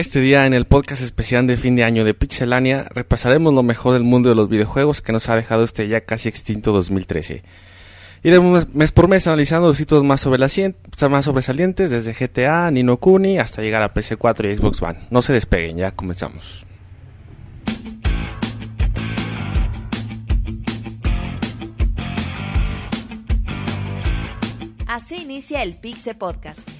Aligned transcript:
Este 0.00 0.22
día 0.22 0.46
en 0.46 0.54
el 0.54 0.64
podcast 0.64 1.02
especial 1.02 1.46
de 1.46 1.58
fin 1.58 1.76
de 1.76 1.84
año 1.84 2.06
de 2.06 2.14
Pixelania 2.14 2.86
repasaremos 2.88 3.52
lo 3.52 3.62
mejor 3.62 3.92
del 3.92 4.02
mundo 4.02 4.30
de 4.30 4.34
los 4.34 4.48
videojuegos 4.48 5.02
que 5.02 5.12
nos 5.12 5.28
ha 5.28 5.36
dejado 5.36 5.62
este 5.62 5.88
ya 5.88 6.00
casi 6.00 6.26
extinto 6.30 6.72
2013. 6.72 7.42
Iremos 8.22 8.74
mes 8.74 8.92
por 8.92 9.08
mes 9.08 9.26
analizando 9.26 9.68
los 9.68 9.76
títulos 9.76 10.02
más, 10.02 10.22
sobresalientes 10.22 11.90
desde 11.90 12.14
GTA, 12.14 12.70
Nino 12.70 12.96
Kuni 12.96 13.38
hasta 13.38 13.60
llegar 13.60 13.82
a 13.82 13.92
PC4 13.92 14.50
y 14.50 14.56
Xbox 14.56 14.80
One. 14.80 15.00
No 15.10 15.20
se 15.20 15.34
despeguen, 15.34 15.76
ya 15.76 15.90
comenzamos. 15.90 16.64
Así 24.86 25.16
inicia 25.16 25.62
el 25.62 25.74
Pixel 25.74 26.16
Podcast 26.16 26.79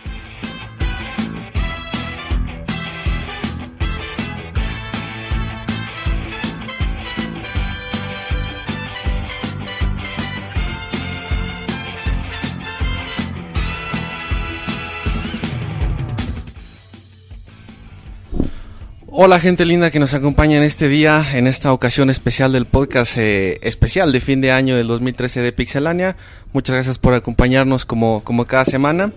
Hola 19.13 19.41
gente 19.41 19.65
linda 19.65 19.91
que 19.91 19.99
nos 19.99 20.13
acompaña 20.13 20.55
en 20.55 20.63
este 20.63 20.87
día, 20.87 21.21
en 21.33 21.45
esta 21.45 21.73
ocasión 21.73 22.09
especial 22.09 22.53
del 22.53 22.65
podcast 22.65 23.17
eh, 23.17 23.59
especial 23.61 24.13
de 24.13 24.21
fin 24.21 24.39
de 24.39 24.51
año 24.51 24.77
del 24.77 24.87
2013 24.87 25.41
de 25.41 25.51
Pixelania. 25.51 26.15
Muchas 26.53 26.75
gracias 26.75 26.97
por 26.97 27.13
acompañarnos 27.13 27.85
como, 27.85 28.23
como 28.23 28.45
cada 28.45 28.63
semana. 28.63 29.11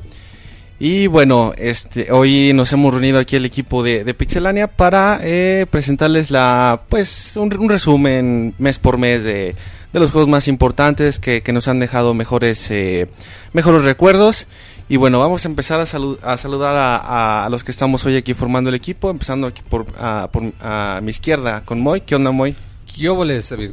Y 0.81 1.07
bueno, 1.07 1.53
este, 1.57 2.11
hoy 2.11 2.53
nos 2.55 2.73
hemos 2.73 2.93
reunido 2.93 3.21
aquí 3.21 3.37
el 3.37 3.47
equipo 3.47 3.85
de, 3.85 4.13
Pixelania 4.15 4.67
para 4.67 5.21
eh, 5.23 5.67
presentarles 5.71 6.33
la, 6.33 6.83
pues, 6.89 7.37
un, 7.37 7.53
resumen 7.69 8.53
mes 8.59 8.81
por 8.81 8.99
mes 8.99 9.23
de, 9.23 9.55
de, 9.93 10.01
los 10.01 10.11
juegos 10.11 10.29
más 10.29 10.49
importantes 10.49 11.21
que, 11.21 11.45
que 11.45 11.53
nos 11.53 11.69
han 11.69 11.79
dejado 11.79 12.15
mejores, 12.15 12.69
eh, 12.73 13.07
mejores 13.53 13.85
recuerdos. 13.85 14.49
Y 14.89 14.97
bueno, 14.97 15.19
vamos 15.19 15.45
a 15.45 15.49
empezar 15.49 15.81
a, 15.81 15.87
saludar 15.87 16.75
a, 16.77 17.49
los 17.51 17.65
que 17.65 17.71
estamos 17.71 18.05
hoy 18.05 18.17
aquí 18.17 18.35
formando 18.35 18.69
el 18.69 18.77
equipo, 18.77 19.11
empezando 19.11 19.47
aquí 19.47 19.63
por, 19.69 19.87
a, 19.99 21.01
mi 21.03 21.11
izquierda 21.11 21.63
con 21.65 21.81
Moy. 21.81 22.03
¿Qué 22.03 22.15
onda, 22.15 22.31
Moy? 22.31 22.55
¿Qué 22.95 23.09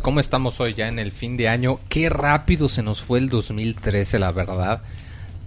¿Cómo 0.01 0.19
estamos 0.19 0.59
hoy 0.59 0.73
ya 0.73 0.87
en 0.87 0.99
el 0.99 1.11
fin 1.11 1.37
de 1.37 1.49
año? 1.49 1.79
Qué 1.89 2.09
rápido 2.09 2.69
se 2.69 2.81
nos 2.81 3.01
fue 3.01 3.19
el 3.19 3.29
2013, 3.29 4.19
la 4.19 4.31
verdad 4.31 4.81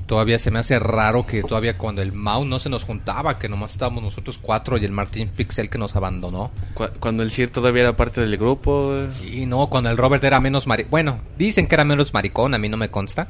todavía 0.07 0.39
se 0.39 0.51
me 0.51 0.59
hace 0.59 0.79
raro 0.79 1.27
que 1.27 1.43
todavía 1.43 1.79
cuando 1.79 2.03
el 2.03 2.13
Mau 2.13 2.45
no 2.45 2.59
se 2.59 2.69
nos 2.69 2.85
juntaba, 2.85 3.39
que 3.39 3.49
nomás 3.49 3.73
estábamos 3.73 4.03
nosotros 4.03 4.39
cuatro 4.41 4.77
y 4.77 4.85
el 4.85 4.93
Martín 4.93 5.29
Pixel 5.29 5.69
que 5.69 5.79
nos 5.79 5.97
abandonó. 5.97 6.51
cuando 7.01 7.23
el 7.23 7.31
Sir 7.31 7.51
todavía 7.51 7.83
era 7.83 7.93
parte 7.95 8.21
del 8.21 8.37
grupo. 8.37 8.97
Sí, 9.11 9.47
no, 9.47 9.69
cuando 9.69 9.91
el 9.91 9.97
Robert 9.97 10.23
era 10.25 10.41
menos 10.41 10.67
maricón. 10.67 10.91
Bueno, 10.91 11.21
dicen 11.39 11.67
que 11.67 11.75
era 11.75 11.85
menos 11.85 12.13
maricón, 12.13 12.55
a 12.55 12.59
mí 12.59 12.69
no 12.69 12.77
me 12.77 12.89
consta. 12.89 13.29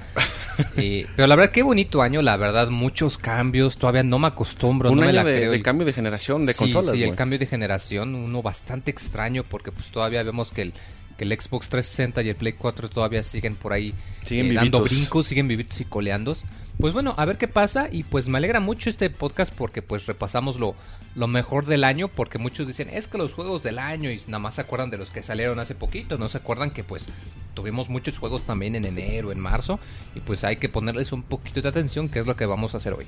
pero 0.77 1.27
la 1.27 1.37
verdad, 1.37 1.53
qué 1.53 1.63
bonito 1.63 2.03
año, 2.03 2.23
la 2.23 2.37
verdad, 2.37 2.69
muchos 2.69 3.19
cambios, 3.19 3.79
todavía 3.79 4.03
no 4.03 4.19
me 4.19 4.29
acostumbro. 4.29 4.91
Un 4.91 5.01
no 5.01 5.09
año 5.09 5.25
de, 5.25 5.63
cambio 5.63 5.87
de 5.87 5.93
generación 5.93 6.47
de 6.47 6.55
consolas. 6.55 6.95
Sí, 6.95 7.03
el 7.03 7.15
cambio 7.15 7.39
de 7.39 7.47
generación, 7.47 8.15
uno 8.15 8.43
bastante 8.43 8.91
extraño 8.91 9.45
porque 9.45 9.73
pues 9.73 9.91
todavía 9.91 10.23
vemos 10.23 10.53
que 10.53 10.63
el 10.63 10.75
que 11.17 11.25
el 11.25 11.31
Xbox 11.31 11.69
360 11.69 12.23
y 12.23 12.29
el 12.31 12.37
Play 12.37 12.55
4 12.55 12.89
todavía 12.89 13.23
siguen 13.23 13.55
por 13.55 13.73
ahí 13.73 13.95
siguen 14.25 14.51
eh, 14.51 14.55
dando 14.55 14.81
brincos, 14.81 15.27
siguen 15.27 15.49
vivitos 15.49 15.81
y 15.81 15.85
coleando. 15.85 16.37
Pues 16.79 16.93
bueno, 16.93 17.15
a 17.17 17.25
ver 17.25 17.39
qué 17.39 17.49
pasa 17.49 17.89
y 17.91 18.03
pues 18.03 18.29
me 18.29 18.39
alegra 18.39 18.61
mucho 18.61 18.91
este 18.91 19.09
podcast 19.09 19.53
porque 19.55 19.81
pues 19.81 20.07
repasamos 20.07 20.59
lo, 20.59 20.75
lo 21.15 21.27
mejor 21.29 21.67
del 21.67 21.85
año 21.85 22.09
porque 22.09 22.39
muchos 22.39 22.67
dicen 22.67 22.91
es 22.91 23.07
que 23.07 23.17
los 23.17 23.33
juegos 23.33 23.63
del 23.63 23.79
año 23.79 24.11
y 24.11 24.21
nada 24.27 24.41
más 24.41 24.57
se 24.57 24.63
acuerdan 24.63 24.91
de 24.91 24.99
los 24.99 25.11
que 25.11 25.23
salieron 25.23 25.61
hace 25.61 25.75
poquito, 25.75 26.19
no 26.19 26.29
se 26.29 26.39
acuerdan 26.39 26.73
que 26.73 26.83
pues 26.83 27.07
tuvimos 27.55 27.89
muchos 27.89 28.19
juegos 28.19 28.43
también 28.43 28.75
en 28.75 28.85
enero, 28.85 29.31
en 29.31 29.39
marzo 29.39 29.79
y 30.15 30.21
pues 30.21 30.43
hay 30.43 30.57
que 30.57 30.69
ponerles 30.69 31.13
un 31.13 31.23
poquito 31.23 31.63
de 31.63 31.69
atención 31.69 32.09
que 32.09 32.19
es 32.19 32.27
lo 32.27 32.37
que 32.37 32.47
vamos 32.47 32.75
a 32.75 32.79
hacer 32.79 32.93
hoy. 32.93 33.07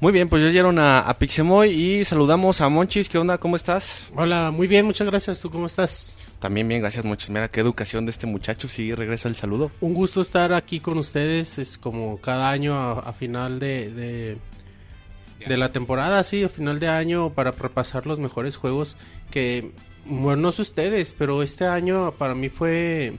Muy 0.00 0.12
bien, 0.12 0.28
pues 0.28 0.42
ya 0.42 0.48
llegaron 0.48 0.78
a, 0.78 1.00
a 1.00 1.18
Pixemoy 1.18 1.70
y 1.70 2.04
saludamos 2.04 2.60
a 2.60 2.68
Monchis, 2.68 3.08
¿qué 3.08 3.18
onda? 3.18 3.38
¿Cómo 3.38 3.54
estás? 3.54 4.04
Hola, 4.16 4.50
muy 4.50 4.66
bien, 4.66 4.86
muchas 4.86 5.06
gracias, 5.06 5.40
¿tú 5.40 5.50
cómo 5.50 5.66
estás? 5.66 6.16
También 6.40 6.66
bien, 6.66 6.80
gracias 6.80 7.04
muchas. 7.04 7.28
Mira 7.28 7.48
qué 7.48 7.60
educación 7.60 8.06
de 8.06 8.12
este 8.12 8.26
muchacho. 8.26 8.66
Sí, 8.66 8.94
regresa 8.94 9.28
el 9.28 9.36
saludo. 9.36 9.70
Un 9.80 9.92
gusto 9.92 10.22
estar 10.22 10.54
aquí 10.54 10.80
con 10.80 10.96
ustedes. 10.96 11.58
Es 11.58 11.76
como 11.76 12.18
cada 12.18 12.50
año 12.50 12.74
a, 12.74 13.12
final 13.12 13.58
de, 13.60 14.38
de, 15.46 15.56
la 15.58 15.70
temporada, 15.70 16.24
sí, 16.24 16.42
a 16.42 16.48
final 16.48 16.80
de 16.80 16.88
año 16.88 17.30
para 17.30 17.50
repasar 17.50 18.06
los 18.06 18.18
mejores 18.18 18.56
juegos 18.56 18.96
que, 19.30 19.70
bueno, 20.06 20.40
no 20.40 20.52
sé 20.52 20.62
ustedes, 20.62 21.12
pero 21.16 21.42
este 21.42 21.66
año 21.66 22.12
para 22.12 22.34
mí 22.34 22.48
fue 22.48 23.12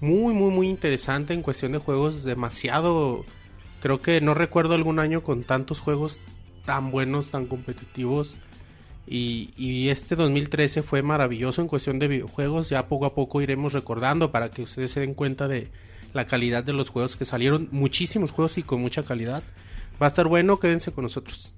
muy, 0.00 0.32
muy, 0.32 0.50
muy 0.50 0.68
interesante 0.68 1.34
en 1.34 1.42
cuestión 1.42 1.72
de 1.72 1.78
juegos. 1.78 2.24
Demasiado, 2.24 3.22
creo 3.82 4.00
que 4.00 4.22
no 4.22 4.32
recuerdo 4.32 4.72
algún 4.72 4.98
año 4.98 5.22
con 5.22 5.44
tantos 5.44 5.80
juegos 5.80 6.20
tan 6.64 6.90
buenos, 6.90 7.30
tan 7.30 7.44
competitivos 7.44 8.38
y, 9.12 9.88
este 9.88 10.14
2013 10.14 10.82
fue 10.82 11.02
maravilloso 11.02 11.60
en 11.60 11.66
cuestión 11.66 11.98
de 11.98 12.06
videojuegos. 12.06 12.68
Ya 12.68 12.86
poco 12.86 13.06
a 13.06 13.12
poco 13.12 13.42
iremos 13.42 13.72
recordando 13.72 14.30
para 14.30 14.50
que 14.50 14.62
ustedes 14.62 14.92
se 14.92 15.00
den 15.00 15.14
cuenta 15.14 15.48
de 15.48 15.68
la 16.14 16.26
calidad 16.26 16.62
de 16.62 16.72
los 16.72 16.90
juegos 16.90 17.16
que 17.16 17.24
salieron. 17.24 17.68
Muchísimos 17.72 18.30
juegos 18.30 18.56
y 18.58 18.62
con 18.62 18.80
mucha 18.80 19.02
calidad. 19.02 19.42
Va 20.00 20.06
a 20.06 20.08
estar 20.08 20.28
bueno, 20.28 20.60
quédense 20.60 20.92
con 20.92 21.02
nosotros. 21.02 21.52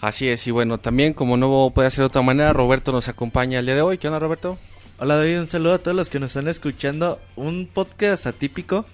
Así 0.00 0.28
es, 0.28 0.46
y 0.46 0.50
bueno, 0.50 0.78
también 0.78 1.12
como 1.12 1.36
no 1.36 1.72
puede 1.74 1.90
ser 1.90 2.00
de 2.00 2.06
otra 2.06 2.22
manera, 2.22 2.52
Roberto 2.52 2.90
nos 2.92 3.08
acompaña 3.08 3.58
el 3.58 3.66
día 3.66 3.74
de 3.74 3.82
hoy. 3.82 3.98
¿Qué 3.98 4.06
onda, 4.06 4.20
Roberto? 4.20 4.56
Hola, 4.98 5.16
David, 5.16 5.40
un 5.40 5.46
saludo 5.46 5.74
a 5.74 5.78
todos 5.78 5.96
los 5.96 6.08
que 6.08 6.18
nos 6.18 6.30
están 6.30 6.48
escuchando. 6.48 7.20
Un 7.36 7.68
podcast 7.72 8.26
atípico. 8.26 8.86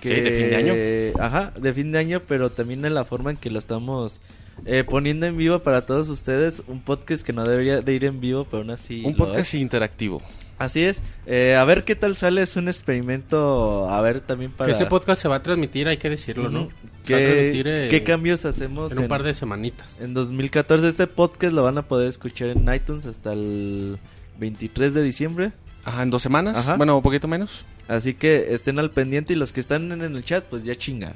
Que, 0.00 0.08
sí, 0.08 0.14
de 0.20 0.30
fin 0.32 0.50
de 0.50 0.56
año. 0.56 1.24
Ajá, 1.24 1.52
de 1.58 1.72
fin 1.72 1.92
de 1.92 1.98
año, 1.98 2.22
pero 2.28 2.50
también 2.50 2.84
en 2.84 2.94
la 2.94 3.06
forma 3.06 3.30
en 3.30 3.38
que 3.38 3.48
lo 3.48 3.58
estamos 3.58 4.20
eh, 4.64 4.84
poniendo 4.84 5.26
en 5.26 5.36
vivo 5.36 5.58
para 5.60 5.86
todos 5.86 6.08
ustedes 6.08 6.62
un 6.68 6.80
podcast 6.80 7.24
que 7.24 7.32
no 7.32 7.44
debería 7.44 7.80
de 7.80 7.94
ir 7.94 8.04
en 8.04 8.20
vivo, 8.20 8.44
pero 8.44 8.58
aún 8.58 8.70
así. 8.70 9.02
Un 9.04 9.16
podcast 9.16 9.54
interactivo. 9.54 10.22
Así 10.58 10.84
es. 10.84 11.02
Eh, 11.26 11.56
a 11.56 11.64
ver 11.64 11.82
qué 11.82 11.96
tal 11.96 12.14
sale. 12.14 12.42
Es 12.42 12.56
un 12.56 12.68
experimento. 12.68 13.88
A 13.90 14.00
ver 14.00 14.20
también 14.20 14.52
para. 14.52 14.70
Que 14.70 14.76
ese 14.76 14.86
podcast 14.86 15.20
se 15.20 15.28
va 15.28 15.36
a 15.36 15.42
transmitir, 15.42 15.88
hay 15.88 15.96
que 15.96 16.08
decirlo, 16.08 16.50
¿no? 16.50 16.68
¿Qué, 17.04 17.88
¿Qué 17.90 18.04
cambios 18.04 18.44
hacemos? 18.44 18.92
En 18.92 19.00
un 19.00 19.08
par 19.08 19.24
de 19.24 19.34
semanitas. 19.34 20.00
En 20.00 20.14
2014. 20.14 20.88
Este 20.88 21.06
podcast 21.08 21.52
lo 21.52 21.64
van 21.64 21.78
a 21.78 21.82
poder 21.82 22.08
escuchar 22.08 22.50
en 22.50 22.72
iTunes 22.72 23.06
hasta 23.06 23.32
el 23.32 23.98
23 24.38 24.94
de 24.94 25.02
diciembre. 25.02 25.52
Ajá, 25.84 26.04
en 26.04 26.10
dos 26.10 26.22
semanas. 26.22 26.56
Ajá. 26.56 26.76
Bueno, 26.76 26.96
un 26.96 27.02
poquito 27.02 27.26
menos. 27.26 27.64
Así 27.88 28.14
que 28.14 28.54
estén 28.54 28.78
al 28.78 28.92
pendiente 28.92 29.32
y 29.32 29.36
los 29.36 29.52
que 29.52 29.58
están 29.58 29.90
en 29.90 30.00
el 30.00 30.24
chat, 30.24 30.44
pues 30.44 30.64
ya 30.64 30.76
chingan. 30.76 31.14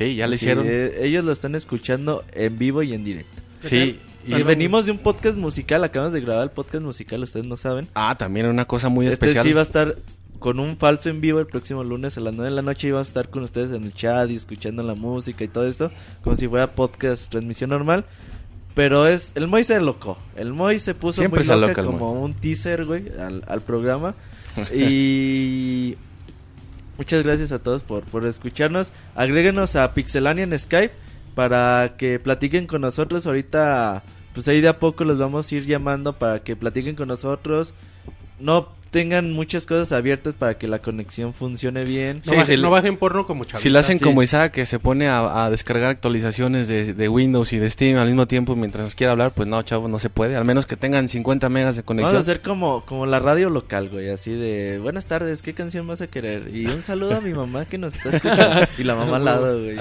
Sí, 0.00 0.14
ya 0.14 0.26
lo 0.26 0.34
hicieron. 0.34 0.64
Eh, 0.66 0.92
ellos 1.02 1.22
lo 1.22 1.30
están 1.30 1.54
escuchando 1.54 2.24
en 2.32 2.56
vivo 2.56 2.82
y 2.82 2.94
en 2.94 3.04
directo. 3.04 3.42
Sí. 3.60 3.98
Y 4.26 4.42
venimos 4.42 4.86
de 4.86 4.92
un 4.92 4.98
podcast 4.98 5.36
musical, 5.36 5.84
acabamos 5.84 6.14
de 6.14 6.22
grabar 6.22 6.44
el 6.44 6.50
podcast 6.50 6.82
musical, 6.82 7.22
ustedes 7.22 7.46
no 7.46 7.58
saben. 7.58 7.86
Ah, 7.94 8.16
también 8.16 8.46
una 8.46 8.64
cosa 8.64 8.88
muy 8.88 9.06
este 9.06 9.26
especial. 9.26 9.44
sí 9.44 9.52
va 9.52 9.60
a 9.60 9.64
estar 9.64 9.96
con 10.38 10.58
un 10.58 10.78
falso 10.78 11.10
en 11.10 11.20
vivo 11.20 11.38
el 11.38 11.46
próximo 11.46 11.84
lunes 11.84 12.16
a 12.16 12.20
las 12.20 12.32
9 12.32 12.48
de 12.48 12.56
la 12.56 12.62
noche 12.62 12.88
y 12.88 12.92
va 12.92 13.00
a 13.00 13.02
estar 13.02 13.28
con 13.28 13.42
ustedes 13.42 13.72
en 13.72 13.84
el 13.84 13.92
chat 13.92 14.30
y 14.30 14.36
escuchando 14.36 14.82
la 14.82 14.94
música 14.94 15.44
y 15.44 15.48
todo 15.48 15.66
esto, 15.66 15.90
como 16.22 16.34
si 16.34 16.48
fuera 16.48 16.72
podcast 16.72 17.28
transmisión 17.30 17.68
normal. 17.68 18.06
Pero 18.74 19.06
es, 19.06 19.32
el 19.34 19.48
Moy 19.48 19.64
se 19.64 19.78
loco, 19.80 20.16
el 20.34 20.54
Moy 20.54 20.78
se 20.78 20.94
puso 20.94 21.28
muy 21.28 21.44
loca 21.44 21.84
como 21.84 22.12
un 22.12 22.32
teaser, 22.32 22.86
güey, 22.86 23.04
al, 23.18 23.44
al 23.46 23.60
programa. 23.60 24.14
y 24.74 25.98
Muchas 27.00 27.24
gracias 27.24 27.50
a 27.50 27.58
todos 27.58 27.82
por, 27.82 28.02
por 28.02 28.26
escucharnos. 28.26 28.92
Agréguenos 29.14 29.74
a 29.74 29.94
Pixelania 29.94 30.44
en 30.44 30.58
Skype 30.58 30.92
para 31.34 31.94
que 31.96 32.18
platiquen 32.18 32.66
con 32.66 32.82
nosotros. 32.82 33.26
Ahorita, 33.26 34.02
pues 34.34 34.46
ahí 34.48 34.60
de 34.60 34.68
a 34.68 34.78
poco 34.78 35.04
los 35.04 35.16
vamos 35.16 35.50
a 35.50 35.54
ir 35.54 35.64
llamando 35.64 36.18
para 36.18 36.40
que 36.40 36.56
platiquen 36.56 36.96
con 36.96 37.08
nosotros. 37.08 37.72
No 38.38 38.68
tengan 38.90 39.32
muchas 39.32 39.66
cosas 39.66 39.92
abiertas 39.92 40.34
para 40.34 40.58
que 40.58 40.66
la 40.66 40.80
conexión 40.80 41.32
funcione 41.32 41.80
bien. 41.82 42.22
No, 42.26 42.36
bajen, 42.36 42.60
no 42.60 42.70
bajen 42.70 42.96
porno 42.96 43.26
como 43.26 43.44
chavita. 43.44 43.60
Si 43.60 43.70
lo 43.70 43.78
hacen 43.78 43.98
como 43.98 44.22
Isaac, 44.22 44.52
que 44.52 44.66
se 44.66 44.78
pone 44.78 45.08
a, 45.08 45.48
descargar 45.50 45.90
actualizaciones 45.90 46.68
de, 46.68 47.08
Windows 47.08 47.52
y 47.52 47.58
de 47.58 47.70
Steam 47.70 47.98
al 47.98 48.08
mismo 48.08 48.26
tiempo 48.26 48.54
mientras 48.56 48.84
nos 48.84 48.94
quiera 48.94 49.12
hablar, 49.12 49.32
pues 49.32 49.48
no, 49.48 49.62
chavo, 49.62 49.88
no 49.88 49.98
se 49.98 50.10
puede. 50.10 50.36
Al 50.36 50.44
menos 50.44 50.66
que 50.66 50.76
tengan 50.76 51.08
50 51.08 51.48
megas 51.48 51.76
de 51.76 51.82
conexión. 51.82 52.12
Vamos 52.12 52.28
a 52.28 52.30
hacer 52.30 52.42
como, 52.42 52.84
como 52.84 53.06
la 53.06 53.20
radio 53.20 53.50
local, 53.50 53.88
güey, 53.88 54.10
así 54.10 54.32
de, 54.32 54.78
buenas 54.80 55.06
tardes, 55.06 55.42
¿qué 55.42 55.54
canción 55.54 55.86
vas 55.86 56.00
a 56.00 56.08
querer? 56.08 56.54
Y 56.54 56.66
un 56.66 56.82
saludo 56.82 57.16
a 57.16 57.20
mi 57.20 57.32
mamá 57.32 57.64
que 57.64 57.78
nos 57.78 57.94
está 57.94 58.16
escuchando. 58.16 58.66
y 58.78 58.84
la 58.84 58.94
mamá 58.94 59.16
al 59.16 59.24
lado, 59.24 59.60
güey. 59.60 59.76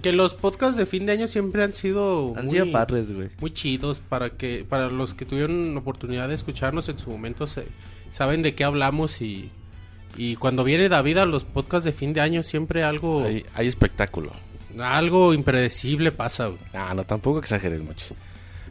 Que, 0.00 0.10
los 0.12 0.34
podcasts 0.34 0.76
de 0.76 0.86
fin 0.86 1.06
de 1.06 1.12
año 1.12 1.28
siempre 1.28 1.62
han 1.62 1.72
sido... 1.72 2.34
Han 2.36 2.50
sido 2.50 2.70
padres, 2.70 3.12
güey. 3.12 3.28
Muy 3.40 3.52
chidos 3.52 4.02
para 4.06 4.30
que, 4.30 4.66
para 4.68 4.88
los 4.88 5.14
que 5.14 5.24
tuvieron 5.24 5.76
oportunidad 5.76 6.28
de 6.28 6.34
escucharnos 6.34 6.88
en 6.88 6.98
su 6.98 7.10
momento 7.10 7.46
se 7.46 7.64
saben 8.10 8.42
de 8.42 8.54
qué 8.54 8.64
hablamos 8.64 9.20
y, 9.22 9.50
Y 10.16 10.36
cuando 10.36 10.64
viene 10.64 10.88
David 10.88 11.18
a 11.18 11.24
los 11.26 11.44
podcasts 11.44 11.84
de 11.84 11.92
fin 11.92 12.12
de 12.12 12.20
año, 12.20 12.42
siempre 12.42 12.82
algo, 12.84 13.24
Hay, 13.24 13.44
hay 13.54 13.66
espectáculo. 13.68 14.32
algo 14.78 15.32
impredecible 15.34 16.12
pasa. 16.12 16.46
güey. 16.46 16.58
Ah, 16.74 16.92
no, 16.94 17.04
tampoco 17.04 17.38
exageres 17.38 17.80
mucho. 17.80 18.14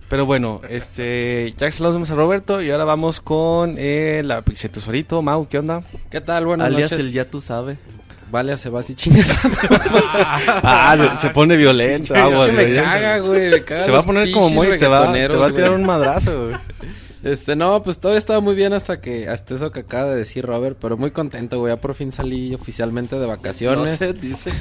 Pero 0.09 0.25
bueno, 0.25 0.61
este, 0.69 1.53
ya 1.55 1.69
saludamos 1.69 2.09
a 2.09 2.15
Roberto 2.15 2.61
y 2.63 2.71
ahora 2.71 2.83
vamos 2.83 3.21
con 3.21 3.75
eh, 3.77 4.21
la 4.25 4.41
Pixel 4.41 4.71
Tesorito. 4.71 5.21
Mau, 5.21 5.47
¿qué 5.47 5.59
onda? 5.59 5.83
¿Qué 6.09 6.19
tal? 6.19 6.45
Buenas 6.47 6.65
Alias 6.67 6.91
noches. 6.91 7.05
el 7.07 7.13
ya 7.13 7.25
tú 7.25 7.41
sabes. 7.41 7.77
Vale, 8.31 8.57
se 8.57 8.69
va 8.69 8.79
así 8.81 8.95
chingas. 8.95 9.35
Ah, 10.63 10.95
se, 10.97 11.17
se 11.27 11.29
pone 11.29 11.55
violento. 11.57 12.15
aguas, 12.15 12.51
que 12.51 12.57
me 12.57 12.75
caga, 12.75 13.19
güey. 13.19 13.49
Me 13.51 13.63
caga 13.63 13.83
Se 13.83 13.91
va 13.91 13.99
a 13.99 14.03
poner 14.03 14.31
como 14.31 14.49
muy, 14.49 14.77
te 14.79 14.87
va, 14.87 15.11
te 15.13 15.27
va 15.27 15.47
a 15.47 15.51
tirar 15.53 15.69
güey. 15.69 15.81
un 15.81 15.85
madrazo, 15.87 16.45
güey. 16.47 16.55
Este, 17.23 17.55
no, 17.55 17.83
pues 17.83 17.97
todo 17.99 18.15
estaba 18.15 18.39
muy 18.39 18.55
bien 18.55 18.71
hasta 18.73 19.01
que, 19.01 19.27
hasta 19.27 19.55
eso 19.55 19.71
que 19.71 19.81
acaba 19.81 20.11
de 20.11 20.15
decir 20.17 20.45
Robert, 20.45 20.77
pero 20.79 20.95
muy 20.97 21.11
contento, 21.11 21.59
güey. 21.59 21.73
Ya 21.73 21.81
por 21.81 21.93
fin 21.95 22.11
salí 22.11 22.53
oficialmente 22.53 23.15
de 23.15 23.21
No 23.21 23.27
vacaciones. 23.27 23.97
sé, 23.97 24.13
dice. 24.13 24.51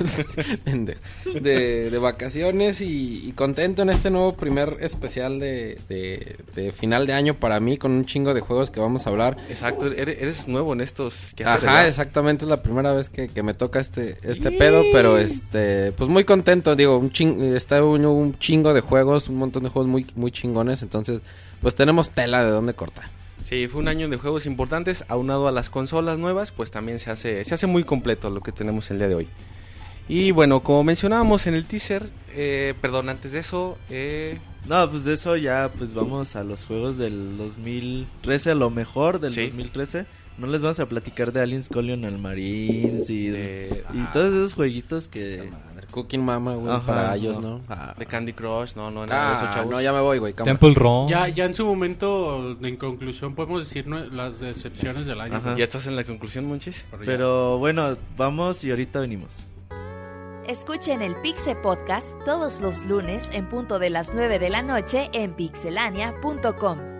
De, 1.41 1.91
de 1.91 1.99
vacaciones 1.99 2.81
y, 2.81 3.29
y 3.29 3.33
contento 3.33 3.83
en 3.83 3.91
este 3.91 4.11
nuevo 4.11 4.35
primer 4.35 4.79
especial 4.81 5.39
de, 5.39 5.79
de, 5.89 6.37
de 6.55 6.73
final 6.73 7.07
de 7.07 7.13
año 7.13 7.35
para 7.35 7.61
mí 7.61 7.77
con 7.77 7.93
un 7.93 8.05
chingo 8.07 8.35
de 8.35 8.41
juegos 8.41 8.71
que 8.71 8.81
vamos 8.81 9.07
a 9.07 9.11
hablar. 9.11 9.37
Exacto, 9.49 9.87
eres, 9.91 10.19
eres 10.21 10.49
nuevo 10.49 10.73
en 10.73 10.81
estos. 10.81 11.35
Ajá, 11.45 11.87
exactamente, 11.87 12.45
es 12.45 12.49
la 12.51 12.63
primera 12.63 12.93
vez 12.93 13.09
que, 13.09 13.29
que 13.29 13.43
me 13.43 13.55
toca 13.55 13.81
este, 13.81 14.17
este 14.23 14.51
pedo, 14.53 14.83
pero 14.93 15.19
este, 15.19 15.93
pues 15.93 16.09
muy 16.11 16.25
contento, 16.25 16.75
digo, 16.77 16.99
un 16.99 17.11
ching, 17.11 17.55
está 17.55 17.83
un, 17.85 18.05
un 18.07 18.35
chingo 18.39 18.75
de 18.75 18.81
juegos, 18.81 19.29
un 19.29 19.37
montón 19.37 19.63
de 19.65 19.69
juegos 19.69 19.89
muy, 19.91 20.07
muy 20.15 20.31
chingones, 20.31 20.83
entonces, 20.83 21.21
pues 21.61 21.75
tenemos 21.75 22.11
tela 22.11 22.45
de 22.45 22.51
dónde 22.51 22.75
cortar. 22.75 23.11
Sí, 23.45 23.67
fue 23.69 23.81
un 23.81 23.89
año 23.89 24.09
de 24.09 24.17
juegos 24.17 24.47
importantes, 24.47 25.05
aunado 25.09 25.49
a 25.49 25.53
las 25.53 25.71
consolas 25.71 26.19
nuevas, 26.19 26.51
pues 26.51 26.71
también 26.71 26.99
se 26.99 27.11
hace, 27.11 27.45
se 27.45 27.55
hace 27.55 27.67
muy 27.67 27.85
completo 27.85 28.29
lo 28.31 28.43
que 28.43 28.53
tenemos 28.53 28.91
el 28.91 28.99
día 28.99 29.09
de 29.09 29.15
hoy. 29.15 29.29
Y 30.09 30.31
bueno, 30.33 30.61
como 30.63 30.85
mencionábamos 30.85 31.47
en 31.47 31.55
el 31.55 31.67
teaser, 31.67 32.09
eh, 32.35 32.75
perdón, 32.81 33.09
antes 33.11 33.33
de 33.33 33.41
eso, 33.41 33.79
eh, 33.91 34.39
No, 34.67 34.91
pues 34.91 35.05
de 35.05 35.15
eso 35.15 35.37
ya, 35.37 35.71
pues 35.77 35.95
vamos 35.95 36.37
a 36.37 36.45
los 36.45 36.65
juegos 36.67 36.99
del 36.99 37.39
2013, 37.39 38.51
a 38.51 38.55
lo 38.55 38.69
mejor 38.71 39.19
del 39.21 39.33
Sí. 39.33 39.47
2013. 39.47 40.05
No 40.37 40.47
les 40.47 40.61
vamos 40.63 40.79
a 40.79 40.87
platicar 40.87 41.33
de 41.33 41.41
Aliens 41.41 41.69
Colonial 41.69 42.13
al 42.15 42.19
Marines 42.21 43.09
y, 43.11 43.29
de, 43.29 43.83
y 43.95 44.03
todos 44.13 44.29
esos 44.33 44.55
jueguitos 44.55 45.09
que... 45.09 45.51
Cooking 45.91 46.25
Mama, 46.25 46.55
güey, 46.55 46.73
Ajá, 46.73 46.87
para 46.87 47.17
ellos, 47.17 47.39
no. 47.39 47.59
¿no? 47.59 47.61
Ah, 47.69 47.95
de 47.97 48.07
Candy 48.07 48.33
Crush, 48.33 48.75
no, 48.75 48.91
no, 48.91 49.07
nada 49.07 49.31
de 49.31 49.35
eso, 49.37 49.45
ah, 49.49 49.55
chavos. 49.55 49.71
no, 49.71 49.81
ya 49.81 49.93
me 49.93 50.01
voy, 50.01 50.19
güey. 50.19 50.35
cámara. 50.35 50.57
Temple 50.59 50.75
Run. 50.75 51.09
Ya, 51.09 51.29
ya 51.29 51.45
en 51.45 51.55
su 51.55 51.65
momento, 51.65 52.57
en 52.61 52.77
conclusión, 52.77 53.35
podemos 53.35 53.65
decir 53.65 53.87
¿no? 53.87 53.99
las 54.05 54.41
decepciones 54.41 55.07
del 55.07 55.21
año. 55.21 55.37
Ajá. 55.37 55.57
¿Ya 55.57 55.65
estás 55.65 55.87
en 55.87 55.97
la 55.97 56.05
conclusión, 56.05 56.47
Monchis? 56.47 56.85
Pero 57.05 57.59
bueno, 57.59 57.97
vamos 58.17 58.63
y 58.65 58.71
ahorita 58.71 59.01
venimos. 59.01 59.37
Escuchen 60.47 61.03
el 61.03 61.15
Pixe 61.17 61.55
Podcast 61.57 62.15
todos 62.25 62.61
los 62.61 62.85
lunes 62.87 63.29
en 63.33 63.49
punto 63.49 63.79
de 63.79 63.91
las 63.91 64.15
9 64.15 64.39
de 64.39 64.49
la 64.49 64.63
noche 64.63 65.11
en 65.13 65.35
pixelania.com. 65.35 66.98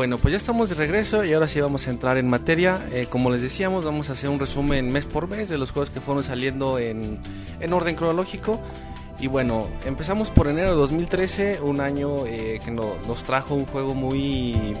Bueno, 0.00 0.16
pues 0.16 0.32
ya 0.32 0.38
estamos 0.38 0.70
de 0.70 0.76
regreso 0.76 1.24
y 1.26 1.34
ahora 1.34 1.46
sí 1.46 1.60
vamos 1.60 1.86
a 1.86 1.90
entrar 1.90 2.16
en 2.16 2.26
materia. 2.26 2.86
Eh, 2.90 3.06
como 3.10 3.28
les 3.30 3.42
decíamos, 3.42 3.84
vamos 3.84 4.08
a 4.08 4.14
hacer 4.14 4.30
un 4.30 4.40
resumen 4.40 4.90
mes 4.90 5.04
por 5.04 5.28
mes 5.28 5.50
de 5.50 5.58
los 5.58 5.72
juegos 5.72 5.90
que 5.90 6.00
fueron 6.00 6.24
saliendo 6.24 6.78
en, 6.78 7.18
en 7.60 7.72
orden 7.74 7.96
cronológico. 7.96 8.58
Y 9.18 9.26
bueno, 9.26 9.68
empezamos 9.84 10.30
por 10.30 10.46
enero 10.48 10.70
de 10.70 10.76
2013, 10.76 11.60
un 11.60 11.82
año 11.82 12.24
eh, 12.26 12.60
que 12.64 12.70
no- 12.70 12.94
nos 13.06 13.24
trajo 13.24 13.54
un 13.54 13.66
juego 13.66 13.92
muy, 13.94 14.74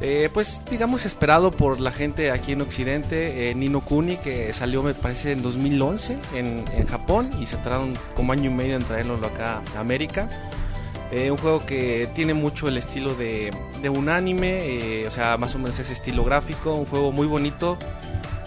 eh, 0.00 0.28
pues 0.34 0.60
digamos, 0.68 1.06
esperado 1.06 1.52
por 1.52 1.78
la 1.78 1.92
gente 1.92 2.32
aquí 2.32 2.50
en 2.50 2.62
Occidente, 2.62 3.54
Nino 3.54 3.80
Kuni, 3.80 4.16
que 4.16 4.52
salió 4.52 4.82
me 4.82 4.92
parece 4.94 5.30
en 5.30 5.42
2011 5.42 6.16
en, 6.34 6.64
en 6.76 6.86
Japón 6.88 7.30
y 7.40 7.46
se 7.46 7.58
tardaron 7.58 7.94
como 8.16 8.32
año 8.32 8.50
y 8.50 8.54
medio 8.54 8.74
en 8.74 8.82
traernoslo 8.82 9.28
acá 9.28 9.62
a 9.76 9.78
América. 9.78 10.28
Eh, 11.12 11.30
un 11.30 11.36
juego 11.36 11.64
que 11.64 12.08
tiene 12.14 12.32
mucho 12.34 12.68
el 12.68 12.78
estilo 12.78 13.14
de, 13.14 13.52
de 13.82 13.88
un 13.90 14.08
anime, 14.08 14.60
eh, 15.02 15.06
o 15.06 15.10
sea, 15.10 15.36
más 15.36 15.54
o 15.54 15.58
menos 15.58 15.78
ese 15.78 15.92
estilo 15.92 16.24
gráfico, 16.24 16.72
un 16.74 16.86
juego 16.86 17.12
muy 17.12 17.26
bonito 17.26 17.78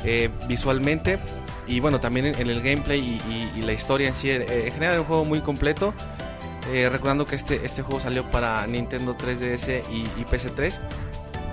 eh, 0.03 0.29
visualmente 0.47 1.19
y 1.67 1.79
bueno, 1.79 2.00
también 2.00 2.25
en, 2.25 2.35
en 2.41 2.50
el 2.50 2.62
gameplay 2.62 3.00
y, 3.00 3.31
y- 3.31 3.59
y 3.59 3.62
la 3.62 3.73
historia 3.73 4.07
en 4.07 4.15
sí, 4.15 4.29
eh, 4.31 4.63
en 4.65 4.73
general 4.73 4.95
es 4.95 5.00
un 5.01 5.06
juego 5.06 5.25
muy 5.25 5.41
completo. 5.41 5.94
Eh, 6.73 6.89
recordando 6.91 7.25
que 7.25 7.35
este, 7.35 7.63
este 7.63 7.83
juego 7.83 8.01
salió 8.01 8.23
para 8.31 8.65
Nintendo 8.65 9.15
3DS 9.15 9.83
y, 9.91 9.97
y 10.19 10.25
PS3, 10.25 10.79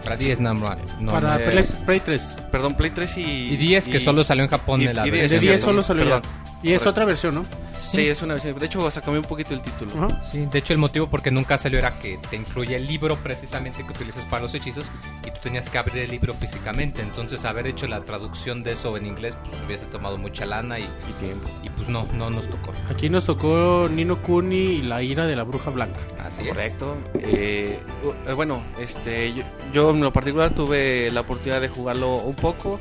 Para 0.03 0.17
10 0.17 0.41
no, 0.41 0.55
no, 0.55 0.75
no, 1.01 1.13
Para 1.13 1.37
eh, 1.37 1.51
Play, 1.51 1.65
Play 1.85 2.01
3. 2.01 2.23
perdón, 2.51 2.75
Play 2.75 2.91
3 2.93 3.19
y... 3.19 3.23
Y 3.53 3.57
10 3.59 3.89
que 3.89 4.01
solo 4.01 4.25
salió 4.25 4.45
en 4.45 4.49
Japón 4.51 4.81
y- 4.81 4.87
de 4.87 4.95
la 4.95 5.07
y 5.07 5.11
vez. 5.11 5.25
El 5.25 5.29
de 5.29 5.39
10 5.41 5.51
cierto, 5.61 5.65
solo 5.67 5.83
salió. 5.83 6.23
Y 6.63 6.69
es 6.73 6.79
Correcto. 6.79 6.91
otra 6.91 7.05
versión, 7.07 7.35
¿no? 7.35 7.47
Sí, 7.77 8.09
es 8.09 8.23
una 8.23 8.35
versión. 8.35 8.57
De 8.59 8.67
hecho, 8.67 8.87
hasta 8.87 9.01
cambió 9.01 9.21
un 9.21 9.27
poquito 9.27 9.53
el 9.53 9.61
título. 9.61 9.91
Ajá. 9.97 10.23
Sí, 10.25 10.47
de 10.51 10.59
hecho 10.61 10.73
el 10.73 10.79
motivo 10.79 11.09
porque 11.11 11.31
nunca 11.31 11.59
salió 11.59 11.79
era 11.79 11.99
que 11.99 12.19
te 12.31 12.37
incluye 12.37 12.77
el 12.77 12.87
libro 12.87 13.17
precisamente 13.17 13.83
que 13.85 13.91
utilizas 13.91 14.25
para 14.27 14.43
los 14.43 14.55
hechizos 14.55 14.87
y 15.27 15.31
tú 15.31 15.39
tenías 15.43 15.69
que 15.69 15.77
abrir 15.79 15.99
el 15.99 16.11
libro 16.11 16.33
físicamente. 16.35 17.03
Entonces 17.03 17.45
haber 17.45 17.67
hecho 17.67 17.87
la 17.89 18.05
traducción 18.05 18.63
de 18.63 18.73
eso 18.73 18.97
en 18.97 19.07
inglés 19.07 19.37
pues 19.45 19.61
hubiese 19.67 19.87
tomado 19.87 20.17
mucha 20.17 20.47
lana 20.47 20.79
y, 20.79 20.85
Y 20.85 21.13
tiempo. 21.21 21.49
y 21.63 21.69
pues 21.71 21.89
no, 21.89 22.07
no 22.15 22.31
nos 22.31 22.49
tocó. 22.49 22.73
Aquí 22.89 23.11
nos 23.11 23.27
tocó 23.27 23.89
Nino 23.93 24.23
Kuni 24.23 24.57
y 24.57 24.83
la 24.83 25.03
ira 25.03 25.27
de 25.27 25.35
la 25.37 25.43
bruja 25.43 25.71
blanca. 25.71 25.99
Así 26.21 26.43
es. 26.43 26.49
Correcto. 26.49 26.97
Eh, 27.15 27.79
uh, 28.05 28.31
eh, 28.31 28.33
bueno, 28.35 28.63
este, 28.81 29.35
yo, 29.35 29.43
yo 29.73 29.91
en 29.91 30.01
lo 30.01 30.13
particular 30.13 30.55
tuve 30.55 31.11
la 31.11 31.23
oportunidad 31.23 31.61
de 31.61 31.69
jugarlo 31.69 32.15
un 32.15 32.37
poco. 32.37 32.79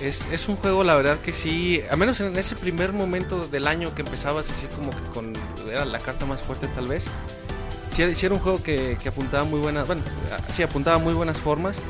Es, 0.00 0.26
es 0.30 0.48
un 0.48 0.56
juego, 0.56 0.84
la 0.84 0.94
verdad 0.94 1.18
que 1.20 1.32
sí, 1.32 1.82
al 1.90 1.96
menos 1.96 2.20
en 2.20 2.36
ese 2.36 2.54
primer 2.54 2.92
momento 2.92 3.46
del 3.48 3.66
año 3.66 3.94
que 3.94 4.02
empezabas 4.02 4.50
así 4.50 4.66
como 4.66 4.90
que 4.90 5.02
con, 5.14 5.32
era 5.70 5.84
la 5.84 5.98
carta 5.98 6.26
más 6.26 6.42
fuerte 6.42 6.68
tal 6.68 6.86
vez. 6.86 7.06
Sí 7.90 8.02
era 8.02 8.34
un 8.34 8.40
juego 8.40 8.62
que, 8.62 8.98
que 9.02 9.08
apuntaba 9.08 9.44
muy 9.44 9.58
buenas, 9.58 9.86
bueno, 9.86 10.02
sí 10.52 10.62
apuntaba 10.62 10.98
muy 10.98 11.14
buenas 11.14 11.40
formas 11.40 11.80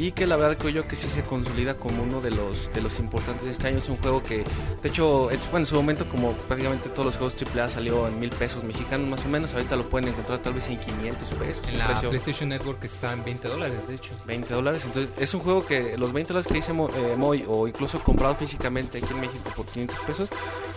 y 0.00 0.12
que 0.12 0.26
la 0.26 0.36
verdad 0.36 0.56
creo 0.58 0.70
yo 0.70 0.88
que 0.88 0.96
sí 0.96 1.08
se 1.08 1.22
consolida 1.22 1.76
como 1.76 2.02
uno 2.02 2.20
de 2.20 2.30
los 2.30 2.72
de 2.72 2.80
los 2.80 2.98
importantes 3.00 3.44
de 3.44 3.50
este 3.52 3.68
año. 3.68 3.78
Es 3.78 3.88
un 3.88 3.96
juego 3.98 4.22
que, 4.22 4.44
de 4.82 4.88
hecho, 4.88 5.30
es- 5.30 5.44
bueno, 5.50 5.58
en 5.64 5.66
su 5.66 5.74
momento 5.74 6.06
como 6.06 6.32
prácticamente 6.32 6.88
todos 6.88 7.04
los 7.06 7.16
juegos 7.16 7.34
AAA 7.36 7.68
salió 7.68 8.08
en 8.08 8.18
mil 8.18 8.30
pesos 8.30 8.64
mexicanos 8.64 9.08
más 9.08 9.24
o 9.24 9.28
menos, 9.28 9.52
ahorita 9.52 9.76
lo 9.76 9.88
pueden 9.88 10.08
encontrar 10.08 10.38
tal 10.38 10.54
vez 10.54 10.68
en 10.68 10.78
500 10.78 11.28
pesos, 11.28 11.68
En 11.68 11.78
la 11.78 11.86
precio 11.88 12.08
PlayStation 12.08 12.48
Network 12.48 12.82
está 12.84 13.12
en 13.12 13.24
20 13.24 13.48
dólares, 13.48 13.86
de 13.88 13.94
hecho. 13.96 14.10
20 14.26 14.54
dólares. 14.54 14.82
Entonces 14.86 15.12
es 15.18 15.34
un 15.34 15.40
juego 15.40 15.66
que 15.66 15.96
los 15.98 16.12
20 16.12 16.32
dólares 16.32 16.46
que 16.48 16.54
dice 16.54 16.72
Mo- 16.72 16.88
eh, 16.88 17.14
Moy 17.18 17.44
o 17.46 17.68
incluso 17.68 18.00
comprado 18.00 18.34
físicamente 18.36 18.98
aquí 18.98 19.08
en 19.12 19.20
México 19.20 19.52
por 19.54 19.66
500 19.66 19.98
pesos, 20.06 20.28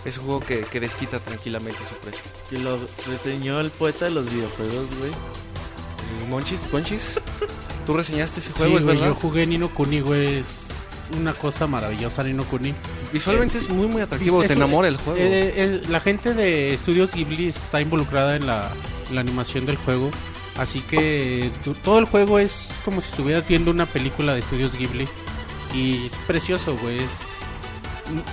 es 0.04 0.18
un 0.18 0.24
juego 0.24 0.40
que, 0.40 0.60
que 0.62 0.80
desquita 0.80 1.18
tranquilamente 1.18 1.78
su 1.88 1.94
precio. 1.96 2.22
Que 2.50 2.58
lo 2.58 2.78
reseñó 3.06 3.58
el 3.60 3.70
poeta 3.70 4.04
de 4.04 4.10
los 4.10 4.30
videojuegos, 4.30 4.86
güey. 4.98 5.12
Y 6.22 6.26
Monchis, 6.28 6.60
Monchis, 6.70 7.18
tú 7.86 7.92
reseñaste 7.94 8.40
ese 8.40 8.52
Sí, 8.52 8.58
juego, 8.58 8.78
es 8.78 8.84
güey, 8.84 8.96
verdad. 8.96 9.10
yo 9.10 9.14
jugué 9.16 9.46
Nino 9.46 9.68
Kuni, 9.68 10.00
güey. 10.00 10.38
Es 10.38 10.46
una 11.18 11.34
cosa 11.34 11.66
maravillosa 11.66 12.22
Nino 12.24 12.44
Kuni. 12.44 12.74
Visualmente 13.12 13.58
es 13.58 13.68
muy 13.68 13.86
muy 13.86 14.02
atractivo, 14.02 14.42
te 14.42 14.54
enamora 14.54 14.88
el 14.88 14.96
juego. 14.96 15.18
Eh, 15.18 15.52
eh, 15.56 15.82
la 15.88 16.00
gente 16.00 16.34
de 16.34 16.74
Estudios 16.74 17.12
Ghibli 17.14 17.48
está 17.48 17.80
involucrada 17.80 18.36
en 18.36 18.46
la, 18.46 18.70
la 19.12 19.20
animación 19.20 19.66
del 19.66 19.76
juego. 19.76 20.10
Así 20.56 20.80
que 20.80 21.50
tu- 21.64 21.74
todo 21.74 21.98
el 21.98 22.04
juego 22.04 22.38
es 22.38 22.68
como 22.84 23.00
si 23.00 23.10
estuvieras 23.10 23.46
viendo 23.46 23.70
una 23.70 23.86
película 23.86 24.34
de 24.34 24.40
Estudios 24.40 24.76
Ghibli. 24.76 25.08
Y 25.74 26.06
es 26.06 26.14
precioso, 26.26 26.76
güey. 26.78 27.00
es- 27.00 27.20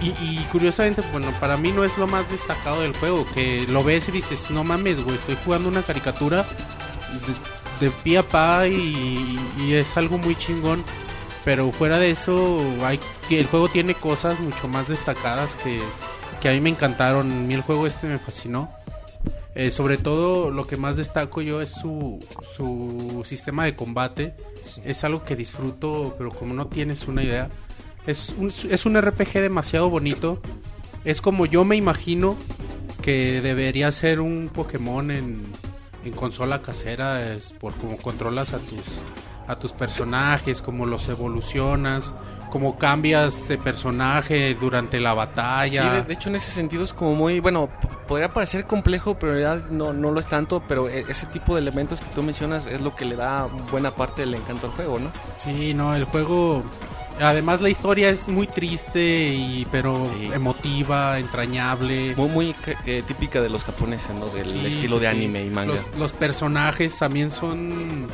y, 0.01 0.07
y 0.09 0.47
curiosamente, 0.51 1.01
bueno, 1.11 1.31
para 1.39 1.57
mí 1.57 1.71
no 1.71 1.83
es 1.83 1.97
lo 1.97 2.05
más 2.07 2.29
destacado 2.29 2.81
del 2.81 2.93
juego. 2.95 3.25
Que 3.33 3.65
lo 3.67 3.83
ves 3.83 4.07
y 4.09 4.11
dices, 4.11 4.49
no 4.51 4.63
mames, 4.63 5.03
güey, 5.03 5.15
estoy 5.15 5.37
jugando 5.43 5.67
una 5.69 5.81
caricatura 5.81 6.45
de, 7.81 7.91
pie 8.03 8.19
a 8.19 8.23
pa 8.23 8.67
y, 8.67 9.37
y 9.59 9.73
es 9.73 9.97
algo 9.97 10.17
muy 10.17 10.35
chingón. 10.35 10.83
Pero 11.43 11.71
fuera 11.71 11.97
de 11.97 12.11
eso, 12.11 12.63
hay, 12.83 12.99
el 13.29 13.47
juego 13.47 13.67
tiene 13.67 13.95
cosas 13.95 14.39
mucho 14.39 14.67
más 14.67 14.87
destacadas 14.87 15.55
que, 15.55 15.81
que 16.39 16.49
a 16.49 16.51
mí 16.51 16.61
me 16.61 16.69
encantaron. 16.69 17.31
A 17.31 17.35
mí 17.35 17.53
el 17.53 17.61
juego 17.61 17.87
este 17.87 18.07
me 18.07 18.19
fascinó. 18.19 18.69
Eh, 19.53 19.69
sobre 19.69 19.97
todo 19.97 20.49
lo 20.49 20.63
que 20.63 20.77
más 20.77 20.95
destaco 20.95 21.41
yo 21.41 21.61
es 21.61 21.69
su, 21.69 22.19
su 22.55 23.23
sistema 23.25 23.65
de 23.65 23.75
combate. 23.75 24.35
Es 24.85 25.03
algo 25.03 25.25
que 25.25 25.35
disfruto, 25.35 26.15
pero 26.17 26.29
como 26.29 26.53
no 26.53 26.67
tienes 26.67 27.07
una 27.07 27.23
idea. 27.23 27.49
Es 28.05 28.33
un, 28.37 28.51
es 28.69 28.85
un 28.85 28.99
RPG 29.01 29.33
demasiado 29.33 29.89
bonito. 29.89 30.41
Es 31.05 31.21
como 31.21 31.47
yo 31.47 31.65
me 31.65 31.75
imagino 31.75 32.37
que 33.01 33.41
debería 33.41 33.91
ser 33.91 34.19
un 34.19 34.49
Pokémon 34.53 35.09
en, 35.09 35.41
en 36.03 36.13
consola 36.13 36.61
casera. 36.61 37.33
Es 37.33 37.51
por 37.53 37.73
como 37.73 37.97
controlas 37.97 38.53
a 38.53 38.59
tus, 38.59 38.83
a 39.47 39.55
tus 39.57 39.71
personajes, 39.73 40.61
cómo 40.61 40.85
los 40.85 41.07
evolucionas, 41.09 42.15
cómo 42.51 42.77
cambias 42.77 43.47
de 43.47 43.57
personaje 43.57 44.53
durante 44.59 44.99
la 44.99 45.11
Sí, 45.11 45.15
batalla. 45.17 45.91
de, 45.93 46.01
de 46.03 46.13
hecho 46.13 46.29
en 46.29 46.35
ese 46.35 46.51
sentido 46.51 46.83
es 46.83 46.93
como 46.93 47.15
muy, 47.15 47.39
bueno, 47.39 47.69
podría 48.07 48.33
parecer 48.33 48.65
complejo, 48.65 49.15
pero 49.17 49.33
en 49.33 49.39
realidad 49.41 49.69
no, 49.69 49.93
no 49.93 50.11
lo 50.11 50.19
es 50.19 50.27
tanto, 50.27 50.61
pero 50.67 50.89
e- 50.89 51.05
ese 51.07 51.25
tipo 51.27 51.55
de 51.55 51.61
elementos 51.61 51.99
que 52.01 52.13
tú 52.13 52.23
mencionas 52.23 52.67
es 52.67 52.81
lo 52.81 52.93
que 52.95 53.05
le 53.05 53.15
da 53.15 53.47
buena 53.71 53.91
parte 53.91 54.21
del 54.23 54.35
encanto 54.35 54.67
al 54.67 54.73
juego, 54.73 54.99
¿no? 54.99 55.11
Sí, 55.37 55.73
no, 55.73 55.95
el 55.95 56.03
juego. 56.05 56.63
Además, 57.21 57.61
la 57.61 57.69
historia 57.69 58.09
es 58.09 58.27
muy 58.27 58.47
triste, 58.47 59.27
y 59.33 59.67
pero 59.71 60.09
Sí. 60.17 60.29
emotiva, 60.33 61.19
entrañable. 61.19 62.15
Muy, 62.15 62.29
muy 62.29 62.55
que 62.85 63.01
típica 63.03 63.41
de 63.41 63.49
los 63.49 63.63
japoneses, 63.63 64.13
¿no? 64.15 64.27
Del 64.27 64.47
Sí, 64.47 64.65
estilo 64.65 64.95
sí, 64.97 65.01
de 65.01 65.07
anime 65.07 65.45
y 65.45 65.49
manga. 65.49 65.73
Los, 65.73 65.85
los 65.97 66.13
personajes 66.13 66.97
también 66.97 67.31
son. 67.31 68.07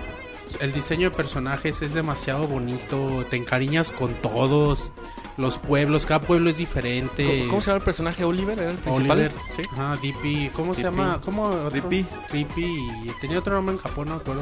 El 0.62 0.72
diseño 0.74 1.10
de 1.10 1.16
personajes 1.16 1.82
es 1.82 1.94
demasiado 1.94 2.48
bonito. 2.48 3.26
Te 3.30 3.36
encariñas 3.38 3.92
con 3.92 4.14
todos. 4.16 4.92
Los 5.36 5.58
pueblos, 5.60 6.06
cada 6.08 6.22
pueblo 6.22 6.50
es 6.50 6.58
diferente. 6.58 7.40
¿Cómo, 7.42 7.50
cómo 7.52 7.62
se 7.62 7.68
llama 7.68 7.78
el 7.78 7.84
personaje? 7.84 8.24
¿Oliver? 8.24 8.58
¿Era 8.58 8.72
el 8.72 8.78
principal? 8.78 9.12
Oliver, 9.20 9.32
Sí. 9.56 9.62
Ajá, 9.74 9.98
Dippy, 10.02 10.50
¿cómo 10.54 10.74
se 10.74 10.82
llama? 10.84 11.20
¿Cómo? 11.24 11.70
Dippy. 11.70 12.06
Dippy, 12.34 13.12
tenía 13.22 13.38
otro 13.40 13.54
nombre 13.54 13.76
en 13.76 13.82
Japón, 13.82 14.08
no 14.10 14.16
acuerdo. 14.16 14.42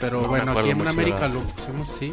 Pero 0.00 0.22
No 0.22 0.28
bueno, 0.28 0.58
aquí 0.58 0.70
en 0.70 0.88
América 0.88 1.28
lo 1.28 1.40
pusimos 1.40 1.88
así. 1.90 2.12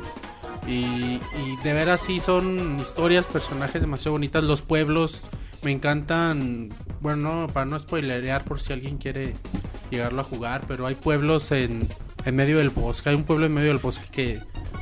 Y, 0.68 1.20
y 1.20 1.58
de 1.64 1.74
veras 1.74 2.02
sí 2.02 2.20
son 2.20 2.80
historias, 2.80 3.26
personajes 3.26 3.82
demasiado 3.82 4.14
bonitas. 4.14 4.44
Los 4.44 4.62
pueblos 4.62 5.22
me 5.64 5.72
encantan. 5.72 6.70
Bueno, 7.00 7.46
no, 7.46 7.48
para 7.48 7.66
no 7.66 7.78
spoilerear 7.80 8.44
por 8.44 8.60
si 8.60 8.74
alguien 8.74 8.98
quiere 8.98 9.34
llegarlo 9.90 10.22
a 10.22 10.24
jugar, 10.24 10.64
pero 10.68 10.86
hay 10.86 10.96
pueblos 10.96 11.52
en, 11.52 11.88
en 12.26 12.36
medio 12.36 12.60
del 12.60 12.70
bosque. 12.70 13.10
Hay 13.10 13.16
un 13.16 13.24
pueblo 13.24 13.46
en 13.46 13.54
medio 13.54 13.70
del 13.70 13.80
bosque 13.80 14.06
que, 14.12 14.40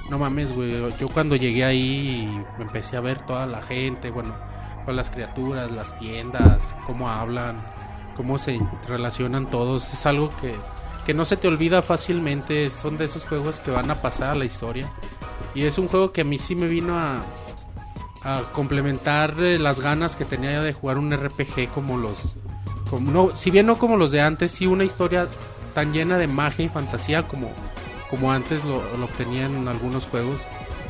no 0.09 0.17
mames, 0.17 0.51
güey. 0.53 0.73
Yo 0.99 1.09
cuando 1.09 1.35
llegué 1.35 1.63
ahí 1.63 2.43
empecé 2.59 2.97
a 2.97 3.01
ver 3.01 3.25
toda 3.25 3.45
la 3.45 3.61
gente, 3.61 4.09
bueno, 4.09 4.35
con 4.85 4.95
las 4.95 5.09
criaturas, 5.09 5.71
las 5.71 5.97
tiendas, 5.97 6.75
cómo 6.85 7.09
hablan, 7.09 7.63
cómo 8.15 8.37
se 8.37 8.59
relacionan 8.87 9.49
todos. 9.49 9.93
Es 9.93 10.05
algo 10.05 10.31
que, 10.41 10.53
que 11.09 11.15
no 11.15 11.25
se 11.25 11.37
te 11.37 11.47
olvida 11.47 11.81
fácilmente. 11.81 12.69
Son 12.69 12.99
de 12.99 13.05
esos 13.05 13.25
juegos 13.25 13.61
que 13.61 13.71
van 13.71 13.89
a 13.89 13.99
pasar 13.99 14.29
a 14.29 14.35
la 14.35 14.45
historia. 14.45 14.93
Y 15.55 15.63
es 15.63 15.79
un 15.79 15.87
juego 15.87 16.11
que 16.11 16.21
a 16.21 16.23
mí 16.23 16.37
sí 16.37 16.53
me 16.53 16.67
vino 16.67 16.99
a, 16.99 17.23
complementar 18.53 19.33
eh, 19.39 19.57
las 19.57 19.79
ganas 19.79 20.15
que 20.15 20.23
tenía 20.23 20.61
de 20.61 20.71
jugar 20.71 20.99
un 20.99 21.11
RPG 21.11 21.71
como 21.73 21.97
los... 21.97 22.35
Como, 22.91 23.11
no, 23.11 23.35
si 23.35 23.49
bien 23.49 23.65
no 23.65 23.79
como 23.79 23.97
los 23.97 24.11
de 24.11 24.21
antes, 24.21 24.51
sí 24.51 24.67
una 24.67 24.83
historia 24.83 25.27
tan 25.73 25.93
llena 25.93 26.19
de 26.19 26.27
magia 26.27 26.65
y 26.65 26.69
fantasía 26.69 27.27
como, 27.27 27.49
como 28.11 28.31
antes 28.31 28.63
lo, 28.63 28.83
lo 28.95 29.05
obtenían 29.05 29.55
en 29.55 29.67
algunos 29.67 30.05
juegos. 30.05 30.43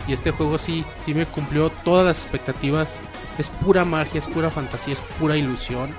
Y 0.05 0.11
este 0.11 0.31
juego 0.31 0.57
sí, 0.57 0.83
sí 0.97 1.13
me 1.13 1.27
cumplió 1.27 1.69
todas 1.85 2.05
las 2.05 2.21
expectativas. 2.23 2.97
Es 3.37 3.49
pura 3.49 3.85
magia, 3.85 4.19
es 4.19 4.27
pura 4.27 4.49
fantasía, 4.49 4.95
es 4.95 5.01
pura 5.17 5.37
ilusión. 5.37 5.95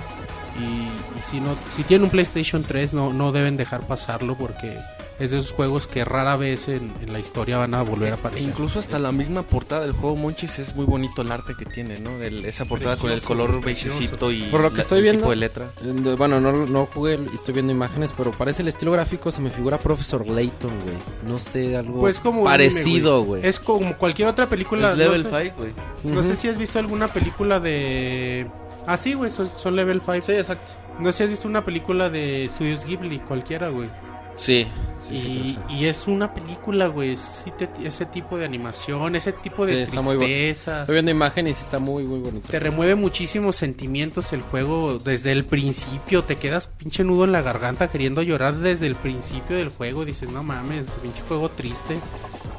Y, 0.60 1.18
y 1.18 1.22
si 1.22 1.40
no 1.40 1.56
si 1.68 1.82
tienen 1.84 2.04
un 2.04 2.10
PlayStation 2.10 2.62
3 2.62 2.92
no, 2.94 3.12
no 3.12 3.32
deben 3.32 3.56
dejar 3.56 3.80
pasarlo 3.86 4.36
porque 4.36 4.76
es 5.18 5.32
de 5.32 5.38
esos 5.38 5.52
juegos 5.52 5.86
que 5.86 6.02
rara 6.02 6.36
vez 6.36 6.68
en, 6.68 6.90
en 7.02 7.12
la 7.12 7.18
historia 7.18 7.58
van 7.58 7.74
a 7.74 7.82
volver 7.82 8.12
a 8.12 8.16
E 8.16 8.18
aparecer. 8.18 8.48
incluso 8.48 8.78
hasta 8.80 8.98
la 8.98 9.12
misma 9.12 9.42
portada 9.42 9.82
del 9.82 9.92
juego 9.92 10.16
Monchis 10.16 10.58
es 10.58 10.74
muy 10.74 10.86
bonito 10.86 11.20
el 11.20 11.30
arte 11.30 11.52
que 11.58 11.66
tiene, 11.66 11.98
¿no? 12.00 12.22
El- 12.22 12.46
esa 12.46 12.64
portada 12.64 12.96
con 12.96 13.10
el 13.12 13.20
color 13.20 13.62
beigecito 13.62 14.32
y 14.32 14.44
Por 14.44 14.62
lo 14.62 14.70
que 14.70 14.76
la- 14.76 14.82
estoy 14.82 14.98
el 14.98 15.04
viendo- 15.04 15.20
tipo 15.20 15.30
de 15.30 15.36
letra. 15.36 15.70
Bueno, 16.16 16.40
no, 16.40 16.52
no 16.66 16.86
jugué 16.86 17.18
y 17.30 17.34
estoy 17.34 17.52
viendo 17.52 17.70
imágenes, 17.70 18.14
pero 18.16 18.30
parece 18.32 18.62
el 18.62 18.68
estilo 18.68 18.92
gráfico, 18.92 19.30
se 19.30 19.42
me 19.42 19.50
figura 19.50 19.76
Profesor 19.76 20.26
Layton, 20.26 20.72
güey. 20.84 20.96
No 21.26 21.38
sé, 21.38 21.76
algo 21.76 22.00
Pues 22.00 22.18
como 22.18 22.44
parecido, 22.44 23.16
anime, 23.16 23.26
güey. 23.26 23.46
Es 23.46 23.60
como 23.60 23.94
cualquier 23.98 24.28
otra 24.28 24.46
película. 24.46 24.92
Es 24.92 24.96
no 24.96 25.02
level 25.04 25.22
sé- 25.24 25.28
5, 25.42 25.54
güey. 25.58 25.72
No 26.04 26.22
sé 26.22 26.34
si 26.34 26.48
has 26.48 26.56
visto 26.56 26.78
alguna 26.78 27.08
película 27.08 27.60
de. 27.60 28.46
Ah, 28.87 28.96
sí, 28.96 29.14
güey, 29.14 29.30
son, 29.30 29.49
son 29.56 29.76
level 29.76 30.00
5. 30.04 30.22
Sí, 30.26 30.32
exacto. 30.32 30.72
No 30.99 31.12
sé 31.12 31.18
si 31.18 31.25
has 31.25 31.30
visto 31.30 31.49
una 31.49 31.64
película 31.64 32.10
de 32.10 32.49
Studios 32.50 32.84
Ghibli, 32.84 33.20
cualquiera, 33.20 33.68
güey. 33.68 33.88
Sí, 34.37 34.66
sí, 35.06 35.18
sí, 35.18 35.28
y, 35.28 35.54
que 35.54 35.72
y 35.75 35.84
es 35.87 36.06
una 36.06 36.32
película, 36.32 36.87
güey. 36.87 37.16
sí 37.18 37.52
ese 37.84 38.06
tipo 38.06 38.38
de 38.38 38.46
animación, 38.46 39.14
ese 39.14 39.32
tipo 39.32 39.66
Sí, 39.66 39.75
de 39.75 39.87
muy 40.00 40.16
tristeza. 40.16 40.80
Estoy 40.80 40.94
viendo 40.94 41.10
imágenes 41.10 41.60
y 41.60 41.64
está 41.64 41.78
muy, 41.78 42.04
muy 42.04 42.20
bonito. 42.20 42.49
Te 42.50 42.58
remueve 42.58 42.94
muchísimos 42.94 43.56
sentimientos 43.56 44.32
el 44.32 44.40
juego 44.40 44.99
desde 44.99 45.32
el 45.32 45.44
principio. 45.44 46.25
Te 46.25 46.37
quedas 46.37 46.68
pinche 46.68 47.04
nudo 47.04 47.25
en 47.25 47.32
la 47.32 47.42
garganta 47.42 47.88
queriendo 47.88 48.22
llorar 48.22 48.56
desde 48.56 48.87
el 48.87 48.94
principio 48.94 49.56
del 49.56 49.68
juego. 49.68 50.06
Dices, 50.06 50.30
no 50.30 50.42
mames, 50.42 50.87
pinche 51.02 51.22
juego 51.28 51.50
triste. 51.50 51.99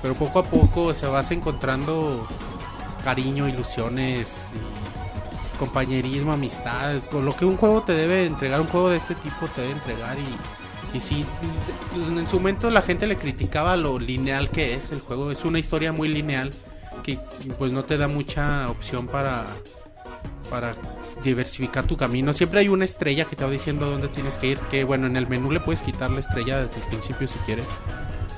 Pero 0.04 0.14
poco 0.14 0.40
a 0.40 0.44
poco 0.44 0.94
se 0.94 1.08
vas 1.08 1.32
encontrando 1.32 2.28
cariño, 3.04 3.48
ilusiones, 3.48 4.50
y 4.54 4.81
compañerismo, 5.62 6.34
amistad. 6.34 7.00
Con 7.12 7.24
lo 7.24 7.36
que 7.36 7.46
un 7.46 7.56
juego 7.56 7.84
te 7.84 7.94
debe 7.94 8.26
entregar, 8.26 8.60
un 8.60 8.68
juego 8.68 8.90
de 8.90 8.98
este 8.98 9.14
tipo 9.14 9.46
te 9.56 9.62
debe 9.62 9.74
entregar. 9.74 10.18
Y, 10.18 10.98
y 10.98 11.00
sí, 11.00 11.24
en 11.96 12.28
su 12.28 12.38
momento 12.38 12.72
la 12.72 12.82
gente 12.82 13.06
le 13.06 13.16
criticaba 13.16 13.78
lo 13.78 14.00
lineal 14.00 14.50
que 14.50 14.74
es 14.74 14.92
el 14.92 15.02
juego. 15.02 15.32
Es 15.32 15.46
una 15.46 15.60
historia 15.60 15.94
muy 15.94 16.08
lineal 16.08 16.52
que 17.04 17.20
pues 17.60 17.72
no 17.72 17.86
te 17.86 17.98
da 17.98 18.08
mucha 18.08 18.70
opción 18.70 19.06
para 19.06 19.46
para 20.50 20.76
diversificar 21.24 21.86
tu 21.86 21.96
camino. 21.96 22.34
Siempre 22.34 22.62
hay 22.62 22.68
una 22.68 22.84
estrella 22.84 23.26
que 23.26 23.36
te 23.36 23.46
va 23.46 23.52
diciendo 23.52 23.90
dónde 23.90 24.08
tienes 24.08 24.38
que 24.38 24.48
ir, 24.48 24.58
que 24.72 24.84
bueno, 24.84 25.06
en 25.06 25.16
el 25.16 25.28
menú 25.28 25.52
le 25.52 25.60
puedes 25.60 25.84
quitar 25.84 26.10
la 26.10 26.20
estrella 26.20 26.64
desde 26.64 26.82
el 26.82 26.88
principio 26.88 27.28
si 27.28 27.38
quieres. 27.40 27.68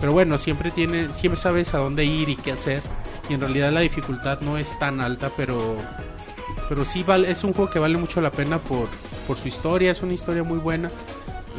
Pero 0.01 0.11
bueno, 0.11 0.37
siempre 0.37 0.71
tiene 0.71 1.13
siempre 1.13 1.39
sabes 1.39 1.73
a 1.73 1.77
dónde 1.77 2.03
ir 2.03 2.27
y 2.27 2.35
qué 2.35 2.51
hacer 2.51 2.81
y 3.29 3.33
en 3.33 3.39
realidad 3.39 3.71
la 3.71 3.79
dificultad 3.79 4.41
no 4.41 4.57
es 4.57 4.77
tan 4.77 4.99
alta, 4.99 5.31
pero 5.37 5.77
pero 6.69 6.85
sí 6.85 7.03
vale 7.03 7.29
es 7.31 7.43
un 7.43 7.53
juego 7.53 7.69
que 7.69 7.79
vale 7.79 7.97
mucho 7.97 8.21
la 8.21 8.31
pena 8.31 8.59
por 8.59 8.87
por 9.27 9.37
su 9.37 9.47
historia, 9.47 9.91
es 9.91 10.01
una 10.01 10.13
historia 10.13 10.43
muy 10.43 10.57
buena. 10.57 10.89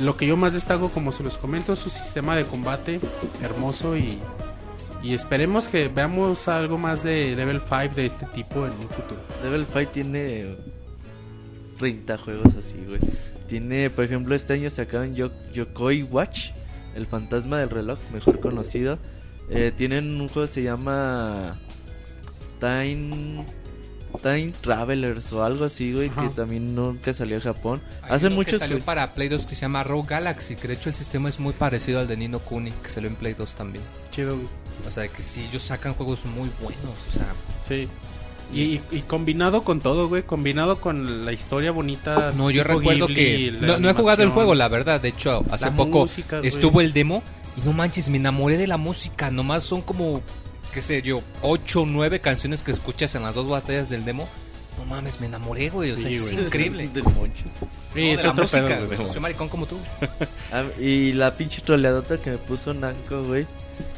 Lo 0.00 0.16
que 0.16 0.26
yo 0.26 0.36
más 0.36 0.52
destaco, 0.52 0.88
como 0.88 1.12
se 1.12 1.22
los 1.22 1.38
comento, 1.38 1.72
es 1.72 1.78
su 1.78 1.88
sistema 1.88 2.36
de 2.36 2.44
combate 2.44 3.00
hermoso 3.42 3.96
y 3.96 4.18
y 5.04 5.12
esperemos 5.12 5.68
que 5.68 5.88
veamos 5.88 6.48
algo 6.48 6.78
más 6.78 7.02
de 7.02 7.36
level 7.36 7.60
5 7.60 7.94
de 7.94 8.06
este 8.06 8.24
tipo 8.26 8.66
en 8.66 8.72
un 8.72 8.88
futuro. 8.88 9.20
Level 9.42 9.66
5 9.66 9.90
tiene 9.92 10.56
30 11.78 12.16
juegos 12.16 12.54
así, 12.56 12.82
güey. 12.88 13.00
Tiene, 13.46 13.90
por 13.90 14.06
ejemplo, 14.06 14.34
este 14.34 14.54
año 14.54 14.70
sacaron 14.70 15.14
Yo 15.14 15.30
Yokoi 15.52 16.04
Watch, 16.04 16.52
el 16.94 17.06
fantasma 17.06 17.60
del 17.60 17.68
reloj, 17.68 17.98
mejor 18.14 18.40
conocido. 18.40 18.98
Eh, 19.50 19.72
tienen 19.76 20.18
un 20.18 20.28
juego 20.28 20.48
que 20.48 20.54
se 20.54 20.62
llama 20.62 21.58
Time 22.58 23.44
Time 24.22 24.52
Travelers 24.60 25.32
o 25.32 25.44
algo 25.44 25.64
así, 25.64 25.92
güey, 25.92 26.08
Ajá. 26.08 26.22
que 26.22 26.28
también 26.30 26.74
nunca 26.74 27.12
salió 27.14 27.36
a 27.36 27.40
Japón. 27.40 27.80
Hay 28.02 28.12
Hace 28.12 28.26
uno 28.28 28.36
muchos 28.36 28.54
que 28.54 28.58
salió 28.58 28.76
güey. 28.76 28.84
para 28.86 29.12
Play 29.14 29.28
2 29.28 29.46
que 29.46 29.54
se 29.54 29.62
llama 29.62 29.82
Rogue 29.84 30.08
Galaxy, 30.08 30.56
que 30.56 30.68
de 30.68 30.74
hecho 30.74 30.88
el 30.88 30.94
sistema 30.94 31.28
es 31.28 31.38
muy 31.40 31.52
parecido 31.52 32.00
al 32.00 32.08
de 32.08 32.16
Nino 32.16 32.38
Kuni, 32.38 32.70
que 32.70 32.90
salió 32.90 33.08
en 33.08 33.16
Play 33.16 33.34
2 33.34 33.54
también. 33.54 33.84
Chido. 34.10 34.36
O 34.88 34.90
sea, 34.90 35.06
que 35.08 35.22
sí, 35.22 35.46
ellos 35.48 35.62
sacan 35.62 35.94
juegos 35.94 36.24
muy 36.26 36.48
buenos. 36.60 36.94
O 37.10 37.12
sea, 37.12 37.26
Sí. 37.68 37.88
Y, 38.52 38.60
y- 38.60 38.80
y 38.92 39.00
combinado 39.00 39.62
con 39.64 39.80
todo, 39.80 40.06
güey, 40.08 40.22
combinado 40.22 40.76
con 40.78 41.24
la 41.24 41.32
historia 41.32 41.72
bonita. 41.72 42.32
no, 42.36 42.50
yo 42.50 42.62
recuerdo 42.62 43.06
Ghibli, 43.06 43.14
que... 43.52 43.58
No, 43.66 43.78
no 43.78 43.88
he 43.88 43.94
jugado 43.94 44.22
el 44.22 44.28
juego, 44.28 44.54
la 44.54 44.68
verdad. 44.68 45.00
De 45.00 45.08
hecho, 45.08 45.42
hace 45.50 45.64
La 45.66 45.72
poco 45.72 46.00
música, 46.00 46.36
güey. 46.38 46.48
estuvo 46.48 46.80
el 46.82 46.92
demo 46.92 47.22
y 47.56 47.66
no 47.66 47.72
manches, 47.72 48.10
me 48.10 48.18
enamoré 48.18 48.58
de 48.58 48.66
la 48.66 48.76
música. 48.76 49.30
Nomás 49.30 49.64
son 49.64 49.80
como, 49.80 50.20
qué 50.74 50.82
sé 50.82 51.00
yo, 51.02 51.22
8 51.42 51.82
o 51.82 51.86
9 51.86 52.20
canciones 52.20 52.62
que 52.62 52.72
escuchas 52.72 53.14
en 53.14 53.22
las 53.22 53.34
dos 53.34 53.48
batallas 53.48 53.88
del 53.88 54.04
demo. 54.04 54.28
No 54.76 54.84
mames, 54.86 55.20
me 55.20 55.26
enamoré, 55.26 55.70
güey. 55.70 55.92
O 55.92 55.96
sea, 55.96 56.08
Sí, 56.10 56.16
es 56.16 56.32
güey. 56.32 56.44
increíble. 56.46 56.88
Del 56.92 57.04
monchis. 57.04 57.44
Sí, 57.94 58.06
No, 58.08 58.12
es 58.12 58.22
de 58.22 58.28
otro 58.28 58.42
música, 58.42 58.66
pedo, 58.66 58.86
güey. 58.88 59.12
Soy 59.12 59.20
maricón 59.20 59.48
como 59.48 59.66
tú. 59.66 59.78
Ah, 60.52 60.64
y 60.80 61.12
la 61.12 61.36
pinche 61.36 61.62
troleadota 61.62 62.18
que 62.18 62.30
me 62.32 62.38
puso 62.38 62.74
Nanco, 62.74 63.22
güey. 63.24 63.46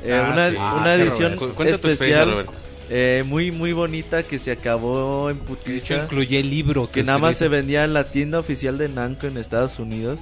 Eh, 0.05 0.13
Ah, 0.15 0.31
una 0.33 0.51
sí. 0.51 0.57
una 0.57 0.85
Ah, 0.85 0.95
edición 0.95 1.39
especial 1.67 2.47
eh, 2.89 3.25
muy 3.27 3.51
muy 3.51 3.73
bonita 3.73 4.23
que 4.23 4.39
se 4.39 4.53
acabó 4.53 5.29
en 5.31 5.39
putiza. 5.39 5.97
incluye 6.05 6.39
el 6.41 6.51
libro. 6.51 6.89
que 6.91 7.03
nada 7.03 7.19
más 7.19 7.37
se 7.37 7.49
vendía 7.49 7.85
en 7.85 7.93
la 7.95 8.05
tienda 8.11 8.39
oficial 8.39 8.79
de 8.79 8.89
Namco 8.89 9.27
en 9.27 9.37
Estados 9.39 9.79
Unidos. 9.79 10.21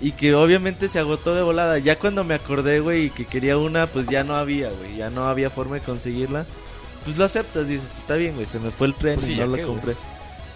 Y 0.00 0.12
que 0.12 0.34
obviamente 0.34 0.88
se 0.88 0.98
agotó 0.98 1.34
de 1.34 1.42
volada. 1.42 1.78
Ya 1.78 1.96
cuando 1.96 2.24
me 2.24 2.34
acordé, 2.34 2.80
güey, 2.80 3.06
y 3.06 3.10
que 3.10 3.26
quería 3.26 3.58
una, 3.58 3.86
pues 3.86 4.06
ya 4.08 4.24
no 4.24 4.34
había, 4.34 4.70
güey. 4.70 4.96
Ya 4.96 5.10
no 5.10 5.28
había 5.28 5.50
forma 5.50 5.74
de 5.74 5.82
conseguirla. 5.82 6.46
Pues 7.04 7.18
lo 7.18 7.24
aceptas, 7.24 7.68
dices, 7.68 7.86
"Pues 7.86 7.98
está 8.00 8.14
bien, 8.16 8.34
güey, 8.34 8.46
se 8.46 8.58
me 8.58 8.70
fue 8.70 8.86
el 8.86 8.94
tren 8.94 9.16
Pues 9.16 9.26
sí, 9.26 9.32
no 9.32 9.40
qué, 9.42 9.44
lo 9.46 9.50
güey. 9.52 9.64
compré. 9.64 9.94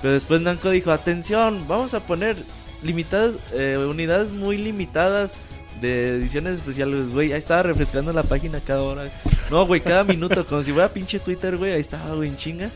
Pero 0.00 0.14
después 0.14 0.40
Namco 0.40 0.70
dijo, 0.70 0.90
atención, 0.92 1.64
vamos 1.68 1.94
a 1.94 2.00
poner 2.00 2.36
limitadas, 2.82 3.34
eh, 3.52 3.78
unidades 3.88 4.30
muy 4.32 4.56
limitadas 4.58 5.36
de 5.80 6.16
ediciones 6.16 6.54
especiales, 6.56 7.10
güey. 7.10 7.32
Ahí 7.32 7.38
estaba 7.38 7.62
refrescando 7.64 8.12
la 8.12 8.22
página 8.22 8.60
cada 8.60 8.82
hora. 8.82 9.10
No, 9.50 9.66
güey, 9.66 9.80
cada 9.80 10.04
minuto, 10.04 10.46
como 10.46 10.62
si 10.62 10.72
fuera 10.72 10.92
pinche 10.92 11.18
Twitter, 11.20 11.56
güey. 11.56 11.72
Ahí 11.72 11.80
estaba, 11.80 12.14
güey, 12.14 12.28
en 12.30 12.36
chinga. 12.36 12.70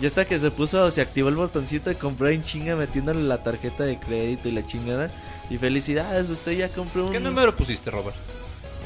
Y 0.00 0.06
hasta 0.06 0.24
que 0.24 0.38
se 0.38 0.50
puso, 0.50 0.90
se 0.90 1.00
activó 1.00 1.28
el 1.28 1.36
botoncito 1.36 1.88
de 1.88 1.96
comprar 1.96 2.32
en 2.32 2.44
chinga 2.44 2.76
metiéndole 2.76 3.22
la 3.22 3.42
tarjeta 3.42 3.84
de 3.84 3.98
crédito 3.98 4.48
y 4.48 4.52
la 4.52 4.66
chingada. 4.66 5.08
Y 5.50 5.58
felicidades, 5.58 6.30
usted 6.30 6.52
ya 6.52 6.68
compró 6.68 7.06
un... 7.06 7.12
¿Qué 7.12 7.20
número 7.20 7.54
pusiste, 7.54 7.90
Robert? 7.90 8.16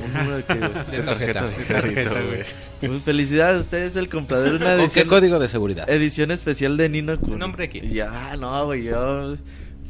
Un 0.04 0.12
número 0.12 0.36
de 0.38 0.44
qué, 0.44 0.54
güey. 0.54 0.70
De 0.90 1.02
tarjeta. 1.02 1.46
de 1.46 1.54
crédito, 1.64 2.10
güey. 2.14 2.42
Pues 2.80 3.02
felicidades, 3.02 3.60
usted 3.60 3.78
es 3.78 3.96
el 3.96 4.08
comprador 4.08 4.50
de 4.50 4.56
una 4.56 4.64
¿Con 4.76 4.76
qué 4.76 4.84
edición, 4.84 5.08
código 5.08 5.38
de 5.38 5.48
seguridad? 5.48 5.88
edición 5.90 6.30
especial 6.30 6.76
de 6.76 6.88
Nino 6.88 7.18
Kuni. 7.18 7.36
¿Nombre 7.36 7.64
de 7.64 7.68
quién? 7.70 7.90
Ya, 7.90 8.36
no, 8.36 8.66
güey, 8.66 8.84
yo 8.84 9.36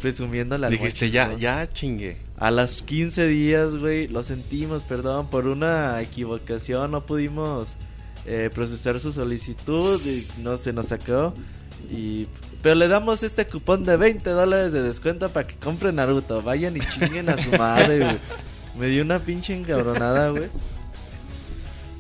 presumiendo 0.01 0.57
la 0.59 0.69
Dijiste, 0.69 1.11
ya, 1.11 1.35
ya 1.35 1.69
chingue. 1.73 2.17
A 2.37 2.51
las 2.51 2.83
15 2.83 3.27
días, 3.27 3.77
güey, 3.77 4.07
lo 4.09 4.23
sentimos, 4.23 4.83
perdón, 4.83 5.29
por 5.29 5.47
una 5.47 6.01
equivocación 6.01 6.93
no 6.93 7.05
pudimos 7.05 7.75
eh, 8.27 8.49
procesar 8.55 9.01
su 9.01 9.11
solicitud 9.11 10.01
y 10.07 10.25
no 10.43 10.57
se 10.57 10.73
nos 10.73 10.87
sacó. 10.87 11.35
Y, 11.91 12.27
pero 12.63 12.75
le 12.75 12.89
damos 12.89 13.23
este 13.23 13.47
cupón 13.47 13.85
de 13.85 13.97
20 13.97 14.29
dólares 14.31 14.73
de 14.73 14.83
descuento 14.83 15.29
para 15.31 15.47
que 15.47 15.55
compre 15.57 15.93
Naruto. 15.93 16.43
Vayan 16.43 16.77
y 16.77 16.81
chinguen 16.81 17.29
a 17.29 17.43
su 17.43 17.51
madre, 17.53 17.99
güey. 17.99 18.17
Me 18.79 18.87
dio 18.87 19.03
una 19.03 19.19
pinche 19.19 19.55
encabronada, 19.57 20.31
güey. 20.31 20.49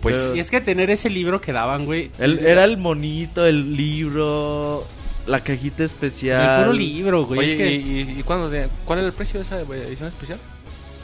Pues 0.02 0.14
Pero- 0.14 0.37
Y 0.37 0.40
es 0.40 0.50
que 0.50 0.61
tener 0.61 0.90
ese 0.90 1.11
libro 1.11 1.40
que 1.40 1.52
daban, 1.52 1.85
güey. 1.87 2.11
El- 2.18 2.38
era 2.40 2.64
el 2.64 2.76
monito, 2.76 3.44
el 3.47 3.76
libro, 3.76 4.87
la 5.26 5.40
cajita 5.40 5.82
especial. 5.85 6.61
El 6.61 6.64
puro 6.66 6.73
libro, 6.76 7.26
güey. 7.26 7.40
Oye, 7.40 7.50
es 7.52 7.56
que... 7.56 7.73
¿y, 7.73 8.00
y, 8.16 8.20
y 8.20 8.23
cuándo 8.23 8.50
cuál 8.85 9.00
era 9.00 9.08
el 9.08 9.14
precio 9.14 9.40
de 9.40 9.44
esa 9.47 9.61
edición 9.61 10.08
especial? 10.08 10.38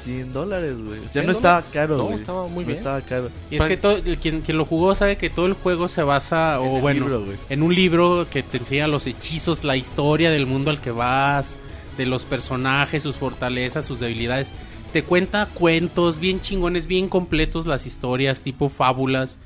100 0.04 0.32
dólares, 0.32 0.76
güey. 0.82 0.98
O 1.00 1.02
sea, 1.02 1.10
100 1.10 1.26
no 1.26 1.32
estaba 1.32 1.62
caro, 1.62 1.96
No, 1.96 2.04
güey. 2.04 2.16
estaba 2.20 2.46
muy 2.48 2.64
No 2.64 2.68
bien. 2.68 2.78
estaba 2.78 3.00
caro. 3.00 3.30
Y 3.50 3.56
es 3.56 3.64
que 3.64 3.76
todo, 3.76 3.96
el- 3.96 4.18
quien, 4.18 4.40
quien 4.42 4.56
lo 4.58 4.64
jugó 4.64 4.94
sabe 4.94 5.16
que 5.16 5.30
todo 5.30 5.46
el 5.46 5.54
juego 5.54 5.88
se 5.88 6.02
basa, 6.02 6.56
En 6.60 6.68
o 6.68 6.76
el 6.76 6.80
bueno, 6.82 7.00
libro, 7.06 7.24
güey. 7.24 7.36
en 7.48 7.62
un 7.62 7.74
libro 7.74 8.26
que 8.30 8.42
te 8.42 8.58
enseña 8.58 8.86
los 8.88 9.06
hechizos, 9.06 9.64
la 9.64 9.76
historia 9.76 10.30
del 10.30 10.46
mundo 10.46 10.70
al 10.70 10.80
que 10.80 10.90
vas, 10.90 11.56
de 11.96 12.06
los 12.06 12.24
personajes, 12.24 13.02
sus 13.02 13.16
fortalezas, 13.16 13.84
sus 13.84 14.00
debilidades. 14.00 14.52
Te 14.92 15.02
cuenta 15.02 15.46
cuentos 15.54 16.18
bien 16.20 16.40
chingones, 16.40 16.86
bien 16.86 17.08
completos 17.08 17.66
las 17.66 17.86
historias, 17.86 18.42
tipo 18.42 18.68
fábulas, 18.68 19.38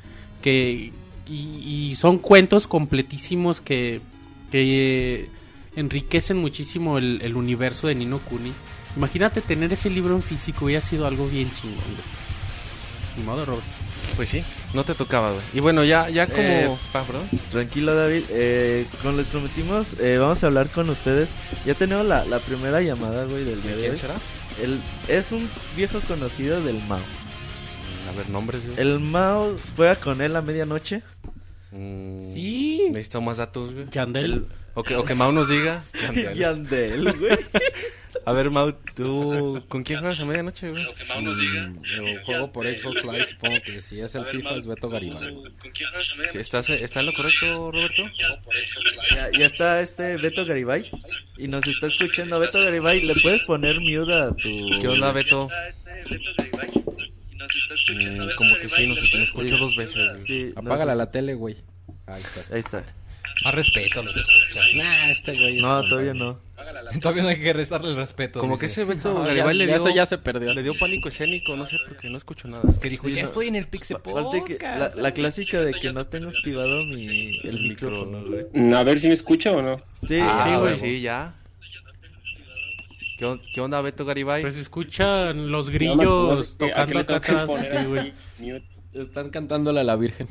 que 0.42 0.92
y, 1.26 1.90
y 1.90 1.94
son 1.94 2.18
cuentos 2.18 2.66
completísimos 2.66 3.60
que, 3.60 4.00
que 4.50 5.20
eh, 5.24 5.28
enriquecen 5.76 6.38
muchísimo 6.38 6.96
el, 6.98 7.20
el 7.22 7.36
universo 7.36 7.86
de 7.86 7.94
Nino 7.94 8.18
Kuni. 8.20 8.52
Imagínate 8.98 9.40
tener 9.40 9.72
ese 9.72 9.88
libro 9.88 10.14
en 10.14 10.22
físico, 10.22 10.66
hubiera 10.66 10.80
sido 10.80 11.06
algo 11.06 11.26
bien 11.26 11.50
chingón. 11.52 11.76
güey. 11.78 12.04
Ni 13.16 13.22
modo, 13.24 13.44
Robert. 13.46 13.64
Pues 14.16 14.28
sí, 14.28 14.42
no 14.74 14.84
te 14.84 14.94
tocaba, 14.94 15.30
güey. 15.32 15.42
Y 15.54 15.60
bueno, 15.60 15.84
ya, 15.84 16.08
ya 16.10 16.26
como... 16.26 16.40
Eh, 16.42 16.76
Ah, 16.92 17.04
perdón. 17.06 17.28
Tranquilo, 17.50 17.94
David. 17.94 18.24
Eh, 18.30 18.86
como 19.02 19.16
les 19.16 19.26
prometimos, 19.28 19.86
eh, 20.00 20.18
vamos 20.18 20.42
a 20.42 20.48
hablar 20.48 20.68
con 20.70 20.90
ustedes. 20.90 21.28
Ya 21.64 21.74
tenemos 21.74 22.04
la, 22.06 22.24
la 22.24 22.40
primera 22.40 22.80
llamada, 22.80 23.24
güey, 23.24 23.44
del 23.44 23.62
día 23.62 23.72
de 23.76 23.80
¿Quién 23.82 23.96
será? 23.96 24.14
El, 24.62 24.80
es 25.08 25.30
un 25.30 25.48
viejo 25.76 26.00
conocido 26.00 26.60
del 26.62 26.82
Mao. 26.88 26.98
A 26.98 28.16
ver, 28.16 28.28
nombres, 28.30 28.66
güey. 28.66 28.80
El 28.80 28.98
Mao 29.00 29.56
juega 29.76 29.94
con 29.96 30.20
él 30.20 30.34
a 30.36 30.42
medianoche. 30.42 31.02
Mm, 31.70 32.18
Sí. 32.32 32.82
Necesito 32.90 33.20
más 33.20 33.36
datos, 33.36 33.72
güey. 33.74 33.86
Yandel. 33.90 34.46
O 34.74 34.82
que, 34.82 34.96
o 34.96 35.04
que 35.04 35.14
Mau 35.14 35.30
nos 35.32 35.48
diga. 35.48 35.82
Yandel, 36.34 37.12
güey. 37.18 37.38
A 38.24 38.32
ver, 38.32 38.50
Mau, 38.50 38.72
¿tú 38.96 39.64
con 39.68 39.82
quién 39.82 40.00
juegas 40.00 40.20
a 40.20 40.24
medianoche, 40.24 40.70
güey? 40.70 40.84
Mm, 40.84 41.82
yo 41.82 42.04
juego 42.24 42.52
por 42.52 42.66
Xbox 42.66 43.04
Live, 43.04 43.26
supongo 43.26 43.60
que 43.62 43.80
si 43.80 44.00
es 44.00 44.14
el 44.14 44.26
FIFA 44.26 44.56
es 44.56 44.66
Beto 44.66 44.88
Garibay. 44.88 45.34
Sí, 46.32 46.38
¿Estás, 46.38 46.70
¿Está 46.70 47.00
en 47.00 47.06
lo 47.06 47.12
correcto, 47.12 47.70
Roberto? 47.72 48.02
Ya, 49.14 49.30
ya 49.38 49.46
está 49.46 49.80
este 49.80 50.16
Beto 50.16 50.44
Garibay. 50.44 50.90
Y 51.36 51.48
nos 51.48 51.66
está 51.66 51.86
escuchando. 51.86 52.38
Beto 52.40 52.60
Garibay, 52.60 53.00
¿le 53.00 53.14
puedes 53.14 53.42
poner 53.44 53.80
mute 53.80 54.12
a 54.12 54.30
tu. 54.30 54.80
¿Qué 54.80 54.88
onda, 54.88 55.12
Beto? 55.12 55.48
Mm, 55.48 56.38
Mm, 57.88 58.34
como 58.36 58.56
que 58.56 58.68
sí, 58.68 58.86
nos, 58.86 59.14
escucho 59.14 59.56
dos 59.56 59.76
veces. 59.76 60.20
Sí, 60.26 60.52
Apágala 60.56 60.94
la 60.94 61.10
tele, 61.10 61.34
güey. 61.34 61.56
Ahí 62.06 62.20
está. 62.22 62.54
Ahí 62.54 62.60
está. 62.60 62.84
Más 63.44 63.54
respeto 63.54 64.00
a 64.00 64.02
los 64.02 64.16
escuchas. 64.16 64.64
Nah, 64.74 65.10
este 65.10 65.32
güey 65.34 65.58
No, 65.60 65.82
todavía 65.88 66.12
no. 66.14 66.40
Todavía 67.00 67.22
no 67.22 67.28
hay 67.28 67.40
que 67.40 67.52
restarle 67.52 67.90
el 67.90 67.96
respeto. 67.96 68.40
Como 68.40 68.58
que 68.58 68.66
dice. 68.66 68.82
ese 68.82 68.92
Beto 68.94 69.12
No, 69.14 69.20
ya- 69.22 69.28
Garibay 69.28 69.54
le 69.56 69.66
ya 69.66 69.74
dio... 69.76 69.84
eso 69.86 69.94
ya 69.94 70.06
se 70.06 70.18
perdió. 70.18 70.52
Le 70.52 70.62
dio 70.64 70.72
pánico 70.80 71.08
escénico, 71.08 71.56
no 71.56 71.64
sé 71.66 71.76
por 71.86 71.96
qué, 71.98 72.10
no 72.10 72.16
escucho 72.16 72.48
nada. 72.48 72.64
Que 72.82 72.90
dijo, 72.90 73.06
Sí, 73.06 73.14
ya 73.14 73.22
no. 73.22 73.28
estoy 73.28 73.46
en 73.48 73.54
el 73.54 73.68
Pixel 73.68 73.98
que, 74.46 74.58
la, 74.64 74.90
la 74.96 75.12
clásica 75.12 75.60
de 75.62 75.72
que 75.72 75.92
no 75.92 76.06
tengo 76.08 76.30
activado 76.30 76.84
mi, 76.84 77.38
el 77.44 77.60
micrófono, 77.68 78.24
güey. 78.24 78.46
Mm, 78.52 78.74
A 78.74 78.82
ver 78.82 78.98
si 78.98 79.06
me 79.06 79.14
escucha 79.14 79.52
o 79.52 79.62
no. 79.62 79.76
Sí, 80.06 80.18
Ah, 80.20 80.44
sí, 80.44 80.56
güey, 80.60 80.74
sí, 80.74 81.00
ya. 81.00 81.36
¿Qué, 83.18 83.24
on- 83.24 83.40
qué 83.54 83.60
onda, 83.60 83.80
Beto 83.80 84.04
Garibay? 84.04 84.42
Pues 84.42 84.56
escuchan 84.56 85.50
los 85.50 85.68
Nada 85.68 85.72
más, 85.94 85.96
grillos 85.96 85.98
no 86.08 86.36
sé 86.36 86.52
qué- 86.58 86.64
a 86.72 86.86
qué 86.86 86.92
tocando 86.92 86.94
le 86.94 87.00
acá 87.00 87.06
tengo 87.06 87.20
que 87.20 87.30
atrás. 87.32 87.46
poner 87.46 87.80
sí, 87.80 87.86
güey. 87.86 88.00
aquí, 88.00 88.12
mute. 88.52 89.00
Están 89.00 89.30
cantándole 89.30 89.80
a 89.80 89.84
la 89.84 89.96
Virgen. 89.96 90.26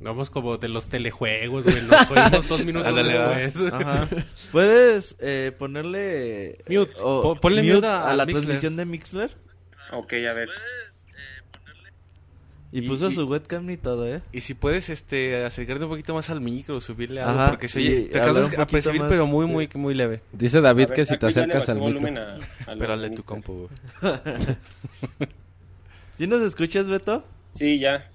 Vamos 0.00 0.30
como 0.30 0.56
de 0.56 0.68
los 0.68 0.86
telejuegos, 0.88 1.64
güey. 1.66 1.82
Nos 1.82 2.10
oímos 2.10 2.48
dos 2.48 2.64
minutos 2.64 2.88
Ándale, 2.98 3.18
después. 3.42 3.72
Ajá. 3.72 4.08
Puedes 4.52 5.16
eh, 5.20 5.52
ponerle 5.56 6.58
Mute. 6.68 6.92
o- 7.00 7.22
Po- 7.22 7.34
ponle 7.36 7.62
mute 7.62 7.86
a- 7.86 8.08
a 8.10 8.16
la 8.16 8.24
Mixler. 8.24 8.44
transmisión 8.46 8.76
de 8.76 8.84
Mixler 8.86 9.30
Ok, 9.92 10.12
a 10.12 10.32
ver. 10.32 10.48
y, 12.72 12.78
Y- 12.78 12.88
puso 12.88 13.08
y- 13.08 13.14
su 13.14 13.26
webcam 13.26 13.68
y 13.68 13.76
todo, 13.76 14.06
¿eh? 14.06 14.22
Y 14.32 14.40
si 14.42 14.54
puedes 14.54 14.88
este 14.88 15.44
acercarte 15.44 15.84
un 15.84 15.90
poquito 15.90 16.14
más 16.14 16.30
al 16.30 16.40
micro, 16.40 16.80
subirle 16.80 17.20
algo, 17.20 17.40
Ajá, 17.40 17.50
porque 17.50 17.66
se 17.68 17.80
oye, 17.80 18.00
te 18.12 18.20
alcanzas 18.20 18.56
a 18.58 18.66
percibir, 18.66 19.02
pero 19.08 19.26
muy, 19.26 19.46
muy, 19.46 19.68
muy 19.74 19.92
leve. 19.94 20.22
Dice 20.32 20.60
David 20.60 20.86
ver, 20.88 20.94
que 20.96 21.04
si 21.04 21.18
te 21.18 21.26
acercas 21.26 21.68
al 21.68 21.80
micro. 21.80 22.08
a- 22.20 22.36
a 22.72 22.74
Pero 22.78 22.96
de 22.96 23.10
tu 23.10 23.22
compu, 23.24 23.68
güey. 24.00 24.16
¿Sí 26.16 26.26
nos 26.26 26.42
escuchas, 26.42 26.88
Beto? 26.88 27.24
Sí, 27.50 27.78
ya. 27.80 28.06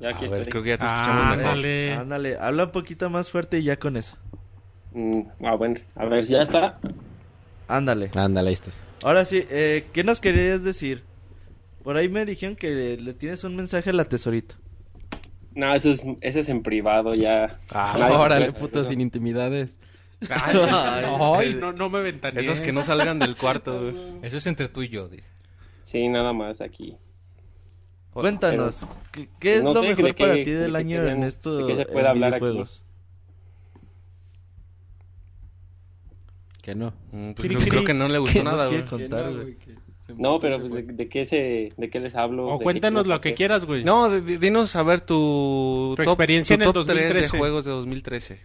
Ya 0.00 0.10
aquí 0.10 0.24
A 0.26 0.28
ver, 0.28 0.40
estoy. 0.40 0.50
creo 0.50 0.62
que 0.62 0.68
ya 0.70 0.78
te 0.78 0.84
escuchamos 0.86 1.36
mejor. 1.36 1.46
Ándale. 1.52 1.92
Ándale, 1.92 2.36
habla 2.40 2.64
un 2.64 2.70
poquito 2.70 3.10
más 3.10 3.30
fuerte 3.30 3.58
y 3.58 3.64
ya 3.64 3.76
con 3.76 3.96
eso. 3.96 4.16
Mm, 4.92 5.22
ah, 5.44 5.54
bueno. 5.54 5.78
A 5.94 6.06
ver, 6.06 6.24
ya 6.24 6.42
está. 6.42 6.78
Ándale. 7.68 8.10
Ándale, 8.16 8.48
ahí 8.48 8.54
estás. 8.54 8.78
Ahora 9.02 9.24
sí, 9.24 9.44
eh, 9.50 9.86
¿qué 9.92 10.02
nos 10.04 10.20
querías 10.20 10.64
decir? 10.64 11.04
Por 11.84 11.96
ahí 11.96 12.08
me 12.08 12.24
dijeron 12.26 12.56
que 12.56 12.70
le, 12.70 12.96
le 12.96 13.14
tienes 13.14 13.44
un 13.44 13.56
mensaje 13.56 13.90
a 13.90 13.92
la 13.92 14.04
tesorita. 14.04 14.54
No, 15.54 15.74
eso 15.74 15.90
es, 15.90 16.02
eso 16.20 16.38
es 16.40 16.48
en 16.48 16.62
privado 16.62 17.14
ya. 17.14 17.58
Ah, 17.72 17.96
Órale, 18.12 18.52
puto, 18.52 18.84
sin 18.84 19.00
intimidades. 19.00 19.76
Ay, 20.30 21.54
no, 21.58 21.72
no 21.72 21.88
me 21.88 22.00
ventanees. 22.00 22.44
Esos 22.46 22.60
que 22.60 22.72
no 22.72 22.82
salgan 22.82 23.18
del 23.18 23.36
cuarto, 23.36 23.80
güey. 23.80 23.96
Eso 24.22 24.36
es 24.36 24.46
entre 24.46 24.68
tú 24.68 24.82
y 24.82 24.88
yo, 24.88 25.08
dice. 25.08 25.30
Sí, 25.82 26.08
nada 26.08 26.32
más 26.32 26.60
aquí. 26.60 26.96
Cuéntanos, 28.12 28.84
¿qué, 29.12 29.28
qué 29.38 29.56
es 29.56 29.62
no 29.62 29.72
lo 29.72 29.82
sé, 29.82 29.88
mejor 29.90 30.04
¿de 30.04 30.14
qué- 30.14 30.24
para 30.24 30.34
ti 30.34 30.44
de 30.50 30.58
del 30.58 30.76
año 30.76 31.06
en 31.06 31.22
esto 31.22 31.56
de 31.58 31.66
qué 31.68 31.76
se 31.76 31.82
en 31.82 31.88
puede 31.92 32.08
hablar 32.08 32.34
aquí? 32.34 32.40
videojuegos? 32.44 32.84
Que 36.62 36.74
no. 36.74 36.92
Mm, 37.12 37.32
pues 37.32 37.48
Cri, 37.48 37.56
creo, 37.56 37.84
que 37.84 37.94
no 37.94 38.08
le 38.08 38.18
gustó 38.18 38.38
¿Qué 38.38 38.44
nos 38.44 38.52
nada, 38.54 38.66
güey. 38.68 38.84
contar, 38.84 39.32
güey? 39.32 39.56
No, 40.16 40.40
pero 40.40 40.58
pues, 40.58 40.72
de, 40.72 40.82
de 40.82 41.08
qué 41.08 41.24
se, 41.24 41.72
de 41.76 41.88
qué 41.88 42.00
les 42.00 42.16
hablo. 42.16 42.48
O 42.48 42.58
cuéntanos 42.58 43.04
qué- 43.04 43.08
lo 43.08 43.20
que 43.20 43.34
quieras, 43.34 43.64
güey. 43.64 43.84
No, 43.84 44.10
di- 44.20 44.36
dinos 44.38 44.74
a 44.76 44.82
ver 44.82 45.00
tu, 45.00 45.94
Tu 45.96 46.02
experiencia 46.02 46.54
en 46.54 46.62
el 46.62 46.72
top 46.72 46.84
3 46.84 46.86
de 46.86 46.94
2013. 47.04 47.38
juegos 47.38 47.64
de 47.64 47.70
2013. 47.70 48.40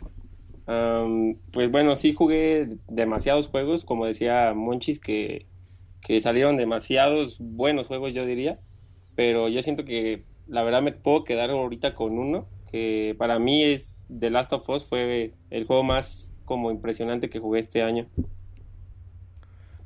Am, 0.67 1.35
pues 1.51 1.69
bueno, 1.71 1.95
sí 1.95 2.13
jugué 2.13 2.77
demasiados 2.87 3.47
juegos, 3.47 3.83
como 3.83 4.05
decía 4.05 4.53
Monchis, 4.55 4.99
que, 4.99 5.47
que 6.01 6.21
salieron 6.21 6.55
demasiados 6.57 7.37
buenos 7.39 7.87
juegos, 7.87 8.13
yo 8.13 8.25
diría, 8.25 8.59
pero 9.15 9.49
yo 9.49 9.63
siento 9.63 9.85
que 9.85 10.25
la 10.47 10.63
verdad 10.63 10.81
me 10.81 10.91
puedo 10.93 11.23
quedar 11.23 11.49
ahorita 11.51 11.95
con 11.95 12.17
uno, 12.17 12.49
que 12.71 13.15
para 13.17 13.39
mí 13.39 13.63
es 13.63 13.97
The 14.17 14.29
Last 14.29 14.53
of 14.53 14.69
Us, 14.69 14.85
fue 14.85 15.35
el 15.49 15.65
juego 15.65 15.83
más 15.83 16.33
como 16.45 16.71
impresionante 16.71 17.29
que 17.29 17.39
jugué 17.39 17.59
este 17.59 17.81
año. 17.83 18.09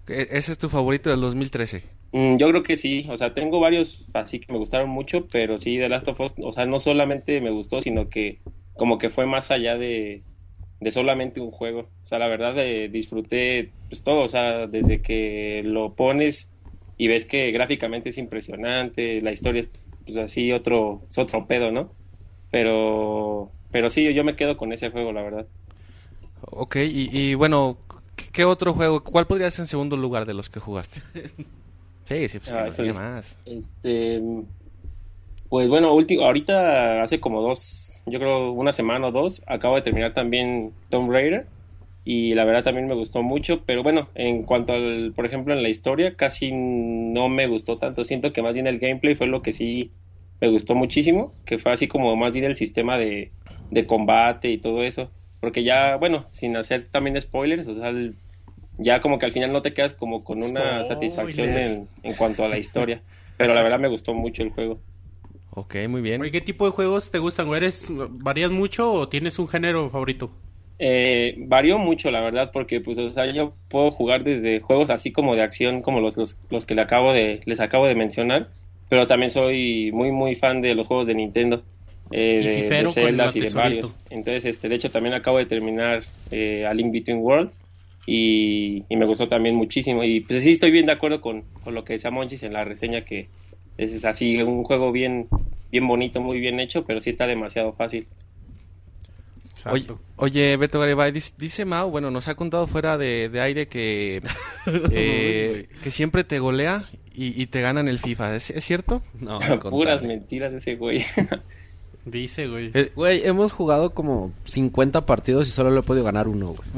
E- 0.07 0.27
¿Ese 0.37 0.51
es 0.51 0.57
tu 0.57 0.67
favorito 0.69 1.09
del 1.09 1.21
2013? 1.21 1.83
Mm, 2.11 2.37
yo 2.37 2.49
creo 2.49 2.63
que 2.63 2.75
sí, 2.77 3.07
o 3.09 3.17
sea, 3.17 3.33
tengo 3.33 3.59
varios 3.59 4.05
así 4.13 4.39
que 4.39 4.51
me 4.51 4.57
gustaron 4.59 4.89
mucho, 4.89 5.27
pero 5.29 5.57
sí, 5.59 5.77
The 5.77 5.89
Last 5.89 6.07
of 6.07 6.19
Us, 6.19 6.33
o 6.43 6.51
sea, 6.51 6.65
no 6.65 6.79
solamente 6.79 7.39
me 7.41 7.51
gustó, 7.51 7.81
sino 7.81 8.09
que 8.09 8.41
como 8.75 8.97
que 8.97 9.09
fue 9.11 9.25
más 9.27 9.51
allá 9.51 9.77
de, 9.77 10.25
de 10.79 10.91
solamente 10.91 11.39
un 11.41 11.51
juego. 11.51 11.81
O 11.81 12.05
sea, 12.05 12.17
la 12.19 12.27
verdad 12.27 12.57
eh, 12.59 12.89
disfruté 12.89 13.73
pues 13.89 14.03
todo, 14.03 14.23
o 14.25 14.29
sea, 14.29 14.67
desde 14.67 15.01
que 15.03 15.61
lo 15.65 15.95
pones 15.95 16.55
y 16.99 17.09
ves 17.09 17.25
que 17.25 17.51
gráficamente 17.53 18.11
es 18.11 18.19
impresionante, 18.19 19.21
la 19.23 19.33
historia 19.33 19.61
es 19.61 19.71
pues 20.05 20.17
así 20.19 20.53
otro, 20.53 21.07
es 21.09 21.17
otro 21.19 21.47
pedo, 21.47 21.71
¿no? 21.71 21.95
Pero, 22.51 23.53
pero 23.71 23.89
sí, 23.91 24.13
yo 24.13 24.23
me 24.25 24.35
quedo 24.37 24.57
con 24.57 24.73
ese 24.73 24.91
juego, 24.91 25.13
la 25.13 25.23
verdad. 25.23 25.47
Ok, 26.51 26.77
y, 26.77 27.09
y 27.11 27.35
bueno, 27.35 27.77
¿qué- 28.15 28.25
¿qué 28.31 28.45
otro 28.45 28.73
juego? 28.73 29.03
¿Cuál 29.03 29.27
podría 29.27 29.51
ser 29.51 29.63
en 29.63 29.67
segundo 29.67 29.97
lugar 29.97 30.25
de 30.25 30.33
los 30.33 30.49
que 30.49 30.59
jugaste? 30.59 31.01
Sí, 32.07 32.27
sí, 32.27 32.39
pues 32.39 32.51
que 32.51 32.63
Ah, 32.63 32.67
diga 32.75 32.91
híjole. 32.91 32.93
más. 32.93 33.37
Este, 33.45 34.19
pues 35.49 35.67
bueno, 35.67 35.93
último, 35.93 36.23
ahorita 36.25 37.01
hace 37.01 37.19
como 37.19 37.41
dos, 37.41 38.01
yo 38.05 38.19
creo 38.19 38.51
una 38.51 38.71
semana 38.73 39.07
o 39.07 39.11
dos, 39.11 39.41
acabo 39.47 39.75
de 39.75 39.81
terminar 39.81 40.13
también 40.13 40.75
Tomb 40.89 41.09
Raider 41.11 41.47
y 42.11 42.33
la 42.35 42.45
verdad 42.45 42.63
también 42.63 42.87
me 42.87 42.95
gustó 42.95 43.21
mucho, 43.21 43.65
pero 43.65 43.83
bueno, 43.83 44.09
en 44.15 44.43
cuanto 44.43 44.73
al, 44.73 45.13
por 45.15 45.25
ejemplo, 45.25 45.53
en 45.53 45.61
la 45.63 45.69
historia, 45.69 46.15
casi 46.15 46.51
no 46.53 47.29
me 47.29 47.47
gustó 47.47 47.77
tanto. 47.77 48.03
Siento 48.05 48.33
que 48.33 48.41
más 48.41 48.53
bien 48.53 48.67
el 48.67 48.79
gameplay 48.79 49.15
fue 49.15 49.27
lo 49.27 49.41
que 49.43 49.53
sí 49.53 49.91
me 50.41 50.49
gustó 50.49 50.75
muchísimo, 50.75 51.35
que 51.45 51.59
fue 51.59 51.71
así 51.71 51.87
como 51.87 52.15
más 52.15 52.33
bien 52.33 52.45
el 52.45 52.55
sistema 52.55 52.97
de, 52.97 53.31
de 53.71 53.85
combate 53.87 54.49
y 54.49 54.57
todo 54.57 54.83
eso. 54.83 55.11
Porque 55.39 55.63
ya, 55.63 55.97
bueno, 55.97 56.27
sin 56.31 56.55
hacer 56.57 56.89
también 56.89 57.19
spoilers, 57.21 57.67
o 57.67 57.75
sea, 57.75 57.89
el- 57.89 58.15
ya 58.77 59.01
como 59.01 59.19
que 59.19 59.25
al 59.25 59.31
final 59.33 59.51
no 59.51 59.61
te 59.61 59.73
quedas 59.73 59.93
como 59.93 60.23
con 60.23 60.41
una 60.41 60.83
Spoiler. 60.83 60.85
satisfacción 60.85 61.49
en, 61.57 61.89
en 62.03 62.13
cuanto 62.15 62.43
a 62.43 62.49
la 62.49 62.57
historia. 62.57 63.03
Pero 63.37 63.53
la 63.53 63.63
verdad 63.63 63.79
me 63.79 63.87
gustó 63.89 64.13
mucho 64.13 64.41
el 64.43 64.51
juego. 64.51 64.79
Ok, 65.51 65.75
muy 65.89 66.01
bien. 66.01 66.21
¿qué 66.31 66.41
tipo 66.41 66.65
de 66.65 66.71
juegos 66.71 67.11
te 67.11 67.19
gustan? 67.19 67.47
¿Eres, 67.53 67.87
¿Varías 67.89 68.51
mucho 68.51 68.91
o 68.93 69.09
tienes 69.09 69.39
un 69.39 69.47
género 69.47 69.89
favorito? 69.89 70.31
Eh, 70.81 71.35
varió 71.39 71.77
mucho, 71.77 72.09
la 72.09 72.21
verdad, 72.21 72.51
porque 72.53 72.79
pues, 72.79 72.97
o 72.97 73.09
sea, 73.09 73.25
yo 73.31 73.53
puedo 73.67 73.91
jugar 73.91 74.23
desde 74.23 74.61
juegos 74.61 74.89
así 74.89 75.11
como 75.11 75.35
de 75.35 75.41
acción, 75.41 75.81
como 75.81 75.99
los, 75.99 76.15
los, 76.15 76.37
los 76.49 76.65
que 76.65 76.73
le 76.73 76.81
acabo 76.81 77.11
de, 77.11 77.41
les 77.43 77.59
acabo 77.59 77.85
de 77.85 77.95
mencionar, 77.95 78.47
pero 78.87 79.05
también 79.05 79.29
soy 79.29 79.91
muy, 79.91 80.11
muy 80.11 80.35
fan 80.35 80.61
de 80.61 80.75
los 80.75 80.87
juegos 80.87 81.05
de 81.05 81.15
Nintendo, 81.15 81.63
eh, 82.11 82.65
de, 82.69 82.79
el 82.79 83.21
y 83.35 83.39
de 83.41 83.49
varios. 83.49 83.93
Entonces, 84.09 84.45
este, 84.45 84.69
de 84.69 84.75
hecho, 84.75 84.89
también 84.89 85.13
acabo 85.13 85.37
de 85.37 85.45
terminar 85.45 86.03
eh, 86.31 86.65
A 86.65 86.73
Link 86.73 86.93
Between 86.93 87.19
Worlds 87.19 87.57
y, 88.05 88.85
y 88.87 88.95
me 88.95 89.05
gustó 89.05 89.27
también 89.27 89.55
muchísimo. 89.55 90.03
Y 90.05 90.21
pues 90.21 90.43
sí, 90.43 90.51
estoy 90.51 90.71
bien 90.71 90.85
de 90.85 90.93
acuerdo 90.93 91.19
con, 91.19 91.43
con 91.61 91.75
lo 91.75 91.83
que 91.83 91.93
decía 91.93 92.09
Monchis 92.09 92.43
en 92.43 92.53
la 92.53 92.63
reseña, 92.63 93.01
que 93.01 93.27
es 93.77 94.05
así, 94.05 94.41
un 94.41 94.63
juego 94.63 94.93
bien, 94.93 95.27
bien 95.71 95.87
bonito, 95.87 96.21
muy 96.21 96.39
bien 96.39 96.59
hecho, 96.61 96.85
pero 96.85 97.01
sí 97.01 97.09
está 97.09 97.27
demasiado 97.27 97.73
fácil. 97.73 98.07
Oye, 99.67 99.87
oye, 100.15 100.57
Beto 100.57 100.79
Garibay, 100.79 101.11
dice, 101.11 101.33
dice 101.37 101.65
Mau, 101.65 101.89
bueno, 101.89 102.11
nos 102.11 102.27
ha 102.27 102.35
contado 102.35 102.67
fuera 102.67 102.97
de, 102.97 103.29
de 103.29 103.41
aire 103.41 103.67
que, 103.67 104.21
eh, 104.91 105.67
que 105.83 105.91
siempre 105.91 106.23
te 106.23 106.39
golea 106.39 106.85
y, 107.13 107.41
y 107.41 107.47
te 107.47 107.61
gana 107.61 107.79
en 107.81 107.87
el 107.87 107.99
FIFA. 107.99 108.35
¿Es, 108.35 108.49
es 108.49 108.63
cierto? 108.63 109.01
No, 109.19 109.39
Puras 109.69 110.01
mentiras 110.01 110.51
de 110.51 110.57
ese 110.57 110.75
güey. 110.75 111.05
Dice, 112.05 112.47
güey. 112.47 112.71
Eh, 112.73 112.91
Güey, 112.95 113.27
hemos 113.27 113.51
jugado 113.51 113.91
como 113.93 114.31
50 114.45 115.05
partidos 115.05 115.47
y 115.47 115.51
solo 115.51 115.69
le 115.69 115.81
he 115.81 115.83
podido 115.83 116.05
ganar 116.05 116.27
uno, 116.27 116.55
güey. 116.55 116.69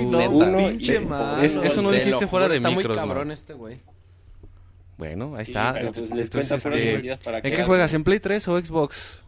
Uy, 0.00 0.06
no, 0.06 0.28
Uno, 0.30 0.68
pinche 0.68 0.98
malo. 1.00 1.42
es- 1.42 1.56
eso 1.56 1.82
no 1.82 1.90
Te 1.90 1.96
dijiste 1.98 2.22
lo 2.24 2.28
fuera 2.28 2.48
de 2.48 2.56
está 2.56 2.70
micros, 2.70 2.86
muy 2.88 2.96
¿no? 2.96 3.06
cabrón 3.08 3.30
este 3.30 3.52
güey. 3.52 3.78
bueno, 4.98 5.36
ahí 5.36 5.44
Sí, 5.44 5.50
está. 5.52 5.74
pero, 5.74 5.92
pues, 5.92 6.10
les 6.10 6.24
Entonces, 6.24 6.48
cuento 6.48 6.62
fueras 6.62 6.80
este, 6.80 7.24
para 7.24 7.36
¿En 7.38 7.42
que 7.44 7.52
qué 7.52 7.64
juegas? 7.64 7.92
¿En 7.94 8.02
Play 8.02 8.18
3 8.18 8.48
o 8.48 8.58
Xbox? 8.58 9.20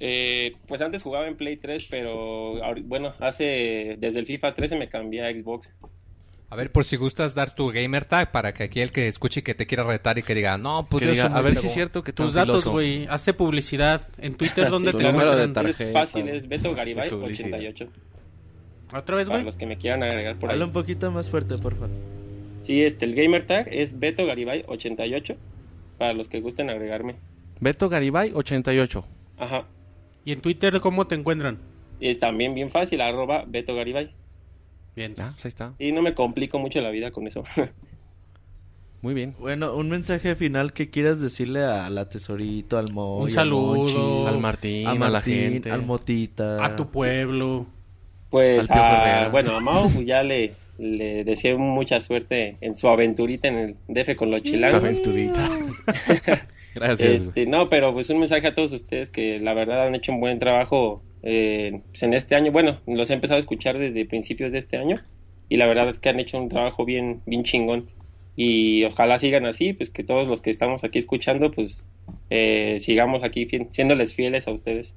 Eh, 0.00 0.54
pues 0.66 0.80
antes 0.80 1.02
jugaba 1.02 1.28
en 1.28 1.36
Play 1.36 1.56
3, 1.56 1.86
pero 1.90 2.54
bueno, 2.84 3.14
hace 3.20 3.96
desde 3.98 4.18
el 4.18 4.26
FIFA 4.26 4.54
13 4.54 4.76
me 4.76 4.88
cambié 4.88 5.24
a 5.26 5.30
Xbox. 5.32 5.72
A 6.50 6.56
ver, 6.56 6.70
por 6.70 6.84
si 6.84 6.96
gustas 6.96 7.34
dar 7.34 7.54
tu 7.54 7.68
gamer 7.68 8.04
tag 8.04 8.30
para 8.30 8.52
que 8.52 8.64
aquí 8.64 8.80
el 8.80 8.90
que 8.92 9.08
escuche 9.08 9.40
y 9.40 9.42
que 9.42 9.54
te 9.54 9.66
quiera 9.66 9.84
retar 9.84 10.18
y 10.18 10.22
que 10.22 10.34
diga, 10.34 10.58
no, 10.58 10.86
pues 10.90 11.06
diga, 11.08 11.24
a 11.26 11.40
ver 11.40 11.52
si 11.52 11.60
fregón". 11.60 11.66
es 11.68 11.74
cierto 11.74 12.04
que 12.04 12.12
tú 12.12 12.24
Tus 12.24 12.34
datos, 12.34 12.66
güey. 12.66 13.06
Hazte 13.08 13.32
publicidad. 13.32 14.06
En 14.18 14.34
Twitter, 14.34 14.68
¿dónde 14.70 14.90
Sí, 14.90 14.98
Tu 14.98 15.02
te 15.02 15.12
número 15.12 15.34
de 15.34 15.48
tarjeta. 15.48 15.84
Es 15.84 15.92
fácil, 15.92 16.28
es 16.28 16.46
Beto 16.48 16.74
Garibay 16.74 17.08
Sí, 17.08 17.14
publicidad. 17.14 17.58
88. 17.58 17.88
¿Otra 18.94 19.16
vez, 19.16 19.28
Para 19.28 19.38
güey? 19.38 19.46
los 19.46 19.56
que 19.56 19.64
me 19.64 19.78
quieran 19.78 20.02
agregar 20.02 20.36
por 20.38 20.50
ahí. 20.50 20.54
Habla 20.54 20.66
un 20.66 20.72
poquito 20.72 21.10
más 21.10 21.30
fuerte, 21.30 21.56
por 21.56 21.72
favor. 21.74 21.90
Sí, 22.60 22.82
este, 22.82 23.06
el 23.06 23.14
gamer 23.14 23.46
tag 23.46 23.68
es 23.70 23.98
Beto 23.98 24.26
Garibay 24.26 24.64
88 24.66 25.36
para 25.96 26.12
los 26.12 26.28
que 26.28 26.40
gusten 26.40 26.68
agregarme. 26.68 27.16
Beto 27.60 27.88
Garibay 27.88 28.32
88. 28.34 29.06
Ajá. 29.38 29.64
¿Y 30.24 30.32
en 30.32 30.40
Twitter 30.40 30.80
cómo 30.80 31.06
te 31.06 31.14
encuentran? 31.14 31.58
Y 32.00 32.14
también 32.16 32.54
bien 32.54 32.70
fácil, 32.70 33.00
arroba 33.00 33.44
Beto 33.46 33.74
Garibay. 33.74 34.10
Bien. 34.96 35.14
Ah, 35.18 35.30
pues 35.32 35.44
ahí 35.44 35.48
está. 35.48 35.72
Sí, 35.78 35.92
no 35.92 36.02
me 36.02 36.14
complico 36.14 36.58
mucho 36.58 36.80
la 36.80 36.90
vida 36.90 37.10
con 37.10 37.26
eso. 37.26 37.42
Muy 39.02 39.14
bien. 39.14 39.34
Bueno, 39.40 39.74
un 39.74 39.88
mensaje 39.88 40.36
final 40.36 40.72
que 40.72 40.88
quieras 40.90 41.20
decirle 41.20 41.64
a 41.64 41.90
la 41.90 42.08
Tesorito, 42.08 42.78
al 42.78 42.92
Moy, 42.92 43.22
Un 43.22 43.26
al 43.28 43.30
saludo. 43.32 43.74
Monchis, 43.74 44.32
Al 44.34 44.38
Martín, 44.40 44.86
a 44.86 44.90
a 44.92 45.10
la 45.10 45.20
gente. 45.20 45.70
al 45.72 45.82
Motita. 45.84 46.64
A 46.64 46.76
tu 46.76 46.88
pueblo. 46.90 47.66
Pues, 48.30 48.70
Al 48.70 48.78
a- 49.26 49.28
bueno, 49.30 49.56
a 49.56 49.60
Mau 49.60 49.90
pues, 49.92 50.06
ya 50.06 50.22
le, 50.22 50.54
le 50.78 51.24
deseo 51.24 51.58
mucha 51.58 52.00
suerte 52.00 52.56
en 52.60 52.74
su 52.76 52.88
aventurita 52.88 53.48
en 53.48 53.56
el 53.58 53.76
DF 53.88 54.14
con 54.16 54.30
los 54.30 54.38
Su 54.38 54.44
chilangos. 54.44 54.82
aventurita. 54.84 55.48
Gracias. 56.74 57.24
Este, 57.26 57.46
no, 57.46 57.68
pero 57.68 57.92
pues 57.92 58.10
un 58.10 58.18
mensaje 58.18 58.46
a 58.46 58.54
todos 58.54 58.72
ustedes 58.72 59.10
que 59.10 59.38
la 59.38 59.54
verdad 59.54 59.86
han 59.86 59.94
hecho 59.94 60.12
un 60.12 60.20
buen 60.20 60.38
trabajo 60.38 61.02
eh, 61.22 61.82
pues, 61.90 62.02
en 62.02 62.14
este 62.14 62.34
año. 62.34 62.52
Bueno, 62.52 62.80
los 62.86 63.10
he 63.10 63.14
empezado 63.14 63.36
a 63.36 63.40
escuchar 63.40 63.78
desde 63.78 64.04
principios 64.06 64.52
de 64.52 64.58
este 64.58 64.76
año 64.76 65.02
y 65.48 65.56
la 65.56 65.66
verdad 65.66 65.88
es 65.88 65.98
que 65.98 66.08
han 66.08 66.20
hecho 66.20 66.38
un 66.38 66.48
trabajo 66.48 66.84
bien, 66.84 67.22
bien 67.26 67.44
chingón. 67.44 67.90
Y 68.34 68.84
ojalá 68.84 69.18
sigan 69.18 69.44
así, 69.44 69.74
pues 69.74 69.90
que 69.90 70.02
todos 70.02 70.26
los 70.26 70.40
que 70.40 70.50
estamos 70.50 70.84
aquí 70.84 70.98
escuchando, 70.98 71.50
pues 71.50 71.86
eh, 72.30 72.78
sigamos 72.80 73.22
aquí 73.22 73.46
siéndoles 73.68 74.14
fieles 74.14 74.48
a 74.48 74.52
ustedes. 74.52 74.96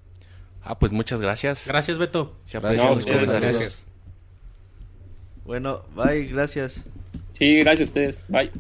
Ah, 0.64 0.80
pues 0.80 0.92
muchas 0.94 1.20
gracias. 1.20 1.68
Gracias, 1.68 1.98
Beto. 1.98 2.40
Se 2.46 2.58
aprecia 2.58 2.86
No, 2.86 2.94
ustedes, 2.94 3.30
Gracias. 3.30 3.42
Gracias. 3.42 3.88
Bueno, 5.44 5.84
bye, 5.96 6.26
gracias. 6.26 6.84
Sí, 7.34 7.58
gracias 7.58 7.82
a 7.82 7.92
ustedes. 7.92 8.26
Bye. 8.30 8.52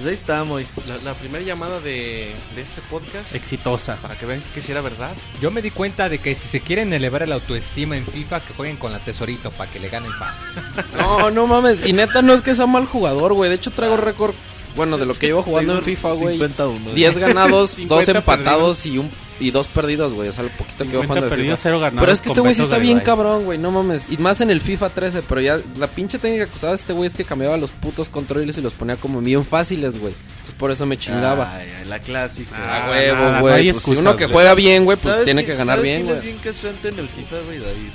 Pues 0.00 0.08
ahí 0.08 0.14
está, 0.14 0.44
Moy. 0.44 0.66
La, 0.88 0.96
la 0.98 1.12
primera 1.14 1.44
llamada 1.44 1.78
de, 1.78 2.34
de 2.54 2.62
este 2.62 2.80
podcast, 2.80 3.34
Exitosa. 3.34 3.96
para 4.00 4.16
que 4.16 4.24
vean 4.24 4.40
que 4.54 4.62
si 4.62 4.72
era 4.72 4.80
verdad. 4.80 5.12
Yo 5.42 5.50
me 5.50 5.60
di 5.60 5.70
cuenta 5.70 6.08
de 6.08 6.18
que 6.20 6.34
si 6.36 6.48
se 6.48 6.60
quieren 6.60 6.90
elevar 6.94 7.22
el 7.22 7.32
autoestima 7.32 7.98
en 7.98 8.06
FIFA, 8.06 8.40
que 8.46 8.54
jueguen 8.54 8.78
con 8.78 8.92
la 8.92 9.04
tesorito 9.04 9.50
para 9.50 9.70
que 9.70 9.78
le 9.78 9.90
ganen 9.90 10.10
fácil. 10.12 10.84
No, 10.98 11.30
no 11.30 11.46
mames. 11.46 11.86
Y 11.86 11.92
neta 11.92 12.22
no 12.22 12.32
es 12.32 12.40
que 12.40 12.54
sea 12.54 12.66
mal 12.66 12.86
jugador, 12.86 13.34
güey. 13.34 13.50
De 13.50 13.56
hecho 13.56 13.72
traigo 13.72 13.98
récord, 13.98 14.34
bueno, 14.74 14.96
de 14.96 15.04
lo 15.04 15.12
que 15.12 15.26
llevo 15.26 15.42
jugando 15.42 15.74
en 15.74 15.82
FIFA, 15.82 16.12
güey. 16.12 16.34
51. 16.36 16.90
10 16.94 17.18
ganados, 17.18 17.70
2 17.76 17.76
50 17.76 18.12
empatados 18.12 18.86
y 18.86 18.96
un 18.96 19.10
y 19.40 19.50
dos 19.50 19.66
perdidos, 19.68 20.12
güey. 20.12 20.28
O 20.28 20.32
sea, 20.32 20.44
lo 20.44 20.50
poquito 20.50 20.84
que 20.84 20.84
50 20.90 21.06
jugando 21.06 21.24
de 21.26 21.30
perdidos, 21.30 21.58
FIFA. 21.60 21.78
cero. 21.80 21.90
Pero 21.98 22.12
es 22.12 22.20
que 22.20 22.28
este 22.28 22.40
güey 22.40 22.54
sí 22.54 22.62
está 22.62 22.78
bien 22.78 23.00
cabrón, 23.00 23.44
güey, 23.44 23.58
no 23.58 23.70
mames. 23.70 24.06
Y 24.10 24.16
más 24.18 24.40
en 24.40 24.50
el 24.50 24.60
FIFA 24.60 24.90
13, 24.90 25.22
pero 25.22 25.40
ya 25.40 25.58
la 25.78 25.86
pinche 25.88 26.18
técnica 26.18 26.46
que 26.46 26.54
usaba 26.56 26.74
este 26.74 26.92
güey 26.92 27.06
es 27.08 27.16
que 27.16 27.24
cambiaba 27.24 27.56
los 27.56 27.72
putos 27.72 28.08
controles 28.08 28.56
y 28.58 28.60
los 28.62 28.74
ponía 28.74 28.96
como 28.96 29.20
bien 29.20 29.44
fáciles, 29.44 29.98
güey. 29.98 30.14
Entonces 30.30 30.54
por 30.54 30.70
eso 30.70 30.86
me 30.86 30.96
chingaba. 30.96 31.52
Ay, 31.56 31.68
ay, 31.80 31.88
la 31.88 31.98
clásica. 31.98 32.54
Ah, 32.64 32.86
A 32.86 32.90
huevo, 32.90 33.32
no 33.32 33.40
güey. 33.40 33.72
Pues, 33.72 33.82
si 33.84 33.90
uno 33.96 34.14
que 34.16 34.26
juega 34.26 34.54
bien, 34.54 34.84
güey, 34.84 34.96
pues 34.98 35.12
¿Sabes 35.14 35.24
tiene 35.24 35.44
que 35.44 35.54
ganar 35.56 35.78
¿sabes 35.78 35.90
bien, 35.90 36.06
güey. 36.06 36.20
bien 36.20 36.38
castrante 36.38 36.88
en 36.88 36.98
el 36.98 37.08
FIFA, 37.08 37.36
güey? 37.46 37.58
David. 37.58 37.90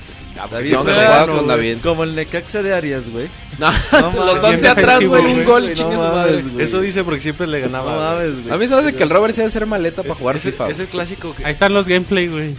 Pues, 0.50 0.68
yo 0.70 0.84
no 0.84 0.92
jugaba 0.94 1.26
con 1.28 1.48
David. 1.48 1.78
Como 1.82 2.04
el 2.04 2.16
Necaxa 2.16 2.62
de 2.62 2.74
Arias, 2.74 3.10
güey. 3.10 3.30
No, 3.60 3.72
No 4.02 4.26
los 4.26 4.42
mames, 4.42 4.44
11 4.44 4.58
bien 4.58 4.68
atrás, 4.72 5.06
güey, 5.06 5.26
un 5.34 5.46
gol 5.46 5.64
y 5.66 5.68
No 5.70 5.74
chingue 5.74 5.96
su 5.96 6.02
madre. 6.02 6.42
güey. 6.42 6.64
Eso 6.66 6.82
dice 6.82 7.04
porque 7.06 7.22
siempre 7.22 7.48
le 7.48 7.60
ganaba. 7.62 8.14
mames, 8.16 8.42
güey. 8.44 8.54
A 8.54 8.58
mí 8.58 8.68
se 8.68 8.76
me 8.76 8.82
hace 8.82 8.96
que 8.98 9.04
el 9.04 9.10
Robert 9.10 9.34
sí 9.34 9.42
debe 9.42 9.52
ser 9.52 9.66
maleta 9.66 10.04
para 10.04 10.16
jugar 10.16 10.36
es, 10.36 10.44
FIFA. 10.44 10.70
Es 10.70 10.80
el 10.80 10.88
clásico 10.88 11.34
que... 11.36 11.46
Ahí 11.46 11.52
están 11.52 11.74
los 11.74 11.88
gameplay, 11.88 12.28
güey. 12.28 12.56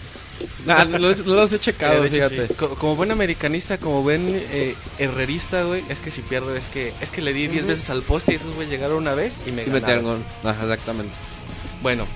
Nah, 0.67 0.85
no, 0.85 0.99
los- 0.99 1.25
no 1.25 1.35
los 1.35 1.53
he 1.53 1.59
checado, 1.59 2.03
Eh, 2.05 2.09
hecho, 2.09 2.29
fíjate. 2.31 2.49
sí. 2.49 2.55
Como 2.55 2.97
buen 2.97 3.11
americanista, 3.11 3.79
como 3.79 4.03
buen 4.03 4.27
eh, 4.51 4.75
herrerista, 4.99 5.63
güey, 5.65 5.83
es 5.89 6.01
que 6.01 6.11
si 6.11 6.23
pierdo, 6.23 6.55
es 6.57 6.67
que 6.69 6.93
es 7.01 7.11
que 7.11 7.23
le 7.23 7.33
di 7.33 7.47
10 7.47 7.67
veces 7.67 7.89
al 7.91 8.03
poste 8.03 8.33
y 8.33 8.35
esos 8.37 8.55
güey 8.55 8.69
llegaron 8.69 8.97
una 8.99 9.15
vez 9.15 9.41
y 9.47 9.53
me 9.53 9.63
Y 9.63 9.67
ganaron. 9.67 10.03
gol. 10.03 10.19
Ajá, 10.45 10.63
exactamente. 10.65 11.13
Bueno, 11.83 12.07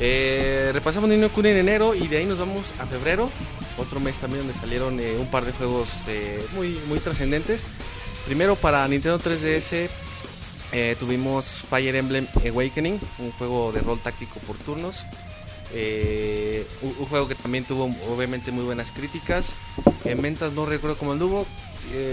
eh, 0.00 0.70
repasamos 0.72 1.08
Nino 1.10 1.30
Kuni 1.30 1.50
en 1.50 1.58
enero 1.58 1.94
y 1.94 2.08
de 2.08 2.18
ahí 2.18 2.24
nos 2.24 2.38
vamos 2.38 2.72
a 2.78 2.86
febrero, 2.86 3.30
otro 3.78 4.00
mes 4.00 4.16
también 4.16 4.46
donde 4.46 4.58
salieron 4.58 4.98
eh, 4.98 5.16
un 5.18 5.26
par 5.30 5.44
de 5.44 5.52
juegos 5.52 5.88
eh, 6.08 6.44
muy, 6.54 6.80
muy 6.88 6.98
trascendentes. 6.98 7.64
Primero 8.26 8.56
para 8.56 8.86
Nintendo 8.88 9.18
3DS 9.18 9.88
eh, 10.72 10.96
tuvimos 10.98 11.46
Fire 11.68 11.94
Emblem 11.96 12.26
Awakening, 12.48 12.98
un 13.18 13.32
juego 13.32 13.72
de 13.72 13.80
rol 13.80 14.00
táctico 14.02 14.40
por 14.40 14.56
turnos. 14.58 15.04
Un, 15.72 16.94
un 16.98 17.06
juego 17.06 17.28
que 17.28 17.36
también 17.36 17.64
tuvo 17.64 17.84
obviamente 18.12 18.50
muy 18.50 18.64
buenas 18.64 18.90
críticas. 18.90 19.54
En 20.04 20.20
ventas 20.20 20.52
no 20.52 20.66
recuerdo 20.66 20.96
cómo 20.98 21.12
anduvo. 21.12 21.46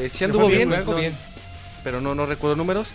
Sí 0.09 0.23
anduvo 0.23 0.47
bien, 0.47 0.69
no- 0.69 0.95
bien. 0.95 1.15
pero 1.83 1.99
no, 2.01 2.13
no 2.15 2.25
recuerdo 2.25 2.55
números. 2.55 2.89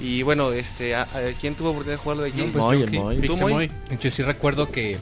Y 0.00 0.22
bueno, 0.22 0.52
este, 0.52 0.94
a- 0.94 1.02
a- 1.02 1.32
¿quién 1.40 1.54
tuvo 1.54 1.70
oportunidad 1.70 1.96
de 1.98 2.02
jugarlo 2.02 2.22
de 2.24 2.28
aquí? 2.30 2.42
No, 2.42 2.52
Pues 2.52 2.64
Moy, 2.64 2.78
yo 2.78 2.84
el 2.84 2.90
que- 2.90 2.98
Moy. 2.98 3.14
¿Tú, 3.16 3.20
Pixemoy. 3.22 3.52
Moy? 3.52 3.70
Yo 4.00 4.10
sí 4.10 4.22
recuerdo 4.22 4.70
que 4.70 4.98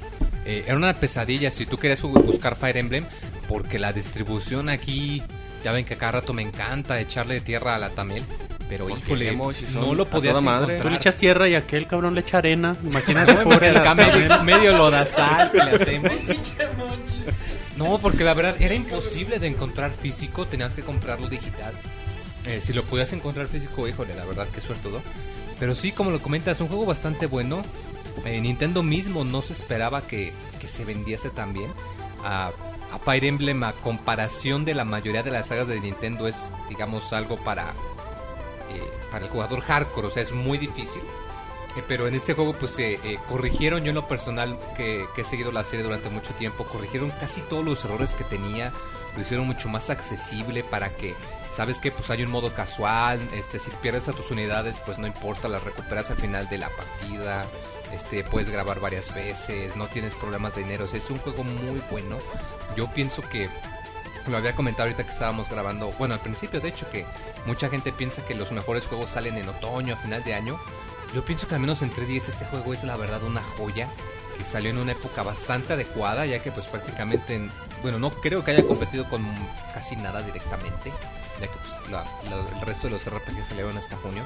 eh, 0.47 0.65
era 0.67 0.77
una 0.77 0.93
pesadilla 1.01 1.51
si 1.51 1.67
tú 1.67 1.79
querías 1.79 2.03
bu- 2.05 2.23
buscar 2.23 2.55
Fire 2.57 2.77
Emblem, 2.77 3.07
porque 3.49 3.79
la 3.79 3.93
distribución 3.93 4.69
aquí, 4.69 5.23
ya 5.65 5.73
ven 5.73 5.85
que 5.85 5.97
cada 5.97 6.13
rato 6.13 6.33
me 6.33 6.43
encanta 6.43 7.01
echarle 7.01 7.41
tierra 7.41 7.75
a 7.75 7.79
la 7.79 7.91
Tamel, 7.91 8.23
pero 8.69 8.89
híjole, 8.89 9.37
si 9.55 9.75
no 9.75 9.95
lo 9.95 10.05
a 10.05 10.11
podías 10.11 10.41
madre. 10.43 10.61
Tú 10.67 10.69
le 10.69 10.75
encontrar. 10.77 10.95
echas 11.01 11.17
tierra 11.17 11.49
y 11.49 11.55
aquel 11.55 11.87
cabrón 11.87 12.15
le 12.15 12.21
echa 12.21 12.39
arena. 12.39 12.77
Imagínate, 12.85 13.35
pobre 13.43 13.71
Acá 13.71 13.95
la 13.95 14.07
medio, 14.07 14.43
medio 14.45 14.77
lodazal 14.77 15.51
que 15.51 15.59
le 15.59 15.71
hacemos. 15.77 16.13
No, 17.77 17.99
porque 17.99 18.23
la 18.25 18.35
verdad 18.35 18.55
era 18.61 18.75
imposible 18.75 19.39
de 19.39 19.49
encontrar 19.49 19.91
físico, 19.93 20.47
tenías 20.47 20.75
que 20.75 20.83
comprarlo 20.83 21.29
digital. 21.29 21.75
Eh, 22.47 22.61
si 22.61 22.73
lo 22.73 22.85
podías 22.85 23.13
encontrar 23.13 23.47
físico, 23.47 23.89
híjole, 23.89 24.15
la 24.15 24.25
verdad 24.25 24.49
que 24.49 24.61
suertudo. 24.61 25.03
Pero 25.59 25.75
sí, 25.75 25.93
como 25.93 26.11
lo 26.11 26.21
comentas, 26.21 26.61
un 26.61 26.69
juego 26.69 26.85
bastante 26.85 27.27
bueno. 27.27 27.63
Eh, 28.25 28.41
Nintendo 28.41 28.83
mismo 28.83 29.25
no 29.25 29.43
se 29.43 29.53
esperaba 29.53 30.03
que, 30.03 30.33
que 30.61 30.69
se 30.69 30.85
vendiese 30.85 31.31
tan 31.31 31.53
bien. 31.53 31.71
A, 32.23 32.51
a 32.93 32.99
Fire 32.99 33.25
Emblem 33.25 33.63
a 33.65 33.73
comparación 33.73 34.65
de 34.65 34.75
la 34.75 34.85
mayoría 34.85 35.23
de 35.23 35.31
las 35.31 35.49
sagas 35.49 35.69
de 35.69 35.81
Nintendo 35.81 36.29
es, 36.29 36.53
digamos, 36.69 37.13
algo 37.13 37.37
para, 37.37 37.71
eh, 38.71 38.91
para 39.11 39.25
el 39.25 39.31
jugador 39.31 39.61
hardcore, 39.61 40.09
o 40.09 40.11
sea, 40.11 40.23
es 40.23 40.33
muy 40.33 40.59
difícil. 40.59 41.03
Eh, 41.77 41.83
pero 41.89 42.07
en 42.07 42.15
este 42.15 42.35
juego 42.35 42.55
pues 42.55 42.77
corrigieron 43.29 43.83
yo 43.83 43.89
en 43.89 43.97
lo 43.97 44.07
personal 44.07 44.59
que, 44.77 45.07
que 45.15 45.23
he 45.23 45.25
seguido 45.25 45.51
la 45.51 45.65
serie 45.65 45.85
durante 45.85 46.09
mucho 46.09 46.33
tiempo, 46.35 46.65
corrigieron 46.65 47.11
casi 47.11 47.41
todos 47.43 47.65
los 47.65 47.85
errores 47.85 48.15
que 48.15 48.25
tenía, 48.25 48.73
lo 49.17 49.23
hicieron 49.23 49.47
mucho 49.47 49.69
más 49.69 49.91
accesible 49.91 50.63
para 50.63 50.91
que 50.91 51.15
sabes 51.55 51.79
que 51.79 51.91
pues 51.91 52.11
hay 52.11 52.23
un 52.25 52.31
modo 52.31 52.53
casual, 52.55 53.21
este 53.35 53.59
si 53.59 53.71
pierdes 53.83 54.09
a 54.09 54.13
tus 54.13 54.31
unidades 54.31 54.77
pues 54.85 54.99
no 54.99 55.07
importa, 55.07 55.49
las 55.49 55.63
recuperas 55.65 56.11
al 56.11 56.17
final 56.17 56.49
de 56.49 56.59
la 56.59 56.69
partida, 56.71 57.45
este 57.93 58.25
puedes 58.25 58.51
grabar 58.51 58.81
varias 58.81 59.15
veces, 59.15 59.77
no 59.77 59.87
tienes 59.87 60.15
problemas 60.15 60.55
de 60.57 60.63
dinero, 60.65 60.85
o 60.85 60.89
sea, 60.89 60.99
es 60.99 61.11
un 61.11 61.19
juego 61.19 61.45
muy 61.45 61.81
bueno. 61.91 62.19
Yo 62.77 62.91
pienso 62.93 63.23
que 63.23 63.49
lo 64.27 64.37
había 64.37 64.57
comentado 64.57 64.85
ahorita 64.85 65.05
que 65.05 65.11
estábamos 65.13 65.49
grabando, 65.51 65.93
bueno, 65.99 66.15
al 66.15 66.21
principio 66.21 66.61
de 66.61 66.69
hecho 66.71 66.91
que 66.91 67.07
mucha 67.47 67.69
gente 67.69 67.93
piensa 67.93 68.25
que 68.25 68.35
los 68.35 68.51
mejores 68.53 68.87
juegos 68.87 69.11
salen 69.11 69.37
en 69.37 69.49
otoño, 69.49 69.95
a 69.95 69.99
final 69.99 70.25
de 70.25 70.35
año. 70.35 70.59
Yo 71.15 71.25
pienso 71.25 71.47
que 71.47 71.55
al 71.55 71.61
menos 71.61 71.83
entre 71.83 72.07
10 72.07 72.29
este 72.31 72.45
juego 72.47 72.73
es 72.75 72.83
la 72.83 72.97
verdad 72.97 73.23
una 73.23 73.43
joya 73.57 73.89
que 74.37 74.45
salió 74.45 74.71
en 74.71 74.79
una 74.79 74.93
época 74.93 75.23
bastante 75.23 75.75
adecuada, 75.75 76.27
ya 76.27 76.43
que 76.43 76.51
pues 76.51 76.67
prácticamente, 76.67 77.37
en- 77.37 77.53
bueno, 77.83 78.01
no 78.01 78.11
creo 78.11 78.43
que 78.45 78.51
haya 78.51 78.67
competido 78.67 79.09
con 79.09 79.25
casi 79.73 79.95
nada 79.95 80.23
directamente, 80.23 80.91
ya 81.41 81.47
que 81.47 81.53
pues 81.59 81.91
la- 81.91 82.05
la- 82.31 82.49
el 82.49 82.61
resto 82.67 82.87
de 82.89 82.93
los 82.95 83.07
RPG 83.07 83.45
salieron 83.45 83.77
hasta 83.77 83.97
junio. 83.97 84.23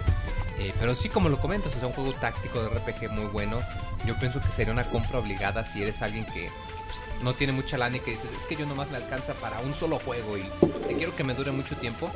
Eh, 0.58 0.72
pero 0.80 0.94
sí, 0.94 1.08
como 1.08 1.28
lo 1.28 1.38
comentas, 1.38 1.74
es 1.76 1.82
un 1.82 1.92
juego 1.92 2.12
táctico 2.14 2.60
de 2.62 2.68
RPG 2.70 3.10
muy 3.10 3.26
bueno. 3.26 3.58
Yo 4.04 4.16
pienso 4.18 4.40
que 4.40 4.48
sería 4.48 4.72
una 4.72 4.84
compra 4.84 5.18
obligada 5.20 5.64
si 5.64 5.82
eres 5.82 6.02
alguien 6.02 6.24
que 6.26 6.50
pues, 6.50 7.22
no 7.22 7.32
tiene 7.34 7.52
mucha 7.52 7.78
lana 7.78 7.96
y 7.96 8.00
que 8.00 8.12
dices, 8.12 8.30
es 8.36 8.44
que 8.44 8.56
yo 8.56 8.66
nomás 8.66 8.90
me 8.90 8.96
alcanza 8.96 9.34
para 9.34 9.60
un 9.60 9.74
solo 9.74 9.98
juego 10.00 10.36
y 10.36 10.48
te 10.88 10.96
quiero 10.96 11.14
que 11.14 11.24
me 11.24 11.34
dure 11.34 11.52
mucho 11.52 11.76
tiempo. 11.76 12.10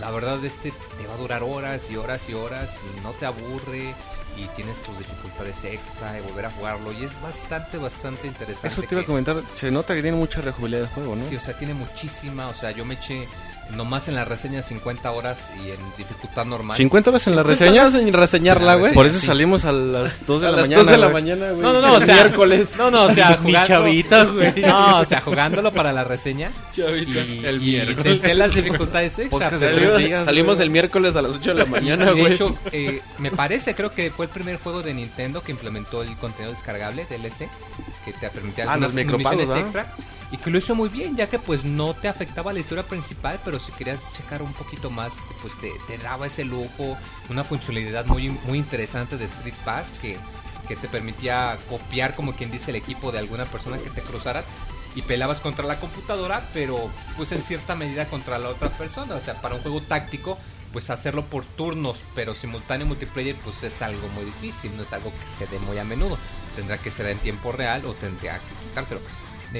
La 0.00 0.10
verdad, 0.10 0.42
este 0.44 0.72
te 0.72 1.06
va 1.06 1.14
a 1.14 1.16
durar 1.16 1.42
horas 1.42 1.84
y 1.90 1.96
horas 1.96 2.28
y 2.28 2.34
horas 2.34 2.70
y 2.96 3.00
no 3.02 3.12
te 3.12 3.24
aburre 3.24 3.94
y 4.36 4.44
tienes 4.54 4.76
tus 4.82 4.98
dificultades 4.98 5.64
extra 5.64 6.12
de 6.12 6.20
volver 6.20 6.44
a 6.44 6.50
jugarlo 6.50 6.92
y 6.92 7.04
es 7.04 7.18
bastante, 7.22 7.78
bastante 7.78 8.26
interesante. 8.26 8.68
Eso 8.68 8.82
te 8.82 8.94
iba 8.94 9.00
a 9.02 9.06
comentar, 9.06 9.40
se 9.54 9.70
nota 9.70 9.94
que 9.94 10.02
tiene 10.02 10.18
mucha 10.18 10.42
rejugabilidad 10.42 10.82
del 10.82 10.90
juego, 10.90 11.16
¿no? 11.16 11.26
Sí, 11.26 11.36
o 11.36 11.40
sea, 11.40 11.56
tiene 11.56 11.72
muchísima, 11.72 12.48
o 12.48 12.54
sea, 12.54 12.72
yo 12.72 12.84
me 12.84 12.92
eché 12.94 13.26
nomás 13.74 14.06
en 14.08 14.14
la 14.14 14.24
reseña 14.24 14.62
50 14.62 15.10
horas 15.10 15.38
y 15.62 15.70
en 15.70 15.78
dificultad 15.98 16.44
normal. 16.44 16.76
50 16.76 17.10
horas 17.10 17.26
en 17.26 17.36
la 17.36 17.42
¿Cuántas 17.42 17.60
reseña. 17.68 18.08
en 18.08 18.12
reseñarla, 18.12 18.74
güey? 18.76 18.92
Por 18.94 19.06
eso 19.06 19.18
Sí. 19.20 19.26
salimos 19.26 19.64
a 19.64 19.72
las 19.72 20.24
2 20.26 20.40
de 20.40 20.46
a 20.46 20.50
la 20.50 20.56
las 20.58 20.66
mañana. 20.68 20.82
2 20.82 20.90
de 20.92 20.98
la 20.98 21.08
mañana, 21.08 21.46
güey. 21.50 21.60
No, 21.62 21.72
no, 21.72 21.80
no, 21.80 21.92
o 21.94 21.96
El 21.98 22.04
sea, 22.04 22.14
miércoles. 22.14 22.68
No, 22.78 22.90
no, 22.90 23.04
o 23.04 23.14
sea, 23.14 23.30
Mi 23.42 23.48
jugando. 23.50 23.66
chavita, 23.68 24.24
güey. 24.24 24.54
No, 24.62 25.00
o 25.00 25.04
sea, 25.04 25.20
jugándolo 25.20 25.72
para 25.72 25.92
la 25.92 26.04
reseña. 26.04 26.50
Chavita. 26.74 27.20
Y, 27.20 27.44
El 27.44 27.56
y 27.62 27.66
miércoles. 27.66 27.98
intenté 28.06 28.34
las 28.34 28.54
dificultades 28.54 29.18
extra. 29.18 29.50
De 29.50 29.68
tres 29.72 29.96
días. 29.98 30.24
Salimos 30.24 30.60
el 30.60 30.70
miércoles 30.70 31.16
a 31.16 31.22
las 31.22 31.32
8 31.32 31.50
de 31.50 31.54
la 31.54 31.66
mañana, 31.66 32.06
de 32.06 32.12
güey. 32.20 32.32
hecho, 32.34 32.56
eh, 32.72 33.00
me 33.18 33.30
parece, 33.30 33.74
creo 33.74 33.92
que 33.92 34.10
fue 34.10 34.26
el 34.26 34.30
primer 34.30 34.58
juego 34.58 34.82
de 34.82 34.94
Nintendo 34.94 35.42
que 35.42 35.52
implementó 35.52 36.02
el 36.02 36.16
contenido 36.16 36.52
descargable 36.52 37.04
DLC, 37.10 37.48
que 38.04 38.12
te 38.12 38.28
permitía 38.30 38.64
Ah, 38.68 38.72
algunas 38.74 38.94
los 38.94 39.04
micropagos, 39.04 39.40
misiones 39.40 39.72
¿verdad? 39.72 39.92
Y 40.32 40.38
que 40.38 40.50
lo 40.50 40.58
hizo 40.58 40.74
muy 40.74 40.88
bien, 40.88 41.16
ya 41.16 41.28
que 41.28 41.38
pues 41.38 41.64
no 41.64 41.94
te 41.94 42.08
afectaba 42.08 42.52
la 42.52 42.58
historia 42.58 42.84
principal, 42.84 43.38
pero 43.44 43.58
si 43.60 43.70
querías 43.72 44.12
checar 44.12 44.42
un 44.42 44.52
poquito 44.52 44.90
más, 44.90 45.12
pues 45.40 45.52
te, 45.60 45.98
daba 45.98 46.26
ese 46.26 46.44
lujo, 46.44 46.96
una 47.30 47.44
funcionalidad 47.44 48.06
muy, 48.06 48.30
muy 48.30 48.58
interesante 48.58 49.16
de 49.16 49.26
Street 49.26 49.54
Pass 49.64 49.92
que, 50.02 50.18
que 50.66 50.74
te 50.74 50.88
permitía 50.88 51.56
copiar, 51.70 52.16
como 52.16 52.32
quien 52.32 52.50
dice, 52.50 52.72
el 52.72 52.76
equipo 52.76 53.12
de 53.12 53.20
alguna 53.20 53.44
persona 53.44 53.78
que 53.78 53.90
te 53.90 54.02
cruzaras 54.02 54.46
y 54.96 55.02
pelabas 55.02 55.40
contra 55.40 55.66
la 55.66 55.78
computadora, 55.78 56.48
pero 56.52 56.90
pues 57.16 57.30
en 57.30 57.42
cierta 57.42 57.76
medida 57.76 58.06
contra 58.06 58.38
la 58.38 58.48
otra 58.48 58.70
persona. 58.70 59.14
O 59.14 59.20
sea, 59.20 59.34
para 59.34 59.54
un 59.54 59.60
juego 59.60 59.80
táctico, 59.82 60.38
pues 60.72 60.90
hacerlo 60.90 61.26
por 61.26 61.44
turnos, 61.44 61.98
pero 62.14 62.34
simultáneo 62.34 62.86
multiplayer, 62.86 63.36
pues 63.36 63.62
es 63.62 63.80
algo 63.82 64.08
muy 64.08 64.24
difícil, 64.24 64.76
no 64.76 64.82
es 64.82 64.92
algo 64.92 65.10
que 65.10 65.26
se 65.38 65.50
dé 65.50 65.58
muy 65.60 65.78
a 65.78 65.84
menudo. 65.84 66.18
Tendrá 66.56 66.78
que 66.78 66.90
ser 66.90 67.06
en 67.06 67.18
tiempo 67.18 67.52
real 67.52 67.84
o 67.84 67.94
tendría 67.94 68.38
que 68.38 68.68
quitárselo. 68.68 69.00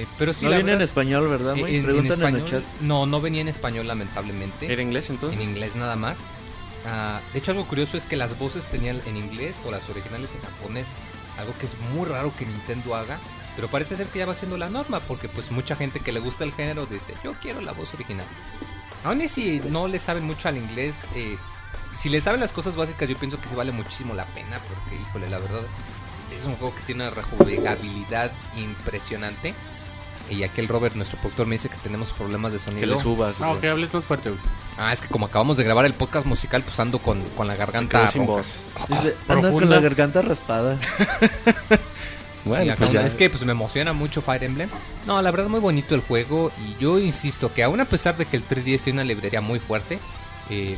Eh, 0.03 0.07
pero 0.19 0.33
sí, 0.35 0.45
no 0.45 0.51
viene 0.51 0.61
en 0.61 0.67
verdad, 0.79 0.83
español, 0.83 1.29
¿verdad, 1.29 1.57
eh, 1.57 1.61
en- 1.61 1.75
en 1.77 1.85
Preguntan 1.85 2.23
en, 2.23 2.37
el 2.37 2.45
chat. 2.45 2.63
No, 2.81 3.07
no 3.07 3.21
venía 3.21 3.41
en 3.41 3.49
español, 3.49 3.87
lamentablemente. 3.87 4.71
¿Era 4.73 4.83
inglés 4.83 5.09
entonces? 5.11 5.41
En 5.41 5.49
inglés 5.49 5.75
nada 5.77 5.97
más. 5.97 6.19
Ah, 6.85 7.21
de 7.33 7.39
hecho, 7.39 7.53
algo 7.53 7.67
curioso 7.67 7.97
es 7.97 8.05
que 8.05 8.17
las 8.17 8.39
voces 8.39 8.67
tenían 8.67 9.01
en 9.07 9.17
inglés 9.17 9.57
o 9.65 9.71
las 9.71 9.89
originales 9.89 10.35
en 10.35 10.43
japonés. 10.43 10.87
Algo 11.39 11.55
que 11.59 11.67
es 11.67 11.77
muy 11.95 12.07
raro 12.07 12.33
que 12.37 12.47
Nintendo 12.47 12.95
haga. 12.95 13.19
Pero 13.57 13.69
parece 13.69 13.97
ser 13.97 14.07
que 14.09 14.19
ya 14.19 14.27
va 14.27 14.35
siendo 14.35 14.57
la 14.59 14.69
norma. 14.69 15.01
Porque 15.01 15.29
pues 15.29 15.51
mucha 15.51 15.77
gente 15.77 16.01
que 16.01 16.13
le 16.13 16.21
gusta 16.21 16.45
el 16.45 16.53
género 16.53 16.85
dice, 16.87 17.15
yo 17.25 17.33
quiero 17.41 17.61
la 17.61 17.73
voz 17.73 17.93
original. 17.95 18.27
Aún 19.03 19.21
y 19.23 19.29
si 19.29 19.61
no 19.61 19.89
le 19.89 19.99
saben 19.99 20.25
mucho 20.25 20.49
al 20.49 20.59
inglés, 20.59 21.09
eh, 21.15 21.37
si 21.95 22.09
le 22.11 22.21
saben 22.21 22.41
las 22.41 22.53
cosas 22.53 22.77
básicas, 22.77 23.09
yo 23.09 23.17
pienso 23.19 23.41
que 23.41 23.49
sí 23.49 23.55
vale 23.55 23.73
muchísimo 23.73 24.13
la 24.15 24.27
pena. 24.27 24.61
Porque, 24.69 24.97
híjole, 25.01 25.29
la 25.31 25.39
verdad, 25.39 25.63
es 26.35 26.45
un 26.45 26.55
juego 26.57 26.75
que 26.75 26.83
tiene 26.83 27.05
una 27.05 27.11
rejugabilidad 27.15 28.31
impresionante. 28.57 29.55
Y 30.31 30.43
aquí 30.43 30.61
el 30.61 30.69
Robert, 30.69 30.95
nuestro 30.97 31.19
productor, 31.19 31.47
me 31.47 31.55
dice 31.55 31.69
que 31.69 31.77
tenemos 31.77 32.11
problemas 32.11 32.53
de 32.53 32.59
sonido. 32.59 32.81
Que 32.81 32.87
le 32.87 32.99
subas. 32.99 33.39
No, 33.39 33.49
güey. 33.51 33.61
que 33.61 33.69
hables 33.69 33.95
más 33.95 34.07
fuerte, 34.07 34.31
güey. 34.31 34.41
Ah, 34.77 34.93
es 34.93 35.01
que 35.01 35.09
como 35.09 35.27
acabamos 35.27 35.57
de 35.57 35.65
grabar 35.65 35.87
el 35.87 35.95
podcast 35.95 36.27
musical, 36.27 36.63
pues 36.63 36.79
ando 36.81 36.99
con, 36.99 37.23
con 37.37 37.47
la 37.47 37.57
garganta 37.57 38.09
sin 38.09 38.27
voz. 38.27 38.47
Anda 39.29 39.51
con 39.51 39.71
la 39.71 39.81
garganta 39.81 40.23
raspada. 40.23 40.79
Bueno, 42.47 42.75
pues 42.79 42.93
ya. 42.93 43.05
Es 43.05 43.17
que 43.17 43.29
pues 43.29 43.45
me 43.45 43.51
emociona 43.53 43.93
mucho 43.93 44.23
Fire 44.23 44.45
Emblem. 44.45 44.69
No, 45.05 45.21
la 45.21 45.33
verdad 45.33 45.49
muy 45.49 45.59
bonito 45.59 45.97
el 45.97 46.01
juego 46.01 46.53
y 46.65 46.81
yo 46.81 46.99
insisto 46.99 47.53
que 47.53 47.65
aún 47.65 47.81
a 47.81 47.87
pesar 47.87 48.17
de 48.17 48.25
que 48.25 48.37
el 48.37 48.47
3DS 48.47 48.83
tiene 48.83 49.01
una 49.01 49.05
librería 49.05 49.41
muy 49.41 49.59
fuerte, 49.59 49.99
eh, 50.49 50.77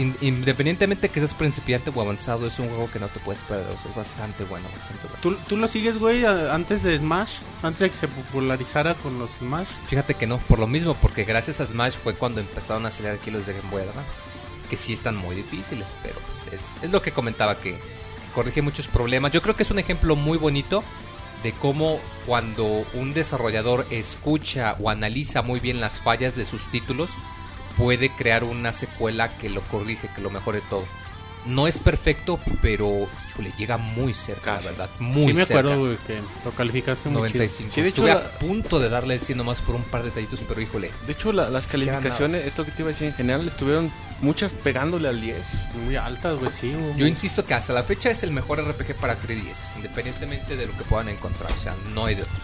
in- 0.00 0.16
independientemente 0.20 1.08
que 1.08 1.20
seas 1.20 1.34
principiante 1.34 1.90
o 1.94 2.00
avanzado, 2.00 2.46
es 2.46 2.58
un 2.58 2.68
juego 2.68 2.90
que 2.90 2.98
no 2.98 3.08
te 3.08 3.20
puedes 3.20 3.42
perder. 3.42 3.66
o 3.74 3.78
sea, 3.80 3.90
es 3.90 3.96
bastante 3.96 4.44
bueno, 4.44 4.68
bastante 4.74 5.02
bueno. 5.06 5.18
¿Tú, 5.22 5.36
tú 5.48 5.56
lo 5.56 5.68
sigues, 5.68 5.98
güey, 5.98 6.24
antes 6.24 6.82
de 6.82 6.98
Smash? 6.98 7.38
Antes 7.62 7.80
de 7.80 7.90
que 7.90 7.96
se 7.96 8.08
popularizara 8.08 8.94
con 8.94 9.18
los 9.18 9.30
Smash. 9.32 9.68
Fíjate 9.86 10.14
que 10.14 10.26
no, 10.26 10.38
por 10.38 10.58
lo 10.58 10.66
mismo, 10.66 10.94
porque 10.94 11.24
gracias 11.24 11.60
a 11.60 11.66
Smash 11.66 11.94
fue 11.94 12.14
cuando 12.14 12.40
empezaron 12.40 12.86
a 12.86 12.90
salir 12.90 13.10
aquí 13.12 13.30
los 13.30 13.46
de 13.46 13.54
Game 13.54 13.70
Boy 13.70 13.82
Advance. 13.82 14.22
Que 14.68 14.76
sí 14.76 14.92
están 14.92 15.16
muy 15.16 15.34
difíciles, 15.36 15.88
pero 16.02 16.14
pues, 16.26 16.44
es, 16.52 16.64
es 16.82 16.90
lo 16.90 17.02
que 17.02 17.10
comentaba, 17.12 17.56
que 17.60 17.78
corrige 18.34 18.62
muchos 18.62 18.86
problemas. 18.88 19.32
Yo 19.32 19.42
creo 19.42 19.56
que 19.56 19.64
es 19.64 19.70
un 19.72 19.78
ejemplo 19.80 20.14
muy 20.16 20.38
bonito 20.38 20.84
de 21.42 21.52
cómo 21.52 21.98
cuando 22.26 22.84
un 22.94 23.12
desarrollador 23.14 23.86
escucha 23.90 24.76
o 24.78 24.90
analiza 24.90 25.42
muy 25.42 25.58
bien 25.58 25.80
las 25.80 25.98
fallas 25.98 26.36
de 26.36 26.44
sus 26.44 26.70
títulos, 26.70 27.10
puede 27.76 28.10
crear 28.14 28.44
una 28.44 28.72
secuela 28.72 29.28
que 29.38 29.48
lo 29.48 29.62
corrige, 29.62 30.08
que 30.14 30.20
lo 30.20 30.30
mejore 30.30 30.60
todo. 30.68 30.84
No 31.46 31.66
es 31.66 31.78
perfecto, 31.78 32.38
pero 32.60 33.08
híjole, 33.30 33.50
llega 33.56 33.78
muy 33.78 34.12
cerca, 34.12 34.56
Casi. 34.56 34.66
la 34.66 34.70
verdad. 34.72 34.90
Muy 34.98 35.22
sí, 35.22 35.32
me 35.32 35.46
cerca. 35.46 35.72
acuerdo, 35.72 35.96
que 36.06 36.20
lo 36.44 36.50
calificaste 36.50 37.08
muy 37.08 37.16
chido. 37.28 37.38
95. 37.38 37.70
Sí, 37.74 37.80
de 37.80 37.88
hecho, 37.88 38.06
Estuve 38.06 38.10
la- 38.22 38.28
a 38.28 38.38
punto 38.38 38.78
de 38.78 38.90
darle 38.90 39.14
el 39.14 39.22
100 39.22 39.38
nomás 39.38 39.62
por 39.62 39.74
un 39.74 39.82
par 39.84 40.02
de 40.02 40.08
detallitos, 40.10 40.40
pero 40.46 40.60
híjole. 40.60 40.90
De 41.06 41.12
hecho, 41.14 41.32
la- 41.32 41.48
las 41.48 41.66
calificaciones, 41.66 42.46
esto 42.46 42.66
que 42.66 42.72
te 42.72 42.82
iba 42.82 42.90
a 42.90 42.92
decir 42.92 43.06
en 43.08 43.14
general, 43.14 43.48
estuvieron 43.48 43.90
muchas 44.20 44.52
pegándole 44.52 45.08
al 45.08 45.18
10. 45.18 45.46
Muy 45.82 45.96
altas, 45.96 46.38
güey, 46.38 46.50
sí. 46.50 46.74
güey. 46.78 46.94
Yo 46.96 47.06
insisto 47.06 47.42
que 47.46 47.54
hasta 47.54 47.72
la 47.72 47.84
fecha 47.84 48.10
es 48.10 48.22
el 48.22 48.32
mejor 48.32 48.60
RPG 48.60 48.94
para 48.96 49.18
3DS, 49.18 49.72
independientemente 49.76 50.56
de 50.56 50.66
lo 50.66 50.76
que 50.76 50.84
puedan 50.84 51.08
encontrar. 51.08 51.50
O 51.52 51.58
sea, 51.58 51.74
no 51.94 52.04
hay 52.04 52.16
de 52.16 52.22
otro. 52.24 52.34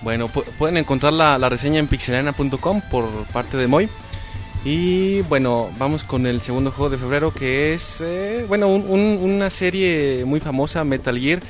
Bueno, 0.00 0.30
pu- 0.32 0.44
pueden 0.56 0.78
encontrar 0.78 1.12
la, 1.12 1.36
la 1.36 1.50
reseña 1.50 1.78
en 1.78 1.88
pixelana.com 1.88 2.80
por 2.90 3.06
parte 3.26 3.58
de 3.58 3.66
Moy. 3.66 3.90
Y 4.64 5.22
bueno, 5.22 5.70
vamos 5.78 6.04
con 6.04 6.26
el 6.26 6.40
segundo 6.42 6.70
juego 6.70 6.90
de 6.90 6.98
febrero 6.98 7.32
que 7.32 7.72
es, 7.72 8.00
eh, 8.02 8.44
bueno, 8.46 8.68
un- 8.68 8.84
un- 8.88 9.18
una 9.22 9.48
serie 9.48 10.24
muy 10.26 10.38
famosa, 10.40 10.84
Metal 10.84 11.18
Gear. 11.18 11.40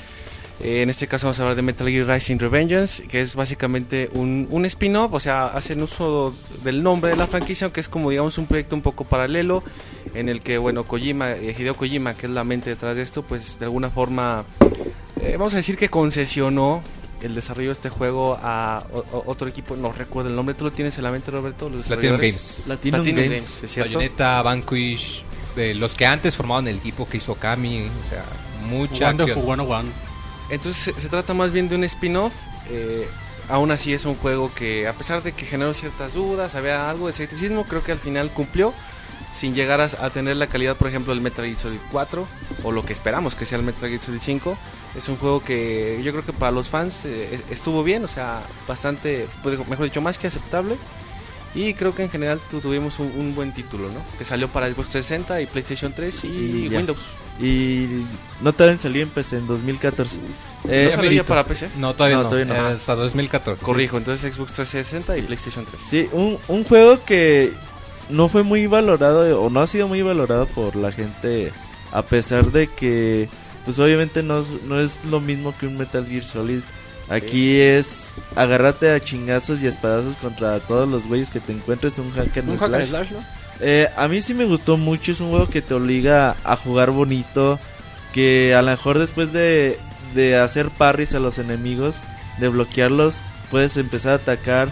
Eh, 0.63 0.83
en 0.83 0.91
este 0.91 1.09
caso 1.09 1.27
vamos 1.27 1.41
a 1.41 1.43
hablar 1.43 1.57
de 1.57 1.63
Metal 1.63 1.89
Gear 1.89 2.07
Rising 2.07 2.39
Revengeance, 2.39 3.05
que 3.09 3.21
es 3.23 3.35
básicamente 3.35 4.11
un, 4.13 4.47
un 4.51 4.65
spin-off, 4.67 5.13
o 5.15 5.19
sea, 5.19 5.47
hacen 5.47 5.83
uso 5.83 6.35
del 6.63 6.83
nombre 6.83 7.11
de 7.11 7.17
la 7.17 7.27
franquicia, 7.27 7.65
aunque 7.65 7.81
es 7.81 7.89
como 7.89 8.11
digamos 8.11 8.37
un 8.39 8.47
proyecto 8.47 8.77
un 8.77 8.83
poco 8.83 9.05
paralelo, 9.05 9.65
en 10.15 10.29
el 10.29 10.41
que, 10.43 10.59
bueno, 10.59 10.85
Kojima, 10.85 11.33
eh, 11.33 11.57
Hideo 11.59 11.77
Kojima, 11.77 12.15
que 12.15 12.27
es 12.27 12.33
la 12.33 12.45
mente 12.45 12.71
detrás 12.71 12.95
de 12.95 13.03
esto, 13.03 13.23
pues 13.23 13.59
de 13.59 13.65
alguna 13.65 13.91
forma, 13.91 14.45
vamos 15.33 15.55
a 15.55 15.57
decir 15.57 15.77
que 15.79 15.89
concesionó 15.89 16.83
el 17.23 17.35
desarrollo 17.35 17.69
de 17.69 17.73
este 17.75 17.89
juego 17.91 18.39
a 18.43 18.85
o- 18.93 19.05
o- 19.13 19.23
otro 19.27 19.49
equipo, 19.49 19.77
no 19.77 19.93
recuerdo 19.93 20.31
el 20.31 20.37
nombre, 20.37 20.55
¿tú 20.55 20.65
lo 20.65 20.73
tienes 20.73 20.97
en 20.99 21.05
la 21.05 21.11
mente, 21.11 21.31
Roberto? 21.31 21.69
Los 21.69 21.87
Platinum? 21.87 22.17
Games. 22.17 22.63
Platinum, 22.67 23.01
Platinum 23.03 23.17
Games. 23.25 23.31
Games, 23.45 23.65
¿es 23.65 23.71
cierto? 23.73 23.95
Bayonetta, 23.99 24.43
Vanquish, 24.43 25.23
eh, 25.57 25.75
los 25.75 25.95
que 25.95 26.07
antes 26.07 26.37
formaban 26.37 26.69
el 26.69 26.77
equipo 26.77 27.09
que 27.09 27.19
hizo 27.19 27.35
Kami, 27.35 27.89
o 28.05 28.09
sea, 28.09 28.25
mucha 28.69 29.07
Wonderful 29.09 29.33
acción. 29.51 29.57
101. 29.67 29.91
Entonces 30.51 30.83
se, 30.95 31.01
se 31.01 31.09
trata 31.09 31.35
más 31.35 31.53
bien 31.53 31.69
de 31.69 31.77
un 31.77 31.85
spin-off. 31.85 32.33
eh, 32.69 33.09
aún 33.49 33.73
así 33.73 33.93
es 33.93 34.05
un 34.05 34.15
juego 34.15 34.53
que, 34.55 34.87
a 34.87 34.93
pesar 34.93 35.25
de 35.25 35.33
que 35.33 35.45
generó 35.45 35.75
ciertas 35.75 36.15
dudas, 36.15 36.55
había 36.55 36.89
algo 36.89 37.07
de 37.07 37.13
escepticismo, 37.13 37.65
creo 37.65 37.83
que 37.83 37.91
al 37.93 37.99
final 37.99 38.31
cumplió. 38.31 38.73
Sin 39.33 39.55
llegar 39.55 39.81
a, 39.81 39.85
a 39.85 40.11
tener 40.11 40.37
la 40.37 40.49
calidad, 40.49 40.77
por 40.77 40.89
ejemplo, 40.89 41.13
del 41.15 41.23
Metal 41.23 41.45
Gear 41.45 41.57
Solid 41.59 41.79
4, 41.93 42.27
o 42.65 42.73
lo 42.73 42.85
que 42.85 42.93
esperamos 42.93 43.37
que 43.37 43.47
sea 43.47 43.59
el 43.59 43.65
Metal 43.65 43.89
Gear 43.89 44.03
Solid 44.03 44.19
5. 44.21 44.57
Es 44.97 45.09
un 45.09 45.17
juego 45.17 45.41
que 45.43 46.01
yo 46.03 46.11
creo 46.13 46.25
que 46.25 46.33
para 46.33 46.51
los 46.53 46.69
fans 46.69 47.05
eh, 47.05 47.41
estuvo 47.51 47.83
bien, 47.85 48.05
o 48.05 48.09
sea, 48.09 48.43
bastante, 48.67 49.29
pues, 49.43 49.57
mejor 49.69 49.85
dicho, 49.85 50.01
más 50.01 50.19
que 50.19 50.27
aceptable. 50.27 50.77
Y 51.55 51.75
creo 51.75 51.95
que 51.95 52.03
en 52.05 52.11
general 52.11 52.41
tu- 52.51 52.61
tuvimos 52.61 52.99
un, 53.01 53.13
un 53.17 53.35
buen 53.35 53.53
título, 53.53 53.89
¿no? 53.89 54.01
Que 54.19 54.25
salió 54.25 54.49
para 54.49 54.69
Xbox 54.69 54.91
360 54.91 55.41
y 55.43 55.47
PlayStation 55.47 55.93
3 55.93 56.25
y. 56.25 56.69
Windows. 56.69 56.99
Y 57.41 58.05
no 58.41 58.53
tardan 58.53 58.75
en 58.75 58.81
salir 58.81 59.03
en 59.03 59.09
PC 59.11 59.39
en 59.39 59.47
2014. 59.49 60.17
Eh, 60.69 60.85
¿No 60.85 60.91
salió 60.91 60.95
ya 60.95 61.03
merito. 61.03 61.25
para 61.25 61.45
PC? 61.45 61.71
No, 61.77 61.95
todavía 61.95 62.19
No, 62.19 62.23
no. 62.25 62.29
todavía 62.29 62.55
no. 62.55 62.69
eh, 62.69 62.73
hasta 62.75 62.95
2014. 62.95 63.65
Corrijo, 63.65 63.97
entonces 63.97 64.33
Xbox 64.35 64.53
360 64.53 65.17
y 65.19 65.23
PlayStation 65.23 65.65
3. 65.65 65.83
Sí, 65.89 66.09
un, 66.13 66.39
un 66.49 66.65
juego 66.65 67.03
que 67.05 67.53
no 68.11 68.29
fue 68.29 68.43
muy 68.43 68.67
valorado 68.67 69.41
o 69.43 69.51
no 69.51 69.61
ha 69.61 69.67
sido 69.67 69.89
muy 69.89 70.03
valorado 70.03 70.47
por 70.47 70.77
la 70.77 70.93
gente 70.93 71.53
a 71.93 72.03
pesar 72.03 72.53
de 72.53 72.67
que 72.69 73.29
pues 73.65 73.79
obviamente 73.79 74.23
no, 74.23 74.41
es- 74.41 74.63
no 74.67 74.81
es 74.81 74.99
lo 75.09 75.21
mismo 75.21 75.55
que 75.59 75.67
un 75.67 75.77
Metal 75.77 76.07
Gear 76.07 76.23
Solid. 76.25 76.61
Aquí 77.09 77.61
es 77.61 78.05
agarrarte 78.37 78.91
a 78.91 79.01
chingazos 79.01 79.61
y 79.61 79.67
espadazos 79.67 80.15
contra 80.17 80.61
todos 80.61 80.89
los 80.89 81.07
güeyes 81.09 81.29
que 81.31 81.41
te 81.41 81.53
encuentres 81.53 81.99
un 81.99 82.13
hack 82.13 82.37
and 82.39 82.51
Un 82.51 82.59
hack 82.59 82.73
and 82.75 82.87
slash. 82.87 82.89
slash, 83.09 83.11
¿no? 83.13 83.25
Eh, 83.61 83.89
a 83.97 84.07
mí 84.09 84.23
sí 84.23 84.33
me 84.33 84.45
gustó 84.45 84.77
mucho, 84.77 85.11
es 85.13 85.21
un 85.21 85.31
juego 85.31 85.49
que 85.49 85.61
te 85.61 85.75
obliga 85.75 86.37
a 86.45 86.57
jugar 86.57 86.93
bonito, 86.93 87.59
que 88.15 88.55
a 88.55 88.63
lo 88.63 88.71
mejor 88.71 88.99
después 88.99 89.33
de, 89.33 89.79
de 90.15 90.37
hacer 90.39 90.71
parries 90.71 91.15
a 91.15 91.19
los 91.19 91.39
enemigos, 91.39 91.97
de 92.39 92.49
bloquearlos, 92.49 93.17
puedes 93.51 93.77
empezar 93.77 94.13
a 94.13 94.15
atacar 94.15 94.69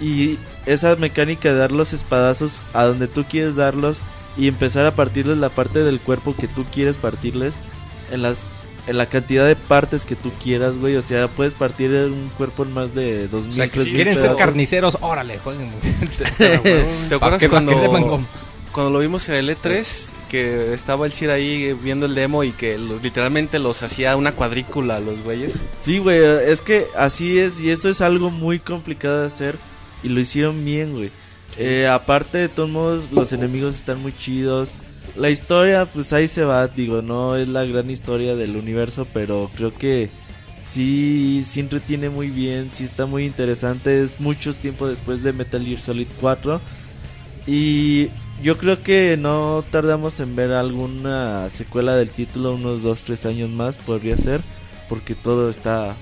y 0.00 0.38
esa 0.66 0.96
mecánica 0.96 1.50
de 1.52 1.58
dar 1.58 1.70
los 1.72 1.92
espadazos 1.92 2.60
a 2.74 2.84
donde 2.84 3.06
tú 3.08 3.24
quieres 3.24 3.54
darlos 3.56 3.98
y 4.36 4.48
empezar 4.48 4.84
a 4.84 4.94
partirles 4.94 5.38
la 5.38 5.48
parte 5.48 5.82
del 5.84 6.00
cuerpo 6.00 6.34
que 6.36 6.48
tú 6.48 6.64
quieres 6.66 6.96
partirles 6.98 7.54
en 8.10 8.22
las 8.22 8.38
en 8.88 8.98
la 8.98 9.06
cantidad 9.08 9.44
de 9.44 9.56
partes 9.56 10.04
que 10.04 10.14
tú 10.14 10.30
quieras, 10.40 10.78
güey, 10.78 10.94
o 10.94 11.02
sea, 11.02 11.26
puedes 11.26 11.54
partir 11.54 11.90
un 11.90 12.30
cuerpo 12.36 12.62
en 12.62 12.72
más 12.72 12.94
de 12.94 13.26
dos 13.26 13.42
O 13.42 13.46
mil, 13.48 13.54
sea, 13.54 13.68
que 13.68 13.80
si 13.80 13.92
quieren 13.92 14.14
ser 14.16 14.36
carniceros, 14.36 14.96
órale, 15.00 15.38
jueguen. 15.38 15.72
¿Te 17.08 17.14
acuerdas 17.16 17.40
que, 17.40 17.48
cuando, 17.48 17.72
que 17.72 17.78
sepan 17.78 18.02
cómo- 18.02 18.26
cuando 18.70 18.92
lo 18.92 18.98
vimos 19.00 19.28
en 19.28 19.34
el 19.36 19.50
E3? 19.50 19.84
Que 20.28 20.72
estaba 20.72 21.06
el 21.06 21.12
Sir 21.12 21.30
ahí 21.30 21.72
viendo 21.72 22.06
el 22.06 22.14
demo 22.14 22.44
y 22.44 22.52
que 22.52 22.78
los- 22.78 23.02
literalmente 23.02 23.58
los 23.58 23.82
hacía 23.82 24.14
una 24.16 24.32
cuadrícula 24.32 24.96
a 24.96 25.00
los 25.00 25.20
güeyes. 25.24 25.54
Sí, 25.82 25.98
güey, 25.98 26.20
es 26.48 26.60
que 26.60 26.86
así 26.96 27.38
es 27.40 27.58
y 27.58 27.70
esto 27.70 27.88
es 27.88 28.00
algo 28.00 28.30
muy 28.30 28.60
complicado 28.60 29.22
de 29.22 29.26
hacer 29.26 29.56
y 30.04 30.08
lo 30.10 30.20
hicieron 30.20 30.64
bien, 30.64 30.94
güey. 30.94 31.10
Eh, 31.58 31.88
aparte 31.90 32.38
de 32.38 32.48
todos 32.48 32.68
modos, 32.68 33.10
los 33.10 33.32
enemigos 33.32 33.74
están 33.76 34.00
muy 34.00 34.14
chidos. 34.16 34.68
La 35.16 35.30
historia, 35.30 35.86
pues 35.86 36.12
ahí 36.12 36.28
se 36.28 36.44
va, 36.44 36.68
digo, 36.68 37.00
no 37.00 37.36
es 37.36 37.48
la 37.48 37.64
gran 37.64 37.90
historia 37.90 38.36
del 38.36 38.56
universo, 38.56 39.06
pero 39.14 39.50
creo 39.56 39.72
que 39.72 40.10
sí, 40.70 41.44
sí 41.48 41.60
entretiene 41.60 42.10
muy 42.10 42.28
bien, 42.28 42.70
sí 42.72 42.84
está 42.84 43.06
muy 43.06 43.24
interesante. 43.24 44.02
Es 44.02 44.20
mucho 44.20 44.52
tiempo 44.52 44.86
después 44.86 45.22
de 45.22 45.32
Metal 45.32 45.64
Gear 45.64 45.80
Solid 45.80 46.08
4. 46.20 46.60
Y 47.46 48.08
yo 48.42 48.58
creo 48.58 48.82
que 48.82 49.16
no 49.16 49.64
tardamos 49.70 50.20
en 50.20 50.36
ver 50.36 50.52
alguna 50.52 51.48
secuela 51.48 51.94
del 51.96 52.10
título, 52.10 52.54
unos 52.54 52.82
2-3 52.82 53.24
años 53.26 53.48
más 53.50 53.76
podría 53.78 54.16
ser, 54.16 54.42
porque 54.88 55.14
todo 55.14 55.48
está 55.48 55.94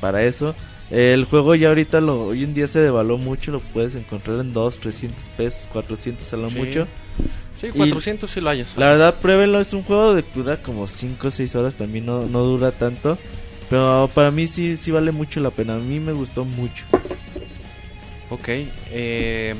para 0.00 0.24
eso. 0.24 0.54
El 0.90 1.26
juego 1.26 1.54
ya 1.54 1.68
ahorita 1.68 2.00
lo, 2.00 2.28
hoy 2.28 2.42
en 2.42 2.54
día 2.54 2.66
se 2.66 2.80
devaluó 2.80 3.18
mucho, 3.18 3.52
lo 3.52 3.60
puedes 3.60 3.94
encontrar 3.94 4.40
en 4.40 4.54
2, 4.54 4.80
300 4.80 5.28
pesos, 5.36 5.68
400 5.70 6.32
a 6.32 6.36
lo 6.38 6.50
Sí. 6.50 6.58
mucho. 6.58 6.88
Sí, 7.60 7.68
Y- 7.68 7.70
400 7.78 8.30
sí 8.30 8.40
lo 8.40 8.50
hayas. 8.50 8.76
La 8.76 8.88
verdad, 8.90 9.16
pruébenlo, 9.20 9.60
es 9.60 9.72
un 9.72 9.82
juego 9.82 10.14
de 10.14 10.22
dura 10.34 10.62
como 10.62 10.86
5 10.86 11.28
o 11.28 11.30
6 11.30 11.54
horas, 11.56 11.74
también 11.74 12.06
no, 12.06 12.26
no 12.26 12.40
dura 12.42 12.72
tanto. 12.72 13.18
Pero 13.68 14.08
para 14.14 14.30
mí 14.30 14.46
sí, 14.46 14.76
sí 14.76 14.90
vale 14.90 15.12
mucho 15.12 15.40
la 15.40 15.50
pena, 15.50 15.74
a 15.74 15.78
mí 15.78 16.00
me 16.00 16.12
gustó 16.12 16.44
mucho. 16.44 16.84
Ok, 18.30 18.48
eh, 18.90 19.54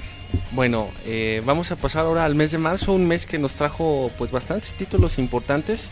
bueno, 0.53 0.89
eh, 1.07 1.43
vamos 1.45 1.71
a 1.73 1.77
pasar 1.77 2.05
ahora 2.05 2.25
al 2.25 2.35
mes 2.35 2.53
de 2.53 2.59
marzo, 2.59 2.93
un 2.93 3.07
mes 3.07 3.27
que 3.27 3.39
nos 3.39 3.55
trajo 3.55 4.11
pues 4.19 4.31
bastantes 4.31 4.75
títulos 4.75 5.19
importantes. 5.19 5.91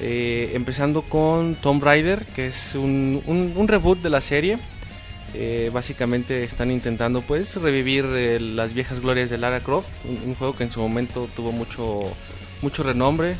Eh, 0.00 0.50
empezando 0.54 1.02
con 1.02 1.54
Tomb 1.54 1.82
Raider, 1.82 2.26
que 2.26 2.46
es 2.48 2.74
un, 2.74 3.22
un- 3.26 3.52
un 3.56 3.68
reboot 3.68 4.02
de 4.02 4.10
la 4.10 4.20
serie. 4.20 4.58
Eh, 5.34 5.70
básicamente 5.72 6.44
están 6.44 6.70
intentando 6.70 7.20
pues 7.20 7.56
revivir 7.56 8.06
eh, 8.12 8.38
las 8.38 8.72
viejas 8.72 9.00
glorias 9.00 9.30
de 9.30 9.38
Lara 9.38 9.60
Croft, 9.60 9.88
un, 10.04 10.30
un 10.30 10.34
juego 10.36 10.54
que 10.54 10.64
en 10.64 10.70
su 10.70 10.80
momento 10.80 11.28
tuvo 11.34 11.50
mucho, 11.50 12.00
mucho 12.62 12.82
renombre. 12.82 13.36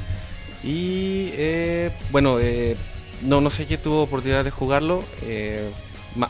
Y 0.64 1.28
eh, 1.34 1.92
bueno, 2.10 2.38
eh, 2.40 2.76
no, 3.22 3.40
no 3.40 3.50
sé 3.50 3.66
quién 3.66 3.80
tuvo 3.82 4.02
oportunidad 4.02 4.44
de 4.44 4.50
jugarlo. 4.50 5.04
Eh, 5.22 5.70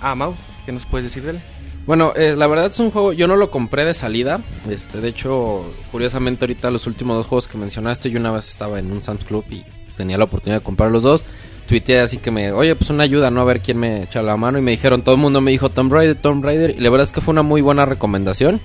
ah, 0.00 0.14
Mau, 0.14 0.34
¿qué 0.66 0.72
nos 0.72 0.86
puedes 0.86 1.04
decir 1.04 1.22
de 1.22 1.30
él? 1.30 1.40
Bueno, 1.86 2.14
la 2.16 2.46
verdad 2.46 2.66
es 2.66 2.78
un 2.78 2.90
juego, 2.90 3.12
yo 3.12 3.28
no 3.28 3.36
lo 3.36 3.50
compré 3.50 3.84
de 3.84 3.94
salida. 3.94 4.40
Este, 4.68 5.00
de 5.00 5.08
hecho, 5.08 5.64
curiosamente 5.92 6.46
ahorita 6.46 6.70
los 6.70 6.86
últimos 6.86 7.16
dos 7.16 7.26
juegos 7.26 7.46
que 7.46 7.58
mencionaste, 7.58 8.10
yo 8.10 8.18
una 8.18 8.32
vez 8.32 8.48
estaba 8.48 8.78
en 8.78 8.90
un 8.90 9.02
Sam's 9.02 9.24
Club 9.24 9.44
y 9.50 9.64
tenía 9.94 10.16
la 10.16 10.24
oportunidad 10.24 10.60
de 10.60 10.64
comprar 10.64 10.90
los 10.90 11.02
dos. 11.02 11.24
Tuiteé 11.66 12.00
así 12.00 12.18
que 12.18 12.30
me, 12.30 12.52
oye, 12.52 12.74
pues 12.76 12.90
una 12.90 13.04
ayuda, 13.04 13.30
¿no? 13.30 13.40
A 13.40 13.44
ver 13.44 13.60
quién 13.60 13.78
me 13.78 14.02
echa 14.02 14.22
la 14.22 14.36
mano. 14.36 14.58
Y 14.58 14.60
me 14.60 14.72
dijeron, 14.72 15.02
todo 15.02 15.14
el 15.14 15.20
mundo 15.20 15.40
me 15.40 15.50
dijo 15.50 15.70
Tomb 15.70 15.92
Raider, 15.92 16.14
Tomb 16.16 16.44
Raider. 16.44 16.74
Y 16.76 16.80
la 16.80 16.90
verdad 16.90 17.06
es 17.06 17.12
que 17.12 17.20
fue 17.22 17.32
una 17.32 17.42
muy 17.42 17.62
buena 17.62 17.86
recomendación. 17.86 18.60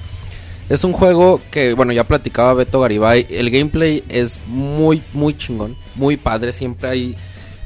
Es 0.68 0.84
un 0.84 0.92
juego 0.92 1.42
que, 1.50 1.74
bueno, 1.74 1.94
ya 1.94 2.04
platicaba 2.04 2.54
Beto 2.54 2.82
Garibay. 2.82 3.26
El 3.30 3.50
gameplay 3.50 4.04
es 4.10 4.40
muy, 4.48 5.02
muy 5.14 5.36
chingón. 5.38 5.78
Muy 5.96 6.18
padre. 6.18 6.52
Siempre 6.52 6.90
hay. 6.90 7.16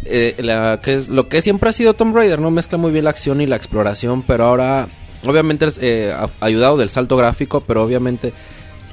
eh, 0.06 0.36
lo 1.10 1.28
que 1.28 1.42
siempre 1.42 1.70
ha 1.70 1.74
sido 1.74 1.96
Tomb 1.96 2.16
Raider, 2.16 2.40
¿no? 2.40 2.52
Mezcla 2.52 2.78
muy 2.78 2.92
bien 2.92 3.06
la 3.06 3.10
acción 3.10 3.42
y 3.42 3.48
la 3.48 3.56
exploración. 3.56 4.22
Pero 4.22 4.46
ahora, 4.46 4.88
obviamente, 5.26 5.66
es 5.66 5.80
eh, 5.82 6.14
ayudado 6.42 6.78
del 6.78 6.90
salto 6.90 7.18
gráfico. 7.18 7.62
Pero 7.62 7.84
obviamente, 7.84 8.34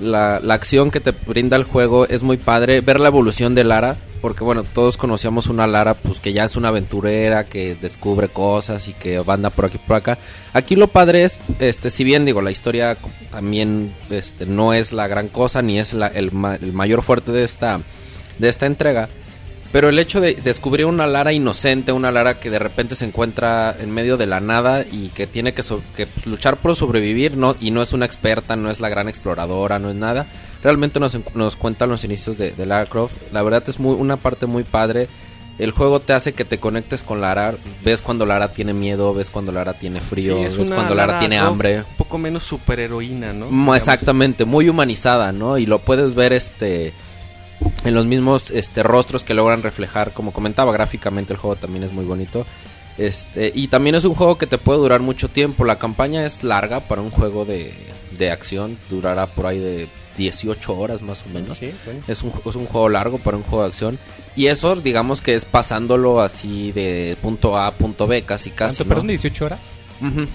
la 0.01 0.37
acción 0.49 0.91
que 0.91 1.01
te 1.01 1.11
brinda 1.11 1.57
el 1.59 1.65
juego 1.65 2.07
es 2.07 2.23
muy 2.23 2.39
padre. 2.39 2.81
Ver 2.81 2.99
la 2.99 3.09
evolución 3.09 3.55
de 3.55 3.65
Lara. 3.65 3.97
Porque, 4.21 4.45
bueno, 4.45 4.65
todos 4.65 4.99
conocíamos 4.99 5.47
una 5.47 5.67
Lara, 5.67 5.95
pues 5.95 6.21
que 6.21 6.33
ya 6.35 6.45
es 6.45 6.55
una 6.57 6.69
aventurera, 6.69 7.45
que 7.45 7.75
descubre 7.75 8.29
cosas 8.29 8.87
y 8.89 8.93
que 8.93 9.23
anda 9.27 9.49
por 9.51 9.65
aquí 9.65 9.79
por 9.79 9.97
acá. 9.97 10.19
Aquí 10.53 10.77
lo 10.77 10.89
padre 10.89 11.23
es, 11.25 11.41
este, 11.59 11.89
si 11.89 12.05
bien 12.05 12.27
digo, 12.27 12.43
la 12.43 12.51
historia 12.51 12.99
también 13.31 13.95
este, 14.11 14.45
no 14.45 14.75
es 14.75 14.93
la 14.93 15.07
gran 15.09 15.29
cosa, 15.29 15.63
ni 15.63 15.79
es 15.79 15.95
la- 15.95 16.09
el, 16.09 16.31
el 16.61 16.73
mayor 16.75 17.01
fuerte 17.03 17.33
de 17.33 17.45
esta, 17.45 17.81
de 18.39 18.49
esta 18.51 18.67
entrega. 18.67 19.09
Pero 19.73 19.89
el 19.89 19.99
hecho 20.01 20.21
de 20.21 20.35
descubrir 20.35 20.87
una 20.87 21.07
Lara 21.07 21.33
inocente, 21.33 21.93
una 21.93 22.11
Lara 22.11 22.41
que 22.41 22.51
de 22.51 22.59
repente 22.59 22.97
se 22.97 23.05
encuentra 23.05 23.77
en 23.79 23.93
medio 23.93 24.17
de 24.17 24.27
la 24.27 24.41
nada 24.41 24.85
y 24.91 25.11
que 25.11 25.29
tiene 25.29 25.55
que, 25.55 25.63
so- 25.63 25.81
que, 25.97 26.09
pues, 26.09 26.27
luchar 26.27 26.57
por 26.57 26.75
sobrevivir, 26.75 27.37
no, 27.37 27.55
y 27.61 27.71
no 27.71 27.81
es 27.81 27.93
una 27.93 28.05
experta, 28.05 28.57
no 28.57 28.69
es 28.69 28.81
la 28.81 28.89
gran 28.89 29.09
exploradora, 29.09 29.79
no 29.79 29.89
es 29.91 29.95
nada. 29.95 30.27
Realmente 30.65 30.99
nos, 30.99 31.17
nos 31.35 31.55
cuentan 31.55 31.89
los 31.89 32.03
inicios 32.03 32.37
de, 32.37 32.51
de 32.51 32.67
Lara 32.67 32.87
Croft. 32.87 33.15
La 33.33 33.43
verdad 33.43 33.63
es 33.69 33.79
muy, 33.79 33.95
una 33.95 34.17
parte 34.17 34.47
muy 34.47 34.65
padre. 34.65 35.09
El 35.59 35.71
juego 35.71 36.01
te 36.01 36.15
hace 36.15 36.33
que 36.33 36.45
te 36.45 36.59
conectes 36.59 37.05
con 37.05 37.21
Lara. 37.21 37.55
Ves 37.85 38.03
cuando 38.03 38.27
Lara 38.27 38.53
tiene 38.53 38.73
miedo, 38.75 39.15
ves 39.15 39.31
cuando 39.31 39.53
Lara 39.53 39.75
tiene 39.75 40.01
frío, 40.01 40.37
Sí, 40.49 40.57
ves 40.59 40.71
cuando 40.71 40.95
Lara, 40.97 41.21
tiene 41.21 41.37
Croft 41.37 41.49
hambre. 41.49 41.79
Un 41.79 41.97
poco 41.97 42.19
menos 42.19 42.43
superheroína, 42.43 43.33
¿no? 43.35 43.75
Exactamente, 43.77 44.45
muy 44.45 44.69
humanizada, 44.69 45.31
¿no? 45.33 45.59
Y 45.59 45.67
lo 45.67 45.79
puedes 45.79 46.15
ver 46.17 46.33
este 46.33 46.93
en 47.85 47.95
los 47.95 48.07
mismos 48.07 48.51
este 48.51 48.83
rostros 48.83 49.25
que 49.25 49.35
logran 49.35 49.63
reflejar, 49.63 50.13
como 50.13 50.33
comentaba 50.33 50.73
gráficamente 50.73 51.33
el 51.33 51.39
juego 51.39 51.57
también 51.57 51.85
es 51.85 51.93
muy 51.93 52.05
bonito. 52.05 52.47
Este, 52.99 53.51
y 53.55 53.69
también 53.69 53.95
es 53.95 54.05
un 54.05 54.15
juego 54.15 54.37
que 54.37 54.47
te 54.47 54.59
puede 54.59 54.81
durar 54.81 55.01
mucho 55.01 55.29
tiempo. 55.29 55.65
La 55.65 55.79
campaña 55.79 56.27
es 56.27 56.43
larga 56.45 56.81
para 56.81 57.01
un 57.01 57.11
juego 57.11 57.45
de, 57.45 57.73
de 58.19 58.31
acción, 58.31 58.77
durará 58.91 59.27
por 59.27 59.47
ahí 59.47 59.59
de 59.59 59.89
18 60.19 60.77
horas 60.77 61.01
más 61.03 61.25
o 61.25 61.31
menos. 61.33 61.57
Sí, 61.57 61.73
bueno. 61.85 62.03
Es 62.07 62.23
un, 62.23 62.33
es 62.45 62.57
un 62.57 62.67
juego 62.67 62.89
largo 62.89 63.19
para 63.19 63.37
un 63.37 63.43
juego 63.43 63.63
de 63.63 63.69
acción. 63.69 63.99
Y 64.37 64.47
eso, 64.47 64.77
digamos 64.77 65.23
que 65.23 65.35
es 65.35 65.45
pasándolo 65.45 66.21
así 66.21 66.73
de 66.73 67.17
punto 67.23 67.57
A 67.57 67.69
a 67.69 67.73
punto 67.73 68.07
B, 68.07 68.23
casi 68.23 68.51
casi. 68.51 68.77
¿Cuánto, 68.77 68.85
¿no? 68.85 68.89
perdón, 68.89 69.07
18 69.09 69.45
horas? 69.47 69.61
Ujú. 70.01 70.27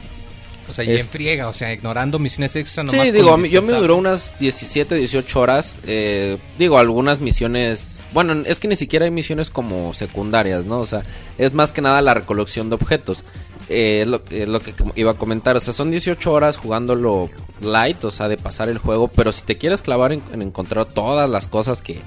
O 0.67 0.73
sea, 0.73 0.83
y 0.83 0.89
en 0.91 0.97
Es- 0.97 1.07
friega, 1.07 1.47
o 1.47 1.53
sea, 1.53 1.71
ignorando 1.73 2.17
misiones 2.19 2.55
extra 2.55 2.83
Sí, 2.85 2.91
nomás. 2.95 3.07
con 3.11 3.15
digo, 3.43 3.45
yo 3.45 3.61
me 3.61 3.73
duró 3.73 3.95
unas 3.97 4.33
17, 4.39 4.95
18 4.95 5.39
horas. 5.39 5.77
eh, 5.85 6.37
digo, 6.57 6.77
algunas 6.77 7.19
misiones. 7.19 7.97
Bueno, 8.13 8.33
es 8.45 8.59
que 8.59 8.67
ni 8.67 8.75
siquiera 8.75 9.05
hay 9.05 9.11
misiones 9.11 9.49
como 9.49 9.93
secundarias, 9.93 10.65
¿no? 10.65 10.79
O 10.79 10.85
sea, 10.85 11.03
es 11.37 11.53
más 11.53 11.71
que 11.71 11.81
nada 11.81 12.01
la 12.01 12.13
recolección 12.13 12.69
de 12.69 12.75
objetos. 12.75 13.23
Eh, 13.67 14.01
es 14.03 14.07
lo, 14.07 14.21
es 14.29 14.47
lo 14.47 14.59
que 14.59 14.73
iba 14.95 15.11
a 15.11 15.15
comentar. 15.15 15.55
O 15.55 15.59
sea, 15.59 15.73
son 15.73 15.91
18 15.91 16.31
horas 16.31 16.55
jugándolo 16.57 17.29
light, 17.61 18.03
o 18.05 18.11
sea, 18.11 18.27
de 18.27 18.37
pasar 18.37 18.69
el 18.69 18.77
juego. 18.77 19.07
Pero 19.09 19.31
si 19.31 19.41
te 19.43 19.57
quieres 19.57 19.81
clavar 19.81 20.13
en, 20.13 20.21
en 20.33 20.41
encontrar 20.41 20.85
todas 20.85 21.29
las 21.29 21.47
cosas 21.47 21.81
que, 21.81 21.99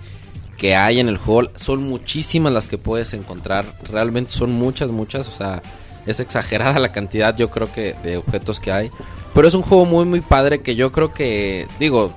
que 0.57 0.75
hay 0.77 0.99
en 1.01 1.09
el 1.09 1.17
juego, 1.19 1.51
son 1.57 1.83
muchísimas 1.83 2.53
las 2.53 2.69
que 2.69 2.79
puedes 2.79 3.13
encontrar. 3.13 3.67
Realmente 3.91 4.31
son 4.33 4.53
muchas, 4.53 4.91
muchas. 4.91 5.29
O 5.29 5.33
sea, 5.33 5.63
es 6.09 6.21
exagerada 6.21 6.79
la 6.79 6.89
cantidad, 6.89 7.37
yo 7.37 7.51
creo 7.51 7.71
que, 7.71 7.95
de 8.03 8.17
objetos 8.17 8.61
que 8.61 8.73
hay. 8.73 8.91
Pero 9.35 9.47
es 9.47 9.55
un 9.55 9.63
juego 9.63 9.85
muy, 9.85 10.07
muy 10.07 10.21
padre 10.21 10.63
que 10.63 10.75
yo 10.75 10.91
creo 10.91 11.13
que, 11.13 11.69
digo, 11.79 12.15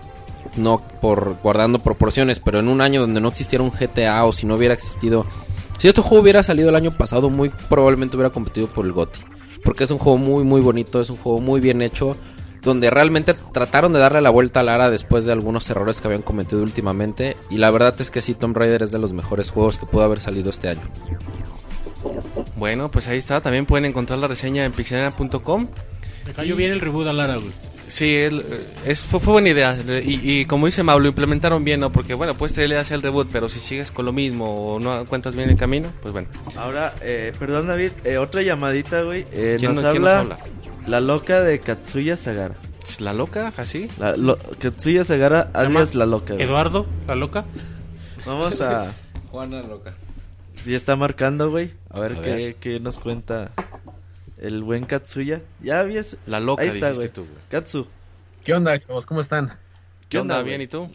no 0.55 0.81
por 1.01 1.37
guardando 1.43 1.79
proporciones, 1.79 2.39
pero 2.39 2.59
en 2.59 2.69
un 2.69 2.81
año 2.81 3.01
donde 3.01 3.21
no 3.21 3.27
existiera 3.27 3.63
un 3.63 3.71
GTA 3.71 4.25
o 4.25 4.31
si 4.31 4.45
no 4.45 4.55
hubiera 4.55 4.73
existido 4.73 5.25
Si 5.77 5.87
este 5.87 6.01
juego 6.01 6.21
hubiera 6.23 6.43
salido 6.43 6.69
el 6.69 6.75
año 6.75 6.95
pasado, 6.95 7.29
muy 7.29 7.49
probablemente 7.69 8.15
hubiera 8.15 8.31
competido 8.31 8.67
por 8.67 8.85
el 8.85 8.93
GOTY. 8.93 9.19
Porque 9.63 9.83
es 9.83 9.91
un 9.91 9.97
juego 9.97 10.17
muy, 10.17 10.43
muy 10.43 10.61
bonito, 10.61 11.01
es 11.01 11.09
un 11.09 11.17
juego 11.17 11.39
muy 11.39 11.59
bien 11.59 11.81
hecho. 11.81 12.15
Donde 12.61 12.91
realmente 12.91 13.33
trataron 13.33 13.91
de 13.91 13.99
darle 13.99 14.21
la 14.21 14.29
vuelta 14.29 14.59
a 14.59 14.63
Lara 14.63 14.91
después 14.91 15.25
de 15.25 15.31
algunos 15.31 15.67
errores 15.69 15.99
que 15.99 16.07
habían 16.07 16.21
cometido 16.21 16.61
últimamente. 16.61 17.35
Y 17.49 17.57
la 17.57 17.71
verdad 17.71 17.95
es 17.99 18.11
que 18.11 18.21
sí, 18.21 18.35
Tomb 18.35 18.55
Raider 18.55 18.83
es 18.83 18.91
de 18.91 18.99
los 18.99 19.11
mejores 19.11 19.49
juegos 19.49 19.79
que 19.79 19.87
pudo 19.87 20.03
haber 20.03 20.21
salido 20.21 20.51
este 20.51 20.69
año. 20.69 20.81
Bueno, 22.61 22.91
pues 22.91 23.07
ahí 23.07 23.17
está. 23.17 23.41
También 23.41 23.65
pueden 23.65 23.85
encontrar 23.85 24.19
la 24.19 24.27
reseña 24.27 24.65
en 24.65 24.71
pixelania.com. 24.71 25.67
Me 26.27 26.31
cayó 26.33 26.55
bien 26.55 26.69
el 26.71 26.79
reboot 26.79 27.07
a 27.07 27.11
Lara, 27.13 27.37
güey. 27.37 27.49
Sí, 27.87 28.13
el- 28.17 28.41
eh, 28.41 28.67
es, 28.85 29.03
fue, 29.03 29.19
fue 29.19 29.33
buena 29.33 29.49
idea. 29.49 29.75
Y, 30.05 30.21
y 30.31 30.45
como 30.45 30.67
dice 30.67 30.83
Mau, 30.83 30.99
lo 30.99 31.07
implementaron 31.07 31.63
bien, 31.63 31.79
¿no? 31.79 31.91
Porque, 31.91 32.13
bueno, 32.13 32.35
pues 32.35 32.53
te 32.53 32.67
le 32.67 32.77
hace 32.77 32.93
el 32.93 33.01
reboot, 33.01 33.29
pero 33.31 33.49
si 33.49 33.59
sigues 33.59 33.89
con 33.91 34.05
lo 34.05 34.13
mismo 34.13 34.75
o 34.75 34.79
no 34.79 35.01
encuentras 35.01 35.35
bien 35.35 35.49
el 35.49 35.57
camino, 35.57 35.91
pues 36.03 36.11
bueno. 36.13 36.27
Ahora, 36.55 36.93
eh, 37.01 37.33
perdón 37.39 37.65
David, 37.65 37.93
eh, 38.03 38.19
otra 38.19 38.43
llamadita, 38.43 39.01
güey. 39.01 39.25
Eh, 39.31 39.55
¿Quién 39.57 39.73
nos, 39.73 39.83
nos- 39.83 39.91
quién 39.93 40.03
nos 40.03 40.11
habla 40.11 40.37
la 40.85 41.01
loca 41.01 41.41
de 41.41 41.57
Katsuya 41.59 42.15
Sagara. 42.15 42.53
¿La 42.99 43.13
loca? 43.13 43.51
¿Así? 43.57 43.87
La 43.97 44.15
lo- 44.15 44.37
Katsuya 44.59 45.03
Sagara, 45.03 45.49
alias 45.55 45.95
la 45.95 46.05
loca. 46.05 46.35
güey. 46.35 46.45
Eduardo, 46.45 46.85
la 47.07 47.15
loca. 47.15 47.43
Vamos 48.27 48.61
a... 48.61 48.93
Juana 49.31 49.63
Loca. 49.63 49.95
Ya 50.67 50.77
está 50.77 50.95
marcando, 50.95 51.49
güey. 51.49 51.71
A 51.93 51.99
ver, 51.99 52.13
A 52.13 52.21
qué, 52.21 52.35
ver. 52.35 52.55
qué 52.55 52.79
nos 52.79 52.97
cuenta 52.99 53.51
el 54.37 54.63
buen 54.63 54.85
Katsuya. 54.85 55.41
Ya 55.61 55.79
habías... 55.79 56.15
La 56.25 56.39
loca, 56.39 56.63
Ahí 56.63 56.69
está, 56.69 56.91
güey. 56.93 57.09
tú, 57.09 57.21
güey. 57.23 57.35
Katsu, 57.49 57.87
¿Qué 58.43 58.53
onda, 58.53 58.79
chavos? 58.79 59.05
¿Cómo 59.05 59.21
están? 59.21 59.57
¿qué 60.09 60.19
onda, 60.19 60.35
güey? 60.35 60.47
¿Bien 60.47 60.61
y 60.61 60.67
tú? 60.67 60.87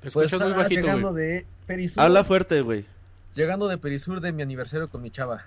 Te 0.00 0.10
Pues 0.10 0.26
escuchas 0.32 0.48
muy 0.48 0.56
bajito, 0.56 0.80
llegando 0.82 1.12
güey. 1.12 1.24
de 1.24 1.46
Perisur. 1.66 2.02
Habla 2.02 2.24
fuerte, 2.24 2.60
güey. 2.60 2.84
Llegando 3.34 3.68
de 3.68 3.78
Perisur 3.78 4.20
de 4.20 4.32
mi 4.32 4.42
aniversario 4.42 4.88
con 4.90 5.00
mi 5.02 5.10
chava. 5.10 5.44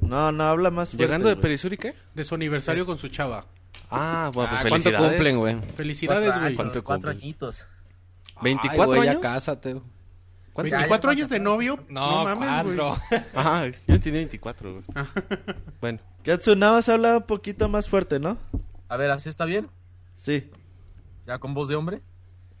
No, 0.00 0.32
no, 0.32 0.44
habla 0.44 0.70
más 0.70 0.90
fuerte, 0.90 1.04
¿Llegando 1.04 1.28
de 1.28 1.34
güey. 1.34 1.42
Perisur 1.42 1.72
y 1.72 1.76
qué? 1.76 1.94
De 2.14 2.24
su 2.24 2.34
aniversario 2.34 2.86
con 2.86 2.96
su 2.98 3.08
chava. 3.08 3.44
Ah, 3.90 4.30
bueno, 4.32 4.50
pues 4.50 4.60
Ah, 4.60 4.68
¿Cuánto 4.68 4.84
felicidades. 4.90 5.08
cumplen, 5.10 5.36
güey? 5.38 5.62
Felicidades, 5.76 6.24
Cuatro 6.28 6.42
güey. 6.42 6.54
¿Cuánto 6.54 6.84
Cuatro 6.84 7.10
cumplen? 7.10 7.22
añitos. 7.22 7.66
¿24 8.40 8.70
Ay, 8.70 8.86
güey, 8.86 9.00
años? 9.08 9.14
ya 9.14 9.20
cásate. 9.20 9.72
güey. 9.74 9.84
¿Cuánto? 10.58 10.70
Ya, 10.72 10.78
24 10.78 11.10
ya, 11.12 11.16
años 11.16 11.28
de 11.28 11.38
novio. 11.38 11.78
No, 11.88 12.24
mames, 12.24 12.64
güey. 12.64 12.76
cuatro. 12.76 13.02
Ajá, 13.34 13.66
yo 13.68 13.94
entendí 13.94 14.18
24, 14.18 14.72
güey. 14.72 14.84
Bueno, 15.80 16.00
Katsu, 16.24 16.56
nada 16.56 16.72
más 16.72 16.88
habla 16.88 17.18
un 17.18 17.22
poquito 17.22 17.68
más 17.68 17.88
fuerte, 17.88 18.18
¿no? 18.18 18.36
A 18.88 18.96
ver, 18.96 19.12
¿así 19.12 19.28
está 19.28 19.44
bien? 19.44 19.68
Sí. 20.14 20.50
¿Ya 21.28 21.38
con 21.38 21.54
voz 21.54 21.68
de 21.68 21.76
hombre? 21.76 22.02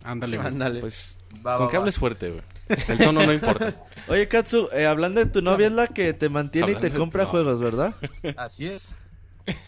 Ándale, 0.04 0.36
güey. 0.36 0.46
Ándale. 0.46 0.80
pues 0.80 1.16
Va, 1.44 1.56
con 1.56 1.66
va, 1.66 1.70
que 1.70 1.76
va. 1.76 1.80
hables 1.80 1.98
fuerte, 1.98 2.30
güey. 2.30 2.42
El 2.86 2.98
tono 2.98 3.26
no 3.26 3.32
importa. 3.32 3.74
Oye, 4.08 4.28
Katsu, 4.28 4.68
eh, 4.72 4.86
hablando 4.86 5.18
de 5.18 5.26
tu 5.26 5.42
novia, 5.42 5.66
es 5.66 5.72
la 5.72 5.88
que 5.88 6.12
te 6.12 6.28
mantiene 6.28 6.72
y 6.72 6.76
te 6.76 6.92
compra 6.92 7.26
juegos, 7.26 7.58
¿verdad? 7.58 7.96
Así 8.36 8.68
es. 8.68 8.94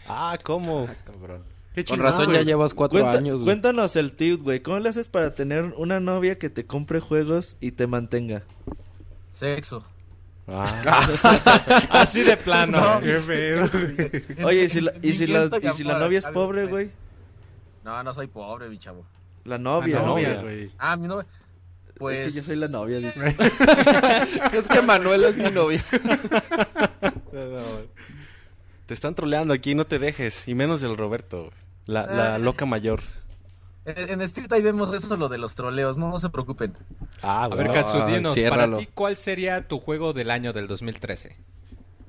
Ah, 0.07 0.37
¿cómo? 0.41 0.87
Qué 1.73 1.85
Con 1.85 1.99
razón 1.99 2.33
ya 2.33 2.41
llevas 2.41 2.73
cuatro 2.73 2.99
Cuenta- 2.99 3.17
años, 3.17 3.35
güey. 3.39 3.45
cuéntanos 3.45 3.95
el 3.95 4.13
tip, 4.13 4.41
güey. 4.41 4.61
¿Cómo 4.61 4.79
le 4.79 4.89
haces 4.89 5.07
para 5.07 5.31
tener 5.31 5.73
una 5.77 6.01
novia 6.01 6.37
que 6.37 6.49
te 6.49 6.65
compre 6.65 6.99
juegos 6.99 7.55
y 7.61 7.71
te 7.71 7.87
mantenga? 7.87 8.43
Sexo. 9.31 9.85
Ah, 10.47 10.81
Así 11.91 12.23
de 12.23 12.35
plano. 12.35 12.99
Qué 13.01 13.19
pedo. 13.25 13.69
Oye, 14.45 14.63
¿y 14.65 14.69
si 14.69 14.81
la, 14.81 14.91
y 15.01 15.13
si 15.13 15.27
la, 15.27 15.45
Intenta 15.45 15.69
y 15.69 15.73
si 15.73 15.83
la 15.83 15.93
llamar 15.93 16.07
novia 16.07 16.19
es 16.19 16.25
pobre, 16.27 16.65
güey? 16.65 16.91
No, 17.85 18.03
no 18.03 18.13
soy 18.13 18.27
pobre, 18.27 18.67
mi 18.67 18.77
chavo. 18.77 19.05
La 19.45 19.57
novia. 19.57 20.01
güey. 20.41 20.69
Ah, 20.77 20.97
mi 20.97 21.07
novia. 21.07 21.25
Pues... 21.97 22.19
Es 22.19 22.33
que 22.33 22.39
yo 22.39 22.45
soy 22.45 22.55
la 22.57 22.67
novia, 22.67 22.97
dice. 22.97 23.27
es 24.53 24.67
que 24.67 24.81
Manuel 24.81 25.23
es 25.23 25.37
mi 25.37 25.49
novia. 25.51 25.81
te 28.91 28.95
están 28.95 29.15
troleando 29.15 29.53
aquí, 29.53 29.73
no 29.73 29.85
te 29.85 29.99
dejes. 29.99 30.45
Y 30.49 30.53
menos 30.53 30.81
del 30.81 30.97
Roberto, 30.97 31.49
la, 31.85 32.05
la 32.07 32.35
Ah. 32.35 32.37
loca 32.39 32.65
mayor. 32.65 32.99
En, 33.85 34.09
en 34.09 34.21
Street 34.23 34.51
ahí 34.51 34.61
vemos 34.61 34.93
eso, 34.93 35.15
lo 35.15 35.29
de 35.29 35.37
los 35.37 35.55
troleos. 35.55 35.97
No, 35.97 36.09
no 36.09 36.19
se 36.19 36.29
preocupen. 36.29 36.73
Ah, 37.21 37.45
A 37.45 37.47
ver, 37.47 37.67
bueno. 37.69 37.73
Katsu, 37.73 37.99
Ah, 38.01 38.05
dinos, 38.05 38.33
ciérralo. 38.33 38.73
para 38.75 38.85
ti, 38.85 38.91
¿cuál 38.93 39.15
sería 39.15 39.65
tu 39.65 39.79
juego 39.79 40.11
del 40.11 40.29
año 40.29 40.51
del 40.51 40.67
2013? 40.67 41.37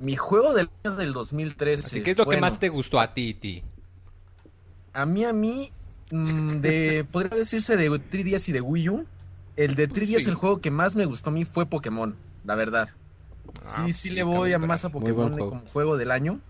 Mi 0.01 0.17
juego 0.17 0.55
del 0.55 0.71
año 0.83 0.97
del 0.97 1.13
2013. 1.13 1.87
Así 1.87 2.03
que 2.03 2.11
es 2.11 2.19
lo 2.19 2.27
que 2.27 2.39
más 2.39 2.59
te 2.59 2.69
gustó 2.69 2.99
a 2.99 3.15
ti, 3.15 3.33
ti. 3.35 3.63
A 4.93 5.07
mí, 5.07 5.25
a 5.25 5.33
mí, 5.33 5.71
mm, 6.11 6.49
de, 6.63 7.07
podría 7.13 7.39
decirse 7.39 7.77
de 7.77 7.91
3DS 7.91 8.49
y 8.49 8.53
de 8.53 8.61
Wii 8.61 8.89
U. 8.89 9.07
El 9.55 9.77
de 9.77 9.87
3DS, 9.89 10.25
Sí. 10.25 10.31
el 10.31 10.35
juego 10.35 10.61
que 10.61 10.73
más 10.73 10.97
me 10.97 11.05
gustó 11.05 11.31
a 11.31 11.33
mí 11.33 11.45
fue 11.45 11.65
Pokémon, 11.67 12.17
la 12.45 12.57
verdad. 12.57 12.89
Ah, 13.67 13.85
sí, 13.87 13.93
sí 13.93 14.09
sí, 14.09 14.11
le 14.11 14.25
voy 14.25 14.53
a 14.53 14.59
más 14.59 14.85
a 14.85 14.89
Pokémon 14.89 15.31
juego. 15.35 15.49
como 15.51 15.63
juego 15.73 15.97
del 15.97 16.11
año. 16.11 16.41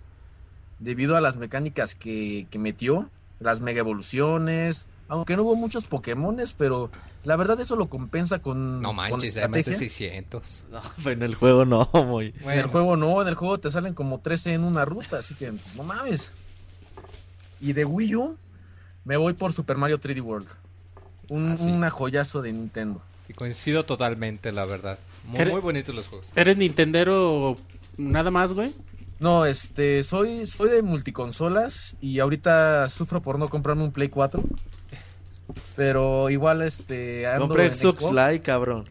Debido 0.83 1.17
a 1.17 1.21
las 1.21 1.37
mecánicas 1.37 1.95
que, 1.95 2.47
que 2.51 2.59
metió, 2.59 3.09
las 3.41 3.61
mega 3.61 3.81
evoluciones. 3.81 4.87
Aunque 5.09 5.37
no 5.37 5.43
hubo 5.43 5.55
muchos 5.57 5.87
Pokémones, 5.87 6.55
pero 6.55 6.91
la 7.25 7.37
verdad 7.37 7.61
eso 7.61 7.77
lo 7.77 7.89
compensa 7.91 8.41
con. 8.41 8.81
No 8.81 8.89
con 8.89 8.97
manches, 8.97 9.37
además 9.37 9.53
de 9.65 9.73
estrategia. 9.73 9.89
600. 9.89 10.65
No, 10.73 10.81
pero 11.05 11.11
en 11.13 11.23
el 11.23 11.35
juego 11.35 11.65
no, 11.65 11.89
muy. 12.07 12.35
En 12.45 12.51
el 12.59 12.67
juego 12.67 12.97
no, 12.97 13.21
en 13.23 13.29
el 13.29 13.35
juego 13.35 13.61
te 13.61 13.71
salen 13.71 13.95
como 13.95 14.21
13 14.21 14.55
en 14.55 14.65
una 14.65 14.85
ruta, 14.85 15.19
así 15.19 15.35
que 15.35 15.53
no 15.77 15.83
mames. 15.83 16.31
Y 17.61 17.75
de 17.75 17.85
Wii 17.85 18.17
U 18.17 18.37
me 19.05 19.17
voy 19.17 19.35
por 19.35 19.53
Super 19.53 19.77
Mario 19.77 20.01
3D 20.01 20.23
World. 20.23 20.49
Un 21.29 21.53
Ah, 21.53 21.57
sí. 21.57 21.71
una 21.71 21.91
joyazo 21.91 22.43
de 22.43 22.53
Nintendo. 22.53 23.01
Sí, 23.27 23.33
coincido 23.35 23.85
totalmente, 23.85 24.51
la 24.51 24.65
verdad. 24.65 24.99
Muy, 25.25 25.37
¿Qué- 25.39 25.47
muy 25.47 25.61
bonitos 25.61 25.95
los 25.95 26.09
juegos. 26.09 26.33
¿Eres 26.35 26.57
Nintendero 26.57 27.57
nada 27.97 28.31
más, 28.31 28.53
güey? 28.53 28.75
No, 29.23 29.47
este, 29.47 30.03
soy 30.03 30.47
soy 30.47 30.69
de 30.69 30.83
multiconsolas 30.83 31.95
y 32.01 32.19
ahorita 32.19 32.89
sufro 32.89 33.23
por 33.23 33.39
no 33.39 33.49
comprarme 33.49 33.85
un 33.85 33.93
Play 33.93 34.09
4. 34.09 34.43
Pero 35.77 36.29
igual 36.29 36.61
este 36.63 37.29
ando 37.29 37.57
en 37.57 37.73
Xbox 37.73 38.03
Xbox. 38.03 38.13
Live, 38.13 38.43
cabrón. 38.43 38.89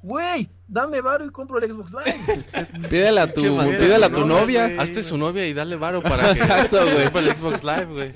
Güey, 0.00 0.48
dame 0.66 1.02
varo 1.02 1.26
y 1.26 1.28
compro 1.28 1.58
el 1.58 1.70
Xbox 1.70 1.92
Live. 1.92 2.88
Pídele 2.88 3.20
a 3.20 3.30
tu, 3.30 3.42
pídele 3.42 4.06
a 4.06 4.08
tu 4.08 4.20
no, 4.20 4.40
novia. 4.40 4.64
güey. 4.64 4.78
Hazte 4.78 5.02
su 5.02 5.18
novia 5.18 5.46
y 5.46 5.52
dale 5.52 5.76
varo 5.76 6.02
para 6.02 6.22
que 6.32 6.40
Exacto, 6.40 6.78
güey. 6.82 7.04
compre 7.04 7.20
el 7.20 7.36
Xbox 7.36 7.64
Live, 7.64 7.84
güey. 7.92 8.14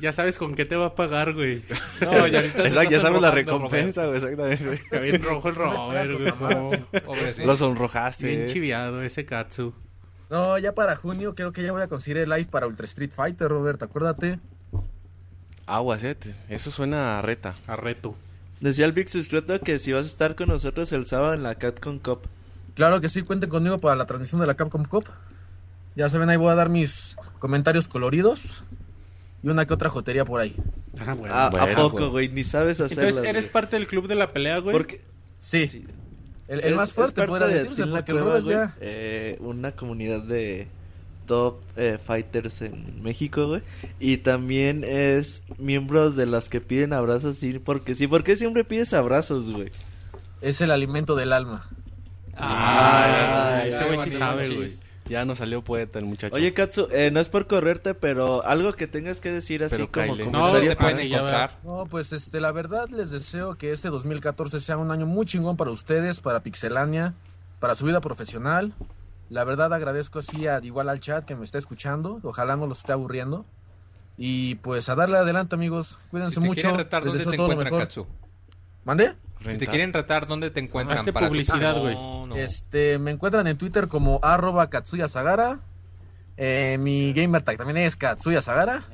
Ya 0.00 0.12
sabes 0.12 0.38
con 0.38 0.56
qué 0.56 0.64
te 0.64 0.74
va 0.74 0.86
a 0.86 0.94
pagar, 0.96 1.34
güey. 1.34 1.62
No, 2.00 2.26
y 2.26 2.34
ahorita 2.34 2.42
Exacto, 2.66 2.90
ya 2.90 2.98
sabes 2.98 3.22
la 3.22 3.30
recompensa, 3.30 4.06
güey, 4.06 4.16
exactamente. 4.16 4.72
Está 4.72 4.98
bien 4.98 5.22
rojo 5.22 5.48
el 5.50 5.54
Robert, 5.54 6.10
güey. 6.18 7.46
Lo 7.46 7.54
sonrojaste. 7.54 8.26
Bien 8.26 8.42
eh. 8.42 8.46
chiviado 8.46 9.02
ese 9.02 9.24
Katsu. 9.24 9.72
No, 10.32 10.56
ya 10.56 10.74
para 10.74 10.96
junio 10.96 11.34
creo 11.34 11.52
que 11.52 11.62
ya 11.62 11.72
voy 11.72 11.82
a 11.82 11.88
conseguir 11.88 12.16
el 12.16 12.30
live 12.30 12.46
para 12.46 12.66
Ultra 12.66 12.86
Street 12.86 13.10
Fighter, 13.14 13.48
Robert, 13.48 13.82
acuérdate. 13.82 14.40
Aguas, 15.66 16.02
eh. 16.04 16.16
Eso 16.48 16.70
suena 16.70 17.18
a 17.18 17.22
reta. 17.22 17.54
A 17.66 17.76
reto. 17.76 18.16
Decía 18.62 18.86
el 18.86 18.92
Big 18.92 19.10
Secreto 19.10 19.60
que 19.60 19.78
si 19.78 19.92
vas 19.92 20.06
a 20.06 20.08
estar 20.08 20.34
con 20.34 20.48
nosotros 20.48 20.90
el 20.92 21.06
sábado 21.06 21.34
en 21.34 21.42
la 21.42 21.56
Catcon 21.56 21.98
Cup. 21.98 22.22
Claro 22.74 23.02
que 23.02 23.10
sí, 23.10 23.20
cuenten 23.20 23.50
conmigo 23.50 23.76
para 23.76 23.94
la 23.94 24.06
transmisión 24.06 24.40
de 24.40 24.46
la 24.46 24.54
Capcom 24.54 24.86
Cup. 24.86 25.04
Ya 25.96 26.08
saben, 26.08 26.30
ahí 26.30 26.38
voy 26.38 26.50
a 26.50 26.54
dar 26.54 26.70
mis 26.70 27.14
comentarios 27.38 27.86
coloridos 27.86 28.64
y 29.42 29.50
una 29.50 29.66
que 29.66 29.74
otra 29.74 29.90
jotería 29.90 30.24
por 30.24 30.40
ahí. 30.40 30.56
Ah, 30.98 31.12
bueno. 31.12 31.34
¿A, 31.34 31.50
poco, 31.76 32.08
güey. 32.08 32.10
güey? 32.10 32.28
Ni 32.30 32.44
sabes 32.44 32.80
hacerlo. 32.80 33.02
Entonces, 33.02 33.28
¿eres 33.28 33.48
parte 33.48 33.76
del 33.76 33.86
club 33.86 34.08
de 34.08 34.14
la 34.14 34.28
pelea, 34.28 34.60
güey? 34.60 34.72
Porque 34.72 35.02
Sí, 35.42 35.66
sí, 35.66 35.84
el, 36.52 36.60
el 36.60 36.70
es- 36.72 36.76
más 36.76 36.92
fuerte 36.92 37.14
parte 37.16 37.28
podría 37.30 37.46
de 37.48 37.54
decirse, 37.54 37.86
porque 37.86 38.12
Cueva, 38.12 38.40
güey, 38.40 38.54
ya... 38.54 38.76
eh, 38.80 39.36
una 39.40 39.72
comunidad 39.72 40.22
de 40.22 40.68
top 41.26 41.60
eh, 41.76 41.98
fighters 42.04 42.62
en 42.62 43.02
México, 43.02 43.46
güey. 43.46 43.62
Y 44.00 44.18
también 44.18 44.84
es 44.84 45.42
miembros 45.58 46.16
de 46.16 46.26
las 46.26 46.48
que 46.48 46.60
piden 46.60 46.92
abrazos, 46.92 47.36
sí, 47.38 47.58
porque 47.58 47.94
sí. 47.94 48.06
¿Por 48.06 48.24
qué 48.24 48.36
siempre 48.36 48.64
pides 48.64 48.92
abrazos, 48.92 49.50
güey? 49.50 49.70
Es 50.40 50.60
el 50.60 50.70
alimento 50.72 51.14
del 51.14 51.32
alma. 51.32 51.68
Ay, 52.36 53.68
ese 53.70 53.84
güey 53.84 53.98
sí 53.98 54.10
sabe, 54.10 54.48
güey. 54.54 54.70
Ya 55.12 55.26
nos 55.26 55.38
salió 55.38 55.62
poeta 55.62 55.98
el 55.98 56.06
muchacho. 56.06 56.34
Oye, 56.34 56.54
Katsu, 56.54 56.88
eh, 56.90 57.10
no 57.10 57.20
es 57.20 57.28
por 57.28 57.46
correrte, 57.46 57.92
pero 57.92 58.42
algo 58.46 58.72
que 58.72 58.86
tengas 58.86 59.20
que 59.20 59.30
decir 59.30 59.62
así 59.62 59.76
Pero 59.76 59.92
como. 59.92 60.16
No, 60.16 60.52
comentario 60.52 60.72
encontrar. 60.72 61.58
No, 61.64 61.84
pues 61.84 62.14
este, 62.14 62.40
la 62.40 62.50
verdad 62.50 62.88
les 62.88 63.10
deseo 63.10 63.56
que 63.56 63.72
este 63.72 63.90
2014 63.90 64.58
sea 64.58 64.78
un 64.78 64.90
año 64.90 65.04
muy 65.04 65.26
chingón 65.26 65.58
para 65.58 65.70
ustedes, 65.70 66.20
para 66.20 66.42
Pixelania, 66.42 67.12
para 67.60 67.74
su 67.74 67.84
vida 67.84 68.00
profesional. 68.00 68.72
La 69.28 69.44
verdad 69.44 69.74
agradezco 69.74 70.20
así 70.20 70.46
a, 70.46 70.60
igual 70.62 70.88
al 70.88 71.00
chat 71.00 71.26
que 71.26 71.34
me 71.36 71.44
está 71.44 71.58
escuchando. 71.58 72.18
Ojalá 72.22 72.56
no 72.56 72.66
los 72.66 72.78
esté 72.78 72.92
aburriendo. 72.92 73.44
Y 74.16 74.54
pues 74.56 74.88
a 74.88 74.94
darle 74.94 75.18
adelante, 75.18 75.56
amigos. 75.56 75.98
Cuídense 76.10 76.36
Si 76.36 76.40
te 76.40 76.46
mucho. 76.46 76.74
retar, 76.74 77.02
Les 77.04 77.12
¿dónde 77.12 77.30
te 77.30 77.36
todo 77.36 77.48
lo 77.48 77.52
encuentran, 77.52 77.74
mejor. 77.74 77.80
Katsu? 77.86 78.06
¿Mande? 78.84 79.14
Si 79.50 79.58
te 79.58 79.66
quieren 79.66 79.92
retar, 79.92 80.26
¿dónde 80.26 80.50
te 80.50 80.60
encuentran? 80.60 80.98
Hazte 80.98 81.12
para 81.12 81.28
publicidad, 81.28 81.78
güey. 81.78 81.94
No, 81.94 82.26
no. 82.26 82.36
Este, 82.36 82.98
me 82.98 83.10
encuentran 83.10 83.46
en 83.46 83.58
Twitter 83.58 83.88
como 83.88 84.18
arroba 84.22 84.68
Katsuya 84.70 85.08
Sagara. 85.08 85.60
Eh, 86.36 86.78
mi 86.80 87.12
gamer 87.12 87.42
tag 87.42 87.56
también 87.56 87.78
es 87.78 87.96
Katsuya 87.96 88.40
Sagara. 88.42 88.84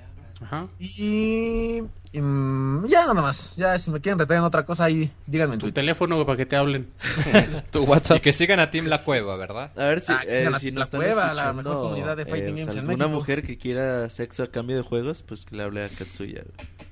Ajá. 0.40 0.68
Y, 0.78 1.82
y, 2.12 2.20
mm, 2.20 2.86
ya 2.86 3.01
nada 3.01 3.14
más. 3.22 3.57
Ya 3.57 3.76
si 3.78 3.90
me 3.90 4.01
quieren 4.01 4.18
retener 4.20 4.38
en 4.38 4.44
otra 4.44 4.64
cosa 4.64 4.84
ahí, 4.84 5.11
díganme 5.26 5.55
en 5.55 5.61
Tu 5.61 5.66
Twitter. 5.66 5.82
teléfono 5.82 6.14
güey, 6.14 6.26
para 6.26 6.36
que 6.36 6.46
te 6.46 6.55
hablen. 6.57 6.88
Tu 7.72 7.82
Y 7.82 7.86
WhatsApp. 7.86 8.20
que 8.20 8.32
sigan 8.32 8.61
a 8.61 8.70
Team 8.70 8.86
La 8.86 9.03
Cueva, 9.03 9.36
¿verdad? 9.36 9.72
A 9.76 9.86
ver 9.86 9.99
si, 10.01 10.12
Ah, 10.12 10.20
eh, 10.26 10.49
la- 10.49 10.59
si 10.61 10.70
la 10.70 10.78
nos 10.80 10.84
están 10.86 11.01
cueva, 11.01 11.34
la 11.34 11.53
mejor 11.53 11.74
comunidad 11.74 12.16
de 12.16 12.24
Fighting 12.24 12.57
eh, 12.57 12.61
Games 12.61 12.76
en 12.76 12.86
México. 12.86 13.09
mujer 13.09 13.42
que 13.42 13.59
quiera 13.59 14.09
sexo 14.11 14.44
a 14.44 14.46
cambio 14.46 14.76
de 14.76 14.82
juegos, 14.82 15.22
pues 15.24 15.44
que 15.44 15.57
le 15.57 15.64
hable 15.64 15.84
a 15.84 15.88
Katsuya. 15.88 16.42
güey. 16.44 16.88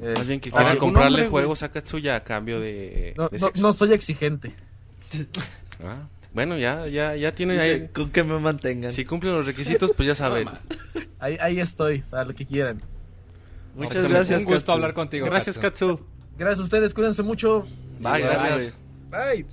Eh, 0.00 0.14
Más 0.16 0.26
bien 0.26 0.38
que 0.40 0.50
quieran 0.50 0.72
algún 0.72 0.92
comprarle 0.92 1.28
juegos 1.28 1.62
a 1.64 1.70
Katsuya 1.72 2.16
a 2.16 2.24
cambio 2.24 2.60
de, 2.60 3.14
No, 3.16 3.28
de 3.28 3.38
no, 3.38 3.46
sexo. 3.48 3.62
no 3.62 3.72
soy 3.72 3.92
exigente. 3.92 4.52
Ah, 5.82 6.08
bueno, 6.34 6.58
ya, 6.58 6.86
ya, 6.88 7.14
ya 7.14 7.32
tienen 7.32 7.60
ahí. 7.60 7.88
Con 7.94 8.10
que 8.10 8.22
me 8.24 8.38
mantengan. 8.40 8.92
Si 8.92 9.04
cumplen 9.04 9.32
los 9.34 9.46
requisitos, 9.46 9.92
pues 9.96 10.06
ya 10.08 10.14
saben. 10.16 10.48
Ahí, 11.20 11.38
ahí 11.40 11.60
estoy, 11.60 12.00
para 12.00 12.24
lo 12.24 12.34
que 12.34 12.44
quieran. 12.44 12.82
Muchas 13.76 14.04
Un 14.06 14.10
gracias, 14.12 14.40
gusto 14.44 14.54
Katsu. 14.58 14.72
hablar 14.72 14.92
contigo. 14.94 15.26
Gracias, 15.26 15.56
Katsu. 15.58 15.96
Katsu. 15.98 16.06
Gracias 16.36 16.58
a 16.60 16.62
ustedes, 16.64 16.94
cuídense 16.94 17.22
mucho. 17.22 17.64
Bye, 18.00 18.20
gracias. 18.22 18.72
Bye. 19.10 19.46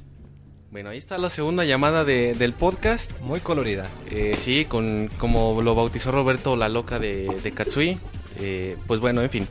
Bueno, 0.72 0.89
ahí 0.89 0.98
está 0.98 1.18
la 1.20 1.30
segunda 1.30 1.64
llamada 1.64 2.04
de- 2.04 2.34
del 2.34 2.54
podcast. 2.54 3.12
Muy 3.22 3.39
colorida. 3.39 3.88
Eh, 4.12 4.36
sí, 4.38 4.66
con 4.66 5.10
como 5.20 5.62
lo 5.62 5.74
bautizó 5.76 6.12
Roberto, 6.12 6.56
la 6.56 6.70
loca 6.70 6.98
de, 7.00 7.28
de 7.43 7.52
Katsui. 7.52 8.00
Eh, 8.39 8.78
pues 8.88 9.00
bueno, 9.00 9.22
en 9.22 9.30
fin. 9.30 9.48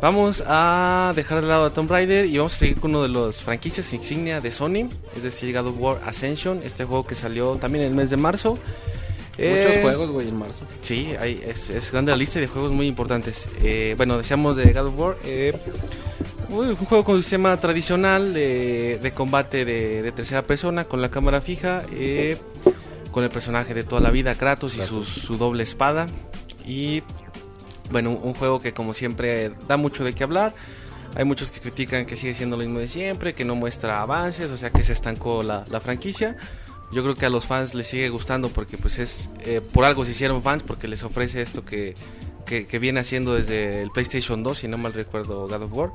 Vamos 0.00 0.44
a 0.46 1.12
dejar 1.16 1.40
de 1.40 1.46
lado 1.48 1.64
a 1.64 1.70
Tomb 1.70 1.90
Raider 1.90 2.26
y 2.26 2.36
vamos 2.36 2.54
a 2.54 2.58
seguir 2.58 2.78
con 2.78 2.90
uno 2.90 3.02
de 3.02 3.08
los 3.08 3.42
franquicias 3.42 3.92
insignia 3.94 4.40
de 4.40 4.52
Sony, 4.52 4.88
es 5.16 5.22
decir, 5.22 5.54
God 5.56 5.68
of 5.68 5.74
War 5.78 6.00
Ascension, 6.04 6.60
este 6.64 6.84
juego 6.84 7.06
que 7.06 7.14
salió 7.14 7.54
también 7.56 7.84
en 7.86 7.90
el 7.92 7.96
mes 7.96 8.10
de 8.10 8.16
marzo. 8.18 8.50
Muchos 8.50 8.60
Eh, 9.38 9.78
juegos, 9.82 10.10
güey, 10.10 10.28
en 10.28 10.38
marzo. 10.38 10.60
Sí, 10.82 11.14
hay, 11.18 11.42
es, 11.46 11.70
es 11.70 11.92
grande 11.92 12.10
la 12.10 12.16
lista 12.16 12.40
de 12.40 12.46
juegos 12.46 12.72
muy 12.72 12.86
importantes. 12.86 13.48
Eh, 13.62 13.94
bueno, 13.96 14.18
decíamos 14.18 14.56
de 14.56 14.72
God 14.72 14.86
of 14.86 14.98
War. 14.98 15.16
eh, 15.24 15.54
un 16.50 16.76
juego 16.76 17.02
con 17.04 17.16
un 17.16 17.22
sistema 17.22 17.58
tradicional 17.60 18.32
de, 18.32 18.98
de 19.02 19.12
combate 19.12 19.64
de, 19.64 20.02
de 20.02 20.12
tercera 20.12 20.42
persona 20.46 20.84
con 20.84 21.02
la 21.02 21.10
cámara 21.10 21.40
fija, 21.40 21.82
con 23.10 23.24
el 23.24 23.30
personaje 23.30 23.74
de 23.74 23.82
toda 23.82 24.00
la 24.00 24.10
vida, 24.10 24.34
Kratos 24.36 24.76
y 24.76 24.80
su, 24.82 25.04
su 25.04 25.36
doble 25.38 25.64
espada. 25.64 26.06
Y 26.66 27.02
bueno, 27.90 28.10
un, 28.10 28.34
juego 28.34 28.60
que 28.60 28.72
como 28.72 28.94
siempre 28.94 29.52
da 29.68 29.76
mucho 29.76 30.04
de 30.04 30.12
qué 30.12 30.24
hablar. 30.24 30.54
Hay 31.14 31.24
muchos 31.24 31.50
que 31.50 31.60
critican 31.60 32.04
que 32.04 32.14
sigue 32.16 32.34
siendo 32.34 32.56
lo 32.56 32.62
mismo 32.62 32.78
de 32.78 32.88
siempre, 32.88 33.34
que 33.34 33.44
no 33.44 33.54
muestra 33.54 34.02
avances, 34.02 34.50
o 34.50 34.56
sea 34.56 34.70
que 34.70 34.84
se 34.84 34.92
estancó 34.92 35.42
la, 35.42 35.64
la 35.70 35.80
franquicia. 35.80 36.36
Yo 36.92 37.02
creo 37.02 37.14
que 37.14 37.26
a 37.26 37.30
los 37.30 37.46
fans 37.46 37.74
les 37.74 37.86
sigue 37.86 38.10
gustando 38.10 38.48
porque 38.50 38.76
pues 38.78 38.98
es 38.98 39.30
eh, 39.40 39.60
por 39.60 39.84
algo 39.84 40.04
se 40.04 40.10
hicieron 40.12 40.42
fans 40.42 40.62
porque 40.62 40.86
les 40.88 41.02
ofrece 41.02 41.42
esto 41.42 41.64
que, 41.64 41.94
que, 42.44 42.78
viene 42.78 43.00
haciendo 43.00 43.34
desde 43.34 43.82
el 43.82 43.90
PlayStation 43.90 44.42
2, 44.42 44.58
si 44.58 44.68
no 44.68 44.78
mal 44.78 44.92
recuerdo, 44.92 45.48
God 45.48 45.62
of 45.62 45.72
War. 45.72 45.90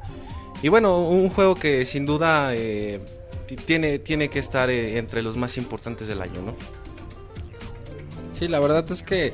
Y 0.62 0.70
bueno, 0.70 1.00
un 1.00 1.30
juego 1.30 1.56
que 1.56 1.86
sin 1.86 2.06
duda 2.06 2.54
eh, 2.54 3.00
ti- 3.48 3.56
tiene, 3.56 4.00
tiene 4.00 4.30
que 4.30 4.40
estar 4.40 4.70
eh, 4.70 4.98
entre 4.98 5.22
los 5.22 5.38
más 5.38 5.58
importantes 5.58 6.08
del 6.08 6.22
año, 6.22 6.42
¿no? 6.42 6.56
Sí, 8.34 8.48
la 8.48 8.60
verdad 8.60 8.86
es 8.92 9.02
que 9.04 9.34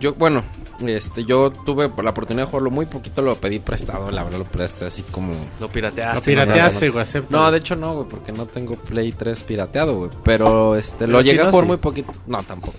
yo, 0.00 0.14
bueno, 0.14 0.42
este, 0.86 1.24
yo 1.24 1.50
tuve 1.50 1.90
la 2.02 2.10
oportunidad 2.10 2.44
de 2.44 2.50
jugarlo 2.50 2.70
muy 2.70 2.86
poquito, 2.86 3.22
lo 3.22 3.36
pedí 3.36 3.58
prestado, 3.58 4.10
la 4.10 4.24
verdad 4.24 4.38
lo 4.38 4.44
presté 4.44 4.86
así 4.86 5.02
como... 5.02 5.32
Lo 5.60 5.70
pirateaste. 5.70 6.14
Lo 6.14 6.20
¿no? 6.20 6.24
pirateaste, 6.24 6.88
güey. 6.90 7.04
No, 7.30 7.50
de 7.50 7.58
hecho 7.58 7.76
no, 7.76 7.94
güey, 7.94 8.08
porque 8.08 8.32
no 8.32 8.46
tengo 8.46 8.74
Play 8.74 9.12
3 9.12 9.44
pirateado, 9.44 9.96
güey. 9.96 10.10
Pero 10.24 10.76
este, 10.76 11.06
lo 11.06 11.18
Pero 11.18 11.22
llegué 11.22 11.42
a 11.42 11.50
jugar 11.50 11.64
sí. 11.64 11.68
muy 11.68 11.76
poquito. 11.78 12.12
No, 12.26 12.42
tampoco. 12.42 12.78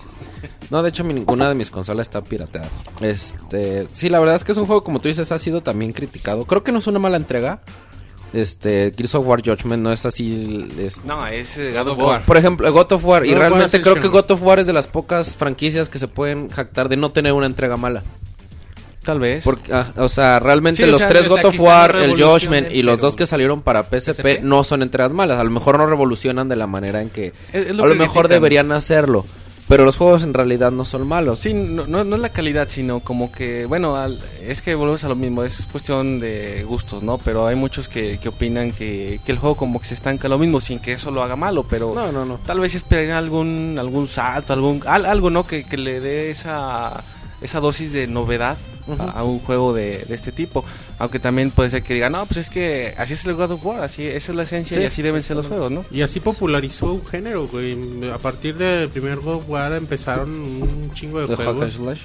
No, 0.70 0.82
de 0.82 0.90
hecho 0.90 1.02
ninguna 1.02 1.48
de 1.48 1.54
mis 1.54 1.70
consolas 1.70 2.06
está 2.06 2.22
pirateada. 2.22 2.68
Este, 3.00 3.88
sí, 3.92 4.08
la 4.08 4.20
verdad 4.20 4.36
es 4.36 4.44
que 4.44 4.52
es 4.52 4.58
un 4.58 4.66
juego, 4.66 4.84
como 4.84 5.00
tú 5.00 5.08
dices, 5.08 5.32
ha 5.32 5.38
sido 5.38 5.62
también 5.62 5.92
criticado. 5.92 6.44
Creo 6.44 6.62
que 6.62 6.72
no 6.72 6.78
es 6.78 6.86
una 6.86 6.98
mala 6.98 7.16
entrega. 7.16 7.60
Este, 8.32 8.92
Gears 8.96 9.14
of 9.14 9.26
War 9.26 9.40
Judgment 9.42 9.82
no 9.82 9.90
es 9.92 10.04
así. 10.04 10.68
es- 10.78 11.04
No, 11.04 11.26
es 11.26 11.56
eh, 11.56 11.72
God 11.72 11.88
of 11.92 11.98
War. 11.98 12.22
Por 12.22 12.36
ejemplo, 12.36 12.70
God 12.72 12.92
of 12.92 13.04
War. 13.04 13.24
y 13.24 13.28
God 13.28 13.34
of 13.36 13.40
War 13.40 13.50
realmente 13.50 13.80
creo 13.80 13.94
que. 13.94 14.08
God 14.08 14.30
of 14.30 14.42
War 14.42 14.58
es 14.58 14.66
de 14.66 14.72
las 14.72 14.86
pocas 14.86 15.34
franquicias 15.36 15.88
que 15.88 15.98
se 15.98 16.08
pueden 16.08 16.48
jactar 16.50 16.88
de 16.88 16.96
no 16.96 17.10
tener 17.10 17.32
una 17.32 17.46
entrega 17.46 17.76
mala. 17.76 18.02
Tal 19.02 19.20
vez. 19.20 19.42
Porque, 19.44 19.72
ah, 19.72 19.94
o 19.96 20.08
sea, 20.08 20.38
realmente 20.38 20.82
Sí, 20.82 20.88
o 20.88 20.92
los 20.92 21.00
sea, 21.00 21.08
tres 21.08 21.26
o 21.26 21.30
God 21.30 21.44
of 21.46 21.58
War, 21.60 21.96
el 21.96 22.22
Judgment 22.22 22.70
y 22.70 22.82
los 22.82 23.00
dos 23.00 23.16
que 23.16 23.24
salieron 23.24 23.62
para 23.62 23.82
PSP, 23.84 24.22
PSP. 24.22 24.40
no 24.42 24.64
son 24.64 24.82
entregas 24.82 25.12
malas. 25.12 25.38
A 25.40 25.44
lo 25.44 25.50
mejor 25.50 25.78
no 25.78 25.86
revolucionan 25.86 26.46
de 26.48 26.56
la 26.56 26.66
manera 26.66 27.00
en 27.00 27.08
que 27.08 27.28
Es- 27.52 27.64
es 27.64 27.70
a 27.70 27.72
lo 27.72 27.84
lo 27.86 27.92
que 27.92 27.98
mejor 28.00 28.24
critican. 28.24 28.30
deberían 28.30 28.72
hacerlo. 28.72 29.24
Pero 29.68 29.84
los 29.84 29.98
juegos 29.98 30.22
en 30.22 30.32
realidad 30.32 30.70
no 30.72 30.86
son 30.86 31.06
malos. 31.06 31.40
Sí, 31.40 31.52
no, 31.52 31.86
no, 31.86 32.02
no 32.02 32.16
es 32.16 32.22
la 32.22 32.30
calidad, 32.30 32.68
sino 32.70 33.00
como 33.00 33.30
que, 33.30 33.66
bueno, 33.66 33.96
al- 33.96 34.18
es 34.42 34.62
que 34.62 34.74
volvemos 34.74 35.04
a 35.04 35.08
lo 35.08 35.14
mismo, 35.14 35.42
es 35.44 35.60
cuestión 35.70 36.20
de 36.20 36.64
gustos, 36.66 37.02
¿no? 37.02 37.18
Pero 37.18 37.46
hay 37.46 37.54
muchos 37.54 37.86
que, 37.86 38.18
que 38.18 38.30
opinan 38.30 38.72
que, 38.72 39.20
que 39.26 39.32
el 39.32 39.38
juego 39.38 39.56
como 39.56 39.78
que 39.78 39.86
se 39.86 39.92
estanca 39.94 40.26
lo 40.28 40.38
mismo, 40.38 40.62
sin 40.62 40.78
que 40.78 40.92
eso 40.92 41.10
lo 41.10 41.22
haga 41.22 41.36
malo, 41.36 41.66
pero 41.68 41.92
No, 41.94 42.10
no, 42.10 42.24
no. 42.24 42.38
tal 42.46 42.60
vez 42.60 42.74
esperarían 42.74 43.18
algún, 43.18 43.76
algún 43.78 44.08
salto, 44.08 44.54
algún, 44.54 44.82
al- 44.86 45.04
algo, 45.04 45.28
¿no? 45.28 45.46
Que, 45.46 45.64
que 45.64 45.76
le 45.76 46.00
dé 46.00 46.30
esa, 46.30 47.04
esa 47.42 47.60
dosis 47.60 47.92
de 47.92 48.06
novedad 48.06 48.56
A, 48.98 49.10
a 49.10 49.24
un 49.24 49.38
juego 49.40 49.72
de, 49.74 50.04
de 50.08 50.14
este 50.14 50.32
tipo. 50.32 50.64
Aunque 50.98 51.18
también 51.18 51.50
puede 51.50 51.70
ser 51.70 51.82
que 51.82 51.94
digan, 51.94 52.12
no, 52.12 52.24
pues 52.26 52.38
es 52.38 52.50
que 52.50 52.94
así 52.96 53.14
es 53.14 53.24
el 53.26 53.34
God 53.34 53.52
of 53.52 53.64
War, 53.66 53.82
así, 53.82 54.04
esa 54.06 54.32
es 54.32 54.36
la 54.36 54.42
esencia 54.44 54.76
Sí, 54.76 54.82
y 54.82 54.86
así 54.86 55.02
deben 55.02 55.22
ser 55.22 55.36
los 55.36 55.46
juegos, 55.46 55.70
¿no? 55.70 55.84
Y 55.90 56.02
así 56.02 56.20
popularizó 56.20 56.92
un 56.92 57.06
género, 57.06 57.46
güey. 57.48 57.76
A 58.12 58.18
partir 58.18 58.56
del 58.56 58.88
primer 58.88 59.16
God 59.20 59.34
of 59.36 59.48
War 59.50 59.72
empezaron 59.74 60.30
un 60.30 60.90
chingo 60.94 61.18
de 61.20 61.24
and 61.26 61.36
juegos. 61.36 61.72
Slash. 61.74 62.00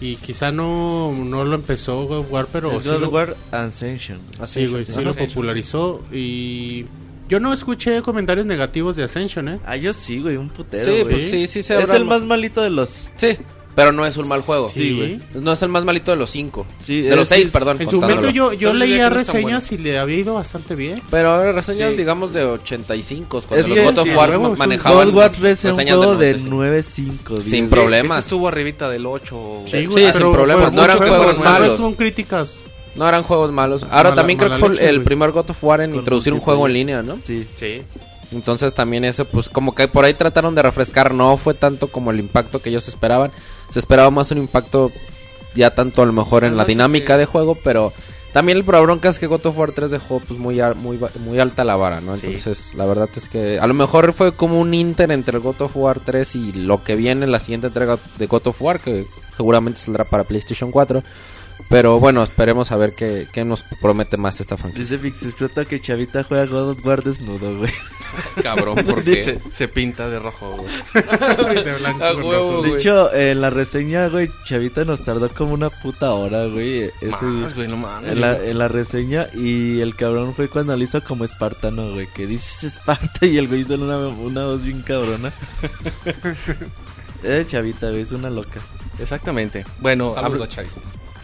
Y 0.00 0.16
quizá 0.16 0.50
no, 0.50 1.12
no 1.12 1.44
lo 1.44 1.54
empezó 1.54 2.06
God 2.06 2.18
of 2.18 2.32
War, 2.32 2.48
pero 2.52 2.72
Es 2.72 2.82
sí 2.82 2.88
God 2.88 3.02
of 3.04 3.12
War 3.12 3.36
Ascension. 3.52 4.18
sí, 4.46 4.66
güey, 4.66 4.84
sí 4.84 5.00
lo 5.00 5.14
popularizó. 5.14 6.02
Y 6.10 6.86
yo 7.28 7.38
no 7.38 7.52
escuché 7.52 8.02
comentarios 8.02 8.44
negativos 8.44 8.96
de 8.96 9.04
Ascension, 9.04 9.48
¿eh? 9.48 9.60
Ah, 9.64 9.76
yo 9.76 9.92
sí, 9.92 10.18
güey, 10.20 10.36
un 10.36 10.48
putero, 10.50 10.84
Sí, 10.84 10.90
güey. 11.02 11.04
pues 11.04 11.30
sí, 11.30 11.46
sí 11.46 11.62
se 11.62 11.78
Es 11.80 11.88
el 11.90 12.04
más 12.04 12.24
malito 12.24 12.60
de 12.62 12.70
los... 12.70 13.10
Sí, 13.14 13.38
pero 13.74 13.90
no 13.92 14.04
es 14.04 14.16
un 14.16 14.28
mal 14.28 14.40
juego. 14.42 14.68
Sí, 14.68 14.94
güey. 14.96 15.42
No 15.42 15.52
es 15.52 15.62
el 15.62 15.68
más 15.70 15.84
malito 15.84 16.10
de 16.10 16.16
los 16.18 16.30
cinco. 16.30 16.66
Sí, 16.84 17.00
de 17.00 17.16
los 17.16 17.28
seis, 17.28 17.46
es- 17.46 17.52
perdón. 17.52 17.76
En 17.80 17.88
su 17.88 18.00
momento 18.00 18.28
yo, 18.30 18.52
yo 18.52 18.72
leía 18.74 19.08
no 19.08 19.16
reseñas 19.16 19.72
y 19.72 19.78
le 19.78 19.98
había 19.98 20.16
ido 20.18 20.34
bastante 20.34 20.74
bien. 20.74 21.00
Pero 21.10 21.30
ahora 21.30 21.52
reseñas, 21.52 21.92
Sí. 21.92 21.98
digamos, 21.98 22.32
de 22.32 22.44
85. 22.44 23.42
Cuando 23.48 23.56
Es 23.56 23.68
los 23.68 23.76
que 23.78 23.84
God 23.84 23.98
of 23.98 24.04
sí, 24.04 24.14
War 24.14 24.30
huevo, 24.30 24.46
es 24.48 24.52
un 24.52 24.58
manejaban 24.58 24.98
God 24.98 25.08
of 25.08 25.14
War 25.16 25.30
3 25.32 25.58
es 25.58 25.64
un 25.64 25.70
reseñas 25.70 25.96
juego 25.96 26.16
de 26.16 26.32
95. 26.38 27.34
9.5. 27.36 27.48
Sin 27.48 27.68
problemas. 27.68 28.18
Este 28.18 28.26
estuvo 28.28 28.48
arribita 28.48 28.88
del 28.90 29.06
8. 29.06 29.62
Sí, 29.66 29.86
sin 29.88 30.32
problemas, 30.32 30.64
pues, 30.64 30.72
no 30.74 30.84
eran 30.84 30.98
juegos 30.98 31.38
malos. 31.38 31.76
Son 31.78 31.94
críticas. 31.94 32.54
No 32.94 33.08
eran 33.08 33.22
juegos 33.22 33.50
malos. 33.52 33.84
Ahora 33.84 34.10
Mala- 34.10 34.14
también 34.16 34.38
creo 34.38 34.50
que 34.50 34.56
fue 34.58 34.68
leche, 34.70 34.86
el 34.88 35.00
primer 35.00 35.30
God 35.30 35.48
of 35.48 35.64
War 35.64 35.80
en 35.80 35.92
Con 35.92 36.00
introducir 36.00 36.34
un 36.34 36.40
juego 36.40 36.66
en 36.66 36.74
línea, 36.74 37.02
¿no? 37.02 37.16
Sí. 37.24 37.46
Sí. 37.58 37.80
Entonces 38.32 38.72
también 38.74 39.04
eso, 39.04 39.24
pues 39.26 39.48
como 39.48 39.74
que 39.74 39.88
por 39.88 40.04
ahí 40.04 40.14
trataron 40.14 40.54
de 40.54 40.62
refrescar, 40.62 41.12
no 41.14 41.36
fue 41.36 41.54
tanto 41.54 41.88
como 41.88 42.10
el 42.10 42.18
impacto 42.20 42.60
que 42.60 42.70
ellos 42.70 42.88
esperaban. 42.88 43.30
Se 43.72 43.78
esperaba 43.78 44.10
más 44.10 44.30
un 44.30 44.38
impacto 44.38 44.92
ya 45.54 45.74
tanto 45.74 46.02
a 46.02 46.06
lo 46.06 46.12
mejor 46.12 46.44
en 46.44 46.56
la 46.56 46.64
dinámica 46.64 47.14
que- 47.14 47.18
de 47.20 47.26
juego, 47.26 47.56
pero 47.56 47.92
también 48.32 48.56
el 48.58 48.64
pro 48.64 48.80
bronca 48.82 49.08
es 49.08 49.18
que 49.18 49.26
God 49.26 49.44
of 49.46 49.58
War 49.58 49.72
3 49.72 49.90
dejó 49.90 50.20
pues 50.20 50.38
muy, 50.38 50.60
muy, 50.76 50.98
muy 51.24 51.38
alta 51.40 51.64
la 51.64 51.76
vara, 51.76 52.00
¿no? 52.00 52.16
Sí. 52.16 52.22
Entonces 52.26 52.74
la 52.74 52.86
verdad 52.86 53.08
es 53.14 53.28
que 53.28 53.58
a 53.58 53.66
lo 53.66 53.74
mejor 53.74 54.12
fue 54.14 54.32
como 54.34 54.58
un 54.60 54.72
inter 54.72 55.10
entre 55.12 55.36
el 55.36 55.42
God 55.42 55.60
of 55.62 55.76
War 55.76 56.00
3 56.00 56.34
y 56.36 56.52
lo 56.52 56.82
que 56.84 56.96
viene 56.96 57.24
en 57.24 57.32
la 57.32 57.40
siguiente 57.40 57.66
entrega 57.66 57.98
de 58.18 58.26
God 58.26 58.46
of 58.46 58.62
War, 58.62 58.80
que 58.80 59.06
seguramente 59.36 59.78
saldrá 59.80 60.04
para 60.04 60.24
PlayStation 60.24 60.70
4. 60.70 61.02
Pero 61.68 61.98
bueno, 61.98 62.22
esperemos 62.22 62.70
a 62.72 62.76
ver 62.76 62.92
qué, 62.94 63.26
qué 63.32 63.44
nos 63.44 63.62
promete 63.80 64.16
más 64.16 64.40
esta 64.40 64.56
franquicia. 64.56 64.84
Dice 64.84 64.98
Pixescrota 64.98 65.64
que 65.64 65.80
Chavita 65.80 66.22
juega 66.24 66.44
God 66.46 66.70
of 66.70 66.84
War 66.84 67.02
desnudo, 67.02 67.56
güey. 67.58 67.72
Cabrón, 68.42 68.76
porque... 68.86 69.22
Se, 69.22 69.38
se 69.54 69.68
pinta 69.68 70.08
de 70.10 70.18
rojo, 70.18 70.50
güey. 70.58 71.54
De 71.64 71.72
blanco 71.78 72.04
A 72.04 72.12
con 72.12 72.24
huevo, 72.24 72.52
rojo. 72.56 72.62
De 72.74 72.78
hecho, 72.78 73.14
en 73.14 73.40
la 73.40 73.48
reseña, 73.48 74.08
güey, 74.08 74.28
Chavita 74.44 74.84
nos 74.84 75.02
tardó 75.02 75.30
como 75.30 75.54
una 75.54 75.70
puta 75.70 76.12
hora, 76.12 76.44
güey. 76.46 76.90
Ese 77.00 77.24
Más, 77.24 77.54
güey, 77.54 77.68
no 77.68 77.78
mames. 77.78 78.10
en, 78.12 78.20
la, 78.20 78.38
en 78.44 78.58
la 78.58 78.68
reseña 78.68 79.28
y 79.32 79.80
el 79.80 79.94
cabrón 79.96 80.34
fue 80.34 80.48
cuando 80.48 80.76
lo 80.76 80.82
hizo 80.82 81.02
como 81.02 81.24
espartano, 81.24 81.92
güey, 81.94 82.06
que 82.14 82.26
dices 82.26 82.64
Esparta 82.64 83.24
y 83.26 83.38
el 83.38 83.48
güey 83.48 83.62
hizo 83.62 83.74
una, 83.74 83.96
una 83.96 84.44
voz 84.44 84.62
bien 84.62 84.82
cabrona. 84.82 85.32
eh, 87.22 87.46
Chavita, 87.48 87.88
güey, 87.88 88.02
es 88.02 88.12
una 88.12 88.28
loca. 88.30 88.60
Exactamente. 88.98 89.64
Bueno, 89.80 90.12
Saludos, 90.14 90.34
habla- 90.34 90.48
Chavi. 90.48 90.68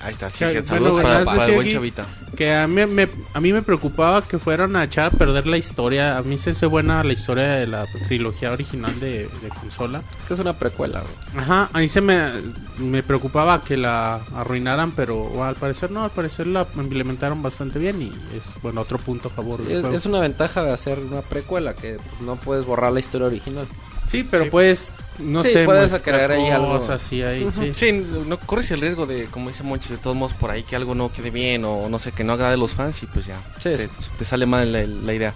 Ahí 0.09 0.12
está, 0.12 0.30
sí, 0.30 0.44
sí, 0.48 0.56
saludos 0.64 1.02
para, 1.02 1.20
el 1.20 1.24
buen 1.54 1.61
aquí- 1.66 1.72
chavita. 1.72 2.06
Que 2.36 2.54
a 2.54 2.66
mí, 2.68 2.86
me, 2.86 3.09
a 3.34 3.40
mí 3.40 3.52
me 3.52 3.62
preocupaba 3.62 4.22
que 4.22 4.38
fueran 4.38 4.76
a 4.76 4.84
echar 4.84 5.06
a 5.06 5.11
perder 5.11 5.46
la 5.46 5.56
historia. 5.56 6.18
A 6.18 6.22
mí 6.22 6.38
se 6.38 6.50
hace 6.50 6.66
buena 6.66 7.02
la 7.02 7.12
historia 7.12 7.44
de 7.52 7.66
la 7.66 7.84
trilogía 8.06 8.52
original 8.52 8.98
de, 9.00 9.28
de 9.42 9.48
consola. 9.61 10.02
que 10.26 10.34
es 10.34 10.40
una 10.40 10.52
precuela, 10.52 11.00
güey. 11.00 11.42
Ajá, 11.44 11.68
a 11.72 11.78
mí 11.78 11.88
se 11.88 12.00
me, 12.00 12.30
me 12.78 13.02
preocupaba 13.02 13.64
que 13.64 13.76
la 13.76 14.20
arruinaran, 14.34 14.92
pero 14.92 15.42
al 15.44 15.56
parecer 15.56 15.90
no, 15.90 16.04
al 16.04 16.11
parecer 16.11 16.46
la 16.46 16.66
implementaron 16.76 17.42
bastante 17.42 17.78
bien 17.78 18.00
y 18.02 18.09
es, 18.36 18.50
bueno, 18.62 18.82
otro 18.82 18.98
punto 18.98 19.28
a 19.28 19.30
favor 19.32 19.59
del 19.62 19.76
Es, 19.76 19.80
juego. 19.80 19.96
es 19.96 20.06
una 20.06 20.20
ventaja 20.20 20.62
de 20.62 20.72
hacer 20.72 20.98
una 21.00 21.22
precuela, 21.22 21.72
que 21.74 21.96
no 22.20 22.36
puedes 22.36 22.64
borrar 22.64 22.92
la 22.92 23.00
historia 23.00 23.26
original. 23.26 23.66
Sí, 24.06 24.22
pero 24.28 24.48
puedes 24.48 24.88
No 25.19 25.43
Sí, 25.43 25.51
sé, 25.53 25.64
puedes 25.64 25.91
crear 26.03 26.31
ahí 26.33 26.49
algo. 26.51 26.77
así 26.77 27.23
ahí, 27.23 27.47
sí. 27.51 27.73
Sí, 27.75 27.93
no 28.27 28.39
corres 28.39 28.71
el 28.71 28.81
riesgo 28.81 29.07
de, 29.07 29.25
como 29.27 29.49
dice 29.51 29.62
Monchis, 29.62 29.91
de 29.91 29.97
todos 29.99 30.16
modos 30.16 30.33
por 30.35 30.51
ahí 30.51 30.62
que 30.62 30.77
algo 30.77 30.95
no 30.95 31.11
quede 31.12 31.31
bien 31.31 31.64
o 31.64 31.89
no 31.89 31.99
sé, 31.99 32.12
que 32.12 32.25
no 32.25 32.35
agrade 32.35 32.55
a 32.55 32.57
los 32.57 32.73
fans 32.73 33.03
y 33.03 33.07
pues 33.07 33.27
ya, 33.27 33.37
Sí, 33.61 33.71
te, 34.19 34.25
sale 34.25 34.47
mal 34.47 34.73
la, 34.73 34.85
la 34.87 35.14
idea. 35.14 35.35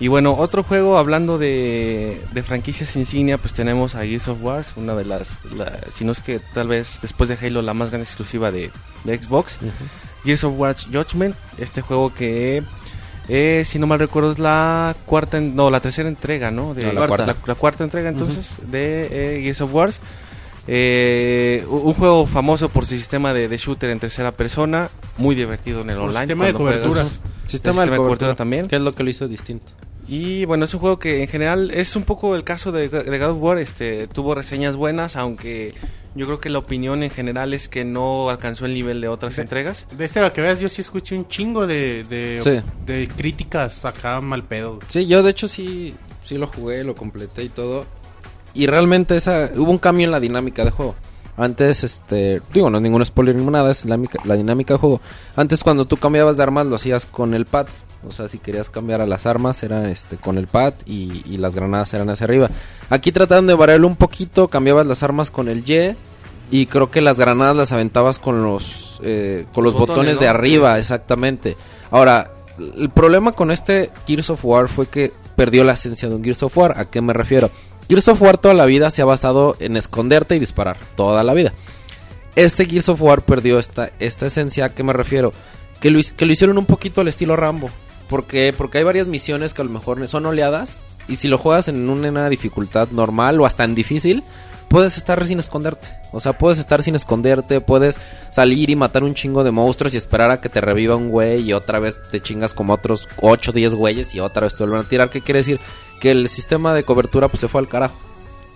Y 0.00 0.08
bueno, 0.08 0.34
otro 0.36 0.64
juego 0.64 0.98
hablando 0.98 1.38
de, 1.38 2.20
de 2.32 2.42
franquicias 2.42 2.96
insignia, 2.96 3.38
pues 3.38 3.54
tenemos 3.54 3.94
a 3.94 4.00
Gears 4.04 4.26
of 4.26 4.38
War, 4.42 4.64
una 4.74 4.94
de 4.96 5.04
las, 5.04 5.28
la- 5.56 5.78
si 5.94 6.04
no 6.04 6.10
es 6.10 6.20
que 6.20 6.40
tal 6.40 6.66
vez 6.66 6.98
después 7.02 7.28
de 7.28 7.38
Halo 7.40 7.62
la 7.62 7.74
más 7.74 7.90
grande 7.90 8.06
exclusiva 8.06 8.50
de, 8.50 8.72
de 9.04 9.22
Xbox. 9.22 9.58
Gears 10.24 10.42
of 10.44 10.54
War 10.56 10.74
Judgment, 10.92 11.36
este 11.58 11.82
juego 11.82 12.12
que, 12.12 12.62
eh, 13.28 13.62
si 13.66 13.78
no 13.78 13.86
mal 13.86 13.98
recuerdo, 13.98 14.32
es 14.32 14.38
la 14.38 14.94
cuarta, 15.06 15.38
en- 15.38 15.54
no, 15.56 15.70
la 15.70 15.80
tercera 15.80 16.08
entrega, 16.08 16.50
¿no? 16.50 16.74
De, 16.74 16.84
No, 16.84 16.92
la 16.92 17.06
cuarta. 17.06 17.26
La, 17.26 17.36
la 17.46 17.54
cuarta 17.54 17.84
entrega 17.84 18.08
entonces 18.08 18.56
de 18.70 19.38
eh, 19.38 19.42
Gears 19.42 19.60
of 19.60 19.74
War. 19.74 19.90
Eh, 20.68 21.64
un 21.68 21.92
juego 21.94 22.24
famoso 22.26 22.68
por 22.68 22.86
su 22.86 22.94
sistema 22.94 23.34
de, 23.34 23.48
de 23.48 23.56
shooter 23.56 23.90
en 23.90 23.98
tercera 23.98 24.30
persona, 24.32 24.90
muy 25.18 25.34
divertido 25.34 25.80
en 25.80 25.90
el 25.90 25.98
online. 25.98 26.20
sistema 26.20 26.46
de 26.46 26.52
juegas. 26.52 26.80
cobertura. 26.80 27.06
Sistema, 27.46 27.84
de 27.84 27.96
cobertura 27.96 28.34
también. 28.34 28.68
Que 28.68 28.76
es 28.76 28.82
lo 28.82 28.94
que 28.94 29.02
lo 29.02 29.10
hizo 29.10 29.26
distinto. 29.28 29.66
Y 30.08 30.44
bueno, 30.44 30.64
es 30.64 30.74
un 30.74 30.80
juego 30.80 30.98
que 30.98 31.22
en 31.22 31.28
general 31.28 31.70
es 31.72 31.96
un 31.96 32.04
poco 32.04 32.34
el 32.36 32.44
caso 32.44 32.70
de, 32.72 32.88
de 32.88 33.18
God 33.18 33.30
of 33.30 33.38
War, 33.40 33.58
este, 33.58 34.06
tuvo 34.08 34.34
reseñas 34.34 34.76
buenas, 34.76 35.16
aunque 35.16 35.74
yo 36.14 36.26
creo 36.26 36.40
que 36.40 36.50
la 36.50 36.58
opinión 36.58 37.02
en 37.02 37.10
general 37.10 37.54
es 37.54 37.68
que 37.68 37.84
no 37.84 38.28
alcanzó 38.30 38.66
el 38.66 38.74
nivel 38.74 39.00
de 39.00 39.08
otras 39.08 39.38
entregas. 39.38 39.86
De 39.96 40.04
este, 40.04 40.20
para 40.20 40.32
que 40.32 40.40
veas, 40.40 40.60
yo 40.60 40.68
sí 40.68 40.80
escuché 40.82 41.16
un 41.16 41.26
chingo 41.28 41.66
de, 41.66 42.04
de, 42.08 42.40
Sí. 42.42 42.70
de 42.86 43.08
críticas 43.08 43.84
acá 43.84 44.20
mal 44.20 44.42
pedo. 44.44 44.78
Sí, 44.88 45.06
yo 45.06 45.22
de 45.22 45.30
hecho 45.30 45.48
sí, 45.48 45.94
sí 46.22 46.36
lo 46.38 46.46
jugué, 46.46 46.84
lo 46.84 46.94
completé 46.94 47.44
y 47.44 47.48
todo. 47.48 47.86
Y 48.54 48.66
realmente 48.66 49.16
esa, 49.16 49.50
hubo 49.56 49.70
un 49.70 49.78
cambio 49.78 50.04
en 50.04 50.10
la 50.10 50.20
dinámica 50.20 50.64
de 50.64 50.70
juego. 50.70 50.94
Antes, 51.38 51.82
este, 51.82 52.42
digo, 52.52 52.68
no 52.68 52.76
es 52.76 52.82
ningún 52.82 53.04
spoiler 53.06 53.34
ni 53.34 53.44
nada, 53.46 53.70
es 53.70 53.86
la, 53.86 53.98
la 54.24 54.36
dinámica 54.36 54.74
de 54.74 54.78
juego. 54.78 55.00
Antes 55.34 55.64
cuando 55.64 55.86
tú 55.86 55.96
cambiabas 55.96 56.36
de 56.36 56.42
armas 56.42 56.66
lo 56.66 56.76
hacías 56.76 57.06
con 57.06 57.32
el 57.32 57.46
pad. 57.46 57.66
O 58.06 58.12
sea, 58.12 58.28
si 58.28 58.38
querías 58.38 58.68
cambiar 58.68 59.00
a 59.00 59.06
las 59.06 59.26
armas 59.26 59.62
era 59.62 59.90
este 59.90 60.16
con 60.16 60.38
el 60.38 60.46
pad 60.46 60.74
y, 60.86 61.22
y 61.24 61.36
las 61.36 61.54
granadas 61.54 61.94
eran 61.94 62.10
hacia 62.10 62.24
arriba. 62.24 62.50
Aquí 62.90 63.12
trataron 63.12 63.46
de 63.46 63.54
variarlo 63.54 63.86
un 63.86 63.96
poquito, 63.96 64.48
cambiabas 64.48 64.86
las 64.86 65.02
armas 65.02 65.30
con 65.30 65.48
el 65.48 65.68
Y 65.68 65.96
y 66.52 66.66
creo 66.66 66.90
que 66.90 67.00
las 67.00 67.18
granadas 67.18 67.56
las 67.56 67.72
aventabas 67.72 68.18
con 68.18 68.42
los 68.42 69.00
eh, 69.02 69.46
con 69.54 69.64
los, 69.64 69.72
Los 69.72 69.80
botones, 69.80 70.14
botones, 70.14 70.20
de 70.20 70.28
arriba, 70.28 70.78
exactamente. 70.78 71.56
Ahora, 71.90 72.30
el 72.76 72.90
problema 72.90 73.32
con 73.32 73.50
este 73.50 73.90
Gears 74.06 74.30
of 74.30 74.44
War 74.44 74.68
fue 74.68 74.86
que 74.86 75.12
perdió 75.34 75.64
la 75.64 75.72
esencia 75.72 76.10
de 76.10 76.14
un 76.14 76.22
Gears 76.22 76.42
of 76.42 76.56
War. 76.56 76.74
¿A 76.76 76.84
qué 76.84 77.00
me 77.00 77.14
refiero? 77.14 77.50
Gears 77.88 78.08
of 78.08 78.20
War 78.20 78.36
toda 78.36 78.52
la 78.52 78.66
vida 78.66 78.90
se 78.90 79.00
ha 79.00 79.06
basado 79.06 79.56
en 79.60 79.78
esconderte 79.78 80.36
y 80.36 80.38
disparar, 80.38 80.76
toda 80.94 81.24
la 81.24 81.32
vida. 81.32 81.52
Este 82.36 82.66
Gears 82.66 82.90
of 82.90 83.00
War 83.00 83.22
perdió 83.22 83.58
esta, 83.58 83.90
esta 83.98 84.26
esencia, 84.26 84.66
¿a 84.66 84.74
qué 84.74 84.82
me 84.82 84.92
refiero? 84.92 85.32
Que 85.80 85.90
lo, 85.90 86.00
que 86.16 86.26
lo 86.26 86.32
hicieron 86.32 86.58
un 86.58 86.66
poquito 86.66 87.00
al 87.00 87.08
estilo 87.08 87.34
Rambo. 87.34 87.70
¿Por 88.12 88.26
qué? 88.26 88.54
Porque 88.56 88.76
hay 88.78 88.84
varias 88.84 89.08
misiones 89.08 89.54
que 89.54 89.62
a 89.62 89.64
lo 89.64 89.70
mejor 89.70 90.06
son 90.06 90.26
oleadas. 90.26 90.80
Y 91.08 91.16
si 91.16 91.28
lo 91.28 91.38
juegas 91.38 91.68
en 91.68 91.88
una 91.88 92.28
dificultad 92.28 92.88
normal 92.90 93.40
o 93.40 93.46
hasta 93.46 93.64
en 93.64 93.74
difícil, 93.74 94.22
puedes 94.68 94.98
estar 94.98 95.26
sin 95.26 95.38
esconderte. 95.38 95.88
O 96.12 96.20
sea, 96.20 96.34
puedes 96.36 96.58
estar 96.58 96.82
sin 96.82 96.94
esconderte, 96.94 97.62
puedes 97.62 97.96
salir 98.30 98.68
y 98.68 98.76
matar 98.76 99.02
un 99.02 99.14
chingo 99.14 99.42
de 99.44 99.50
monstruos 99.50 99.94
y 99.94 99.96
esperar 99.96 100.30
a 100.30 100.40
que 100.42 100.50
te 100.50 100.60
reviva 100.60 100.94
un 100.94 101.08
güey 101.08 101.40
y 101.40 101.54
otra 101.54 101.78
vez 101.78 101.98
te 102.10 102.20
chingas 102.20 102.52
como 102.52 102.74
otros 102.74 103.08
8 103.22 103.50
o 103.50 103.54
10 103.54 103.74
güeyes 103.74 104.14
y 104.14 104.20
otra 104.20 104.42
vez 104.42 104.54
te 104.54 104.62
vuelven 104.64 104.84
a 104.84 104.88
tirar. 104.88 105.08
¿Qué 105.08 105.22
quiere 105.22 105.38
decir? 105.40 105.58
Que 106.02 106.10
el 106.10 106.28
sistema 106.28 106.74
de 106.74 106.84
cobertura 106.84 107.28
pues 107.28 107.40
se 107.40 107.48
fue 107.48 107.62
al 107.62 107.68
carajo. 107.68 107.98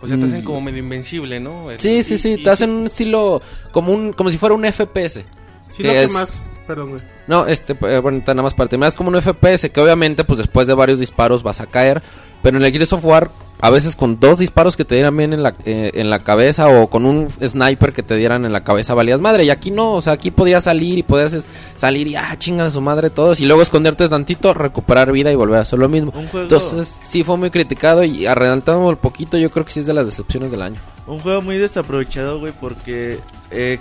O 0.03 0.07
sea, 0.07 0.19
te 0.19 0.27
hacen 0.27 0.43
Mm. 0.43 0.45
como 0.45 0.61
medio 0.61 0.81
invencible, 0.81 1.41
¿no? 1.41 1.71
El- 1.71 1.81
Sí, 1.81 2.03
sí, 2.03 2.19
sí, 2.19 2.35
y 2.35 2.43
te 2.45 2.51
hacen 2.51 2.69
un 2.71 2.87
estilo 2.89 3.41
como 3.73 3.93
un 3.93 4.13
como 4.13 4.29
si 4.29 4.37
fuera 4.37 4.55
un 4.55 4.67
FPS. 4.67 5.25
Sí, 5.71 5.83
Que 5.83 5.89
lo 5.89 5.95
que 5.95 6.05
es- 6.05 6.13
más... 6.13 6.47
Perdón, 6.67 6.91
güey. 6.91 7.03
No, 7.27 7.47
este, 7.47 7.75
eh, 7.75 7.99
bueno, 8.01 8.23
nada 8.27 8.43
más 8.43 8.55
para 8.55 8.69
terminar, 8.69 8.89
es 8.89 8.95
como 8.95 9.11
un 9.11 9.21
FPS 9.21 9.71
que 9.71 9.81
obviamente, 9.81 10.25
pues 10.25 10.39
después 10.39 10.67
de 10.67 10.75
varios 10.75 10.99
disparos 10.99 11.43
vas 11.43 11.61
a 11.61 11.67
caer. 11.67 12.03
Pero 12.43 12.59
en 12.59 12.65
el 12.65 12.71
Gears 12.71 12.93
of 12.93 13.05
War, 13.05 13.31
a 13.61 13.71
veces 13.71 13.97
con 13.97 14.21
dos 14.21 14.39
disparos 14.39 14.77
que 14.77 14.85
te 14.85 14.95
dieran 14.95 15.17
bien 15.17 15.33
en 15.33 15.43
la, 15.43 15.55
eh, 15.65 15.93
en 15.95 16.11
la 16.11 16.21
cabeza 16.21 16.69
o 16.69 16.89
con 16.89 17.07
un 17.07 17.31
sniper 17.45 17.93
que 17.93 18.03
te 18.03 18.15
dieran 18.15 18.45
en 18.45 18.53
la 18.53 18.63
cabeza 18.63 18.95
valías 18.95 19.21
madre. 19.21 19.45
Y 19.45 19.51
aquí 19.51 19.71
no, 19.71 19.95
o 19.95 20.01
sea, 20.01 20.13
aquí 20.13 20.31
podías 20.31 20.65
salir 20.65 20.99
y 20.99 21.03
podías 21.03 21.47
salir 21.75 22.07
y 22.07 22.17
ah, 22.17 22.37
chingan 22.39 22.67
a 22.67 22.71
su 22.71 22.81
madre 22.81 23.11
todos. 23.11 23.41
Y 23.41 23.47
luego 23.47 23.63
esconderte 23.63 24.09
tantito, 24.09 24.55
recuperar 24.55 25.11
vida 25.13 25.33
y 25.33 25.35
volver 25.35 25.59
a 25.59 25.63
hacer 25.63 25.79
lo 25.79 25.89
mismo. 25.89 26.13
Entonces, 26.35 27.01
sí 27.03 27.25
fue 27.25 27.37
muy 27.37 27.51
criticado 27.51 28.05
y 28.05 28.27
adelantándome 28.27 28.89
un 28.89 28.97
poquito, 28.97 29.39
yo 29.39 29.51
creo 29.51 29.65
que 29.65 29.73
sí 29.73 29.81
es 29.81 29.87
de 29.87 29.95
las 29.95 30.07
decepciones 30.07 30.51
del 30.51 30.63
año. 30.63 30.81
un 31.07 31.19
juego 31.21 31.43
muy 31.43 31.57
desaprovechado, 31.57 32.39
güey, 32.39 32.53
porque 32.61 33.19
eh, 33.51 33.79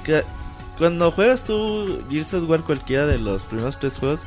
cuando 0.78 1.12
juegas 1.12 1.44
tú 1.44 2.02
Gears 2.10 2.34
of 2.34 2.50
War 2.50 2.62
cualquiera 2.62 3.06
de 3.06 3.20
los 3.20 3.44
primeros 3.44 3.80
tres 3.80 3.98
juegos, 3.98 4.22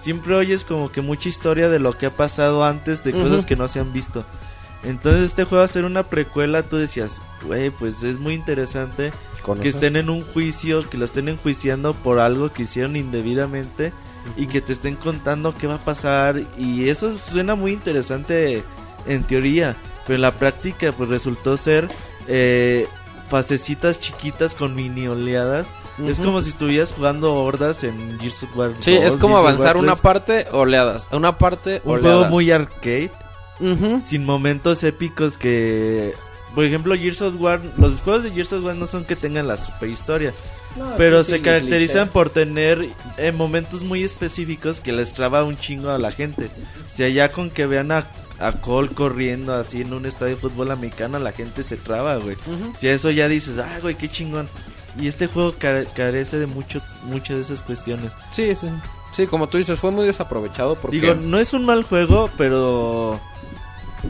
siempre 0.00 0.34
oyes 0.34 0.64
como 0.64 0.90
que 0.90 1.00
mucha 1.00 1.28
historia 1.28 1.68
de 1.68 1.78
lo 1.78 1.96
que 1.96 2.06
ha 2.06 2.10
pasado 2.10 2.64
antes 2.64 3.04
de 3.04 3.12
cosas 3.12 3.46
que 3.46 3.56
no 3.56 3.68
se 3.68 3.80
han 3.80 3.92
visto. 3.92 4.24
Entonces 4.82 5.24
este 5.24 5.44
juego 5.44 5.62
a 5.62 5.68
ser 5.68 5.84
una 5.84 6.04
precuela, 6.04 6.62
tú 6.62 6.76
decías, 6.76 7.20
güey, 7.44 7.70
pues 7.70 8.02
es 8.02 8.18
muy 8.18 8.34
interesante 8.34 9.12
que 9.60 9.68
estén 9.68 9.96
en 9.96 10.08
un 10.08 10.22
juicio, 10.22 10.88
que 10.88 10.96
lo 10.96 11.04
estén 11.04 11.28
enjuiciando 11.28 11.92
por 11.92 12.18
algo 12.18 12.52
que 12.52 12.62
hicieron 12.62 12.96
indebidamente 12.96 13.92
y 14.36 14.46
que 14.46 14.60
te 14.60 14.72
estén 14.72 14.96
contando 14.96 15.54
qué 15.56 15.66
va 15.66 15.76
a 15.76 15.84
pasar 15.84 16.40
y 16.58 16.88
eso 16.88 17.16
suena 17.16 17.54
muy 17.54 17.72
interesante 17.72 18.62
en 19.06 19.22
teoría, 19.24 19.76
pero 20.06 20.16
en 20.16 20.22
la 20.22 20.32
práctica 20.32 20.92
pues 20.92 21.08
resultó 21.08 21.56
ser 21.56 21.88
eh, 22.28 22.86
fasecitas 23.28 24.00
chiquitas 24.00 24.54
con 24.54 24.74
mini 24.74 25.08
oleadas. 25.08 25.68
Es 26.08 26.18
como 26.20 26.40
si 26.42 26.50
estuvieras 26.50 26.92
jugando 26.92 27.34
hordas 27.34 27.84
en 27.84 28.18
Gears 28.20 28.42
of 28.42 28.56
War. 28.56 28.70
Sí, 28.80 28.94
2, 28.94 29.04
es 29.04 29.16
como 29.16 29.36
Gears 29.36 29.48
avanzar 29.48 29.76
una 29.76 29.92
3. 29.92 30.00
parte, 30.00 30.46
oleadas. 30.52 31.08
Una 31.12 31.36
parte, 31.38 31.80
un 31.84 31.92
oleadas. 31.98 32.18
juego 32.18 32.30
muy 32.30 32.50
arcade 32.50 33.10
sin 34.06 34.24
momentos 34.24 34.82
épicos 34.84 35.36
que 35.36 36.14
por 36.54 36.64
ejemplo 36.64 36.94
Gears 36.96 37.20
of 37.20 37.34
War 37.38 37.60
los 37.76 38.00
juegos 38.00 38.24
de 38.24 38.30
Gears 38.30 38.54
of 38.54 38.64
War 38.64 38.74
no 38.74 38.86
son 38.86 39.04
que 39.04 39.16
tengan 39.16 39.46
la 39.46 39.58
super 39.58 39.90
historia 39.90 40.32
pero 40.96 41.22
se 41.24 41.42
caracterizan 41.42 42.08
por 42.08 42.30
tener 42.30 42.88
eh, 43.18 43.32
momentos 43.32 43.82
muy 43.82 44.02
específicos 44.02 44.80
que 44.80 44.92
les 44.92 45.12
traba 45.12 45.44
un 45.44 45.58
chingo 45.58 45.90
a 45.90 45.98
la 45.98 46.10
gente 46.10 46.48
si 46.94 47.02
allá 47.02 47.28
con 47.28 47.50
que 47.50 47.66
vean 47.66 47.92
a, 47.92 48.06
a 48.38 48.52
Cole 48.52 48.88
corriendo 48.88 49.54
así 49.54 49.82
en 49.82 49.92
un 49.92 50.06
estadio 50.06 50.36
de 50.36 50.40
fútbol 50.40 50.70
americano 50.70 51.18
la 51.18 51.32
gente 51.32 51.62
se 51.62 51.76
traba 51.76 52.16
güey 52.16 52.36
Ujú. 52.46 52.72
si 52.78 52.88
a 52.88 52.94
eso 52.94 53.10
ya 53.10 53.28
dices 53.28 53.58
ah 53.58 53.78
güey 53.82 53.94
qué 53.94 54.08
chingón 54.08 54.48
y 54.98 55.06
este 55.08 55.26
juego 55.26 55.54
care- 55.58 55.86
carece 55.94 56.38
de 56.38 56.46
mucho 56.46 56.80
muchas 57.04 57.36
de 57.36 57.42
esas 57.42 57.62
cuestiones 57.62 58.12
Sí, 58.32 58.54
sí. 58.54 58.66
Sí, 59.14 59.26
como 59.26 59.48
tú 59.48 59.58
dices, 59.58 59.78
fue 59.78 59.90
muy 59.90 60.06
desaprovechado 60.06 60.76
porque 60.76 61.00
digo 61.00 61.14
no 61.14 61.38
es 61.38 61.52
un 61.52 61.64
mal 61.66 61.82
juego 61.84 62.30
pero 62.38 63.18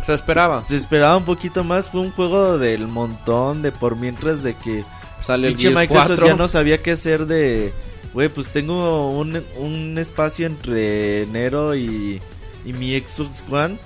se 0.07 0.15
esperaba. 0.15 0.61
Se 0.63 0.77
esperaba 0.77 1.17
un 1.17 1.25
poquito 1.25 1.65
más. 1.65 1.89
Fue 1.89 2.01
un 2.01 2.13
juego 2.13 2.59
del 2.59 2.87
montón 2.87 3.61
de 3.63 3.73
por 3.73 3.97
mientras 3.97 4.43
de 4.45 4.55
que 4.55 4.85
Sale 5.21 5.49
el 5.49 5.57
Microsoft 5.57 5.89
4. 5.89 6.27
ya 6.29 6.35
no 6.37 6.47
sabía 6.47 6.81
qué 6.81 6.93
hacer 6.93 7.27
de. 7.27 7.73
Güey, 8.15 8.29
pues 8.29 8.47
tengo 8.49 9.11
un, 9.11 9.43
un 9.59 9.99
espacio 9.99 10.47
entre 10.47 11.23
enero 11.25 11.75
y, 11.75 12.21
y 12.65 12.73
mi 12.73 12.99
Xbox 13.01 13.43
One. 13.51 13.77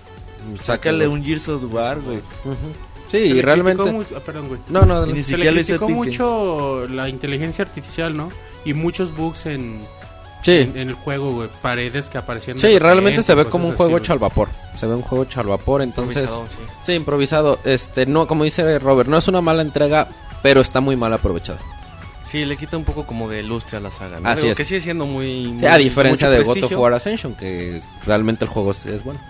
Sácale 0.62 1.09
un 1.09 1.24
Gears 1.24 1.49
of 1.49 1.72
War, 1.72 2.01
güey. 2.01 2.18
Ujú. 2.45 2.55
Se 2.55 2.93
Sí, 3.07 3.18
le 3.18 3.26
y 3.26 3.42
realmente... 3.42 3.82
criticó 3.82 3.98
mu- 4.11 4.16
ah, 4.16 4.20
perdón, 4.24 4.48
güey. 4.48 4.61
No, 4.68 4.82
no, 4.82 5.07
ni 5.07 5.22
Se 5.22 5.30
siquiera 5.30 5.50
le 5.52 5.62
criticó 5.64 5.88
mucho 5.88 6.86
la 6.88 7.09
inteligencia 7.09 7.64
artificial, 7.64 8.16
¿no? 8.16 8.30
Y 8.64 8.72
muchos 8.74 9.14
bugs 9.16 9.46
en, 9.46 9.80
sí. 10.42 10.52
en, 10.52 10.76
en 10.76 10.88
el 10.88 10.94
juego, 10.94 11.32
güey. 11.32 11.48
Paredes 11.62 12.07
que 12.07 12.18
aparecían. 12.18 12.59
Sí, 12.59 12.78
realmente 12.78 13.22
se 13.22 13.34
ve 13.34 13.44
como 13.44 13.64
un 13.66 13.74
así, 13.74 13.78
juego 13.78 13.98
hecho 13.98 14.12
al 14.14 14.18
vapor. 14.18 14.48
Se 14.76 14.86
ve 14.86 14.94
un 14.94 15.02
juego 15.02 15.24
hecho 15.24 15.40
al 15.40 15.46
vapor, 15.48 15.82
entonces... 15.82 16.22
Improvisado, 16.22 16.46
sí. 16.48 16.72
Sí, 16.86 16.92
improvisado. 16.92 17.59
Este, 17.64 18.07
no, 18.07 18.26
como 18.26 18.44
dice 18.44 18.78
Robert, 18.78 19.09
no 19.09 19.18
es 19.18 19.28
una 19.28 19.40
mala 19.40 19.62
entrega, 19.62 20.09
pero 20.42 20.61
está 20.61 20.80
muy 20.80 20.96
mal 20.96 21.12
aprovechado. 21.12 21.59
Sí, 22.26 22.44
le 22.46 22.57
quita 22.57 22.76
un 22.78 22.84
poco 22.84 23.05
como 23.07 23.28
de 23.28 23.42
lustre 23.42 23.76
a 23.76 23.80
la 23.80 23.90
saga. 23.92 24.18
¿no? 24.18 24.28
Así 24.28 24.40
Digo, 24.42 24.52
es. 24.52 24.59
Que 24.59 24.64
sigue 24.64 24.80
siendo 24.80 25.07
muy. 25.07 25.44
Sí, 25.44 25.52
muy- 25.52 25.66
a 25.66 25.76
diferencia 25.76 26.26
mucho 26.28 26.38
de 26.55 26.62
God 26.62 26.72
of. 26.72 26.80
War 26.80 26.94
Ascension, 26.94 27.34
que 27.34 27.80
realmente 28.07 28.44
el 28.46 28.50
juego 28.50 28.72
es, 28.72 28.86
es 28.86 29.05
bueno. 29.05 29.20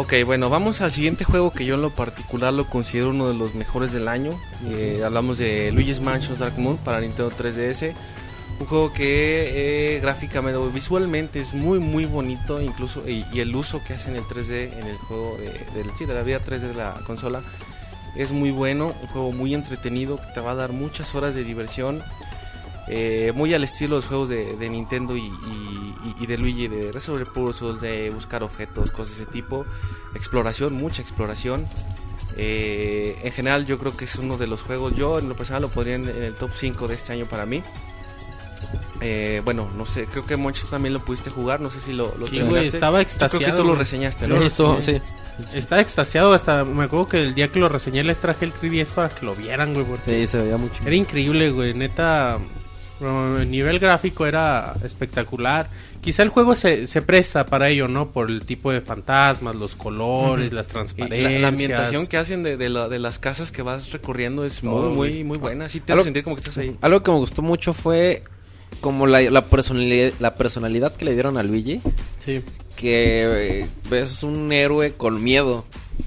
Ok, 0.00 0.14
bueno, 0.24 0.48
vamos 0.48 0.80
al 0.80 0.90
siguiente 0.90 1.24
juego 1.24 1.52
que 1.52 1.66
yo 1.66 1.74
en 1.74 1.82
lo 1.82 1.90
particular 1.90 2.54
lo 2.54 2.66
considero 2.66 3.10
uno 3.10 3.28
de 3.28 3.34
los 3.34 3.54
mejores 3.54 3.92
del 3.92 4.08
año. 4.08 4.32
Eh, 4.70 5.02
hablamos 5.04 5.36
de 5.36 5.70
Luigi's 5.72 6.00
Mansion 6.00 6.38
Dark 6.38 6.58
Moon 6.58 6.78
para 6.78 7.02
Nintendo 7.02 7.30
3DS. 7.30 7.92
Un 8.60 8.66
juego 8.66 8.94
que 8.94 9.96
eh, 9.96 10.00
gráficamente 10.00 10.56
o 10.56 10.70
visualmente 10.70 11.40
es 11.40 11.52
muy 11.52 11.80
muy 11.80 12.06
bonito, 12.06 12.62
incluso 12.62 13.06
y, 13.06 13.26
y 13.30 13.40
el 13.40 13.54
uso 13.54 13.84
que 13.84 13.92
hacen 13.92 14.16
el 14.16 14.22
3D 14.22 14.72
en 14.72 14.86
el 14.86 14.96
juego 14.96 15.36
de, 15.36 15.84
sí, 15.98 16.06
de 16.06 16.14
la 16.14 16.22
vida 16.22 16.40
3D 16.40 16.60
de 16.60 16.74
la 16.74 16.94
consola 17.06 17.42
es 18.16 18.32
muy 18.32 18.52
bueno, 18.52 18.94
un 19.02 19.08
juego 19.08 19.32
muy 19.32 19.52
entretenido 19.52 20.16
que 20.16 20.32
te 20.32 20.40
va 20.40 20.52
a 20.52 20.54
dar 20.54 20.72
muchas 20.72 21.14
horas 21.14 21.34
de 21.34 21.44
diversión. 21.44 22.02
Eh, 22.92 23.32
muy 23.34 23.54
al 23.54 23.62
estilo 23.64 23.94
de 23.94 24.00
los 24.00 24.06
juegos 24.06 24.28
de, 24.28 24.56
de 24.56 24.68
Nintendo 24.68 25.16
y, 25.16 25.30
y- 26.20 26.26
de 26.26 26.36
Luigi, 26.38 26.68
de 26.68 26.92
resolver 26.92 27.26
puzzles, 27.26 27.80
de 27.80 28.10
buscar 28.10 28.42
objetos, 28.42 28.90
cosas 28.90 29.16
de 29.16 29.22
ese 29.22 29.32
tipo. 29.32 29.64
Exploración, 30.14 30.74
mucha 30.74 31.00
exploración. 31.02 31.66
Eh, 32.36 33.18
en 33.24 33.32
general 33.32 33.66
yo 33.66 33.78
creo 33.78 33.96
que 33.96 34.04
es 34.04 34.14
uno 34.16 34.36
de 34.36 34.46
los 34.46 34.60
juegos, 34.62 34.94
yo 34.96 35.18
en 35.18 35.28
lo 35.28 35.34
personal 35.36 35.62
lo 35.62 35.68
podría 35.68 35.94
en, 35.96 36.08
en 36.08 36.22
el 36.22 36.34
top 36.34 36.50
5 36.56 36.88
de 36.88 36.94
este 36.94 37.12
año 37.12 37.26
para 37.26 37.46
mí. 37.46 37.62
Eh, 39.00 39.40
bueno, 39.44 39.68
no 39.76 39.86
sé, 39.86 40.04
creo 40.06 40.26
que 40.26 40.36
Monchis 40.36 40.68
también 40.68 40.92
lo 40.92 41.00
pudiste 41.00 41.30
jugar, 41.30 41.60
no 41.60 41.70
sé 41.70 41.80
si 41.80 41.92
lo, 41.92 42.14
lo 42.18 42.26
Sí, 42.26 42.40
güey, 42.42 42.66
estaba 42.68 42.98
Yo 43.02 43.06
creo 43.08 43.18
que 43.18 43.26
extasiado, 43.26 43.62
tú 43.62 43.64
lo 43.68 43.74
reseñaste, 43.74 44.28
¿no? 44.28 44.36
estuvo- 44.42 44.80
sí. 44.82 45.00
Estaba 45.54 45.80
extasiado 45.80 46.34
hasta... 46.34 46.64
Me 46.66 46.84
acuerdo 46.84 47.08
que 47.08 47.22
el 47.22 47.34
día 47.34 47.48
que 47.50 47.58
lo 47.58 47.70
reseñé 47.70 48.04
les 48.04 48.18
traje 48.18 48.44
el 48.44 48.52
3DS 48.52 48.88
para 48.90 49.08
que 49.08 49.24
lo 49.24 49.34
vieran, 49.34 49.72
güey. 49.72 49.86
Porque 49.86 50.20
Sí, 50.20 50.26
se 50.26 50.36
veía 50.42 50.58
mucho. 50.58 50.74
Era 50.84 50.94
increíble, 50.94 51.50
güey. 51.50 51.72
Neta, 51.72 52.36
el 53.00 53.50
nivel 53.50 53.78
gráfico 53.78 54.26
era 54.26 54.74
espectacular. 54.84 55.68
Quizá 56.00 56.22
el 56.22 56.28
juego 56.30 56.54
se, 56.54 56.86
se 56.86 57.02
presta 57.02 57.44
para 57.46 57.68
ello, 57.68 57.88
¿no? 57.88 58.10
Por 58.10 58.30
el 58.30 58.44
tipo 58.46 58.72
de 58.72 58.80
fantasmas, 58.80 59.54
los 59.56 59.76
colores, 59.76 60.52
las 60.52 60.68
Y 60.68 60.70
transparencias. 60.70 61.32
la, 61.32 61.38
la 61.40 61.48
ambientación 61.48 62.06
que 62.06 62.16
hacen 62.16 62.42
de, 62.42 62.56
de, 62.56 62.68
la- 62.70 62.88
de 62.88 62.98
las 62.98 63.18
casas 63.18 63.52
que 63.52 63.62
vas 63.62 63.92
recorriendo 63.92 64.44
es 64.44 64.62
muy, 64.62 64.88
muy, 64.94 65.24
muy 65.24 65.38
buena. 65.38 65.68
Sí 65.68 65.80
te 65.80 65.92
Algo- 65.92 66.00
hace 66.00 66.06
sentir 66.08 66.24
como 66.24 66.36
que 66.36 66.40
estás 66.40 66.56
ahí. 66.58 66.76
Algo 66.80 67.02
que 67.02 67.10
me 67.10 67.16
gustó 67.18 67.42
mucho 67.42 67.74
fue 67.74 68.22
como 68.80 69.06
la, 69.06 69.20
la 69.22 69.44
personalidad, 69.44 70.12
la 70.20 70.34
personalidad 70.34 70.94
que 70.94 71.04
le 71.04 71.12
dieron 71.14 71.36
a 71.36 71.42
Luigi. 71.42 71.80
Sí. 72.24 72.42
Que 72.76 73.60
eh, 73.62 73.66
ves 73.90 74.22
un 74.22 74.52
héroe 74.52 74.92
con 74.94 75.22
miedo. 75.22 75.64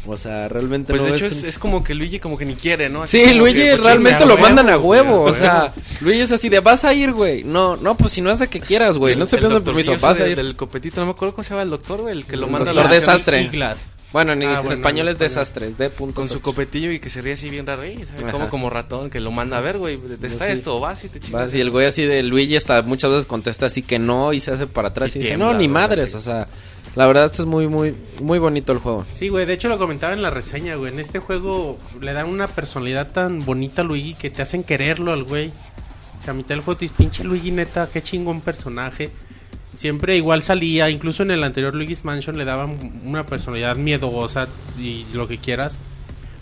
O 0.08 0.18
sea, 0.18 0.50
realmente 0.50 0.92
Pues 0.92 1.02
no 1.04 1.08
de 1.10 1.16
hecho 1.16 1.28
es, 1.28 1.44
un- 1.44 1.46
es 1.50 1.60
como 1.60 1.84
que 1.84 1.94
Luigi 1.94 2.20
como 2.20 2.38
que 2.38 2.46
ni 2.46 2.56
quiere, 2.56 2.90
¿no? 2.90 3.04
Así 3.04 3.24
Sí, 3.24 3.36
Luigi 3.36 3.60
que, 3.60 3.70
pues, 3.74 3.84
realmente 3.86 4.26
lo 4.26 4.34
huevo, 4.34 4.42
mandan 4.42 4.70
a 4.70 4.76
güey, 4.76 5.02
huevo. 5.02 5.28
a 5.28 5.32
O 5.32 5.34
sea, 5.34 5.74
Luigi 6.02 6.22
es 6.22 6.32
así 6.32 6.50
de 6.50 6.60
vas 6.60 6.84
a 6.84 6.94
ir, 6.94 7.14
güey. 7.14 7.44
No, 7.44 7.76
no, 7.78 7.96
pues 7.96 8.12
si 8.12 8.20
no 8.22 8.32
es 8.32 8.40
de 8.40 8.48
que 8.48 8.60
quieras, 8.60 8.98
güey. 8.98 9.16
No 9.16 9.28
te 9.28 9.36
el 9.36 9.42
pidiendo 9.42 9.60
doctorcillo 9.60 9.92
permiso, 9.92 10.06
vas 10.08 10.20
a 10.20 10.24
de- 10.26 10.32
ir. 10.32 10.36
Del 10.36 10.56
copetito, 10.56 11.00
no 11.00 11.06
me 11.06 11.12
acuerdo 11.12 11.36
cómo 11.36 11.44
se 11.44 11.52
llama 11.52 11.62
el 11.64 11.70
doctor, 11.70 12.02
güey, 12.02 12.18
el 12.18 12.26
que 12.26 12.36
lo 12.36 12.48
El 12.48 12.52
manda 12.52 12.72
a 12.72 12.74
doctor 12.74 12.90
la 12.92 12.96
desastre. 12.96 13.42
Iglad. 13.44 13.78
Bueno, 14.14 14.32
en, 14.34 14.44
Ah, 14.44 14.52
en 14.52 14.56
bueno, 14.58 14.72
español 14.74 15.08
en 15.08 15.16
es 15.16 15.16
español. 15.16 15.30
desastres. 15.30 15.78
De 15.78 15.90
punto 15.90 16.22
Con 16.22 16.30
su 16.30 16.40
copetillo 16.40 16.92
y 16.92 17.00
que 17.00 17.10
se 17.10 17.22
ríe 17.22 17.34
así 17.34 17.50
bien 17.50 17.66
raro. 17.66 17.82
Ajá. 17.84 18.32
como 18.32 18.50
como 18.50 18.70
ratón, 18.70 19.10
que 19.10 19.20
lo 19.20 19.32
manda 19.32 19.58
a 19.58 19.62
ver, 19.62 19.78
güey, 19.80 19.98
te 19.98 20.28
está 20.28 20.46
Sí. 20.46 20.52
esto, 20.54 20.80
vas 20.80 21.04
y 21.04 21.10
te 21.10 21.20
chingas. 21.20 21.42
Vas 21.46 21.56
y 21.56 21.60
el 21.62 21.72
güey 21.72 21.88
así 21.88 22.04
de 22.06 22.24
Luigi 22.24 22.56
hasta 22.56 22.82
muchas 22.84 23.10
veces 23.12 23.26
contesta 23.26 23.66
así 23.66 23.82
que 23.82 23.98
no 24.00 24.32
y 24.32 24.40
se 24.40 24.52
hace 24.52 24.68
para 24.68 24.90
atrás 24.90 25.16
Y 25.16 25.18
y, 25.18 25.22
dice, 25.22 25.30
tiembla, 25.32 25.48
no, 25.48 25.52
ni 25.54 25.66
güey, 25.66 25.68
madres. 25.70 26.16
así. 26.16 26.18
O 26.18 26.22
sea, 26.22 26.48
la 26.96 27.08
verdad 27.08 27.32
es 27.34 27.40
muy, 27.46 27.68
muy, 27.68 27.96
muy 28.22 28.38
bonito 28.38 28.72
el 28.72 28.78
juego. 28.78 29.04
Sí, 29.14 29.30
güey, 29.30 29.48
de 29.48 29.54
hecho 29.54 29.68
lo 29.68 29.80
comentaba 29.80 30.14
en 30.14 30.22
la 30.22 30.30
reseña, 30.30 30.76
güey. 30.76 30.94
En 30.94 31.00
este 31.00 31.18
juego 31.20 31.80
le 32.00 32.14
dan 32.14 32.30
una 32.30 32.46
personalidad 32.48 33.12
tan 33.12 33.44
bonita 33.44 33.82
a 33.82 33.86
Luigi 33.86 34.14
que 34.14 34.30
te 34.30 34.44
hacen 34.44 34.64
quererlo 34.64 35.12
al 35.12 35.24
güey. 35.24 35.52
O 36.20 36.24
sea, 36.24 36.32
a 36.32 36.36
mitad 36.36 36.50
del 36.50 36.62
juego 36.62 36.78
te 36.78 36.86
dices, 36.86 36.96
pinche 36.98 37.24
Luigi, 37.24 37.50
neta, 37.52 37.90
qué 37.92 38.02
chingón 38.04 38.42
personaje. 38.42 39.10
Siempre 39.74 40.18
igual 40.18 40.44
salía, 40.44 40.90
incluso 40.90 41.24
en 41.24 41.32
el 41.32 41.44
anterior 41.44 41.74
Luigi's 41.74 42.06
Mansion 42.06 42.38
le 42.38 42.46
daban 42.46 43.02
una 43.06 43.26
personalidad 43.26 43.76
miedosa 43.76 44.48
y 44.78 45.06
lo 45.14 45.28
que 45.28 45.40
quieras. 45.40 45.80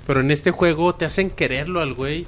Pero 0.05 0.19
en 0.19 0.31
este 0.31 0.51
juego 0.51 0.95
te 0.95 1.05
hacen 1.05 1.29
quererlo 1.29 1.81
al 1.81 1.93
güey 1.93 2.27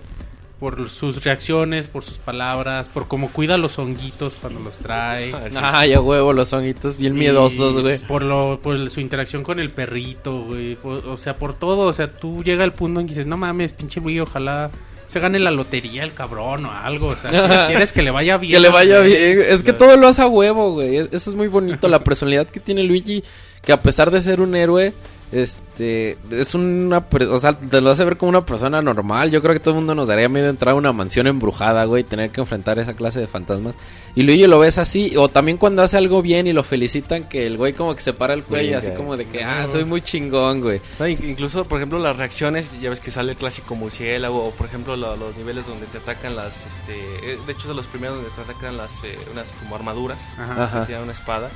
por 0.60 0.90
sus 0.90 1.26
reacciones, 1.26 1.90
por 1.90 2.06
sus 2.06 2.20
palabras, 2.20 2.88
por 2.88 3.10
cómo 3.10 3.30
cuida 3.32 3.58
los 3.58 3.78
honguitos 3.78 4.36
cuando 4.36 4.62
los 4.62 4.78
trae. 4.78 5.34
Ah, 5.56 5.86
ya 5.86 6.00
huevo, 6.00 6.32
los 6.32 6.54
honguitos 6.54 6.98
bien 6.98 7.18
Y 7.18 7.20
miedosos, 7.20 7.82
güey. 7.82 8.00
Por, 8.08 8.22
lo, 8.22 8.62
por 8.64 8.90
su 8.90 9.02
interacción 9.02 9.44
con 9.44 9.60
el 9.60 9.72
perrito, 9.72 10.44
güey. 10.44 10.78
o 10.84 11.18
sea, 11.18 11.38
por 11.38 11.54
todo. 11.54 11.88
O 11.88 11.92
sea, 11.92 12.14
tú 12.14 12.44
llega 12.44 12.64
al 12.64 12.72
punto 12.72 13.02
en 13.02 13.08
que 13.08 13.12
dices, 13.12 13.28
no 13.28 13.36
mames, 13.36 13.74
pinche 13.74 14.00
güey, 14.00 14.22
ojalá 14.22 14.72
se 15.14 15.20
gane 15.20 15.40
la 15.40 15.52
lotería 15.52 16.04
el 16.04 16.14
cabrón 16.14 16.66
o 16.66 16.72
algo. 16.72 17.08
O 17.10 17.16
sea, 17.16 17.66
quieres 17.68 17.94
que 17.94 18.02
le 18.02 18.12
vaya 18.12 18.38
bien. 18.38 18.54
Que 18.54 18.60
le 18.60 18.70
vaya 18.70 19.00
güey. 19.00 19.16
bien. 19.16 19.42
Es 19.48 19.64
que 19.64 19.72
todo 19.74 19.96
lo 19.96 20.08
hace 20.08 20.22
a 20.24 20.28
huevo, 20.28 20.74
güey. 20.74 20.98
Es- 20.98 21.10
Eso 21.12 21.30
es 21.30 21.36
muy 21.36 21.48
bonito. 21.48 21.88
La 21.88 22.04
personalidad 22.04 22.48
que 22.48 22.60
tiene 22.60 22.84
Luigi, 22.84 23.24
que 23.64 23.72
a 23.72 23.82
pesar 23.82 24.12
de 24.12 24.20
ser 24.22 24.42
un 24.42 24.56
héroe, 24.56 24.94
este, 25.34 26.18
es 26.32 26.54
una, 26.54 27.04
o 27.30 27.38
sea, 27.40 27.54
te 27.54 27.82
lo 27.82 27.90
hace 27.90 28.06
ver 28.06 28.18
como 28.18 28.30
una 28.30 28.46
persona 28.46 28.82
normal. 28.82 29.32
Yo 29.32 29.42
creo 29.42 29.54
que 29.54 29.60
todo 29.60 29.72
el 29.72 29.78
mundo 29.78 29.96
nos 29.96 30.08
daría 30.08 30.30
miedo 30.30 30.48
entrar 30.50 30.74
a 30.74 30.78
una 30.78 30.94
mansión 30.94 31.26
embrujada, 31.28 31.86
güey, 31.86 32.02
y 32.02 32.04
tener 32.06 32.30
que 32.30 32.40
enfrentar 32.42 32.78
esa 32.78 32.94
clase 32.96 33.20
de 33.20 33.28
fantasmas. 33.28 33.76
Y 34.16 34.22
Luigi 34.22 34.46
lo 34.46 34.60
ves 34.60 34.78
así, 34.78 35.18
o 35.18 35.30
también 35.30 35.58
cuando 35.58 35.82
hace 35.82 35.98
algo 35.98 36.22
bien 36.22 36.46
y 36.46 36.54
lo 36.54 36.64
felicitan, 36.64 37.28
que 37.28 37.48
el 37.48 37.58
güey 37.58 37.74
como 37.74 37.96
que 37.96 38.02
se 38.02 38.14
para 38.14 38.36
el 38.36 38.44
cuello, 38.44 38.78
así 38.78 38.92
como 38.92 39.18
de 39.18 39.26
que, 39.26 39.44
ah, 39.44 39.66
soy 39.68 39.86
muy 39.86 40.02
chingón, 40.02 40.62
güey. 40.62 40.80
No, 41.00 41.08
in- 41.08 41.18
incluso, 41.28 41.66
por 41.66 41.80
ejemplo, 41.80 41.98
las 41.98 42.16
reacciones, 42.16 42.70
ya 42.80 42.92
ves 42.92 43.00
que 43.00 43.10
sale 43.10 43.32
el 43.32 43.38
clásico 43.38 43.74
murciélago, 43.76 44.46
o 44.46 44.52
por 44.52 44.68
ejemplo, 44.68 44.96
lo- 44.96 45.18
los 45.18 45.36
niveles 45.36 45.66
donde 45.66 45.88
te 45.88 45.98
atacan 45.98 46.36
las, 46.36 46.66
este, 46.68 46.94
eh, 47.34 47.38
de 47.48 47.52
hecho, 47.54 47.68
de 47.68 47.74
los 47.74 47.88
primeros 47.88 48.18
donde 48.18 48.30
te 48.32 48.42
atacan 48.42 48.78
las, 48.78 48.92
eh, 49.04 49.18
unas 49.32 49.52
como 49.54 49.76
armaduras, 49.76 50.28
Ajá. 50.38 50.64
Ajá. 50.66 50.80
que 50.82 50.86
tienen 50.88 51.04
una 51.06 51.14
espada. 51.14 51.50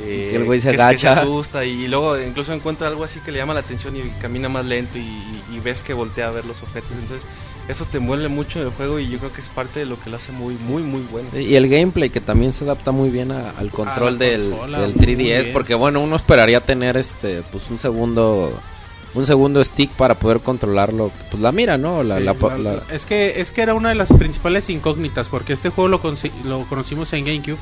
Eh, 0.00 0.28
que 0.30 0.36
el 0.36 0.44
güey 0.44 0.60
se 0.60 0.70
que- 0.70 0.76
que 0.76 0.82
agacha. 0.82 1.12
asusta 1.20 1.64
y 1.64 1.88
luego 1.88 2.18
incluso 2.20 2.52
encuentra 2.52 2.88
algo 2.88 3.04
así 3.04 3.20
que 3.20 3.32
le 3.32 3.38
llama 3.38 3.54
la 3.54 3.60
atención 3.60 3.96
y 3.96 4.02
camina 4.20 4.48
más 4.48 4.64
lento 4.64 4.98
y, 4.98 5.02
y- 5.02 5.42
y 5.52 5.60
ves 5.60 5.80
que 5.82 5.94
voltea 5.94 6.28
a 6.28 6.30
ver 6.30 6.44
los 6.44 6.62
objetos. 6.62 6.92
Entonces, 6.92 7.22
eso 7.68 7.84
te 7.84 7.98
envuelve 7.98 8.28
mucho 8.28 8.58
en 8.60 8.66
el 8.66 8.72
juego 8.72 8.98
y 8.98 9.08
yo 9.10 9.18
creo 9.18 9.32
que 9.32 9.40
es 9.42 9.48
parte 9.50 9.80
de 9.80 9.86
lo 9.86 10.00
que 10.00 10.08
lo 10.08 10.16
hace 10.16 10.32
muy, 10.32 10.54
muy, 10.54 10.82
muy 10.82 11.02
bueno. 11.10 11.28
Y 11.38 11.54
el 11.54 11.68
gameplay 11.68 12.08
que 12.10 12.20
también 12.20 12.52
se 12.52 12.64
adapta 12.64 12.92
muy 12.92 13.10
bien 13.10 13.30
a- 13.30 13.50
al 13.50 13.70
control 13.70 14.16
del, 14.18 14.48
consola, 14.50 14.80
del 14.80 14.94
muy 14.94 15.04
3DS 15.04 15.16
bien. 15.44 15.52
porque 15.52 15.74
bueno, 15.74 16.00
uno 16.00 16.16
esperaría 16.16 16.60
tener 16.60 16.96
este 16.96 17.42
pues 17.52 17.68
un 17.70 17.78
segundo 17.78 18.58
un 19.14 19.24
segundo 19.26 19.64
stick 19.64 19.90
para 19.92 20.14
poder 20.14 20.40
controlarlo, 20.40 21.10
pues 21.30 21.42
la 21.42 21.50
mira, 21.50 21.76
¿no? 21.78 22.02
La, 22.02 22.18
Sí, 22.18 22.24
la- 22.24 22.34
la- 22.34 22.58
la- 22.58 22.82
Es 22.92 23.04
que 23.06 23.40
es 23.40 23.50
que 23.52 23.62
era 23.62 23.74
una 23.74 23.88
de 23.88 23.94
las 23.94 24.12
principales 24.12 24.68
incógnitas 24.70 25.28
porque 25.30 25.54
este 25.54 25.70
juego 25.70 25.88
lo, 25.88 26.00
lo 26.44 26.66
conocimos 26.68 27.12
en 27.14 27.24
GameCube 27.24 27.56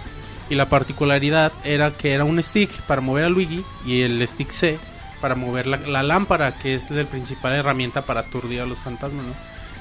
y 0.49 0.55
la 0.55 0.69
particularidad 0.69 1.53
era 1.65 1.91
que 1.93 2.13
era 2.13 2.25
un 2.25 2.43
stick 2.43 2.71
para 2.83 3.01
mover 3.01 3.25
a 3.25 3.29
Luigi 3.29 3.65
y 3.85 4.03
el 4.03 4.27
stick 4.29 4.51
C 4.51 4.79
para 5.21 5.35
mover 5.35 5.67
la, 5.67 5.79
la 5.79 6.03
lámpara 6.03 6.57
que 6.59 6.75
es 6.75 6.91
la 6.91 7.05
principal 7.05 7.53
herramienta 7.55 8.03
para 8.03 8.21
aturdir 8.21 8.61
a 8.61 8.67
los 8.67 8.79
fantasmas, 8.79 9.25
¿no? 9.25 9.33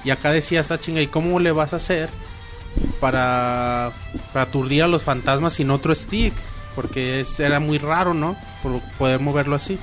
Y 0.03 0.09
acá 0.11 0.31
decía 0.31 0.59
esta 0.61 0.79
chinga, 0.79 1.01
¿y 1.01 1.07
cómo 1.07 1.39
le 1.39 1.51
vas 1.51 1.73
a 1.73 1.77
hacer 1.77 2.09
para, 2.99 3.91
para 4.33 4.43
aturdir 4.43 4.83
a 4.83 4.87
los 4.87 5.03
fantasmas 5.03 5.53
sin 5.53 5.69
otro 5.71 5.93
stick? 5.95 6.33
Porque 6.75 7.21
es- 7.21 7.39
era 7.39 7.59
muy 7.59 7.77
raro, 7.77 8.13
¿no? 8.13 8.35
Por 8.61 8.81
poder 8.97 9.19
moverlo 9.19 9.55
así. 9.55 9.79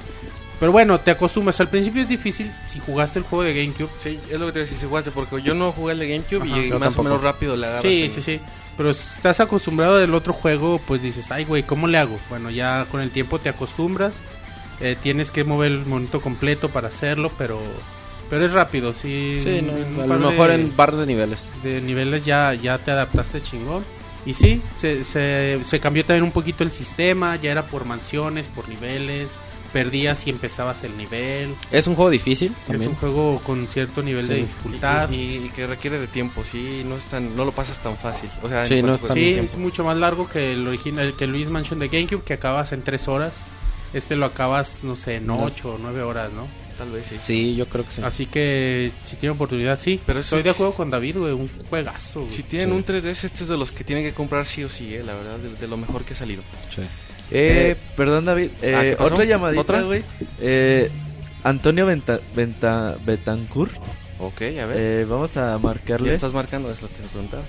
Pero 0.61 0.71
bueno, 0.73 1.01
te 1.01 1.11
acostumbras. 1.11 1.61
Al 1.61 1.69
principio 1.69 2.03
es 2.03 2.09
difícil 2.09 2.53
si 2.65 2.79
jugaste 2.79 3.19
el 3.19 3.25
juego 3.25 3.43
de 3.43 3.53
GameCube. 3.55 3.89
Sí, 3.99 4.21
es 4.31 4.39
lo 4.39 4.47
que 4.47 4.53
te 4.53 4.59
voy 4.59 4.61
a 4.61 4.65
decir, 4.65 4.79
si 4.79 4.87
jugaste, 4.87 5.11
porque 5.11 5.43
yo 5.43 5.55
no 5.55 5.73
jugué 5.73 5.95
el 5.95 5.99
de 5.99 6.09
GameCube 6.09 6.43
Ajá, 6.49 6.59
y 6.63 6.71
más 6.71 6.81
tampoco. 6.81 7.01
o 7.01 7.05
menos 7.05 7.23
rápido 7.23 7.57
le 7.57 7.67
agarras. 7.67 7.83
Sí, 7.83 8.09
sí, 8.11 8.21
sí. 8.23 8.41
Pero 8.77 8.95
si 8.95 9.07
estás 9.17 9.41
acostumbrado 9.41 9.99
del 9.99 10.15
otro 10.15 10.33
juego, 10.33 10.81
pues 10.87 11.03
dices, 11.03 11.31
ay, 11.31 11.45
güey, 11.45 11.63
¿cómo 11.63 11.87
le 11.87 11.99
hago? 11.99 12.19
Bueno, 12.31 12.51
ya 12.51 12.87
con 12.91 13.01
el 13.01 13.11
tiempo 13.11 13.39
te 13.39 13.49
acostumbras. 13.49 14.25
eh, 14.81 14.97
tienes 15.01 15.31
que 15.31 15.45
mover 15.45 15.71
el 15.73 15.87
monito 15.87 16.21
completo 16.21 16.69
para 16.69 16.89
hacerlo, 16.89 17.31
pero 17.39 17.61
pero 18.31 18.47
es 18.47 18.53
rápido, 18.53 18.95
sí. 18.95 19.37
sí, 19.41 19.61
no, 19.63 20.03
a 20.03 20.07
lo 20.07 20.31
mejor 20.31 20.49
de- 20.49 20.55
en 20.55 20.71
par 20.71 20.97
de 20.97 21.07
niveles. 21.07 21.49
de 21.63 21.81
niveles 21.83 22.25
ya, 22.25 22.55
ya 22.55 22.79
te 22.79 22.91
adaptaste 22.91 23.41
chingón. 23.43 23.85
Y 24.25 24.35
sí, 24.35 24.63
se, 24.75 25.05
se, 25.05 25.61
se 25.65 25.81
cambió 25.81 26.05
también 26.05 26.25
un 26.25 26.33
poquito 26.33 26.65
el 26.65 26.71
sistema, 26.71 27.37
ya 27.37 27.53
era 27.53 27.65
por 27.65 27.85
mansiones, 27.85 28.49
por 28.49 28.69
niveles, 28.69 29.37
perdías 29.73 30.27
y 30.27 30.31
empezabas 30.31 30.85
el 30.85 30.97
nivel. 30.97 31.55
Es 31.71 31.87
un 31.87 31.95
juego 31.95 32.11
difícil 32.11 32.55
Es 32.69 32.83
un 32.87 32.95
juego 32.95 33.41
con 33.45 33.67
cierto 33.69 34.03
nivel 34.03 34.29
de 34.29 34.37
dificultad. 34.37 35.11
Y, 35.11 35.15
y- 35.17 35.45
y 35.47 35.49
que 35.51 35.67
requiere 35.67 35.99
de 35.99 36.07
tiempo, 36.07 36.43
sí, 36.45 36.83
no 36.87 36.97
es 36.97 37.07
tan, 37.07 37.35
no 37.37 37.45
lo 37.45 37.53
pasas 37.53 37.81
tan 37.81 37.97
fácil. 37.97 38.31
O 38.43 38.49
sea, 38.49 38.67
Sí, 38.67 38.83
no 38.83 38.95
es 38.95 39.01
tan- 39.01 39.15
Sí, 39.15 39.31
es 39.35 39.57
mucho 39.57 39.85
más 39.85 39.97
largo 39.97 40.29
que 40.29 40.53
el 40.53 40.67
original, 40.69 41.15
que 41.17 41.25
el 41.25 41.31
Luis 41.33 41.49
Mansion 41.51 41.79
de 41.79 41.89
GameCube, 41.89 42.23
que 42.25 42.35
acabas 42.35 42.73
en 42.73 42.83
3 42.83 43.09
horas. 43.09 43.43
Este 43.95 44.17
lo 44.17 44.25
acabas, 44.27 44.85
no 44.85 44.97
sé, 44.97 45.17
en 45.17 45.27
No. 45.27 45.43
8 45.43 45.75
o 45.75 45.79
9 45.79 46.03
horas, 46.03 46.33
¿no? 46.33 46.49
Tal 46.79 46.91
vez 46.91 47.05
sí. 47.11 47.17
Sí, 47.23 47.55
yo 47.57 47.69
creo 47.69 47.85
que 47.85 47.91
sí. 47.93 48.01
Así 48.03 48.25
que 48.25 48.91
si 49.03 49.17
tiene 49.17 49.35
oportunidad, 49.35 49.79
sí. 49.79 50.01
Pero 50.07 50.21
Estoy 50.21 50.43
de 50.43 50.49
acuerdo 50.51 50.73
con 50.73 50.89
David, 50.91 51.19
güey, 51.19 51.33
un 51.33 51.51
juegazo. 51.69 52.21
güey. 52.21 52.31
Si 52.31 52.43
tienen 52.43 52.71
Sí. 52.71 52.75
un 52.75 52.85
3DS, 52.85 53.25
este 53.27 53.43
es 53.45 53.49
de 53.51 53.59
los 53.59 53.71
que 53.71 53.85
tienen 53.85 54.03
que 54.05 54.13
comprar 54.13 54.47
sí 54.47 54.65
o 54.65 54.71
sí, 54.71 54.95
eh, 54.95 55.03
la 55.05 55.13
verdad, 55.15 55.37
de, 55.39 55.55
de 55.55 55.69
lo 55.69 55.77
mejor 55.77 56.05
que 56.05 56.15
ha 56.15 56.17
salido. 56.17 56.43
Sí. 56.75 56.81
Eh, 57.35 57.77
perdón, 57.97 58.25
David. 58.25 58.51
Eh, 58.61 58.75
Ah, 58.77 58.83
¿qué 58.83 58.97
pasó? 58.97 59.15
otra 59.15 59.25
llamadita, 59.27 59.61
¿Otra? 59.63 59.83
güey. 59.83 60.03
Eh, 60.41 60.91
Antonio 61.43 61.87
Venta, 61.87 62.21
Venta, 62.37 62.97
Betancourt. 63.05 63.73
Ok, 64.21 64.43
a 64.43 64.67
ver. 64.67 64.77
Eh, 64.77 65.05
vamos 65.05 65.37
a 65.37 65.53
¿Ya 65.53 65.59
marcarle. 65.59 66.15
estás 66.15 66.33
marcando? 66.33 66.71
Es 66.71 66.83
lo 66.83 66.89
que 66.89 66.95
te 66.95 67.09
preguntaba. 67.09 67.43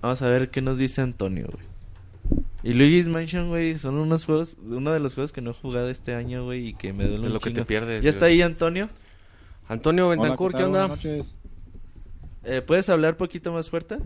Vamos 0.00 0.20
a 0.22 0.28
ver 0.28 0.50
qué 0.50 0.60
nos 0.60 0.78
dice 0.78 1.00
Antonio, 1.00 1.46
güey. 1.52 1.64
Y 2.64 2.74
Luigi's 2.74 3.08
Mansion, 3.08 3.48
güey, 3.48 3.76
son 3.78 3.96
unos 3.96 4.24
juegos, 4.24 4.56
uno 4.64 4.92
de 4.92 5.00
los 5.00 5.14
juegos 5.14 5.32
que 5.32 5.40
no 5.40 5.50
he 5.50 5.54
jugado 5.54 5.90
este 5.90 6.14
año, 6.14 6.44
güey, 6.44 6.68
y 6.68 6.74
que 6.74 6.92
me 6.92 7.04
duele 7.04 7.20
De 7.22 7.26
un 7.28 7.32
lo 7.34 7.40
que 7.40 7.50
te 7.50 7.54
chingo. 7.56 7.66
pierdes. 7.66 8.02
¿Ya 8.04 8.10
está 8.10 8.26
ahí 8.26 8.42
Antonio? 8.42 8.88
Antonio 9.68 10.08
Hola, 10.08 10.20
Bentancur, 10.20 10.52
¿qué 10.52 10.58
¿qué, 10.58 10.62
tal? 10.64 10.66
onda? 10.68 10.86
Buenas 10.86 11.04
noches. 11.04 11.36
Eh, 12.44 12.62
¿Puedes 12.62 12.88
hablar 12.88 13.16
poquito 13.16 13.52
más 13.52 13.70
fuerte? 13.70 13.96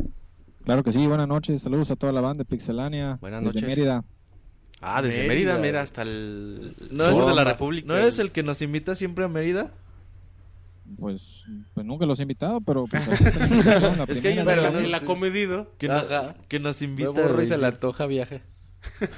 Claro 0.66 0.82
que 0.82 0.92
sí, 0.92 1.06
buenas 1.06 1.28
noches. 1.28 1.62
Saludos 1.62 1.90
a 1.90 1.96
toda 1.96 2.12
la 2.12 2.20
banda 2.20 2.42
de 2.42 2.44
Pixelania. 2.44 3.18
Buenas 3.20 3.42
desde 3.42 3.60
noches. 3.60 3.76
Mérida. 3.78 4.04
Ah, 4.82 5.00
desde 5.00 5.26
Mérida. 5.26 5.54
Mérida, 5.54 5.58
mira, 5.66 5.80
hasta 5.80 6.02
el 6.02 6.74
No, 6.90 7.04
sur 7.12 7.22
es- 7.22 7.28
de 7.28 7.34
la 7.34 7.44
República. 7.44 7.86
¿No 7.88 7.96
eres 7.96 8.18
el 8.18 8.32
que 8.32 8.42
nos 8.42 8.60
invita 8.62 8.94
siempre 8.94 9.24
a 9.24 9.28
Mérida? 9.28 9.70
Pues, 10.98 11.44
pues 11.74 11.86
nunca 11.86 12.04
los 12.06 12.18
he 12.18 12.22
invitado, 12.22 12.60
pero 12.60 12.84
pues, 12.86 13.06
la 13.66 13.96
la 13.96 14.04
Es 14.04 14.20
que 14.20 14.28
hay 14.28 14.38
una 14.38 14.54
que 14.54 14.82
nos- 14.90 15.02
acomedido. 15.02 15.72
Que, 15.78 15.88
no- 15.88 15.94
Ajá. 15.94 16.34
que 16.48 16.58
nos 16.60 16.80
Me 16.80 16.86
invita. 16.88 17.10
güey, 17.10 17.46
se 17.46 17.58
le 17.58 17.66
antoja 17.66 18.06
viaje. 18.06 18.42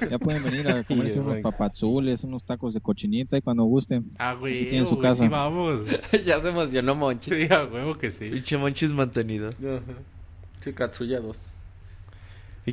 Ya 0.09 0.17
pueden 0.19 0.43
venir 0.43 0.67
a 0.67 0.83
comerse 0.87 1.19
unos 1.19 1.39
papazules, 1.41 2.23
unos 2.23 2.43
tacos 2.43 2.73
de 2.75 2.81
cochinita 2.81 3.37
y 3.37 3.41
cuando 3.41 3.63
gusten. 3.65 4.11
Ah, 4.19 4.33
güey, 4.33 4.69
tienen 4.69 4.87
su 4.87 4.97
casa. 4.99 5.23
sí 5.23 5.27
vamos. 5.29 5.81
ya 6.25 6.39
se 6.39 6.49
emocionó 6.49 6.93
Monchi. 6.95 7.31
Sí, 7.31 7.47
a 7.53 7.65
huevo 7.65 7.95
que 7.97 8.09
sí. 8.11 8.29
Pinche 8.29 8.57
Monchis 8.57 8.91
mantenido. 8.91 9.51
Sí, 10.61 10.73
Katsuya 10.73 11.19
2. 11.19 11.37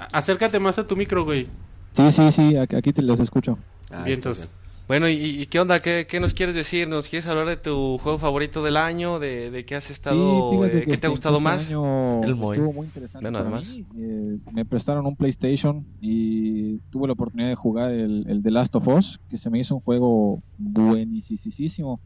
A- 0.00 0.18
Acércate 0.18 0.58
más 0.60 0.78
a 0.78 0.86
tu 0.86 0.96
micro, 0.96 1.24
güey. 1.24 1.46
Sí, 1.94 2.12
sí, 2.12 2.32
sí, 2.32 2.56
aquí, 2.56 2.92
te 2.92 3.02
les 3.02 3.20
escucho. 3.20 3.58
Ah, 3.90 4.02
Vientos. 4.04 4.52
Bueno, 4.88 5.08
¿y, 5.08 5.14
y 5.14 5.46
qué 5.46 5.58
onda? 5.58 5.80
¿Qué, 5.82 6.06
qué 6.08 6.20
nos 6.20 6.32
quieres 6.32 6.54
decir? 6.54 6.86
¿Nos 6.86 7.08
quieres 7.08 7.26
hablar 7.26 7.48
de 7.48 7.56
tu 7.56 7.98
juego 7.98 8.18
favorito 8.20 8.62
del 8.62 8.76
año? 8.76 9.18
¿De, 9.18 9.50
de 9.50 9.64
qué 9.64 9.74
has 9.74 9.90
estado? 9.90 10.50
Sí, 10.50 10.56
eh, 10.64 10.70
¿Qué 10.82 10.86
te 10.86 10.90
ha 10.92 10.94
este- 10.94 11.08
gustado 11.08 11.40
más? 11.40 11.66
año 11.66 12.22
El 12.22 12.36
Moy. 12.36 12.56
Estuvo 12.58 12.72
muy 12.72 12.86
interesante 12.86 13.32
para 13.32 13.50
mí. 13.50 13.84
Eh, 13.98 14.38
me 14.52 14.64
prestaron 14.64 15.04
un 15.06 15.16
PlayStation 15.16 15.84
y 16.00 16.78
tuve 16.90 17.08
la 17.08 17.14
oportunidad 17.14 17.48
de 17.48 17.56
jugar 17.56 17.90
el, 17.90 18.26
el 18.28 18.42
The 18.44 18.50
Last 18.52 18.76
of 18.76 18.86
Us, 18.86 19.18
que 19.28 19.38
se 19.38 19.50
me 19.50 19.58
hizo 19.58 19.74
un 19.74 19.80
juego 19.80 20.40
buenísimo. 20.58 22.00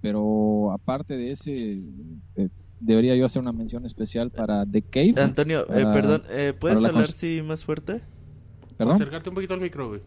Pero 0.00 0.72
aparte 0.72 1.16
de 1.16 1.32
ese, 1.32 1.80
eh, 2.36 2.48
debería 2.80 3.14
yo 3.16 3.26
hacer 3.26 3.42
una 3.42 3.52
mención 3.52 3.86
especial 3.86 4.30
para 4.30 4.64
The 4.66 4.82
Cave. 4.82 5.14
Antonio, 5.16 5.62
eh, 5.62 5.86
perdón, 5.92 6.22
eh, 6.30 6.54
¿puedes 6.58 6.84
hablar 6.84 7.10
sí 7.12 7.42
más 7.44 7.64
fuerte? 7.64 8.02
¿Perdón? 8.76 8.94
Acércate 8.94 9.28
un 9.28 9.34
poquito 9.34 9.54
al 9.54 9.60
micro, 9.60 9.88
güey. 9.88 10.00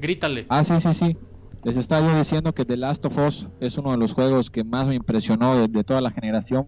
Grítale. 0.00 0.46
Ah, 0.48 0.64
sí, 0.64 0.74
sí, 0.80 0.94
sí. 0.94 1.16
Les 1.64 1.76
estaba 1.76 2.10
yo 2.10 2.18
diciendo 2.18 2.52
que 2.52 2.64
The 2.64 2.76
Last 2.76 3.04
of 3.06 3.18
Us 3.18 3.48
es 3.60 3.76
uno 3.78 3.90
de 3.92 3.98
los 3.98 4.12
juegos 4.12 4.50
que 4.50 4.64
más 4.64 4.86
me 4.86 4.94
impresionó 4.94 5.56
de, 5.56 5.68
de 5.68 5.84
toda 5.84 6.00
la 6.00 6.10
generación. 6.10 6.66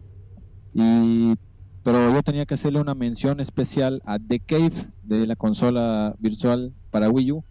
Y 0.75 1.35
pero 1.83 2.13
yo 2.13 2.23
tenía 2.23 2.45
que 2.45 2.55
hacerle 2.55 2.81
una 2.81 2.95
mención 2.95 3.41
especial 3.41 4.03
a 4.05 4.19
The 4.19 4.41
Cave 4.41 4.87
de 5.03 5.27
la 5.27 5.37
consola 5.37 6.15
virtual 6.19 6.73
para 6.91 7.09
Wii 7.09 7.33
U, 7.33 7.45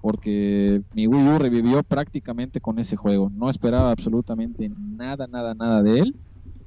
porque 0.00 0.82
mi 0.94 1.06
Wii 1.06 1.28
U 1.28 1.38
revivió 1.38 1.82
prácticamente 1.82 2.60
con 2.60 2.78
ese 2.78 2.96
juego. 2.96 3.30
No 3.30 3.50
esperaba 3.50 3.90
absolutamente 3.90 4.70
nada, 4.70 5.26
nada, 5.26 5.54
nada 5.54 5.82
de 5.82 6.00
él. 6.00 6.16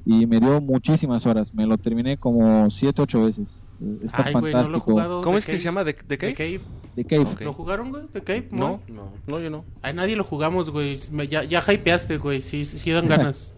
Y 0.09 0.25
me 0.25 0.39
dio 0.39 0.61
muchísimas 0.61 1.25
horas. 1.25 1.53
Me 1.53 1.65
lo 1.67 1.77
terminé 1.77 2.17
como 2.17 2.69
7, 2.69 3.01
8 3.01 3.25
veces. 3.25 3.65
Está 4.03 4.23
Ay, 4.25 4.33
no 4.33 4.41
fantástico. 4.41 4.79
jugado. 4.79 5.21
¿Cómo 5.21 5.33
The 5.33 5.39
es 5.39 5.45
que 5.45 5.51
Cave. 5.51 5.59
se 5.59 5.65
llama? 5.65 5.83
¿De, 5.83 5.93
de 5.93 5.99
The 6.03 6.17
qué? 6.17 6.33
Cave. 6.33 6.61
The 6.95 7.03
Cave. 7.05 7.21
Ok. 7.33 7.41
¿Lo 7.41 7.53
jugaron, 7.53 7.89
güey? 7.91 8.03
¿The 8.13 8.21
Cave? 8.21 8.47
No, 8.51 8.79
No. 8.87 9.11
no, 9.27 9.39
yo 9.41 9.49
no. 9.49 9.65
Ay, 9.81 9.93
nadie 9.93 10.15
lo 10.15 10.23
jugamos, 10.23 10.71
güey. 10.71 10.97
Me- 11.11 11.27
Ya, 11.27 11.43
ya 11.43 11.61
hypeaste, 11.61 12.17
güey. 12.19 12.39
Sí, 12.39 12.63
sí, 12.63 12.77
sí 12.77 12.91
dan 12.91 13.07
ganas. 13.09 13.53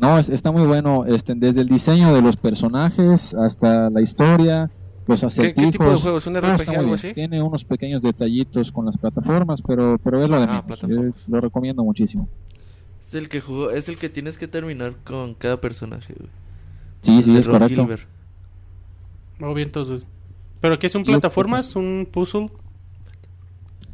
No, 0.00 0.18
es- 0.18 0.28
está 0.28 0.50
muy 0.50 0.66
bueno, 0.66 1.04
este, 1.06 1.34
desde 1.36 1.60
el 1.60 1.68
diseño 1.68 2.12
de 2.12 2.20
los 2.22 2.36
personajes 2.36 3.32
hasta 3.32 3.88
la 3.90 4.00
historia, 4.02 4.68
los 5.06 5.20
¿Qué, 5.20 5.26
acertijos. 5.26 5.64
qué 5.66 5.70
tipo 5.70 5.84
de 5.90 5.96
juego? 6.00 6.18
¿Es 6.18 6.26
un 6.26 6.36
está 6.36 6.56
RPG 6.56 6.66
muy 6.66 6.76
algo 6.76 6.94
así? 6.94 7.14
Tiene 7.14 7.40
unos 7.40 7.64
pequeños 7.64 8.02
detallitos 8.02 8.72
con 8.72 8.86
las 8.86 8.98
plataformas, 8.98 9.62
pero 9.62 9.96
pero 10.02 10.20
es 10.22 10.28
lo 10.28 10.40
de 10.40 10.46
Ah, 10.48 10.64
menos. 10.66 10.82
Eh, 10.82 11.12
lo 11.28 11.40
recomiendo 11.40 11.84
muchísimo. 11.84 12.28
Es 13.14 13.20
el 13.22 13.28
que 13.28 13.40
jugó, 13.40 13.70
es 13.70 13.88
el 13.88 13.96
que 13.96 14.10
tienes 14.10 14.36
que 14.38 14.48
terminar 14.48 14.96
con 15.04 15.34
cada 15.34 15.60
personaje, 15.60 16.14
güey. 16.18 16.30
Sí, 17.02 17.22
sí, 17.22 17.32
De 17.32 17.40
es 17.40 17.46
Ron 17.46 17.60
correcto. 17.60 17.86
Gilbert. 17.86 18.08
Oh, 19.40 19.54
bien, 19.54 19.68
entonces. 19.68 20.06
¿Pero 20.60 20.78
qué 20.78 20.86
es 20.88 20.94
un 20.96 21.04
Sí, 21.04 21.12
es 21.14 21.20
plataformas? 21.20 21.76
¿Un 21.76 22.08
puzzle? 22.10 22.50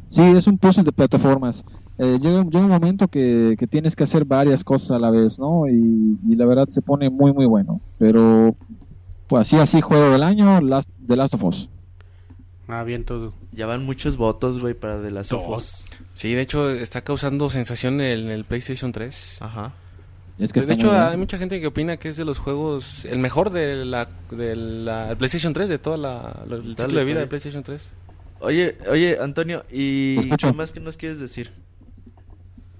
Sí, 0.09 0.21
es 0.21 0.47
un 0.47 0.57
puzzle 0.57 0.83
de 0.83 0.91
plataformas. 0.91 1.63
Eh, 1.97 2.19
llega, 2.19 2.43
llega 2.43 2.65
un 2.65 2.69
momento 2.69 3.07
que, 3.07 3.55
que 3.57 3.67
tienes 3.67 3.95
que 3.95 4.03
hacer 4.03 4.25
varias 4.25 4.63
cosas 4.63 4.91
a 4.91 4.99
la 4.99 5.11
vez, 5.11 5.39
¿no? 5.39 5.67
Y, 5.67 6.19
y 6.27 6.35
la 6.35 6.45
verdad 6.45 6.67
se 6.69 6.81
pone 6.81 7.09
muy, 7.09 7.33
muy 7.33 7.45
bueno. 7.45 7.81
Pero, 7.97 8.55
pues 9.27 9.41
así, 9.41 9.57
así, 9.57 9.81
juego 9.81 10.11
del 10.11 10.23
año, 10.23 10.61
Last, 10.61 10.89
The 11.07 11.15
Last 11.15 11.35
of 11.35 11.43
Us. 11.45 11.69
Ah, 12.71 12.83
bien, 12.83 13.03
todo. 13.03 13.33
Ya 13.51 13.65
van 13.67 13.83
muchos 13.83 14.15
votos, 14.17 14.57
güey, 14.59 14.73
para 14.73 14.99
de 14.99 15.11
las 15.11 15.31
Us. 15.31 15.85
Sí, 16.13 16.33
de 16.33 16.41
hecho 16.41 16.69
está 16.69 17.01
causando 17.01 17.49
sensación 17.49 17.99
en 18.01 18.29
el 18.29 18.45
PlayStation 18.45 18.91
3. 18.91 19.37
Ajá. 19.41 19.73
Es 20.39 20.53
que 20.53 20.61
De 20.61 20.73
hecho, 20.73 20.91
hay 20.91 21.17
mucha 21.17 21.37
gente 21.37 21.59
que 21.59 21.67
opina 21.67 21.97
que 21.97 22.07
es 22.07 22.17
de 22.17 22.25
los 22.25 22.39
juegos, 22.39 23.05
el 23.05 23.19
mejor 23.19 23.49
de 23.51 23.85
la, 23.85 24.07
de 24.31 24.55
la 24.55 25.13
PlayStation 25.17 25.53
3, 25.53 25.69
de 25.69 25.77
toda 25.77 25.97
la, 25.97 26.43
la- 26.47 26.55
el 26.55 26.75
ciclo 26.75 26.97
de 26.99 27.05
vida 27.05 27.19
de 27.19 27.27
PlayStation 27.27 27.61
3. 27.61 27.87
Oye, 28.39 28.75
oye, 28.89 29.17
Antonio, 29.21 29.63
¿y 29.69 30.29
qué 30.37 30.51
más 30.53 30.71
que 30.71 30.79
nos 30.79 30.97
quieres 30.97 31.19
decir? 31.19 31.51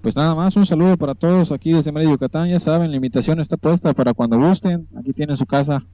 Pues 0.00 0.16
nada 0.16 0.34
más, 0.34 0.56
un 0.56 0.66
saludo 0.66 0.96
para 0.96 1.14
todos 1.14 1.52
aquí 1.52 1.72
desde 1.72 1.92
Mérida, 1.92 2.10
Yucatán. 2.10 2.48
Ya 2.50 2.58
saben, 2.58 2.90
la 2.90 2.96
invitación 2.96 3.38
está 3.38 3.56
puesta 3.56 3.92
para 3.92 4.14
cuando 4.14 4.36
gusten. 4.38 4.88
Aquí 4.98 5.12
tienen 5.12 5.36
su 5.36 5.46
casa. 5.46 5.84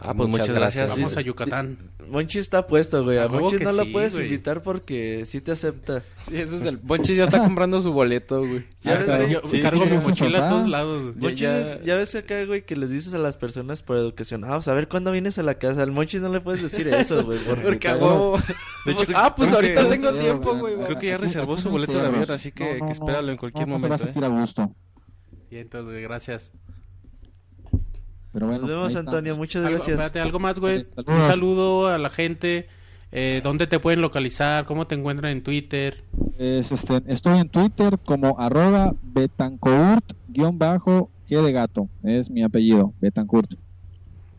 Ah, 0.00 0.14
pues 0.14 0.28
muchas 0.28 0.50
gracias. 0.50 0.90
Vamos 0.90 1.12
sí. 1.12 1.18
a 1.18 1.22
Yucatán. 1.22 1.78
Monchi 2.08 2.38
está 2.38 2.66
puesto, 2.66 3.04
güey. 3.04 3.18
A, 3.18 3.24
A 3.24 3.26
huevo 3.26 3.40
Monchi 3.50 3.62
no 3.64 3.72
lo 3.72 3.82
sí, 3.84 3.90
puedes 3.92 4.14
güey. 4.14 4.26
invitar 4.26 4.62
porque 4.62 5.24
sí 5.26 5.40
te 5.40 5.52
acepta. 5.52 6.00
Sí, 6.28 6.36
ese 6.38 6.56
es 6.56 6.62
el... 6.62 6.78
Ponchis 6.78 7.16
ya 7.16 7.24
está 7.24 7.38
comprando 7.40 7.82
su 7.82 7.92
boleto, 7.92 8.40
güey. 8.46 8.64
Ya 8.80 8.94
ves, 8.98 9.06
güey. 9.06 9.30
Yo 9.30 9.40
Sí, 9.44 9.60
cargo 9.60 9.84
sí, 9.84 9.90
mi 9.90 9.98
mochila 9.98 10.46
a 10.46 10.48
todos 10.50 10.68
lados. 10.68 11.14
Ya- 11.16 11.20
Monchis 11.20 11.40
ya- 11.40 11.82
ya 11.84 11.96
ves 11.96 12.14
acá, 12.14 12.44
güey, 12.46 12.64
que 12.64 12.76
les 12.76 12.90
dices 12.90 13.12
a 13.12 13.18
las 13.18 13.36
personas 13.36 13.82
por 13.82 13.96
educación, 13.98 14.44
ah, 14.44 14.52
pues 14.54 14.68
a 14.68 14.74
ver 14.74 14.88
cuándo 14.88 15.10
vienes 15.12 15.38
a 15.38 15.42
la 15.42 15.54
casa. 15.54 15.82
Al 15.82 15.92
Monchis 15.92 16.20
no 16.22 16.28
le 16.30 16.40
puedes 16.40 16.62
decir 16.62 16.88
eso, 16.94 17.24
güey. 17.24 17.38
Porque, 17.40 17.62
Porque 17.64 17.88
a 17.88 17.96
huevo. 17.96 18.38
De 18.86 18.92
hecho, 18.92 19.04
ah, 19.14 19.34
pues 19.36 19.52
ahorita 19.52 19.82
que- 19.82 19.88
tengo 19.90 20.12
tiempo, 20.14 20.56
güey. 20.56 20.76
Creo 20.76 20.98
que 20.98 21.06
ya 21.08 21.18
reservó 21.18 21.56
su 21.58 21.68
boleto 21.70 22.00
de 22.00 22.06
avión, 22.06 22.30
así 22.30 22.52
que, 22.52 22.64
No, 22.64 22.70
no, 22.70 22.76
que 22.76 22.84
no. 22.84 22.92
espéralo 22.92 23.32
en 23.32 23.36
cualquier 23.36 23.68
No, 23.68 23.74
no 23.74 23.78
momento. 23.80 23.94
A 23.94 23.96
¿eh? 24.08 24.12
sentir 24.12 24.24
a 24.24 24.28
gusto. 24.28 24.74
Y 25.50 25.56
entonces, 25.56 25.90
güey, 25.90 26.02
gracias. 26.02 26.52
Pero 28.32 28.46
bueno, 28.46 28.60
Nos 28.62 28.70
vemos, 28.70 28.96
Antonio. 28.96 29.32
estamos. 29.32 29.38
Muchas 29.38 29.64
Algo, 29.64 29.76
gracias. 29.76 29.94
espérate, 29.94 30.20
algo 30.20 30.38
más, 30.38 30.58
güey. 30.60 30.86
Un 30.96 31.24
saludo 31.24 31.88
a 31.88 31.98
la 31.98 32.10
gente. 32.10 32.68
Eh, 33.10 33.40
¿Dónde 33.42 33.66
te 33.66 33.80
pueden 33.80 34.02
localizar? 34.02 34.66
¿Cómo 34.66 34.86
te 34.86 34.94
encuentran 34.94 35.32
en 35.32 35.42
Twitter? 35.42 36.04
Es, 36.38 36.70
este, 36.70 37.02
estoy 37.06 37.38
en 37.38 37.48
Twitter 37.48 37.98
como 38.04 38.38
arroba 38.38 38.94
betancourt 39.02 40.12
guion 40.28 40.58
bajo 40.58 41.10
G 41.28 41.42
de 41.42 41.52
gato. 41.52 41.88
Es 42.02 42.30
mi 42.30 42.42
apellido, 42.42 42.92
Betancourt. 43.00 43.54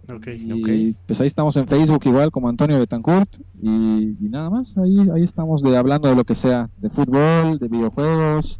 Ok. 0.08 0.28
Y 0.28 0.96
pues 1.06 1.22
ahí 1.22 1.28
estamos 1.28 1.56
en 1.58 1.68
Facebook 1.68 2.02
igual 2.06 2.32
como 2.32 2.50
Antonio 2.50 2.80
Betancourt. 2.80 3.30
Y, 3.62 4.16
y 4.20 4.30
nada 4.30 4.50
más, 4.50 4.76
ahí, 4.78 4.98
ahí 5.14 5.24
estamos 5.24 5.62
de, 5.62 5.78
hablando 5.78 6.08
de 6.10 6.16
lo 6.16 6.24
que 6.24 6.36
sea, 6.36 6.70
de 6.78 6.90
fútbol, 6.90 7.60
de 7.60 7.68
videojuegos, 7.68 8.60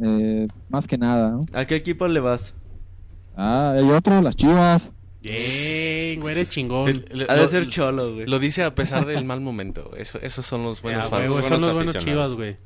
eh, 0.00 0.46
más 0.68 0.86
que 0.88 0.98
nada. 0.98 1.30
¿no? 1.30 1.46
¿A 1.52 1.64
qué 1.64 1.76
equipo 1.76 2.08
le 2.08 2.20
vas? 2.20 2.54
Ah, 3.36 3.72
hay 3.76 3.90
otro, 3.90 4.20
las 4.22 4.36
chivas. 4.36 4.92
Bien, 5.22 6.18
güey, 6.20 6.32
eres 6.32 6.50
chingón. 6.50 6.88
El- 6.88 7.04
el- 7.10 7.26
Ha 7.30 7.34
de 7.34 7.42
lo- 7.42 7.48
ser 7.48 7.68
cholo, 7.68 8.14
güey. 8.14 8.26
Lo 8.26 8.38
dice 8.38 8.62
a 8.64 8.74
pesar 8.74 9.04
del 9.06 9.24
mal 9.24 9.40
momento. 9.40 9.90
Eso, 9.96 10.18
esos 10.22 10.46
son 10.46 10.62
los 10.62 10.80
buenos 10.82 11.04
Ya, 11.04 11.10
fans. 11.10 11.30
güey, 11.30 11.44
son 11.44 11.60
los 11.60 11.72
buenos 11.74 11.96
chivas, 11.96 12.32
güey. 12.34 12.56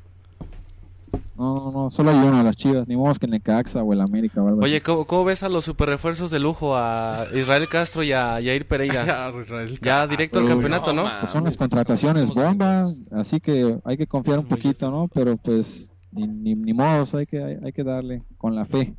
No, 1.36 1.54
no, 1.56 1.70
no, 1.72 1.90
solo 1.90 2.10
hay 2.10 2.18
uno, 2.18 2.42
las 2.44 2.56
chivas. 2.56 2.86
Ni 2.86 2.96
modo 2.96 3.14
que 3.16 3.26
el 3.26 3.32
Necaxa 3.32 3.82
o 3.82 3.92
el 3.92 4.00
América 4.00 4.40
o 4.40 4.46
algo 4.48 4.62
Oye. 4.62 4.80
¿cómo, 4.82 5.04
cómo 5.04 5.24
ves 5.24 5.42
a 5.42 5.48
los 5.48 5.64
super 5.64 5.88
refuerzos 5.88 6.30
de 6.30 6.38
lujo? 6.38 6.76
A 6.76 7.26
Israel 7.34 7.68
Castro 7.68 8.04
y 8.04 8.12
a 8.12 8.38
Yair 8.40 8.66
Pereira. 8.66 9.04
Ya, 9.82 10.06
directo 10.06 10.38
al 10.38 10.46
campeonato, 10.46 10.92
¿no? 10.92 11.04
no, 11.04 11.10
Pues 11.20 11.32
son 11.32 11.44
las 11.44 11.56
contrataciones 11.56 12.28
bomba, 12.28 12.92
así 13.12 13.40
que 13.40 13.76
hay 13.84 13.96
que 13.96 14.06
confiar 14.06 14.38
un 14.38 14.46
poquito, 14.46 14.90
¿no? 14.92 15.08
Pero 15.12 15.36
pues 15.36 15.90
ni, 16.12 16.26
ni, 16.28 16.54
ni 16.54 16.72
modos, 16.72 17.12
hay 17.14 17.26
que, 17.26 17.42
hay, 17.42 17.56
hay 17.64 17.72
que 17.72 17.82
darle 17.82 18.22
con 18.38 18.54
la 18.54 18.64
fe. 18.64 18.94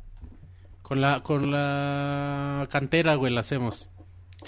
Con 0.86 1.00
la, 1.00 1.18
con 1.18 1.50
la 1.50 2.68
cantera, 2.70 3.16
güey, 3.16 3.32
la 3.32 3.40
hacemos. 3.40 3.90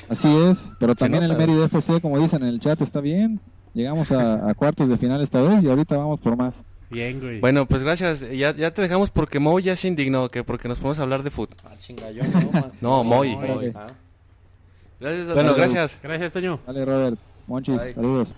Así 0.09 0.29
es, 0.29 0.57
pero 0.79 0.95
también 0.95 1.25
nota, 1.25 1.33
el 1.33 1.39
Mérida 1.39 1.65
FC, 1.65 2.01
como 2.01 2.17
dicen 2.21 2.45
en 2.45 2.51
el 2.51 2.61
chat, 2.61 2.81
está 2.81 3.01
bien. 3.01 3.41
Llegamos 3.75 4.13
a, 4.13 4.49
a 4.49 4.55
cuartos 4.55 4.89
de 4.89 4.97
final 4.99 5.21
esta 5.21 5.43
vez 5.43 5.65
y 5.65 5.69
ahorita 5.69 5.97
vamos 5.97 6.21
por 6.21 6.37
más. 6.37 6.63
Bien, 6.91 7.19
güey. 7.21 7.41
Bueno, 7.41 7.67
pues 7.67 7.83
gracias. 7.83 8.21
Ya, 8.31 8.55
ya 8.55 8.71
te 8.71 8.83
dejamos 8.83 9.11
porque 9.11 9.41
Mo 9.41 9.59
ya 9.59 9.75
se 9.75 9.89
indignó, 9.89 10.29
que 10.31 10.45
porque 10.45 10.69
nos 10.69 10.79
podemos 10.79 11.01
hablar 11.01 11.25
de 11.25 11.31
fútbol. 11.33 11.57
Ah, 11.65 11.75
chinga, 11.81 12.09
yo 12.13 12.23
no. 12.23 12.69
No, 12.81 13.03
Moy. 13.03 13.37
Moy. 13.37 13.73
Ah. 13.75 13.89
Gracias, 15.01 15.35
Bueno, 15.35 15.55
gracias. 15.57 15.99
Gracias, 16.01 16.31
Toño. 16.31 16.61
Dale, 16.69 16.85
Robert. 16.85 17.19
Monchis, 17.49 17.77
Bye. 17.77 17.95
saludos. 17.95 18.33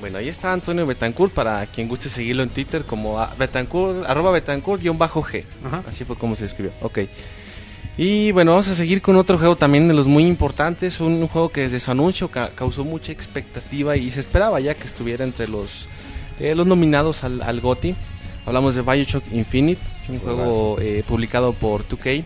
Bueno, 0.00 0.18
ahí 0.18 0.28
está 0.28 0.52
Antonio 0.52 0.86
Betancourt 0.86 1.32
para 1.32 1.66
quien 1.66 1.88
guste 1.88 2.08
seguirlo 2.08 2.42
en 2.42 2.50
Twitter 2.50 2.84
como 2.84 3.18
a- 3.20 3.34
Betancourt, 3.38 4.04
arroba 4.06 4.30
Betancourt-G. 4.38 5.44
Ajá. 5.66 5.82
Así 5.88 6.04
fue 6.04 6.16
como 6.16 6.36
se 6.36 6.44
escribió. 6.46 6.72
Ok. 6.82 7.00
Y 7.96 8.30
bueno, 8.30 8.52
vamos 8.52 8.68
a 8.68 8.76
seguir 8.76 9.02
con 9.02 9.16
otro 9.16 9.38
juego 9.38 9.56
también 9.56 9.88
de 9.88 9.94
los 9.94 10.06
muy 10.06 10.24
importantes. 10.24 11.00
Un 11.00 11.26
juego 11.26 11.48
que 11.48 11.62
desde 11.62 11.80
su 11.80 11.90
anuncio 11.90 12.30
ca- 12.30 12.50
causó 12.54 12.84
mucha 12.84 13.10
expectativa 13.10 13.96
y 13.96 14.10
se 14.12 14.20
esperaba 14.20 14.60
ya 14.60 14.74
que 14.74 14.84
estuviera 14.84 15.24
entre 15.24 15.48
los, 15.48 15.88
eh, 16.38 16.54
los 16.54 16.66
nominados 16.66 17.24
al, 17.24 17.42
al 17.42 17.60
GOTY. 17.60 17.96
Hablamos 18.46 18.76
de 18.76 18.82
Bioshock 18.82 19.24
Infinite, 19.32 19.82
un 20.08 20.20
juego 20.20 20.76
eh, 20.80 21.02
publicado 21.06 21.52
por 21.54 21.86
2K. 21.88 22.24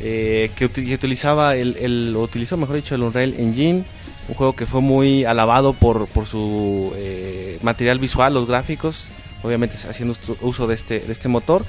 eh, 0.00 0.50
que, 0.56 0.66
uti- 0.66 0.86
que 0.86 0.94
utilizaba 0.94 1.56
el, 1.56 1.76
el- 1.78 2.16
utilizó 2.16 2.56
mejor 2.56 2.76
dicho 2.76 2.94
el 2.94 3.02
Unreal 3.02 3.34
Engine 3.38 3.84
un 4.28 4.34
juego 4.34 4.54
que 4.56 4.66
fue 4.66 4.80
muy 4.80 5.24
alabado 5.24 5.72
por, 5.72 6.08
por 6.08 6.26
su 6.26 6.92
eh, 6.96 7.58
material 7.62 7.98
visual, 7.98 8.34
los 8.34 8.46
gráficos, 8.46 9.08
obviamente 9.42 9.76
haciendo 9.88 10.14
uso 10.40 10.66
de 10.66 10.74
este, 10.74 11.00
de 11.00 11.12
este 11.12 11.28
motor, 11.28 11.64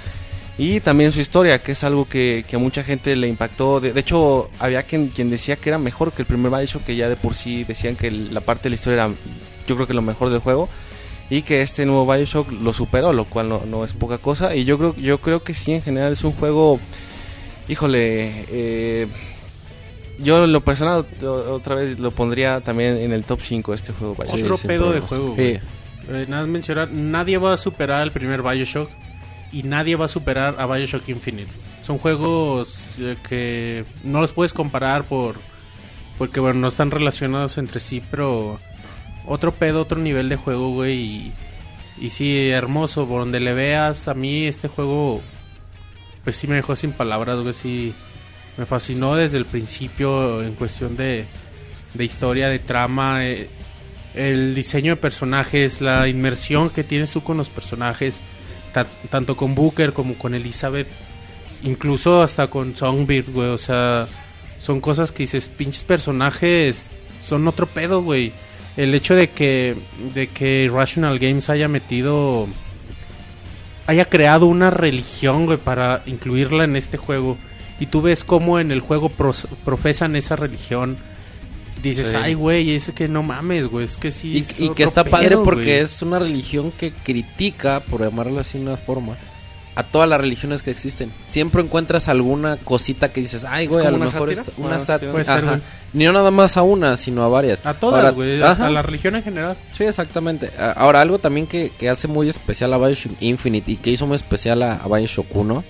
y 0.57 0.79
también 0.79 1.11
su 1.11 1.19
historia, 1.21 1.61
que 1.61 1.73
es 1.73 1.83
algo 1.83 2.09
que, 2.09 2.43
que 2.47 2.55
a 2.55 2.59
mucha 2.59 2.83
gente 2.83 3.15
le 3.15 3.27
impactó. 3.27 3.79
De, 3.79 3.97
hecho, 3.99 4.49
había 4.57 4.81
quien, 4.83 5.09
quien 5.09 5.29
decía 5.29 5.55
que 5.55 5.69
era 5.69 5.77
mejor 5.77 6.13
que 6.13 6.23
el 6.23 6.25
primer 6.25 6.51
Bioshock, 6.51 6.83
que 6.83 6.95
ya 6.95 7.09
de 7.09 7.15
por 7.15 7.35
sí 7.35 7.63
decían 7.63 7.95
que 7.95 8.09
la 8.09 8.41
parte 8.41 8.63
de 8.63 8.69
la 8.71 8.75
historia 8.75 9.03
era, 9.03 9.13
yo 9.67 9.75
creo 9.75 9.87
que 9.87 9.93
lo 9.93 10.01
mejor 10.01 10.31
del 10.31 10.39
juego. 10.39 10.67
y 11.29 11.43
que 11.43 11.61
este 11.61 11.85
nuevo 11.85 12.11
Bioshock 12.11 12.51
lo 12.51 12.73
superó, 12.73 13.13
lo 13.13 13.25
cual 13.25 13.49
no, 13.49 13.61
no 13.67 13.85
es 13.85 13.93
poca 13.93 14.17
cosa. 14.17 14.55
Y 14.55 14.63
yo 14.65 14.79
creo, 14.79 14.95
yo 14.95 15.19
creo 15.19 15.43
que 15.43 15.53
sí, 15.53 15.73
en 15.73 15.83
general 15.83 16.13
es 16.13 16.23
un 16.23 16.33
juego, 16.33 16.79
híjole, 17.67 18.45
eh, 18.49 19.07
yo 20.19 20.43
en 20.45 20.51
lo 20.53 20.61
personal 20.61 21.05
otra 21.21 21.75
vez 21.75 21.99
lo 21.99 22.11
pondría 22.11 22.61
también 22.61 22.97
en 22.97 23.11
el 23.11 23.23
top 23.23 23.39
5 23.41 23.73
este 23.73 23.93
juego. 23.93 24.15
Bioshock. 24.15 24.39
Otro 24.39 24.57
pedo 24.67 24.91
de 24.91 24.99
juego, 25.01 25.27
Sí. 25.29 25.33
güey. 25.35 25.59
Eh, 26.09 26.25
nada 26.29 26.43
más 26.43 26.47
mencionar, 26.47 26.89
nadie 26.91 27.37
va 27.37 27.53
a 27.53 27.57
superar 27.57 28.01
el 28.03 28.11
primer 28.11 28.41
Bioshock 28.41 28.89
y 29.51 29.63
nadie 29.63 29.95
va 29.95 30.05
a 30.05 30.09
superar 30.09 30.55
a 30.57 30.65
Bioshock 30.65 31.07
Infinite. 31.09 31.51
Son 31.83 31.97
juegos 31.97 32.83
eh, 32.99 33.17
que 33.27 33.85
no 34.03 34.21
los 34.21 34.33
puedes 34.33 34.53
comparar 34.53 35.03
por 35.05 35.35
porque 36.17 36.39
bueno, 36.39 36.59
no 36.59 36.67
están 36.69 36.89
relacionados 36.91 37.57
entre 37.57 37.79
sí, 37.79 38.01
pero 38.09 38.59
otro 39.25 39.53
pedo, 39.53 39.81
otro 39.81 39.99
nivel 39.99 40.29
de 40.29 40.35
juego, 40.35 40.71
güey, 40.71 40.97
y, 40.99 41.33
y 41.99 42.09
sí, 42.09 42.49
hermoso, 42.49 43.07
por 43.07 43.19
donde 43.19 43.39
le 43.39 43.53
veas, 43.53 44.07
a 44.07 44.13
mí 44.15 44.45
este 44.47 44.67
juego 44.67 45.21
pues 46.23 46.35
sí 46.37 46.47
me 46.47 46.55
dejó 46.55 46.75
sin 46.75 46.91
palabras, 46.93 47.39
güey, 47.39 47.53
sí 47.53 47.93
me 48.57 48.65
fascinó 48.65 49.15
desde 49.15 49.37
el 49.37 49.45
principio 49.45 50.41
en 50.43 50.53
cuestión 50.53 50.95
de, 50.97 51.25
de 51.93 52.05
historia, 52.05 52.49
de 52.49 52.59
trama, 52.59 53.25
eh, 53.25 53.49
el 54.15 54.55
diseño 54.55 54.93
de 54.93 55.01
personajes, 55.01 55.79
la 55.81 56.07
inmersión 56.07 56.69
que 56.69 56.83
tienes 56.83 57.11
tú 57.11 57.21
con 57.23 57.37
los 57.37 57.49
personajes, 57.49 58.19
ta- 58.73 58.87
tanto 59.09 59.37
con 59.37 59.53
Booker 59.55 59.93
como 59.93 60.15
con 60.15 60.33
Elizabeth, 60.33 60.87
incluso 61.63 62.21
hasta 62.23 62.47
con 62.49 62.75
Songbird, 62.75 63.29
güey, 63.31 63.49
o 63.49 63.57
sea, 63.57 64.07
son 64.57 64.81
cosas 64.81 65.11
que 65.11 65.23
dices, 65.23 65.49
pinches 65.49 65.83
personajes, 65.83 66.89
son 67.21 67.47
otro 67.47 67.67
pedo, 67.67 68.01
güey. 68.01 68.31
El 68.75 68.93
hecho 68.95 69.13
de 69.15 69.29
que, 69.29 69.75
de 70.13 70.27
que 70.27 70.69
Rational 70.73 71.19
Games 71.19 71.49
haya 71.49 71.67
metido, 71.67 72.47
haya 73.87 74.05
creado 74.05 74.45
una 74.47 74.69
religión, 74.69 75.45
güey, 75.45 75.57
para 75.57 76.03
incluirla 76.05 76.63
en 76.63 76.75
este 76.75 76.97
juego. 76.97 77.37
Y 77.79 77.85
tú 77.87 78.01
ves 78.01 78.23
cómo 78.23 78.59
en 78.59 78.71
el 78.71 78.79
juego 78.81 79.09
profesan 79.09 80.15
esa 80.15 80.35
religión. 80.35 80.97
Dices, 81.81 82.07
Sí. 82.09 82.15
ay, 82.19 82.33
güey, 82.33 82.71
es 82.71 82.91
que 82.91 83.07
no 83.07 83.21
mames, 83.21 83.67
güey, 83.67 83.85
es 83.85 83.97
que 83.97 84.09
sí. 84.09 84.33
Y, 84.33 84.39
es 84.39 84.59
y 84.59 84.69
que 84.69 84.83
está 84.83 85.03
padre 85.03 85.29
pedo, 85.29 85.43
porque 85.43 85.63
güey. 85.65 85.79
es 85.79 86.01
una 86.01 86.17
religión 86.17 86.71
que 86.71 86.91
critica, 86.91 87.81
por 87.81 88.01
llamarlo 88.01 88.39
así 88.39 88.57
de 88.57 88.65
una 88.65 88.77
forma, 88.77 89.15
a 89.75 89.83
todas 89.83 90.09
las 90.09 90.19
religiones 90.19 90.63
que 90.63 90.71
existen. 90.71 91.11
Siempre 91.27 91.61
encuentras 91.61 92.07
alguna 92.07 92.57
cosita 92.57 93.13
que 93.13 93.21
dices, 93.21 93.45
ay, 93.47 93.65
¿Es 93.67 93.71
güey, 93.71 93.85
a 93.85 93.91
lo 93.91 93.97
una 93.97 94.05
mejor 94.07 94.29
sátira? 94.29 94.41
esto- 94.41 94.53
Una 94.57 94.67
una 94.69 94.79
sátira. 94.79 95.23
ser, 95.23 95.29
Ajá. 95.37 95.41
güey. 95.49 95.61
Ni 95.93 96.05
no 96.05 96.13
nada 96.13 96.31
más 96.31 96.57
a 96.57 96.63
una, 96.63 96.97
sino 96.97 97.23
a 97.23 97.27
varias. 97.27 97.63
A 97.63 97.75
todas, 97.75 98.11
güey, 98.15 98.41
a, 98.41 98.55
la 98.71 98.81
religión 98.81 99.15
en 99.15 99.21
general. 99.21 99.55
Sí, 99.73 99.83
exactamente. 99.83 100.49
Ahora, 100.75 101.01
algo 101.01 101.19
también 101.19 101.45
que, 101.45 101.71
que 101.77 101.89
hace 101.89 102.07
muy 102.07 102.27
especial 102.27 102.73
a 102.73 102.79
Bioshock 102.79 103.21
Infinite 103.21 103.71
y 103.73 103.75
que 103.75 103.91
hizo 103.91 104.07
muy 104.07 104.15
especial 104.15 104.63
a, 104.63 104.77
a 104.77 104.87
Bioshock 104.87 105.27
1 105.35 105.63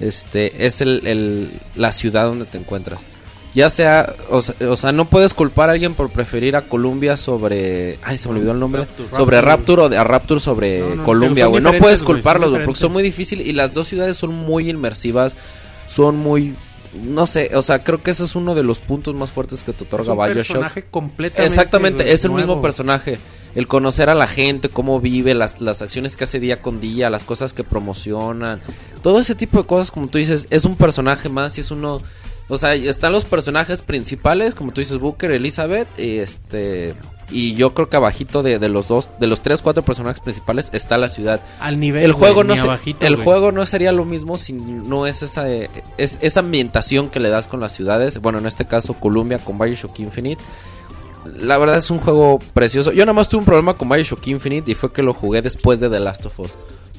este, 0.00 0.66
es 0.66 0.80
el, 0.80 1.06
el- 1.06 1.60
la 1.74 1.92
ciudad 1.92 2.24
donde 2.26 2.44
te 2.46 2.58
encuentras. 2.58 3.02
Ya 3.54 3.70
sea 3.70 4.14
o, 4.28 4.42
sea, 4.42 4.54
o 4.68 4.76
sea, 4.76 4.92
no 4.92 5.06
puedes 5.08 5.32
culpar 5.32 5.70
a 5.70 5.72
alguien 5.72 5.94
por 5.94 6.10
preferir 6.10 6.56
a 6.56 6.68
Columbia 6.68 7.16
sobre... 7.16 7.98
Ay, 8.02 8.18
se 8.18 8.28
me 8.28 8.34
olvidó 8.34 8.52
el 8.52 8.58
nombre. 8.60 8.82
Rapture. 8.82 9.08
Sobre 9.16 9.40
Rapture. 9.40 9.82
O 9.82 9.88
de, 9.88 9.96
a 9.96 10.04
Rapture 10.04 10.40
sobre 10.40 10.80
No, 10.80 10.94
no, 10.96 11.04
Columbia, 11.04 11.44
son 11.44 11.50
güey. 11.52 11.62
No 11.62 11.72
puedes 11.78 12.00
son 12.00 12.06
culparlos, 12.06 12.50
güey, 12.50 12.64
porque 12.66 12.78
son 12.80 12.92
muy 12.92 13.02
difíciles 13.02 13.46
y 13.46 13.54
las 13.54 13.72
dos 13.72 13.88
ciudades 13.88 14.18
son 14.18 14.34
muy 14.34 14.68
inmersivas, 14.68 15.38
son 15.88 16.18
muy... 16.18 16.54
No 17.02 17.26
sé, 17.26 17.50
o 17.54 17.62
sea, 17.62 17.82
creo 17.82 18.02
que 18.02 18.10
ese 18.10 18.24
es 18.24 18.36
uno 18.36 18.54
de 18.54 18.62
los 18.62 18.78
puntos 18.78 19.14
más 19.14 19.30
fuertes 19.30 19.62
que 19.64 19.72
te 19.72 19.84
Es 19.84 19.90
otorga 19.90 20.12
un 20.12 20.18
Bioshock. 20.18 20.36
personaje 20.36 20.84
completamente 20.90 21.46
Exactamente, 21.46 22.12
es 22.12 22.24
el 22.26 22.32
mismo 22.32 22.60
personaje. 22.60 23.18
El 23.56 23.66
conocer 23.66 24.08
a 24.10 24.14
la 24.14 24.28
gente, 24.28 24.68
cómo 24.68 25.00
vive, 25.00 25.34
las, 25.34 25.60
las 25.60 25.82
acciones 25.82 26.14
que 26.14 26.22
hace 26.24 26.38
día 26.38 26.62
con 26.62 26.78
día, 26.80 27.10
las 27.10 27.24
cosas 27.24 27.52
que 27.54 27.64
promocionan. 27.64 28.60
Todo 29.02 29.18
ese 29.18 29.34
tipo 29.34 29.58
de 29.60 29.66
cosas, 29.66 29.90
como 29.90 30.06
tú 30.06 30.18
dices, 30.18 30.46
es 30.50 30.64
un 30.64 30.76
personaje 30.76 31.28
más 31.28 31.56
y 31.58 31.62
es 31.62 31.70
uno... 31.72 32.00
O 32.48 32.58
sea, 32.58 32.74
están 32.76 33.10
los 33.10 33.24
personajes 33.24 33.82
principales, 33.82 34.54
como 34.54 34.70
tú 34.70 34.80
dices, 34.80 34.98
Booker, 34.98 35.32
Elizabeth, 35.32 35.88
y 35.98 36.18
este... 36.18 36.94
Y 37.28 37.56
yo 37.56 37.74
creo 37.74 37.88
que 37.88 37.96
abajito 37.96 38.44
de, 38.44 38.60
de 38.60 38.68
los 38.68 38.86
dos, 38.86 39.08
de 39.18 39.26
los 39.26 39.40
tres, 39.42 39.60
cuatro 39.60 39.82
personajes 39.84 40.20
principales 40.20 40.70
está 40.72 40.96
la 40.96 41.08
ciudad. 41.08 41.40
Al 41.58 41.80
nivel, 41.80 42.04
El 42.04 42.12
juego 42.12 42.36
güey, 42.36 42.46
no 42.46 42.54
ni 42.54 42.60
se- 42.60 42.66
abajito, 42.68 43.04
el 43.04 43.14
güey. 43.16 43.24
juego 43.24 43.50
no 43.50 43.66
sería 43.66 43.90
lo 43.90 44.04
mismo 44.04 44.36
si 44.36 44.52
no 44.52 45.08
es 45.08 45.24
esa 45.24 45.50
eh, 45.50 45.68
es 45.98 46.18
esa 46.20 46.38
ambientación 46.38 47.08
que 47.10 47.18
le 47.18 47.28
das 47.28 47.48
con 47.48 47.58
las 47.58 47.72
ciudades. 47.72 48.20
Bueno, 48.20 48.38
en 48.38 48.46
este 48.46 48.64
caso 48.66 48.94
Columbia 48.94 49.38
con 49.40 49.58
BioShock 49.58 49.98
Infinite. 49.98 50.40
La 51.40 51.58
verdad 51.58 51.78
es 51.78 51.90
un 51.90 51.98
juego 51.98 52.38
precioso. 52.54 52.92
Yo 52.92 53.04
nada 53.04 53.14
más 53.14 53.28
tuve 53.28 53.40
un 53.40 53.44
problema 53.44 53.74
con 53.74 53.88
BioShock 53.88 54.26
Infinite 54.28 54.70
y 54.70 54.74
fue 54.74 54.92
que 54.92 55.02
lo 55.02 55.12
jugué 55.14 55.42
después 55.42 55.80
de 55.80 55.88
The 55.88 56.00
Last 56.00 56.26
of 56.26 56.38
Us. 56.40 56.52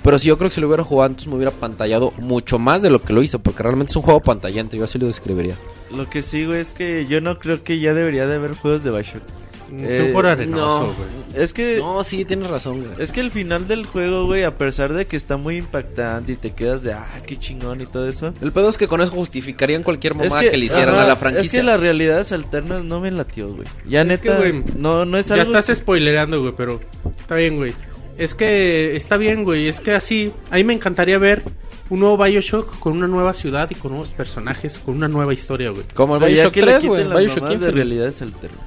Pero 0.03 0.19
si 0.19 0.27
yo 0.27 0.37
creo 0.37 0.49
que 0.49 0.55
si 0.55 0.61
lo 0.61 0.67
hubiera 0.67 0.83
jugado 0.83 1.09
antes 1.09 1.27
me 1.27 1.35
hubiera 1.35 1.51
pantallado 1.51 2.13
mucho 2.17 2.59
más 2.59 2.81
de 2.81 2.89
lo 2.89 3.01
que 3.01 3.13
lo 3.13 3.23
hizo, 3.23 3.39
porque 3.39 3.63
realmente 3.63 3.91
es 3.91 3.95
un 3.95 4.03
juego 4.03 4.21
pantallante, 4.21 4.77
yo 4.77 4.83
así 4.83 4.97
lo 4.99 5.07
describiría. 5.07 5.55
Lo 5.91 6.09
que 6.09 6.21
güey, 6.45 6.61
es 6.61 6.69
que 6.69 7.07
yo 7.07 7.19
no 7.19 7.39
creo 7.39 7.63
que 7.63 7.79
ya 7.79 7.93
debería 7.93 8.27
de 8.27 8.35
haber 8.35 8.53
juegos 8.53 8.83
de 8.83 8.91
Bioshock. 8.91 9.23
Tú 9.69 9.75
Eh, 9.79 10.09
por 10.13 10.25
arenoso, 10.25 10.87
no. 10.87 10.93
güey. 10.93 11.43
Es 11.43 11.53
que... 11.53 11.77
No, 11.79 12.03
sí, 12.03 12.23
tienes 12.25 12.49
razón, 12.49 12.79
güey. 12.79 12.91
Es 12.99 13.11
que 13.11 13.19
el 13.19 13.31
final 13.31 13.67
del 13.67 13.85
juego, 13.85 14.25
güey, 14.25 14.43
a 14.43 14.55
pesar 14.55 14.93
de 14.93 15.05
que 15.07 15.15
está 15.17 15.37
muy 15.37 15.57
impactante 15.57 16.31
y 16.31 16.35
te 16.35 16.51
quedas 16.51 16.83
de, 16.83 16.93
ah, 16.93 17.05
qué 17.25 17.37
chingón 17.37 17.81
y 17.81 17.85
todo 17.85 18.07
eso. 18.07 18.33
El 18.41 18.51
pedo 18.51 18.69
es 18.69 18.77
que 18.77 18.87
con 18.87 19.01
eso 19.01 19.11
justificarían 19.11 19.83
cualquier 19.83 20.15
mamada 20.15 20.41
es 20.43 20.49
que, 20.51 20.57
le 20.57 20.65
hicieran 20.65 20.95
ajá, 20.95 21.03
a 21.03 21.07
la 21.07 21.13
Es 21.13 21.19
franquicia. 21.19 21.59
que 21.59 21.63
las 21.65 21.79
realidades 21.79 22.31
alternas 22.31 22.83
no 22.83 22.99
me 22.99 23.11
latió, 23.11 23.53
güey. 23.53 23.67
Ya 23.87 24.01
Es 24.01 24.19
que, 24.19 24.29
neta, 24.29 24.39
güey, 24.39 24.63
no, 24.77 25.05
no 25.05 25.17
es 25.17 25.27
Ya 25.27 25.35
algo... 25.35 25.55
estás 25.55 25.75
spoilereando, 25.77 26.39
güey, 26.41 26.53
pero 26.55 26.79
está 27.19 27.35
bien, 27.35 27.57
güey. 27.57 27.73
Es 28.17 28.33
que 28.33 28.95
está 28.95 29.17
bien, 29.17 29.43
güey. 29.43 29.67
Es 29.67 29.79
que 29.79 29.91
así, 29.91 30.31
a 30.49 30.55
mí 30.55 30.63
me 30.63 30.73
encantaría 30.73 31.19
ver 31.19 31.43
un 31.89 31.99
nuevo 31.99 32.17
Bioshock 32.23 32.79
con 32.79 32.93
una 32.97 33.07
nueva 33.07 33.33
ciudad 33.33 33.69
y 33.69 33.75
con 33.75 33.91
nuevos 33.91 34.11
personajes, 34.11 34.79
con 34.79 34.95
una 34.95 35.07
nueva 35.07 35.33
historia, 35.33 35.69
güey. 35.69 35.83
Como 35.93 36.15
el 36.15 36.21
ya 36.21 36.27
Bioshock 36.27 36.53
que 36.53 36.61
le 36.61 36.65
3, 36.67 36.77
quiten 36.79 36.89
güey. 36.89 37.03
Bioshock 37.03 37.19
mamadas 37.43 37.49
de 37.49 37.53
Infinite. 37.67 37.71
realidades 37.75 38.21
alternas. 38.23 38.59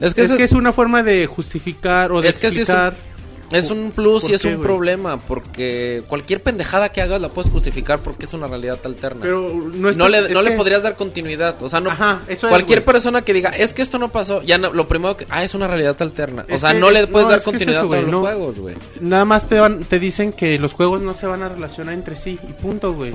Es 0.00 0.14
que, 0.14 0.22
Es 0.22 0.28
ese- 0.28 0.36
que 0.38 0.44
es 0.44 0.52
una 0.52 0.72
forma 0.72 1.02
de 1.02 1.26
justificar 1.26 2.12
o 2.12 2.20
de 2.20 2.28
Es 2.28 2.38
que 2.38 2.50
sí 2.50 2.60
es 2.62 2.68
un- 2.68 2.74
explicar. 2.74 3.14
Es 3.52 3.70
un 3.70 3.92
plus 3.92 4.22
¿Por 4.22 4.30
y 4.32 4.34
es 4.34 4.44
un 4.44 4.60
problema 4.62 5.18
porque 5.18 6.02
cualquier 6.08 6.42
pendejada 6.42 6.88
que 6.90 7.02
hagas 7.02 7.20
la 7.20 7.28
puedes 7.28 7.52
justificar 7.52 8.00
porque 8.00 8.24
es 8.24 8.32
una 8.32 8.46
realidad 8.48 8.80
alterna. 8.84 9.20
Pero 9.22 9.52
no 9.72 9.88
es 9.90 9.96
no 9.96 10.08
le, 10.08 10.28
no 10.30 10.42
le 10.42 10.52
podrías 10.52 10.82
dar 10.82 10.96
continuidad. 10.96 11.62
O 11.62 11.68
sea, 11.68 11.78
no, 11.78 11.90
Ajá, 11.90 12.22
eso 12.26 12.46
es, 12.48 12.50
cualquier 12.50 12.84
persona 12.84 13.22
que 13.22 13.32
diga, 13.32 13.50
es 13.50 13.72
que 13.72 13.82
esto 13.82 13.98
no 13.98 14.10
pasó, 14.10 14.42
ya 14.42 14.58
no- 14.58 14.72
lo 14.72 14.88
primero 14.88 15.16
que, 15.16 15.26
ah, 15.30 15.44
es 15.44 15.54
una 15.54 15.68
realidad 15.68 15.94
alterna. 16.00 16.44
o 16.50 16.58
sea, 16.58 16.72
que- 16.72 16.80
no 16.80 16.90
le 16.90 17.06
puedes 17.06 17.28
dar 17.28 17.42
continuidad 17.42 17.84
eso, 17.84 17.92
a 17.92 17.96
todos 18.00 18.10
los 18.10 18.20
juegos, 18.22 18.58
güey. 18.58 18.74
Nada 19.00 19.24
más 19.26 19.46
te, 19.46 19.60
van, 19.60 19.84
te 19.84 20.00
dicen 20.00 20.32
que 20.32 20.58
los 20.58 20.72
juegos 20.72 21.02
no 21.02 21.14
se 21.14 21.26
van 21.26 21.42
a 21.42 21.48
relacionar 21.50 21.94
entre 21.94 22.16
sí 22.16 22.40
y 22.48 22.52
punto, 22.54 22.94
güey. 22.94 23.14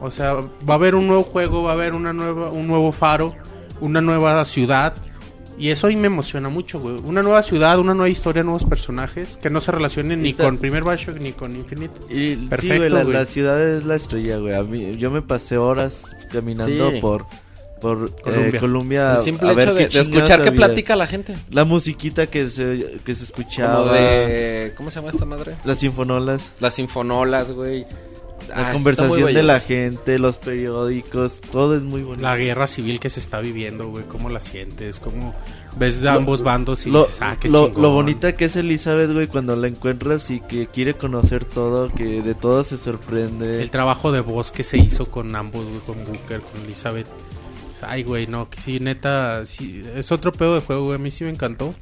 O 0.00 0.10
sea, 0.10 0.32
va 0.34 0.42
a 0.68 0.74
haber 0.74 0.94
un 0.96 1.06
nuevo 1.06 1.22
juego, 1.22 1.62
va 1.62 1.72
a 1.72 1.74
haber 1.74 1.92
una 1.94 2.12
nueva, 2.12 2.48
un 2.50 2.66
nuevo 2.66 2.90
faro, 2.92 3.36
una 3.80 4.00
nueva 4.00 4.44
ciudad. 4.46 4.94
Y 5.58 5.70
eso 5.70 5.86
ahí 5.86 5.96
me 5.96 6.08
emociona 6.08 6.48
mucho, 6.50 6.78
güey. 6.80 6.96
Una 7.02 7.22
nueva 7.22 7.42
ciudad, 7.42 7.78
una 7.78 7.94
nueva 7.94 8.10
historia, 8.10 8.42
nuevos 8.42 8.64
personajes 8.66 9.38
que 9.42 9.48
no 9.48 9.60
se 9.62 9.72
relacionen 9.72 10.20
ni 10.22 10.34
con 10.34 10.58
Primer 10.58 10.84
Bioshock 10.84 11.18
ni 11.18 11.32
con 11.32 11.56
Infinite. 11.56 11.94
Y 12.12 12.34
sí, 12.34 12.46
Perfecto, 12.50 12.76
güey, 12.76 12.90
la, 12.90 13.02
güey. 13.04 13.14
la 13.16 13.24
ciudad 13.24 13.62
es 13.76 13.84
la 13.84 13.96
estrella, 13.96 14.36
güey. 14.38 14.54
A 14.54 14.62
mí, 14.62 14.96
yo 14.96 15.10
me 15.10 15.22
pasé 15.22 15.56
horas 15.56 16.02
caminando 16.30 16.90
Sí. 16.90 17.00
por, 17.00 17.24
por 17.80 18.10
Columbia. 18.20 18.60
Columbia. 18.60 18.60
Columbia 18.60 19.14
El 19.16 19.22
simple 19.22 19.48
a 19.48 19.52
ver 19.54 19.68
hecho 19.80 19.98
de, 19.98 20.02
escuchar 20.02 20.42
qué 20.42 20.48
había. 20.48 20.66
platica 20.66 20.94
la 20.94 21.06
gente. 21.06 21.34
La 21.50 21.64
musiquita 21.64 22.26
que 22.26 22.48
se, 22.48 22.98
que 23.04 23.14
se 23.14 23.24
escuchaba. 23.24 23.78
Como 23.84 23.92
de... 23.94 24.74
¿Cómo 24.76 24.90
se 24.90 24.96
llama 25.00 25.10
esta 25.10 25.24
madre? 25.24 25.56
Las 25.64 25.78
sinfonolas. 25.78 26.52
Las 26.60 26.74
sinfonolas, 26.74 27.52
güey. 27.52 27.84
La 28.48 28.70
Ah, 28.70 28.72
conversación 28.72 29.32
de 29.32 29.42
la 29.42 29.60
gente, 29.60 30.18
los 30.18 30.38
periódicos, 30.38 31.40
todo 31.40 31.76
es 31.76 31.82
muy 31.82 32.02
bonito. 32.02 32.22
La 32.22 32.36
guerra 32.36 32.66
civil 32.66 33.00
que 33.00 33.08
se 33.08 33.20
está 33.20 33.40
viviendo, 33.40 33.88
güey. 33.88 34.04
¿Cómo 34.04 34.30
la 34.30 34.40
sientes? 34.40 35.00
¿Cómo 35.00 35.34
ves 35.76 36.00
de 36.00 36.08
ambos 36.08 36.42
bandos 36.42 36.86
y 36.86 36.90
lo, 36.90 37.04
dices, 37.04 37.18
ah, 37.22 37.36
qué 37.40 37.48
lo, 37.48 37.66
chingón? 37.66 37.82
lo 37.82 37.90
bonita 37.90 38.36
que 38.36 38.46
es 38.46 38.56
Elizabeth, 38.56 39.12
güey, 39.12 39.26
cuando 39.26 39.56
la 39.56 39.68
encuentras 39.68 40.30
y 40.30 40.40
que 40.40 40.66
quiere 40.68 40.94
conocer 40.94 41.44
todo, 41.44 41.92
que 41.92 42.22
de 42.22 42.34
todo 42.34 42.64
se 42.64 42.76
sorprende. 42.76 43.62
El 43.62 43.70
trabajo 43.70 44.12
de 44.12 44.20
voz 44.20 44.52
que 44.52 44.62
se 44.62 44.78
hizo 44.78 45.10
con 45.10 45.34
ambos, 45.34 45.64
güey, 45.66 45.80
con 45.80 46.04
Booker, 46.04 46.40
con 46.40 46.62
Elizabeth. 46.62 47.06
Ay, 47.82 48.04
güey, 48.04 48.26
no, 48.26 48.48
que 48.48 48.60
sí, 48.60 48.80
neta, 48.80 49.44
sí, 49.44 49.82
es 49.94 50.10
otro 50.10 50.32
pedo 50.32 50.54
de 50.54 50.60
juego, 50.60 50.84
güey. 50.84 50.94
A 50.96 50.98
mí 50.98 51.10
sí 51.10 51.24
me 51.24 51.30
encantó. 51.30 51.74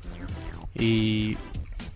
Y, 0.76 1.36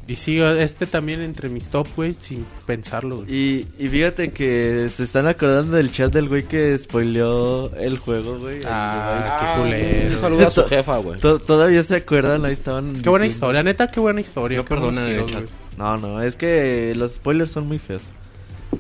y 0.09 0.17
sí, 0.17 0.41
este 0.41 0.87
también 0.87 1.21
entre 1.23 1.49
mis 1.49 1.69
top, 1.71 1.87
güey, 1.95 2.17
sin 2.19 2.45
pensarlo, 2.67 3.19
güey. 3.19 3.33
Y, 3.33 3.67
y 3.79 3.89
fíjate 3.89 4.31
que 4.33 4.89
se 4.95 5.03
están 5.05 5.27
acordando 5.29 5.77
del 5.77 5.93
chat 5.93 6.13
del 6.13 6.29
güey 6.29 6.45
que 6.45 6.77
spoileó 6.79 7.73
el 7.77 7.99
juego, 7.99 8.39
güey. 8.39 8.61
Ah, 8.67 9.29
Ah, 9.39 9.55
qué 9.57 9.61
culero. 9.63 10.15
Un 10.15 10.21
saludo 10.21 10.47
a 10.47 10.51
su 10.51 10.65
jefa, 10.65 10.97
güey. 10.99 11.21
To- 11.21 11.39
Todavía 11.39 11.83
se 11.83 11.97
acuerdan, 11.97 12.45
ahí 12.45 12.53
estaban. 12.55 13.01
Qué 13.03 13.09
buena 13.11 13.27
historia, 13.27 13.63
neta, 13.63 13.91
qué 13.91 14.01
buena 14.01 14.21
historia. 14.21 14.59
El 14.59 15.27
chat. 15.27 15.35
güey. 15.43 15.53
No, 15.77 15.97
no, 15.99 16.23
es 16.23 16.35
que 16.37 16.95
los 16.97 17.13
spoilers 17.13 17.51
son 17.53 17.69
muy 17.69 17.79
feos. 17.79 18.03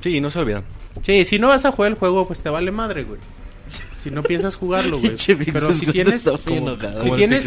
Sí, 0.02 0.20
no 0.20 0.30
se 0.30 0.38
olvidan. 0.40 0.64
Sí, 1.02 1.24
si 1.24 1.38
no 1.38 1.48
vas 1.48 1.64
a 1.64 1.70
jugar 1.72 1.92
el 1.92 1.98
juego, 1.98 2.26
pues 2.26 2.40
te 2.40 2.48
vale 2.50 2.72
madre, 2.72 3.04
güey. 3.04 3.20
Si 4.02 4.10
no 4.10 4.22
piensas 4.22 4.56
jugarlo, 4.56 4.98
güey. 5.00 5.16
Pero 5.52 5.72
si 5.72 5.86
tienes, 5.86 6.22
como- 6.22 6.38
si 7.02 7.10
tienes, 7.16 7.44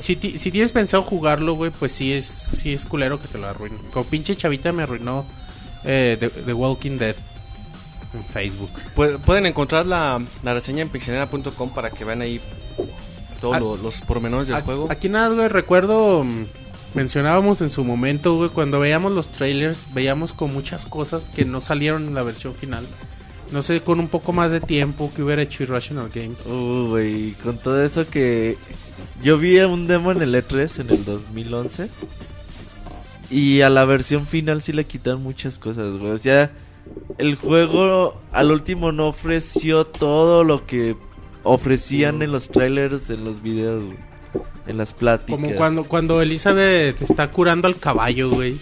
si, 0.00 0.38
si- 0.38 0.50
tienes 0.50 0.72
pensado 0.72 1.02
jugarlo, 1.02 1.54
güey, 1.54 1.70
pues 1.70 1.92
sí 1.92 2.12
es, 2.12 2.26
sí 2.52 2.72
es 2.72 2.84
culero 2.84 3.20
que 3.20 3.28
te 3.28 3.38
lo 3.38 3.46
arruine. 3.48 3.76
Como 3.92 4.04
pinche 4.04 4.36
chavita 4.36 4.72
me 4.72 4.82
arruinó 4.82 5.24
eh, 5.84 6.16
The, 6.20 6.28
The 6.28 6.52
Walking 6.52 6.98
Dead 6.98 7.16
en 8.14 8.24
Facebook. 8.24 8.70
Pu- 8.96 9.18
Pueden 9.20 9.46
encontrar 9.46 9.86
la, 9.86 10.20
la 10.42 10.54
reseña 10.54 10.82
en 10.82 10.88
pixelania.com 10.88 11.70
para 11.70 11.90
que 11.90 12.04
vean 12.04 12.22
ahí 12.22 12.40
todos 13.40 13.56
Ah, 13.56 13.60
lo- 13.60 13.76
los 13.76 13.96
pormenores 14.02 14.48
del 14.48 14.56
A- 14.58 14.62
juego. 14.62 14.88
Aquí 14.90 15.08
nada, 15.08 15.28
güey, 15.34 15.48
recuerdo, 15.48 16.24
mm, 16.24 16.44
mencionábamos 16.94 17.60
en 17.60 17.70
su 17.70 17.84
momento, 17.84 18.36
güey, 18.36 18.50
cuando 18.50 18.80
veíamos 18.80 19.12
los 19.12 19.28
trailers, 19.30 19.86
veíamos 19.94 20.32
con 20.32 20.52
muchas 20.52 20.86
cosas 20.86 21.30
que 21.30 21.44
no 21.44 21.60
salieron 21.60 22.06
en 22.08 22.14
la 22.14 22.22
versión 22.22 22.54
final. 22.54 22.86
No 23.50 23.62
sé, 23.62 23.80
con 23.80 23.98
un 23.98 24.08
poco 24.08 24.32
más 24.32 24.52
de 24.52 24.60
tiempo 24.60 25.10
que 25.14 25.22
hubiera 25.22 25.42
hecho 25.42 25.62
Irrational 25.62 26.10
Games. 26.14 26.46
Uh, 26.46 26.88
güey, 26.90 27.32
con 27.42 27.56
todo 27.58 27.82
eso 27.82 28.08
que 28.08 28.58
yo 29.22 29.38
vi 29.38 29.58
un 29.60 29.86
demo 29.86 30.12
en 30.12 30.22
el 30.22 30.34
E3 30.34 30.80
en 30.80 30.90
el 30.90 31.04
2011 31.04 31.88
y 33.30 33.60
a 33.60 33.70
la 33.70 33.84
versión 33.84 34.26
final 34.26 34.62
sí 34.62 34.72
le 34.72 34.84
quitaron 34.84 35.22
muchas 35.22 35.58
cosas, 35.58 35.98
güey. 35.98 36.12
O 36.12 36.18
sea, 36.18 36.50
el 37.18 37.36
juego 37.36 38.20
al 38.32 38.50
último 38.50 38.92
no 38.92 39.08
ofreció 39.08 39.86
todo 39.86 40.44
lo 40.44 40.66
que 40.66 40.96
ofrecían 41.42 42.22
en 42.22 42.32
los 42.32 42.48
trailers, 42.48 43.10
en 43.10 43.24
los 43.24 43.42
videos, 43.42 43.84
güey. 43.84 43.98
En 44.66 44.76
las 44.76 44.92
pláticas. 44.92 45.40
Como 45.40 45.54
cuando, 45.54 45.84
cuando 45.84 46.20
Elizabeth 46.20 47.00
está 47.00 47.30
curando 47.30 47.66
al 47.66 47.76
caballo, 47.76 48.30
güey. 48.30 48.58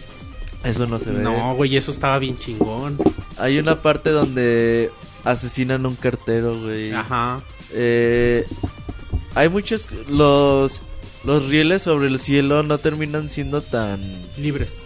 Eso 0.65 0.87
no 0.87 0.99
se 0.99 1.11
ve. 1.11 1.23
No, 1.23 1.55
güey, 1.55 1.77
eso 1.77 1.91
estaba 1.91 2.19
bien 2.19 2.37
chingón. 2.39 2.99
Hay 3.39 3.59
una 3.59 3.83
parte 3.83 4.11
donde 4.11 4.91
asesinan 5.25 5.85
a 5.85 5.89
un 5.89 5.97
cartero, 5.97 6.59
güey. 6.61 6.93
Ajá. 6.93 7.41
Eh, 7.73 8.47
hay 9.35 9.49
muchos 9.49 9.89
los 10.09 10.81
los 11.25 11.47
rieles 11.47 11.83
sobre 11.83 12.07
el 12.07 12.21
cielo 12.21 12.63
no 12.63 12.79
terminan 12.79 13.29
siendo 13.31 13.61
tan 13.61 14.01
Libres. 14.39 14.83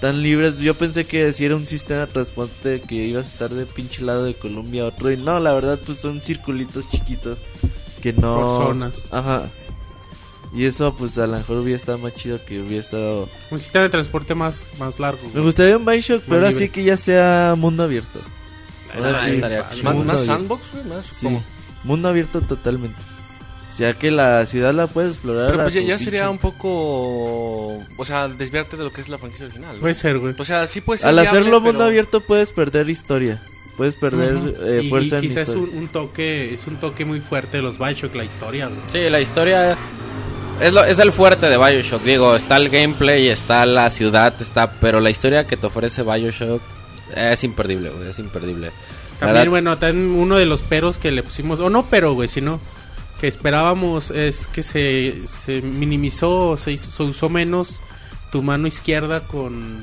tan 0.00 0.22
libres. 0.22 0.58
Yo 0.58 0.74
pensé 0.74 1.04
que 1.06 1.32
si 1.32 1.44
era 1.44 1.54
un 1.56 1.66
sistema 1.66 2.00
de 2.00 2.06
transporte 2.08 2.80
que 2.80 2.94
ibas 2.96 3.26
a 3.26 3.30
estar 3.30 3.50
de 3.50 3.64
pinche 3.66 4.02
lado 4.02 4.24
de 4.24 4.34
Colombia 4.34 4.82
a 4.82 4.86
otro 4.86 5.10
y 5.12 5.16
no, 5.16 5.38
la 5.40 5.52
verdad 5.52 5.78
pues 5.84 5.98
son 5.98 6.20
circulitos 6.20 6.90
chiquitos 6.90 7.38
que 8.02 8.12
no 8.12 8.36
Por 8.58 8.66
zonas. 8.66 9.08
Ajá. 9.12 9.48
Y 10.54 10.64
eso 10.64 10.94
pues 10.96 11.18
a 11.18 11.26
lo 11.26 11.36
mejor 11.36 11.58
hubiera 11.58 11.76
estado 11.76 11.98
más 11.98 12.14
chido 12.14 12.42
que 12.44 12.60
hubiera 12.60 12.82
estado 12.82 13.28
Un 13.50 13.60
sistema 13.60 13.82
de 13.84 13.90
transporte 13.90 14.34
más, 14.34 14.64
más 14.78 14.98
largo. 14.98 15.20
Me 15.34 15.40
gustaría 15.42 15.76
un 15.76 15.84
Bioshock, 15.84 16.22
pero 16.24 16.36
ahora 16.36 16.50
libre. 16.50 16.66
sí 16.66 16.72
que 16.72 16.84
ya 16.84 16.96
sea 16.96 17.54
mundo 17.56 17.82
abierto. 17.82 18.18
Ah, 18.94 19.28
estaría 19.28 19.62
¿Más, 19.62 19.74
chido. 19.76 20.24
sandbox, 20.24 20.62
güey? 20.72 20.84
Más, 20.84 21.06
Sí, 21.14 21.26
¿cómo? 21.26 21.42
mundo 21.84 22.08
abierto 22.08 22.40
totalmente. 22.40 22.98
O 23.72 23.76
sea 23.76 23.92
que 23.94 24.10
la 24.10 24.44
ciudad 24.46 24.72
la 24.74 24.86
puedes 24.88 25.12
explorar. 25.12 25.50
Pero 25.52 25.62
pues 25.64 25.74
ya, 25.74 25.98
sería 25.98 26.28
un 26.30 26.38
poco... 26.38 27.76
O 27.96 28.04
sea, 28.04 28.26
desviarte 28.28 28.76
de 28.76 28.84
lo 28.84 28.92
que 28.92 29.02
es 29.02 29.08
la 29.08 29.18
franquicia 29.18 29.46
original. 29.46 29.74
¿no? 29.76 29.80
Puede 29.80 29.94
ser, 29.94 30.18
güey. 30.18 30.34
O 30.36 30.44
sea, 30.44 30.66
sí 30.66 30.80
puede 30.80 30.98
ser 30.98 31.08
Al 31.10 31.14
viable, 31.16 31.28
hacerlo 31.38 31.60
mundo 31.60 31.84
abierto 31.84 32.20
puedes 32.20 32.50
perder 32.52 32.90
historia. 32.90 33.40
Puedes 33.76 33.94
perder 33.94 34.34
Ujú. 34.36 34.48
eh, 34.64 34.80
y, 34.82 34.86
y 34.86 34.90
fuerza 34.90 35.16
en 35.16 35.20
quizás 35.22 35.50
es 35.50 35.54
un, 35.54 35.68
un 35.72 35.86
toque 35.86 36.52
es 36.52 36.66
un 36.66 36.76
toque 36.78 37.04
muy 37.04 37.20
fuerte 37.20 37.58
de 37.58 37.62
los 37.62 37.78
Bioshock 37.78 38.12
la 38.16 38.24
historia 38.24 38.66
güey. 38.66 38.78
Sí, 38.90 39.08
la 39.08 39.20
historia 39.20 39.78
es, 40.60 40.72
lo, 40.72 40.84
es 40.84 40.98
el 40.98 41.12
fuerte 41.12 41.46
de 41.46 41.56
Bioshock. 41.56 42.02
Digo, 42.02 42.34
está 42.36 42.56
el 42.56 42.68
gameplay, 42.68 43.28
está 43.28 43.64
la 43.66 43.90
ciudad, 43.90 44.34
está, 44.40 44.70
pero 44.80 45.00
la 45.00 45.10
historia 45.10 45.46
que 45.46 45.56
te 45.56 45.66
ofrece 45.66 46.02
Bioshock 46.02 46.60
es 47.14 47.44
imperdible, 47.44 47.90
güey, 47.90 48.08
es 48.08 48.18
imperdible. 48.18 48.70
También 49.18 49.34
verdad- 49.36 49.50
bueno 49.50 49.78
también 49.78 50.10
uno 50.10 50.36
de 50.36 50.46
los 50.46 50.62
peros 50.62 50.96
que 50.98 51.10
le 51.10 51.22
pusimos 51.24 51.58
o 51.58 51.68
no 51.70 51.84
pero 51.86 52.12
güey 52.14 52.28
sino 52.28 52.60
que 53.20 53.26
esperábamos 53.26 54.10
es 54.12 54.46
que 54.46 54.62
se, 54.62 55.22
se 55.26 55.60
minimizó 55.60 56.56
se, 56.56 56.70
hizo- 56.70 56.92
se 56.92 57.02
usó 57.02 57.28
menos 57.28 57.80
tu 58.30 58.42
mano 58.42 58.68
izquierda 58.68 59.18
con 59.22 59.80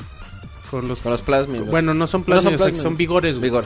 con 0.72 0.88
los 0.88 1.02
Con 1.02 1.12
los 1.12 1.22
plasmidos. 1.22 1.68
bueno 1.70 1.94
no 1.94 2.08
son 2.08 2.24
No 2.26 2.42
son 2.42 2.56
plasmidos 2.56 2.82
son 2.82 2.96
vigores 2.96 3.40
güey. 3.40 3.50
Vigor. 3.50 3.66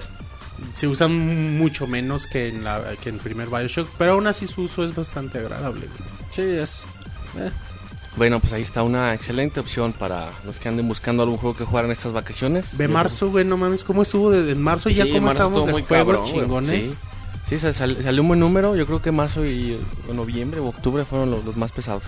se 0.74 0.88
usan 0.88 1.55
mucho 1.60 1.86
menos 1.86 2.26
que 2.26 2.47
en 2.47 2.64
la 2.64 2.82
que 2.99 3.10
en 3.10 3.16
el 3.16 3.22
primer 3.22 3.47
Bioshock 3.49 3.88
pero 3.99 4.14
aún 4.14 4.26
así 4.26 4.47
su 4.47 4.64
uso 4.64 4.84
es 4.84 4.95
bastante 4.95 5.38
agradable 5.38 5.82
güey. 5.86 6.10
Sí, 6.32 6.41
es. 6.41 6.82
Eh, 7.38 7.51
Bueno, 8.17 8.39
pues 8.39 8.51
ahí 8.53 8.61
está 8.61 8.84
una 8.84 9.13
excelente 9.13 9.59
opción 9.59 9.93
para 9.93 10.30
los 10.45 10.57
que 10.57 10.67
anden 10.69 10.88
buscando 10.88 11.23
algún 11.23 11.38
juego 11.38 11.55
que 11.55 11.63
jugar 11.65 11.86
en 11.86 11.91
estas 11.91 12.11
vacaciones. 12.11 12.77
de 12.77 12.88
marzo 12.88 13.30
güey 13.30 13.45
no 13.45 13.57
mames 13.57 13.84
cómo 13.84 14.01
estuvo 14.01 14.32
de, 14.32 14.51
en 14.51 14.61
marzo 14.61 14.89
ya 14.89 15.05
Sí, 15.05 15.11
cómo 15.13 15.27
marzo 15.27 15.49
de 15.65 15.71
muy 15.71 15.84
juegos 15.84 16.17
cabrón, 16.19 16.25
chingones 16.41 16.86
Sí, 16.86 16.93
sí 17.47 17.59
sal- 17.59 17.73
sal- 17.73 17.97
salió 18.03 18.21
un 18.21 18.27
buen 18.30 18.39
número. 18.39 18.75
Yo 18.75 18.86
creo 18.86 19.01
que 19.01 19.11
marzo 19.11 19.45
y 19.45 19.80
o 20.09 20.13
noviembre 20.13 20.59
o 20.59 20.67
octubre 20.67 21.05
fueron 21.05 21.32
los, 21.32 21.43
los 21.45 21.55
más 21.57 21.71
pesados. 21.71 22.03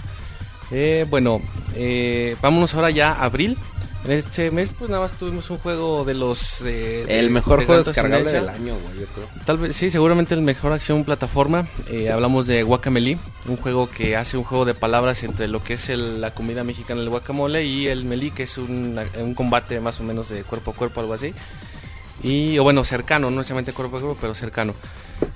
Eh, 0.71 1.05
bueno, 1.09 1.39
eh, 1.75 2.35
vámonos 2.41 2.73
ahora 2.75 2.89
ya 2.91 3.11
a 3.11 3.23
abril. 3.25 3.57
En 4.03 4.11
este 4.13 4.49
mes, 4.49 4.71
pues 4.77 4.89
nada 4.89 5.03
más 5.03 5.11
tuvimos 5.13 5.47
un 5.51 5.59
juego 5.59 6.03
de 6.03 6.15
los. 6.15 6.61
eh, 6.61 7.03
de- 7.05 7.19
el 7.19 7.29
mejor 7.29 7.59
de 7.59 7.65
juego 7.67 7.83
descargable 7.83 8.31
del 8.31 8.49
año, 8.49 8.75
güey, 8.79 8.99
yo 8.99 9.05
creo. 9.13 9.27
Tal 9.45 9.59
vez, 9.59 9.75
sí, 9.75 9.91
seguramente 9.91 10.33
el 10.33 10.41
mejor 10.41 10.73
acción 10.73 11.03
plataforma. 11.03 11.67
Eh, 11.87 12.09
hablamos 12.11 12.47
de 12.47 12.63
Guacameli, 12.63 13.19
un 13.47 13.57
juego 13.57 13.87
que 13.87 14.15
hace 14.17 14.37
un 14.37 14.43
juego 14.43 14.65
de 14.65 14.73
palabras 14.73 15.21
entre 15.21 15.47
lo 15.47 15.63
que 15.63 15.75
es 15.75 15.89
el- 15.89 16.19
la 16.19 16.31
comida 16.33 16.63
mexicana, 16.63 16.99
el 17.01 17.09
guacamole, 17.09 17.63
y 17.65 17.87
el 17.89 18.03
melí, 18.05 18.31
que 18.31 18.43
es 18.43 18.57
un, 18.57 18.99
un 19.19 19.35
combate 19.35 19.79
más 19.79 19.99
o 19.99 20.03
menos 20.03 20.29
de 20.29 20.41
cuerpo 20.43 20.71
a 20.71 20.73
cuerpo, 20.73 20.99
algo 21.01 21.13
así. 21.13 21.33
Y, 22.23 22.57
o 22.57 22.63
bueno, 22.63 22.83
cercano, 22.83 23.29
no 23.29 23.37
necesariamente 23.37 23.71
cuerpo 23.73 23.97
a 23.97 23.99
cuerpo, 24.01 24.17
pero 24.19 24.33
cercano. 24.33 24.73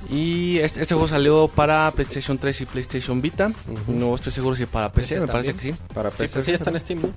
Y 0.09 0.57
este, 0.59 0.81
este 0.81 0.93
juego 0.95 1.07
salió 1.07 1.47
para 1.47 1.89
PlayStation 1.91 2.37
3 2.39 2.61
y 2.61 2.65
PlayStation 2.65 3.21
Vita. 3.21 3.51
No 3.87 4.15
estoy 4.15 4.31
seguro 4.31 4.55
si 4.55 4.65
para 4.65 4.91
PC, 4.91 5.19
me 5.19 5.27
parece 5.27 5.53
que 5.53 5.61
sí. 5.71 5.75
Para 5.93 6.09
PC. 6.09 6.33
PC 6.33 6.41
Sí, 6.43 6.51
está 6.51 6.71
en 6.71 6.79
Steam, 6.79 7.01
¿no? 7.01 7.09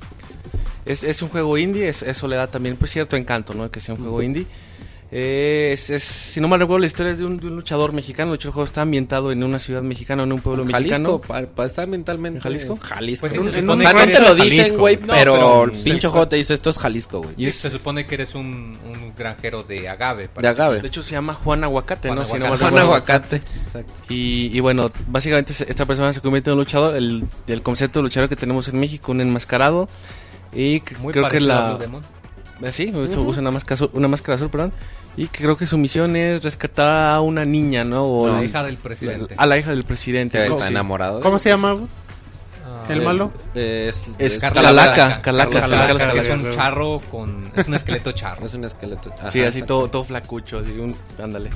Es, 0.88 1.04
es 1.04 1.22
un 1.22 1.28
juego 1.28 1.56
indie, 1.58 1.88
es- 1.88 2.02
eso 2.02 2.26
le 2.26 2.36
da 2.36 2.46
también 2.48 2.76
pues, 2.76 2.90
cierto 2.90 3.16
encanto, 3.16 3.54
¿no? 3.54 3.70
Que 3.70 3.80
sea 3.80 3.94
un 3.94 4.00
juego 4.00 4.22
indie. 4.22 4.46
Eh, 5.10 5.70
es, 5.72 5.88
es- 5.88 6.02
si 6.04 6.38
no 6.38 6.48
mal 6.48 6.60
recuerdo, 6.60 6.80
la 6.80 6.86
historia 6.86 7.12
es 7.12 7.18
de 7.18 7.24
un, 7.24 7.38
de 7.38 7.46
un 7.46 7.56
luchador 7.56 7.94
mexicano. 7.94 8.32
De 8.32 8.36
hecho, 8.36 8.48
el 8.48 8.52
juego 8.52 8.66
está 8.66 8.82
ambientado 8.82 9.32
en 9.32 9.42
una 9.42 9.58
ciudad 9.58 9.80
mexicana, 9.80 10.24
en 10.24 10.32
un 10.32 10.40
pueblo 10.40 10.66
Jalisco, 10.66 10.80
mexicano. 10.98 11.18
para, 11.20 11.46
para 11.46 11.66
estar 11.66 11.86
mentalmente. 11.88 12.36
¿En 12.38 12.42
Jalisco? 12.42 12.76
Jalisco. 12.76 13.20
Pues 13.22 13.32
sí, 13.32 13.38
güey. 13.38 13.50
se 13.50 13.58
o 13.58 13.60
supone 13.62 13.82
sea, 13.82 13.92
que 13.92 14.06
no 14.06 14.12
te 14.12 14.20
lo 14.20 14.34
dicen, 14.34 14.76
güey. 14.76 14.96
No, 14.98 15.06
pero, 15.14 15.32
pero- 15.32 15.64
el 15.64 15.70
pinche 15.70 16.08
juego 16.08 16.28
te 16.28 16.36
dice 16.36 16.52
esto 16.52 16.68
es 16.68 16.76
Jalisco, 16.78 17.18
güey. 17.22 17.34
Y 17.38 17.46
es- 17.46 17.54
se 17.54 17.70
supone 17.70 18.06
que 18.06 18.16
eres 18.16 18.34
un, 18.34 18.76
un 18.86 19.14
granjero 19.16 19.62
de 19.62 19.88
agave. 19.88 20.28
De 20.38 20.46
agave. 20.48 20.82
De 20.82 20.88
hecho, 20.88 21.02
se 21.02 21.12
llama 21.12 21.32
Juan 21.32 21.64
Aguacate, 21.64 22.08
Juan 22.08 22.18
¿no? 22.18 22.24
Si 22.26 22.32
no 22.32 22.44
Aguacate. 22.44 22.50
mal 22.50 22.58
Juan 22.58 22.70
recuerdo. 22.74 22.86
Aguacate. 22.94 23.42
Exacto. 23.64 23.92
Y, 24.10 24.50
y 24.54 24.60
bueno, 24.60 24.90
básicamente 25.06 25.54
esta 25.66 25.86
persona 25.86 26.12
se 26.12 26.20
convierte 26.20 26.50
en 26.50 26.54
un 26.54 26.58
luchador. 26.60 26.94
El, 26.96 27.24
el 27.46 27.62
concepto 27.62 28.00
de 28.00 28.02
luchador 28.02 28.28
que 28.28 28.36
tenemos 28.36 28.68
en 28.68 28.78
México, 28.78 29.12
un 29.12 29.22
enmascarado. 29.22 29.88
Y 30.52 30.80
que 30.80 30.96
Muy 30.96 31.12
creo 31.12 31.24
que 31.24 31.30
parecido 31.30 31.52
a 31.52 31.56
la. 31.56 31.68
Blue 31.70 31.78
Demon. 31.78 32.02
Eh, 32.62 32.72
Sí, 32.72 32.90
usa- 32.94 33.20
usa 33.20 33.40
una 33.40 33.50
máscara, 33.50 33.88
una 33.92 34.08
máscara 34.08 34.36
azul, 34.36 34.48
perdón. 34.50 34.72
Y 35.16 35.26
que 35.28 35.42
creo 35.42 35.56
que 35.56 35.66
su 35.66 35.76
misión 35.78 36.14
es 36.16 36.42
rescatar 36.42 37.14
a 37.14 37.20
una 37.20 37.44
niña, 37.44 37.84
¿no? 37.84 38.04
O 38.04 38.28
La 38.28 38.34
la- 38.34 38.44
hija 38.44 38.62
del 38.62 38.76
presidente. 38.76 39.34
A 39.36 39.46
la 39.46 39.58
hija 39.58 39.70
del 39.70 39.84
presidente. 39.84 40.38
Que 40.42 40.48
¿no? 40.48 40.54
está 40.54 40.66
Sí. 40.66 40.70
enamorado. 40.72 41.20
¿Cómo 41.20 41.38
se 41.38 41.50
llama? 41.50 41.76
Ah, 42.64 42.86
¿El 42.92 43.02
malo? 43.02 43.32
Eh, 43.54 43.86
es, 43.88 44.04
Es 44.18 44.38
Calaca. 44.38 44.62
Calaca, 44.62 44.94
Calaca, 44.94 45.22
Carlos 45.22 45.60
Calaca, 45.62 45.86
Calaca. 45.98 46.12
que 46.12 46.18
es 46.20 46.28
un 46.30 46.50
charro 46.50 47.00
con... 47.10 47.50
Es 47.56 47.66
un 47.68 47.74
esqueleto 47.74 48.12
charro. 48.12 48.46
Es 48.46 48.54
un 48.54 48.64
esqueleto. 48.64 49.12
Ajá, 49.18 49.30
sí, 49.30 49.42
así 49.42 49.62
todo, 49.62 49.88
todo 49.88 50.04
flacucho, 50.04 50.58
así 50.58 50.70
un, 50.78 50.96
ándale. 51.22 51.50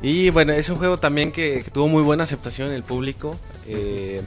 Y 0.00 0.30
bueno, 0.30 0.52
es 0.52 0.68
un 0.68 0.76
juego 0.78 0.96
también 0.96 1.30
que, 1.32 1.62
que 1.64 1.70
tuvo 1.70 1.88
muy 1.88 2.02
buena 2.02 2.24
aceptación 2.24 2.68
en 2.68 2.74
el 2.74 2.82
público. 2.82 3.38
Eh, 3.68 4.22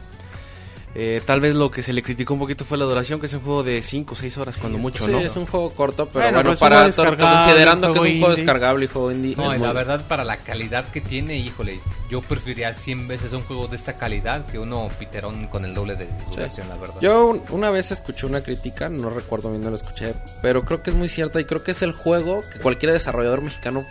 eh, 0.96 1.22
tal 1.26 1.42
vez 1.42 1.54
lo 1.56 1.70
que 1.70 1.84
se 1.84 1.92
le 1.92 2.02
criticó 2.02 2.34
un 2.34 2.40
poquito 2.40 2.64
fue 2.64 2.78
la 2.78 2.86
duración, 2.86 3.20
que 3.20 3.26
es 3.26 3.34
un 3.34 3.42
juego 3.42 3.64
de 3.64 3.82
5 3.82 4.14
o 4.14 4.18
6 4.18 4.38
horas 4.38 4.58
cuando 4.58 4.78
mucho, 4.78 5.06
Sí, 5.06 5.12
¿no? 5.12 5.20
es 5.20 5.36
un 5.36 5.46
juego 5.46 5.70
corto, 5.70 6.10
pero 6.10 6.26
Bueno, 6.32 6.44
pues, 6.44 6.60
para 6.60 6.84
considerando 6.84 7.88
que 7.92 7.94
es 7.94 8.00
un 8.00 8.08
juego 8.10 8.28
indie. 8.28 8.30
descargable 8.38 8.86
y 8.86 8.88
juego 8.88 9.12
indie. 9.12 9.36
No, 9.36 9.54
y 9.54 9.60
la 9.60 9.74
verdad, 9.74 10.06
para 10.08 10.24
la 10.24 10.38
calidad 10.38 10.86
que 10.90 11.02
tiene, 11.02 11.38
híjole, 11.38 11.80
yo 12.10 12.22
preferiría 12.22 12.74
100 12.74 13.08
veces 13.08 13.34
un 13.34 13.42
juego 13.42 13.68
de 13.68 13.76
esta 13.76 13.98
calidad 13.98 14.46
que 14.48 14.58
uno 14.58 14.90
piterón 14.98 15.48
con 15.48 15.66
el 15.66 15.74
doble 15.74 15.96
de 15.96 16.08
duración, 16.32 16.70
la 16.70 16.76
verdad. 16.78 16.96
Yo 17.02 17.26
un- 17.28 17.42
una 17.50 17.70
vez 17.70 17.92
escuché 17.92 18.26
una 18.26 18.42
crítica, 18.42 18.88
no 18.90 19.10
recuerdo 19.10 19.50
bien, 19.52 19.64
no 19.64 19.70
la 19.72 19.76
escuché, 19.76 20.14
pero 20.42 20.64
creo 20.64 20.82
que 20.82 20.92
es 20.92 20.96
muy 20.96 21.10
cierta 21.10 21.40
y 21.42 21.46
creo 21.46 21.64
que 21.64 21.72
es 21.72 21.82
el 21.82 21.92
juego 21.92 22.40
que 22.54 22.60
cualquier 22.60 22.94
desarrollador 22.94 23.42
mexicano 23.42 23.86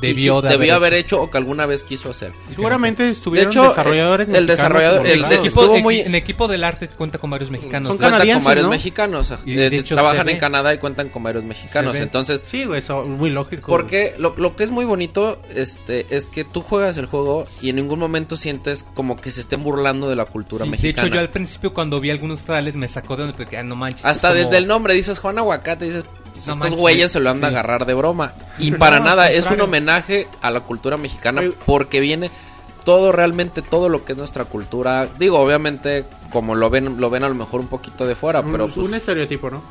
debió 0.00 0.40
de 0.40 0.48
debió 0.50 0.74
haber 0.74 0.88
haber 0.92 0.94
hecho 1.04 1.20
o 1.22 1.30
que 1.30 1.38
alguna 1.38 1.66
vez 1.66 1.84
quiso 1.84 2.10
hacer. 2.10 2.32
Seguramente 2.54 3.02
De 3.04 3.10
estuvieron 3.10 3.50
hecho, 3.52 3.64
desarrolladores 3.68 4.28
el- 4.28 4.46
desarrollador- 4.46 5.06
el- 5.06 5.24
el 5.24 5.32
Equipo- 5.32 5.78
muy- 5.80 6.00
En 6.00 6.14
equipo 6.14 6.48
del 6.48 6.64
arte 6.64 6.88
cuenta 6.88 7.18
con 7.18 7.30
varios 7.30 7.50
mexicanos. 7.50 7.88
Son 7.88 7.96
con 7.98 8.10
varios 8.44 8.64
¿no? 8.64 8.70
mexicanos, 8.70 9.34
Y 9.44 9.54
de- 9.54 9.70
de 9.70 9.76
hecho 9.76 9.94
trabajan 9.94 10.28
en 10.28 10.36
ve. 10.36 10.38
Canadá 10.38 10.72
y 10.74 10.78
cuentan 10.78 11.08
con 11.08 11.22
varios 11.22 11.44
mexicanos, 11.44 11.96
entonces 11.98 12.42
Sí, 12.46 12.64
güey, 12.64 12.78
eso 12.78 13.04
muy 13.04 13.30
lógico. 13.30 13.66
Porque 13.66 14.14
lo, 14.18 14.34
lo 14.36 14.54
que 14.56 14.64
es 14.64 14.70
muy 14.70 14.84
bonito 14.84 15.40
este, 15.54 16.06
es 16.10 16.26
que 16.26 16.44
tú 16.44 16.60
juegas 16.62 16.96
el 16.98 17.06
juego 17.06 17.46
y 17.60 17.70
en 17.70 17.76
ningún 17.76 17.98
momento 17.98 18.36
sientes 18.36 18.86
como 18.94 19.16
que 19.20 19.30
se 19.30 19.40
estén 19.40 19.62
burlando 19.62 20.08
de 20.08 20.16
la 20.16 20.24
cultura 20.24 20.64
Sí, 20.64 20.70
de 20.70 20.76
mexicana. 20.76 21.06
hecho, 21.08 21.14
yo 21.14 21.20
al 21.20 21.30
principio 21.30 21.74
cuando 21.74 22.00
vi 22.00 22.10
algunos 22.10 22.40
trailers 22.40 22.76
me 22.76 22.88
sacó 22.88 23.16
de 23.16 23.22
donde 23.24 23.36
porque 23.36 23.56
ah, 23.58 23.62
no 23.62 23.76
manches. 23.76 24.04
Hasta 24.04 24.28
como- 24.28 24.40
desde 24.40 24.56
el 24.58 24.66
nombre 24.66 24.94
dices 24.94 25.18
Juan 25.18 25.38
Aguacate, 25.38 25.84
dices, 25.86 26.04
pues, 26.44 26.56
No 26.56 26.64
estos 26.64 26.80
güeyes 26.80 27.12
se 27.12 27.20
lo 27.20 27.30
han 27.30 27.40
de 27.40 27.46
sí. 27.48 27.54
agarrar 27.54 27.86
de 27.86 27.94
broma. 27.94 28.32
Y 28.58 28.72
para 28.72 28.98
No, 28.98 29.06
nada, 29.06 29.30
es 29.30 29.46
un 29.46 29.60
homenaje 29.60 30.26
a 30.42 30.50
la 30.50 30.60
cultura 30.60 30.96
mexicana 30.96 31.42
porque 31.66 32.00
viene 32.00 32.30
todo 32.84 33.12
realmente 33.12 33.62
todo 33.62 33.88
lo 33.88 34.04
que 34.04 34.12
es 34.12 34.18
nuestra 34.18 34.44
cultura. 34.44 35.08
Digo, 35.18 35.38
obviamente 35.38 36.06
como 36.30 36.54
lo 36.54 36.70
ven 36.70 37.00
lo 37.00 37.10
ven 37.10 37.24
a 37.24 37.28
lo 37.28 37.34
mejor 37.34 37.60
un 37.60 37.68
poquito 37.68 38.06
de 38.06 38.14
fuera, 38.14 38.42
pero 38.42 38.64
un, 38.64 38.72
pues, 38.72 38.86
un 38.86 38.94
estereotipo, 38.94 39.50
¿no? 39.50 39.62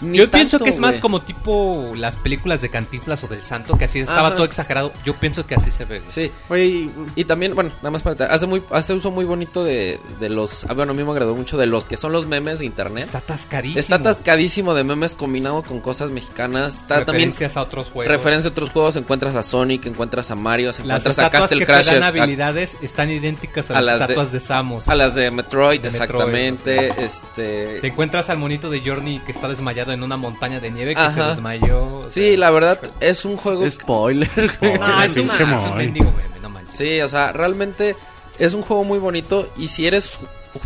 Ni 0.00 0.18
Yo 0.18 0.30
pienso 0.30 0.58
que 0.58 0.70
es 0.70 0.78
más 0.78 0.98
como 0.98 1.22
tipo 1.22 1.92
las 1.96 2.16
películas 2.16 2.60
de 2.60 2.68
Cantinflas 2.68 3.22
o 3.24 3.28
del 3.28 3.44
Santo, 3.44 3.76
que 3.78 3.84
así 3.84 4.00
estaba 4.00 4.28
Ajá. 4.28 4.36
todo 4.36 4.44
exagerado. 4.44 4.92
Yo 5.04 5.14
pienso 5.14 5.46
que 5.46 5.54
así 5.54 5.70
se 5.70 5.84
ve. 5.84 6.02
Sí. 6.08 6.30
Oye, 6.48 6.64
y- 6.66 6.90
Y 7.16 7.24
también, 7.24 7.54
bueno, 7.54 7.70
nada 7.78 7.90
más 7.90 8.02
para 8.02 8.26
hace 8.32 8.46
muy 8.46 8.62
hace 8.70 8.92
uso 8.94 9.10
muy 9.10 9.24
bonito 9.24 9.64
de, 9.64 9.98
de 10.20 10.28
los 10.28 10.64
ah, 10.64 10.74
bueno, 10.74 10.92
a 10.92 10.94
mí 10.94 11.02
me 11.04 11.10
agradó 11.10 11.34
mucho 11.34 11.56
de 11.56 11.66
los 11.66 11.84
que 11.84 11.96
son 11.96 12.12
los 12.12 12.26
memes 12.26 12.58
de 12.60 12.66
internet. 12.66 13.04
Está 13.04 13.18
atascadísimo. 13.18 13.80
Está 13.80 13.96
atascadísimo 13.96 14.74
de 14.74 14.84
memes 14.84 15.14
combinado 15.14 15.62
con 15.62 15.80
cosas 15.80 16.10
mexicanas. 16.10 16.74
Está 16.76 17.04
también 17.04 17.30
Referencias 17.30 17.56
a 17.56 17.62
otros 17.62 17.88
juegos. 17.90 18.10
referencia 18.10 18.48
a 18.48 18.52
otros 18.52 18.70
juegos, 18.70 18.96
encuentras 18.96 19.36
a 19.36 19.42
Sonic, 19.42 19.86
encuentras 19.86 20.30
a 20.30 20.34
Mario, 20.34 20.68
Las 20.68 20.78
encuentras 20.78 21.18
a 21.18 21.22
estatuas 21.26 21.42
Castle 21.42 21.58
que 21.60 21.66
te 21.66 21.72
a, 22.02 22.06
habilidades 22.08 22.76
están 22.82 23.10
idénticas 23.10 23.70
a, 23.70 23.78
a 23.78 23.80
las, 23.82 23.98
las 24.00 24.08
de- 24.08 24.14
estatuas 24.14 24.32
de, 24.32 24.40
Samus. 24.40 24.88
a 24.88 24.94
las 24.94 25.14
de 25.14 25.30
Metroid, 25.30 25.80
De 25.80 25.90
Metroid, 25.90 26.02
exactamente, 26.02 26.92
Te 26.94 27.04
este 27.04 27.86
encuentras 27.86 28.30
al 28.30 28.38
monito 28.38 28.70
de 28.70 28.80
Journey 28.80 29.18
que 29.20 29.32
está 29.32 29.48
desmayado 29.48 29.89
en 29.92 30.02
una 30.02 30.16
montaña 30.16 30.60
de 30.60 30.70
nieve 30.70 30.94
que 30.94 31.10
se 31.10 31.22
desmayó. 31.22 32.00
o 32.04 32.08
Sí, 32.08 32.30
sea, 32.30 32.38
la 32.38 32.50
verdad 32.50 32.78
es 33.00 33.24
un 33.24 33.36
juego 33.36 33.68
Spoiler. 33.70 34.30
No, 34.60 35.02
es, 35.02 35.16
una, 35.16 35.36
Pinche 35.36 35.42
es 35.54 35.66
un 35.66 35.76
mendigo 35.76 36.06
meme, 36.12 36.40
no 36.42 36.50
manches. 36.50 36.74
Sí, 36.76 37.00
o 37.00 37.08
sea, 37.08 37.32
realmente 37.32 37.96
es 38.38 38.54
un 38.54 38.62
juego 38.62 38.84
muy 38.84 38.98
bonito 38.98 39.48
y 39.56 39.68
si 39.68 39.86
eres 39.86 40.12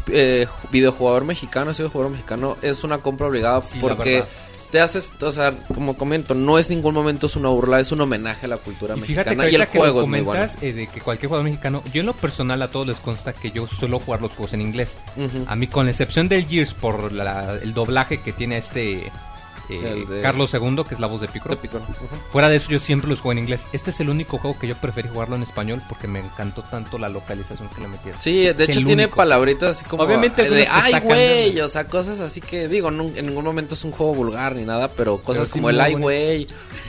eh, 0.08 0.46
videojugador 0.70 1.24
mexicano, 1.24 1.74
si 1.74 1.82
eres 1.82 1.92
jugador 1.92 2.12
mexicano, 2.12 2.56
es 2.62 2.84
una 2.84 2.98
compra 2.98 3.26
obligada 3.26 3.60
Sí, 3.62 3.78
porque. 3.80 4.24
Te 4.74 4.80
haces, 4.80 5.12
o 5.22 5.30
sea, 5.30 5.52
como 5.72 5.96
comento, 5.96 6.34
no 6.34 6.58
es 6.58 6.68
ningún 6.68 6.94
momento 6.94 7.28
es 7.28 7.36
una 7.36 7.48
burla, 7.48 7.78
es 7.78 7.92
un 7.92 8.00
homenaje 8.00 8.46
a 8.46 8.48
la 8.48 8.56
cultura 8.56 8.96
Y 8.96 9.00
fíjate 9.02 9.30
que 9.30 9.36
mexicana 9.36 9.48
y 9.48 9.54
el 9.54 9.68
que 9.68 9.78
juego 9.78 10.00
es 10.02 10.08
muy 10.08 10.20
bueno. 10.20 10.40
comentas 10.42 10.60
eh, 10.64 10.72
de 10.72 10.88
que 10.88 11.00
cualquier 11.00 11.28
jugador 11.28 11.44
mexicano, 11.48 11.80
yo 11.92 12.00
en 12.00 12.06
lo 12.06 12.12
personal 12.12 12.60
a 12.60 12.66
todos 12.66 12.88
les 12.88 12.98
consta 12.98 13.32
que 13.32 13.52
yo 13.52 13.68
suelo 13.68 14.00
jugar 14.00 14.20
los 14.20 14.32
juegos 14.32 14.52
en 14.52 14.62
inglés. 14.62 14.96
A 15.46 15.54
mí 15.54 15.68
con 15.68 15.84
la 15.84 15.92
excepción 15.92 16.26
del 16.28 16.44
Gears 16.48 16.74
por 16.74 17.12
la- 17.12 17.54
el 17.62 17.72
doblaje 17.72 18.18
que 18.18 18.32
tiene 18.32 18.56
este 18.56 19.12
eh, 19.68 20.04
de- 20.08 20.22
Carlos 20.22 20.52
II, 20.54 20.82
que 20.88 20.94
es 20.94 21.00
la 21.00 21.06
voz 21.06 21.20
de. 21.20 21.26
Te 21.28 21.32
pico, 21.56 21.78
¿no? 21.78 21.84
Ujú. 21.84 22.06
Fuera 22.30 22.48
de 22.48 22.56
eso 22.56 22.70
yo 22.70 22.78
siempre 22.78 23.08
los 23.08 23.20
juego 23.20 23.32
en 23.32 23.38
inglés. 23.38 23.66
Este 23.72 23.90
es 23.90 24.00
el 24.00 24.08
único 24.10 24.38
juego 24.38 24.58
que 24.58 24.66
yo 24.66 24.76
preferí 24.76 25.08
jugarlo 25.08 25.36
en 25.36 25.42
español 25.42 25.80
porque 25.88 26.06
me 26.08 26.20
encantó 26.20 26.62
tanto 26.62 26.98
la 26.98 27.08
localización 27.08 27.68
que 27.68 27.80
le 27.80 27.88
metieron. 27.88 28.20
Sí, 28.20 28.44
de 28.44 28.50
Es 28.64 28.68
hecho 28.70 28.80
tiene 28.84 29.04
único. 29.04 29.16
palabritas 29.16 29.76
así 29.78 29.84
como 29.86 30.02
Obviamente 30.02 30.48
de 30.48 30.66
ay 30.70 31.00
güey, 31.00 31.52
de- 31.54 31.62
o 31.62 31.68
sea, 31.68 31.84
cosas 31.88 32.20
así 32.20 32.40
que 32.40 32.68
digo, 32.68 32.90
nun- 32.90 33.16
en 33.16 33.26
ningún 33.26 33.44
momento 33.44 33.74
es 33.74 33.84
un 33.84 33.90
juego 33.92 34.14
vulgar 34.14 34.54
ni 34.54 34.64
nada, 34.64 34.88
pero 34.88 35.18
cosas 35.18 35.46
sí 35.48 35.52
como 35.54 35.70
el 35.70 35.80
ay 35.80 35.94
güey 35.94 36.46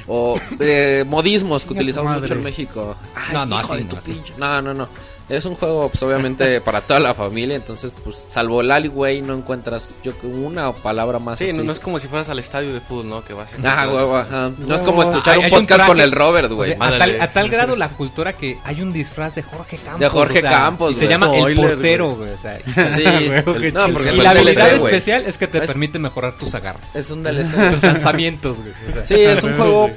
o 0.07 0.39
eh, 0.59 1.03
modismos 1.07 1.65
que 1.65 1.73
utilizamos 1.73 2.19
mucho 2.21 2.33
en 2.33 2.43
México. 2.43 2.95
Ay, 3.15 3.33
No, 3.33 3.45
no, 3.45 3.57
así 3.57 3.77
de 3.77 3.83
no, 3.85 3.97
así. 3.97 4.21
No, 4.37 4.61
no, 4.61 4.73
no. 4.73 4.87
Es 5.27 5.43
un 5.45 5.55
juego 5.55 5.89
pues 5.89 6.03
obviamente 6.03 6.61
para 6.65 6.81
toda 6.81 6.99
la 6.99 7.13
familia, 7.15 7.55
entonces 7.55 7.91
pues 8.03 8.25
salvo 8.29 8.61
el 8.61 8.69
ay 8.71 8.87
güey 8.87 9.21
no 9.23 9.33
encuentras 9.33 9.91
yo 10.03 10.13
una 10.23 10.71
palabra 10.71 11.17
más 11.17 11.39
Sí, 11.39 11.45
así. 11.45 11.57
no, 11.57 11.63
no 11.63 11.71
es 11.71 11.79
como 11.79 11.97
si 11.97 12.07
fueras 12.07 12.29
al 12.29 12.37
estadio 12.37 12.73
de 12.73 12.79
fútbol, 12.79 13.09
¿no? 13.09 13.23
Que 13.25 13.33
vas 13.33 13.51
a 13.53 13.81
Ah, 13.83 13.87
huevo, 13.91 14.17
ajá. 14.17 14.51
No 14.59 14.75
es 14.75 14.83
como 14.83 15.01
escuchar 15.01 15.39
hay- 15.39 15.45
un 15.45 15.49
podcast 15.49 15.87
con 15.87 15.99
el 15.99 16.11
Robert, 16.11 16.51
O 16.51 16.55
güey. 16.55 16.75
sea, 16.75 16.85
a, 16.85 16.97
tal, 16.99 17.21
a 17.21 17.33
tal 17.33 17.49
grado 17.49 17.75
la 17.75 17.89
cultura 17.89 18.33
que 18.33 18.57
hay 18.63 18.81
un 18.81 18.93
disfraz 18.93 19.33
de 19.35 19.41
Jorge 19.41 19.77
Campos. 19.77 19.99
De 19.99 20.09
Jorge 20.09 20.37
o 20.37 20.41
sea, 20.41 20.49
Campos, 20.51 20.91
Y 20.91 20.95
se 20.95 21.07
llama 21.07 21.35
el 21.35 21.55
portero, 21.55 22.15
güey. 22.15 22.29
o 22.31 22.37
sea, 22.37 22.59
Sí, 22.95 23.03
el- 23.05 23.35
no, 23.73 23.93
porque 23.93 24.11
y 24.13 24.17
la 24.21 24.29
habilidad 24.29 24.69
DLC, 24.69 24.75
especial 24.85 25.25
es 25.25 25.37
que 25.39 25.47
te 25.47 25.57
Es- 25.57 25.67
permite 25.67 25.97
mejorar 25.97 26.33
tus 26.37 26.53
agarras. 26.53 26.95
Es 26.95 27.09
un 27.09 27.23
DLC. 27.23 27.51
tus 27.71 27.81
lanzamientos, 27.83 28.57
güey. 28.61 28.73
o 28.89 28.93
sea. 28.93 29.05
Sí, 29.05 29.15
es 29.23 29.43
un 29.43 29.53
juego 29.55 29.89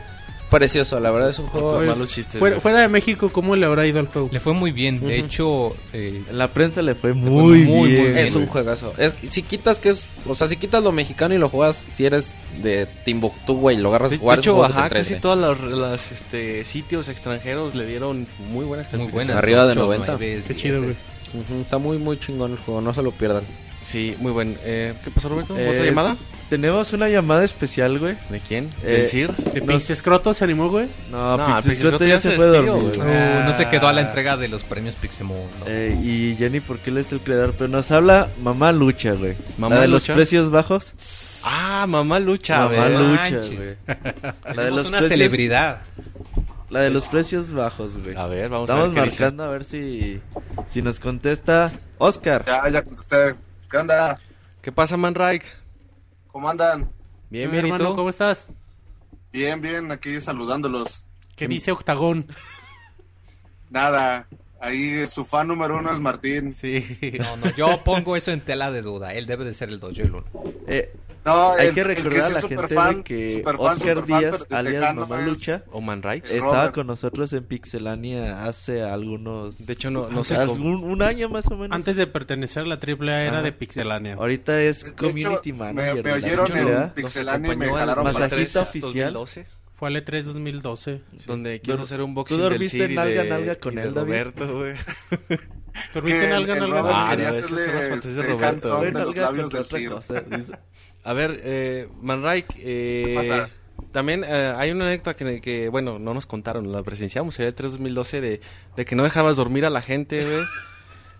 precioso, 0.51 1.01
la 1.01 1.11
verdad 1.11 1.31
es 1.31 1.39
un 1.39 1.47
juego 1.47 1.73
Oye, 1.73 1.89
malos 1.89 2.09
chistes. 2.09 2.41
fuera, 2.61 2.81
de 2.81 2.89
México, 2.89 3.31
¿cómo 3.31 3.57
le 3.57 3.66
habrá 3.66 3.87
ido 3.87 4.01
al 4.01 4.07
juego? 4.07 4.29
Le 4.33 4.41
fue 4.41 4.53
muy 4.53 4.73
bien. 4.73 5.01
De 5.01 5.19
hecho, 5.19 5.77
eh, 5.93 6.23
la 6.31 6.53
prensa 6.53 6.83
le 6.83 6.95
fue 6.95 7.12
fue 7.12 7.15
muy, 7.15 7.31
muy, 7.31 7.59
bien. 7.62 7.66
muy 7.66 7.93
bien. 7.93 8.19
Es 8.19 8.35
un 8.35 8.47
juegazo. 8.47 8.93
Es, 8.99 9.15
si 9.31 9.43
quitas 9.43 9.81
que 9.81 9.91
es, 9.91 10.05
o 10.27 10.35
sea, 10.35 10.49
si 10.49 10.57
quitas 10.57 10.83
lo 10.83 10.93
mexicano 10.93 11.35
y 11.35 11.39
lo 11.39 11.49
juegas, 11.49 11.85
si 11.91 12.05
eres 12.05 12.37
de 12.62 12.87
Timbuktu, 13.05 13.55
güey, 13.55 13.77
lo 13.77 13.89
agarras 13.89 14.11
De, 14.11 14.16
a 14.16 14.20
jugar, 14.20 14.37
de 14.39 14.43
hecho, 14.43 14.65
ajá, 14.65 14.89
casi 14.89 15.16
todos 15.16 15.39
los, 15.39 15.61
los, 15.61 16.12
este, 16.12 16.65
sitios 16.65 17.09
extranjeros 17.09 17.75
le 17.75 17.87
dieron 17.87 18.27
muy 18.51 18.65
buenas 18.65 18.93
muy. 18.93 19.31
Arriba 19.31 19.66
de 19.66 19.75
90. 19.75 20.19
Qué 20.19 20.57
chido, 20.57 20.83
güey. 20.83 20.97
Está 21.61 21.79
muy, 21.79 21.99
muy 21.99 22.19
chingón 22.19 22.53
el 22.53 22.59
juego, 22.59 22.81
no 22.81 22.95
se 22.95 23.03
lo 23.03 23.12
pierdan. 23.12 23.45
Sí, 23.83 24.16
muy 24.19 24.33
buen. 24.33 24.59
Eh, 24.65 24.95
¿Qué 25.05 25.11
pasó, 25.11 25.29
Roberto? 25.29 25.57
Eh, 25.57 25.69
¿Otra 25.69 25.85
llamada? 25.85 26.16
Tenemos 26.49 26.93
una 26.95 27.09
llamada 27.11 27.45
especial, 27.45 27.99
güey. 27.99 28.16
¿De 28.31 28.41
quién? 28.41 28.70
eh, 28.83 28.87
¿Del 28.87 29.09
CIR? 29.09 29.37
¿De 29.37 29.61
No. 29.61 29.66
Pix 29.66 29.91
Escroto 29.91 30.33
se 30.33 30.45
animó, 30.45 30.70
güey? 30.70 30.89
No, 31.11 31.37
No, 31.37 31.47
Pixis 31.47 31.65
Pixiscroto 31.65 31.99
Croto 31.99 32.05
ya 32.09 32.15
ya 32.15 32.20
se 32.23 32.31
se 32.31 32.37
fue 32.37 32.45
a 32.47 32.49
despidió, 32.51 32.73
dormir. 32.73 32.93
güey. 32.97 33.07
güey. 33.09 33.27
Uh, 33.41 33.45
no 33.45 33.53
se 33.53 33.69
quedó 33.69 33.89
a 33.89 33.93
la 33.93 34.01
entrega 34.01 34.37
de 34.39 34.49
los 34.49 34.65
premios 34.65 34.95
Pixemoon. 34.97 35.51
¿no? 35.61 35.66
Eh, 35.66 35.99
y 36.03 36.37
Jenny, 36.39 36.61
¿por 36.61 36.79
qué 36.79 36.89
él 36.91 36.99
es 36.99 37.12
el 37.12 37.20
creador? 37.20 37.55
Pero 37.59 37.69
nos 37.69 37.91
habla 37.91 38.29
Mamá 38.43 38.73
Lucha, 38.73 39.12
güey. 39.12 39.37
¿Mamá 39.59 39.75
La 39.77 39.81
de 39.83 39.89
Lucha? 39.89 40.12
los 40.12 40.16
precios 40.16 40.51
bajos. 40.51 40.95
Ah, 41.45 41.87
mamá 41.89 42.19
lucha. 42.19 42.69
Mamá. 42.69 42.89
Lucha, 42.89 43.23
manches. 43.31 43.55
güey. 43.55 43.77
La 43.87 43.95
de 43.95 44.35
Tenemos 44.55 44.77
los 44.77 44.89
una 44.89 44.99
precios- 44.99 45.09
celebridad. 45.09 45.79
La 46.70 46.81
de 46.81 46.91
los 46.91 47.07
precios 47.07 47.53
bajos, 47.53 47.97
güey. 48.03 48.16
A 48.16 48.27
ver, 48.27 48.49
vamos 48.49 48.69
Estamos 48.69 48.85
a 48.85 48.87
ver 48.89 48.95
qué 48.95 49.03
dice. 49.11 49.23
marcando 49.23 49.45
a 49.45 49.49
ver 49.51 49.65
si, 49.65 50.20
si 50.69 50.83
nos 50.83 50.99
contesta 50.99 51.70
Oscar. 51.99 52.45
Ya, 52.47 52.69
ya 52.70 52.83
contesté. 52.83 53.35
¿Qué 53.70 53.77
onda? 53.77 54.16
¿Qué 54.61 54.73
pasa, 54.73 54.97
Manraik? 54.97 55.45
¿Cómo 56.29 56.49
andan? 56.49 56.91
Bien, 57.31 57.51
bien, 57.51 57.67
¿y 57.67 57.71
hermano, 57.71 57.91
tú? 57.91 57.97
¿cómo 57.97 58.09
estás? 58.09 58.53
Bien, 59.33 59.61
bien, 59.61 59.91
aquí 59.93 60.21
saludándolos. 60.21 61.07
¿Qué 61.37 61.49
dice 61.49 61.73
Octagón? 61.73 62.27
Nada, 63.71 64.27
ahí 64.61 65.07
su 65.07 65.25
fan 65.25 65.49
número 65.49 65.79
uno 65.79 65.93
es 65.93 66.01
Martín. 66.01 66.55
Sí. 66.55 66.99
No, 67.19 67.37
no, 67.37 67.55
yo 67.55 67.83
pongo 67.85 68.17
eso 68.17 68.31
en 68.33 68.41
tela 68.41 68.71
de 68.71 68.83
duda. 68.83 69.13
Él 69.13 69.27
debe 69.27 69.45
de 69.45 69.53
ser 69.55 69.69
el 69.69 69.81
Dojo 69.81 70.01
el 70.01 70.15
uno. 70.15 70.25
Eh, 70.67 70.95
No, 71.29 71.53
hay 71.53 71.69
el- 71.69 71.75
que 71.75 71.85
recordar 71.85 72.21
sí 72.23 72.27
a 72.27 72.31
la 72.35 72.41
gente 72.41 72.55
superfan, 72.57 72.93
güey, 72.93 73.05
que 73.05 73.31
superfan, 73.31 73.61
Oscar 73.67 73.79
superfan, 73.97 74.21
Díaz, 74.21 74.49
de 74.49 74.57
alias 74.57 74.81
Tejano 74.81 75.01
Mamá 75.03 75.21
es- 75.21 75.27
Lucha, 75.27 75.59
¿O 75.73 75.81
Manraik? 75.81 76.25
estaba 76.25 76.55
Robert. 76.57 76.75
con 76.75 76.87
nosotros 76.87 77.33
en 77.33 77.45
Pixelania 77.45 78.45
hace 78.45 78.83
algunos... 78.83 79.67
De 79.67 79.73
hecho, 79.73 79.91
no, 79.91 80.09
no 80.09 80.25
sé 80.25 80.37
un, 80.49 80.63
un 80.85 81.03
año 81.03 81.29
más 81.29 81.47
o 81.47 81.57
menos. 81.57 81.75
Antes 81.75 81.97
de 81.97 82.07
pertenecer 82.07 82.63
a 82.65 82.67
la 82.67 82.79
AAA 82.79 83.23
era 83.23 83.33
Ajá. 83.35 83.43
de 83.43 83.53
Pixelania. 83.53 84.15
Ahorita 84.15 84.61
es 84.63 84.83
De 84.85 84.91
hecho, 84.91 84.97
Community 84.97 85.53
me- 85.53 85.59
Manager. 85.59 85.95
me 85.97 86.03
de 86.03 86.09
la 86.11 86.17
oyeron 86.45 86.57
en 86.85 86.91
Pixelania 86.91 87.53
y 87.53 87.57
me 87.57 87.67
jalaron 87.69 88.05
para 88.05 88.19
Masajista 88.19 88.63
oficial. 88.63 89.13
2012, 89.15 89.47
Fue 89.75 89.89
al 89.89 89.97
E 89.97 90.05
E3 90.05 90.23
2012. 90.25 91.01
donde 91.27 91.61
quiso 91.61 91.83
hacer 91.83 92.03
un 92.03 92.11
¿tú 92.11 92.15
boxing 92.17 92.39
del 92.39 92.49
dormiste 92.51 92.79
CIR 92.79 92.91
y 92.91 92.95
nalga 92.97 93.21
a 93.21 93.25
de, 93.25 93.31
nalga 93.31 93.55
con 93.57 93.75
de 93.77 93.83
él, 93.83 93.95
David? 93.95 94.09
Roberto, 94.11 94.53
güey. 94.59 94.75
¿Tuviste 95.93 96.19
Que 96.21 96.27
en 96.27 96.33
en 96.33 96.33
algo? 96.33 96.55
Robert 96.67 96.97
Ah, 96.99 97.07
quería 97.11 97.29
no, 97.31 97.35
esas 97.37 97.51
son 97.51 97.59
las 97.59 97.67
hacerle 97.69 97.89
fantasías 97.89 98.03
de 98.03 98.21
este, 98.21 98.33
Roberto. 98.33 98.47
hands-on 98.49 98.79
Fue 98.79 98.87
de 98.87 98.93
los 98.93 99.03
nalga 99.07 99.23
labios 99.23 99.53
del 99.53 99.61
otra 99.63 99.79
CIR. 99.79 99.91
cosa, 99.93 100.21
dice. 100.23 100.53
A 101.09 101.13
ver, 101.15 101.41
eh, 101.43 101.89
Manraik, 102.03 102.47
eh, 102.59 103.03
¿Qué 103.07 103.15
pasa? 103.15 103.51
también 103.93 104.25
eh, 104.27 104.55
hay 104.57 104.71
una 104.73 104.87
anécdota 104.87 105.17
que, 105.17 105.41
que, 105.41 105.69
bueno, 105.71 105.99
no 105.99 106.13
nos 106.13 106.27
contaron, 106.27 106.71
la 106.71 106.83
presenciamos, 106.83 107.39
era 107.39 107.49
el 107.49 107.55
3 107.55 107.73
2012, 107.73 108.21
de, 108.21 108.41
de 108.77 108.85
que 108.85 108.95
no 108.95 109.03
dejabas 109.05 109.37
dormir 109.39 109.65
a 109.65 109.71
la 109.71 109.81
gente, 109.83 110.25
güey. 110.25 110.45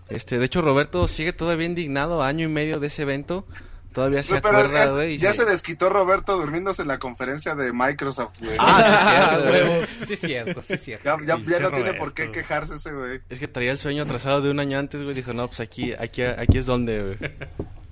Este, 0.09 0.39
de 0.39 0.45
hecho, 0.45 0.61
Roberto 0.63 1.07
sigue 1.07 1.33
todavía 1.33 1.67
indignado, 1.67 2.23
año 2.23 2.45
y 2.45 2.49
medio 2.51 2.79
de 2.79 2.87
ese 2.87 3.03
evento. 3.03 3.45
Todavía 3.93 4.23
se 4.23 4.37
acuerda, 4.37 5.03
es- 5.05 5.21
ya 5.21 5.33
se 5.33 5.45
desquitó 5.45 5.89
Roberto 5.89 6.35
durmiéndose 6.37 6.81
en 6.81 6.87
la 6.87 6.97
conferencia 6.97 7.53
de 7.55 7.71
Microsoft, 7.73 8.39
güey. 8.39 8.55
Ah, 8.59 8.81
sí, 8.83 9.07
cierto, 9.09 9.49
güey. 9.69 9.87
Sí, 10.07 10.13
es 10.13 10.19
cierto, 10.19 10.63
sí, 10.63 10.73
es 10.73 10.81
cierto. 10.83 11.17
ya 11.19 11.37
ya- 11.37 11.43
ya 11.45 11.59
no 11.59 11.71
tiene 11.71 11.93
por 11.93 12.13
qué 12.13 12.31
quejarse 12.31 12.75
ese 12.75 12.91
güey. 12.91 13.21
Es 13.29 13.39
que 13.39 13.47
traía 13.47 13.71
el 13.71 13.77
sueño 13.77 14.01
atrasado 14.03 14.41
de 14.41 14.49
un 14.49 14.59
año 14.59 14.77
antes, 14.79 15.01
güey. 15.03 15.13
Dijo, 15.15 15.33
no, 15.33 15.47
pues 15.47 15.59
aquí, 15.59 15.93
aquí, 15.93 16.21
aquí 16.23 16.57
es 16.59 16.65
donde, 16.65 17.03
güey. 17.17 17.31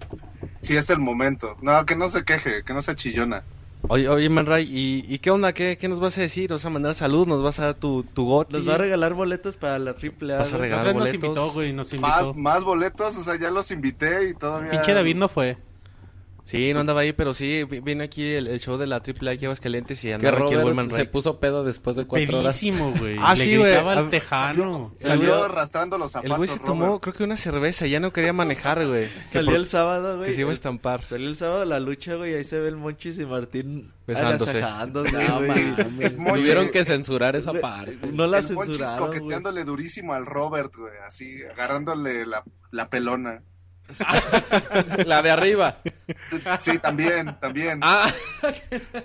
Sí, 0.68 0.76
es 0.76 0.89
el 0.89 0.99
momento. 0.99 1.56
No, 1.61 1.85
que 1.85 1.95
no 1.95 2.10
se 2.10 2.26
queje, 2.26 2.61
que 2.65 2.73
no 2.73 2.81
se 2.81 2.94
chillona. 2.94 3.41
Oye, 3.88 4.10
oye, 4.10 4.27
Manray, 4.27 4.65
¿y, 4.65 5.06
¿y 5.07 5.19
qué 5.19 5.31
onda? 5.31 5.53
¿Qué, 5.53 5.77
¿Qué 5.77 5.88
nos 5.88 6.02
vas 6.02 6.18
a 6.18 6.22
decir? 6.22 6.49
¿Nos 6.49 6.60
vas 6.61 6.65
a 6.65 6.69
mandar 6.72 6.94
salud? 6.94 7.26
¿Nos 7.26 7.41
vas 7.41 7.57
a 7.60 7.68
dar 7.68 7.76
tu, 7.76 8.03
tu 8.03 8.26
goti? 8.26 8.52
Nos 8.52 8.68
va 8.68 8.73
a 8.76 8.77
regalar 8.77 9.14
boletos 9.14 9.56
para 9.56 9.80
la 9.80 9.91
AAA. 9.91 10.39
Vas 10.39 10.52
a 10.52 10.57
regalar 10.57 10.88
nos 10.88 10.94
boletos. 10.95 11.14
invitó, 11.14 11.52
güey, 11.52 11.72
nos 11.72 11.94
Más, 11.94 12.35
más 12.35 12.65
boletos, 12.65 13.15
o 13.15 13.23
sea, 13.23 13.38
ya 13.39 13.49
los 13.49 13.72
invité 13.72 14.27
y 14.30 14.34
todavía... 14.34 14.72
Pinche 14.72 14.94
David 14.94 15.15
no 15.15 15.30
fue. 15.30 15.56
Sí, 16.48 16.74
no 16.74 16.80
andaba 16.80 17.02
ahí, 17.02 17.11
pero 17.14 17.34
sí, 17.34 17.65
vi- 17.65 17.82
vino 17.82 18.03
aquí 18.03 18.24
el, 18.32 18.48
el 18.48 18.60
show 18.60 18.78
de 18.78 18.88
la 18.88 18.95
AAA 18.95 19.32
aquí 19.34 19.45
a 19.45 19.49
Aguascalientes 19.49 20.02
y 20.03 20.07
Que 20.07 20.14
andaba 20.14 20.38
aquí 20.45 20.53
el 20.53 20.61
buen 20.64 20.76
Robert 20.78 20.94
se 20.94 21.06
puso 21.06 21.40
pedo 21.40 21.64
después 21.65 21.95
de 21.98 22.06
cuatro 22.07 22.40
horas. 22.40 22.57
Pedísimo, 22.57 22.94
güey. 22.98 23.18
Ah, 23.19 23.36
Le 23.36 23.44
sí, 23.44 23.57
güey. 23.57 23.69
gritaba 23.72 23.94
Ah, 23.94 23.98
al 23.99 24.10
tejano. 24.10 24.95
Salió 25.02 25.36
güey- 25.40 25.45
arrastrando 25.45 25.98
los 25.98 26.07
El 26.15 26.22
zapatos, 26.22 26.38
güey 26.38 26.49
se 26.49 26.60
tomó, 26.60 26.86
Robert. 26.86 27.02
creo 27.03 27.14
que 27.15 27.24
una 27.26 27.38
cerveza, 27.38 27.86
ya 27.86 27.99
no 27.99 28.14
quería 28.14 28.32
manejar, 28.34 28.88
güey. 28.88 29.07
Que, 29.07 29.34
Salió 29.34 29.52
por- 29.52 29.60
el 29.60 29.68
sábado, 29.68 30.15
güey. 30.18 30.30
que 30.30 30.34
se 30.36 30.41
iba 30.41 30.49
a 30.49 30.52
el- 30.52 30.56
estampar. 30.56 31.03
Salió 31.06 31.28
el 31.28 31.36
sábado 31.36 31.65
la 31.65 31.80
lucha, 31.82 32.15
güey. 32.15 32.34
Ahí 32.34 32.44
se 32.45 32.60
ve 32.60 32.69
el 32.69 32.78
Monchis 32.78 33.19
y 33.19 33.26
Martín 33.26 33.91
Besándose. 34.07 34.52
agasajándose, 34.60 35.11
No, 35.28 35.38
güey. 35.40 35.49
mames. 35.49 36.15
Tuvieron 36.34 36.69
que 36.69 36.86
censurar 36.86 37.36
esa 37.36 37.49
Güey, 37.52 37.61
parte. 37.61 37.98
No 38.14 38.26
la 38.26 38.40
el 38.40 38.53
Monchis 38.53 38.78
censuraron, 38.78 39.07
güey. 39.10 39.19
coqueteándole 39.19 39.64
durísimo 39.65 40.14
al 40.14 40.26
Robert, 40.26 40.74
güey, 40.78 40.94
así, 41.06 41.44
agarrándole 41.44 42.26
la, 42.26 42.44
la 42.72 42.90
pelona. 42.90 43.41
La 45.05 45.22
de 45.22 45.31
arriba. 45.31 45.77
Sí, 46.59 46.77
también, 46.80 47.35
también. 47.39 47.80
Ah, 47.81 48.11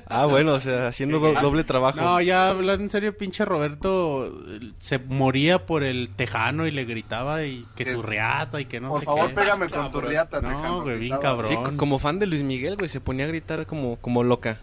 Ah, 0.06 0.26
bueno, 0.26 0.54
o 0.54 0.60
sea, 0.60 0.88
haciendo 0.88 1.18
do- 1.18 1.34
doble 1.40 1.64
trabajo. 1.64 2.00
No, 2.00 2.20
ya 2.20 2.48
hablando 2.48 2.82
en 2.84 2.90
serio, 2.90 3.16
pinche 3.16 3.44
Roberto 3.44 4.26
eh, 4.48 4.60
se 4.78 4.98
moría 4.98 5.66
por 5.66 5.82
el 5.84 6.10
tejano 6.10 6.66
y 6.66 6.70
le 6.70 6.84
gritaba 6.84 7.44
y 7.44 7.66
que 7.76 7.90
su 7.90 8.02
reata 8.02 8.60
y 8.60 8.64
que 8.66 8.80
no 8.80 8.90
Por 8.90 9.00
sé 9.00 9.06
favor, 9.06 9.28
qué. 9.28 9.34
pégame 9.34 9.68
con 9.68 9.90
tu 9.90 10.00
riata, 10.00 10.40
No, 10.40 10.48
Tejano, 10.48 10.82
güey, 10.82 10.98
bien 10.98 11.18
cabrón. 11.20 11.48
Sí, 11.48 11.76
como 11.76 11.98
fan 11.98 12.18
de 12.18 12.26
Luis 12.26 12.42
Miguel, 12.42 12.76
güey, 12.76 12.88
se 12.88 13.00
ponía 13.00 13.24
a 13.24 13.28
gritar 13.28 13.66
como, 13.66 13.96
como 13.96 14.22
loca. 14.24 14.60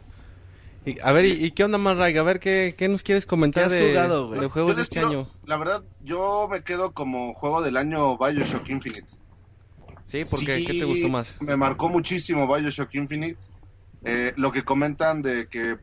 Y, 0.85 0.97
a 1.01 1.11
ver, 1.11 1.25
¿y, 1.25 1.45
y 1.45 1.51
qué 1.51 1.63
onda 1.65 1.77
más, 1.77 1.97
Ray? 1.97 2.17
A 2.17 2.23
ver, 2.23 2.39
¿qué, 2.39 2.73
qué 2.77 2.87
nos 2.87 3.03
quieres 3.03 3.25
comentar 3.25 3.63
¿Qué 3.63 3.67
has 3.67 3.73
de, 3.73 3.89
jugado, 3.89 4.31
de 4.31 4.41
Yo 4.41 4.49
juegos 4.49 4.75
de 4.77 4.81
este 4.81 4.99
año? 4.99 5.27
La 5.45 5.57
verdad, 5.57 5.83
yo 6.01 6.47
me 6.49 6.63
quedo 6.63 6.93
como 6.93 7.33
juego 7.33 7.61
del 7.61 7.75
año 7.77 8.17
Bioshock 8.17 8.69
Infinite. 8.69 9.05
Sí, 10.09 10.25
¿por 10.25 10.43
qué? 10.43 10.57
Sí, 10.57 10.65
¿Qué 10.65 10.73
te 10.73 10.85
gustó 10.85 11.07
más? 11.07 11.35
Me 11.39 11.55
marcó 11.55 11.87
muchísimo 11.87 12.47
Bioshock 12.47 12.93
Infinite. 12.95 13.37
Eh, 14.03 14.33
lo 14.37 14.51
que 14.51 14.63
comentan 14.63 15.21
de 15.21 15.47
que 15.47 15.77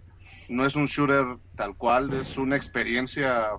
no 0.49 0.67
es 0.67 0.75
un 0.75 0.87
shooter 0.87 1.25
tal 1.55 1.77
cual, 1.77 2.13
es 2.15 2.37
una 2.37 2.57
experiencia 2.57 3.51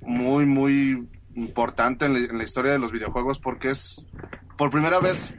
muy, 0.00 0.46
muy 0.46 1.08
importante 1.36 2.06
en 2.06 2.12
la, 2.14 2.18
en 2.18 2.38
la 2.38 2.44
historia 2.44 2.72
de 2.72 2.78
los 2.78 2.92
videojuegos 2.92 3.38
porque 3.38 3.70
es 3.70 4.04
por 4.56 4.70
primera 4.70 4.98
vez, 5.00 5.34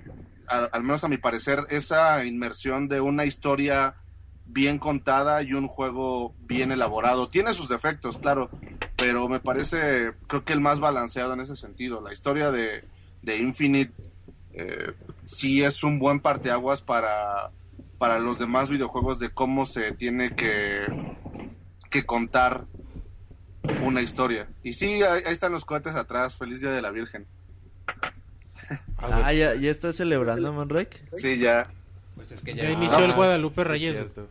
al, 0.47 0.69
al 0.71 0.83
menos 0.83 1.03
a 1.03 1.09
mi 1.09 1.17
parecer, 1.17 1.65
esa 1.69 2.23
inmersión 2.23 2.87
de 2.87 3.01
una 3.01 3.25
historia 3.25 3.95
bien 4.45 4.77
contada 4.77 5.43
y 5.43 5.53
un 5.53 5.67
juego 5.67 6.33
bien 6.47 6.71
elaborado. 6.71 7.27
Tiene 7.27 7.53
sus 7.53 7.67
defectos, 7.67 8.17
claro, 8.17 8.49
pero 8.95 9.27
me 9.27 9.41
parece, 9.41 10.13
creo 10.27 10.45
que 10.45 10.53
el 10.53 10.61
más 10.61 10.79
balanceado 10.79 11.33
en 11.33 11.41
ese 11.41 11.55
sentido. 11.55 11.99
La 11.99 12.13
historia 12.13 12.51
de, 12.51 12.85
de 13.21 13.37
Infinite 13.37 13.93
eh, 14.55 14.93
sí 15.23 15.63
es 15.63 15.83
un 15.83 15.99
buen 15.99 16.19
parteaguas 16.19 16.81
para, 16.81 17.51
para 17.97 18.19
los 18.19 18.39
demás 18.39 18.69
videojuegos 18.69 19.19
de 19.19 19.29
cómo 19.29 19.65
se 19.65 19.91
tiene 19.91 20.35
que, 20.35 20.85
que 21.89 22.05
contar 22.05 22.65
una 23.83 24.01
historia. 24.01 24.47
Y 24.63 24.73
sí, 24.73 25.01
ahí, 25.03 25.23
ahí 25.25 25.33
están 25.33 25.51
los 25.51 25.65
cohetes 25.65 25.95
atrás. 25.95 26.35
Feliz 26.37 26.61
Día 26.61 26.71
de 26.71 26.81
la 26.81 26.91
Virgen. 26.91 27.25
Ah, 28.97 29.31
¿ya, 29.33 29.55
ya 29.55 29.69
estás 29.71 29.95
celebrando, 29.97 30.51
Manrek? 30.53 30.99
Sí, 31.17 31.37
ya, 31.37 31.67
Pues 32.15 32.31
es 32.31 32.41
que 32.41 32.55
Ya 32.55 32.63
ya... 32.63 32.71
inició 32.71 33.05
el 33.05 33.13
Guadalupe 33.13 33.61
Sí, 33.63 33.67
Reyes. 33.67 33.93
cierto. 33.95 34.27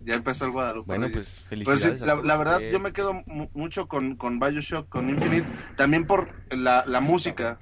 ya 0.00 0.14
empezó 0.14 0.46
el 0.46 0.50
Guadalupe. 0.52 0.86
Bueno, 0.86 1.06
Reyes. 1.08 1.42
pues 1.48 1.64
Pero 1.64 1.76
sí, 1.78 1.84
felicidades. 1.88 2.02
a 2.02 2.22
la, 2.26 2.36
verdad, 2.36 2.60
yo 2.60 2.80
me 2.80 2.92
quedo 2.92 3.12
mu- 3.26 3.48
mucho 3.54 3.86
con, 3.86 4.16
con 4.16 4.40
Bioshock, 4.40 4.88
con 4.88 5.08
Infinite, 5.10 5.46
también 5.76 6.06
por 6.06 6.30
la, 6.50 6.84
la 6.86 7.00
música. 7.00 7.58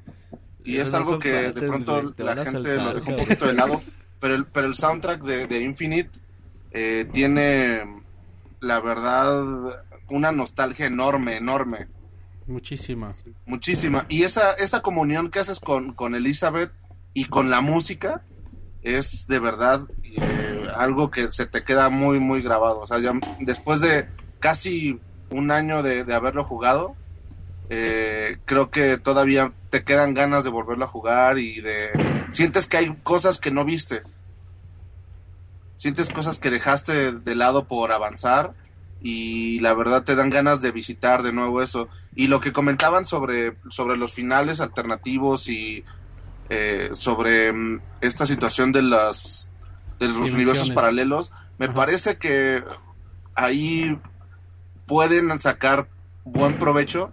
Y 0.65 0.79
es 0.79 0.95
algo 0.95 1.19
que 1.19 1.53
de 1.53 1.53
pronto 1.53 2.15
la 2.17 2.37
gente 2.45 2.77
lo 2.77 2.95
deja 2.95 3.11
un 3.11 3.17
poquito 3.17 3.47
de 3.47 3.53
lado. 3.53 3.83
Pero 4.21 4.35
el, 4.35 4.47
pero 4.47 4.67
el 4.67 4.75
soundtrack 4.75 5.23
de, 5.23 5.47
de 5.47 5.61
Infinite 5.61 6.11
eh, 6.71 7.07
tiene, 7.13 7.85
la 8.61 8.81
verdad, 8.81 9.45
una 10.09 10.33
nostalgia 10.33 10.87
enorme, 10.87 11.37
enorme. 11.37 11.89
Muchísima. 12.47 13.11
Muchísima. 13.47 14.07
Y 14.09 14.23
esa, 14.23 14.55
esa 14.55 14.81
comunión 14.81 15.31
que 15.31 15.41
haces 15.41 15.61
con, 15.61 15.93
con 15.93 16.15
Elizabeth 16.15 16.73
y 17.13 17.27
con 17.27 17.51
la 17.51 17.61
música 17.61 18.23
es 18.83 19.27
de 19.29 19.39
verdad 19.39 19.87
eh, 20.03 20.67
algo 20.75 21.11
que 21.11 21.31
se 21.31 21.47
te 21.47 21.63
queda 21.63 21.91
muy, 21.91 22.21
muy 22.21 22.43
grabado. 22.43 22.81
O 22.81 22.87
sea, 22.87 22.99
ya 22.99 23.13
después 23.41 23.81
de 23.81 24.09
casi 24.41 25.01
un 25.31 25.51
año 25.51 25.83
de, 25.83 26.05
de 26.05 26.15
haberlo 26.15 26.45
jugado, 26.45 26.97
eh, 27.71 28.39
creo 28.45 28.71
que 28.71 28.99
todavía 28.99 29.53
te 29.71 29.85
quedan 29.85 30.15
ganas 30.15 30.45
de 30.45 30.51
volverlo 30.51 30.85
a 30.85 30.89
jugar 30.89 31.39
y 31.39 31.61
de... 31.61 31.91
Sientes 32.31 32.67
que 32.67 32.77
hay 32.77 32.95
cosas 33.03 33.39
que 33.39 33.51
no 33.51 33.65
viste. 33.65 34.03
Sientes 35.77 36.11
cosas 36.11 36.39
que 36.39 36.51
dejaste 36.51 37.13
de 37.13 37.35
lado 37.35 37.67
por 37.67 37.93
avanzar 37.93 38.55
y 39.01 39.59
la 39.61 39.75
verdad 39.75 40.05
te 40.05 40.15
dan 40.15 40.31
ganas 40.31 40.63
de 40.63 40.73
visitar 40.73 41.23
de 41.23 41.33
nuevo 41.33 41.63
eso. 41.63 41.89
Y 42.15 42.29
lo 42.29 42.41
que 42.41 42.53
comentaban 42.53 43.05
sobre, 43.05 43.57
sobre 43.71 43.97
los 43.97 44.13
finales 44.13 44.61
alternativos 44.61 45.49
y 45.49 45.85
eh, 46.49 46.91
sobre 46.93 47.53
mm, 47.53 47.81
esta 48.01 48.27
situación 48.27 48.73
de 48.73 48.83
las 48.83 49.51
de 49.99 50.09
los 50.09 50.33
universos 50.33 50.71
paralelos, 50.71 51.33
me 51.57 51.67
Ajá. 51.67 51.75
parece 51.75 52.17
que 52.19 52.65
ahí 53.35 53.99
pueden 54.87 55.39
sacar 55.39 55.89
buen 56.25 56.59
provecho 56.59 57.13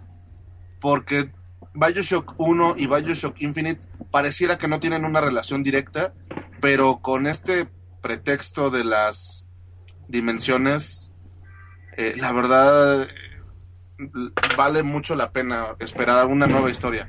porque 0.82 1.30
Bioshock 1.74 2.34
1 2.36 2.74
y 2.76 2.88
Bioshock 2.88 3.40
Infinite 3.40 3.80
pareciera 4.10 4.58
que 4.58 4.68
no 4.68 4.80
tienen 4.80 5.04
una 5.04 5.20
relación 5.20 5.62
directa, 5.62 6.12
pero 6.60 6.98
con 6.98 7.28
este 7.28 7.68
pretexto 8.02 8.68
de 8.68 8.84
las 8.84 9.46
dimensiones, 10.08 11.12
eh, 11.96 12.14
la 12.18 12.32
verdad 12.32 13.04
eh, 13.04 13.08
vale 14.58 14.82
mucho 14.82 15.14
la 15.14 15.30
pena 15.30 15.76
esperar 15.78 16.26
una 16.26 16.48
nueva 16.48 16.68
historia. 16.68 17.08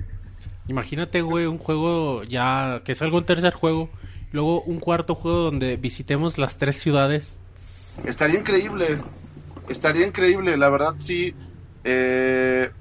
Imagínate, 0.68 1.24
güey, 1.24 1.48
un 1.48 1.58
juego 1.58 2.24
ya 2.24 2.84
que 2.86 2.94
salga 2.94 3.18
un 3.18 3.26
tercer 3.26 3.54
juego, 3.54 3.90
luego 4.32 4.62
un 4.62 4.80
cuarto 4.80 5.16
juego 5.16 5.40
donde 5.40 5.78
visitemos 5.78 6.38
las 6.38 6.58
tres 6.58 6.80
ciudades. 6.80 7.42
Estaría 8.06 8.40
increíble, 8.40 9.00
estaría 9.68 10.06
increíble, 10.06 10.58
la 10.58 10.70
verdad 10.70 10.94
sí. 11.00 11.34
eh, 11.84 12.72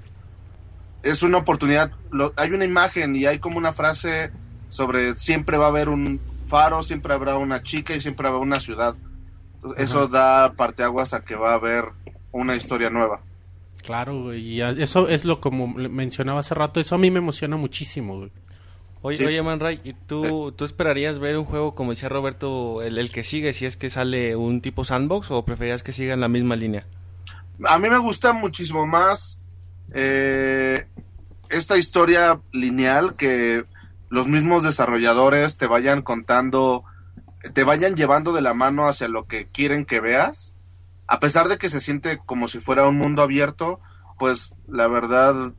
es 1.03 1.21
una 1.23 1.37
oportunidad. 1.39 1.91
Lo- 2.11 2.33
hay 2.35 2.51
una 2.51 2.65
imagen 2.65 3.15
y 3.15 3.25
hay 3.25 3.39
como 3.39 3.57
una 3.57 3.73
frase 3.73 4.31
sobre 4.69 5.15
siempre 5.15 5.57
va 5.57 5.65
a 5.65 5.69
haber 5.69 5.89
un 5.89 6.19
faro, 6.47 6.81
siempre 6.83 7.13
habrá 7.13 7.37
una 7.37 7.61
chica 7.63 7.95
y 7.95 8.01
siempre 8.01 8.27
habrá 8.27 8.39
una 8.39 8.59
ciudad. 8.59 8.95
Entonces, 9.55 9.83
Eso 9.83 10.07
da 10.07 10.53
parteaguas 10.53 11.13
a 11.13 11.23
que 11.23 11.35
va 11.35 11.51
a 11.51 11.55
haber 11.55 11.85
una 12.31 12.55
historia 12.55 12.89
nueva. 12.89 13.21
Claro, 13.83 14.23
güey, 14.23 14.41
y 14.41 14.61
eso 14.61 15.07
es 15.09 15.25
lo 15.25 15.39
como 15.41 15.77
le 15.77 15.89
mencionaba 15.89 16.39
hace 16.39 16.55
rato, 16.55 16.79
eso 16.79 16.95
a 16.95 16.97
mí 16.97 17.11
me 17.11 17.19
emociona 17.19 17.57
muchísimo, 17.57 18.17
güey. 18.17 18.31
Oye, 19.01 19.17
Sí. 19.17 19.25
oye 19.25 19.41
Man 19.43 19.59
Ray, 19.59 19.81
¿y 19.83 19.91
tú, 19.93 20.53
tú 20.53 20.63
esperarías 20.63 21.19
ver 21.19 21.37
un 21.37 21.43
juego, 21.43 21.73
como 21.75 21.91
decía 21.91 22.07
Roberto, 22.07 22.81
el, 22.81 22.97
el 22.97 23.11
que 23.11 23.25
sigue, 23.25 23.51
si 23.51 23.65
es 23.65 23.75
que 23.75 23.89
sale 23.89 24.37
un 24.37 24.61
tipo 24.61 24.85
sandbox 24.85 25.29
o 25.31 25.43
preferías 25.43 25.83
que 25.83 25.91
siga 25.91 26.13
en 26.13 26.21
la 26.21 26.29
misma 26.29 26.55
línea? 26.55 26.85
A 27.65 27.77
mí 27.79 27.89
me 27.89 27.97
gusta 27.97 28.31
muchísimo 28.31 28.87
más 28.87 29.39
eh, 29.93 30.87
esta 31.49 31.77
historia 31.77 32.41
lineal 32.51 33.15
que 33.15 33.65
los 34.09 34.27
mismos 34.27 34.63
desarrolladores 34.63 35.57
te 35.57 35.67
vayan 35.67 36.01
contando, 36.01 36.83
te 37.53 37.63
vayan 37.63 37.95
llevando 37.95 38.33
de 38.33 38.41
la 38.41 38.53
mano 38.53 38.87
hacia 38.87 39.07
lo 39.07 39.27
que 39.27 39.47
quieren 39.47 39.85
que 39.85 39.99
veas. 39.99 40.55
A 41.07 41.19
pesar 41.19 41.47
de 41.47 41.57
que 41.57 41.69
se 41.69 41.79
siente 41.79 42.19
como 42.25 42.47
si 42.47 42.59
fuera 42.59 42.87
un 42.87 42.97
mundo 42.97 43.21
abierto, 43.21 43.79
pues 44.17 44.53
la 44.67 44.87
verdad 44.87 45.53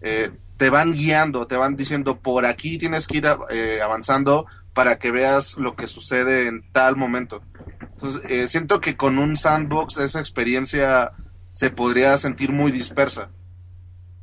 eh, 0.00 0.30
te 0.56 0.70
van 0.70 0.92
guiando, 0.92 1.46
te 1.46 1.56
van 1.56 1.76
diciendo 1.76 2.20
por 2.20 2.44
aquí 2.44 2.78
tienes 2.78 3.06
que 3.06 3.18
ir 3.18 3.26
eh, 3.50 3.80
avanzando 3.82 4.46
para 4.74 4.98
que 4.98 5.10
veas 5.10 5.56
lo 5.56 5.74
que 5.74 5.88
sucede 5.88 6.46
en 6.46 6.70
tal 6.72 6.96
momento. 6.96 7.42
Entonces, 7.80 8.22
eh, 8.28 8.46
siento 8.46 8.80
que 8.80 8.96
con 8.96 9.18
un 9.18 9.36
sandbox 9.36 9.98
esa 9.98 10.20
experiencia 10.20 11.12
se 11.52 11.70
podría 11.70 12.16
sentir 12.16 12.52
muy 12.52 12.70
dispersa. 12.70 13.30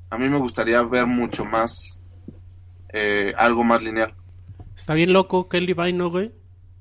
A 0.10 0.18
mí 0.18 0.30
me 0.30 0.38
gustaría 0.38 0.82
ver 0.84 1.06
mucho 1.06 1.46
más, 1.46 2.00
eh, 2.94 3.34
algo 3.38 3.64
más 3.64 3.84
lineal. 3.84 4.14
Está 4.76 4.94
bien 4.94 5.14
loco 5.14 5.50
Kelly 5.50 5.74
Vine, 5.74 5.94
¿no, 5.94 6.10
güey? 6.10 6.32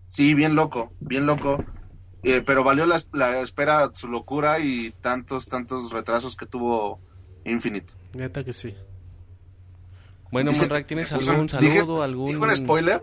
Sí, 0.08 0.34
bien 0.34 0.54
loco, 0.54 0.92
bien 1.00 1.26
loco. 1.26 1.64
Eh, 2.22 2.42
pero 2.44 2.64
valió 2.64 2.86
la, 2.86 3.00
la 3.12 3.40
espera, 3.40 3.90
su 3.94 4.08
locura 4.08 4.58
y 4.58 4.92
tantos, 5.00 5.46
tantos 5.48 5.90
retrasos 5.92 6.36
que 6.36 6.46
tuvo 6.46 7.00
Infinite. 7.44 7.92
Neta 8.14 8.42
que 8.44 8.52
sí. 8.52 8.74
Bueno, 10.30 10.50
Dice- 10.50 10.62
Man 10.62 10.70
Ray, 10.70 10.84
¿tienes 10.84 11.12
puso- 11.12 11.30
algún 11.32 11.48
dije- 11.48 11.80
saludo, 11.80 12.02
algún... 12.02 12.26
¿Dijo 12.26 12.42
un 12.44 12.56
spoiler? 12.56 13.00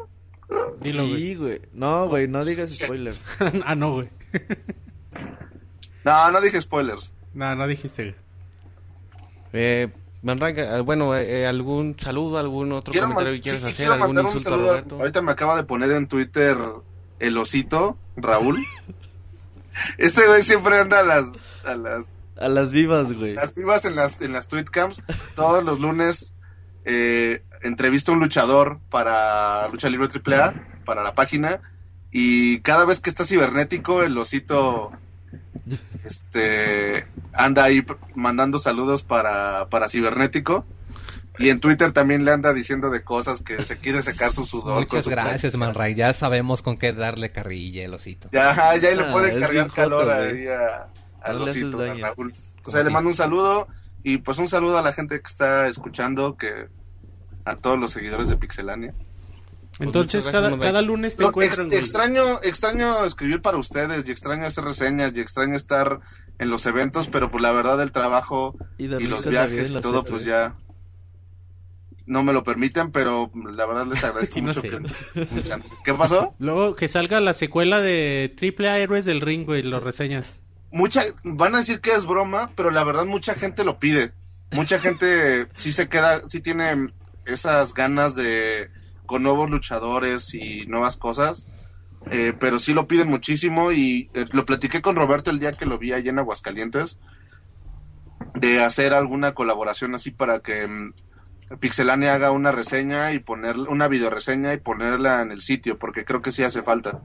Dilo. 0.82 1.06
Sí, 1.06 1.36
güey. 1.36 1.62
No, 1.74 2.08
güey, 2.10 2.28
no 2.28 2.44
digas 2.44 2.72
spoiler. 2.74 3.16
ah, 3.66 3.76
no, 3.76 3.94
güey. 3.94 4.10
No, 6.04 6.32
no 6.32 6.42
dije 6.42 6.60
spoilers. 6.60 7.14
no, 7.34 7.56
no 7.56 7.68
dijiste, 7.68 8.04
güey. 8.04 8.16
Eh, 9.54 9.90
Eh, 10.24 10.82
bueno, 10.82 11.18
eh, 11.18 11.48
algún 11.48 11.98
saludo, 12.00 12.38
algún 12.38 12.72
otro 12.74 12.92
Quiero, 12.92 13.08
comentario 13.08 13.34
que 13.40 13.42
quieras 13.42 13.62
sí, 13.64 13.70
hacer, 13.70 13.92
algún 13.92 14.20
un 14.20 14.26
insulto 14.26 14.50
a 14.50 14.52
saludo. 14.52 14.70
Roberto. 14.70 14.96
Ahorita 15.00 15.22
me 15.22 15.32
acaba 15.32 15.56
de 15.58 15.64
poner 15.64 15.92
en 15.92 16.08
Twitter 16.08 16.58
el 17.20 17.38
osito, 17.38 17.98
Raúl. 18.16 18.64
Ese 19.98 20.28
güey 20.28 20.44
siempre 20.44 20.80
anda 20.80 21.00
a 21.00 21.04
las, 21.04 21.40
a 21.66 21.76
las 21.76 22.12
A 22.38 22.50
las 22.50 22.72
vivas, 22.72 23.14
güey. 23.14 23.34
Las 23.34 23.54
pibas 23.54 23.86
en 23.86 23.96
las, 23.96 24.22
en 24.22 24.34
las 24.34 24.48
tweetcams, 24.48 25.04
todos 25.36 25.64
los 25.64 25.80
lunes 25.80 26.36
eh, 26.86 27.44
entrevista 27.64 28.12
a 28.12 28.16
un 28.16 28.20
luchador 28.20 28.80
para 28.90 29.68
Lucha 29.70 29.90
Libre 29.90 30.08
AAA, 30.08 30.54
para 30.86 31.04
la 31.04 31.16
página, 31.16 31.62
y 32.12 32.60
cada 32.62 32.86
vez 32.86 33.02
que 33.02 33.10
está 33.10 33.24
cibernético, 33.24 34.04
el 34.04 34.18
osito 34.18 34.92
este 36.06 37.08
anda 37.34 37.64
ahí 37.64 37.86
mandando 38.16 38.60
saludos 38.60 39.04
para, 39.04 39.68
para 39.70 39.90
cibernético. 39.90 40.66
Y 41.40 41.50
en 41.50 41.60
Twitter 41.60 41.92
también 41.92 42.26
le 42.26 42.32
anda 42.32 42.54
diciendo 42.54 42.90
de 42.90 43.04
cosas 43.04 43.42
que 43.42 43.64
se 43.66 43.78
quiere 43.78 44.02
secar 44.04 44.32
su 44.34 44.46
sudor. 44.46 44.80
Muchas 44.82 45.06
su 45.06 45.10
gracias, 45.10 45.42
práctica. 45.54 45.58
Man 45.58 45.74
Ray. 45.74 45.96
Ya 45.96 46.14
sabemos 46.14 46.62
con 46.62 46.78
qué 46.78 46.94
darle 46.94 47.32
carrilla 47.32 47.84
el 47.86 47.94
osito. 47.94 48.30
Ya, 48.32 48.76
ya 48.78 48.92
le 48.92 49.04
Ah, 49.06 49.12
puede 49.12 49.40
cargar 49.40 49.70
joto, 49.70 49.76
calor 49.76 50.10
ahí 50.12 50.46
a, 50.48 50.88
a 51.22 51.34
No 51.34 51.40
le 51.46 51.52
haces 51.52 51.62
Rosito, 51.64 51.80
a 51.82 51.86
daño. 51.86 52.04
Raúl. 52.06 52.34
O 52.66 52.70
sea, 52.70 52.84
le 52.84 52.90
mando 52.92 53.10
un 53.10 53.16
saludo 53.16 53.68
y 54.04 54.18
pues 54.18 54.38
un 54.38 54.48
saludo 54.50 54.78
a 54.78 54.82
la 54.82 54.94
gente 54.94 55.20
que 55.20 55.28
está 55.28 55.68
escuchando, 55.68 56.36
que 56.38 56.68
a 57.46 57.56
todos 57.56 57.80
los 57.80 57.92
seguidores 57.92 58.28
de 58.30 58.38
Pixelania. 58.38 58.94
Entonces, 59.82 60.26
muchas 60.26 60.34
gracias, 60.42 60.52
cada, 60.52 60.60
cada 60.60 60.82
lunes 60.82 61.16
te 61.16 61.24
No, 61.24 61.30
encuentran, 61.30 61.68
ex- 61.68 61.76
extraño, 61.76 62.42
extraño 62.44 63.06
escribir 63.06 63.42
para 63.42 63.58
ustedes 63.58 64.08
y 64.08 64.12
extraño 64.12 64.46
hacer 64.46 64.64
reseñas 64.64 65.14
y 65.16 65.20
extraño 65.22 65.56
estar 65.56 66.00
en 66.40 66.50
los 66.50 66.66
eventos, 66.66 67.08
pero 67.08 67.30
pues 67.32 67.42
la 67.42 67.52
verdad 67.52 67.82
el 67.82 67.92
trabajo 67.92 68.56
Y, 68.78 68.86
y 68.86 68.88
los 69.08 69.26
viajes 69.26 69.72
y 69.72 69.82
todo 69.82 70.02
serie, 70.02 70.10
pues 70.10 70.24
güey. 70.24 70.26
ya 70.36 70.56
no 72.08 72.24
me 72.24 72.34
lo 72.34 72.44
permiten, 72.44 72.92
pero 72.92 73.32
la 73.34 73.66
verdad 73.66 73.86
les 73.88 74.04
agradezco 74.04 74.34
Sí, 74.34 74.42
no 74.42 74.48
mucho 74.48 74.62
sé. 74.62 74.70
que 74.70 74.76
un 74.76 75.44
chance. 75.44 75.72
¿Qué 75.84 75.94
pasó? 75.94 76.34
Luego 76.40 76.76
que 76.76 76.88
salga 76.88 77.20
la 77.22 77.34
secuela 77.34 77.80
de 77.80 78.34
Triple 78.36 78.70
A 78.70 78.80
Héroes 78.80 79.06
del 79.06 79.22
Ring, 79.22 79.46
güey, 79.46 79.64
lo 79.64 79.80
reseñas. 79.80 80.44
Mucha 80.72 81.04
van 81.24 81.56
a 81.56 81.60
decir 81.60 81.82
que 81.82 81.92
es 81.92 82.06
broma, 82.06 82.52
pero 82.56 82.72
la 82.72 82.84
verdad 82.84 83.06
mucha 83.06 83.34
gente 83.34 83.64
lo 83.64 83.78
pide. 83.80 84.14
Mucha 84.52 84.80
gente 84.80 85.48
sí 85.54 85.72
se 85.72 85.88
queda, 85.90 86.22
sí 86.28 86.42
tiene 86.42 86.90
esas 87.26 87.74
ganas 87.74 88.16
de 88.16 88.70
con 89.12 89.24
nuevos 89.24 89.50
luchadores 89.50 90.34
y 90.34 90.66
nuevas 90.68 90.96
cosas. 90.96 91.46
eh, 92.10 92.34
pero 92.40 92.58
sí 92.58 92.74
lo 92.74 92.88
piden 92.88 93.10
muchísimo 93.10 93.72
y 93.74 94.10
eh, 94.14 94.26
lo 94.32 94.46
platiqué 94.46 94.82
con 94.82 94.96
Roberto 94.96 95.30
el 95.30 95.38
día 95.40 95.52
que 95.52 95.66
lo 95.68 95.78
vi 95.78 95.92
allá 95.92 96.10
en 96.10 96.18
Aguascalientes 96.20 96.98
de 98.36 98.64
hacer 98.64 98.94
alguna 98.94 99.34
colaboración 99.34 99.94
así 99.94 100.10
para 100.12 100.40
que 100.40 100.66
mm, 100.66 100.94
Pixelania 101.60 102.16
haga 102.16 102.32
una 102.32 102.52
reseña 102.54 103.12
y 103.14 103.20
poner 103.20 103.58
una 103.58 103.88
videoreseña 103.90 104.54
y 104.54 104.58
ponerla 104.58 105.22
en 105.22 105.32
el 105.32 105.42
sitio 105.42 105.78
porque 105.78 106.06
creo 106.06 106.22
que 106.22 106.32
sí 106.32 106.42
hace 106.42 106.64
falta. 106.64 107.02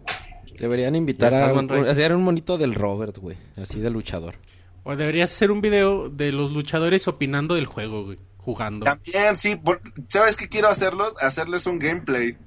Deberían 0.60 0.94
invitar 0.94 1.34
a 1.34 1.46
hacer 1.90 2.14
un 2.14 2.22
monito 2.22 2.56
del 2.56 2.74
Robert, 2.74 3.18
güey. 3.18 3.36
Así 3.60 3.80
de 3.80 3.90
luchador. 3.90 4.36
O 4.84 4.94
deberías 4.94 5.32
hacer 5.32 5.50
un 5.50 5.60
video 5.60 6.08
de 6.08 6.30
los 6.30 6.52
luchadores 6.52 7.08
opinando 7.08 7.56
del 7.56 7.66
juego, 7.66 8.04
güey, 8.04 8.18
jugando. 8.46 8.84
También 8.84 9.36
sí, 9.36 9.56
por- 9.56 9.80
¿sabes 10.08 10.36
qué 10.36 10.48
quiero 10.48 10.68
hacerlos? 10.68 11.14
Hacerles 11.20 11.66
un 11.66 11.78
gameplay. 11.80 12.38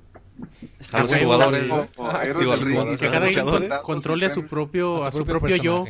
A 0.93 1.01
los 1.03 1.13
jugadores. 1.15 1.69
Que 2.99 3.09
cada 3.09 3.27
quien 3.27 3.45
controle 3.83 4.25
a 4.25 4.29
su 4.29 4.47
propio, 4.47 5.03
A 5.03 5.11
su 5.11 5.17
propio 5.25 5.39
propio 5.39 5.55
yo. 5.57 5.85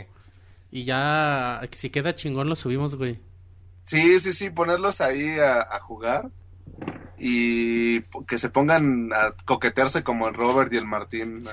Y 0.72 0.84
ya, 0.84 1.62
si 1.72 1.90
queda 1.92 2.16
chingón, 2.16 2.50
lo 2.50 2.56
subimos, 2.56 2.96
güey. 2.96 3.20
Sí, 3.84 4.20
sí, 4.20 4.34
sí, 4.34 4.50
ponerlos 4.50 5.02
ahí 5.02 5.38
a, 5.40 5.62
a 5.62 5.80
jugar 5.80 6.30
y 7.18 8.02
que 8.28 8.38
se 8.38 8.50
pongan 8.50 9.12
a 9.14 9.34
coquetearse 9.46 10.04
como 10.04 10.28
el 10.28 10.34
Robert 10.36 10.72
y 10.74 10.78
el 10.78 10.86
Martín. 10.86 11.44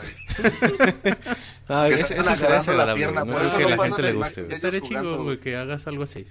Ah, 1.68 1.86
Que 1.88 1.94
eso, 1.94 2.06
se 2.06 2.14
eso 2.14 2.22
están 2.30 2.38
agarrando 2.38 2.72
la 2.86 2.94
pierna, 2.94 3.24
por 3.24 3.34
¿no? 3.34 3.42
eso 3.42 3.58
que 3.58 3.64
no 3.64 3.70
la 3.70 3.82
gente 3.84 4.02
le 4.02 4.12
guste. 4.12 4.46
Estaría 4.54 4.80
güey, 4.80 5.16
güey. 5.16 5.38
que 5.40 5.56
hagas 5.56 5.86
algo 5.88 6.04
así. 6.04 6.24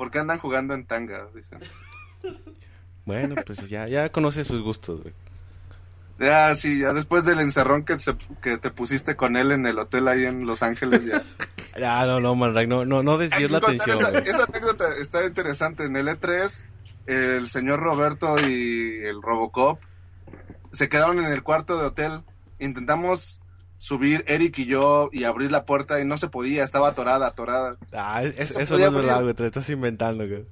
¿Por 0.00 0.10
qué 0.10 0.18
andan 0.18 0.38
jugando 0.38 0.72
en 0.72 0.86
tanga? 0.86 1.26
Dicen. 1.34 1.58
Bueno, 3.04 3.34
pues 3.44 3.68
ya, 3.68 3.86
ya 3.86 4.10
conoce 4.10 4.44
sus 4.44 4.62
gustos, 4.62 5.02
güey. 5.02 5.12
Ya, 6.18 6.54
sí, 6.54 6.78
ya 6.78 6.94
después 6.94 7.26
del 7.26 7.38
encerrón 7.40 7.84
que, 7.84 7.98
se- 7.98 8.16
que 8.40 8.56
te 8.56 8.70
pusiste 8.70 9.14
con 9.14 9.36
él 9.36 9.52
en 9.52 9.66
el 9.66 9.78
hotel 9.78 10.08
ahí 10.08 10.24
en 10.24 10.46
Los 10.46 10.62
Ángeles, 10.62 11.04
ya. 11.04 11.22
Ya, 11.78 12.06
no, 12.06 12.18
no, 12.18 12.34
Man 12.34 12.54
no, 12.66 12.86
no, 12.86 13.02
no 13.02 13.18
desvíes 13.18 13.50
la 13.50 13.58
atención, 13.58 13.94
esa, 13.94 14.08
esa 14.20 14.44
anécdota 14.44 14.86
está 14.98 15.22
interesante. 15.26 15.84
En 15.84 15.94
el 15.96 16.08
E3, 16.08 16.64
el 17.04 17.46
señor 17.48 17.80
Roberto 17.80 18.36
y 18.40 19.04
el 19.04 19.20
Robocop 19.20 19.82
se 20.72 20.88
quedaron 20.88 21.18
en 21.18 21.30
el 21.30 21.42
cuarto 21.42 21.78
de 21.78 21.88
hotel. 21.88 22.22
Intentamos 22.58 23.42
subir 23.80 24.24
Eric 24.28 24.58
y 24.58 24.66
yo 24.66 25.08
y 25.10 25.24
abrir 25.24 25.50
la 25.50 25.64
puerta 25.64 25.98
y 26.00 26.04
no 26.04 26.18
se 26.18 26.28
podía, 26.28 26.62
estaba 26.64 26.88
atorada, 26.90 27.26
atorada. 27.28 27.76
Ah, 27.94 28.22
es- 28.22 28.38
eso 28.56 28.76
no 28.76 28.84
es 28.84 28.92
verdad, 28.92 29.10
abrir. 29.12 29.22
güey, 29.22 29.34
te 29.34 29.42
lo 29.42 29.46
estás 29.46 29.70
inventando, 29.70 30.28
güey. 30.28 30.44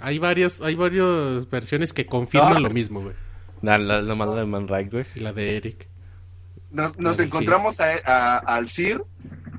Hay 0.00 0.18
varios, 0.18 0.60
hay 0.60 0.74
varias 0.74 1.48
versiones 1.48 1.92
que 1.94 2.04
confirman 2.04 2.58
Ah. 2.58 2.60
lo 2.60 2.68
mismo, 2.70 3.00
güey. 3.00 3.14
La, 3.62 3.78
la, 3.78 4.02
la 4.02 4.26
de 4.34 4.44
Man 4.44 4.68
Ray, 4.68 4.88
güey. 4.90 5.06
Y 5.14 5.20
la 5.20 5.32
de 5.32 5.56
Eric. 5.56 5.88
Nos, 6.70 6.98
nos 6.98 7.18
encontramos 7.18 7.80
a- 7.80 7.94
a- 8.04 8.38
al 8.38 8.68
CIR, 8.68 9.04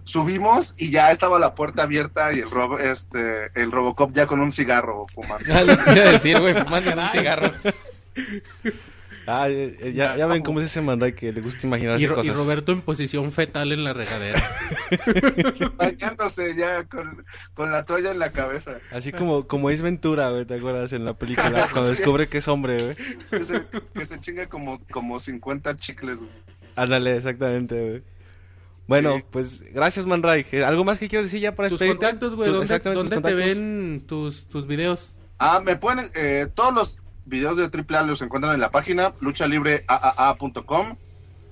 subimos 0.04 0.76
y 0.78 0.92
ya 0.92 1.12
estaba 1.12 1.40
la 1.40 1.56
puerta 1.56 1.84
abierta 1.84 2.34
y 2.34 2.40
el, 2.40 2.50
Rob- 2.52 2.80
este, 2.80 3.50
el 3.56 3.72
Robocop 3.72 4.14
ya 4.14 4.28
con 4.28 4.42
un 4.42 4.52
cigarro 4.52 5.08
fumando. 5.14 5.46
Ah, 5.52 5.64
decir, 5.94 6.40
güey, 6.40 6.54
fumando 6.64 6.92
un 6.92 7.10
cigarro. 7.10 7.52
Ah, 9.26 9.48
eh, 9.50 9.78
eh, 9.80 9.94
ya, 9.94 10.18
ya 10.18 10.28
ven 10.28 10.42
cómo 10.44 10.60
es 10.60 10.66
ese 10.66 10.82
Man 10.82 11.00
Ray 11.00 11.14
que 11.14 11.32
le 11.32 11.40
gusta 11.42 11.66
imaginarse 11.66 12.04
Y, 12.04 12.08
cosas. 12.08 12.36
Roberto 12.36 12.72
en 12.74 12.82
posición 12.82 13.32
fetal 13.32 13.72
en 13.72 13.84
la 13.84 13.94
regadera. 13.94 14.42
Bañándose 15.78 16.56
ya 16.56 16.84
con, 16.86 17.26
con 17.54 17.72
la 17.72 17.86
toalla 17.86 18.12
en 18.12 18.20
la 18.20 18.32
cabeza. 18.32 18.78
Así 18.92 19.12
como, 19.12 19.48
como 19.48 19.70
es 19.70 19.82
Ventura, 19.82 20.30
güey, 20.30 20.46
¿te 20.46 20.56
acuerdas? 20.56 20.94
En 20.94 21.06
la 21.06 21.14
película, 21.14 21.70
cuando 21.72 21.90
Sí. 21.90 21.98
descubre 21.98 22.28
que 22.28 22.40
es 22.40 22.48
hombre, 22.48 22.78
güey. 22.84 22.96
Que 23.30 23.44
se, 23.44 23.66
que 23.94 24.06
se 24.06 24.20
chinga 24.20 24.48
como, 24.48 24.80
como 24.92 25.20
50 25.20 25.76
chicles. 25.78 26.20
güey. 26.20 26.32
Ándale, 26.76 27.16
exactamente, 27.18 27.90
güey. 27.90 28.04
Bueno, 28.88 29.16
Sí. 29.18 29.24
pues 29.32 29.62
gracias, 29.74 30.06
Man 30.06 30.22
Ray. 30.24 30.46
Eh, 30.52 30.64
¿Algo 30.66 30.84
más 30.84 31.00
que 31.00 31.08
quieras 31.08 31.28
decir 31.28 31.40
ya 31.40 31.56
para 31.56 31.70
tus 31.70 31.80
contactos, 31.80 32.36
güey, 32.36 32.50
¿dónde, 32.50 32.66
exactamente, 32.66 33.00
dónde 33.00 33.16
tus 33.16 33.24
te 33.24 33.34
ven 33.34 34.04
tus, 34.06 34.46
tus 34.50 34.68
videos? 34.68 35.16
Ah, 35.40 35.62
me 35.66 35.76
pueden, 35.78 36.10
eh, 36.16 36.48
todos 36.54 36.74
los 36.74 37.00
videos 37.26 37.58
de 37.58 37.66
AAA 37.66 38.04
los 38.04 38.22
encuentran 38.22 38.54
en 38.54 38.62
la 38.62 38.72
página 38.72 39.14
luchalibreaaa.com 39.20 40.96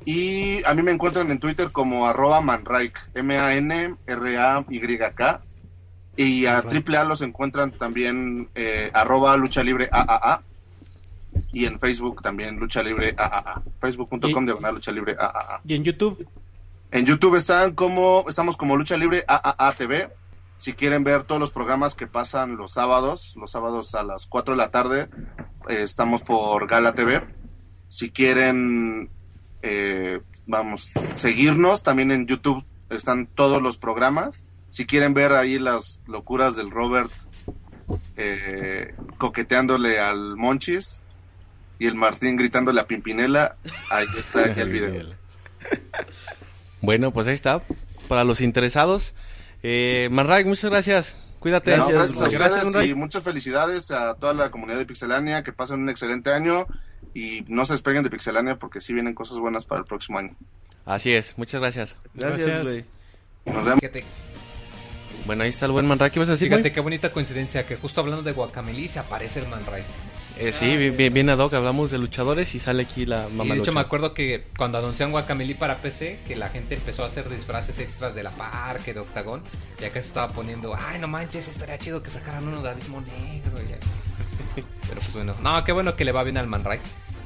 y 0.05 0.63
a 0.65 0.73
mí 0.73 0.81
me 0.81 0.91
encuentran 0.91 1.29
en 1.31 1.39
Twitter 1.39 1.71
como 1.71 2.07
arroba 2.07 2.41
manraik, 2.41 2.99
M-A-N-R-A-Y-K 3.13 3.81
y 6.17 6.45
a 6.45 6.57
AAA 6.59 7.03
los 7.05 7.21
encuentran 7.21 7.71
también 7.71 8.49
eh, 8.55 8.91
arroba 8.93 9.37
luchalibreaaa 9.37 10.41
y 11.53 11.65
en 11.65 11.79
Facebook 11.79 12.21
también 12.21 12.57
lucha 12.59 12.83
libre 12.83 13.15
AAA, 13.17 13.61
facebook.com 13.79 14.45
diagonal 14.45 14.75
lucha 14.75 14.91
libre 14.91 15.15
AAA. 15.17 15.61
Y 15.65 15.75
en 15.75 15.83
YouTube. 15.83 16.27
En 16.91 17.05
YouTube 17.05 17.35
están 17.37 17.73
como, 17.73 18.25
estamos 18.27 18.57
como 18.57 18.75
Lucha 18.75 18.97
Libre 18.97 19.23
AAA 19.25 19.71
TV. 19.73 20.09
Si 20.61 20.73
quieren 20.73 21.03
ver 21.03 21.23
todos 21.23 21.41
los 21.41 21.51
programas 21.51 21.95
que 21.95 22.05
pasan 22.05 22.55
los 22.55 22.73
sábados, 22.73 23.33
los 23.35 23.49
sábados 23.49 23.95
a 23.95 24.03
las 24.03 24.27
4 24.27 24.53
de 24.53 24.57
la 24.59 24.69
tarde, 24.69 25.09
eh, 25.67 25.81
estamos 25.81 26.21
por 26.21 26.67
Gala 26.67 26.93
TV. 26.93 27.23
Si 27.89 28.11
quieren, 28.11 29.09
eh, 29.63 30.21
vamos, 30.45 30.91
seguirnos, 31.15 31.81
también 31.81 32.11
en 32.11 32.27
YouTube 32.27 32.63
están 32.91 33.25
todos 33.25 33.59
los 33.59 33.77
programas. 33.77 34.45
Si 34.69 34.85
quieren 34.85 35.15
ver 35.15 35.31
ahí 35.31 35.57
las 35.57 35.99
locuras 36.05 36.55
del 36.55 36.69
Robert 36.69 37.11
eh, 38.15 38.93
coqueteándole 39.17 39.99
al 39.99 40.37
Monchis 40.37 41.01
y 41.79 41.87
el 41.87 41.95
Martín 41.95 42.35
gritándole 42.35 42.81
a 42.81 42.85
Pimpinela, 42.85 43.55
ahí 43.89 44.05
está 44.15 44.43
el 44.43 44.69
video. 44.71 45.15
Bueno, 46.81 47.09
pues 47.09 47.25
ahí 47.25 47.33
está. 47.33 47.63
Para 48.07 48.23
los 48.23 48.41
interesados. 48.41 49.15
Eh, 49.63 50.09
Man 50.11 50.27
Ray, 50.27 50.45
muchas 50.45 50.69
gracias. 50.69 51.17
Cuídate. 51.39 51.75
No, 51.75 51.87
gracias 51.87 52.75
a 52.75 52.85
y 52.85 52.93
muchas 52.93 53.23
felicidades 53.23 53.89
a 53.89 54.13
toda 54.15 54.33
la 54.33 54.51
comunidad 54.51 54.77
de 54.77 54.85
Pixelania, 54.85 55.43
que 55.43 55.51
pasen 55.51 55.79
un 55.79 55.89
excelente 55.89 56.31
año 56.31 56.67
y 57.15 57.43
no 57.47 57.65
se 57.65 57.73
despeguen 57.73 58.03
de 58.03 58.09
Pixelania 58.09 58.57
porque 58.59 58.79
sí 58.79 58.93
vienen 58.93 59.15
cosas 59.15 59.39
buenas 59.39 59.65
para 59.65 59.81
el 59.81 59.87
próximo 59.87 60.19
año. 60.19 60.35
Así 60.85 61.13
es, 61.13 61.37
muchas 61.37 61.59
gracias. 61.61 61.97
Gracias, 62.13 62.63
güey. 62.63 62.85
Nos 63.45 63.65
vemos. 63.65 63.79
Fíjate, 63.79 64.05
Bueno, 65.25 65.43
ahí 65.43 65.49
está 65.49 65.65
el 65.65 65.71
buen 65.71 65.87
Man 65.87 65.97
Ray. 65.97 66.11
¿Qué 66.11 66.19
vas 66.19 66.29
a 66.29 66.33
decir, 66.33 66.47
fíjate 66.47 66.61
güey? 66.61 66.73
qué 66.73 66.79
bonita 66.79 67.11
coincidencia 67.11 67.65
que 67.65 67.75
justo 67.75 68.01
hablando 68.01 68.21
de 68.23 68.33
Guacameli 68.33 68.87
se 68.87 68.99
aparece 68.99 69.39
el 69.39 69.47
Man 69.47 69.65
Ray. 69.65 69.83
Eh, 70.41 70.51
sí, 70.53 70.75
bien, 70.75 71.13
bien, 71.13 71.29
ad 71.29 71.37
hoc. 71.37 71.53
Hablamos 71.53 71.91
de 71.91 71.99
luchadores 71.99 72.55
y 72.55 72.59
sale 72.59 72.83
aquí 72.83 73.05
la 73.05 73.27
Sí, 73.29 73.35
mamá 73.35 73.53
de 73.53 73.59
hecho 73.59 73.71
me 73.71 73.79
acuerdo 73.79 74.15
que 74.15 74.45
cuando 74.57 74.79
anunciaron 74.79 75.11
Guacameli 75.11 75.53
para 75.53 75.81
PC, 75.81 76.19
que 76.25 76.35
la 76.35 76.49
gente 76.49 76.73
empezó 76.75 77.03
a 77.03 77.07
hacer 77.07 77.29
disfraces 77.29 77.77
extras 77.77 78.15
de 78.15 78.23
la 78.23 78.31
parque, 78.31 78.93
de 78.93 79.01
Octagón, 79.01 79.43
y 79.79 79.85
acá 79.85 80.01
se 80.01 80.07
estaba 80.07 80.29
poniendo, 80.29 80.75
ay 80.75 80.99
no 80.99 81.07
manches, 81.07 81.47
estaría 81.47 81.77
chido 81.77 82.01
que 82.01 82.09
sacaran 82.09 82.47
uno 82.47 82.61
de 82.63 82.69
Abismo 82.71 83.01
Negro. 83.01 83.51
Pero 84.55 84.95
pues 84.95 85.13
bueno, 85.13 85.35
no, 85.41 85.63
qué 85.63 85.71
bueno 85.71 85.95
que 85.95 86.05
le 86.05 86.11
va 86.11 86.23
bien 86.23 86.37
al 86.37 86.47
Man 86.47 86.63
Ray. 86.63 86.79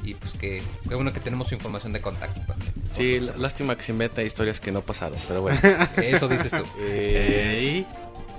Y 0.03 0.13
pues 0.13 0.33
que 0.33 0.61
qué 0.87 0.93
bueno 0.95 1.11
que 1.13 1.19
tenemos 1.19 1.47
su 1.47 1.55
información 1.55 1.93
de 1.93 2.01
contacto 2.01 2.41
también. 2.41 2.73
Sí, 2.95 3.19
lástima 3.37 3.75
que 3.75 3.81
se 3.81 3.91
inventa 3.93 4.21
historias 4.21 4.59
que 4.59 4.71
no 4.71 4.81
pasaron, 4.81 5.17
pero 5.27 5.41
bueno. 5.41 5.59
Eso 5.97 6.27
dices 6.27 6.51
tú. 6.51 6.63
Eh, 6.79 7.85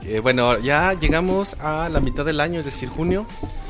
eh, 0.04 0.20
bueno, 0.20 0.60
ya 0.60 0.92
llegamos 0.92 1.54
a 1.54 1.88
la 1.88 1.98
mitad 1.98 2.24
del 2.24 2.40
año, 2.40 2.60
es 2.60 2.66
decir, 2.66 2.88
junio. 2.88 3.26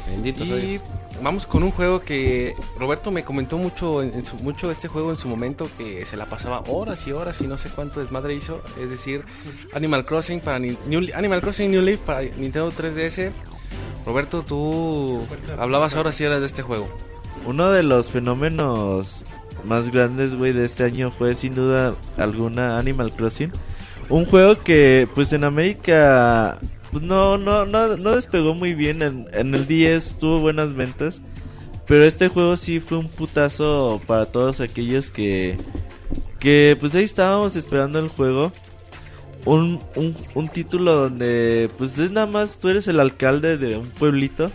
Bendito 0.08 0.44
Y 0.44 0.48
Dios. 0.48 0.82
vamos 1.22 1.46
con 1.46 1.62
un 1.62 1.70
juego 1.72 2.00
que 2.00 2.54
Roberto 2.78 3.10
me 3.10 3.24
comentó 3.24 3.58
mucho, 3.58 4.02
en, 4.02 4.14
en 4.14 4.24
su, 4.24 4.36
mucho 4.36 4.68
de 4.68 4.72
este 4.74 4.88
juego 4.88 5.10
en 5.10 5.16
su 5.16 5.28
momento, 5.28 5.68
que 5.76 6.04
se 6.06 6.16
la 6.16 6.26
pasaba 6.26 6.60
horas 6.68 7.06
y 7.06 7.12
horas 7.12 7.40
y 7.40 7.46
no 7.46 7.58
sé 7.58 7.68
cuánto 7.70 8.00
desmadre 8.00 8.34
hizo. 8.34 8.60
Es 8.80 8.90
decir, 8.90 9.24
Animal 9.72 10.04
Crossing 10.06 10.40
para 10.40 10.58
Ni- 10.58 10.76
New, 10.86 11.02
Animal 11.14 11.40
Crossing 11.40 11.70
New 11.70 11.82
Leaf 11.82 12.00
para 12.00 12.22
Nintendo 12.22 12.70
3DS. 12.70 13.32
Roberto, 14.04 14.42
tú 14.44 15.26
hablabas 15.58 15.96
ahora 15.96 16.12
sí 16.12 16.22
eras 16.24 16.40
de 16.40 16.46
este 16.46 16.62
juego. 16.62 16.88
Uno 17.44 17.70
de 17.70 17.82
los 17.82 18.08
fenómenos 18.10 19.24
más 19.64 19.90
grandes, 19.90 20.36
güey, 20.36 20.52
de 20.52 20.64
este 20.64 20.84
año 20.84 21.10
fue 21.10 21.34
sin 21.34 21.54
duda 21.56 21.96
alguna 22.16 22.78
Animal 22.78 23.12
Crossing. 23.14 23.50
Un 24.08 24.24
juego 24.24 24.54
que, 24.62 25.08
pues 25.16 25.32
en 25.32 25.42
América, 25.42 26.58
pues 26.96 27.04
no, 27.04 27.36
no, 27.36 27.66
no, 27.66 27.98
no 27.98 28.16
despegó 28.16 28.54
muy 28.54 28.72
bien. 28.72 29.02
En, 29.02 29.28
en 29.34 29.54
el 29.54 29.66
10 29.66 30.16
tuvo 30.18 30.40
buenas 30.40 30.72
ventas. 30.72 31.20
Pero 31.86 32.04
este 32.04 32.28
juego 32.28 32.56
sí 32.56 32.80
fue 32.80 32.96
un 32.96 33.08
putazo 33.08 34.00
para 34.06 34.24
todos 34.24 34.62
aquellos 34.62 35.10
que, 35.10 35.58
que 36.38 36.74
pues 36.80 36.94
ahí 36.94 37.04
estábamos 37.04 37.54
esperando 37.54 37.98
el 37.98 38.08
juego. 38.08 38.50
Un, 39.44 39.78
un, 39.94 40.16
un 40.34 40.48
título 40.48 40.94
donde 40.94 41.68
pues 41.76 41.98
es 41.98 42.10
nada 42.10 42.26
más 42.26 42.58
tú 42.60 42.70
eres 42.70 42.88
el 42.88 42.98
alcalde 42.98 43.58
de 43.58 43.76
un 43.76 43.88
pueblito 43.88 44.50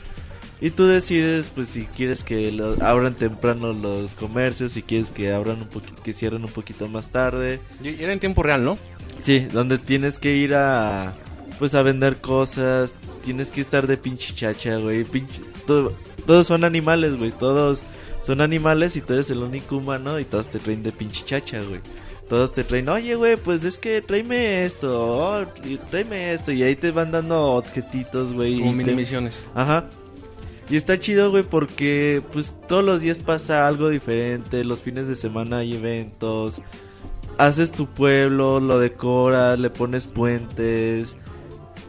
y 0.59 0.71
tú 0.71 0.87
decides 0.87 1.51
pues 1.53 1.67
si 1.67 1.85
quieres 1.85 2.23
que 2.23 2.51
lo, 2.51 2.83
abran 2.83 3.13
temprano 3.13 3.71
los 3.71 4.15
comercios, 4.15 4.71
si 4.71 4.81
quieres 4.81 5.11
que 5.11 5.31
abran 5.31 5.61
un 5.61 5.67
poquito, 5.67 6.01
que 6.01 6.13
cierren 6.13 6.43
un 6.43 6.51
poquito 6.51 6.87
más 6.87 7.11
tarde. 7.11 7.59
Y 7.83 8.01
era 8.01 8.13
en 8.13 8.19
tiempo 8.19 8.41
real, 8.41 8.63
¿no? 8.63 8.79
Sí, 9.21 9.41
donde 9.53 9.77
tienes 9.77 10.17
que 10.17 10.35
ir 10.35 10.55
a 10.55 11.13
pues 11.61 11.75
a 11.75 11.83
vender 11.83 12.17
cosas, 12.17 12.91
tienes 13.23 13.51
que 13.51 13.61
estar 13.61 13.85
de 13.85 13.95
pinche 13.95 14.33
chacha, 14.33 14.77
güey, 14.77 15.03
pinche 15.03 15.43
todo- 15.67 15.93
todos 16.25 16.47
son 16.47 16.63
animales, 16.63 17.15
güey, 17.19 17.29
todos 17.31 17.83
son 18.25 18.41
animales 18.41 18.95
y 18.95 19.01
tú 19.01 19.13
eres 19.13 19.29
el 19.29 19.37
único 19.43 19.77
humano 19.77 20.19
y 20.19 20.25
todos 20.25 20.47
te 20.47 20.57
traen 20.57 20.81
de 20.81 20.91
pinche 20.91 21.23
chacha, 21.23 21.61
güey. 21.61 21.79
Todos 22.27 22.51
te 22.51 22.63
traen, 22.63 22.89
oye, 22.89 23.13
güey, 23.13 23.35
pues 23.37 23.63
es 23.63 23.77
que 23.77 24.01
tráeme 24.01 24.65
esto, 24.65 25.07
oh, 25.07 25.45
tráeme 25.91 26.33
esto, 26.33 26.51
y 26.51 26.63
ahí 26.63 26.75
te 26.75 26.89
van 26.89 27.11
dando 27.11 27.39
objetitos, 27.53 28.33
güey. 28.33 28.57
Como 28.57 28.71
mini 28.73 28.85
te- 28.89 28.95
misiones. 28.95 29.45
Ajá. 29.53 29.87
Y 30.67 30.77
está 30.77 30.99
chido, 30.99 31.29
güey, 31.29 31.43
porque 31.43 32.23
pues 32.33 32.55
todos 32.67 32.83
los 32.83 33.01
días 33.01 33.19
pasa 33.19 33.67
algo 33.67 33.87
diferente, 33.89 34.63
los 34.63 34.81
fines 34.81 35.07
de 35.07 35.15
semana 35.15 35.57
hay 35.57 35.75
eventos, 35.75 36.59
haces 37.37 37.71
tu 37.71 37.85
pueblo, 37.87 38.59
lo 38.59 38.79
decoras, 38.79 39.59
le 39.59 39.69
pones 39.69 40.07
puentes, 40.07 41.17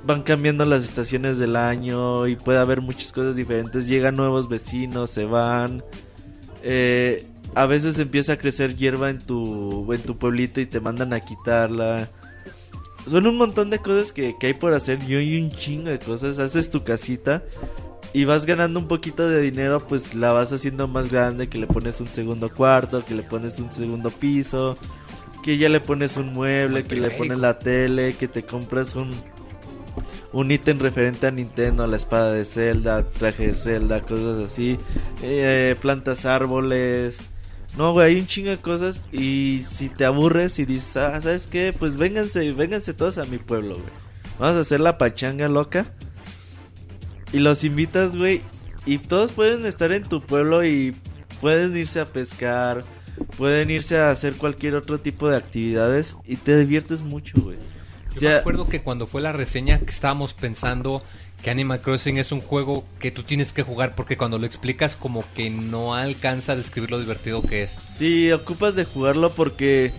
van 0.05 0.23
cambiando 0.23 0.65
las 0.65 0.85
estaciones 0.85 1.39
del 1.39 1.57
año 1.57 2.27
y 2.27 2.37
puede 2.37 2.59
haber 2.59 2.81
muchas 2.81 3.13
cosas 3.13 3.37
diferentes, 3.37 3.87
llegan 3.87 4.17
nuevos 4.17 4.49
vecinos, 4.49 5.11
se 5.11 5.25
van, 5.25 5.85
eh, 6.63 7.27
a 7.55 7.67
veces 7.67 7.99
empieza 7.99 8.35
a 8.35 8.37
crecer 8.37 8.77
hierba 8.77 9.11
en 9.11 9.19
tu, 9.19 9.93
en 9.93 10.03
tu 10.03 10.17
pueblito 10.17 10.61
y 10.61 10.67
te 10.67 10.81
mandan 10.81 11.13
a 11.13 11.21
quitarla. 11.21 12.09
Son 13.07 13.27
un 13.27 13.37
montón 13.37 13.71
de 13.71 13.79
cosas 13.79 14.13
que, 14.13 14.37
que 14.39 14.49
hay 14.49 14.55
por 14.55 14.75
hacer 14.75 14.99
y 15.09 15.17
hay 15.17 15.41
un 15.41 15.51
chingo 15.51 15.91
de 15.91 15.99
cosas. 15.99 16.39
Haces 16.39 16.71
tu 16.71 16.85
casita 16.85 17.43
y 18.13 18.25
vas 18.25 18.47
ganando 18.47 18.79
un 18.79 18.89
poquito 18.89 19.29
de 19.29 19.41
dinero, 19.41 19.81
pues 19.87 20.15
la 20.15 20.33
vas 20.33 20.53
haciendo 20.53 20.87
más 20.87 21.11
grande, 21.11 21.49
que 21.49 21.59
le 21.59 21.67
pones 21.67 22.01
un 22.01 22.09
segundo 22.09 22.51
cuarto, 22.51 23.05
que 23.05 23.15
le 23.15 23.23
pones 23.23 23.59
un 23.59 23.73
segundo 23.73 24.11
piso, 24.11 24.77
que 25.43 25.59
ya 25.59 25.69
le 25.69 25.81
pones 25.81 26.17
un 26.17 26.33
mueble, 26.33 26.85
que 26.85 26.97
le 26.97 27.11
pones 27.11 27.39
la 27.39 27.59
tele, 27.59 28.15
que 28.15 28.29
te 28.29 28.45
compras 28.45 28.95
un 28.95 29.11
un 30.33 30.51
ítem 30.51 30.79
referente 30.79 31.27
a 31.27 31.31
Nintendo, 31.31 31.87
la 31.87 31.97
espada 31.97 32.33
de 32.33 32.45
Zelda, 32.45 33.05
traje 33.05 33.49
de 33.49 33.55
Zelda, 33.55 34.01
cosas 34.01 34.51
así, 34.51 34.79
eh, 35.23 35.77
plantas 35.81 36.25
árboles. 36.25 37.19
No, 37.77 37.93
güey, 37.93 38.13
hay 38.15 38.21
un 38.21 38.27
chingo 38.27 38.51
de 38.51 38.61
cosas 38.61 39.03
y 39.13 39.65
si 39.71 39.89
te 39.89 40.05
aburres 40.05 40.59
y 40.59 40.67
dices, 40.67 40.97
ah, 40.99 41.21
¿sabes 41.23 41.47
qué? 41.47 41.75
Pues 41.79 41.97
vénganse, 41.97 42.53
vénganse 42.53 42.93
todos 42.93 43.19
a 43.19 43.25
mi 43.25 43.39
pueblo, 43.39 43.75
güey. 43.75 43.93
Vamos 44.39 44.57
a 44.57 44.61
hacer 44.61 44.81
la 44.81 44.99
pachanga 44.99 45.49
loca. 45.49 45.93
Y 47.33 47.39
los 47.39 47.65
invitas, 47.65 48.15
güey. 48.15 48.43
Y 48.85 48.99
todos 48.99 49.33
pueden 49.33 49.65
estar 49.65 49.93
en 49.93 50.03
tu 50.03 50.21
pueblo 50.21 50.65
y 50.65 50.95
pueden 51.41 51.77
irse 51.77 52.01
a 52.01 52.05
pescar, 52.05 52.85
pueden 53.37 53.71
irse 53.71 53.99
a 53.99 54.11
hacer 54.11 54.35
cualquier 54.35 54.75
otro 54.75 54.99
tipo 54.99 55.31
de 55.31 55.37
actividades 55.37 56.17
y 56.27 56.37
te 56.37 56.59
diviertes 56.59 57.03
mucho, 57.03 57.41
güey. 57.41 57.57
Yo 58.15 58.21
sea, 58.21 58.31
me 58.31 58.37
acuerdo 58.37 58.69
que 58.69 58.83
cuando 58.83 59.07
fue 59.07 59.21
la 59.21 59.33
reseña 59.33 59.79
que 59.79 59.91
estábamos 59.91 60.35
pensando 60.35 61.03
que 61.43 61.51
Animal 61.51 61.81
Crossing 61.81 62.19
es 62.19 62.31
un 62.31 62.41
juego 62.41 62.85
que 63.01 63.11
tú 63.11 63.25
tienes 63.25 63.53
que 63.53 63.63
jugar 63.63 63.95
porque 63.95 64.17
cuando 64.17 64.39
lo 64.39 64.47
explicas 64.47 64.95
como 64.95 65.25
que 65.35 65.51
no 65.51 65.95
alcanza 65.95 66.53
a 66.53 66.57
describir 66.57 66.91
lo 66.91 67.01
divertido 67.01 67.43
que 67.43 67.65
es. 67.65 67.79
Sí, 67.99 68.31
ocupas 68.31 68.77
de 68.77 68.85
jugarlo 68.85 69.33
porque 69.33 69.93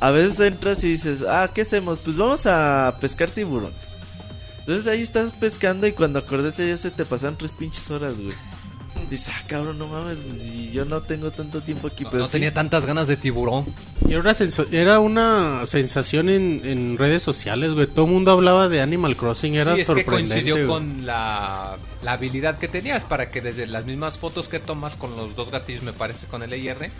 a 0.00 0.10
veces 0.10 0.38
entras 0.40 0.84
y 0.84 0.90
dices, 0.90 1.22
ah, 1.26 1.50
¿qué 1.54 1.62
hacemos? 1.62 2.00
Pues 2.00 2.16
vamos 2.16 2.46
a 2.46 2.98
pescar 3.00 3.30
tiburones. 3.30 3.92
Entonces 4.60 4.86
ahí 4.86 5.00
estás 5.00 5.32
pescando 5.32 5.86
y 5.86 5.92
cuando 5.92 6.18
acordaste 6.18 6.68
ya 6.68 6.76
se 6.76 6.90
te 6.90 7.04
pasan 7.04 7.36
tres 7.36 7.52
pinches 7.52 7.90
horas, 7.90 8.16
güey. 8.20 8.34
Dices, 9.10 9.28
ah, 9.30 9.42
cabrón, 9.46 9.78
no 9.78 9.86
mames, 9.88 10.18
pues 10.26 10.42
y 10.46 10.70
yo 10.70 10.84
no 10.84 11.00
tengo 11.02 11.30
tanto 11.30 11.60
tiempo 11.60 11.88
aquí, 11.88 12.04
No, 12.04 12.10
pero 12.10 12.20
no 12.22 12.26
sí. 12.26 12.32
tenía 12.32 12.54
tantas 12.54 12.84
ganas 12.86 13.08
de 13.08 13.16
tiburón. 13.16 13.66
Y 14.08 14.14
era, 14.14 14.34
era 14.70 15.00
una 15.00 15.66
sensación 15.66 16.28
en, 16.28 16.60
en 16.64 16.96
redes 16.98 17.22
sociales, 17.22 17.72
güey. 17.72 17.86
Todo 17.86 18.06
el 18.06 18.12
mundo 18.12 18.30
hablaba 18.32 18.68
de 18.68 18.80
Animal 18.80 19.16
Crossing, 19.16 19.54
era 19.54 19.74
sí, 19.74 19.80
es 19.82 19.86
que 19.86 19.94
sorprendente. 20.04 20.34
coincidió 20.34 20.54
güey. 20.54 20.66
con 20.66 21.04
la, 21.06 21.76
la 22.02 22.12
habilidad 22.12 22.58
que 22.58 22.68
tenías 22.68 23.04
para 23.04 23.30
que 23.30 23.40
desde 23.40 23.66
las 23.66 23.84
mismas 23.84 24.18
fotos 24.18 24.48
que 24.48 24.58
tomas 24.60 24.96
con 24.96 25.14
los 25.16 25.36
dos 25.36 25.50
gatillos, 25.50 25.82
me 25.82 25.92
parece, 25.92 26.26
con 26.26 26.42
el 26.42 26.52
EIR, 26.52 26.90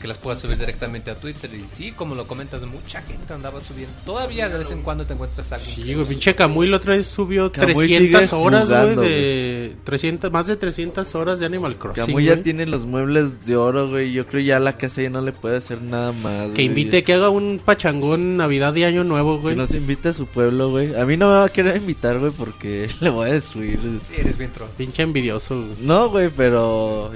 que 0.00 0.08
las 0.08 0.18
puedas 0.18 0.38
subir 0.38 0.56
directamente 0.58 1.10
a 1.10 1.14
Twitter. 1.14 1.50
Y 1.54 1.64
sí, 1.74 1.92
como 1.92 2.14
lo 2.14 2.26
comentas, 2.26 2.62
mucha 2.64 3.02
gente 3.02 3.32
andaba 3.32 3.60
subiendo. 3.60 3.94
Todavía 4.04 4.48
de 4.48 4.58
vez 4.58 4.70
en 4.70 4.82
cuando 4.82 5.04
te 5.06 5.14
encuentras 5.14 5.52
algo. 5.52 5.64
Sí, 5.64 5.94
güey, 5.94 6.06
pinche 6.06 6.34
Camuy 6.34 6.66
la 6.68 6.78
otra 6.78 6.96
vez 6.96 7.06
subió 7.06 7.52
Camuy 7.52 7.74
300 7.86 8.20
sigue 8.24 8.36
horas, 8.36 8.68
güey, 8.68 8.96
de 8.96 9.76
300, 9.84 10.32
más 10.32 10.46
de 10.46 10.56
300 10.56 11.14
horas 11.14 11.38
de 11.40 11.46
Animal 11.46 11.76
Crossing. 11.78 12.06
Camuy 12.06 12.24
ya 12.24 12.32
güey. 12.32 12.42
tiene 12.42 12.66
los 12.66 12.86
muebles 12.86 13.44
de 13.44 13.56
oro, 13.56 13.88
güey. 13.90 14.12
Yo 14.12 14.26
creo 14.26 14.42
ya 14.42 14.58
la 14.58 14.76
casa 14.76 15.02
ya 15.02 15.10
no 15.10 15.20
le 15.20 15.32
puede 15.32 15.58
hacer 15.58 15.82
nada 15.82 16.12
más. 16.12 16.46
Que 16.46 16.52
güey. 16.52 16.66
invite, 16.66 17.02
que 17.02 17.12
haga 17.12 17.28
un 17.28 17.60
pachangón 17.64 18.36
Navidad 18.36 18.74
y 18.76 18.84
Año 18.84 19.04
Nuevo, 19.04 19.36
Que 19.36 19.42
güey. 19.42 19.56
nos 19.56 19.74
invite 19.74 20.08
a 20.10 20.12
su 20.12 20.26
pueblo, 20.26 20.70
güey. 20.70 20.94
A 20.94 21.04
mí 21.04 21.16
no 21.16 21.26
me 21.26 21.32
va 21.34 21.44
a 21.44 21.48
querer 21.50 21.76
invitar, 21.76 22.18
güey, 22.18 22.32
porque 22.32 22.88
le 23.00 23.10
voy 23.10 23.28
a 23.28 23.32
destruir. 23.34 23.78
Sí, 24.08 24.16
eres 24.18 24.38
bien 24.38 24.50
troll. 24.52 24.68
Pinche 24.76 25.02
envidioso, 25.02 25.56
güey. 25.56 25.76
No, 25.82 26.08
güey, 26.08 26.30
pero 26.34 27.10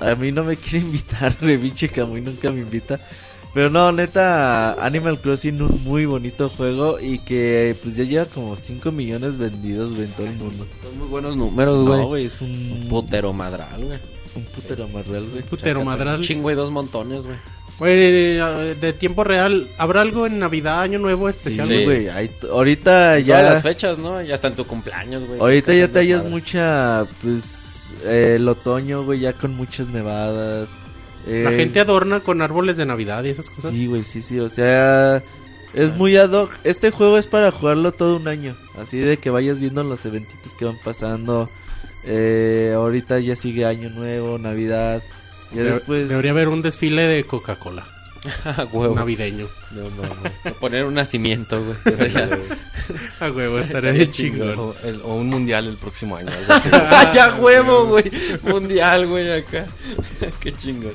a 0.00 0.14
mí 0.14 0.32
no 0.32 0.44
me 0.44 0.56
quiere 0.58 0.78
invitar, 0.86 1.36
güey, 1.40 1.58
pinche 1.58 1.88
Camuy 1.88 2.20
nunca 2.20 2.50
me 2.50 2.60
invita. 2.60 3.00
Pero 3.54 3.70
no, 3.70 3.92
neta, 3.92 4.72
Animal 4.84 5.20
Crossing 5.20 5.62
un 5.62 5.84
muy 5.84 6.06
bonito 6.06 6.48
juego 6.48 6.98
y 6.98 7.20
que 7.20 7.76
pues 7.84 7.94
ya 7.96 8.02
lleva 8.02 8.24
como 8.24 8.56
5 8.56 8.90
millones 8.90 9.38
vendidos, 9.38 9.90
güey, 9.94 10.06
en 10.06 10.12
todo 10.12 10.26
el 10.26 10.36
mundo. 10.36 10.66
Son 10.82 10.98
muy 10.98 11.06
buenos 11.08 11.36
números, 11.36 11.86
güey. 11.86 12.00
No, 12.00 12.06
güey, 12.08 12.24
es 12.26 12.40
un, 12.40 12.86
Putero 12.90 13.32
madral, 13.32 13.84
güey. 13.84 13.98
un 14.34 14.42
putero 14.42 14.88
más 14.88 15.06
real, 15.06 15.24
güey. 15.30 15.42
Putero 15.44 15.84
madral. 15.84 16.20
Chingo 16.20 16.50
y 16.50 16.54
dos 16.54 16.72
montones, 16.72 17.24
güey. 17.24 17.36
Güey, 17.78 17.96
de, 17.96 18.74
de 18.80 18.92
tiempo 18.92 19.22
real, 19.22 19.68
¿habrá 19.78 20.00
algo 20.02 20.26
en 20.26 20.40
Navidad, 20.40 20.82
Año 20.82 20.98
Nuevo 20.98 21.28
especial? 21.28 21.68
Sí. 21.68 21.84
güey, 21.84 22.08
ahorita 22.08 23.20
Ya 23.20 23.40
ya... 23.40 23.42
las 23.42 23.62
fechas, 23.62 23.98
¿no? 23.98 24.20
Ya 24.20 24.34
está 24.34 24.48
en 24.48 24.54
tu 24.54 24.64
cumpleaños, 24.64 25.24
güey. 25.28 25.38
Ahorita 25.38 25.72
ya 25.74 25.86
te 25.86 26.00
hallas 26.00 26.24
mucha, 26.24 27.06
pues, 27.22 27.63
eh, 28.04 28.34
el 28.36 28.48
otoño, 28.48 29.02
güey, 29.04 29.20
ya 29.20 29.32
con 29.32 29.54
muchas 29.54 29.88
nevadas. 29.88 30.68
La 31.26 31.52
gente 31.52 31.80
adorna 31.80 32.20
con 32.20 32.42
árboles 32.42 32.76
de 32.76 32.84
Navidad 32.84 33.24
y 33.24 33.30
esas 33.30 33.48
cosas. 33.48 33.72
Sí, 33.72 33.86
güey, 33.86 34.02
sí, 34.02 34.22
sí, 34.22 34.38
o 34.40 34.50
sea, 34.50 35.22
es 35.72 35.96
muy 35.96 36.16
ad 36.18 36.30
hoc. 36.32 36.50
Este 36.64 36.90
juego 36.90 37.16
es 37.16 37.26
para 37.26 37.50
jugarlo 37.50 37.92
todo 37.92 38.16
un 38.18 38.28
año, 38.28 38.54
así 38.78 38.98
de 38.98 39.16
que 39.16 39.30
vayas 39.30 39.58
viendo 39.58 39.82
los 39.84 40.04
eventitos 40.04 40.52
que 40.58 40.66
van 40.66 40.76
pasando. 40.84 41.48
Eh, 42.04 42.72
ahorita 42.76 43.18
ya 43.20 43.36
sigue 43.36 43.64
Año 43.64 43.88
Nuevo, 43.88 44.36
Navidad. 44.38 45.02
Ya 45.54 45.62
De- 45.62 45.70
después... 45.72 46.10
Debería 46.10 46.32
haber 46.32 46.48
un 46.48 46.60
desfile 46.60 47.02
de 47.02 47.24
Coca-Cola 47.24 47.86
A 48.44 48.64
huevo. 48.72 48.94
navideño. 48.94 49.46
No, 49.72 49.82
mames. 49.90 50.54
Poner 50.60 50.84
un 50.84 50.94
nacimiento, 50.94 51.62
güey. 51.62 51.76
A 53.20 53.30
huevo, 53.30 53.58
estaría 53.58 53.92
bien 53.92 54.10
chingón. 54.10 54.58
O, 54.58 54.74
el- 54.84 55.00
o 55.02 55.14
un 55.16 55.28
mundial 55.28 55.66
el 55.66 55.76
próximo 55.76 56.16
año. 56.16 56.28
algo 56.30 56.52
así. 56.54 56.68
ya 57.14 57.34
huevo, 57.36 57.86
güey. 57.86 58.10
Mundial, 58.42 59.06
güey, 59.06 59.30
acá. 59.32 59.66
Qué 60.40 60.52
chingón. 60.54 60.92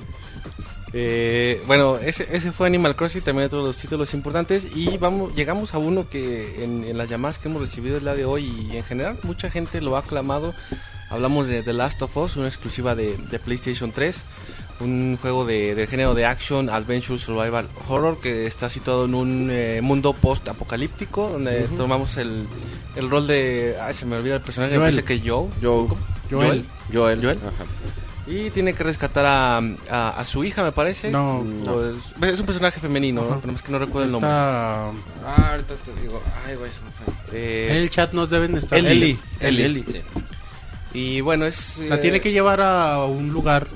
Eh, 0.92 1.62
bueno, 1.68 1.98
ese, 1.98 2.28
ese 2.36 2.52
fue 2.52 2.66
Animal 2.66 2.96
Crossing, 2.96 3.22
también 3.22 3.46
otro 3.46 3.60
de 3.62 3.68
los 3.68 3.78
títulos 3.78 4.14
importantes. 4.16 4.66
Y 4.76 4.98
vamos, 4.98 5.36
llegamos 5.36 5.74
a 5.74 5.78
uno 5.78 6.10
que 6.10 6.64
en, 6.64 6.84
en 6.84 6.98
las 6.98 7.10
llamadas 7.10 7.38
que 7.38 7.48
hemos 7.48 7.62
recibido 7.62 7.98
el 7.98 8.04
día 8.04 8.16
de 8.16 8.26
hoy 8.26 8.46
y 8.72 8.78
en 8.78 8.84
general 8.84 9.18
mucha 9.24 9.52
gente 9.52 9.82
lo 9.82 9.96
ha 9.96 10.00
aclamado. 10.00 10.54
Hablamos 11.12 11.48
de 11.48 11.64
The 11.64 11.74
Last 11.74 12.02
of 12.04 12.16
Us, 12.18 12.36
una 12.38 12.48
exclusiva 12.48 12.96
de, 12.96 13.16
de 13.18 13.40
PlayStation 13.40 13.92
3. 13.92 14.16
Un 14.82 15.18
juego 15.22 15.46
de, 15.46 15.76
de 15.76 15.88
género 15.88 16.14
de 16.14 16.26
action, 16.26 16.70
adventure, 16.70 17.20
survival, 17.20 17.68
horror 17.90 18.18
que 18.22 18.46
está 18.48 18.70
situado 18.70 19.06
en 19.06 19.14
un 19.14 19.50
eh, 19.52 19.82
mundo 19.84 20.14
post-apocalíptico 20.14 21.30
donde 21.30 21.64
tomamos 21.76 22.16
el, 22.16 22.46
el 22.96 23.10
rol 23.10 23.28
de... 23.28 23.76
Ay, 23.82 23.94
se 23.94 24.06
me 24.06 24.16
olvida 24.16 24.36
el 24.36 24.42
personaje, 24.42 24.72
me 24.74 24.78
Joel. 24.80 24.92
parece 24.94 25.04
que 25.06 25.14
es 25.16 25.22
Joe. 25.30 25.48
Joe. 25.62 25.88
Joel. 26.32 26.64
Joel. 26.94 27.22
Joel. 27.22 27.38
Ajá. 27.40 27.66
Y 28.26 28.52
tiene 28.52 28.74
que 28.74 28.84
rescatar 28.84 29.26
a, 29.26 29.58
a, 29.90 30.10
a 30.20 30.24
su 30.26 30.44
hija, 30.44 30.64
me 30.64 30.72
parece. 30.72 31.10
No, 31.10 31.40
O 31.68 31.84
es, 31.84 32.30
es 32.34 32.40
un 32.40 32.46
personaje 32.46 32.80
femenino, 32.80 33.22
¿no? 33.24 33.32
Ajá. 33.32 33.40
pero 33.42 33.54
es 33.56 33.62
que 33.62 33.72
no 33.72 33.80
recuerdo 33.80 34.06
el 34.06 34.12
nombre. 34.14 34.30
Está... 34.30 34.86
Ah, 35.26 35.50
ahorita 35.52 35.74
te 35.76 36.02
digo. 36.02 36.22
Ay, 36.48 36.56
güey, 36.56 36.72
se 36.72 36.80
me 36.82 36.92
fue. 36.92 37.38
Eh, 37.40 37.68
En 37.72 37.78
el 37.78 37.90
chat 37.90 38.14
nos 38.14 38.30
deben 38.30 38.54
de 38.54 38.60
estar. 38.60 38.78
Eli. 38.80 39.20
Eli. 39.42 39.64
Eli. 39.64 39.64
Eli. 39.64 39.84
Sí. 39.92 40.02
Y 40.94 41.22
bueno, 41.22 41.46
es... 41.48 41.78
La 41.80 41.96
eh, 41.96 41.98
tiene 41.98 42.22
que 42.22 42.32
llevar 42.32 42.62
a 42.62 43.04
un 43.06 43.30
lugar. 43.34 43.68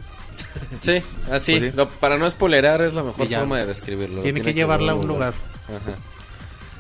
Sí, 0.82 1.02
así. 1.32 1.60
Pues 1.60 1.72
sí. 1.72 1.78
lo- 1.78 1.90
para 1.90 2.18
no 2.18 2.30
spoilerar 2.30 2.82
es 2.82 2.94
la 2.94 3.04
mejor 3.04 3.28
forma 3.40 3.60
de 3.60 3.66
describirlo. 3.66 4.22
Tiene 4.22 4.42
que 4.42 4.54
llevarla 4.54 4.92
a 4.94 4.96
un 4.96 5.08
lugar. 5.08 5.34
Ajá. 5.68 5.98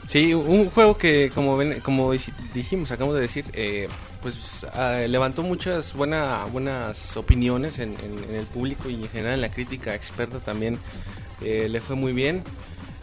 Sí, 0.10 0.34
un 0.34 0.70
juego 0.70 0.98
que, 0.98 1.32
como 1.34 1.57
ven, 1.57 1.80
como 1.80 2.14
dij- 2.14 2.34
dijimos, 2.53 2.91
acabamos 2.91 3.15
de 3.15 3.22
decir, 3.22 3.45
eh, 3.53 3.88
pues 4.22 4.65
ah, 4.74 4.99
levantó 5.07 5.41
muchas 5.44 5.94
buena, 5.94 6.45
buenas 6.52 7.15
opiniones 7.18 7.80
en, 7.80 7.95
en- 8.03 8.24
en 8.30 8.36
el 8.36 8.45
público 8.45 8.90
y 8.90 8.95
en 8.95 9.10
general 9.10 9.34
en 9.36 9.41
la 9.41 9.49
crítica 9.52 9.95
experta 9.95 10.40
también 10.40 10.78
eh, 11.41 11.68
le 11.70 11.80
fue 11.82 11.95
muy 11.95 12.14
bien. 12.14 12.44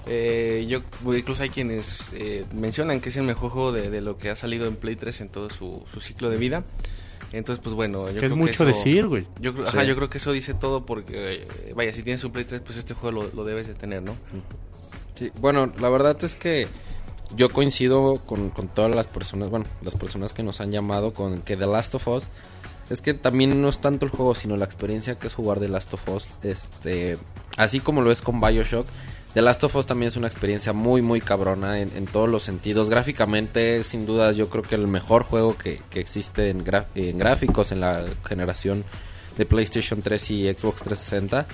Eh, 0.06 0.66
yo 0.68 0.80
incluso 1.14 1.42
hay 1.42 1.50
quienes 1.50 2.00
eh, 2.14 2.44
mencionan 2.54 3.00
que 3.00 3.10
es 3.10 3.16
el 3.16 3.22
mejor 3.24 3.50
juego 3.50 3.72
de, 3.72 3.90
de 3.90 4.00
lo 4.00 4.16
que 4.18 4.30
ha 4.30 4.36
salido 4.36 4.66
en 4.66 4.76
Play 4.76 4.96
3 4.96 5.20
en 5.22 5.28
todo 5.28 5.50
su, 5.50 5.84
su 5.92 6.00
ciclo 6.00 6.30
de 6.30 6.36
vida. 6.36 6.64
Entonces, 7.32 7.62
pues 7.62 7.74
bueno, 7.74 8.06
yo 8.08 8.20
Que 8.20 8.26
es 8.26 8.32
creo 8.32 8.36
mucho 8.36 8.52
eso- 8.52 8.64
decir, 8.64 9.06
güey. 9.06 9.26
Yo, 9.40 9.54
creo- 9.54 9.66
Sí. 9.66 9.76
ajá, 9.76 9.84
yo 9.84 9.94
creo 9.96 10.10
que 10.10 10.18
eso 10.18 10.32
dice 10.32 10.54
todo 10.54 10.84
porque, 10.86 11.34
eh, 11.34 11.72
vaya, 11.76 11.92
si 11.92 12.02
tienes 12.02 12.22
un 12.24 12.32
Play 12.32 12.44
3, 12.44 12.60
pues 12.60 12.76
este 12.78 12.94
juego 12.94 13.22
lo, 13.22 13.30
lo 13.34 13.44
debes 13.44 13.66
de 13.68 13.74
tener, 13.74 14.02
¿no? 14.02 14.16
Sí, 15.14 15.30
bueno, 15.40 15.72
la 15.78 15.88
verdad 15.90 16.16
es 16.24 16.34
que 16.34 16.66
yo 17.36 17.48
coincido 17.50 18.16
con, 18.26 18.50
con 18.50 18.66
todas 18.68 18.94
las 18.94 19.06
personas, 19.06 19.50
bueno, 19.50 19.66
las 19.82 19.94
personas 19.94 20.32
que 20.34 20.42
nos 20.42 20.60
han 20.60 20.72
llamado 20.72 21.12
con 21.12 21.42
que 21.42 21.56
The 21.56 21.66
Last 21.66 21.94
of 21.94 22.08
Us 22.08 22.24
es 22.88 23.00
que 23.00 23.14
también 23.14 23.62
no 23.62 23.68
es 23.68 23.80
tanto 23.80 24.04
el 24.06 24.10
juego, 24.10 24.34
sino 24.34 24.56
la 24.56 24.64
experiencia 24.64 25.16
que 25.16 25.28
es 25.28 25.34
jugar 25.34 25.60
The 25.60 25.68
Last 25.68 25.94
of 25.94 26.08
Us, 26.08 26.28
este, 26.42 27.16
así 27.56 27.78
como 27.78 28.02
lo 28.02 28.10
es 28.10 28.20
con 28.22 28.40
BioShock. 28.40 28.86
The 29.34 29.42
Last 29.42 29.62
of 29.62 29.76
Us 29.76 29.86
también 29.86 30.08
es 30.08 30.16
una 30.16 30.26
experiencia 30.26 30.72
muy, 30.72 31.02
muy 31.02 31.20
cabrona 31.20 31.78
en, 31.80 32.06
todos 32.06 32.28
los 32.28 32.42
sentidos. 32.42 32.90
Gráficamente, 32.90 33.84
sin 33.84 34.04
duda, 34.04 34.32
yo 34.32 34.48
creo 34.48 34.64
que 34.64 34.74
el 34.74 34.88
mejor 34.88 35.22
juego 35.22 35.56
que, 35.56 35.80
que 35.88 36.00
existe 36.00 36.50
en, 36.50 36.64
gráficos 36.64 37.70
en 37.70 37.80
la 37.80 38.04
generación 38.28 38.82
de 39.38 39.46
PlayStation 39.46 40.02
3 40.02 40.30
y 40.32 40.52
Xbox 40.52 40.82
360. 40.82 41.46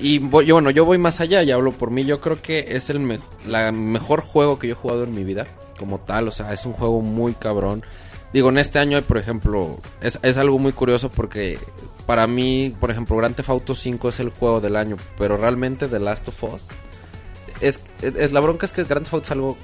Y 0.00 0.18
voy- 0.18 0.46
yo, 0.46 0.56
bueno, 0.56 0.70
yo 0.70 0.84
voy 0.84 0.98
más 0.98 1.20
allá 1.20 1.42
y 1.44 1.52
hablo 1.52 1.70
por 1.70 1.92
mí. 1.92 2.04
Yo 2.04 2.20
creo 2.20 2.42
que 2.42 2.66
es 2.70 2.90
el 2.90 3.20
la 3.46 3.70
mejor 3.70 4.20
juego 4.22 4.58
que 4.58 4.66
yo 4.66 4.72
he 4.72 4.76
jugado 4.76 5.04
en 5.04 5.14
mi 5.14 5.22
vida, 5.22 5.46
como 5.78 6.00
tal. 6.00 6.26
O 6.26 6.32
sea, 6.32 6.52
es 6.52 6.66
un 6.66 6.72
juego 6.72 7.00
muy 7.00 7.34
cabrón. 7.34 7.84
Digo, 8.32 8.48
en 8.48 8.58
este 8.58 8.78
año, 8.78 9.00
por 9.02 9.18
ejemplo, 9.18 9.78
es, 10.00 10.18
es 10.22 10.36
algo 10.36 10.58
muy 10.58 10.72
curioso 10.72 11.10
porque 11.10 11.58
para 12.06 12.26
mí, 12.26 12.74
por 12.78 12.90
ejemplo, 12.90 13.16
Grand 13.16 13.34
Theft 13.34 13.50
Auto 13.50 13.74
5 13.74 14.08
es 14.08 14.20
el 14.20 14.30
juego 14.30 14.60
del 14.60 14.76
año, 14.76 14.96
pero 15.18 15.36
realmente 15.36 15.88
The 15.88 15.98
Last 15.98 16.28
of 16.28 16.44
Us 16.44 16.62
es, 17.60 17.80
es, 18.02 18.32
la 18.32 18.40
bronca 18.40 18.66
es 18.66 18.72
que 18.72 18.84
Grand 18.84 19.04
Theft 19.04 19.14
Auto 19.14 19.24
es 19.24 19.30
algo, 19.32 19.58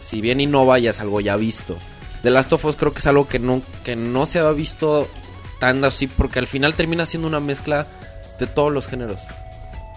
si 0.00 0.20
bien 0.20 0.40
innova, 0.40 0.78
ya 0.78 0.90
es 0.90 1.00
algo 1.00 1.20
ya 1.20 1.36
visto. 1.36 1.76
The 2.22 2.30
Last 2.30 2.52
of 2.52 2.64
Us 2.64 2.76
creo 2.76 2.92
que 2.92 3.00
es 3.00 3.06
algo 3.06 3.28
que 3.28 3.38
no, 3.38 3.62
que 3.84 3.96
no 3.96 4.26
se 4.26 4.38
ha 4.38 4.50
visto 4.52 5.08
tan 5.60 5.84
así 5.84 6.06
porque 6.06 6.38
al 6.38 6.46
final 6.46 6.74
termina 6.74 7.06
siendo 7.06 7.28
una 7.28 7.40
mezcla 7.40 7.86
de 8.38 8.46
todos 8.46 8.72
los 8.72 8.86
géneros. 8.86 9.18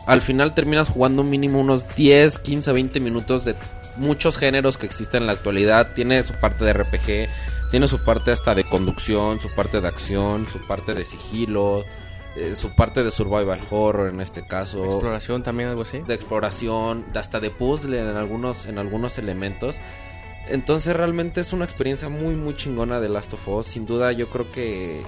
Al 0.06 0.22
final 0.22 0.54
terminas 0.54 0.88
jugando 0.88 1.24
mínimo 1.24 1.60
unos 1.60 1.96
10, 1.96 2.40
15, 2.40 2.72
20 2.72 3.00
minutos 3.00 3.46
de 3.46 3.56
muchos 3.98 4.38
géneros 4.38 4.78
que 4.78 4.86
existen 4.86 5.24
en 5.24 5.28
la 5.28 5.34
actualidad. 5.34 5.94
Tiene 5.94 6.24
su 6.24 6.34
parte 6.34 6.64
de 6.64 6.74
RPG, 6.74 7.30
tiene 7.70 7.88
su 7.88 8.04
parte 8.04 8.32
hasta 8.32 8.56
de 8.56 8.64
conducción, 8.64 9.40
su 9.40 9.50
parte 9.50 9.82
de 9.82 9.88
acción, 9.88 10.48
su 10.52 10.60
parte 10.66 10.94
de 10.94 11.04
sigilo, 11.04 11.84
eh, 12.36 12.56
su 12.56 12.76
parte 12.76 13.04
de 13.04 13.12
survival 13.12 13.60
horror 13.72 14.10
en 14.10 14.22
este 14.22 14.46
caso 14.46 14.84
Exploración 14.86 15.44
también, 15.44 15.70
algo 15.70 15.82
así. 15.82 16.00
de 16.00 16.14
exploración, 16.14 17.06
hasta 17.16 17.40
de 17.40 17.50
puzzle 17.50 18.00
en 18.00 18.16
algunos, 18.16 18.66
en 18.66 18.78
algunos 18.78 19.18
elementos. 19.18 19.78
Entonces 20.48 20.96
realmente 20.96 21.42
es 21.42 21.52
una 21.52 21.66
experiencia 21.66 22.10
muy 22.10 22.36
muy 22.36 22.56
chingona 22.56 23.00
de 23.00 23.10
Last 23.10 23.34
of 23.34 23.48
Us. 23.48 23.66
Sin 23.66 23.86
duda 23.86 24.12
yo 24.12 24.30
creo 24.30 24.50
que 24.52 25.02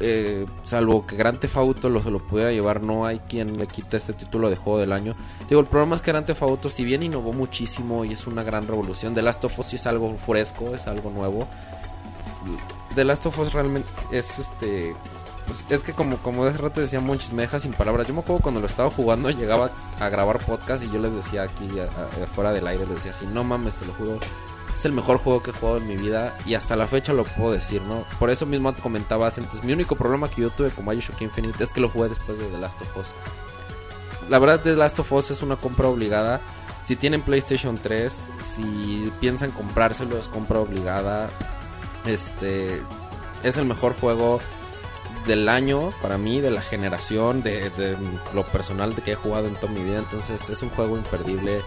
eh, 0.00 0.46
salvo 0.64 1.06
que 1.06 1.14
Grand 1.16 1.38
Theft 1.38 1.56
Auto 1.56 1.88
lo, 1.88 2.00
lo 2.02 2.18
pudiera 2.20 2.50
llevar, 2.52 2.82
no 2.82 3.04
hay 3.06 3.18
quien 3.20 3.58
le 3.58 3.66
quite 3.66 3.96
este 3.98 4.12
título 4.14 4.48
de 4.50 4.56
juego 4.56 4.78
del 4.78 4.92
año. 4.92 5.14
Digo, 5.48 5.60
el 5.60 5.66
problema 5.66 5.94
es 5.96 6.02
que 6.02 6.10
Grand 6.10 6.26
Theft 6.26 6.42
Auto, 6.42 6.68
si 6.70 6.84
bien 6.84 7.02
innovó 7.02 7.32
muchísimo 7.32 8.04
y 8.04 8.12
es 8.14 8.26
una 8.26 8.42
gran 8.42 8.66
revolución, 8.66 9.14
The 9.14 9.22
Last 9.22 9.44
of 9.44 9.58
Us 9.58 9.66
sí 9.66 9.76
es 9.76 9.86
algo 9.86 10.16
fresco, 10.16 10.74
es 10.74 10.86
algo 10.86 11.10
nuevo. 11.10 11.46
The 12.94 13.04
Last 13.04 13.26
of 13.26 13.38
Us 13.38 13.52
realmente 13.52 13.88
es 14.10 14.38
este 14.38 14.94
pues, 15.46 15.64
es 15.68 15.82
que 15.82 15.92
como, 15.92 16.16
como 16.18 16.44
hace 16.44 16.58
rato 16.58 16.80
decía 16.80 17.00
Monchis, 17.00 17.32
me 17.32 17.42
deja 17.42 17.58
sin 17.58 17.72
palabras. 17.72 18.06
Yo 18.06 18.14
me 18.14 18.20
acuerdo 18.20 18.42
cuando 18.42 18.60
lo 18.60 18.66
estaba 18.66 18.90
jugando, 18.90 19.30
llegaba 19.32 19.70
a 20.00 20.08
grabar 20.08 20.38
podcast 20.38 20.82
y 20.82 20.90
yo 20.90 20.98
les 20.98 21.12
decía 21.14 21.42
aquí 21.42 21.68
a- 21.78 21.84
a- 21.84 22.26
fuera 22.28 22.52
del 22.52 22.66
aire, 22.66 22.84
les 22.86 22.96
decía 22.96 23.10
así, 23.12 23.26
no 23.26 23.44
mames, 23.44 23.74
te 23.74 23.84
lo 23.86 23.92
juro. 23.94 24.18
Es 24.80 24.86
el 24.86 24.92
mejor 24.92 25.18
juego 25.18 25.42
que 25.42 25.50
he 25.50 25.52
jugado 25.52 25.76
en 25.76 25.86
mi 25.86 25.98
vida 25.98 26.34
y 26.46 26.54
hasta 26.54 26.74
la 26.74 26.86
fecha 26.86 27.12
lo 27.12 27.24
puedo 27.24 27.52
decir, 27.52 27.82
¿no? 27.82 28.06
Por 28.18 28.30
eso 28.30 28.46
mismo 28.46 28.72
te 28.72 28.80
comentabas 28.80 29.36
antes, 29.36 29.62
mi 29.62 29.74
único 29.74 29.94
problema 29.94 30.30
que 30.30 30.40
yo 30.40 30.48
tuve 30.48 30.70
con 30.70 30.86
Bioshock 30.86 31.20
Infinite 31.20 31.62
es 31.62 31.70
que 31.70 31.82
lo 31.82 31.90
jugué 31.90 32.08
después 32.08 32.38
de 32.38 32.46
The 32.46 32.56
Last 32.56 32.80
of 32.80 32.96
Us. 32.96 33.06
La 34.30 34.38
verdad, 34.38 34.60
The 34.62 34.76
Last 34.76 34.98
of 34.98 35.12
Us 35.12 35.32
es 35.32 35.42
una 35.42 35.56
compra 35.56 35.86
obligada. 35.86 36.40
Si 36.86 36.96
tienen 36.96 37.20
PlayStation 37.20 37.76
3, 37.76 38.22
si 38.42 39.12
piensan 39.20 39.50
comprárselo, 39.50 40.16
es 40.16 40.28
compra 40.28 40.60
obligada. 40.60 41.28
Este 42.06 42.80
es 43.42 43.58
el 43.58 43.66
mejor 43.66 43.94
juego 44.00 44.40
del 45.26 45.50
año 45.50 45.92
para 46.00 46.16
mí, 46.16 46.40
de 46.40 46.52
la 46.52 46.62
generación, 46.62 47.42
de, 47.42 47.68
de 47.68 47.98
lo 48.32 48.44
personal 48.44 48.94
de 48.94 49.02
que 49.02 49.12
he 49.12 49.14
jugado 49.14 49.46
en 49.46 49.56
toda 49.56 49.74
mi 49.74 49.82
vida. 49.82 49.98
Entonces 49.98 50.48
es 50.48 50.62
un 50.62 50.70
juego 50.70 50.96
imperdible. 50.96 51.60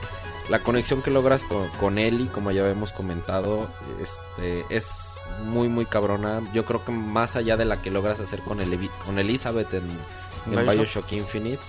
La 0.49 0.59
conexión 0.59 1.01
que 1.01 1.09
logras 1.09 1.43
con, 1.43 1.67
con 1.79 1.97
Ellie, 1.97 2.27
como 2.27 2.51
ya 2.51 2.61
habíamos 2.63 2.91
comentado, 2.91 3.67
este, 4.01 4.65
es 4.75 4.91
muy, 5.45 5.69
muy 5.69 5.85
cabrona. 5.85 6.41
Yo 6.53 6.65
creo 6.65 6.83
que 6.83 6.91
más 6.91 7.35
allá 7.35 7.55
de 7.55 7.65
la 7.65 7.81
que 7.81 7.91
logras 7.91 8.19
hacer 8.19 8.41
con, 8.41 8.59
Elevi- 8.59 8.89
con 9.05 9.19
Elizabeth 9.19 9.73
en, 9.73 9.83
en 10.51 10.65
Bioshock. 10.69 11.11
Infinite. 11.13 11.61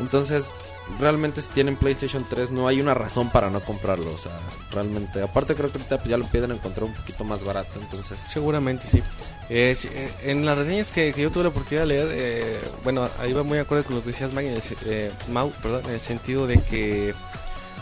Entonces, 0.00 0.52
realmente 1.00 1.42
si 1.42 1.50
tienen 1.50 1.74
PlayStation 1.76 2.24
3 2.28 2.52
no 2.52 2.68
hay 2.68 2.80
una 2.80 2.94
razón 2.94 3.30
para 3.30 3.50
no 3.50 3.60
comprarlo. 3.60 4.12
O 4.12 4.18
sea, 4.18 4.32
realmente. 4.72 5.22
Aparte 5.22 5.54
creo 5.54 5.70
que 5.70 5.78
ahorita 5.78 5.98
pues, 5.98 6.08
ya 6.08 6.16
lo 6.18 6.24
pueden 6.26 6.50
encontrar 6.52 6.84
un 6.84 6.94
poquito 6.94 7.24
más 7.24 7.42
barato. 7.44 7.80
Entonces, 7.80 8.18
Seguramente 8.32 8.86
sí. 8.88 9.02
Eh, 9.48 9.76
eh, 9.82 10.12
en 10.24 10.44
las 10.44 10.58
reseñas 10.58 10.90
que, 10.90 11.12
que 11.12 11.22
yo 11.22 11.30
tuve 11.30 11.44
la 11.44 11.48
oportunidad 11.50 11.82
de 11.82 11.86
leer, 11.88 12.08
eh, 12.12 12.60
bueno, 12.84 13.08
ahí 13.20 13.32
va 13.32 13.42
muy 13.44 13.56
de 13.56 13.62
acuerdo 13.62 13.84
con 13.84 13.94
lo 13.96 14.02
que 14.02 14.10
decías, 14.10 14.30
en 14.32 14.38
el, 14.38 14.60
se- 14.62 14.76
eh, 14.86 15.10
Mau, 15.32 15.50
perdón, 15.62 15.82
en 15.86 15.94
el 15.94 16.00
sentido 16.00 16.46
de 16.46 16.60
que 16.62 17.14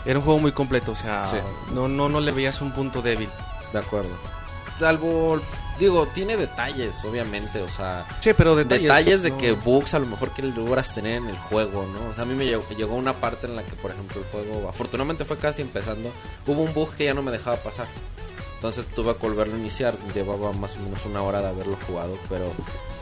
era 0.05 0.19
un 0.19 0.25
juego 0.25 0.39
muy 0.39 0.51
completo, 0.51 0.91
o 0.91 0.95
sea, 0.95 1.27
Sí. 1.31 1.37
no, 1.73 1.87
no, 1.87 2.09
no 2.09 2.19
le 2.19 2.31
veías 2.31 2.61
un 2.61 2.71
punto 2.71 3.01
débil. 3.01 3.29
de 3.73 3.79
acuerdo. 3.79 4.09
Salvo, 4.79 5.41
digo, 5.79 6.05
tiene 6.07 6.37
detalles, 6.37 6.95
obviamente. 7.03 7.61
O 7.61 7.67
sea, 7.69 8.05
Sí, 8.21 8.31
pero 8.37 8.55
detalles. 8.55 8.83
detalles, 8.83 9.23
de 9.23 9.31
no. 9.31 9.37
que 9.37 9.51
bugs 9.53 9.93
a 9.93 9.99
lo 9.99 10.05
mejor 10.05 10.29
que 10.31 10.43
logras 10.43 10.93
tener 10.93 11.17
en 11.17 11.27
el 11.29 11.37
juego, 11.37 11.85
¿no? 11.93 12.09
O 12.09 12.13
sea, 12.13 12.23
a 12.23 12.25
mí 12.27 12.33
me 12.35 12.45
llegó, 12.45 12.63
llegó 12.77 12.95
una 12.95 13.13
parte 13.13 13.47
en 13.47 13.55
la 13.55 13.63
que, 13.63 13.73
por 13.75 13.91
ejemplo, 13.91 14.21
el 14.21 14.27
juego, 14.27 14.69
afortunadamente 14.69 15.25
fue 15.25 15.37
casi 15.37 15.61
empezando, 15.63 16.11
hubo 16.45 16.61
un 16.61 16.73
bug 16.73 16.93
que 16.95 17.05
ya 17.05 17.13
no 17.13 17.21
me 17.23 17.31
dejaba 17.31 17.57
pasar. 17.57 17.87
Entonces 18.55 18.85
tuve 18.95 19.13
que 19.15 19.27
volverlo 19.27 19.55
a 19.55 19.59
iniciar, 19.59 19.93
llevaba 20.15 20.51
más 20.53 20.75
o 20.77 20.79
menos 20.79 20.99
una 21.05 21.21
hora 21.23 21.41
de 21.41 21.49
haberlo 21.49 21.77
jugado, 21.87 22.17
pero 22.29 22.51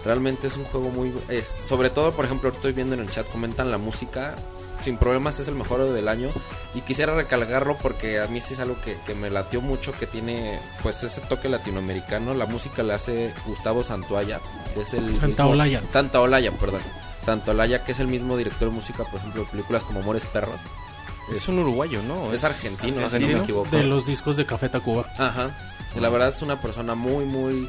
realmente 0.04 0.48
es 0.48 0.58
un 0.58 0.64
juego 0.66 0.90
muy... 0.90 1.14
es- 1.30 1.48
sobre 1.68 1.90
todo, 1.90 2.12
por 2.14 2.26
ejemplo, 2.26 2.50
estoy 2.50 2.72
viendo 2.74 2.96
en 2.96 3.02
el 3.02 3.10
chat, 3.12 3.30
comentan 3.30 3.70
la 3.72 3.78
música, 3.78 4.36
sin 4.86 4.98
problemas 4.98 5.40
es 5.40 5.48
el 5.50 5.56
mejor 5.56 5.90
del 5.90 6.08
año, 6.08 6.30
y 6.74 6.82
quisiera 6.82 7.14
recalcarlo 7.14 7.78
porque 7.78 8.20
a 8.22 8.28
mí 8.28 8.40
sí 8.40 8.54
es 8.54 8.60
algo 8.62 8.80
que, 8.82 8.98
que 9.06 9.14
me 9.16 9.30
latió 9.30 9.60
mucho, 9.62 9.92
que 9.92 10.08
tiene 10.08 10.58
pues 10.82 11.04
ese 11.04 11.20
toque 11.22 11.50
latinoamericano, 11.50 12.34
la 12.34 12.46
música 12.46 12.82
la 12.84 12.96
hace 12.96 13.34
Gustavo 13.46 13.84
Santuaya, 13.84 14.40
que 14.74 14.82
es 14.82 14.94
el... 14.94 15.12
Santa 15.20 15.28
mismo- 15.28 15.50
Olaya. 15.50 15.82
Santa 15.90 16.22
Olaya, 16.22 16.52
perdón. 16.52 16.82
Santa 17.24 17.52
Olaya, 17.52 17.84
que 17.84 17.92
es 17.92 18.00
el 18.00 18.08
mismo 18.08 18.38
director 18.38 18.70
de 18.70 18.76
música, 18.76 19.04
por 19.04 19.20
ejemplo, 19.20 19.44
de 19.44 19.50
películas 19.50 19.84
como 19.84 20.00
Amores 20.00 20.26
Perros. 20.28 20.60
Es 21.34 21.48
un 21.48 21.58
uruguayo, 21.60 22.04
¿no? 22.04 22.32
Es 22.34 22.44
argentino, 22.44 22.94
si 22.94 23.00
no 23.00 23.06
¿Argentino? 23.06 23.38
me 23.40 23.44
equivoco. 23.44 23.70
De 23.76 23.84
los 23.84 24.06
discos 24.06 24.38
de 24.38 24.46
Café 24.46 24.70
Tacuba. 24.70 25.06
Ajá. 25.18 25.50
Y 25.96 26.00
la 26.00 26.10
verdad 26.10 26.30
es 26.30 26.42
una 26.44 26.62
persona 26.62 26.94
muy, 26.94 27.26
muy. 27.26 27.68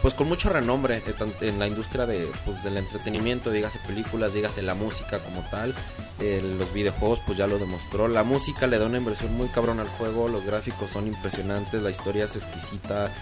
Pues 0.00 0.14
con 0.14 0.28
mucho 0.28 0.48
renombre 0.48 1.02
en 1.40 1.58
la 1.58 1.66
industria 1.66 2.06
de, 2.06 2.28
pues, 2.44 2.62
del 2.62 2.76
entretenimiento, 2.76 3.50
dígase 3.50 3.80
películas, 3.80 4.32
dígase 4.32 4.62
la 4.62 4.74
música 4.74 5.18
como 5.18 5.40
tal. 5.50 5.74
Eh, 6.20 6.40
los 6.56 6.72
videojuegos, 6.72 7.20
pues 7.26 7.36
ya 7.36 7.48
lo 7.48 7.58
demostró. 7.58 8.06
La 8.06 8.22
música 8.22 8.68
le 8.68 8.78
da 8.78 8.86
una 8.86 8.98
inversión 8.98 9.36
muy 9.36 9.48
cabrón 9.48 9.80
al 9.80 9.88
juego. 9.88 10.28
Los 10.28 10.44
gráficos 10.44 10.90
son 10.90 11.08
impresionantes. 11.08 11.82
La 11.82 11.90
historia 11.90 12.24
es 12.24 12.36
exquisita. 12.36 13.12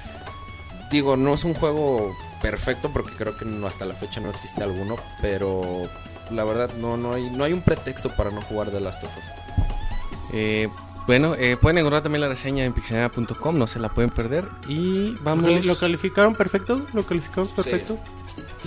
Digo, 0.91 1.17
no 1.17 1.35
es 1.35 1.45
un 1.45 1.55
juego 1.55 2.15
perfecto 2.43 2.91
porque 2.93 3.13
creo 3.17 3.37
que 3.39 3.47
hasta 3.67 3.87
la 3.87 3.95
fecha 3.95 4.21
no 4.21 4.29
existe 4.29 4.63
alguno. 4.63 4.97
Pero 5.23 5.89
la 6.31 6.45
verdad, 6.45 6.71
no, 6.79 6.99
no, 6.99 7.15
hay, 7.15 7.31
no 7.31 7.45
hay 7.45 7.55
un 7.55 7.63
pretexto 7.63 8.15
para 8.17 8.31
no 8.31 8.43
jugar 8.43 8.71
The 8.71 8.81
Last 8.81 9.03
of. 9.03 9.11
Eh, 10.35 10.69
bueno, 11.07 11.35
eh, 11.37 11.57
pueden 11.61 11.79
encontrar 11.79 12.03
también 12.03 12.21
la 12.21 12.29
reseña 12.29 12.65
en 12.65 12.73
pixelania.com, 12.73 13.59
no 13.59 13.67
se 13.67 13.79
la 13.79 13.89
pueden 13.89 14.11
perder. 14.11 14.49
Y 14.69 15.13
¿Lo, 15.13 15.19
vamos... 15.23 15.65
lo 15.65 15.77
calificaron 15.79 16.35
perfecto? 16.35 16.81
¿Lo 16.93 17.05
calificamos 17.05 17.53
perfecto? 17.53 17.99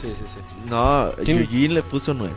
Sí, 0.02 0.07
sí, 0.07 0.26
sí. 0.28 0.70
No, 0.70 1.11
¿Quién? 1.24 1.40
Yuji 1.40 1.68
le 1.68 1.82
puso 1.84 2.14
9. 2.14 2.34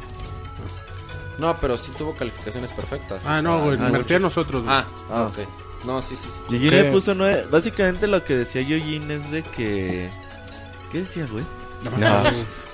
No, 1.39 1.57
pero 1.61 1.77
sí 1.77 1.93
tuvo 1.97 2.15
calificaciones 2.15 2.71
perfectas. 2.73 3.23
Ah, 3.27 3.41
no, 3.43 3.61
güey. 3.63 3.79
Ah, 3.81 3.89
me 3.91 3.99
refiero 3.99 4.19
a 4.19 4.29
nosotros, 4.29 4.63
güey. 4.65 4.75
Ah, 4.77 4.85
Ah. 5.11 5.23
ok. 5.33 5.39
No, 5.87 6.01
sí, 6.03 6.15
sí, 6.15 6.23
sí. 6.29 6.53
Yuji 6.55 6.71
¿Qué? 6.71 6.83
le 6.83 6.93
puso 6.93 7.15
9. 7.15 7.47
Básicamente 7.51 8.07
lo 8.07 8.23
que 8.25 8.37
decía 8.37 8.63
Yojin 8.63 9.11
es 9.11 9.31
de 9.31 9.43
que 9.43 10.09
¿Qué 10.93 11.01
decía, 11.01 11.27
güey? 11.31 11.45
No, 11.85 12.23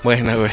buena, 0.03 0.37
güey. 0.37 0.51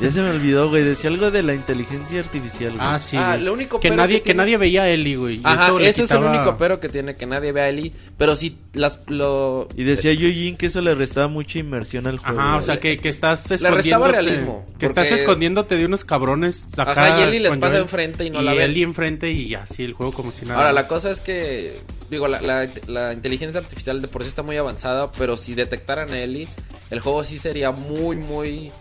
Ya 0.00 0.10
se 0.10 0.22
me 0.22 0.30
olvidó, 0.30 0.70
güey. 0.70 0.82
Decía 0.82 1.10
algo 1.10 1.30
de 1.30 1.42
la 1.42 1.52
inteligencia 1.54 2.18
artificial, 2.20 2.70
güey. 2.72 2.80
Ah, 2.82 2.98
sí, 2.98 3.16
Ah, 3.18 3.32
güey. 3.34 3.44
lo 3.44 3.52
único 3.52 3.78
que 3.78 3.88
pero 3.88 3.96
nadie 4.00 4.16
que 4.16 4.20
que, 4.20 4.24
tiene- 4.30 4.38
nadie 4.38 4.56
veía 4.56 4.84
a 4.84 4.88
Eli, 4.88 5.16
güey. 5.16 5.40
Ajá, 5.44 5.66
eso 5.66 5.78
le 5.78 5.88
ese 5.90 6.02
es 6.04 6.10
el 6.12 6.22
único 6.24 6.56
pero 6.56 6.80
que 6.80 6.88
tiene, 6.88 7.14
que 7.14 7.26
nadie 7.26 7.52
ve 7.52 7.60
a 7.60 7.68
Eli. 7.68 7.92
Pero 8.16 8.34
si 8.34 8.56
las, 8.72 9.00
lo... 9.08 9.68
Y 9.76 9.84
decía 9.84 10.14
Yujin 10.14 10.56
que 10.56 10.66
eso 10.66 10.80
le 10.80 10.94
restaba 10.94 11.28
mucha 11.28 11.58
inmersión 11.58 12.06
al 12.06 12.18
juego. 12.18 12.40
Ajá, 12.40 12.56
o 12.56 12.62
sea, 12.62 12.78
que, 12.78 12.96
que 12.96 13.10
estás 13.10 13.50
Le 13.50 13.56
escondiéndote. 13.56 13.82
restaba 13.82 14.08
realismo, 14.08 14.66
Que 14.78 14.86
estás 14.86 15.08
porque- 15.08 15.20
escondiéndote 15.20 15.76
de 15.76 15.84
unos 15.84 16.04
cabrones 16.06 16.66
acá. 16.78 16.92
Ajá, 16.92 17.20
y 17.20 17.22
Eli 17.24 17.38
les 17.40 17.54
pasa 17.56 17.72
Joel, 17.72 17.82
enfrente 17.82 18.24
y 18.24 18.30
no 18.30 18.40
y 18.40 18.44
la 18.44 18.54
ven. 18.54 18.62
Eli 18.70 18.82
enfrente 18.82 19.30
y 19.30 19.54
así 19.54 19.84
el 19.84 19.92
juego 19.92 20.12
como 20.12 20.32
si 20.32 20.46
nada. 20.46 20.56
Ahora, 20.60 20.72
la 20.72 20.88
cosa 20.88 21.10
es 21.10 21.20
que, 21.20 21.80
digo, 22.10 22.28
la, 22.28 22.40
la- 22.40 22.66
la 22.86 23.12
inteligencia 23.12 23.60
artificial 23.60 24.00
de 24.00 24.08
por 24.08 24.22
sí 24.22 24.28
está 24.30 24.42
muy 24.42 24.56
avanzada, 24.56 25.12
pero 25.12 25.36
si 25.36 25.54
detectaran 25.54 26.10
a 26.14 26.18
Ellie, 26.18 26.48
el 26.90 27.00
juego 27.00 27.24
sí 27.24 27.38
sería 27.38 27.72
muy, 27.72 28.16
muy... 28.16 28.72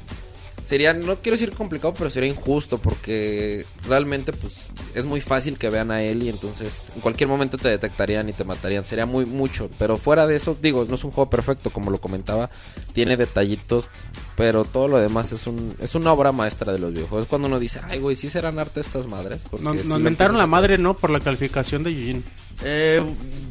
Sería, 0.66 0.94
no 0.94 1.18
quiero 1.22 1.36
decir 1.38 1.52
complicado, 1.52 1.94
pero 1.96 2.10
sería 2.10 2.30
injusto 2.30 2.80
porque 2.80 3.66
realmente 3.88 4.34
pues 4.34 4.62
es 4.96 5.06
muy 5.06 5.22
fácil 5.22 5.58
que 5.60 5.70
vean 5.70 5.92
a 5.92 6.02
Ellie, 6.02 6.30
entonces 6.32 6.90
en 6.96 7.02
cualquier 7.02 7.30
momento 7.30 7.58
te 7.60 7.70
detectarían 7.70 8.28
y 8.30 8.34
te 8.34 8.44
matarían, 8.44 8.84
sería 8.84 9.06
muy 9.06 9.26
mucho, 9.26 9.70
pero 9.78 9.96
fuera 9.96 10.26
de 10.26 10.36
eso, 10.36 10.58
digo, 10.60 10.86
no 10.90 10.96
es 10.96 11.04
un 11.04 11.12
juego 11.12 11.30
perfecto 11.30 11.70
como 11.70 11.92
lo 11.92 12.00
comentaba, 12.02 12.50
tiene 12.94 13.16
detallitos, 13.16 13.90
pero 14.36 14.66
todo 14.66 14.88
lo 14.88 14.98
demás 14.98 15.32
es 15.32 15.46
un 15.46 15.76
es 15.80 15.94
una 15.94 16.12
obra 16.12 16.32
maestra 16.32 16.74
de 16.74 16.80
los 16.80 16.92
videojuegos. 16.92 17.26
Es 17.26 17.30
cuando 17.30 17.48
uno 17.48 17.60
dice, 17.60 17.80
ay 17.88 18.00
güey, 18.00 18.16
sí 18.16 18.30
serán 18.30 18.58
arte 18.60 18.80
estas 18.82 19.08
madres. 19.08 19.44
Porque 19.50 19.64
Nos, 19.64 19.78
sí 19.82 19.88
nos 19.88 20.02
mentaron 20.02 20.36
la 20.38 20.44
a- 20.44 20.48
madre, 20.48 20.78
¿no? 20.78 20.96
Por 20.96 21.10
la 21.12 21.20
calificación 21.20 21.84
de 21.84 21.94
Yujin. 21.94 22.24
Eh, 22.64 23.02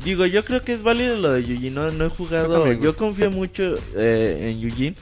digo, 0.04 0.26
yo 0.26 0.44
creo 0.44 0.62
que 0.62 0.72
es 0.72 0.82
válido 0.82 1.16
lo 1.16 1.32
de 1.32 1.42
Yujin. 1.44 1.74
No, 1.74 1.90
no 1.90 2.06
he 2.06 2.08
jugado. 2.10 2.66
Yo 2.66 2.70
también, 2.72 2.92
confío 2.94 3.30
mucho 3.30 3.74
eh, 3.96 4.50
en 4.50 4.60
Yujin. 4.60 4.94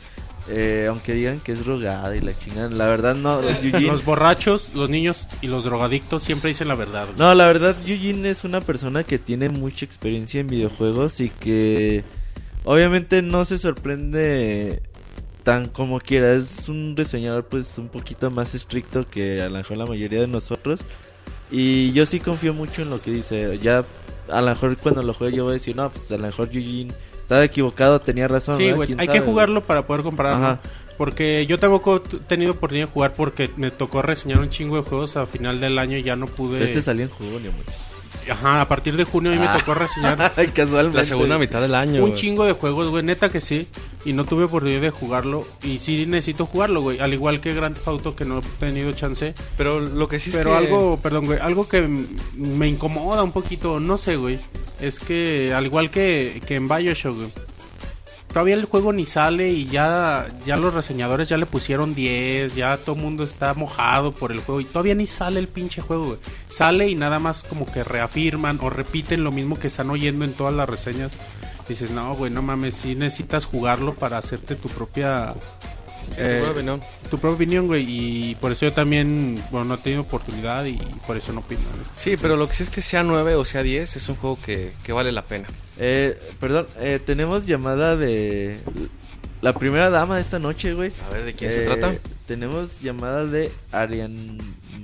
Eh, 0.49 0.87
aunque 0.89 1.15
digan 1.15 1.41
que 1.41 1.53
es 1.53 1.65
drogada 1.65 2.15
y 2.17 2.21
la 2.21 2.37
chingan. 2.37 2.77
La 2.77 2.87
verdad, 2.87 3.15
no. 3.15 3.41
Yujin. 3.61 3.87
Los 3.87 4.05
borrachos, 4.05 4.71
los 4.75 4.91
niños 4.91 5.27
y 5.41 5.47
los 5.47 5.65
drogadictos 5.65 6.23
siempre 6.23 6.49
dicen 6.49 6.69
la 6.69 6.75
verdad. 6.75 7.07
güey. 7.07 7.19
No, 7.19 7.35
la 7.35 7.47
verdad, 7.47 7.77
Yujin 7.87 8.27
es 8.27 8.45
una 8.45 8.61
persona 8.61 9.05
que 9.05 9.19
tiene 9.19 9.49
mucha 9.49 9.85
experiencia 9.85 10.41
en 10.41 10.49
videojuegos 10.49 11.21
y 11.21 11.31
que 11.31 12.05
obviamente 12.65 13.23
no 13.23 13.45
se 13.45 13.59
sorprende 13.59 14.83
tan 15.45 15.67
como 15.67 16.01
quiera. 16.01 16.33
Es 16.35 16.69
un 16.69 16.95
diseñador 16.95 17.47
pues 17.47 17.79
un 17.79 17.89
poquito 17.89 18.31
más 18.31 18.55
estricto 18.55 19.09
que 19.09 19.43
a 19.43 19.49
lo 19.49 19.59
mejor 19.59 19.77
la 19.77 19.87
mayoría 19.87 20.21
de 20.21 20.29
nosotros. 20.29 20.81
Y 21.51 21.93
yo 21.93 22.07
sí 22.07 22.19
confío 22.19 22.55
mucho 22.55 22.83
en 22.83 22.91
lo 22.91 23.01
que 23.01 23.11
dice. 23.11 23.59
Ya 23.63 23.85
a 24.29 24.41
lo 24.41 24.49
mejor 24.49 24.77
cuando 24.77 25.03
lo 25.03 25.15
juegue 25.15 25.37
yo 25.37 25.45
voy 25.45 25.53
a 25.53 25.55
decir, 25.55 25.77
no, 25.77 25.91
pues 25.91 26.11
a 26.11 26.17
lo 26.17 26.25
mejor 26.25 26.51
Yujin 26.51 26.93
estaba 27.33 27.45
equivocado, 27.45 28.01
tenía 28.01 28.29
razón. 28.29 28.57
Sí, 28.57 28.71
güey, 28.73 28.87
¿Quién 28.89 29.01
hay 29.01 29.07
sabe, 29.07 29.19
que 29.19 29.25
jugarlo 29.25 29.63
para 29.63 29.87
poder 29.87 30.03
compararlo. 30.03 30.45
Ajá. 30.45 30.61
Porque 30.99 31.47
yo 31.47 31.59
tampoco 31.59 31.97
he 31.97 32.19
tenido 32.27 32.53
oportunidad 32.53 32.87
de 32.87 32.93
jugar 32.93 33.15
porque 33.15 33.51
me 33.57 33.71
tocó 33.71 34.03
reseñar 34.03 34.41
un 34.41 34.51
chingo 34.51 34.77
de 34.77 34.83
juegos 34.83 35.17
a 35.17 35.27
final 35.27 35.59
del 35.61 35.79
año 35.79 35.97
y 35.97 36.03
ya 36.03 36.17
no 36.17 36.27
pude. 36.27 36.63
Este 36.63 36.83
salió 36.83 37.05
en 37.05 37.11
junio, 37.11 37.51
güey. 37.53 37.92
Ajá, 38.31 38.61
a 38.61 38.69
partir 38.69 38.97
de 38.97 39.05
junio 39.05 39.31
a 39.33 39.35
mí 39.35 39.41
me 39.41 39.47
Ah. 39.47 39.59
tocó 39.59 39.75
reseñar 39.75 40.33
Ay, 40.37 40.49
Casualmente. 40.49 40.99
La 40.99 41.05
segunda 41.05 41.39
mitad 41.39 41.61
del 41.61 41.75
año. 41.75 42.05
un 42.05 42.15
chingo 42.15 42.45
de 42.47 42.53
juegos, 42.53 42.89
güey, 42.89 43.03
neta 43.03 43.29
que 43.29 43.41
sí. 43.41 43.67
Y 44.05 44.13
no 44.15 44.25
tuve 44.25 44.45
oportunidad 44.45 44.81
de 44.81 44.91
jugarlo. 44.91 45.47
Y 45.63 45.79
sí 45.79 46.07
necesito 46.07 46.47
jugarlo, 46.47 46.83
güey. 46.83 46.99
Al 47.01 47.13
igual 47.15 47.41
que 47.41 47.55
Grand 47.55 47.75
Theft 47.75 47.89
Auto 47.89 48.17
que 48.17 48.25
no 48.25 48.39
he 48.41 48.43
tenido 48.59 48.93
chance. 48.93 49.35
Pero 49.57 49.81
lo 49.81 50.09
que 50.09 50.19
sí 50.21 50.31
es 50.31 50.37
Pero 50.37 50.51
que- 50.51 50.57
algo, 50.57 50.99
perdón, 51.01 51.27
güey, 51.27 51.39
algo 51.41 51.69
que 51.69 51.89
me 52.35 52.69
incomoda 52.69 53.23
un 53.23 53.33
poquito, 53.33 53.79
no 53.81 53.97
sé, 53.99 54.17
güey. 54.17 54.39
Es 54.81 54.99
que 54.99 55.53
al 55.55 55.67
igual 55.67 55.91
que, 55.91 56.41
que 56.47 56.57
en 56.57 56.67
Bioshock, 56.69 57.15
güey. 57.17 57.33
Todavía 58.33 58.55
el 58.55 58.65
juego 58.65 58.95
ni 58.95 59.05
sale 59.05 59.51
y 59.51 59.67
ya, 59.67 60.27
ya 60.47 60.57
los 60.57 60.73
reseñadores 60.73 61.29
ya 61.29 61.37
le 61.37 61.45
pusieron 61.45 61.95
10, 61.95 62.55
ya 62.55 62.79
todo 62.79 62.97
el 62.97 63.03
mundo 63.03 63.25
está 63.25 63.53
mojado 63.53 64.15
por 64.15 64.33
el 64.33 64.41
juego 64.41 64.63
y 64.63 64.65
todavía 64.65 64.95
ni 64.95 65.07
sale 65.07 65.39
el 65.39 65.49
pinche 65.49 65.83
juego, 65.83 66.05
güey. 66.05 66.19
Sale 66.49 66.89
y 66.89 66.95
nada 66.95 67.19
más 67.19 67.43
como 67.43 67.67
que 67.67 67.85
reafirman 67.85 68.59
o 68.63 68.71
repiten 68.71 69.23
lo 69.23 69.33
mismo 69.33 69.59
que 69.59 69.67
están 69.67 69.91
oyendo 69.91 70.25
en 70.25 70.33
todas 70.33 70.55
las 70.55 70.67
reseñas. 70.67 71.15
Dices, 71.69 71.91
no, 71.91 72.15
güey, 72.15 72.33
no 72.33 72.41
mames, 72.41 72.75
sí 72.75 72.95
necesitas 72.95 73.45
jugarlo 73.45 73.95
para 73.95 74.17
hacerte 74.17 74.57
tu 74.57 74.71
propia... 74.71 75.35
Sí, 75.35 76.17
eh, 76.17 76.41
tu 76.41 76.45
propia 76.45 76.53
opinión. 76.53 76.81
tu 77.11 77.19
propia 77.19 77.35
opinión, 77.37 77.67
güey, 77.67 77.85
y 77.87 78.35
por 78.37 78.53
eso 78.53 78.65
yo 78.67 78.73
también, 78.73 79.45
bueno, 79.51 79.67
no 79.67 79.75
he 79.75 79.79
tenido 79.79 80.03
oportunidad 80.03 80.65
y 80.65 80.79
por 81.07 81.19
eso 81.19 81.35
no 81.35 81.41
opino. 81.41 81.61
este 81.83 82.01
Sí, 82.13 82.17
pero 82.17 82.37
lo 82.37 82.49
que 82.49 82.55
sí 82.55 82.63
es 82.63 82.71
que 82.71 82.81
sea 82.81 83.03
9 83.03 83.35
o 83.35 83.45
sea 83.45 83.63
10 83.63 83.95
es 83.95 84.09
un 84.09 84.17
juego 84.17 84.39
que, 84.43 84.73
que 84.83 84.93
vale 84.93 85.13
la 85.13 85.23
pena. 85.23 85.49
Eh, 85.85 86.17
perdón, 86.39 86.69
eh, 86.79 87.01
tenemos 87.05 87.45
llamada 87.45 87.97
de 87.97 88.61
la 89.41 89.53
primera 89.55 89.91
dama 89.91 90.15
de 90.17 90.21
esta 90.23 90.39
noche, 90.39 90.75
güey. 90.75 90.93
A 91.05 91.13
ver, 91.13 91.25
¿de 91.25 91.35
quién 91.35 91.51
se 91.51 91.63
Eh, 91.63 91.67
trata? 91.67 91.95
Tenemos 92.27 92.81
llamada 92.81 93.27
de 93.27 93.51
Arian 93.73 94.39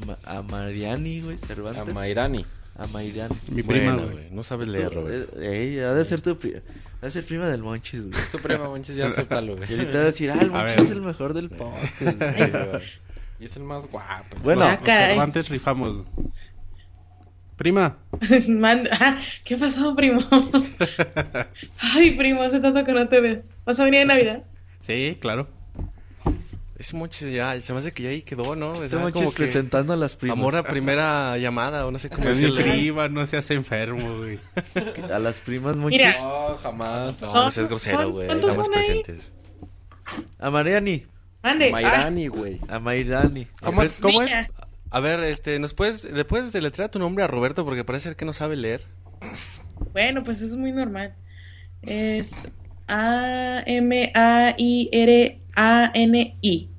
Ma- 0.06 0.18
Amariani, 0.24 1.20
güey, 1.22 1.38
Cervantes. 1.38 1.82
A 1.82 1.84
Mairani. 1.94 2.44
Amairani. 2.76 3.34
Mi 3.50 3.62
prima, 3.62 3.92
Bueno, 3.94 4.08
güey. 4.08 4.24
güey, 4.24 4.30
no 4.32 4.42
sabes 4.42 4.66
leer, 4.68 4.92
Roberto. 4.92 5.40
Eh, 5.40 5.74
ey, 5.74 5.78
ha 5.80 5.94
de 5.94 6.04
ser 6.04 6.20
tu 6.20 6.36
prima. 6.36 6.60
Ha 7.00 7.06
de 7.06 7.12
ser 7.12 7.24
prima 7.24 7.46
del 7.48 7.62
Monchis, 7.62 8.02
güey. 8.10 8.14
Tu 8.32 8.38
prima, 8.38 8.64
Monchis, 8.68 8.96
ya 8.96 9.06
acéptalo, 9.06 9.56
güey. 9.56 9.68
Y 9.70 9.74
ahorita 9.78 9.92
va 9.98 10.02
a 10.02 10.06
decir, 10.06 10.30
ah, 10.32 10.38
el 10.40 10.48
A 10.48 10.58
Monchis 10.64 10.76
es 10.84 10.90
el 10.90 11.00
mejor 11.02 11.32
del 11.34 11.48
podcast. 11.50 12.10
güey. 12.10 12.82
Y 13.40 13.44
es 13.44 13.56
el 13.56 13.62
más 13.62 13.86
guapo. 13.86 14.36
Bueno, 14.42 14.64
Ah. 14.64 14.80
Cervantes 14.84 15.48
rifamos. 15.48 16.04
Prima. 17.58 17.98
Manda- 18.48 18.90
ah, 19.00 19.18
¿Qué 19.44 19.56
pasó, 19.58 19.94
primo? 19.96 20.20
Ay, 21.94 22.12
primo, 22.12 22.42
hace 22.42 22.60
tanto 22.60 22.84
que 22.84 22.92
no 22.92 23.08
te 23.08 23.20
veo. 23.20 23.42
¿Vas 23.66 23.78
a 23.80 23.84
venir 23.84 24.00
en 24.02 24.08
Navidad? 24.08 24.42
Sí, 24.80 25.18
claro. 25.20 25.48
Ese 26.78 26.96
Monchis 26.96 27.32
ya, 27.32 27.60
se 27.60 27.72
me 27.72 27.80
hace 27.80 27.92
que 27.92 28.04
ya 28.04 28.10
ahí 28.10 28.22
quedó, 28.22 28.54
¿no? 28.54 28.74
Monchis 28.74 28.92
como 28.92 29.10
que 29.10 29.36
presentando 29.36 29.92
a 29.92 29.96
las 29.96 30.14
primas. 30.14 30.38
Amor 30.38 30.54
a 30.54 30.62
primera 30.62 31.36
llamada, 31.36 31.84
o 31.84 31.90
no 31.90 31.98
sé 31.98 32.08
cómo 32.08 32.28
Es 32.28 32.40
mi 32.40 32.52
prima, 32.52 33.08
no 33.08 33.26
seas 33.26 33.50
enfermo, 33.50 34.18
güey. 34.18 34.38
A 35.12 35.18
las 35.18 35.38
primas. 35.38 35.74
Mira. 35.76 36.14
No, 36.22 36.56
jamás. 36.62 37.20
No, 37.20 37.32
Son- 37.32 37.44
no 37.46 37.50
seas 37.50 37.66
grosero, 37.68 38.10
güey. 38.12 38.28
¿cuántos 38.28 38.50
Damas 38.50 38.66
son 38.66 38.76
ahí? 38.78 38.84
presentes. 38.86 39.32
Amariani. 40.38 41.04
Mande. 41.42 41.70
Mairani, 41.72 42.28
güey. 42.28 42.60
Amairani. 42.68 43.46
¿Cómo, 43.60 43.82
Ah, 43.82 43.86
cómo 44.00 44.22
es? 44.22 44.30
A 44.90 45.00
ver, 45.00 45.20
este, 45.20 45.58
¿nos 45.58 45.74
puedes, 45.74 46.04
¿le 46.04 46.24
puedes 46.24 46.52
deletrear 46.52 46.90
tu 46.90 46.98
nombre 46.98 47.22
a 47.24 47.26
Roberto? 47.26 47.64
Porque 47.64 47.84
parece 47.84 48.04
ser 48.10 48.16
que 48.16 48.24
no 48.24 48.32
sabe 48.32 48.56
leer. 48.56 48.86
Bueno, 49.92 50.24
pues 50.24 50.40
es 50.40 50.52
muy 50.56 50.72
normal. 50.72 51.14
Es 51.82 52.30
A-M-A-I-R-A-N-I. 55.58 56.70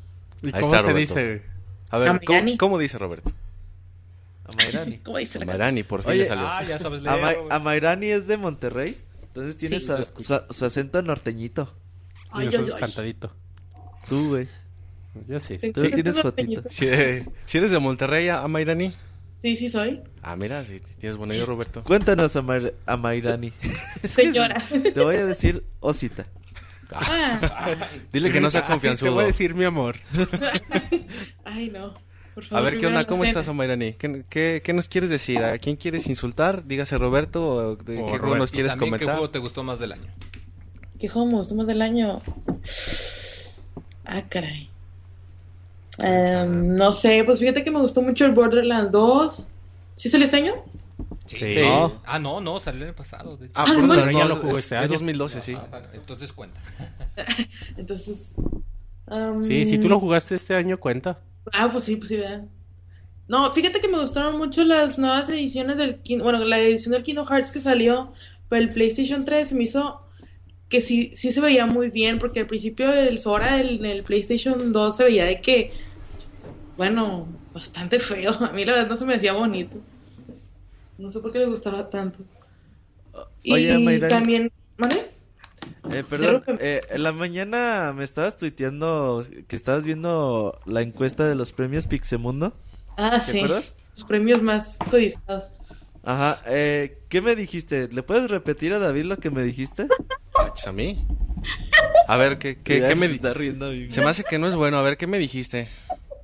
¿Y 0.42 0.48
Ahí 0.48 0.62
cómo 0.62 0.76
está, 0.76 0.88
se 0.88 0.94
dice? 0.94 1.42
A 1.90 1.98
ver, 1.98 2.20
¿cómo, 2.58 2.78
dice 2.78 2.98
Roberto? 2.98 3.32
Amairani. 4.46 4.98
¿Cómo 5.00 5.18
dice 5.18 5.38
la 5.40 5.44
Amarani, 5.46 5.84
por 5.84 6.02
fin 6.02 6.12
Oye, 6.12 6.20
le 6.22 6.26
salió. 6.26 6.48
Ah, 6.48 6.64
ya 6.64 6.80
sabes 6.80 7.02
leer. 7.02 7.16
Ama- 7.20 7.34
güey. 7.34 7.48
Amairani 7.52 8.08
es 8.08 8.28
de 8.28 8.38
Monterrey. 8.38 8.98
Entonces 9.24 9.58
tiene 9.58 9.80
Sí. 9.80 9.86
su, 9.88 10.24
su- 10.24 10.42
su 10.54 10.66
acento 10.66 11.02
norteñito. 11.04 11.76
Ay, 12.32 12.44
y 12.44 12.46
nosotros 12.48 12.74
ay. 12.76 12.80
cantadito. 12.80 13.36
Tú, 14.08 14.30
güey. 14.30 14.48
Yo 15.28 15.40
sí. 15.40 15.58
Sí, 15.60 15.72
Tú 15.72 15.82
sí, 15.82 15.92
tienes 15.92 16.16
sí, 16.16 16.22
fotito. 16.22 16.64
Si, 16.70 16.86
eh, 16.88 17.26
si 17.46 17.58
eres 17.58 17.72
de 17.72 17.80
Monterrey, 17.80 18.30
Amairani. 18.30 18.94
Sí, 19.42 19.56
sí 19.56 19.70
soy. 19.70 20.02
Ah, 20.22 20.36
mira, 20.36 20.64
si 20.66 20.80
tienes 21.00 21.16
buen 21.18 21.32
oído, 21.32 21.46
Roberto. 21.46 21.84
Cuéntanos, 21.84 22.36
Amair- 22.36 22.74
Amairani. 22.86 23.54
Señora. 24.08 24.62
Te 24.70 25.00
voy 25.02 25.16
a 25.16 25.26
decir 25.26 25.64
Osita. 25.80 26.26
Ah, 26.92 27.40
Dile 28.12 28.32
que 28.32 28.42
no 28.42 28.50
sea 28.52 28.62
Ay, 28.62 28.68
Te 28.68 28.72
confianzudo. 28.74 29.14
voy 29.14 29.24
a 29.24 29.28
decir 29.28 29.54
mi 29.56 29.64
amor. 29.66 29.98
ay, 31.46 31.70
no. 31.70 31.94
Por 32.36 32.44
A 32.46 32.48
favor, 32.48 32.72
ver, 32.72 32.80
¿qué 32.80 32.88
onda? 32.88 33.06
¿Cómo 33.06 33.24
estás, 33.24 33.48
Amairani? 33.48 33.94
¿Qué, 33.94 34.24
qué, 34.30 34.62
qué 34.64 34.74
nos 34.74 34.88
quieres 34.88 35.10
decir? 35.10 35.40
¿A 35.40 35.58
quién 35.58 35.76
quieres 35.76 36.08
insultar? 36.08 36.66
Dígase 36.66 36.98
Roberto. 36.98 37.44
¿O 37.46 37.76
de 37.76 37.96
qué 37.98 38.02
juego 38.18 38.36
nos 38.38 38.52
quieres 38.52 38.72
también, 38.72 38.94
¿qué 38.94 39.00
comentar? 39.00 39.16
juego 39.16 39.30
te 39.30 39.40
gustó 39.40 39.64
más 39.64 39.80
del 39.80 39.94
año? 39.94 40.04
¿Qué 41.00 41.08
juego 41.10 41.28
me 41.28 41.34
gustó 41.36 41.56
más 41.56 41.68
del 41.68 41.82
año? 41.82 42.22
Ah, 44.06 44.24
caray. 44.30 44.70
Em, 46.04 46.76
no 46.76 46.92
sé, 46.94 47.24
pues 47.26 47.40
fíjate 47.40 47.64
que 47.64 47.72
me 47.72 47.80
gustó 47.82 48.02
mucho 48.02 48.26
el 48.26 48.32
Borderlands 48.32 48.92
2. 48.92 49.46
¿Sí 49.96 50.10
salió 50.10 50.26
este 50.26 50.38
año? 50.38 50.54
Sí. 51.26 51.56
No. 51.62 52.02
Ah, 52.06 52.20
no, 52.20 52.42
no, 52.42 52.60
salió 52.60 52.82
el 52.82 52.88
año 52.90 52.96
pasado. 52.96 53.38
de 53.38 53.48
hecho. 53.48 53.54
Ah, 53.56 53.66
Ah, 53.68 53.74
por 53.74 53.88
bueno. 53.88 54.06
no, 54.06 54.12
ya 54.12 54.26
lo 54.26 54.36
es- 54.36 54.40
jugó 54.40 54.58
es- 54.58 54.64
este 54.66 54.76
es 54.76 54.82
año. 54.82 54.92
2012, 54.94 55.42
sí. 55.42 55.54
Ah, 55.56 55.68
bueno, 55.70 55.88
entonces 55.94 56.34
cuenta. 56.34 56.60
Entonces. 57.78 58.32
em, 59.12 59.42
Sí, 59.44 59.66
si 59.66 59.78
tú 59.78 59.90
lo 59.90 60.00
jugaste 60.00 60.36
este 60.36 60.56
año, 60.56 60.80
cuenta. 60.80 61.20
Ah, 61.54 61.70
pues 61.72 61.84
sí, 61.84 61.96
pues 61.96 62.10
sí, 62.10 62.18
¿verdad? 62.18 62.44
No, 63.28 63.52
fíjate 63.54 63.80
que 63.80 63.88
me 63.88 64.00
gustaron 64.00 64.38
mucho 64.38 64.64
las 64.64 64.98
nuevas 64.98 65.30
ediciones 65.30 65.78
del 65.78 66.00
bueno, 66.22 66.44
la 66.46 66.60
edición 66.60 66.94
del 66.94 67.04
Kingdom 67.04 67.28
Hearts 67.28 67.52
que 67.52 67.60
salió 67.60 68.12
para 68.48 68.62
el 68.62 68.72
PlayStation 68.72 69.24
3 69.26 69.50
se 69.50 69.56
me 69.56 69.64
hizo 69.66 70.02
que 70.68 70.82
sí, 70.82 71.12
sí 71.16 71.32
se 71.32 71.42
veía 71.42 71.66
muy 71.68 71.90
bien, 71.90 72.18
porque 72.20 72.40
al 72.42 72.48
principio 72.48 72.92
el 72.92 73.20
Sora 73.20 73.60
en 73.60 73.86
el 73.86 74.04
PlayStation 74.04 74.72
2 74.72 74.98
se 74.98 75.04
veía 75.04 75.26
de 75.26 75.42
que, 75.42 75.74
bueno, 76.80 77.28
bastante 77.54 78.00
feo. 78.00 78.32
A 78.44 78.52
mí 78.54 78.64
la 78.66 78.74
verdad 78.74 78.88
no 78.90 78.96
se 78.96 79.06
me 79.06 79.16
hacía 79.16 79.34
bonito. 79.34 79.78
No 80.98 81.12
sé 81.12 81.20
por 81.20 81.32
qué 81.34 81.40
le 81.40 81.46
gustaba 81.46 81.90
tanto. 81.90 82.20
Y 83.44 83.54
Oye, 83.54 83.78
Mayra- 83.80 84.08
también, 84.10 84.50
¿vale? 84.78 85.12
Eh, 85.92 86.04
perdón, 86.10 86.44
eh, 86.60 86.82
en 86.90 87.04
la 87.04 87.12
mañana 87.12 87.94
me 87.96 88.04
estabas 88.06 88.38
tuiteando 88.38 89.28
que 89.48 89.56
estabas 89.58 89.84
viendo 89.84 90.60
la 90.66 90.82
encuesta 90.82 91.28
de 91.28 91.36
los 91.36 91.52
premios 91.52 91.86
Pixemundo. 91.88 92.54
Ah, 92.96 93.22
¿Te 93.26 93.32
sí. 93.34 93.38
acuerdas? 93.40 93.74
Los 93.96 94.06
premios 94.06 94.42
más 94.42 94.78
codiciados. 94.90 95.52
Ajá, 96.04 96.42
eh, 96.48 97.02
¿qué 97.10 97.22
me 97.22 97.36
dijiste? 97.36 97.90
¿Le 97.92 98.04
puedes 98.04 98.32
repetir 98.32 98.74
a 98.74 98.80
David 98.80 99.04
lo 99.04 99.18
que 99.18 99.32
me 99.32 99.44
dijiste? 99.44 99.88
Ach, 100.36 100.68
¿A 100.68 100.72
mí? 100.72 101.06
A 102.08 102.18
ver, 102.18 102.38
¿qué, 102.38 102.58
qué, 102.64 102.82
me 102.96 103.08
se 103.08 103.10
di- 103.10 103.16
está 103.16 103.34
riendo, 103.34 103.68
amigo. 103.68 103.92
Se 103.92 104.02
me 104.02 104.10
hace 104.10 104.24
que 104.24 104.38
no 104.40 104.48
es 104.48 104.56
bueno. 104.56 104.78
A 104.78 104.82
ver, 104.82 104.96
¿qué 104.98 105.08
me 105.08 105.20
dijiste? 105.20 105.70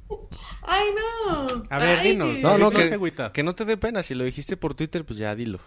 Ay, 0.62 0.86
no. 0.96 1.64
A 1.70 1.80
ver, 1.80 2.00
Ay, 2.00 2.10
dinos. 2.12 2.38
que- 2.38 2.42
No, 2.44 2.58
no, 2.58 2.72
que, 2.72 3.00
que 3.34 3.44
no 3.44 3.56
te 3.56 3.66
dé 3.66 3.78
pena. 3.78 4.04
Si 4.04 4.14
lo 4.16 4.24
dijiste 4.24 4.58
por 4.58 4.74
Twitter, 4.74 5.06
pues 5.06 5.20
ya 5.20 5.36
dilo. 5.36 5.60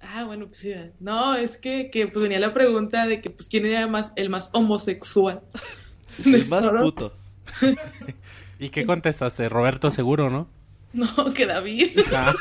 Ah, 0.00 0.24
bueno, 0.24 0.46
pues 0.46 0.58
sí. 0.58 0.72
No, 1.00 1.34
es 1.36 1.56
que, 1.56 1.90
que 1.90 2.08
pues 2.08 2.22
venía 2.24 2.40
la 2.40 2.52
pregunta 2.52 3.06
de 3.06 3.20
que 3.20 3.30
pues 3.30 3.48
quién 3.48 3.66
era 3.66 3.86
más 3.86 4.12
el 4.16 4.30
más 4.30 4.50
homosexual. 4.52 5.40
El 6.26 6.46
más 6.48 6.70
¿No? 6.70 6.80
puto. 6.80 7.16
¿Y 8.58 8.68
qué 8.68 8.84
contestaste? 8.84 9.48
Roberto 9.48 9.90
seguro, 9.90 10.28
¿no? 10.28 10.48
No, 10.92 11.32
que 11.32 11.46
David. 11.46 11.98
Ah, 12.14 12.34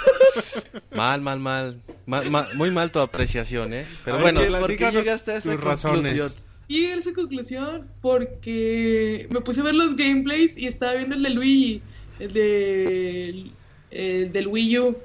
Mal, 0.93 1.21
mal, 1.21 1.39
mal. 1.39 1.81
Mal- 2.05 2.29
mal- 2.29 2.47
muy 2.55 2.69
mal 2.69 2.91
tu 2.91 2.99
apreciación, 2.99 3.73
¿eh? 3.73 3.85
Pero 4.03 4.17
A 4.17 4.21
bueno, 4.21 4.41
¿qué- 4.41 4.47
¿Por 4.51 4.75
qué 4.75 4.91
llegaste 4.91 5.31
a 5.31 5.37
esa 5.37 5.51
conclusión? 5.55 5.93
razones. 6.03 6.43
Llegué 6.71 6.93
a 6.93 6.95
esa 6.95 7.11
conclusión 7.11 7.85
porque 8.01 9.27
me 9.29 9.41
puse 9.41 9.59
a 9.59 9.63
ver 9.63 9.75
los 9.75 9.93
gameplays 9.97 10.57
y 10.57 10.67
estaba 10.67 10.93
viendo 10.93 11.15
el 11.15 11.23
de 11.23 11.29
Luigi, 11.29 11.81
el, 12.17 12.31
de, 12.31 13.51
el 13.91 14.31
del 14.31 14.47
Wii 14.47 14.79
U. 14.79 14.97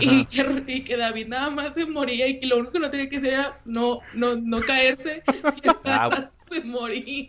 Y 0.00 0.24
que, 0.24 0.64
y 0.68 0.80
que 0.84 0.96
David 0.96 1.26
nada 1.26 1.50
más 1.50 1.74
se 1.74 1.84
moría 1.84 2.26
y 2.26 2.40
que 2.40 2.46
lo 2.46 2.56
único 2.56 2.72
que 2.72 2.78
no 2.78 2.90
tenía 2.90 3.10
que 3.10 3.18
hacer 3.18 3.34
era 3.34 3.60
no, 3.66 4.00
no, 4.14 4.36
no 4.36 4.60
caerse. 4.60 5.22
Y 6.50 6.54
se 6.54 6.64
moría. 6.64 7.28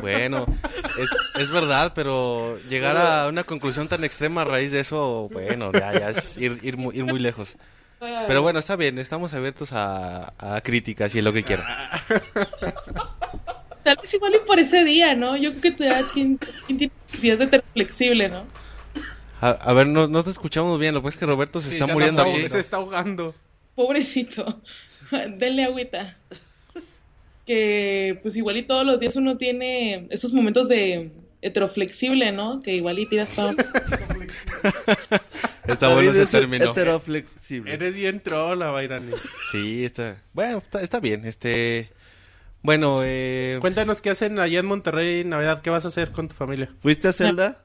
bueno, 0.00 0.46
es, 0.98 1.10
es 1.38 1.50
verdad, 1.50 1.92
pero 1.94 2.58
llegar 2.68 2.96
a 2.96 3.28
una 3.28 3.44
conclusión 3.44 3.88
tan 3.88 4.04
extrema 4.04 4.42
a 4.42 4.44
raíz 4.44 4.72
de 4.72 4.80
eso, 4.80 5.28
bueno, 5.32 5.70
ya, 5.72 5.98
ya 5.98 6.10
es 6.10 6.36
ir, 6.36 6.58
ir, 6.62 6.76
ir 6.94 7.04
muy 7.04 7.18
lejos. 7.18 7.56
Pero 7.98 8.42
bueno, 8.42 8.58
está 8.58 8.76
bien, 8.76 8.98
estamos 8.98 9.32
abiertos 9.34 9.72
a, 9.72 10.32
a 10.38 10.60
críticas 10.60 11.14
y 11.14 11.22
lo 11.22 11.32
que 11.32 11.42
quieran. 11.42 11.66
Tal 13.82 13.96
vez 14.02 14.14
igual 14.14 14.34
y 14.34 14.46
por 14.46 14.58
ese 14.58 14.84
día, 14.84 15.14
¿no? 15.14 15.36
Yo 15.36 15.50
creo 15.50 15.62
que 15.62 15.70
te 15.70 15.84
da 15.84 16.02
quien, 16.12 16.38
quien 16.66 16.78
tiene 16.78 16.92
necesidad 17.06 17.38
de 17.38 17.48
ser 17.48 17.64
flexible, 17.72 18.28
¿no? 18.28 18.42
A, 19.40 19.50
a 19.50 19.72
ver, 19.72 19.86
no, 19.86 20.08
no 20.08 20.24
te 20.24 20.30
escuchamos 20.30 20.78
bien, 20.78 20.92
lo 20.92 21.00
que 21.00 21.04
pasa 21.04 21.16
es 21.16 21.20
que 21.20 21.26
Roberto 21.26 21.60
se 21.60 21.70
Sí, 21.70 21.76
está 21.76 21.92
muriendo 21.92 22.22
se 22.22 22.28
está, 22.28 22.40
aquí. 22.40 22.48
Se 22.48 22.58
está 22.58 22.76
ahogando. 22.78 23.34
Pobrecito. 23.74 24.60
Denle 25.10 25.64
agüita. 25.64 26.16
Que 27.46 28.18
pues 28.22 28.34
igual 28.34 28.56
y 28.56 28.62
todos 28.62 28.84
los 28.84 28.98
días 28.98 29.14
uno 29.14 29.36
tiene 29.36 30.08
esos 30.10 30.32
momentos 30.32 30.68
de 30.68 31.12
heteroflexible, 31.42 32.32
¿no? 32.32 32.60
Que 32.60 32.74
igual 32.74 32.98
y 32.98 33.06
tiras 33.06 33.36
todo. 33.36 33.52
Está 35.68 35.92
bueno 35.92 36.10
ese 36.10 36.22
es 36.22 36.30
término. 36.30 36.70
heteroflexible. 36.70 37.72
Eres 37.72 37.94
bien 37.94 38.20
trola, 38.20 38.70
Bairani. 38.70 39.12
Sí, 39.50 39.84
está. 39.84 40.22
Bueno, 40.32 40.58
está, 40.58 40.82
está 40.82 41.00
bien. 41.00 41.24
Este. 41.24 41.90
Bueno, 42.62 43.00
eh. 43.02 43.58
Cuéntanos 43.60 44.00
qué 44.02 44.10
hacen 44.10 44.38
allá 44.38 44.60
en 44.60 44.66
Monterrey 44.66 45.20
en 45.20 45.30
Navidad. 45.30 45.60
¿Qué 45.62 45.70
vas 45.70 45.84
a 45.84 45.88
hacer 45.88 46.10
con 46.12 46.28
tu 46.28 46.34
familia? 46.34 46.70
¿Fuiste 46.80 47.08
a 47.08 47.12
Zelda? 47.12 47.64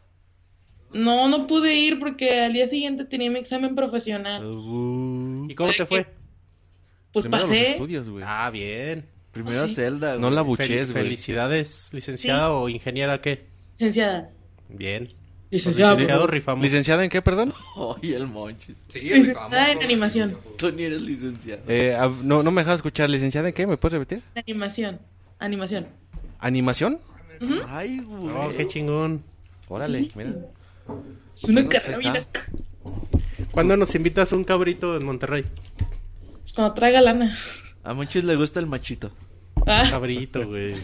No, 0.94 1.30
no 1.30 1.48
pude 1.48 1.73
ir 1.76 1.99
porque 1.99 2.41
al 2.41 2.53
día 2.53 2.68
siguiente 2.68 3.06
tenía 3.06 3.32
mi 3.32 3.40
examen 3.40 3.76
profesional. 3.76 4.45
Uh, 4.45 5.48
¿Y 5.49 5.56
cómo 5.56 5.72
te 5.72 5.86
fue? 5.86 6.06
Pues 7.14 7.26
primero 7.26 7.44
los 7.48 7.49
pasé. 7.52 7.72
estudios, 7.72 8.10
güey. 8.10 8.23
Ah, 8.28 8.49
bien. 8.52 9.06
primero 9.32 9.68
sí. 9.68 9.76
Zelda. 9.76 10.18
No 10.18 10.30
la 10.30 10.41
Fel- 10.41 10.45
buches, 10.45 10.91
güey. 10.91 11.03
felicidades, 11.03 11.90
licenciada 11.94 12.52
o 12.52 12.68
ingeniera, 12.69 13.22
¿qué? 13.22 13.45
Licenciada. 13.80 14.30
Bien. 14.69 15.14
Licenciada. 15.52 15.91
Licenciado 15.94 16.28
rifamos. 16.28 16.64
¿Licenciada 16.64 17.03
en 17.03 17.10
qué, 17.10 17.22
perdón? 17.22 17.53
Ay, 18.02 18.14
el 18.14 18.26
monchi. 18.26 18.73
Sí, 18.88 19.02
Licenciada 19.02 19.72
en 19.72 19.84
animación. 19.84 20.38
Tú 20.57 20.72
ni 20.72 20.84
eres 20.84 21.02
licenciado. 21.02 21.61
Eh, 21.68 21.94
ah, 21.94 22.10
no, 22.23 22.41
no 22.41 22.52
me 22.52 22.61
dejas 22.61 22.78
escuchar. 22.78 23.10
¿Licenciada 23.10 23.49
en 23.49 23.53
qué? 23.53 23.68
¿Me 23.68 23.76
puedes 23.78 23.99
repetir? 23.99 24.23
Animación. 24.34 24.99
Animación. 25.40 25.88
¿Animación? 26.40 26.99
Ay, 27.68 27.99
güey. 27.99 28.34
Oh, 28.34 28.49
qué 28.56 28.65
chingón. 28.65 29.23
Órale, 29.68 30.10
mira. 30.15 30.36
Es 31.34 31.44
una 31.44 31.68
carabina. 31.68 32.26
¿Cuándo 33.52 33.76
nos 33.76 33.94
invitas 33.95 34.32
un 34.32 34.44
cabrito 34.44 34.95
en 34.95 35.06
Monterrey? 35.06 35.45
Pues 36.41 36.53
Cuando 36.53 36.73
traiga 36.73 37.02
lana. 37.02 37.38
A 37.84 37.94
muchos 37.94 38.23
le 38.23 38.36
gusta 38.36 38.60
el 38.60 38.68
machito. 38.68 39.11
Ah, 39.65 39.88
Cabrito, 39.90 40.48
güey. 40.48 40.76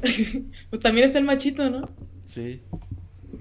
pues 0.00 0.82
también 0.82 1.06
está 1.06 1.18
el 1.18 1.24
machito, 1.24 1.68
¿no? 1.70 1.88
Sí. 2.26 2.60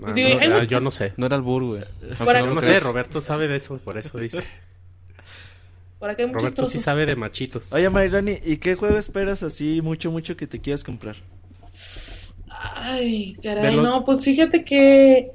Ah, 0.08 0.14
digo, 0.14 0.30
no 0.50 0.56
ah, 0.58 0.64
yo 0.64 0.80
no 0.80 0.92
sé. 0.92 1.14
No 1.18 1.26
era 1.26 1.36
albur, 1.36 1.64
güey. 1.64 1.84
No 2.20 2.54
No 2.56 2.62
sé. 2.62 2.80
Roberto 2.80 3.22
sabe 3.22 3.48
de 3.48 3.56
eso, 3.58 3.78
por 3.78 3.98
eso 3.98 4.18
dice. 4.18 4.44
Por 6.00 6.10
acá 6.10 6.22
hay 6.24 6.28
muchos 6.28 6.42
Roberto 6.42 6.64
sí 6.66 6.72
trozos. 6.72 6.82
sabe 6.84 7.06
de 7.06 7.16
machitos. 7.16 7.72
Oye, 7.74 7.90
Mayrani, 7.90 8.38
¿y 8.44 8.58
qué 8.58 8.76
juego 8.76 8.98
esperas 8.98 9.42
así 9.44 9.82
mucho, 9.82 10.12
mucho 10.12 10.36
que 10.36 10.46
te 10.46 10.60
quieras 10.60 10.84
comprar? 10.84 11.16
Ay, 12.50 13.36
caray, 13.42 13.76
los- 13.76 13.84
no, 13.84 14.04
pues 14.04 14.24
fíjate 14.24 14.64
que. 14.64 15.32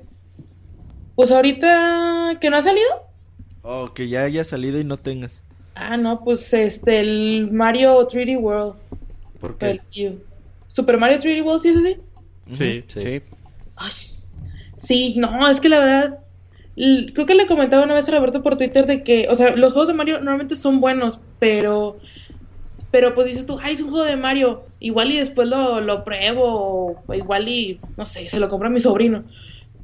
Pues 1.14 1.30
ahorita 1.30 2.38
que 2.40 2.50
no 2.50 2.56
ha 2.58 2.62
salido. 2.62 2.88
O 3.62 3.92
que 3.92 4.08
ya 4.08 4.22
haya 4.24 4.44
salido 4.44 4.78
y 4.78 4.84
no 4.84 4.96
tengas. 4.96 5.42
Ah, 5.74 5.96
no, 5.96 6.22
pues 6.24 6.52
este, 6.52 7.00
el 7.00 7.48
Mario 7.52 8.06
3D 8.06 8.38
World. 8.38 8.74
¿Por 9.40 9.56
qué? 9.58 9.80
El. 9.92 10.22
Super 10.68 10.98
Mario 10.98 11.18
3D 11.18 11.42
World, 11.44 11.62
¿sí 11.62 11.68
es 11.70 11.76
así? 11.76 11.96
Sí. 12.54 12.84
Sí. 13.00 13.22
Ay, 13.76 13.92
sí, 14.82 15.14
no, 15.16 15.48
es 15.48 15.60
que 15.60 15.68
la 15.68 15.78
verdad. 15.78 16.18
Creo 16.76 17.26
que 17.26 17.34
le 17.34 17.46
comentaba 17.46 17.84
una 17.84 17.94
vez 17.94 18.08
a 18.08 18.12
Roberto 18.12 18.42
por 18.42 18.56
Twitter 18.56 18.86
de 18.86 19.02
que, 19.02 19.28
o 19.28 19.34
sea, 19.34 19.54
los 19.54 19.72
juegos 19.72 19.88
de 19.88 19.94
Mario 19.94 20.18
normalmente 20.18 20.56
son 20.56 20.80
buenos, 20.80 21.20
pero. 21.38 21.98
Pero 22.90 23.14
pues 23.14 23.28
dices 23.28 23.46
tú, 23.46 23.58
ay, 23.62 23.74
es 23.74 23.80
un 23.80 23.90
juego 23.90 24.04
de 24.04 24.16
Mario. 24.16 24.64
Igual 24.80 25.12
y 25.12 25.18
después 25.18 25.48
lo, 25.48 25.80
lo 25.80 26.02
pruebo, 26.02 27.02
o 27.06 27.14
igual 27.14 27.48
y, 27.48 27.78
no 27.96 28.04
sé, 28.04 28.28
se 28.28 28.40
lo 28.40 28.48
compra 28.48 28.68
mi 28.68 28.80
sobrino. 28.80 29.24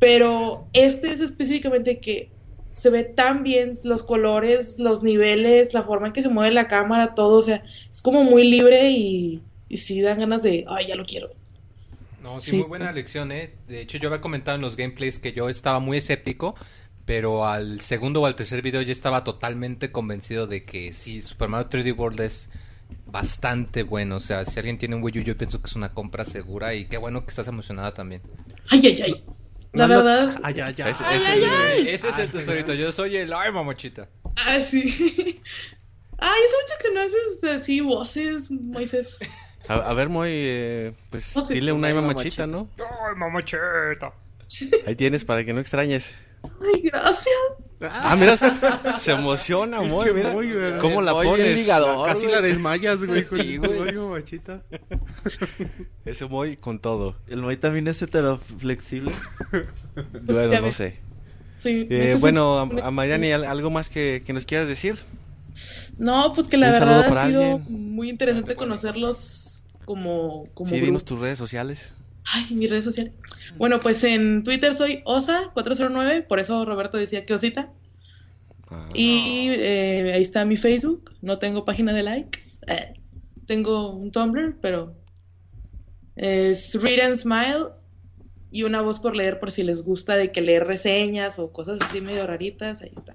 Pero 0.01 0.67
este 0.73 1.13
es 1.13 1.21
específicamente 1.21 1.99
que 1.99 2.31
se 2.73 2.91
ve 2.91 3.05
tan 3.05 3.43
bien 3.43 3.79
los 3.85 4.03
colores, 4.03 4.79
los 4.79 5.03
niveles, 5.03 5.73
la 5.73 5.83
forma 5.83 6.09
en 6.09 6.13
que 6.13 6.23
se 6.23 6.29
mueve 6.29 6.53
la 6.53 6.69
cámara, 6.69 7.15
todo. 7.15 7.39
O 7.39 7.43
sea, 7.43 7.63
es 7.93 8.03
como 8.03 8.25
muy 8.25 8.49
libre 8.49 8.91
y, 8.91 9.41
y 9.69 9.77
sí 9.79 10.01
dan 10.03 10.21
ganas 10.21 10.43
de, 10.43 10.65
ay, 10.69 10.89
ya 10.89 10.97
lo 10.97 11.05
quiero. 11.05 11.31
No, 12.27 12.37
sí, 12.39 12.51
Sí, 12.51 12.57
muy 12.59 12.67
buena 12.69 12.91
lección, 12.93 13.31
¿eh? 13.31 13.55
De 13.69 13.81
hecho, 13.81 13.99
yo 13.99 14.09
había 14.09 14.21
comentado 14.21 14.57
en 14.57 14.61
los 14.63 14.77
gameplays 14.77 15.19
que 15.21 15.33
yo 15.33 15.49
estaba 15.49 15.79
muy 15.79 15.99
escéptico, 15.99 16.57
pero 17.05 17.47
al 17.47 17.81
segundo 17.83 18.21
o 18.23 18.27
al 18.27 18.35
tercer 18.35 18.63
video 18.63 18.83
ya 18.83 18.91
estaba 18.91 19.23
totalmente 19.23 19.93
convencido 19.93 20.49
de 20.49 20.65
que 20.65 20.93
sí, 20.93 21.23
Super 21.23 21.49
Mario 21.49 21.69
3D 21.71 21.97
World 21.97 22.21
es 22.23 22.51
bastante 23.07 23.85
bueno. 23.85 24.17
O 24.17 24.21
sea, 24.21 24.45
si 24.45 24.59
alguien 24.59 24.77
tiene 24.77 24.97
un 24.97 25.05
Wii 25.05 25.21
U, 25.21 25.23
yo 25.23 25.37
pienso 25.39 25.61
que 25.63 25.69
es 25.69 25.77
una 25.77 25.95
compra 25.95 26.25
segura 26.25 26.75
y 26.75 26.87
qué 26.87 26.97
bueno 26.97 27.23
que 27.23 27.29
estás 27.31 27.47
emocionada 27.47 27.95
también. 27.95 28.23
Ay, 28.71 28.81
ay, 28.85 29.01
ay. 29.05 29.25
La 29.73 29.87
No, 29.87 29.95
no- 29.99 30.05
verdad. 30.05 30.41
Ay, 30.43 30.55
ay, 30.61 30.75
ay. 30.79 30.91
Ese- 30.91 31.05
Ay, 31.05 31.17
ese- 31.19 31.27
ay, 31.29 31.43
ay. 31.45 31.89
Ese 31.91 32.09
es 32.09 32.19
el 32.19 32.31
tesorito, 32.31 32.75
yo 32.75 32.91
soy 32.91 33.17
el 33.19 33.33
ay, 33.33 33.53
mamochita. 33.53 34.09
Ah, 34.47 34.61
sí. 34.61 34.83
Ay, 36.19 36.41
hace 36.45 36.57
mucho 36.63 36.75
que 36.83 36.95
no 36.95 37.01
haces 37.03 37.61
así 37.63 37.81
voces, 37.81 38.51
Moisés. 38.51 39.17
A, 39.69 39.75
a 39.75 39.95
ver, 39.95 40.09
Moy, 40.09 40.31
eh, 40.33 40.93
pues 41.11 41.35
No 41.35 41.43
sé. 41.43 41.55
dile 41.55 41.73
una 41.73 41.89
Una 41.93 42.01
mamachita, 42.03 42.47
¿no? 42.47 42.69
Ay, 42.79 43.17
mamochita. 43.17 44.13
Ahí 44.87 44.95
tienes 44.97 45.25
para 45.25 45.45
que 45.45 45.53
no 45.53 45.61
extrañes. 45.61 46.15
Ay, 46.45 46.83
gracias. 46.83 47.35
Ah, 47.81 48.17
mira, 48.19 48.37
se, 48.97 49.13
emociona, 49.13 49.83
Moy, 49.83 50.13
mira. 50.15 50.31
Moy, 50.33 50.51
güey. 50.53 50.79
¿Cómo 50.79 51.03
la 51.03 51.11
el 51.21 51.27
pones? 51.29 51.57
ligador, 51.57 52.07
Casi 52.07 52.23
güey. 52.23 52.35
la 52.35 52.41
desmayas, 52.41 53.05
güey. 53.05 53.25
Sí, 53.25 53.55
el 53.55 53.59
güey. 53.61 53.79
odio, 53.81 54.09
machita. 54.09 54.63
Ese 56.05 56.27
Moy 56.27 56.57
con 56.57 56.79
todo. 56.79 57.17
El 57.27 57.43
Moy 57.43 57.57
también 57.57 57.87
es 57.89 58.01
heteroflexible. 58.01 59.13
Bueno, 60.23 60.53
ya 60.53 60.61
no 60.61 60.71
sé. 60.73 61.01
Sí, 61.59 61.87
Eh, 61.91 62.17
bueno, 62.21 62.59
a, 62.61 62.87
a 62.87 62.91
Mariani, 62.91 63.33
¿al- 63.33 63.45
¿algo 63.45 63.71
más 63.71 63.89
que, 63.91 64.23
que 64.25 64.33
nos 64.33 64.47
quieras 64.47 64.69
decir? 64.69 64.99
No, 65.99 66.33
pues 66.35 66.49
que 66.49 66.57
la 66.59 66.67
un 66.69 66.73
verdad 66.75 67.01
ha 67.01 67.27
sido 67.29 67.43
alguien. 67.55 67.67
muy 67.95 68.09
interesante 68.11 68.55
conocerlos 68.57 69.46
como, 69.87 70.47
como 70.53 70.69
Sí, 70.69 70.75
grupo. 70.77 70.87
dinos 70.87 71.05
tus 71.07 71.19
redes 71.19 71.39
sociales. 71.39 71.95
Ay, 72.31 72.55
mis 72.55 72.69
redes 72.69 72.85
sociales. 72.85 73.15
Bueno, 73.57 73.81
pues 73.81 74.05
en 74.05 74.43
Twitter 74.43 74.75
soy 74.75 75.03
Osa409, 75.05 76.27
por 76.27 76.39
eso 76.41 76.65
Roberto 76.67 76.99
decía 76.99 77.25
que 77.25 77.33
Osita. 77.33 77.73
Ah. 78.69 78.91
Y 78.93 79.49
eh, 79.51 80.13
ahí 80.15 80.23
está 80.23 80.45
mi 80.45 80.57
Facebook. 80.59 81.13
No 81.23 81.39
tengo 81.39 81.65
página 81.65 81.93
de 81.95 82.03
likes. 82.03 82.41
Eh, 82.67 82.95
tengo 83.47 83.95
un 83.95 84.11
Tumblr, 84.11 84.59
pero 84.61 84.95
es 86.17 86.75
Read 86.75 87.01
and 87.07 87.17
Smile 87.17 87.67
y 88.51 88.65
una 88.65 88.81
voz 88.81 88.99
por 88.99 89.15
leer 89.15 89.39
por 89.39 89.53
si 89.53 89.63
les 89.63 89.83
gusta 89.83 90.17
de 90.17 90.33
que 90.33 90.41
leer 90.41 90.67
reseñas 90.67 91.39
o 91.39 91.53
cosas 91.53 91.79
así 91.81 92.01
medio 92.01 92.27
raritas. 92.27 92.83
Ahí 92.83 92.93
está. 92.97 93.15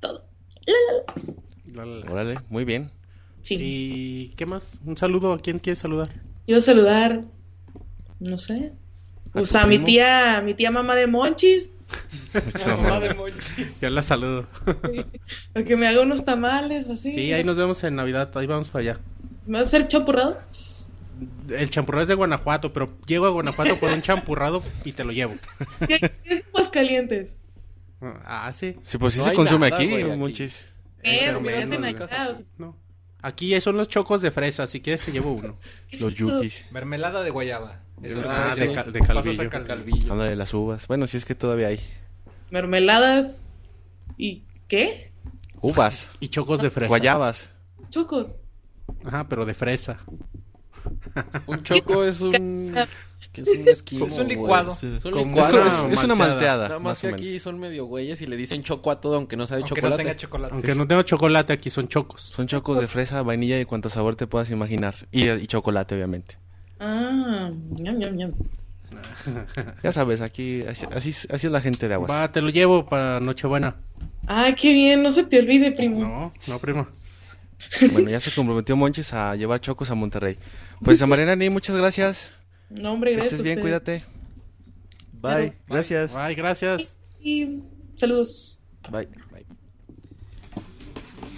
Todo. 0.00 0.28
Órale, 2.10 2.40
muy 2.50 2.64
bien. 2.64 2.90
Sí. 3.42 3.56
¿Y 3.60 4.28
qué 4.36 4.46
más? 4.46 4.78
Un 4.84 4.96
saludo. 4.96 5.32
¿A 5.32 5.38
quién 5.38 5.58
quieres 5.58 5.78
saludar? 5.78 6.10
Quiero 6.46 6.60
saludar, 6.60 7.22
no 8.18 8.38
sé, 8.38 8.72
pues 9.32 9.54
a 9.54 9.66
mi 9.66 9.78
tía, 9.78 10.42
mi 10.44 10.54
tía 10.54 10.70
mamá 10.70 10.96
de 10.96 11.06
Monchis, 11.06 11.70
Ya 13.80 13.90
la 13.90 14.02
saludo. 14.02 14.46
que 15.66 15.76
me 15.76 15.86
haga 15.86 16.00
unos 16.00 16.24
tamales 16.24 16.88
o 16.88 16.92
así. 16.94 17.12
Sí, 17.12 17.32
ahí 17.32 17.44
nos 17.44 17.56
vemos 17.56 17.82
en 17.84 17.96
Navidad. 17.96 18.30
Ahí 18.36 18.46
vamos 18.46 18.68
para 18.68 18.80
allá. 18.92 19.00
¿Me 19.46 19.58
vas 19.58 19.66
a 19.66 19.68
hacer 19.68 19.88
champurrado? 19.88 20.38
El 21.50 21.68
champurrado 21.70 22.02
es 22.02 22.08
de 22.08 22.14
Guanajuato, 22.14 22.72
pero 22.72 22.96
llego 23.06 23.26
a 23.26 23.30
Guanajuato 23.30 23.78
por 23.78 23.90
un 23.92 24.02
champurrado 24.02 24.62
y 24.84 24.92
te 24.92 25.04
lo 25.04 25.12
llevo. 25.12 25.34
¿Qué, 25.86 26.12
es 26.24 26.44
Aguascalientes? 26.48 27.36
Ah, 28.00 28.50
sí. 28.52 28.76
Sí, 28.82 28.98
pues 28.98 29.14
sí 29.14 29.18
No 29.20 29.26
se 29.26 29.34
consume 29.34 29.68
nada, 29.70 29.80
aquí, 29.82 29.90
güey, 29.90 30.02
aquí. 30.02 30.16
monchis. 30.16 30.66
¿Qué 31.02 31.16
es? 31.20 31.26
pero 31.26 31.42
¿Qué 31.42 31.56
hacen 31.56 31.80
menos, 31.80 31.94
acá? 31.94 32.04
O 32.04 32.08
sea, 32.34 32.44
No. 32.58 32.76
Aquí 33.22 33.60
son 33.60 33.76
los 33.76 33.88
chocos 33.88 34.22
de 34.22 34.30
fresa. 34.30 34.66
Si 34.66 34.80
quieres, 34.80 35.02
te 35.02 35.12
llevo 35.12 35.32
uno. 35.32 35.58
Los 36.00 36.14
yukis. 36.14 36.64
Mermelada 36.70 37.22
de 37.22 37.30
guayaba. 37.30 37.80
Eso 38.02 38.22
Ah, 38.26 38.54
de 38.56 38.72
cal- 38.72 38.92
de 38.92 39.00
pasas 39.00 39.24
calvillo. 39.36 39.42
a 39.58 39.64
calvillo. 39.64 40.12
Ándale, 40.12 40.36
las 40.36 40.54
uvas. 40.54 40.86
Bueno, 40.86 41.06
si 41.06 41.16
es 41.18 41.24
que 41.26 41.34
todavía 41.34 41.66
hay. 41.68 41.80
mermeladas 42.50 43.44
y 44.16 44.44
¿qué? 44.68 45.12
Uvas. 45.60 46.10
Y 46.20 46.28
chocos 46.28 46.62
de 46.62 46.70
fresa. 46.70 46.88
Guayabas. 46.88 47.50
Chocos. 47.90 48.36
Ajá, 49.04 49.28
pero 49.28 49.44
de 49.44 49.52
fresa. 49.54 50.00
Un 51.46 51.62
choco 51.62 52.04
es 52.04 52.20
un... 52.22 52.74
que 53.32 53.42
es 53.42 53.48
un 53.48 53.68
esquimo, 53.68 54.06
Es 54.06 54.12
un 54.12 54.24
güey. 54.24 54.36
licuado. 54.36 54.72
Es 54.72 54.82
un 54.82 54.96
Es, 54.96 55.04
licuado. 55.26 55.50
co- 55.60 55.66
es- 55.88 55.98
es 55.98 56.04
una 56.04 56.14
malteada. 56.16 56.68
Nada 56.68 56.80
más 56.80 56.84
más 56.84 56.98
que 57.00 57.08
aquí 57.08 57.38
son 57.38 57.58
medio 57.60 57.84
güeyes 57.86 58.20
y 58.22 58.26
le 58.26 58.36
dicen 58.36 58.62
choco 58.64 58.90
a 58.90 59.00
todo 59.00 59.14
aunque 59.16 59.36
no 59.36 59.46
sea 59.46 59.56
de 59.58 59.62
Aunque 59.62 59.74
no 59.76 59.88
chocolate. 59.88 60.02
tenga 60.02 60.16
chocolate. 60.16 60.54
Aunque 60.54 60.74
no 60.74 60.86
tengo 60.86 61.02
chocolate, 61.02 61.52
aquí 61.52 61.70
son 61.70 61.86
chocos. 61.88 62.22
Son 62.22 62.46
chocos 62.48 62.80
de 62.80 62.88
fresa, 62.88 63.22
vainilla 63.22 63.60
y 63.60 63.64
cuanto 63.64 63.88
sabor 63.90 64.16
te 64.16 64.26
puedas 64.26 64.50
imaginar. 64.50 64.94
Y, 65.12 65.28
y 65.30 65.46
chocolate, 65.46 65.94
obviamente. 65.94 66.38
Ah, 66.80 67.50
ñam, 67.70 67.98
ñam, 67.98 68.16
ñam. 68.16 68.32
Ya 69.84 69.92
sabes, 69.92 70.20
aquí 70.20 70.62
así, 70.66 70.84
así, 70.92 71.10
es- 71.10 71.28
así 71.30 71.46
es 71.46 71.52
la 71.52 71.60
gente 71.60 71.86
de 71.88 71.94
aguas. 71.94 72.10
Va, 72.10 72.32
te 72.32 72.40
lo 72.40 72.50
llevo 72.50 72.86
para 72.86 73.20
Nochebuena. 73.20 73.76
Ay, 74.26 74.54
qué 74.54 74.72
bien, 74.72 75.02
no 75.02 75.12
se 75.12 75.24
te 75.24 75.38
olvide, 75.38 75.72
primo. 75.72 76.00
No, 76.00 76.32
no, 76.48 76.58
primo. 76.58 76.88
Bueno, 77.92 78.08
ya 78.10 78.18
se 78.20 78.30
comprometió 78.32 78.74
Monchis 78.74 79.12
a 79.12 79.36
llevar 79.36 79.60
chocos 79.60 79.90
a 79.90 79.94
Monterrey. 79.94 80.38
Pues 80.82 81.00
a 81.02 81.06
Marianani, 81.06 81.50
muchas 81.50 81.76
gracias. 81.76 82.34
No, 82.70 82.92
hombre, 82.92 83.10
Que 83.10 83.16
gracias. 83.16 83.32
estés 83.34 83.46
a 83.46 83.50
bien, 83.54 83.60
cuídate. 83.60 84.04
Bye. 85.20 85.52
Gracias. 85.68 86.14
Bye, 86.14 86.34
gracias. 86.34 86.96
Y 87.20 87.60
saludos. 87.96 88.64
Bye. 88.90 89.08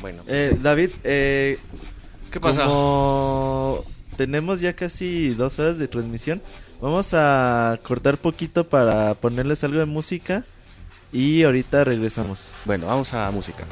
Bueno, 0.01 0.23
Eh, 0.27 0.57
David, 0.61 0.91
eh, 1.05 1.59
¿qué 2.31 2.41
pasa? 2.41 2.65
Como 2.65 3.85
tenemos 4.17 4.61
ya 4.61 4.75
casi 4.75 5.29
dos 5.35 5.59
horas 5.61 5.79
de 5.79 5.87
transmisión, 5.89 6.43
vamos 6.81 7.11
a 7.15 7.79
cortar 7.85 8.19
poquito 8.19 8.69
para 8.69 9.15
ponerles 9.15 9.63
algo 9.63 9.79
de 9.79 9.85
música 9.87 10.45
y 11.13 11.45
ahorita 11.45 11.85
regresamos. 11.85 12.51
Bueno, 12.65 12.87
vamos 12.87 13.15
a 13.15 13.31
música. 13.31 13.65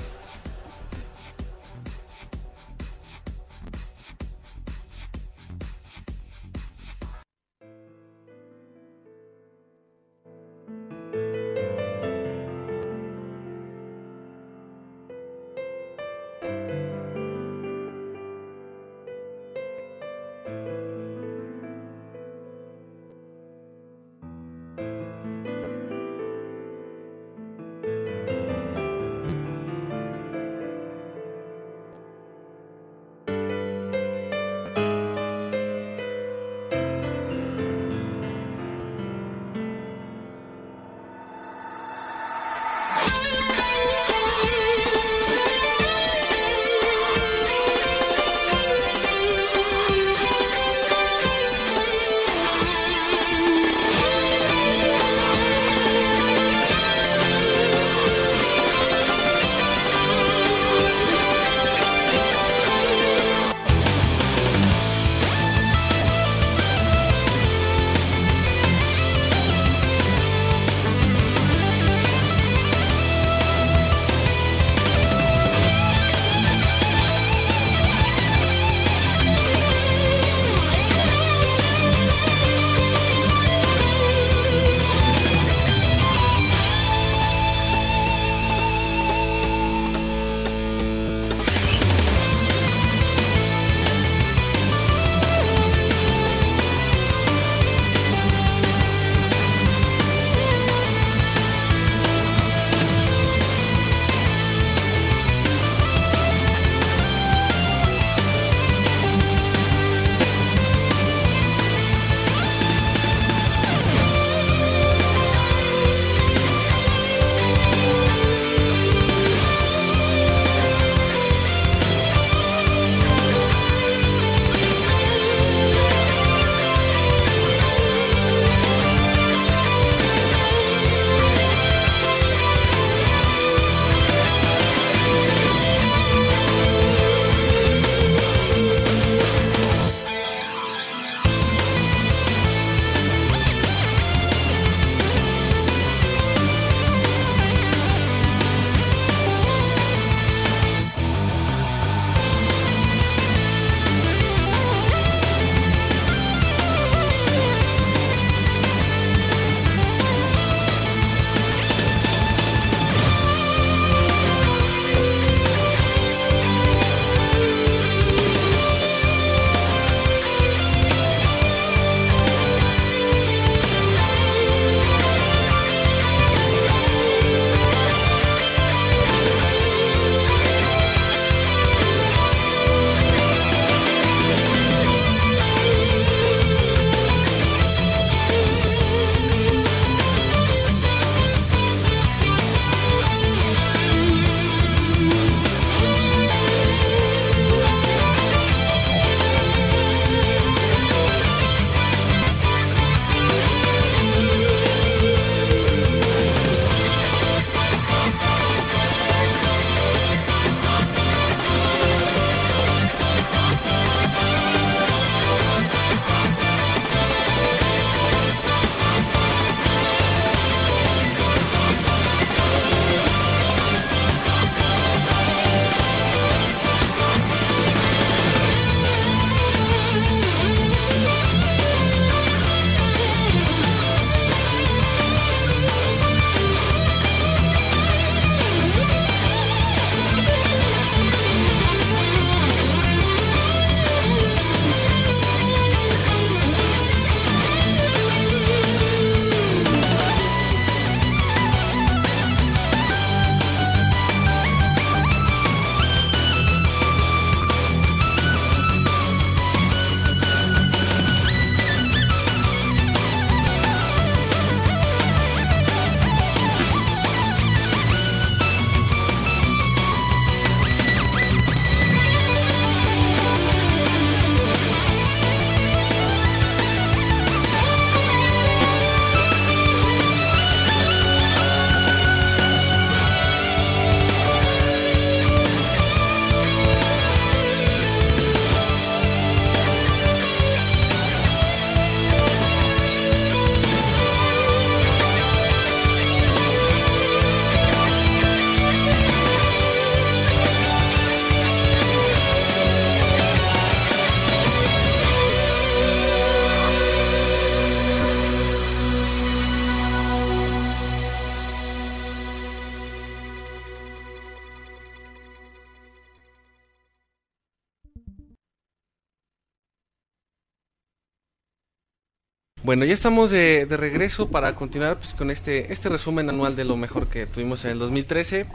Bueno, 322.70 322.84
ya 322.84 322.94
estamos 322.94 323.32
de, 323.32 323.66
de 323.66 323.76
regreso 323.76 324.30
para 324.30 324.54
continuar 324.54 324.96
pues, 325.00 325.12
con 325.12 325.32
este, 325.32 325.72
este 325.72 325.88
resumen 325.88 326.28
anual 326.28 326.54
de 326.54 326.64
lo 326.64 326.76
mejor 326.76 327.08
que 327.08 327.26
tuvimos 327.26 327.64
en 327.64 327.72
el 327.72 327.80
2013. 327.80 328.46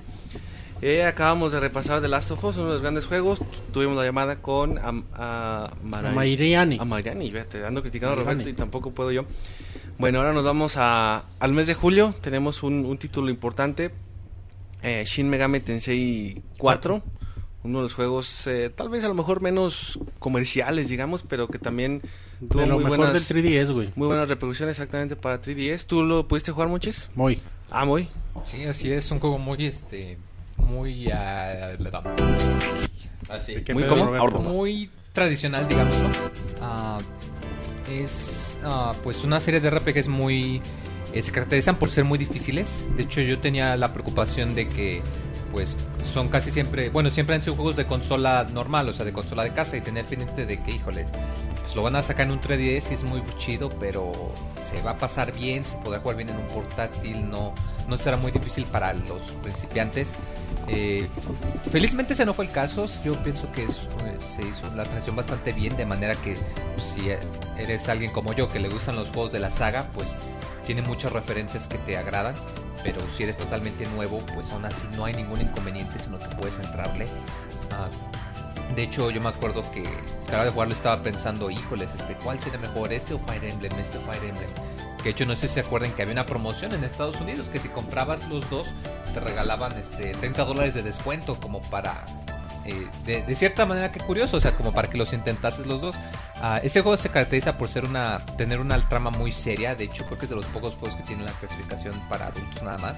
Eh, 0.81 1.03
acabamos 1.03 1.51
de 1.51 1.59
repasar 1.59 1.99
The 1.99 2.07
Last 2.07 2.31
of 2.31 2.41
Us, 2.45 2.55
uno 2.55 2.67
de 2.67 2.73
los 2.75 2.81
grandes 2.81 3.07
juegos. 3.07 3.39
Tu- 3.39 3.45
Tuvimos 3.73 3.97
la 3.97 4.05
llamada 4.05 4.37
con 4.41 4.77
Am- 4.77 5.03
a 5.15 5.69
Mara- 5.83 6.13
Mairiani. 6.13 6.77
A 6.79 6.85
Mairiani, 6.85 7.29
fíjate, 7.29 7.65
ando 7.65 7.81
criticando 7.81 8.13
a. 8.13 8.23
Roberto 8.23 8.47
y 8.47 8.53
tampoco 8.53 8.91
puedo 8.91 9.11
yo. 9.11 9.25
Bueno, 9.97 10.19
ahora 10.19 10.31
nos 10.31 10.45
vamos 10.45 10.75
a, 10.77 11.25
al 11.41 11.51
mes 11.51 11.67
de 11.67 11.73
julio. 11.73 12.15
Tenemos 12.21 12.63
un, 12.63 12.85
un 12.85 12.97
título 12.97 13.29
importante. 13.29 13.91
Eh, 14.81 15.03
Shin 15.05 15.27
Megami 15.29 15.59
Tensei 15.59 16.41
4. 16.57 17.03
Uno 17.65 17.79
de 17.79 17.83
los 17.83 17.93
juegos, 17.95 18.45
eh, 18.47 18.69
tal 18.73 18.89
vez 18.89 19.03
a 19.03 19.07
lo 19.07 19.15
mejor 19.15 19.41
menos 19.41 19.97
comerciales, 20.19 20.87
digamos, 20.87 21.23
pero 21.23 21.47
que 21.47 21.57
también 21.57 22.01
tuvo 22.49 22.61
De 22.61 22.67
lo 22.67 22.75
muy 22.75 22.83
mejor 22.83 22.97
buenas, 22.99 23.27
del 23.27 23.43
3DS, 23.43 23.71
güey. 23.73 23.91
muy 23.95 24.07
buenas 24.07 24.29
repercusiones 24.29 24.73
exactamente 24.77 25.15
para 25.15 25.41
3DS. 25.41 25.85
¿Tú 25.85 26.03
lo 26.03 26.27
pudiste 26.27 26.51
jugar, 26.51 26.69
Monches? 26.69 27.09
Muy. 27.15 27.41
Ah, 27.71 27.83
muy. 27.83 28.07
Sí, 28.43 28.63
así 28.65 28.91
es, 28.91 29.09
un 29.09 29.19
juego 29.19 29.39
muy, 29.39 29.65
este, 29.65 30.17
muy, 30.57 31.09
ah, 31.11 31.71
así, 33.29 33.55
¿Qué 33.63 33.73
Muy? 33.73 33.83
Roberto? 33.83 34.39
muy 34.39 34.89
tradicional, 35.13 35.67
digámoslo. 35.67 36.09
Ah, 36.61 36.99
es, 37.91 38.59
ah, 38.63 38.93
pues, 39.03 39.23
una 39.23 39.39
serie 39.41 39.59
de 39.59 39.69
RPGs 39.69 40.07
muy, 40.07 40.61
eh, 41.13 41.21
se 41.21 41.31
caracterizan 41.31 41.77
por 41.77 41.89
ser 41.89 42.03
muy 42.03 42.17
difíciles. 42.19 42.85
De 42.97 43.03
hecho, 43.03 43.21
yo 43.21 43.39
tenía 43.39 43.75
la 43.77 43.91
preocupación 43.93 44.53
de 44.55 44.67
que, 44.69 45.01
pues, 45.55 45.77
son 46.13 46.27
casi 46.27 46.51
siempre, 46.51 46.89
bueno, 46.89 47.09
siempre 47.09 47.33
han 47.33 47.41
sido 47.41 47.55
juegos 47.55 47.77
de 47.77 47.85
consola 47.85 48.45
normal, 48.51 48.89
o 48.89 48.93
sea, 48.93 49.05
de 49.05 49.13
consola 49.13 49.41
de 49.45 49.53
casa 49.53 49.77
y 49.77 49.81
tener 49.81 50.03
pendiente 50.05 50.45
de 50.45 50.61
que, 50.61 50.71
híjole, 50.71 51.05
pues 51.61 51.73
lo 51.77 51.81
van 51.81 51.95
a 51.95 52.01
sacar 52.01 52.25
en 52.25 52.33
un 52.33 52.41
3DS 52.41 52.91
y 52.91 52.93
es 52.93 53.03
muy 53.05 53.23
chido, 53.37 53.69
pero 53.79 54.33
se 54.57 54.81
va 54.81 54.91
a 54.91 54.97
pasar 54.97 55.31
bien, 55.31 55.63
se 55.63 55.77
podrá 55.77 56.01
jugar 56.01 56.17
bien 56.17 56.27
en 56.27 56.35
un 56.35 56.47
portátil, 56.49 57.29
no, 57.29 57.55
no 57.87 57.97
será 57.97 58.17
muy 58.17 58.33
difícil 58.33 58.65
para 58.65 58.93
los 58.93 59.21
principiantes. 59.41 60.09
Eh, 60.67 61.07
felizmente 61.71 62.15
ese 62.15 62.25
no 62.25 62.33
fue 62.33 62.45
el 62.45 62.51
caso, 62.51 62.89
yo 63.05 63.15
pienso 63.23 63.49
que 63.53 63.63
eh, 63.63 63.67
se 64.35 64.41
hizo 64.41 64.75
la 64.75 64.83
transición 64.83 65.15
bastante 65.15 65.53
bien, 65.53 65.77
de 65.77 65.85
manera 65.85 66.15
que 66.15 66.33
pues, 66.33 66.87
si 66.93 67.11
eres 67.57 67.87
alguien 67.87 68.11
como 68.11 68.33
yo 68.33 68.49
que 68.49 68.59
le 68.59 68.67
gustan 68.67 68.97
los 68.97 69.07
juegos 69.07 69.31
de 69.31 69.39
la 69.39 69.51
saga, 69.51 69.87
pues 69.93 70.09
tiene 70.65 70.81
muchas 70.81 71.11
referencias 71.11 71.67
que 71.67 71.77
te 71.79 71.97
agradan, 71.97 72.35
pero 72.83 72.99
si 73.15 73.23
eres 73.23 73.37
totalmente 73.37 73.85
nuevo, 73.87 74.19
pues 74.33 74.51
aún 74.51 74.65
así 74.65 74.87
no 74.95 75.05
hay 75.05 75.13
ningún 75.13 75.41
inconveniente, 75.41 75.99
sino 75.99 76.19
que 76.19 76.27
puedes 76.35 76.59
entrarle. 76.59 77.07
Ah, 77.71 77.89
de 78.75 78.83
hecho, 78.83 79.11
yo 79.11 79.21
me 79.21 79.29
acuerdo 79.29 79.61
que 79.71 79.81
a 79.81 80.31
la 80.31 80.35
hora 80.37 80.45
de 80.45 80.51
jugarlo 80.51 80.73
estaba 80.73 81.01
pensando, 81.01 81.49
híjoles, 81.49 81.89
este, 81.95 82.15
¿cuál 82.15 82.39
sería 82.39 82.59
mejor, 82.59 82.91
este 82.91 83.13
o 83.13 83.19
Fire 83.19 83.43
Emblem, 83.43 83.71
este 83.79 83.97
o 83.97 84.01
Fire 84.01 84.23
Emblem? 84.23 84.49
Que 84.97 85.03
de 85.03 85.09
hecho 85.11 85.25
no 85.25 85.35
sé 85.35 85.47
si 85.47 85.55
se 85.55 85.59
acuerdan 85.59 85.91
que 85.91 86.01
había 86.01 86.13
una 86.13 86.25
promoción 86.25 86.73
en 86.73 86.83
Estados 86.83 87.21
Unidos 87.21 87.47
que 87.49 87.59
si 87.59 87.67
comprabas 87.67 88.27
los 88.27 88.49
dos 88.49 88.69
te 89.13 89.19
regalaban 89.19 89.71
este 89.77 90.13
30 90.13 90.45
dólares 90.45 90.73
de 90.73 90.81
descuento 90.81 91.39
como 91.39 91.61
para 91.61 92.05
eh, 92.65 92.87
de, 93.05 93.35
cierta 93.35 93.65
manera 93.65 93.91
que 93.91 93.99
curioso, 93.99 94.37
o 94.37 94.39
sea, 94.39 94.53
como 94.53 94.73
para 94.73 94.89
que 94.89 94.97
los 94.97 95.13
intentases 95.13 95.67
los 95.67 95.81
dos. 95.81 95.95
Ah, 96.41 96.59
este 96.63 96.81
juego 96.81 96.97
se 96.97 97.09
caracteriza 97.09 97.57
por 97.57 97.69
ser 97.69 97.85
una 97.85 98.25
tener 98.37 98.59
una 98.59 98.77
trama 98.89 99.09
muy 99.11 99.31
seria, 99.31 99.75
de 99.75 99.85
hecho 99.85 100.05
creo 100.05 100.17
que 100.17 100.25
es 100.25 100.29
de 100.29 100.35
los 100.35 100.45
pocos 100.47 100.75
juegos 100.75 100.97
que 100.97 101.03
tienen 101.03 101.25
la 101.25 101.31
clasificación 101.33 101.93
para 102.09 102.27
adultos 102.27 102.63
nada 102.63 102.77
más. 102.79 102.97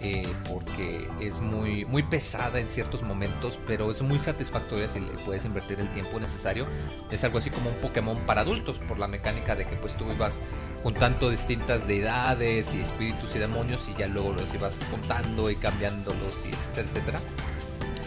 eh, 0.00 0.28
porque 0.50 1.08
es 1.20 1.40
muy 1.40 1.84
muy 1.86 2.02
pesada 2.02 2.60
en 2.60 2.68
ciertos 2.68 3.02
momentos, 3.02 3.58
pero 3.66 3.90
es 3.90 4.02
muy 4.02 4.18
satisfactoria 4.18 4.88
si 4.88 5.00
le 5.00 5.12
puedes 5.24 5.44
invertir 5.44 5.80
el 5.80 5.90
tiempo 5.92 6.20
necesario. 6.20 6.66
Es 7.10 7.24
algo 7.24 7.38
así 7.38 7.50
como 7.50 7.70
un 7.70 7.76
Pokémon 7.76 8.18
para 8.26 8.42
adultos 8.42 8.78
por 8.78 8.98
la 8.98 9.08
mecánica 9.08 9.54
de 9.56 9.66
que 9.66 9.76
pues 9.76 9.96
tú 9.96 10.04
ibas 10.12 10.40
juntando 10.82 11.30
distintas 11.30 11.86
deidades 11.88 12.74
y 12.74 12.82
espíritus 12.82 13.34
y 13.34 13.38
demonios 13.38 13.88
y 13.88 13.98
ya 13.98 14.06
luego 14.06 14.34
los 14.34 14.52
ibas 14.52 14.74
juntando 14.90 15.50
y 15.50 15.56
cambiándolos 15.56 16.44
y 16.44 16.50
etcétera, 16.50 16.88
etcétera. 16.88 17.20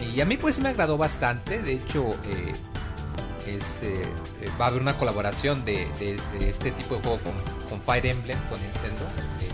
Y 0.00 0.20
a 0.20 0.24
mí 0.24 0.36
pues 0.36 0.58
me 0.60 0.68
agradó 0.68 0.96
bastante, 0.96 1.60
de 1.60 1.72
hecho 1.74 2.08
eh, 2.30 2.52
es, 3.46 3.82
eh, 3.82 4.02
eh, 4.42 4.48
va 4.60 4.66
a 4.66 4.68
haber 4.68 4.80
una 4.82 4.96
colaboración 4.96 5.64
de, 5.64 5.86
de- 5.98 6.18
de 6.38 6.48
este 6.50 6.70
tipo 6.72 6.96
de 6.96 7.02
juego 7.02 7.18
con, 7.18 7.32
con 7.68 7.80
Fire 7.80 8.06
Emblem, 8.06 8.38
con 8.48 8.60
Nintendo. 8.60 9.04
Eh, 9.40 9.48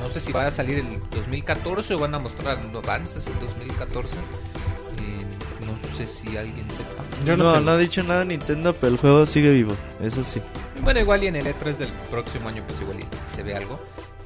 no 0.00 0.08
sé 0.08 0.20
si 0.20 0.32
va 0.32 0.46
a 0.46 0.50
salir 0.50 0.78
el 0.78 1.00
2014 1.10 1.94
o 1.94 1.98
van 1.98 2.14
a 2.14 2.18
mostrar 2.18 2.58
avances 2.74 3.26
en 3.26 3.38
2014. 3.40 4.14
Eh, 4.16 5.18
no 5.66 5.88
sé 5.94 6.06
si 6.06 6.36
alguien 6.36 6.68
sepa. 6.70 7.02
Yo 7.24 7.36
no 7.36 7.44
no, 7.44 7.54
sé. 7.54 7.60
no 7.60 7.70
ha 7.72 7.76
dicho 7.76 8.02
nada 8.02 8.24
Nintendo, 8.24 8.72
pero 8.74 8.92
el 8.92 8.98
juego 8.98 9.26
sigue 9.26 9.50
vivo, 9.52 9.74
eso 10.00 10.24
sí. 10.24 10.40
Bueno, 10.82 11.00
igual 11.00 11.22
y 11.24 11.26
en 11.28 11.36
el 11.36 11.46
E3 11.46 11.76
del 11.76 11.88
próximo 12.10 12.48
año 12.48 12.62
pues 12.66 12.80
igual 12.80 13.00
y 13.00 13.06
se 13.34 13.42
ve 13.42 13.54
algo. 13.56 13.80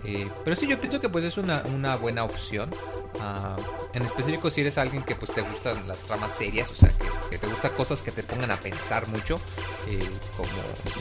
Eh, 0.04 0.28
pero 0.44 0.56
sí, 0.56 0.66
yo 0.66 0.78
pienso 0.80 1.00
que 1.00 1.08
pues 1.08 1.24
es 1.24 1.36
una, 1.38 1.62
una 1.74 1.96
buena 1.96 2.24
opción. 2.24 2.70
Ah, 3.20 3.56
en 3.92 4.02
específico 4.02 4.50
si 4.50 4.62
eres 4.62 4.78
alguien 4.78 5.02
que 5.02 5.14
pues 5.14 5.32
te 5.32 5.42
gustan 5.42 5.86
las 5.86 6.00
tramas 6.00 6.32
serias, 6.32 6.70
o 6.70 6.74
sea, 6.74 6.90
que, 7.30 7.38
te 7.38 7.46
gustan 7.46 7.72
cosas 7.72 8.02
que 8.02 8.10
te 8.10 8.22
pongan 8.22 8.50
a 8.50 8.56
pensar 8.56 9.06
mucho. 9.08 9.40
eh, 9.88 10.08
como, 10.36 10.48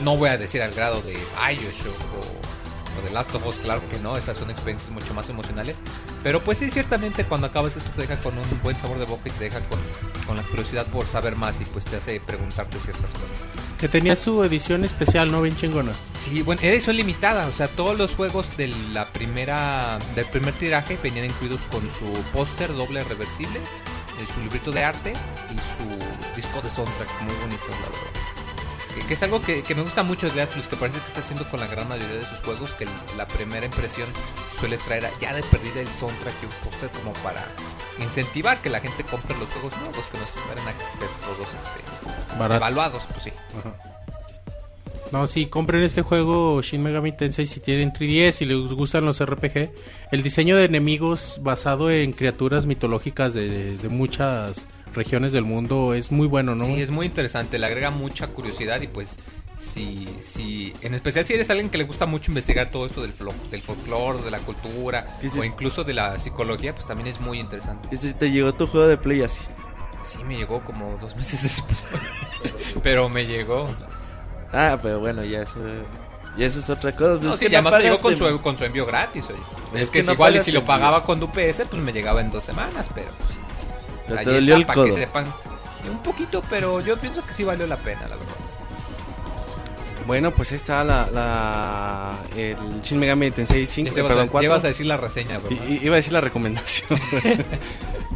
no 0.02 0.16
voy 0.16 0.28
a 0.28 0.38
decir 0.38 0.62
al 0.62 0.72
grado 0.72 1.00
de 1.02 1.12
Bioshock 1.12 1.86
o, 1.96 2.61
o 2.98 3.02
de 3.02 3.10
Last 3.10 3.34
of 3.34 3.46
Us, 3.46 3.56
claro 3.56 3.82
que 3.88 3.98
no, 3.98 4.16
esas 4.16 4.38
son 4.38 4.50
experiencias 4.50 4.90
mucho 4.90 5.14
más 5.14 5.28
emocionales. 5.28 5.76
Pero 6.22 6.42
pues 6.42 6.58
sí, 6.58 6.70
ciertamente 6.70 7.24
cuando 7.24 7.46
acabas 7.46 7.76
esto 7.76 7.90
te 7.94 8.02
deja 8.02 8.18
con 8.20 8.36
un 8.38 8.44
buen 8.62 8.78
sabor 8.78 8.98
de 8.98 9.06
boca 9.06 9.28
y 9.28 9.30
te 9.32 9.44
deja 9.44 9.60
con, 9.68 9.78
con 10.26 10.36
la 10.36 10.42
curiosidad 10.42 10.86
por 10.86 11.06
saber 11.06 11.36
más 11.36 11.60
y 11.60 11.64
pues 11.64 11.84
te 11.84 11.96
hace 11.96 12.20
preguntarte 12.20 12.78
ciertas 12.78 13.12
cosas. 13.12 13.28
Que 13.78 13.88
tenía 13.88 14.16
su 14.16 14.42
edición 14.44 14.84
especial, 14.84 15.30
¿no? 15.30 15.42
Bien 15.42 15.56
chingona. 15.56 15.92
Sí, 16.18 16.42
bueno, 16.42 16.60
era 16.62 16.72
edición 16.72 16.96
limitada, 16.96 17.46
o 17.48 17.52
sea, 17.52 17.68
todos 17.68 17.98
los 17.98 18.14
juegos 18.14 18.56
de 18.56 18.68
la 18.92 19.06
primera, 19.06 19.98
del 20.14 20.26
primer 20.26 20.54
tiraje 20.54 20.98
venían 21.02 21.26
incluidos 21.26 21.62
con 21.62 21.88
su 21.90 22.04
póster 22.32 22.74
doble 22.74 23.02
reversible, 23.04 23.58
eh, 23.58 24.26
su 24.32 24.40
librito 24.40 24.70
de 24.70 24.84
arte 24.84 25.14
y 25.50 25.54
su 25.54 26.36
disco 26.36 26.60
de 26.60 26.70
soundtrack, 26.70 27.22
muy 27.22 27.34
bonito, 27.34 27.64
la 27.68 27.88
verdad. 27.88 28.41
Que, 29.06 29.14
es 29.14 29.22
algo 29.22 29.40
que, 29.42 29.62
que 29.62 29.74
me 29.74 29.82
gusta 29.82 30.02
mucho 30.02 30.28
de 30.30 30.42
Atlus, 30.42 30.68
que 30.68 30.76
parece 30.76 30.98
que 31.00 31.06
está 31.06 31.20
haciendo 31.20 31.48
con 31.48 31.60
la 31.60 31.66
gran 31.66 31.88
mayoría 31.88 32.16
de 32.16 32.26
sus 32.26 32.40
juegos, 32.42 32.74
que 32.74 32.86
la 33.16 33.26
primera 33.26 33.64
impresión 33.66 34.08
suele 34.58 34.76
traer 34.78 35.08
ya 35.20 35.32
de 35.34 35.42
perdida 35.44 35.80
el 35.80 35.88
soundtrack 35.88 36.34
y 36.42 36.46
un 36.46 36.52
póster 36.64 36.90
como 36.90 37.12
para 37.22 37.46
incentivar 37.98 38.60
que 38.60 38.68
la 38.70 38.80
gente 38.80 39.02
compre 39.04 39.36
los 39.38 39.48
juegos 39.50 39.72
nuevos, 39.78 40.06
que 40.08 40.18
nos 40.18 40.36
esperen 40.36 40.66
a 40.68 40.72
que 40.76 40.82
estén 40.84 41.08
todos 41.24 41.48
este, 41.48 42.54
evaluados, 42.56 43.02
pues 43.12 43.24
sí. 43.24 43.30
No, 45.10 45.26
sí, 45.26 45.46
compren 45.46 45.82
este 45.82 46.00
juego 46.00 46.62
Shin 46.62 46.82
Megami 46.82 47.12
Tensei 47.12 47.46
si 47.46 47.60
tienen 47.60 47.92
3DS 47.92 48.40
y 48.42 48.44
les 48.46 48.72
gustan 48.72 49.04
los 49.04 49.22
RPG. 49.22 49.70
El 50.10 50.22
diseño 50.22 50.56
de 50.56 50.64
enemigos 50.64 51.38
basado 51.42 51.90
en 51.90 52.12
criaturas 52.14 52.64
mitológicas 52.64 53.34
de, 53.34 53.48
de- 53.48 53.76
de 53.76 53.88
muchas 53.90 54.68
regiones 54.94 55.32
del 55.32 55.44
mundo 55.44 55.94
es 55.94 56.10
muy 56.12 56.26
bueno, 56.26 56.54
¿no? 56.54 56.64
Sí, 56.66 56.80
es 56.80 56.90
muy 56.90 57.06
interesante, 57.06 57.58
le 57.58 57.66
agrega 57.66 57.90
mucha 57.90 58.26
curiosidad 58.28 58.80
y 58.80 58.86
pues 58.88 59.16
si, 59.58 60.08
si, 60.20 60.72
en 60.82 60.94
especial 60.94 61.24
si 61.24 61.34
eres 61.34 61.48
alguien 61.50 61.70
que 61.70 61.78
le 61.78 61.84
gusta 61.84 62.04
mucho 62.06 62.30
investigar 62.32 62.70
todo 62.70 62.84
esto 62.86 63.00
del, 63.02 63.12
flo- 63.14 63.34
del 63.50 63.62
folclore, 63.62 64.22
de 64.22 64.30
la 64.30 64.38
cultura 64.40 65.18
si- 65.20 65.38
o 65.38 65.44
incluso 65.44 65.84
de 65.84 65.94
la 65.94 66.18
psicología, 66.18 66.74
pues 66.74 66.86
también 66.86 67.06
es 67.08 67.20
muy 67.20 67.38
interesante. 67.38 67.88
Y 67.92 67.96
si 67.96 68.12
te 68.14 68.30
llegó 68.30 68.52
tu 68.54 68.66
juego 68.66 68.88
de 68.88 68.96
Play 68.96 69.22
así. 69.22 69.40
Sí, 70.04 70.18
me 70.24 70.36
llegó 70.36 70.64
como 70.64 70.98
dos 71.00 71.14
meses 71.16 71.42
después, 71.44 71.78
pero 72.82 73.08
me 73.08 73.24
llegó. 73.24 73.68
Ah, 74.52 74.78
pero 74.82 74.98
bueno, 75.00 75.24
ya 75.24 75.42
eso, 75.42 75.60
ya 76.36 76.46
eso 76.46 76.58
es 76.58 76.68
otra 76.68 76.92
cosa. 76.94 77.18
No, 77.22 77.34
Es 77.34 77.38
sí, 77.38 77.46
que 77.46 77.52
y 77.52 77.54
además 77.54 77.72
me 77.74 77.78
pagas 77.78 77.84
llegó 77.92 78.02
con 78.02 78.12
de- 78.12 78.18
su, 78.18 78.40
con 78.42 78.58
su 78.58 78.64
envío 78.64 78.84
gratis, 78.84 79.24
oye. 79.28 79.38
Es 79.74 79.82
Es, 79.82 79.90
que 79.90 80.00
que, 80.00 80.06
no 80.06 80.12
igual 80.14 80.36
y 80.36 80.42
si 80.44 80.50
lo 80.52 80.64
pagaba 80.64 81.04
con 81.04 81.22
UPS, 81.22 81.62
pues 81.70 81.80
me 81.82 81.92
llegaba 81.92 82.20
en 82.20 82.30
dos 82.30 82.42
semanas, 82.44 82.90
pero 82.94 83.08
pues, 83.16 83.38
Pero 84.06 84.18
ahí 84.18 84.24
te 84.24 84.32
dolió 84.32 84.54
el 84.56 84.60
está, 84.62 84.74
para 84.74 84.84
que 84.84 84.90
codo. 84.90 85.00
sepan. 85.00 85.26
Un 85.90 85.98
poquito, 86.02 86.42
pero 86.48 86.80
yo 86.80 86.96
pienso 86.96 87.24
que 87.24 87.32
sí 87.32 87.44
valió 87.44 87.66
la 87.66 87.76
pena, 87.76 88.02
la 88.02 88.16
verdad. 88.16 88.26
Bueno, 90.06 90.32
pues 90.32 90.50
ahí 90.50 90.56
está 90.56 90.82
la, 90.82 91.08
la 91.12 92.12
el 92.36 92.56
Shin 92.82 92.98
Megami 92.98 93.30
Tensei 93.30 93.66
5, 93.68 93.94
Ya 93.94 94.00
eh, 94.02 94.04
perdón, 94.04 94.26
a- 94.28 94.30
4. 94.30 94.48
ya 94.48 94.54
vas 94.54 94.64
a 94.64 94.68
decir 94.68 94.86
la 94.86 94.96
reseña, 94.96 95.38
iba 95.80 95.94
a 95.94 95.96
decir 95.96 96.12
la 96.12 96.20
recomendación. 96.20 96.98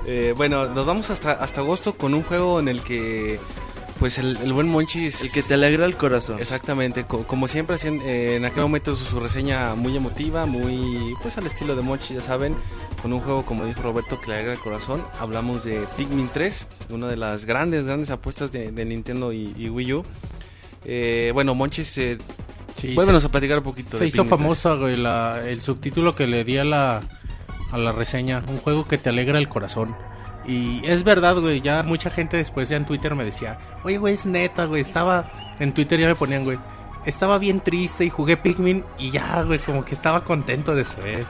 Eh, 0.08 0.34
bueno, 0.36 0.66
nos 0.68 0.86
vamos 0.86 1.10
hasta, 1.10 1.32
hasta 1.32 1.62
agosto 1.62 1.94
con 1.94 2.14
un 2.14 2.22
juego 2.22 2.60
en 2.60 2.68
el 2.68 2.80
que 2.84 3.40
pues 3.98 4.18
el, 4.18 4.36
el 4.38 4.52
buen 4.52 4.68
Monchis... 4.68 5.22
El 5.22 5.30
que 5.32 5.42
te 5.42 5.54
alegra 5.54 5.84
el 5.86 5.96
corazón. 5.96 6.38
Exactamente, 6.38 7.04
co- 7.04 7.22
como 7.24 7.48
siempre 7.48 7.76
hacían, 7.76 8.00
eh, 8.04 8.36
en 8.36 8.44
aquel 8.44 8.62
momento 8.62 8.94
su, 8.94 9.04
su 9.04 9.20
reseña 9.20 9.74
muy 9.74 9.96
emotiva, 9.96 10.44
muy 10.46 11.14
pues 11.22 11.36
al 11.38 11.46
estilo 11.46 11.74
de 11.76 11.82
Monchis, 11.82 12.16
ya 12.16 12.22
saben, 12.22 12.54
con 13.02 13.12
un 13.12 13.20
juego 13.20 13.44
como 13.46 13.64
dijo 13.64 13.82
Roberto 13.82 14.20
que 14.20 14.28
le 14.28 14.34
alegra 14.34 14.52
el 14.52 14.58
corazón. 14.58 15.02
Hablamos 15.20 15.64
de 15.64 15.84
Pikmin 15.96 16.28
3, 16.32 16.66
una 16.90 17.08
de 17.08 17.16
las 17.16 17.44
grandes, 17.46 17.86
grandes 17.86 18.10
apuestas 18.10 18.52
de, 18.52 18.70
de 18.72 18.84
Nintendo 18.84 19.32
y, 19.32 19.54
y 19.56 19.68
Wii 19.70 19.92
U. 19.94 20.04
Eh, 20.84 21.30
bueno, 21.34 21.54
Monchis, 21.54 21.96
eh, 21.98 22.18
Sí, 22.76 22.94
vuélvenos 22.94 23.22
se- 23.22 23.28
a 23.28 23.30
platicar 23.30 23.58
un 23.58 23.64
poquito. 23.64 23.92
Se 23.92 24.04
de 24.04 24.06
hizo 24.08 24.22
Pikmin 24.24 24.28
3. 24.28 24.40
famosa, 24.40 24.74
güey, 24.74 24.96
la- 24.96 25.40
el 25.48 25.60
subtítulo 25.62 26.14
que 26.14 26.26
le 26.26 26.44
di 26.44 26.58
a 26.58 26.64
la, 26.64 27.00
a 27.72 27.78
la 27.78 27.92
reseña. 27.92 28.42
Un 28.48 28.58
juego 28.58 28.86
que 28.86 28.98
te 28.98 29.08
alegra 29.08 29.38
el 29.38 29.48
corazón. 29.48 29.96
Y 30.46 30.80
es 30.84 31.02
verdad, 31.02 31.36
güey, 31.38 31.60
ya 31.60 31.82
mucha 31.82 32.10
gente 32.10 32.36
después 32.36 32.68
ya 32.68 32.76
en 32.76 32.86
Twitter 32.86 33.14
me 33.14 33.24
decía, 33.24 33.58
oye, 33.82 33.98
güey, 33.98 34.14
es 34.14 34.26
neta, 34.26 34.64
güey, 34.66 34.80
estaba... 34.80 35.24
En 35.58 35.72
Twitter 35.72 35.98
ya 35.98 36.06
me 36.06 36.14
ponían, 36.14 36.44
güey, 36.44 36.58
estaba 37.06 37.38
bien 37.38 37.60
triste 37.60 38.04
y 38.04 38.10
jugué 38.10 38.36
Pikmin 38.36 38.84
y 38.98 39.10
ya, 39.10 39.42
güey, 39.42 39.58
como 39.58 39.84
que 39.84 39.94
estaba 39.94 40.22
contento 40.22 40.74
después. 40.74 41.26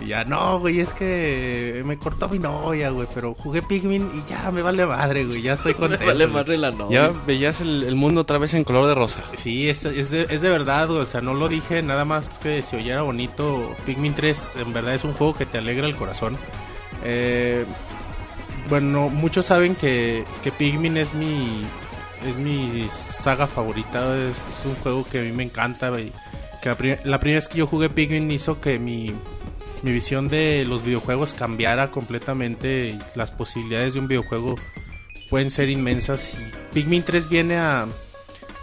Y 0.00 0.06
ya, 0.06 0.24
no, 0.24 0.58
güey, 0.58 0.80
es 0.80 0.92
que 0.92 1.82
me 1.86 1.96
cortó 1.96 2.28
mi 2.28 2.38
novia, 2.38 2.90
güey, 2.90 3.06
pero 3.14 3.34
jugué 3.34 3.62
Pikmin 3.62 4.10
y 4.14 4.28
ya 4.28 4.50
me 4.50 4.62
vale 4.62 4.84
madre, 4.84 5.24
güey, 5.24 5.42
ya 5.42 5.52
estoy 5.52 5.74
contento. 5.78 6.04
vale 6.04 6.24
güey. 6.24 6.34
madre 6.34 6.58
la 6.58 6.72
novia. 6.72 7.10
Ya 7.10 7.20
veías 7.26 7.60
el, 7.60 7.84
el 7.84 7.94
mundo 7.94 8.22
otra 8.22 8.38
vez 8.38 8.52
en 8.54 8.64
color 8.64 8.86
de 8.88 8.94
rosa. 8.94 9.22
Sí, 9.34 9.68
es, 9.68 9.84
es, 9.84 10.10
de, 10.10 10.26
es 10.28 10.40
de 10.40 10.48
verdad, 10.48 10.88
güey, 10.88 11.00
o 11.00 11.06
sea, 11.06 11.20
no 11.20 11.34
lo 11.34 11.48
dije 11.48 11.82
nada 11.82 12.04
más 12.04 12.38
que 12.38 12.62
si 12.62 12.76
oyera 12.76 13.02
bonito. 13.02 13.74
Pikmin 13.86 14.14
3 14.14 14.50
en 14.56 14.72
verdad 14.72 14.94
es 14.94 15.04
un 15.04 15.12
juego 15.12 15.34
que 15.34 15.46
te 15.46 15.58
alegra 15.58 15.86
el 15.86 15.94
corazón. 15.94 16.36
Eh, 17.04 17.64
bueno, 18.68 19.08
muchos 19.08 19.46
saben 19.46 19.74
que, 19.74 20.24
que 20.42 20.52
Pikmin 20.52 20.96
es 20.96 21.14
mi 21.14 21.64
es 22.28 22.36
mi 22.36 22.86
saga 22.88 23.46
favorita, 23.48 24.16
es 24.16 24.62
un 24.64 24.74
juego 24.76 25.04
que 25.04 25.18
a 25.18 25.22
mí 25.22 25.32
me 25.32 25.42
encanta, 25.42 25.88
güey. 25.90 26.12
Que 26.62 26.68
la, 26.68 26.76
prim- 26.76 26.96
la 27.04 27.18
primera 27.18 27.38
vez 27.38 27.48
que 27.48 27.58
yo 27.58 27.66
jugué 27.66 27.90
Pikmin 27.90 28.30
hizo 28.30 28.60
que 28.60 28.78
mi, 28.78 29.12
mi 29.82 29.90
visión 29.92 30.28
de 30.28 30.64
los 30.68 30.84
videojuegos 30.84 31.34
cambiara 31.34 31.90
completamente 31.90 32.90
y 32.90 33.00
las 33.16 33.32
posibilidades 33.32 33.94
de 33.94 34.00
un 34.00 34.06
videojuego 34.06 34.54
pueden 35.30 35.50
ser 35.50 35.68
inmensas 35.70 36.34
y 36.34 36.74
Pikmin 36.74 37.02
3 37.02 37.28
viene 37.28 37.56
a, 37.56 37.86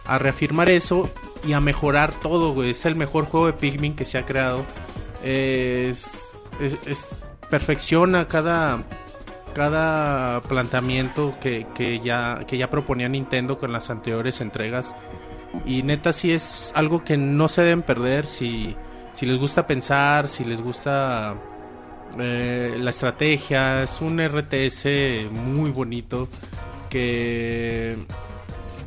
a 0.06 0.18
reafirmar 0.20 0.70
eso 0.70 1.12
y 1.46 1.52
a 1.52 1.60
mejorar 1.60 2.14
todo, 2.22 2.54
güey. 2.54 2.70
Es 2.70 2.86
el 2.86 2.96
mejor 2.96 3.26
juego 3.26 3.48
de 3.48 3.54
Pikmin 3.54 3.94
que 3.96 4.06
se 4.06 4.18
ha 4.18 4.26
creado. 4.26 4.64
Es, 5.24 6.32
es- 6.62 7.26
perfecciona 7.50 8.28
cada 8.28 8.84
cada 9.54 10.42
planteamiento 10.42 11.36
que, 11.40 11.68
que 11.76 12.00
ya 12.00 12.46
que 12.48 12.58
ya 12.58 12.70
proponía 12.70 13.10
Nintendo 13.10 13.60
con 13.60 13.72
las 13.72 13.90
anteriores 13.90 14.42
entregas. 14.42 14.96
Y 15.66 15.84
neta 15.84 16.14
sí 16.14 16.32
es 16.32 16.72
algo 16.76 17.04
que 17.04 17.18
no 17.18 17.48
se 17.48 17.64
deben 17.64 17.82
perder 17.82 18.26
si 18.26 18.76
si 19.12 19.26
les 19.26 19.38
gusta 19.38 19.66
pensar 19.66 20.28
si 20.28 20.46
les 20.46 20.62
gusta 20.62 21.36
eh, 22.20 22.78
la 22.80 22.90
estrategia. 22.90 23.84
Es 23.84 24.02
un 24.02 24.20
RTS 24.20 25.32
muy 25.32 25.72
bonito 25.72 26.28
que 26.90 27.98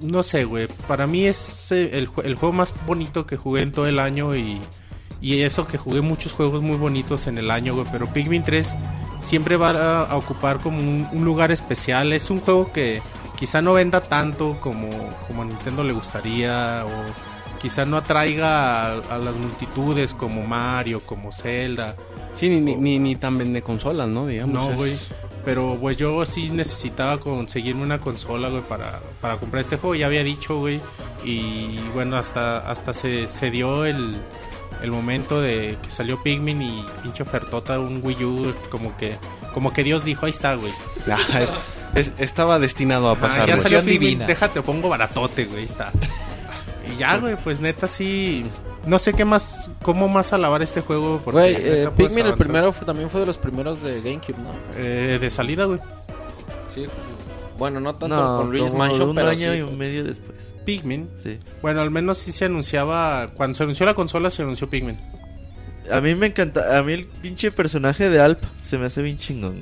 no 0.03 0.23
sé 0.23 0.45
güey. 0.45 0.69
Para 0.89 1.07
mí 1.07 1.27
es 1.27 1.73
eh, 1.73 1.99
el, 1.99 2.11
el 2.25 2.35
juego 2.35 2.53
más 2.53 2.75
bonito 2.87 3.27
que 3.27 3.37
jugué 3.37 3.63
en 3.63 3.73
todo 3.73 3.87
el 3.87 3.99
año 3.99 4.35
y 4.37 4.61
y 5.23 5.41
eso 5.43 5.69
que 5.69 5.79
jugué 5.79 6.01
muchos 6.01 6.33
juegos 6.33 6.63
muy 6.63 6.77
bonitos 6.77 7.29
en 7.29 7.39
el 7.39 7.51
año, 7.51 7.75
güey. 7.75 7.87
Pero 7.93 8.13
Pikmin 8.13 8.43
3 8.43 8.75
siempre 9.21 9.57
va 9.57 10.03
a, 10.03 10.17
ocupar 10.17 10.59
como 10.59 10.79
un, 10.79 11.07
un 11.13 11.25
lugar 11.25 11.53
especial. 11.53 12.13
Es 12.13 12.29
un 12.29 12.41
juego 12.41 12.73
que 12.73 13.01
quizá 13.39 13.63
no 13.63 13.73
venda 13.73 14.01
tanto 14.01 14.59
como, 14.61 14.89
como 15.29 15.43
a 15.43 15.45
Nintendo 15.45 15.85
le 15.85 15.93
gustaría. 15.93 16.85
O 16.85 17.61
quizá 17.63 17.85
no 17.85 17.97
atraiga 17.97 18.87
a, 18.87 18.99
a 18.99 19.19
las 19.19 19.37
multitudes 19.37 20.13
como 20.13 20.45
Mario, 20.45 21.01
como 21.07 21.31
Zelda. 21.31 21.95
Sí, 22.35 22.49
ni, 22.49 22.61
ni, 22.61 22.75
ni, 22.75 22.99
ni 22.99 23.15
tan 23.15 23.39
vende 23.39 23.63
consolas, 23.63 24.09
¿no? 24.09 24.27
Digamos. 24.27 24.55
No, 24.55 24.77
güey. 24.77 24.99
Pero, 25.45 25.77
pues 25.81 25.97
yo 25.97 26.25
sí 26.25 26.51
necesitaba 26.51 27.19
conseguirme 27.19 27.83
una 27.83 28.01
consola, 28.01 28.49
güey, 28.49 28.63
para, 28.63 29.01
para 29.21 29.37
comprar 29.39 29.61
este 29.61 29.77
juego. 29.77 29.95
Ya 29.95 30.07
había 30.07 30.25
dicho, 30.25 30.59
güey. 30.59 30.81
Y 31.25 31.79
bueno, 31.95 32.17
hasta, 32.17 32.59
hasta 32.59 32.93
se, 32.93 33.29
se 33.29 33.51
dio 33.51 33.85
el, 33.85 34.17
el 34.83 34.91
momento 34.91 35.41
de 35.41 35.79
que 35.83 35.91
salió 35.91 36.23
Pikmin 36.23 36.61
y 36.63 36.85
pinche 37.03 37.23
ofertota 37.23 37.79
un 37.81 38.01
Wii 38.03 38.25
U. 38.25 38.55
Como 38.71 38.97
que, 38.97 39.17
como 39.55 39.73
que 39.73 39.83
Dios 39.85 40.05
dijo, 40.05 40.27
ahí 40.27 40.31
está, 40.31 40.55
güey. 40.55 40.73
Es- 41.95 42.13
estaba 42.19 42.59
destinado 42.59 43.09
a 43.09 43.13
Ah, 43.13 43.17
pasar. 43.17 43.49
ya 43.49 43.57
salió 43.57 43.81
Pikmin, 43.81 44.01
divina. 44.01 44.27
déjate, 44.27 44.63
pongo 44.63 44.89
baratote, 44.89 45.45
güey, 45.45 45.59
ahí 45.61 45.65
está. 45.65 45.93
Y 46.93 46.97
ya, 46.99 47.17
güey, 47.19 47.37
pues 47.37 47.61
neta 47.61 47.87
sí... 47.87 48.43
No 48.85 48.99
sé 48.99 49.13
qué 49.13 49.25
más, 49.25 49.71
cómo 49.83 50.09
más 50.09 50.33
alabar 50.33 50.61
este 50.63 50.81
juego. 50.81 51.21
porque 51.25 51.39
Güey, 51.41 51.55
eh, 51.57 51.89
Pikmin 51.97 52.27
el 52.27 52.35
primero 52.35 52.73
fue- 52.73 52.85
también 52.85 53.09
fue 53.09 53.21
de 53.21 53.27
los 53.27 53.39
primeros 53.39 53.81
de 53.83 54.01
GameCube, 54.01 54.37
¿no? 54.39 54.51
Eh, 54.77 55.19
de 55.21 55.31
salida, 55.31 55.67
güey. 55.67 55.79
Sí. 56.69 56.87
Bueno, 57.57 57.79
no 57.79 57.95
tanto 57.95 58.17
No, 58.17 58.39
con 58.39 58.51
Luis 58.51 58.75
Mansion, 58.75 59.11
un 59.11 59.15
pero 59.15 59.31
año 59.31 59.53
sí 59.53 59.59
y 59.61 59.77
medio 59.77 60.03
después. 60.03 60.37
Pikmin. 60.65 61.09
Sí. 61.23 61.39
Bueno, 61.61 61.81
al 61.81 61.91
menos 61.91 62.19
sí 62.19 62.33
se 62.33 62.47
anunciaba. 62.47 63.31
Cuando 63.35 63.57
se 63.57 63.63
anunció 63.63 63.87
la 63.87 63.95
consola, 63.95 64.31
se 64.31 64.43
anunció 64.43 64.69
Pikmin. 64.69 64.99
A 65.91 66.01
mí 66.01 66.15
me 66.15 66.27
encanta, 66.27 66.79
a 66.79 66.83
mí 66.83 66.93
el 66.93 67.07
pinche 67.07 67.51
personaje 67.51 68.09
de 68.09 68.21
Alp 68.21 68.41
se 68.63 68.79
me 68.79 68.87
hace 68.87 69.03
bien 69.03 69.19
chingón. 69.19 69.57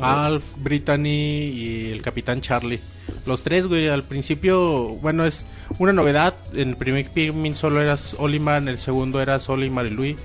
Alf, 0.00 0.44
Brittany 0.56 1.06
y 1.06 1.90
el 1.92 2.02
Capitán 2.02 2.40
Charlie. 2.40 2.80
Los 3.26 3.42
tres, 3.42 3.66
güey, 3.66 3.88
al 3.88 4.02
principio, 4.02 4.88
bueno, 5.00 5.24
es 5.24 5.46
una 5.78 5.92
novedad. 5.92 6.34
En 6.52 6.70
el 6.70 6.76
primer 6.76 7.08
Pikmin 7.10 7.54
solo 7.54 7.80
eras 7.80 8.16
Olimar, 8.18 8.62
en 8.62 8.68
el 8.68 8.78
segundo 8.78 9.20
eras 9.20 9.48
Oli 9.48 9.66
y 9.66 9.70
Marilui. 9.70 10.16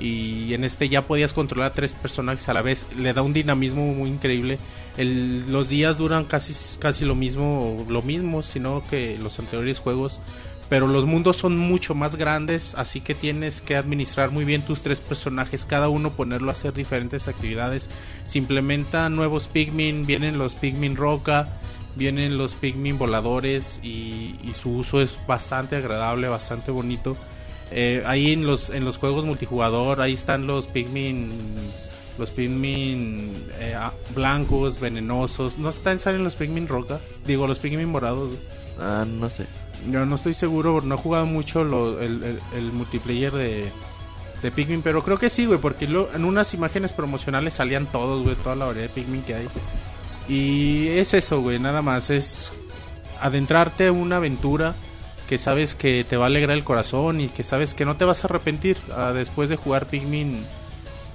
Y 0.00 0.54
en 0.54 0.64
este 0.64 0.88
ya 0.88 1.02
podías 1.02 1.34
controlar 1.34 1.72
a 1.72 1.74
tres 1.74 1.92
personajes 1.92 2.48
a 2.48 2.54
la 2.54 2.62
vez. 2.62 2.86
Le 2.96 3.12
da 3.12 3.22
un 3.22 3.34
dinamismo 3.34 3.86
muy 3.92 4.08
increíble. 4.08 4.58
Los 4.98 5.68
días 5.68 5.96
duran 5.96 6.24
casi, 6.24 6.54
casi 6.78 7.04
lo 7.04 7.14
mismo, 7.14 7.86
lo 7.88 8.02
mismo, 8.02 8.42
sino 8.42 8.82
que 8.88 9.18
los 9.22 9.38
anteriores 9.38 9.78
juegos. 9.78 10.20
Pero 10.68 10.86
los 10.86 11.04
mundos 11.04 11.36
son 11.36 11.58
mucho 11.58 11.96
más 11.96 12.14
grandes, 12.14 12.76
así 12.76 13.00
que 13.00 13.14
tienes 13.14 13.60
que 13.60 13.74
administrar 13.74 14.30
muy 14.30 14.44
bien 14.44 14.62
tus 14.62 14.82
tres 14.82 15.00
personajes, 15.00 15.64
cada 15.64 15.88
uno 15.88 16.12
ponerlo 16.12 16.48
a 16.48 16.52
hacer 16.52 16.72
diferentes 16.72 17.26
actividades. 17.26 17.90
Se 18.24 18.38
implementan 18.38 19.16
nuevos 19.16 19.48
Pikmin, 19.48 20.06
vienen 20.06 20.38
los 20.38 20.54
Pikmin 20.54 20.94
Roca, 20.94 21.48
vienen 21.96 22.38
los 22.38 22.54
Pikmin 22.54 22.98
voladores 22.98 23.80
y, 23.82 24.36
y 24.44 24.52
su 24.54 24.70
uso 24.70 25.00
es 25.00 25.18
bastante 25.26 25.74
agradable, 25.74 26.28
bastante 26.28 26.70
bonito. 26.70 27.16
Eh, 27.72 28.02
ahí 28.06 28.32
en 28.32 28.46
los, 28.46 28.70
en 28.70 28.84
los 28.84 28.96
juegos 28.96 29.24
multijugador, 29.24 30.00
ahí 30.00 30.12
están 30.12 30.46
los 30.46 30.66
Pikmin, 30.66 31.30
los 32.18 32.30
Pikmin 32.30 33.32
eh, 33.58 33.74
ah, 33.76 33.92
blancos, 34.14 34.80
venenosos. 34.80 35.58
¿No 35.58 35.68
están 35.70 35.98
salen 35.98 36.24
los 36.24 36.34
Pikmin 36.36 36.68
Roca? 36.68 37.00
Digo, 37.26 37.46
los 37.46 37.58
Pikmin 37.58 37.88
morados. 37.88 38.30
Ah, 38.78 39.04
no 39.08 39.28
sé. 39.30 39.46
Yo 39.90 40.04
no 40.04 40.14
estoy 40.16 40.34
seguro, 40.34 40.80
no 40.82 40.94
he 40.94 40.98
jugado 40.98 41.26
mucho 41.26 41.64
lo- 41.64 42.00
el, 42.00 42.22
el- 42.22 42.40
el 42.54 42.72
multiplayer 42.72 43.32
de, 43.32 43.70
de 44.42 44.50
Pikmin, 44.50 44.82
pero 44.82 45.02
creo 45.02 45.18
que 45.18 45.30
sí, 45.30 45.46
güey, 45.46 45.58
porque 45.58 45.88
lo- 45.88 46.12
en 46.14 46.24
unas 46.24 46.52
imágenes 46.54 46.92
promocionales 46.92 47.54
salían 47.54 47.86
todos, 47.86 48.22
güey, 48.22 48.36
toda 48.36 48.56
la 48.56 48.66
variedad 48.66 48.88
de 48.88 48.94
Pikmin 48.94 49.22
que 49.22 49.34
hay. 49.36 49.48
Y 50.28 50.88
es 50.88 51.14
eso, 51.14 51.40
güey, 51.40 51.58
nada 51.58 51.80
más, 51.82 52.10
es 52.10 52.52
adentrarte 53.20 53.86
a 53.88 53.92
una 53.92 54.16
aventura 54.16 54.74
que 55.28 55.38
sabes 55.38 55.74
que 55.74 56.04
te 56.04 56.16
va 56.16 56.24
a 56.24 56.26
alegrar 56.26 56.56
el 56.56 56.64
corazón 56.64 57.20
y 57.20 57.28
que 57.28 57.44
sabes 57.44 57.72
que 57.74 57.84
no 57.84 57.96
te 57.96 58.04
vas 58.04 58.24
a 58.24 58.26
arrepentir 58.26 58.76
ah, 58.94 59.12
después 59.14 59.48
de 59.48 59.56
jugar 59.56 59.86
Pikmin. 59.86 60.44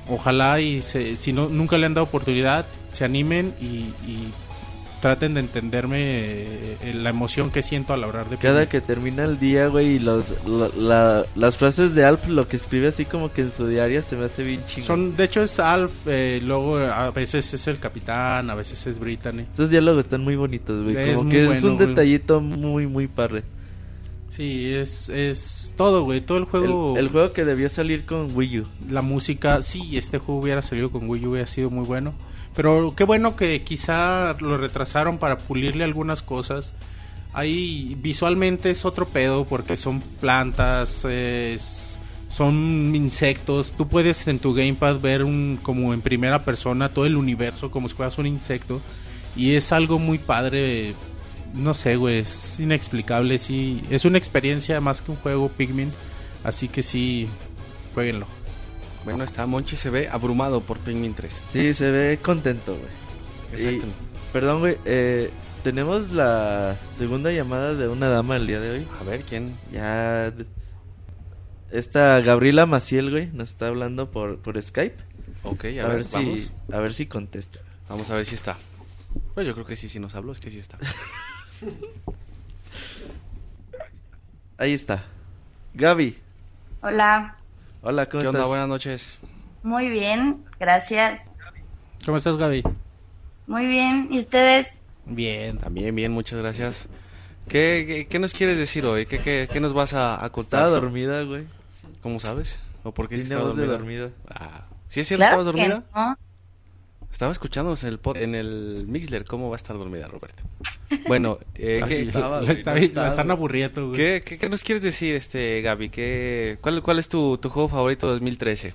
Ojalá 0.07 0.59
y 0.61 0.81
se- 0.81 1.15
si 1.15 1.33
no 1.33 1.49
nunca 1.49 1.77
le 1.77 1.85
han 1.87 1.93
dado 1.93 2.05
oportunidad, 2.05 2.65
se 2.91 3.05
animen 3.05 3.53
y, 3.59 3.65
y 4.09 4.31
traten 5.01 5.35
de 5.35 5.39
entenderme 5.41 5.97
eh, 5.99 6.93
la 6.95 7.09
emoción 7.11 7.51
que 7.51 7.61
siento 7.61 7.93
al 7.93 8.03
hablar 8.03 8.27
de 8.29 8.37
Cada 8.37 8.67
que 8.67 8.81
termina 8.81 9.23
el 9.23 9.39
día, 9.39 9.67
güey, 9.67 9.95
y 9.95 9.99
los, 9.99 10.25
la- 10.47 10.69
la- 10.77 11.25
las 11.35 11.57
frases 11.57 11.93
de 11.93 12.05
Alp, 12.05 12.27
lo 12.27 12.47
que 12.47 12.55
escribe 12.55 12.87
así 12.87 13.05
como 13.05 13.31
que 13.31 13.41
en 13.41 13.51
su 13.51 13.67
diario 13.67 14.01
se 14.01 14.15
me 14.15 14.25
hace 14.25 14.41
bien 14.43 14.61
chingón. 14.65 14.87
Son, 14.87 15.15
de 15.15 15.23
hecho 15.25 15.43
es 15.43 15.59
Alf, 15.59 15.91
eh, 16.07 16.39
luego 16.43 16.77
a 16.77 17.11
veces 17.11 17.53
es 17.53 17.67
el 17.67 17.77
capitán, 17.79 18.49
a 18.49 18.55
veces 18.55 18.87
es 18.87 18.97
Brittany. 18.97 19.45
Esos 19.53 19.69
diálogos 19.69 20.05
están 20.05 20.23
muy 20.23 20.35
bonitos, 20.35 20.83
güey. 20.83 20.97
Es 20.97 21.17
Como 21.17 21.29
que 21.29 21.51
es 21.51 21.63
un 21.63 21.77
detallito 21.77 22.41
muy, 22.41 22.87
muy 22.87 23.07
padre. 23.07 23.43
Sí, 24.35 24.73
es, 24.73 25.07
es 25.09 25.73
todo, 25.77 26.03
güey, 26.03 26.19
todo 26.21 26.37
el 26.39 26.45
juego. 26.45 26.97
El, 26.97 27.05
el 27.05 27.09
juego 27.11 27.31
que 27.31 27.45
debió 27.45 27.69
salir 27.69 28.05
con 28.05 28.35
Wii 28.35 28.59
U. 28.59 28.63
La 28.89 29.01
música, 29.01 29.61
sí, 29.61 29.97
este 29.97 30.17
juego 30.17 30.41
hubiera 30.41 30.61
salido 30.61 30.91
con 30.91 31.09
Wii 31.09 31.25
U, 31.25 31.31
hubiera 31.31 31.47
sido 31.47 31.69
muy 31.69 31.85
bueno. 31.85 32.13
Pero 32.55 32.93
qué 32.95 33.03
bueno 33.05 33.35
que 33.35 33.61
quizá 33.61 34.33
lo 34.39 34.57
retrasaron 34.57 35.17
para 35.19 35.37
pulirle 35.37 35.83
algunas 35.83 36.21
cosas. 36.21 36.73
Ahí 37.33 37.97
visualmente 38.01 38.69
es 38.71 38.85
otro 38.85 39.07
pedo 39.07 39.45
porque 39.45 39.77
son 39.77 40.01
plantas, 40.01 41.05
es- 41.05 41.99
son 42.29 42.93
insectos. 42.93 43.71
Tú 43.77 43.87
puedes 43.87 44.27
en 44.27 44.39
tu 44.39 44.53
gamepad 44.53 44.99
ver 44.99 45.23
un 45.23 45.57
como 45.61 45.93
en 45.93 46.01
primera 46.01 46.43
persona 46.43 46.89
todo 46.89 47.05
el 47.05 47.15
universo 47.15 47.71
como 47.71 47.87
si 47.87 47.95
fueras 47.95 48.17
un 48.17 48.25
insecto. 48.25 48.81
Y 49.37 49.55
es 49.55 49.71
algo 49.71 49.99
muy 49.99 50.17
padre. 50.17 50.93
No 51.55 51.73
sé, 51.73 51.95
güey, 51.95 52.19
es 52.19 52.59
inexplicable. 52.59 53.39
Sí, 53.39 53.81
es 53.89 54.05
una 54.05 54.17
experiencia 54.17 54.79
más 54.81 55.01
que 55.01 55.11
un 55.11 55.17
juego 55.17 55.49
Pikmin. 55.49 55.91
Así 56.43 56.67
que 56.67 56.83
sí, 56.83 57.27
jueguenlo. 57.93 58.27
Bueno, 59.05 59.23
está 59.23 59.45
Monchi 59.45 59.75
se 59.75 59.89
ve 59.89 60.09
abrumado 60.09 60.61
por 60.61 60.77
Pikmin 60.79 61.13
3. 61.13 61.33
Sí, 61.49 61.73
se 61.73 61.91
ve 61.91 62.19
contento, 62.21 62.75
güey. 62.75 63.61
Y- 63.63 63.65
Exacto. 63.65 63.87
Perdón, 64.33 64.59
güey. 64.59 64.77
eh, 64.85 65.29
tenemos 65.63 66.11
la 66.11 66.75
segunda 66.97 67.31
llamada 67.31 67.73
de 67.73 67.87
una 67.87 68.09
dama 68.09 68.35
el 68.35 68.47
día 68.47 68.59
de 68.59 68.71
hoy. 68.71 68.87
A 68.99 69.03
ver, 69.03 69.21
¿quién? 69.23 69.55
Ya. 69.71 70.33
Esta 71.71 72.19
Gabriela 72.21 72.65
Maciel, 72.65 73.09
güey, 73.11 73.27
nos 73.27 73.49
está 73.49 73.67
hablando 73.67 74.11
por, 74.11 74.39
por 74.39 74.61
Skype. 74.61 74.97
Ok, 75.43 75.65
a, 75.65 75.67
A, 75.67 75.87
ver, 75.87 75.97
ver, 75.97 76.05
vamos. 76.11 76.39
si, 76.39 76.51
a 76.71 76.79
ver 76.79 76.93
si 76.93 77.05
contesta. 77.05 77.59
Vamos 77.89 78.09
a 78.09 78.15
ver 78.15 78.25
si 78.25 78.35
está. 78.35 78.57
Pues 79.33 79.45
yo 79.47 79.53
creo 79.53 79.65
que 79.65 79.75
sí, 79.77 79.87
si 79.89 79.99
nos 79.99 80.15
habló, 80.15 80.31
es 80.33 80.39
que 80.39 80.51
sí 80.51 80.59
está. 80.59 80.77
Ahí 84.57 84.73
está. 84.73 85.03
Gaby. 85.73 86.17
Hola, 86.81 87.35
Hola, 87.81 88.05
¿cómo 88.07 88.21
¿Qué 88.21 88.27
estás? 88.27 88.35
onda? 88.35 88.47
Buenas 88.47 88.67
noches. 88.69 89.09
muy 89.63 89.89
bien, 89.89 90.43
gracias. 90.59 91.31
¿Cómo 92.05 92.17
estás, 92.17 92.37
Gaby? 92.37 92.63
Muy 93.47 93.65
bien, 93.67 94.07
¿y 94.11 94.19
ustedes? 94.19 94.81
Bien. 95.05 95.57
También 95.59 95.93
bien, 95.95 96.11
muchas 96.11 96.39
gracias. 96.39 96.87
¿Qué, 97.47 97.83
qué, 97.87 98.07
qué 98.07 98.19
nos 98.19 98.33
quieres 98.33 98.57
decir 98.57 98.85
hoy? 98.85 99.05
¿Qué, 99.05 99.19
qué, 99.19 99.47
qué 99.51 99.59
nos 99.59 99.73
vas 99.73 99.93
a, 99.93 100.23
a 100.23 100.29
contar? 100.31 100.61
Estaba 100.61 100.79
dormida, 100.79 101.21
güey. 101.23 101.45
¿Cómo 102.01 102.19
sabes? 102.19 102.59
¿O 102.83 102.91
por 102.93 103.07
qué 103.09 103.17
sí 103.17 103.23
estaba 103.23 103.43
dormida? 103.45 103.65
dormida. 103.67 104.09
Ah, 104.29 104.65
¿Sí 104.89 105.01
es 105.01 105.07
cierto? 105.07 105.25
Claro 105.25 105.41
¿Estabas 105.41 105.55
que 105.55 105.69
dormida? 105.69 105.83
no. 105.95 106.17
Estaba 107.15 107.31
escuchándonos 107.31 107.81
en 107.85 107.91
el, 107.91 108.01
pod- 108.01 108.17
en 108.17 108.35
el 108.35 108.83
Mixler. 108.89 109.23
¿Cómo 109.23 109.47
va 109.49 109.55
a 109.55 109.57
estar 109.57 109.77
dormida, 109.77 110.05
Roberto? 110.09 110.43
Bueno, 111.07 111.37
eh, 111.55 111.79
Así 111.83 111.95
¿qué, 111.95 112.01
estaba, 112.09 112.41
güey, 112.41 112.61
la, 112.61 112.75
está- 112.77 113.01
la 113.03 113.07
están 113.07 113.31
aburriendo, 113.31 113.87
güey. 113.87 113.95
qué, 113.97 114.21
qué- 114.25 114.37
qué 114.37 114.49
nos 114.49 114.63
quieres 114.65 114.83
decir, 114.83 115.15
este 115.15 115.61
Gaby? 115.61 115.87
¿Qué, 115.87 116.57
cuál, 116.59 116.83
¿Cuál 116.83 116.99
es 116.99 117.07
tu, 117.07 117.37
tu 117.37 117.47
juego 117.49 117.69
favorito 117.69 118.07
de 118.07 118.13
2013? 118.15 118.73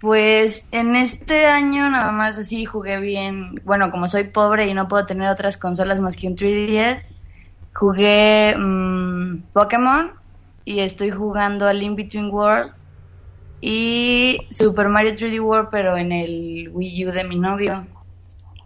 Pues 0.00 0.68
en 0.70 0.94
este 0.94 1.46
año 1.46 1.90
nada 1.90 2.12
más 2.12 2.38
así 2.38 2.64
jugué 2.64 3.00
bien. 3.00 3.60
Bueno, 3.64 3.90
como 3.90 4.06
soy 4.06 4.22
pobre 4.28 4.68
y 4.68 4.74
no 4.74 4.86
puedo 4.86 5.04
tener 5.04 5.28
otras 5.28 5.56
consolas 5.56 6.00
más 6.00 6.14
que 6.14 6.28
un 6.28 6.36
3DS, 6.36 7.02
jugué 7.74 8.54
mm, 8.56 9.38
Pokémon 9.52 10.12
y 10.64 10.78
estoy 10.78 11.10
jugando 11.10 11.66
a 11.66 11.72
Link 11.72 11.96
Between 11.96 12.30
Worlds 12.30 12.84
y 13.60 14.38
Super 14.50 14.88
Mario 14.88 15.14
3D 15.14 15.40
World, 15.40 15.68
pero 15.70 15.96
en 15.96 16.12
el 16.12 16.70
Wii 16.72 17.06
U 17.06 17.12
de 17.12 17.24
mi 17.24 17.36
novio. 17.36 17.86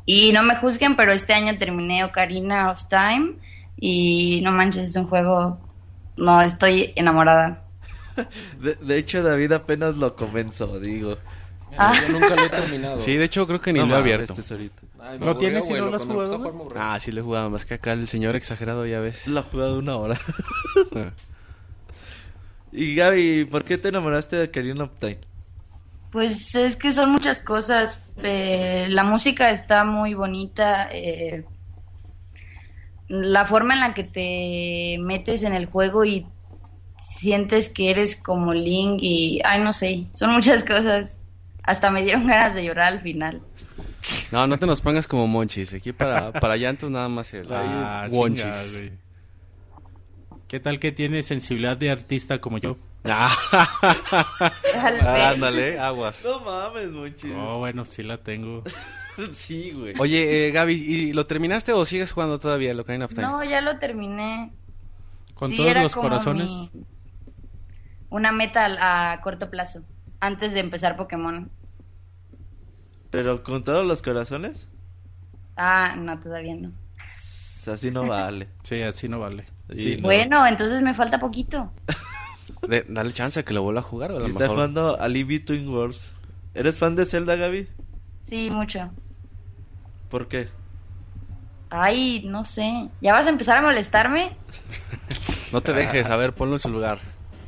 Y 0.05 0.33
no 0.33 0.43
me 0.43 0.57
juzguen, 0.57 0.97
pero 0.97 1.13
este 1.13 1.33
año 1.33 1.57
terminé 1.59 2.05
Ocarina 2.05 2.71
of 2.71 2.89
Time 2.89 3.35
y 3.79 4.41
no 4.43 4.53
manches, 4.53 4.89
es 4.89 4.97
un 4.97 5.07
juego. 5.07 5.59
No, 6.17 6.43
estoy 6.43 6.93
enamorada. 6.97 7.65
De, 8.61 8.75
de 8.75 8.99
hecho, 8.99 9.23
David 9.23 9.53
apenas 9.53 9.97
lo 9.97 10.15
comenzó, 10.15 10.79
digo. 10.79 11.17
Ah. 11.79 11.95
Yo 12.07 12.13
nunca 12.13 12.37
lo 12.37 12.43
he 12.43 12.49
terminado. 12.51 12.99
Sí, 12.99 13.17
de 13.17 13.25
hecho 13.25 13.47
creo 13.47 13.61
que 13.61 13.73
ni 13.73 13.79
No 13.79 13.87
lo 13.87 13.95
he 13.95 13.99
abierto. 13.99 14.35
Ay, 14.37 15.19
¿Lo 15.19 15.31
aburrió, 15.31 15.37
tienes 15.39 15.69
güey, 15.69 15.81
no 15.81 15.89
lo 15.89 15.97
has 15.97 16.05
jugado. 16.05 16.69
Ah, 16.77 16.99
sí 17.01 17.11
lo 17.11 17.21
he 17.21 17.25
jugado, 17.25 17.51
más 17.51 17.65
que 17.65 17.75
acá 17.75 17.93
el 17.93 18.07
señor 18.09 18.37
exagerado, 18.37 18.85
ya 18.87 19.01
ves. 19.01 19.27
Lo 19.27 19.41
ha 19.41 19.43
jugado 19.45 19.79
una 19.79 19.97
hora. 19.97 20.21
Y 22.73 22.95
Gaby, 22.95 23.45
¿por 23.47 23.65
qué 23.65 23.79
te 23.79 23.89
enamoraste 23.89 24.37
de 24.37 24.45
Ocarina 24.45 24.85
of 24.85 24.91
Time? 24.99 25.19
Pues 26.11 26.55
es 26.55 26.77
que 26.77 26.91
son 26.91 27.11
muchas 27.13 27.41
cosas. 27.41 27.99
Eh, 28.23 28.87
la 28.91 29.05
música 29.05 29.51
está 29.51 29.85
muy 29.85 30.15
bonita. 30.15 30.89
eh, 30.93 31.45
la 33.09 33.45
forma 33.45 33.75
en 33.75 33.81
la 33.81 33.95
que 33.95 34.05
te 34.05 34.97
metes 35.01 35.43
en 35.43 35.53
el 35.55 35.67
juego 35.67 36.05
y 36.05 36.27
sientes 36.99 37.69
que 37.69 37.91
eres 37.91 38.17
como 38.17 38.55
Link 38.55 39.01
y... 39.03 39.41
Ay, 39.45 39.61
no 39.63 39.73
sé. 39.73 40.07
Son 40.15 40.31
muchas 40.33 40.65
cosas. 40.65 41.19
Hasta 41.63 41.91
me 41.91 42.03
dieron 42.03 42.27
ganas 42.27 42.55
de 42.55 42.65
llorar 42.65 42.93
al 42.95 43.01
final. 43.01 43.43
No, 44.31 44.47
no 44.47 44.59
te 44.59 44.67
nos 44.67 44.81
pongas 44.81 45.07
como 45.07 45.27
monchis. 45.27 45.75
Aquí 45.75 45.93
para, 45.93 46.33
para 46.33 46.57
llantos 46.57 46.91
nada 46.91 47.09
más 47.09 47.33
el 47.35 47.47
Ah, 47.51 48.07
chingada, 48.09 48.63
güey. 48.73 48.93
¿Qué 50.53 50.61
tal 50.61 50.79
que 50.79 50.93
tiene 50.93 51.23
sensibilidad 51.23 51.79
de 51.79 51.91
artista 51.91 52.39
como 52.39 52.59
yo? 52.59 52.77
Ah, 53.05 53.35
ándale, 55.31 55.79
aguas. 55.79 56.23
No 56.23 56.41
mames, 56.41 56.91
Monchis. 56.91 57.33
Oh, 57.35 57.59
bueno, 57.59 57.87
sí 57.87 58.03
la 58.03 58.19
tengo. 58.19 58.63
sí, 59.33 59.71
güey. 59.71 59.95
Oye, 59.99 60.49
eh, 60.49 60.51
Gaby, 60.51 60.75
¿y 60.75 61.13
lo 61.15 61.25
terminaste 61.25 61.73
o 61.73 61.87
sigues 61.87 62.13
jugando 62.13 62.39
todavía 62.39 62.73
el 62.73 62.81
Ocarina 62.81 63.07
of 63.07 63.15
Time? 63.15 63.27
No, 63.27 63.43
ya 63.43 63.63
lo 63.63 63.79
terminé. 63.79 64.53
Con 65.33 65.51
Sí, 65.51 65.57
todos 65.57 65.71
era 65.71 65.83
los 65.85 65.95
como 65.95 66.11
corazones. 66.11 66.51
mi- 66.51 66.85
Una 68.11 68.31
meta 68.31 68.67
a, 68.67 69.13
a 69.13 69.21
corto 69.23 69.51
plazo. 69.51 69.87
Antes 70.21 70.53
de 70.53 70.61
empezar 70.61 70.99
Pokémon. 70.99 71.51
¿Pero 73.11 73.43
con 73.43 73.65
todos 73.65 73.87
los 73.87 74.03
corazones? 74.03 74.69
Ah, 75.57 75.95
no, 75.97 76.21
todavía 76.21 76.57
no. 76.57 76.73
Así 77.67 77.91
no 77.91 78.07
vale. 78.07 78.49
Sí, 78.65 78.83
así 78.83 79.09
no 79.09 79.19
vale. 79.19 79.47
Sí, 79.71 79.97
no. 79.97 80.03
Bueno, 80.03 80.47
entonces 80.47 80.83
me 80.83 80.95
falta 80.95 81.19
poquito. 81.19 81.73
De- 82.69 82.85
dale 82.89 83.13
chance 83.13 83.41
a 83.41 83.43
que 83.45 83.55
lo 83.55 83.63
vuelva 83.63 83.81
a 83.81 83.85
jugar. 83.85 84.13
O 84.13 84.17
a 84.17 84.21
lo 84.21 84.27
está 84.27 84.41
mejor- 84.41 84.57
jugando 84.57 85.01
a 85.01 85.09
Link 85.09 85.29
Between 85.29 85.69
Worlds. 85.69 86.13
¿Eres 86.55 86.79
fan 86.79 86.95
de 86.97 87.07
Zelda, 87.07 87.35
Gaby? 87.37 87.69
Sí, 88.29 88.51
mucho. 88.51 88.91
¿Por 90.11 90.29
qué? 90.29 90.49
Ay, 91.71 92.23
no 92.27 92.45
sé. 92.45 92.89
¿Ya 93.01 93.15
vas 93.15 93.27
a 93.27 93.31
empezar 93.31 93.57
a 93.57 93.63
molestarme? 93.63 94.37
No 95.53 95.63
te 95.63 95.73
dejes, 95.73 96.11
a 96.11 96.17
ver, 96.17 96.35
ponlo 96.35 96.57
en 96.57 96.59
su 96.59 96.69
lugar. 96.69 96.99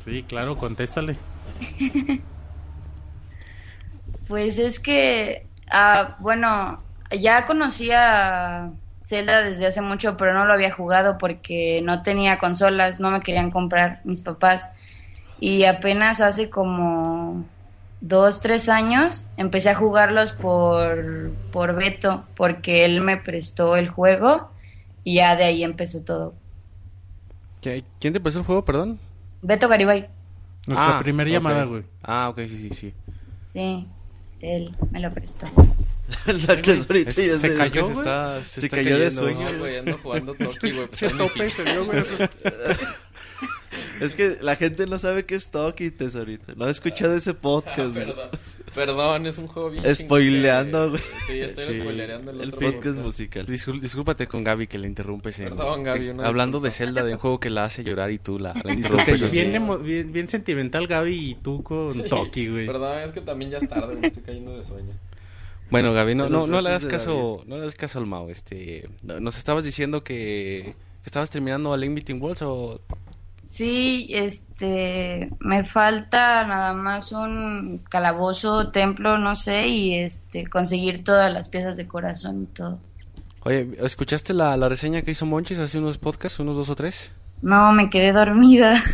Sí, 0.03 0.23
claro, 0.27 0.57
contéstale. 0.57 1.17
Pues 4.27 4.57
es 4.57 4.79
que, 4.79 5.45
ah, 5.69 6.15
bueno, 6.19 6.81
ya 7.11 7.45
conocía 7.45 8.71
Zelda 9.05 9.41
desde 9.43 9.67
hace 9.67 9.81
mucho, 9.81 10.17
pero 10.17 10.33
no 10.33 10.45
lo 10.45 10.53
había 10.53 10.71
jugado 10.71 11.17
porque 11.17 11.81
no 11.83 12.01
tenía 12.03 12.39
consolas, 12.39 12.99
no 12.99 13.11
me 13.11 13.21
querían 13.21 13.51
comprar 13.51 14.01
mis 14.03 14.19
papás. 14.21 14.67
Y 15.39 15.65
apenas 15.65 16.21
hace 16.21 16.49
como 16.49 17.45
dos, 18.01 18.41
tres 18.41 18.67
años 18.67 19.27
empecé 19.37 19.69
a 19.69 19.75
jugarlos 19.75 20.33
por, 20.33 21.31
por 21.51 21.75
Beto, 21.75 22.23
porque 22.35 22.85
él 22.85 23.01
me 23.01 23.17
prestó 23.17 23.75
el 23.75 23.89
juego 23.89 24.49
y 25.03 25.15
ya 25.17 25.35
de 25.35 25.43
ahí 25.43 25.63
empezó 25.63 26.03
todo. 26.03 26.33
¿Qui- 27.61 27.83
¿Quién 27.99 28.13
te 28.13 28.19
prestó 28.19 28.39
el 28.39 28.45
juego, 28.45 28.65
perdón? 28.65 28.99
Beto 29.41 29.67
Garibay, 29.67 30.07
Nuestra 30.67 30.95
Ah, 30.95 30.99
primera 30.99 31.29
llamada, 31.29 31.63
güey. 31.65 31.83
Ah, 32.01 32.29
ok, 32.29 32.39
sí, 32.39 32.47
sí, 32.47 32.69
sí. 32.73 32.93
sí, 33.53 33.87
él 34.41 34.75
me 34.91 34.99
lo 34.99 35.11
prestó. 35.13 35.45
La 36.47 36.55
tesorita 36.57 37.09
Es- 37.09 37.15
ya 37.17 37.35
se 37.37 37.39
se- 37.49 37.53
cayó, 37.55 37.85
se 37.87 37.91
está- 37.93 38.39
se 38.43 38.61
se 38.61 38.65
está 38.67 38.77
cayó 38.77 38.97
de 38.99 39.05
cayendo. 39.05 39.21
sueño. 39.21 39.51
No, 39.51 39.57
güey, 39.59 39.77
ando 39.77 39.97
jugando 39.97 40.33
Toki, 40.39 40.71
güey. 40.71 40.87
muy 41.11 41.17
tope 41.17 41.49
se 41.49 41.63
dio, 41.63 41.85
güey. 41.85 42.03
Es 43.99 44.13
que 44.13 44.37
la 44.41 44.55
gente 44.57 44.87
no 44.87 44.99
sabe 44.99 45.25
qué 45.25 45.35
es 45.35 45.49
Toki, 45.51 45.89
tesorito. 45.91 46.53
No 46.55 46.67
he 46.67 46.71
escuchado 46.71 47.15
ese 47.15 47.33
podcast. 47.33 47.79
Ah, 47.79 48.03
güey. 48.03 48.05
perdón, 48.05 48.29
perdón, 48.73 49.25
es 49.27 49.37
un 49.37 49.47
juego 49.47 49.69
bien 49.69 49.95
Spoileando, 49.95 50.89
güey. 50.91 51.01
Sí, 51.27 51.39
estoy 51.39 51.75
Sí. 51.75 51.81
spoileando 51.81 52.31
el, 52.31 52.41
El 52.41 52.53
otro 52.53 52.71
podcast 52.71 52.97
musical. 52.99 53.45
Discul- 53.45 53.79
discúlpate 53.79 54.27
con 54.27 54.43
Gaby 54.43 54.67
que 54.67 54.77
le 54.77 54.87
interrumpes. 54.87 55.39
en- 55.39 55.49
Perdón, 55.49 55.83
Gaby, 55.83 56.07
eh, 56.07 56.11
una 56.11 56.27
hablando 56.27 56.59
de. 56.59 56.71
Zelda, 56.71 57.03
de 57.03 57.13
un 57.13 57.19
juego 57.19 57.39
que 57.39 57.49
la 57.49 57.65
hace 57.65 57.83
llorar 57.83 58.11
y 58.11 58.19
tú 58.19 58.37
la, 58.37 58.53
la 58.63 58.73
interrumpes. 58.73 59.31
bien, 59.31 59.53
emo- 59.53 59.81
bien, 59.81 60.11
bien 60.11 60.27
sentimental, 60.29 60.87
Gaby, 60.87 61.31
y 61.31 61.35
tú 61.35 61.63
con 61.63 62.01
Toki, 62.03 62.47
güey. 62.49 62.65
Perdón, 62.67 62.99
es 62.99 63.11
que 63.11 63.21
también 63.21 63.51
ya 63.51 63.57
es 63.59 63.67
tarde, 63.69 63.95
me 63.95 64.07
estoy 64.07 64.23
cayendo 64.23 64.55
de 64.57 64.63
sueño. 64.63 64.91
Bueno, 65.69 65.93
Gaby, 65.93 66.15
no, 66.15 66.29
no, 66.29 66.47
no 66.47 66.61
le 66.61 66.69
hagas 66.69 66.85
caso, 66.85 67.43
no 67.47 67.55
le 67.55 67.63
hagas 67.63 67.75
caso 67.75 67.99
al 67.99 68.05
Mao. 68.05 68.29
Este, 68.29 68.89
nos 69.01 69.37
estabas 69.37 69.63
diciendo 69.63 70.03
que, 70.03 70.75
que 71.01 71.07
estabas 71.07 71.29
terminando 71.29 71.73
a 71.73 71.77
Link 71.77 71.95
Between 71.95 72.21
Worlds 72.21 72.41
o 72.43 72.81
Sí, 73.55 74.07
este, 74.09 75.29
me 75.39 75.63
falta 75.63 76.45
nada 76.45 76.73
más 76.73 77.13
un 77.13 77.81
calabozo, 77.89 78.69
templo, 78.71 79.17
no 79.17 79.37
sé, 79.37 79.69
y 79.69 79.95
este, 79.95 80.47
conseguir 80.47 81.05
todas 81.05 81.31
las 81.31 81.47
piezas 81.47 81.77
de 81.77 81.87
corazón 81.87 82.43
y 82.43 82.45
todo. 82.47 82.79
Oye, 83.43 83.69
¿escuchaste 83.81 84.33
la, 84.33 84.57
la 84.57 84.67
reseña 84.67 85.03
que 85.03 85.11
hizo 85.11 85.25
Monchis 85.25 85.59
hace 85.59 85.77
unos 85.77 85.97
podcasts, 85.97 86.39
unos 86.39 86.57
dos 86.57 86.69
o 86.69 86.75
tres? 86.75 87.13
No, 87.41 87.71
me 87.71 87.89
quedé 87.89 88.11
dormida. 88.11 88.81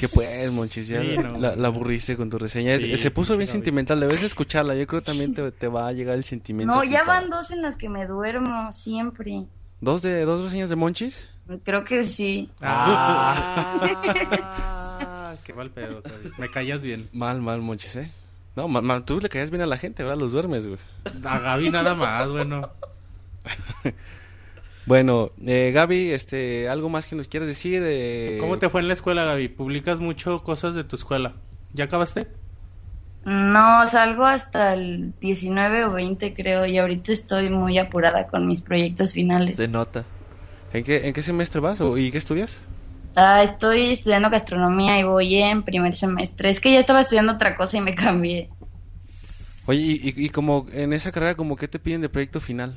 Que 0.00 0.08
pues, 0.08 0.50
Monchis, 0.52 0.88
ya 0.88 1.02
Sí, 1.02 1.16
no, 1.18 1.38
la, 1.38 1.66
aburriste 1.68 2.16
con 2.16 2.30
tu 2.30 2.38
reseña. 2.38 2.78
Sí, 2.78 2.96
se 2.96 3.10
puso 3.10 3.36
bien 3.36 3.48
sentimental, 3.48 4.00
debes 4.00 4.20
de 4.20 4.26
escucharla. 4.26 4.74
Yo 4.74 4.86
creo 4.86 5.00
que 5.00 5.06
también 5.06 5.34
te, 5.34 5.50
te 5.52 5.68
va 5.68 5.88
a 5.88 5.92
llegar 5.92 6.16
el 6.16 6.24
sentimiento. 6.24 6.74
No, 6.74 6.84
ya 6.84 7.00
para- 7.04 7.20
van 7.20 7.30
dos 7.30 7.50
en 7.50 7.62
los 7.62 7.76
que 7.76 7.88
me 7.88 8.06
duermo 8.06 8.72
siempre. 8.72 9.46
¿Dos, 9.80 10.02
de, 10.02 10.24
¿Dos 10.24 10.44
reseñas 10.44 10.70
de 10.70 10.76
Monchis? 10.76 11.28
Creo 11.64 11.84
que 11.84 12.04
sí. 12.04 12.50
Ah, 12.60 13.88
qué 15.44 15.52
mal 15.54 15.70
pedo. 15.70 16.02
Me 16.38 16.50
callas 16.50 16.82
bien. 16.82 17.08
Mal, 17.12 17.40
mal, 17.42 17.60
Monchis, 17.60 17.96
¿eh? 17.96 18.10
No, 18.54 18.68
mal, 18.68 18.82
mal, 18.82 19.04
tú 19.04 19.18
le 19.20 19.28
caías 19.28 19.50
bien 19.50 19.62
a 19.62 19.66
la 19.66 19.78
gente, 19.78 20.02
ahora 20.02 20.14
los 20.16 20.32
duermes, 20.32 20.66
güey. 20.66 20.78
A 21.24 21.38
Gaby 21.38 21.70
nada 21.70 21.94
más, 21.94 22.30
bueno. 22.30 22.68
Bueno, 24.86 25.30
eh, 25.46 25.70
Gaby, 25.72 26.10
este, 26.10 26.68
¿algo 26.68 26.88
más 26.88 27.06
que 27.06 27.14
nos 27.14 27.28
quieras 27.28 27.48
decir? 27.48 27.82
Eh, 27.84 28.38
¿Cómo 28.40 28.58
te 28.58 28.68
fue 28.68 28.80
en 28.80 28.88
la 28.88 28.94
escuela, 28.94 29.24
Gaby? 29.24 29.48
Publicas 29.48 30.00
mucho 30.00 30.42
cosas 30.42 30.74
de 30.74 30.84
tu 30.84 30.96
escuela. 30.96 31.34
¿Ya 31.72 31.84
acabaste? 31.84 32.26
No, 33.24 33.86
salgo 33.86 34.24
hasta 34.24 34.74
el 34.74 35.12
19 35.20 35.84
o 35.84 35.92
20 35.92 36.34
creo, 36.34 36.66
y 36.66 36.78
ahorita 36.78 37.12
estoy 37.12 37.50
muy 37.50 37.78
apurada 37.78 38.26
con 38.26 38.48
mis 38.48 38.62
proyectos 38.62 39.12
finales. 39.12 39.56
Se 39.56 39.68
nota. 39.68 40.04
¿En 40.72 40.82
qué, 40.82 41.06
¿En 41.06 41.12
qué 41.12 41.22
semestre 41.22 41.60
vas 41.60 41.80
o, 41.80 41.96
y 41.96 42.10
qué 42.10 42.18
estudias? 42.18 42.60
Ah, 43.14 43.42
estoy 43.42 43.92
estudiando 43.92 44.30
gastronomía 44.30 44.98
y 44.98 45.04
voy 45.04 45.36
en 45.36 45.62
primer 45.62 45.94
semestre. 45.94 46.48
Es 46.48 46.60
que 46.60 46.72
ya 46.72 46.80
estaba 46.80 47.02
estudiando 47.02 47.34
otra 47.34 47.56
cosa 47.56 47.76
y 47.76 47.80
me 47.80 47.94
cambié. 47.94 48.48
Oye, 49.66 49.80
y, 49.80 50.08
y, 50.08 50.26
y 50.26 50.28
como 50.30 50.66
en 50.72 50.92
esa 50.92 51.12
carrera, 51.12 51.36
como 51.36 51.54
qué 51.56 51.68
te 51.68 51.78
piden 51.78 52.00
de 52.00 52.08
proyecto 52.08 52.40
final? 52.40 52.76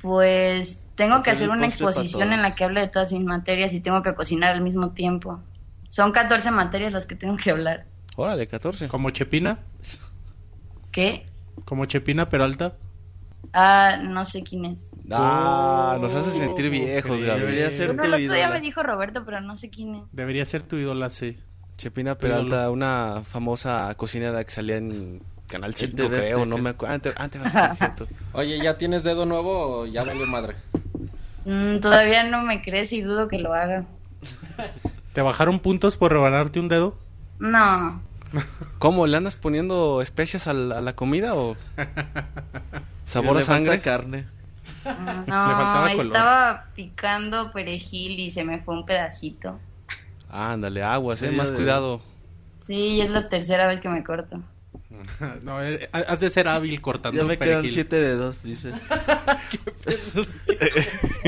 Pues 0.00 0.80
tengo 1.00 1.22
que 1.22 1.30
Hacer 1.30 1.48
una 1.48 1.66
exposición 1.66 2.34
en 2.34 2.42
la 2.42 2.54
que 2.54 2.64
hable 2.64 2.80
de 2.80 2.88
todas 2.88 3.10
mis 3.10 3.24
materias 3.24 3.72
y 3.72 3.80
tengo 3.80 4.02
que 4.02 4.14
cocinar 4.14 4.52
al 4.52 4.60
mismo 4.60 4.90
tiempo. 4.90 5.40
Son 5.88 6.12
14 6.12 6.50
materias 6.50 6.92
las 6.92 7.06
que 7.06 7.14
tengo 7.14 7.38
que 7.38 7.50
hablar. 7.50 7.86
Órale, 8.16 8.46
14. 8.46 8.86
¿Como 8.88 9.08
Chepina? 9.08 9.60
¿Qué? 10.92 11.24
¿Como 11.64 11.86
Chepina 11.86 12.28
Peralta? 12.28 12.74
Ah, 13.54 13.96
no 14.02 14.26
sé 14.26 14.42
quién 14.42 14.66
es. 14.66 14.90
Ah, 15.10 15.96
nos 16.02 16.14
hace 16.14 16.32
sentir 16.38 16.68
viejos, 16.68 17.22
Gaby. 17.22 17.40
Debería 17.40 17.70
ser 17.70 17.86
Bueno, 17.88 18.02
tu 18.02 18.08
el 18.08 18.14
otro 18.14 18.34
día 18.34 18.44
ídola. 18.44 18.54
me 18.54 18.60
dijo 18.60 18.82
Roberto, 18.82 19.24
pero 19.24 19.40
no 19.40 19.56
sé 19.56 19.70
quién 19.70 19.94
es. 19.94 20.02
Debería 20.14 20.44
ser 20.44 20.62
tu 20.64 20.76
ídola, 20.76 21.08
sí. 21.08 21.38
Chepina 21.78 22.18
Peralta, 22.18 22.68
una 22.70 23.22
famosa 23.24 23.94
cocinera 23.94 24.44
que 24.44 24.50
salía 24.50 24.76
en 24.76 25.22
Canal 25.48 25.74
5, 25.74 25.96
TV 25.96 26.08
creo, 26.08 26.20
Azteca. 26.40 26.44
no 26.44 26.58
me 26.58 26.70
acuerdo. 26.70 26.94
Antes, 26.94 27.14
antes 27.16 27.42
va 27.42 27.46
a 27.46 27.50
ser 27.74 27.74
cierto. 27.96 28.06
Oye, 28.34 28.58
¿ya 28.62 28.76
tienes 28.76 29.02
dedo 29.02 29.24
nuevo 29.24 29.80
o 29.80 29.86
ya 29.86 30.04
valió 30.04 30.26
madre? 30.26 30.56
Mm, 31.44 31.78
todavía 31.80 32.24
no 32.24 32.42
me 32.42 32.62
crees 32.62 32.92
y 32.92 33.02
dudo 33.02 33.28
que 33.28 33.38
lo 33.38 33.54
haga. 33.54 33.84
¿Te 35.12 35.22
bajaron 35.22 35.58
puntos 35.60 35.96
por 35.96 36.12
rebanarte 36.12 36.60
un 36.60 36.68
dedo? 36.68 36.96
No. 37.38 38.02
¿Cómo? 38.78 39.06
¿Le 39.06 39.16
andas 39.16 39.36
poniendo 39.36 40.02
especias 40.02 40.46
a 40.46 40.52
la 40.54 40.94
comida 40.94 41.34
o 41.34 41.56
sabor 43.06 43.36
a 43.36 43.40
Le 43.40 43.44
sangre? 43.46 43.80
carne. 43.80 44.26
No, 44.84 44.92
faltaba 45.26 45.90
color. 45.90 46.06
estaba 46.06 46.64
picando 46.74 47.52
perejil 47.52 48.20
y 48.20 48.30
se 48.30 48.44
me 48.44 48.60
fue 48.60 48.74
un 48.74 48.86
pedacito. 48.86 49.58
Ándale, 50.30 50.82
aguas, 50.82 51.22
eh, 51.22 51.30
más 51.32 51.50
cuidado. 51.50 52.00
Sí, 52.66 53.00
es 53.00 53.10
la 53.10 53.28
tercera 53.28 53.66
vez 53.66 53.80
que 53.80 53.88
me 53.88 54.04
corto. 54.04 54.40
no, 55.44 55.62
eh, 55.62 55.88
has 55.92 56.20
de 56.20 56.30
ser 56.30 56.48
hábil 56.48 56.80
cortando 56.80 57.20
Ya 57.20 57.26
me 57.26 57.38
quedan 57.38 57.56
perejil. 57.62 57.72
siete 57.72 57.96
dedos, 57.96 58.42
dice. 58.42 58.72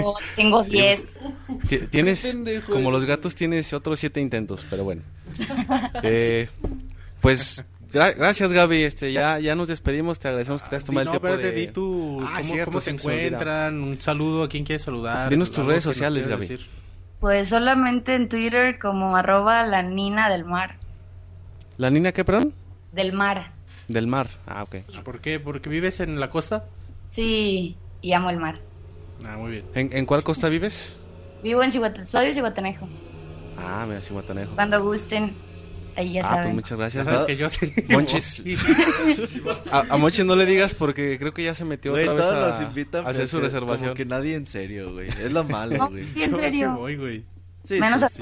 Oh, 0.05 0.17
tengo 0.37 0.63
10. 0.65 1.19
Ti- 1.69 1.79
Tienes, 1.91 2.23
pendejo 2.23 2.67
como 2.73 2.89
eres. 2.89 2.93
los 3.01 3.05
gatos, 3.05 3.35
tienes 3.35 3.73
otros 3.73 4.01
siete 4.01 4.21
intentos, 4.21 4.65
pero 4.71 4.85
bueno. 4.85 5.03
Eh, 6.03 6.49
pues, 7.21 7.65
gra- 7.93 8.15
gracias 8.17 8.53
Gaby, 8.53 8.83
este, 8.83 9.13
ya, 9.13 9.39
ya 9.39 9.55
nos 9.55 9.69
despedimos, 9.69 10.19
te 10.19 10.29
agradecemos 10.29 10.63
que 10.63 10.71
te 10.71 10.77
has 10.77 10.83
Di- 10.83 10.87
tomado 10.87 11.05
no, 11.07 11.13
el 11.13 11.21
tiempo 11.21 11.29
espérate, 11.37 11.55
de... 11.55 11.67
di 11.67 11.73
tú, 11.73 12.21
Ah, 12.23 12.39
¿cómo, 12.39 12.43
cierto, 12.45 12.71
cómo 12.73 12.81
se 12.81 12.91
encuentran? 12.91 13.81
Un 13.83 14.01
saludo, 14.01 14.43
¿a 14.45 14.49
quién 14.49 14.65
quieres 14.65 14.83
saludar? 14.83 15.29
Dinos 15.31 15.53
tus 15.53 15.65
redes 15.65 15.85
sociales, 15.85 16.27
Gaby. 16.27 16.41
decir. 16.41 16.67
Pues 17.21 17.49
solamente 17.51 18.15
en 18.17 18.29
Twitter 18.29 18.79
como 18.81 19.15
arroba 19.17 19.65
la 19.67 19.83
nina 19.83 20.29
del 20.29 20.45
mar. 20.45 20.77
¿La 21.77 21.91
niña 21.91 22.13
qué, 22.13 22.25
perdón? 22.25 22.53
Del 22.93 23.13
mar. 23.13 23.53
Del 23.93 24.07
mar, 24.07 24.29
ah, 24.47 24.63
ok. 24.63 24.77
¿Por 25.05 25.21
qué? 25.21 25.39
¿Porque 25.39 25.69
vives 25.69 26.01
en 26.01 26.19
la 26.19 26.31
costa? 26.31 26.65
Sí, 27.11 27.77
y 28.01 28.13
amo 28.15 28.31
el 28.31 28.39
mar. 28.39 28.59
Ah, 29.25 29.37
muy 29.37 29.51
bien. 29.53 29.65
¿En, 29.75 29.91
en 29.97 30.07
cuál 30.07 30.23
costa 30.23 30.49
vives? 30.49 30.97
Vivo 31.43 31.63
en 31.63 31.71
Cihuatanejo. 31.71 32.11
Soy 32.11 32.27
de 32.27 32.35
Cihuatanejo. 32.35 32.89
Ah, 33.59 33.85
mira, 33.87 34.01
Cihuatanejo. 34.03 34.55
Cuando 34.55 34.83
gusten, 34.83 35.35
ahí 35.97 36.15
ya 36.15 36.23
Ah, 36.23 36.29
pues 36.29 36.39
saben. 36.41 36.55
muchas 36.55 36.79
gracias. 36.79 37.05
Sabes 37.05 37.25
que 37.25 37.37
yo 37.37 37.49
sí. 37.49 37.73
Monchis. 37.91 38.43
A, 39.71 39.81
a 39.91 39.97
Monchis 39.99 40.25
no 40.25 40.37
le 40.37 40.47
digas 40.47 40.75
porque 40.75 41.19
creo 41.19 41.35
que 41.35 41.45
ya 41.45 41.55
se 41.55 41.65
metió 41.65 41.93
Güey, 41.93 42.09
otra 42.09 42.19
vez 42.21 42.27
a, 42.29 42.49
nos 42.49 42.61
invitan 42.63 43.07
a 43.07 43.11
hacer 43.11 43.29
su 43.29 43.41
reservación. 43.41 43.91
Como 43.91 43.97
que 43.97 44.05
nadie 44.07 44.35
en 44.37 44.47
serio, 44.47 44.93
güey. 44.93 45.09
Es 45.09 45.31
lo 45.33 45.45
malo, 45.45 45.77
No, 45.77 45.91
güey. 45.91 46.05
sí, 46.15 46.23
en 46.23 46.35
sí 46.35 46.41
serio. 46.41 46.73
voy, 46.77 46.97
güey. 46.97 47.25
Sí, 47.65 47.79
Menos 47.79 48.01
pues 48.01 48.05
a 48.05 48.09
sí. 48.09 48.19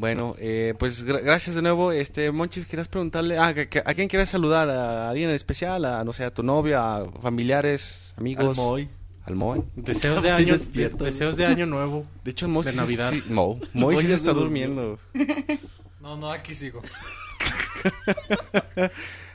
Bueno, 0.00 0.34
eh, 0.38 0.72
pues 0.78 1.04
gra- 1.06 1.22
gracias 1.22 1.54
de 1.56 1.60
nuevo. 1.60 1.92
Este, 1.92 2.32
Monchis, 2.32 2.64
¿quieres 2.64 2.88
preguntarle? 2.88 3.36
Ah, 3.38 3.52
que- 3.52 3.68
que- 3.68 3.82
¿a 3.84 3.92
quién 3.92 4.08
quieres 4.08 4.30
saludar? 4.30 4.70
¿A 4.70 5.10
alguien 5.10 5.28
en 5.28 5.34
especial? 5.36 5.84
¿A, 5.84 6.02
no 6.04 6.14
sé, 6.14 6.24
a 6.24 6.32
tu 6.32 6.42
novia? 6.42 6.96
¿A 6.96 7.04
familiares? 7.20 8.14
¿Amigos? 8.16 8.56
Al 8.58 8.64
Moy. 8.64 8.88
¿Al 9.26 9.34
Moy? 9.36 9.62
Deseos 9.76 10.22
de 10.22 10.30
año, 10.30 10.56
deseos 10.56 11.36
de 11.36 11.44
año 11.44 11.66
nuevo. 11.66 12.06
De 12.24 12.30
hecho, 12.30 12.46
el 12.46 12.52
Moy 12.52 12.64
De 12.64 12.70
sí- 12.72 12.76
Navidad. 12.78 13.10
sí- 13.10 13.22
Mo. 13.28 13.56
Moy 13.74 13.96
sí 13.96 13.96
Moy 13.96 13.96
se 14.04 14.08
ya 14.08 14.14
está 14.14 14.32
durmiendo. 14.32 14.98
No, 16.00 16.16
no, 16.16 16.30
aquí 16.32 16.54
sigo. 16.54 16.80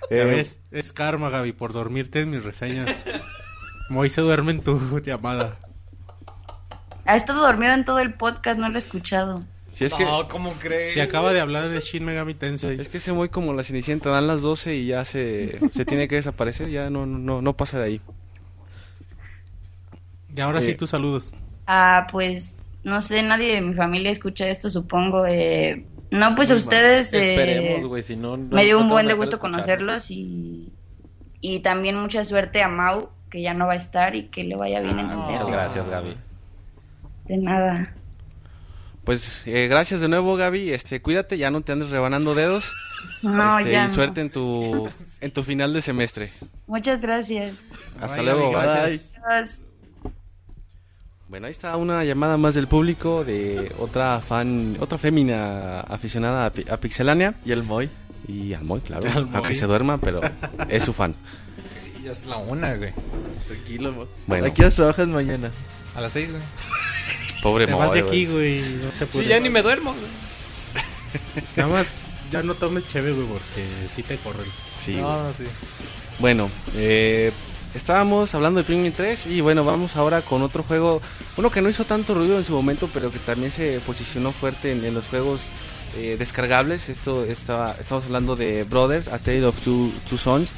Eh, 0.09 0.45
es 0.71 0.93
karma, 0.93 1.29
Gaby, 1.31 1.53
por 1.53 1.73
dormirte 1.73 2.21
en 2.21 2.29
mis 2.31 2.43
reseñas. 2.43 2.95
Moy 3.89 4.09
se 4.09 4.21
duerme 4.21 4.51
en 4.51 4.61
tu 4.61 4.99
llamada. 4.99 5.57
Ha 7.05 7.15
estado 7.15 7.41
dormido 7.41 7.73
en 7.73 7.85
todo 7.85 7.99
el 7.99 8.13
podcast, 8.15 8.59
no 8.59 8.69
lo 8.69 8.75
he 8.75 8.79
escuchado. 8.79 9.41
Si 9.75 9.85
es 9.85 9.93
que, 9.93 10.03
No, 10.05 10.27
¿cómo 10.27 10.51
crees? 10.53 10.93
Si 10.93 10.99
acaba 11.01 11.31
de 11.33 11.41
hablar 11.41 11.69
de 11.69 11.79
Shin 11.81 12.03
Megami 12.05 12.33
Tensei. 12.33 12.79
es 12.79 12.89
que 12.89 12.97
ese 12.97 13.13
Moy 13.13 13.29
como 13.29 13.53
la 13.53 13.61
cenicienta 13.63 14.09
dan 14.09 14.25
las 14.25 14.41
12 14.41 14.75
y 14.75 14.87
ya 14.87 15.05
se, 15.05 15.59
se 15.73 15.85
tiene 15.85 16.07
que 16.07 16.15
desaparecer, 16.15 16.69
ya 16.69 16.89
no, 16.89 17.05
no, 17.05 17.41
no 17.41 17.53
pasa 17.57 17.77
de 17.79 17.85
ahí. 17.85 18.01
Y 20.35 20.41
ahora 20.41 20.61
sí 20.61 20.71
Eh, 20.71 20.75
tus 20.75 20.89
saludos. 20.89 21.33
Ah, 21.67 22.07
pues 22.11 22.65
no 22.83 23.01
sé, 23.01 23.21
nadie 23.23 23.55
de 23.55 23.61
mi 23.61 23.73
familia 23.73 24.11
escucha 24.11 24.47
esto, 24.47 24.69
supongo. 24.69 25.25
Eh, 25.25 25.85
no, 26.11 26.35
pues 26.35 26.51
a 26.51 26.55
ustedes 26.55 27.11
eh, 27.13 27.29
Esperemos, 27.31 27.85
güey, 27.85 28.03
si 28.03 28.15
no... 28.15 28.37
no- 28.37 28.55
me 28.55 28.63
dio 28.65 28.79
un 28.79 28.89
buen 28.89 29.07
de 29.07 29.13
gusto 29.13 29.39
conocerlos 29.39 30.09
y, 30.11 30.69
y 31.41 31.59
también 31.61 31.97
mucha 31.97 32.23
suerte 32.25 32.61
a 32.61 32.69
Mau, 32.69 33.09
que 33.29 33.41
ya 33.41 33.53
no 33.53 33.67
va 33.67 33.73
a 33.73 33.77
estar 33.77 34.15
y 34.15 34.27
que 34.27 34.43
le 34.43 34.55
vaya 34.55 34.79
bien 34.81 34.99
en 34.99 35.07
Ah, 35.07 35.11
el 35.11 35.17
Muchas 35.17 35.47
gracias, 35.47 35.87
Gaby. 35.89 36.15
De 37.25 37.37
nada. 37.37 37.93
Pues 39.05 39.43
eh, 39.45 39.67
gracias 39.69 40.01
de 40.01 40.07
nuevo, 40.09 40.35
Gaby. 40.35 40.71
Este, 40.71 41.01
cuídate, 41.01 41.37
ya 41.37 41.51
no 41.51 41.61
te 41.61 41.71
andes 41.71 41.89
rebanando 41.91 42.33
dedos. 42.33 42.73
No, 43.21 43.59
Este, 43.59 43.71
ya 43.71 43.83
y 43.85 43.87
no. 43.87 43.93
suerte 43.93 44.21
en 44.21 44.31
tu 44.31 44.89
en 45.21 45.31
tu 45.31 45.43
final 45.43 45.73
de 45.73 45.81
semestre. 45.81 46.33
Muchas 46.67 47.01
gracias. 47.01 47.59
Hasta 48.01 48.17
Bye, 48.17 48.25
luego. 48.25 48.51
Gracias. 48.51 49.11
Bueno, 51.27 51.47
ahí 51.47 51.51
está 51.51 51.75
una 51.77 52.03
llamada 52.03 52.37
más 52.37 52.53
del 52.55 52.67
público 52.67 53.23
de 53.23 53.71
otra 53.79 54.19
fan, 54.21 54.77
otra 54.79 54.97
fémina 54.97 55.81
aficionada 55.81 56.45
a, 56.45 56.49
Pi- 56.51 56.65
a 56.69 56.77
Pixelania 56.77 57.33
Y 57.43 57.51
el 57.51 57.63
Moy. 57.63 57.89
y 58.27 58.53
al 58.53 58.63
Moy, 58.63 58.79
claro, 58.81 59.07
Al 59.13 59.25
Moy. 59.25 59.35
aunque 59.35 59.55
se 59.55 59.65
duerma, 59.65 59.97
pero 59.97 60.21
es 60.69 60.83
su 60.83 60.93
fan. 60.93 61.15
Sí, 61.83 61.93
ya 62.03 62.11
es 62.11 62.25
la 62.25 62.37
una, 62.37 62.75
güey. 62.75 62.91
Tranquilo, 63.47 63.91
Moy. 63.91 64.07
Bueno. 64.27 64.45
¿A 64.47 64.53
qué 64.53 64.61
horas 64.63 64.75
trabajas 64.75 65.07
mañana? 65.07 65.51
A 65.95 66.01
las 66.01 66.11
seis, 66.11 66.29
güey. 66.31 66.41
Pobre 67.45 67.67
Te 67.67 67.73
vas 67.73 67.93
de 67.93 67.99
aquí, 67.99 68.25
güey. 68.25 68.59
güey. 68.59 68.75
No 68.77 68.89
te 68.97 69.05
Sí, 69.05 69.25
ya 69.27 69.39
ni 69.39 69.51
me 69.51 69.61
duermo, 69.61 69.93
güey. 69.93 71.45
Nada 71.55 71.69
más, 71.69 71.85
ya 72.31 72.41
no 72.41 72.55
tomes 72.55 72.87
cheve, 72.87 73.11
güey, 73.11 73.27
porque 73.27 73.67
sí 73.93 74.01
te 74.01 74.17
corren. 74.17 74.47
Sí, 74.79 74.95
no. 74.95 75.31
Bueno, 76.17 76.49
eh, 76.73 77.31
estábamos 77.75 78.33
hablando 78.33 78.61
de 78.61 78.63
Pikmin 78.63 78.93
3 78.93 79.27
y 79.27 79.41
bueno, 79.41 79.63
vamos 79.63 79.95
ahora 79.95 80.23
con 80.23 80.41
otro 80.41 80.63
juego, 80.63 81.03
uno 81.37 81.51
que 81.51 81.61
no 81.61 81.69
hizo 81.69 81.85
tanto 81.85 82.15
ruido 82.15 82.39
en 82.39 82.45
su 82.45 82.53
momento, 82.53 82.89
pero 82.91 83.11
que 83.11 83.19
también 83.19 83.51
se 83.51 83.79
posicionó 83.85 84.31
fuerte 84.31 84.71
en, 84.71 84.83
en 84.83 84.95
los 84.95 85.05
juegos 85.05 85.43
eh, 85.97 86.15
descargables. 86.17 86.89
Esto 86.89 87.25
está, 87.25 87.77
estamos 87.79 88.05
hablando 88.05 88.35
de 88.35 88.63
Brothers, 88.63 89.07
A 89.07 89.19
Tale 89.19 89.45
of 89.45 89.61
Two, 89.61 89.91
Two 90.09 90.17
Sons. 90.17 90.49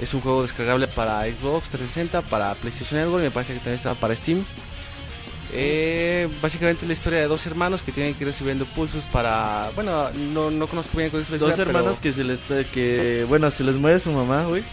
Es 0.00 0.12
un 0.14 0.20
juego 0.20 0.42
descargable 0.42 0.88
para 0.88 1.22
Xbox 1.26 1.68
360, 1.68 2.22
para 2.22 2.56
PlayStation 2.56 2.98
Network 2.98 3.20
y 3.22 3.26
me 3.26 3.30
parece 3.30 3.52
que 3.52 3.60
también 3.60 3.76
está 3.76 3.94
para 3.94 4.16
Steam. 4.16 4.44
Eh, 5.56 6.28
básicamente 6.42 6.84
la 6.84 6.94
historia 6.94 7.20
de 7.20 7.26
dos 7.28 7.46
hermanos 7.46 7.82
que 7.82 7.92
tienen 7.92 8.14
que 8.14 8.24
ir 8.24 8.28
recibiendo 8.28 8.64
pulsos 8.64 9.04
para... 9.04 9.70
Bueno, 9.76 10.10
no, 10.10 10.50
no 10.50 10.66
conozco 10.66 10.98
bien 10.98 11.10
cuál 11.10 11.22
es 11.22 11.30
la 11.30 11.38
Dos 11.38 11.50
historia, 11.50 11.70
hermanos 11.70 12.00
que 12.00 12.12
se 12.12 12.24
les... 12.24 12.40
que 12.40 13.24
Bueno, 13.28 13.50
se 13.50 13.62
les 13.62 13.76
muere 13.76 14.00
su 14.00 14.10
mamá, 14.10 14.44
güey. 14.44 14.64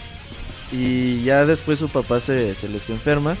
Y 0.72 1.22
ya 1.22 1.46
después 1.46 1.78
su 1.78 1.88
papá 1.88 2.18
se, 2.18 2.54
se 2.56 2.68
les 2.68 2.90
enferma. 2.90 3.36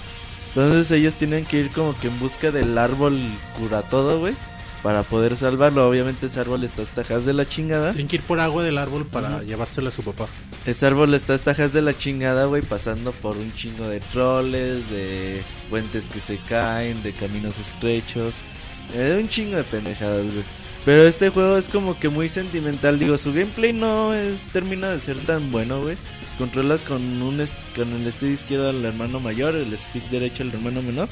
Entonces 0.54 0.90
ellos 0.92 1.14
tienen 1.14 1.44
que 1.44 1.58
ir 1.58 1.70
como 1.70 1.98
que 1.98 2.08
en 2.08 2.18
busca 2.20 2.50
del 2.50 2.78
árbol 2.78 3.18
cura 3.58 3.82
todo, 3.82 4.20
güey. 4.20 4.36
Para 4.82 5.02
poder 5.04 5.36
salvarlo. 5.36 5.88
Obviamente 5.88 6.26
ese 6.26 6.40
árbol 6.40 6.64
está 6.64 6.84
tajas 6.84 7.24
de 7.24 7.32
la 7.32 7.46
chingada. 7.46 7.92
Tienen 7.92 8.08
que 8.08 8.16
ir 8.16 8.22
por 8.22 8.40
agua 8.40 8.64
del 8.64 8.78
árbol 8.78 9.06
para 9.06 9.42
llevársela 9.42 9.90
a 9.90 9.92
su 9.92 10.02
papá. 10.02 10.26
Ese 10.66 10.86
árbol 10.86 11.14
está 11.14 11.38
tajas 11.38 11.72
de 11.72 11.82
la 11.82 11.96
chingada, 11.96 12.46
güey. 12.46 12.62
Pasando 12.62 13.12
por 13.12 13.36
un 13.36 13.52
chingo 13.54 13.86
de 13.88 14.00
troles, 14.00 14.90
de 14.90 15.42
puentes 15.70 16.06
que 16.08 16.20
se 16.20 16.38
caen, 16.38 17.02
de 17.02 17.12
caminos 17.12 17.58
estrechos. 17.58 18.34
Eh, 18.94 19.18
un 19.20 19.28
chingo 19.28 19.56
de 19.56 19.64
pendejadas, 19.64 20.24
güey. 20.24 20.44
Pero 20.84 21.06
este 21.06 21.30
juego 21.30 21.56
es 21.56 21.68
como 21.68 21.98
que 21.98 22.08
muy 22.08 22.28
sentimental. 22.28 22.98
Digo, 22.98 23.16
su 23.16 23.32
gameplay 23.32 23.72
no 23.72 24.14
es, 24.14 24.40
termina 24.52 24.90
de 24.90 25.00
ser 25.00 25.18
tan 25.20 25.52
bueno, 25.52 25.80
güey. 25.80 25.96
Controlas 26.38 26.82
con 26.82 27.00
un 27.22 27.44
con 27.76 27.92
el 27.92 28.12
stick 28.12 28.30
izquierdo 28.30 28.70
al 28.70 28.84
hermano 28.84 29.20
mayor, 29.20 29.54
el 29.54 29.76
stick 29.78 30.02
derecho 30.10 30.42
al 30.42 30.52
hermano 30.52 30.82
menor. 30.82 31.08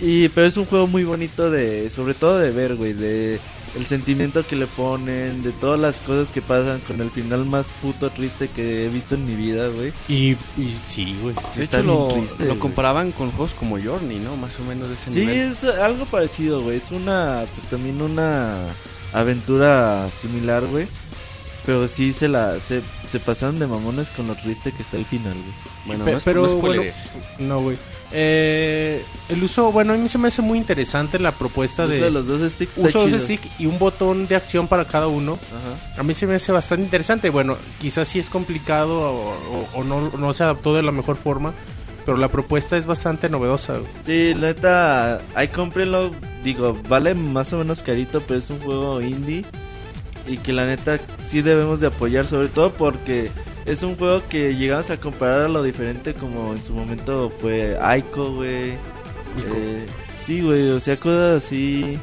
Y 0.00 0.28
pero 0.30 0.46
es 0.46 0.56
un 0.56 0.66
juego 0.66 0.86
muy 0.86 1.04
bonito 1.04 1.50
de 1.50 1.88
sobre 1.90 2.14
todo 2.14 2.38
de 2.38 2.50
ver, 2.50 2.74
güey, 2.76 2.92
de 2.92 3.38
el 3.76 3.84
sentimiento 3.86 4.46
que 4.46 4.56
le 4.56 4.66
ponen, 4.66 5.42
de 5.42 5.52
todas 5.52 5.78
las 5.78 6.00
cosas 6.00 6.32
que 6.32 6.40
pasan 6.40 6.80
con 6.80 7.00
el 7.02 7.10
final 7.10 7.44
más 7.44 7.66
puto 7.82 8.08
triste 8.10 8.48
que 8.48 8.86
he 8.86 8.88
visto 8.88 9.14
en 9.16 9.24
mi 9.26 9.34
vida, 9.34 9.68
güey. 9.68 9.92
Y, 10.08 10.30
y 10.56 10.74
sí, 10.86 11.14
güey. 11.20 11.34
Sí 11.52 11.58
de 11.58 11.64
está 11.64 11.80
hecho 11.80 11.86
bien 11.86 11.96
lo, 11.98 12.08
triste, 12.14 12.44
lo 12.46 12.58
comparaban 12.58 13.12
con 13.12 13.30
juegos 13.32 13.52
como 13.54 13.78
Journey, 13.78 14.18
¿no? 14.18 14.36
Más 14.36 14.58
o 14.60 14.64
menos 14.64 14.88
de 14.88 14.94
ese 14.94 15.12
Sí, 15.12 15.20
nivel. 15.20 15.38
es 15.52 15.64
algo 15.64 16.06
parecido, 16.06 16.62
güey. 16.62 16.78
Es 16.78 16.90
una, 16.90 17.44
pues 17.54 17.66
también 17.68 18.00
una 18.00 18.68
aventura 19.12 20.08
similar, 20.20 20.64
güey. 20.66 20.86
Pero 21.66 21.88
sí 21.88 22.12
se 22.12 22.28
la 22.28 22.60
se, 22.60 22.80
se 23.10 23.18
pasaron 23.18 23.58
de 23.58 23.66
mamones 23.66 24.08
con 24.10 24.28
lo 24.28 24.36
triste 24.36 24.70
que 24.72 24.82
está 24.82 24.96
el 24.96 25.04
final, 25.04 25.32
güey. 25.34 25.54
Bueno, 25.84 26.04
Pe- 26.04 26.12
no 26.12 26.18
es- 26.18 26.24
pero 26.24 26.42
no 26.46 26.54
bueno, 26.54 26.74
spoileres. 26.82 26.96
no, 27.40 27.60
güey. 27.60 27.76
Eh, 28.12 29.04
el 29.28 29.42
uso, 29.42 29.72
bueno, 29.72 29.92
a 29.92 29.96
mí 29.96 30.08
se 30.08 30.16
me 30.16 30.28
hace 30.28 30.40
muy 30.40 30.58
interesante 30.58 31.18
la 31.18 31.32
propuesta 31.32 31.82
El 31.82 31.88
uso 31.90 31.98
de, 31.98 32.04
de 32.04 32.10
los 32.12 32.26
dos 32.28 32.52
sticks 32.52 32.78
uso 32.78 33.00
dos 33.00 33.06
chido. 33.08 33.18
stick 33.18 33.40
y 33.58 33.66
un 33.66 33.80
botón 33.80 34.28
de 34.28 34.36
acción 34.36 34.68
para 34.68 34.84
cada 34.84 35.08
uno. 35.08 35.32
Ajá. 35.34 36.00
A 36.00 36.04
mí 36.04 36.14
se 36.14 36.26
me 36.28 36.36
hace 36.36 36.52
bastante 36.52 36.84
interesante. 36.84 37.30
Bueno, 37.30 37.56
quizás 37.80 38.06
sí 38.06 38.20
es 38.20 38.30
complicado 38.30 39.00
o, 39.00 39.30
o- 39.32 39.68
o 39.74 39.84
no, 39.84 40.10
no 40.16 40.34
se 40.34 40.44
adaptó 40.44 40.72
de 40.72 40.82
la 40.84 40.92
mejor 40.92 41.16
forma, 41.16 41.52
pero 42.04 42.16
la 42.16 42.28
propuesta 42.28 42.76
es 42.76 42.86
bastante 42.86 43.28
novedosa. 43.28 43.72
güey. 43.78 43.90
Sí, 44.06 44.34
la 44.34 44.48
neta, 44.48 45.20
ahí 45.34 45.48
cómprenlo. 45.48 46.12
Digo, 46.44 46.78
vale 46.88 47.14
más 47.16 47.52
o 47.52 47.58
menos 47.58 47.82
carito, 47.82 48.20
pero 48.20 48.38
es 48.38 48.48
un 48.50 48.60
juego 48.60 49.00
indie. 49.02 49.44
Y 50.26 50.38
que 50.38 50.52
la 50.52 50.66
neta 50.66 50.98
sí 51.28 51.40
debemos 51.42 51.80
de 51.80 51.86
apoyar, 51.88 52.26
sobre 52.26 52.48
todo 52.48 52.72
porque 52.72 53.30
es 53.64 53.82
un 53.82 53.96
juego 53.96 54.22
que 54.28 54.56
llegamos 54.56 54.90
a 54.90 54.98
comparar 54.98 55.42
a 55.42 55.48
lo 55.48 55.62
diferente 55.62 56.14
como 56.14 56.52
en 56.52 56.62
su 56.64 56.72
momento 56.72 57.32
fue 57.40 57.76
Aiko, 57.80 58.32
güey. 58.32 58.72
Eh, 58.72 59.86
sí, 60.26 60.40
güey, 60.40 60.70
o 60.70 60.80
sea, 60.80 60.96
cosas 60.96 61.44
así 61.44 61.98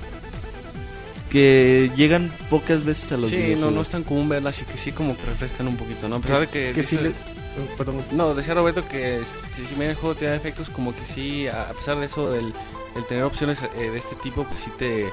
que 1.30 1.92
llegan 1.96 2.32
pocas 2.50 2.86
veces 2.86 3.12
a 3.12 3.18
los 3.18 3.30
Sí, 3.30 3.56
no, 3.58 3.72
no 3.72 3.82
es 3.82 3.90
tan 3.90 4.04
común 4.04 4.30
verlas 4.30 4.62
y 4.62 4.66
que 4.66 4.78
sí 4.78 4.92
como 4.92 5.16
que 5.18 5.26
refrescan 5.26 5.68
un 5.68 5.78
poquito, 5.78 6.08
¿no? 6.08 6.18
A 6.18 6.20
pesar 6.20 6.40
de 6.42 6.48
que... 6.48 6.72
que 6.74 6.84
sí 6.84 6.98
dice- 6.98 7.10
le- 7.10 7.34
Oh, 7.56 7.78
perdón. 7.78 8.04
No, 8.12 8.34
decía 8.34 8.56
Roberto 8.56 8.84
que 8.88 9.20
si, 9.56 9.64
si 9.64 9.76
bien 9.76 9.92
el 9.92 9.96
juego 9.96 10.16
te 10.16 10.26
da 10.26 10.36
efectos 10.36 10.70
como 10.72 10.92
que 10.92 11.06
sí, 11.06 11.46
a 11.48 11.70
a 11.70 11.74
pesar 11.74 12.00
de 12.00 12.08
eso, 12.08 12.34
el, 12.34 12.52
el 12.96 13.06
tener 13.08 13.24
opciones 13.26 13.60
eh, 13.78 13.92
de 13.92 13.98
este 14.00 14.16
tipo, 14.24 14.44
pues 14.44 14.60
sí 14.62 14.72
te, 14.80 15.06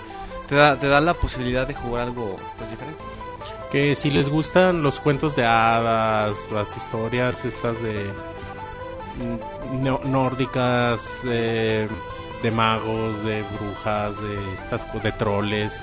te, 0.51 0.55
da, 0.57 0.77
te 0.79 0.89
da 0.89 1.01
la 1.01 1.15
posibilidad 1.15 1.67
de 1.67 1.73
jugar 1.75 2.03
algo 2.03 2.37
pues 2.59 2.71
diferente. 2.71 3.03
Que 3.73 3.95
si 3.97 4.11
les 4.11 4.29
gustan 4.29 4.83
los 4.83 5.01
cuentos 5.01 5.35
de 5.37 5.47
hadas, 5.47 6.51
las 6.53 6.77
historias 6.77 7.45
estas 7.47 7.81
de 7.83 8.11
nórdicas, 10.05 11.21
eh, 11.25 11.89
de 12.43 12.51
magos, 12.51 13.23
de 13.25 13.43
brujas, 13.59 14.21
de 14.21 14.53
estas 14.55 15.03
de 15.03 15.13
troles, 15.13 15.81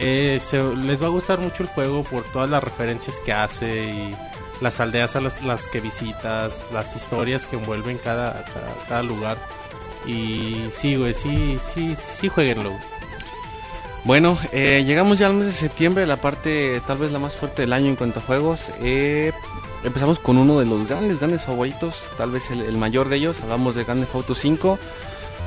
eh, 0.00 0.38
se- 0.40 0.62
les 0.76 1.00
va 1.02 1.06
a 1.06 1.10
gustar 1.10 1.38
mucho 1.38 1.62
el 1.62 1.68
juego 1.68 2.02
por 2.04 2.22
todas 2.24 2.50
las 2.50 2.62
referencias 2.62 3.20
que 3.24 3.32
hace 3.32 3.84
y 3.84 4.14
las 4.60 4.80
aldeas 4.80 5.16
a 5.16 5.20
las, 5.20 5.42
las 5.42 5.66
que 5.68 5.80
visitas, 5.80 6.66
las 6.72 6.94
historias 6.96 7.46
que 7.46 7.56
envuelven 7.56 7.98
cada, 7.98 8.44
cada, 8.44 8.74
cada 8.88 9.02
lugar. 9.02 9.36
Y 10.06 10.66
sí, 10.70 10.96
güey, 10.96 11.14
sí, 11.14 11.58
sí, 11.58 11.94
sí, 11.96 12.28
jueguenlo. 12.28 12.72
Bueno, 14.04 14.38
eh, 14.52 14.84
llegamos 14.86 15.18
ya 15.18 15.28
al 15.28 15.32
mes 15.32 15.46
de 15.46 15.52
septiembre, 15.52 16.04
la 16.04 16.16
parte 16.16 16.82
tal 16.86 16.98
vez 16.98 17.10
la 17.10 17.18
más 17.18 17.36
fuerte 17.36 17.62
del 17.62 17.72
año 17.72 17.86
en 17.86 17.96
cuanto 17.96 18.20
a 18.20 18.22
juegos. 18.22 18.68
Eh, 18.82 19.32
empezamos 19.82 20.18
con 20.18 20.36
uno 20.36 20.58
de 20.58 20.66
los 20.66 20.86
grandes, 20.86 21.20
grandes 21.20 21.42
favoritos, 21.42 22.06
tal 22.18 22.30
vez 22.30 22.50
el, 22.50 22.76
mayor 22.76 23.08
de 23.08 23.16
ellos. 23.16 23.40
Hablamos 23.42 23.74
de 23.74 23.84
Grand 23.84 24.00
Theft 24.00 24.14
Auto 24.14 24.34
5, 24.34 24.78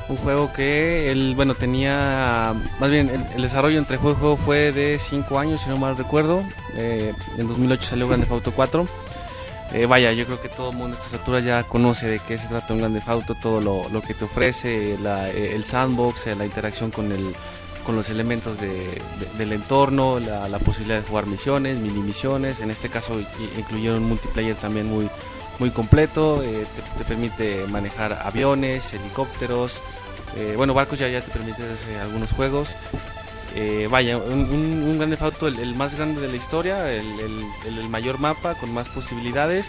un 0.09 0.17
juego 0.17 0.51
que 0.53 1.11
él, 1.11 1.33
bueno, 1.35 1.53
tenía, 1.53 2.55
más 2.79 2.89
bien 2.89 3.11
el, 3.35 3.43
desarrollo 3.43 3.77
entre 3.77 3.97
juego 3.97 4.17
y 4.17 4.19
juego 4.21 4.37
fue 4.37 4.71
de 4.71 4.97
5 4.97 5.37
años, 5.37 5.61
si 5.61 5.69
no 5.69 5.77
mal 5.77 5.95
recuerdo. 5.95 6.43
Eh, 6.75 7.13
en 7.37 7.47
2008 7.47 7.83
salió 7.83 8.07
Grand 8.07 8.23
Theft 8.23 8.33
Auto 8.33 8.53
4. 8.53 8.87
Eh, 9.73 9.85
vaya, 9.85 10.13
yo 10.13 10.25
creo 10.25 10.41
que 10.41 10.49
todo 10.49 10.71
el 10.71 10.77
mundo 10.77 10.97
a 10.97 10.99
estas 10.99 11.19
alturas 11.19 11.43
ya 11.43 11.61
conoce 11.61 12.07
de 12.07 12.19
qué 12.27 12.39
se 12.39 12.47
trata 12.47 12.73
un 12.73 12.79
Grand 12.79 12.95
Theft 12.95 13.09
Auto, 13.09 13.35
todo 13.35 13.61
lo, 13.61 14.01
que 14.01 14.15
te 14.15 14.25
ofrece, 14.25 14.95
el 14.95 15.63
sandbox, 15.63 16.25
la 16.35 16.45
interacción 16.45 16.89
con 16.89 17.11
el 17.11 17.35
con 17.87 17.95
los 17.95 18.09
elementos 18.09 18.59
de- 18.59 18.69
de- 18.69 19.37
del 19.39 19.53
entorno, 19.53 20.19
la, 20.19 20.59
posibilidad 20.59 20.99
de 21.01 21.07
jugar 21.07 21.25
misiones, 21.25 21.77
mini 21.77 22.01
misiones, 22.01 22.59
en 22.59 22.69
este 22.69 22.89
caso 22.89 23.19
incluyeron 23.57 24.03
multiplayer 24.03 24.55
también 24.57 24.85
muy, 24.87 25.09
muy 25.57 25.71
completo, 25.71 26.43
eh, 26.43 26.65
te, 26.75 26.81
te 26.99 27.05
permite 27.05 27.65
manejar 27.71 28.13
aviones, 28.25 28.93
helicópteros, 28.93 29.79
eh, 30.35 30.53
bueno, 30.57 30.73
barcos 30.73 30.99
ya, 30.99 31.07
ya 31.07 31.21
te 31.21 31.31
permite 31.31 31.63
hacer 31.63 31.97
algunos 32.01 32.29
juegos. 32.33 32.67
Eh, 33.55 33.87
vaya, 33.89 34.17
un, 34.17 34.41
un, 34.41 34.83
un 34.89 34.97
Grand 34.97 35.11
Theft 35.13 35.23
Auto, 35.23 35.47
el, 35.47 35.73
más 35.75 35.95
grande 35.95 36.19
de 36.21 36.27
la 36.27 36.35
historia, 36.35 36.91
el, 36.93 37.05
el- 37.65 37.89
mayor 37.89 38.19
mapa 38.19 38.53
con 38.55 38.71
más 38.73 38.89
posibilidades 38.89 39.67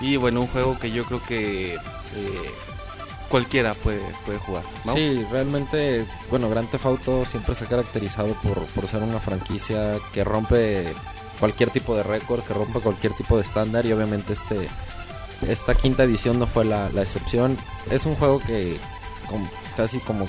y 0.00 0.16
bueno, 0.18 0.42
un 0.42 0.46
juego 0.46 0.78
que 0.78 0.90
yo 0.92 1.04
creo 1.04 1.22
que 1.22 1.74
cualquiera 3.28 3.74
puede, 3.74 4.00
puede 4.24 4.38
jugar. 4.38 4.62
¿no? 4.84 4.94
Sí, 4.94 5.24
realmente, 5.30 6.06
bueno, 6.30 6.48
Grand 6.50 6.68
Theft 6.70 6.86
Auto 6.86 7.24
siempre 7.24 7.54
se 7.54 7.64
ha 7.64 7.68
caracterizado 7.68 8.34
por, 8.42 8.64
por 8.66 8.86
ser 8.86 9.02
una 9.02 9.20
franquicia 9.20 9.94
que 10.12 10.24
rompe 10.24 10.92
cualquier 11.40 11.70
tipo 11.70 11.94
de 11.96 12.02
récord, 12.02 12.42
que 12.44 12.54
rompe 12.54 12.80
cualquier 12.80 13.12
tipo 13.12 13.36
de 13.36 13.42
estándar 13.42 13.84
y 13.86 13.92
obviamente 13.92 14.32
este 14.32 14.68
esta 15.46 15.74
quinta 15.74 16.02
edición 16.04 16.38
no 16.38 16.46
fue 16.46 16.64
la, 16.64 16.88
la 16.90 17.02
excepción. 17.02 17.58
Es 17.90 18.06
un 18.06 18.14
juego 18.14 18.38
que 18.40 18.78
com- 19.28 19.46
casi 19.76 19.98
como 19.98 20.26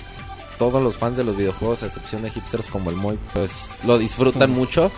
todos 0.60 0.84
los 0.84 0.98
fans 0.98 1.16
de 1.16 1.24
los 1.24 1.38
videojuegos, 1.38 1.84
a 1.84 1.86
excepción 1.86 2.24
de 2.24 2.30
hipsters 2.32 2.68
como 2.68 2.90
el 2.90 2.96
Moy, 2.98 3.18
pues 3.34 3.62
lo 3.86 3.98
disfrutan 3.98 4.52
mucho. 4.52 4.92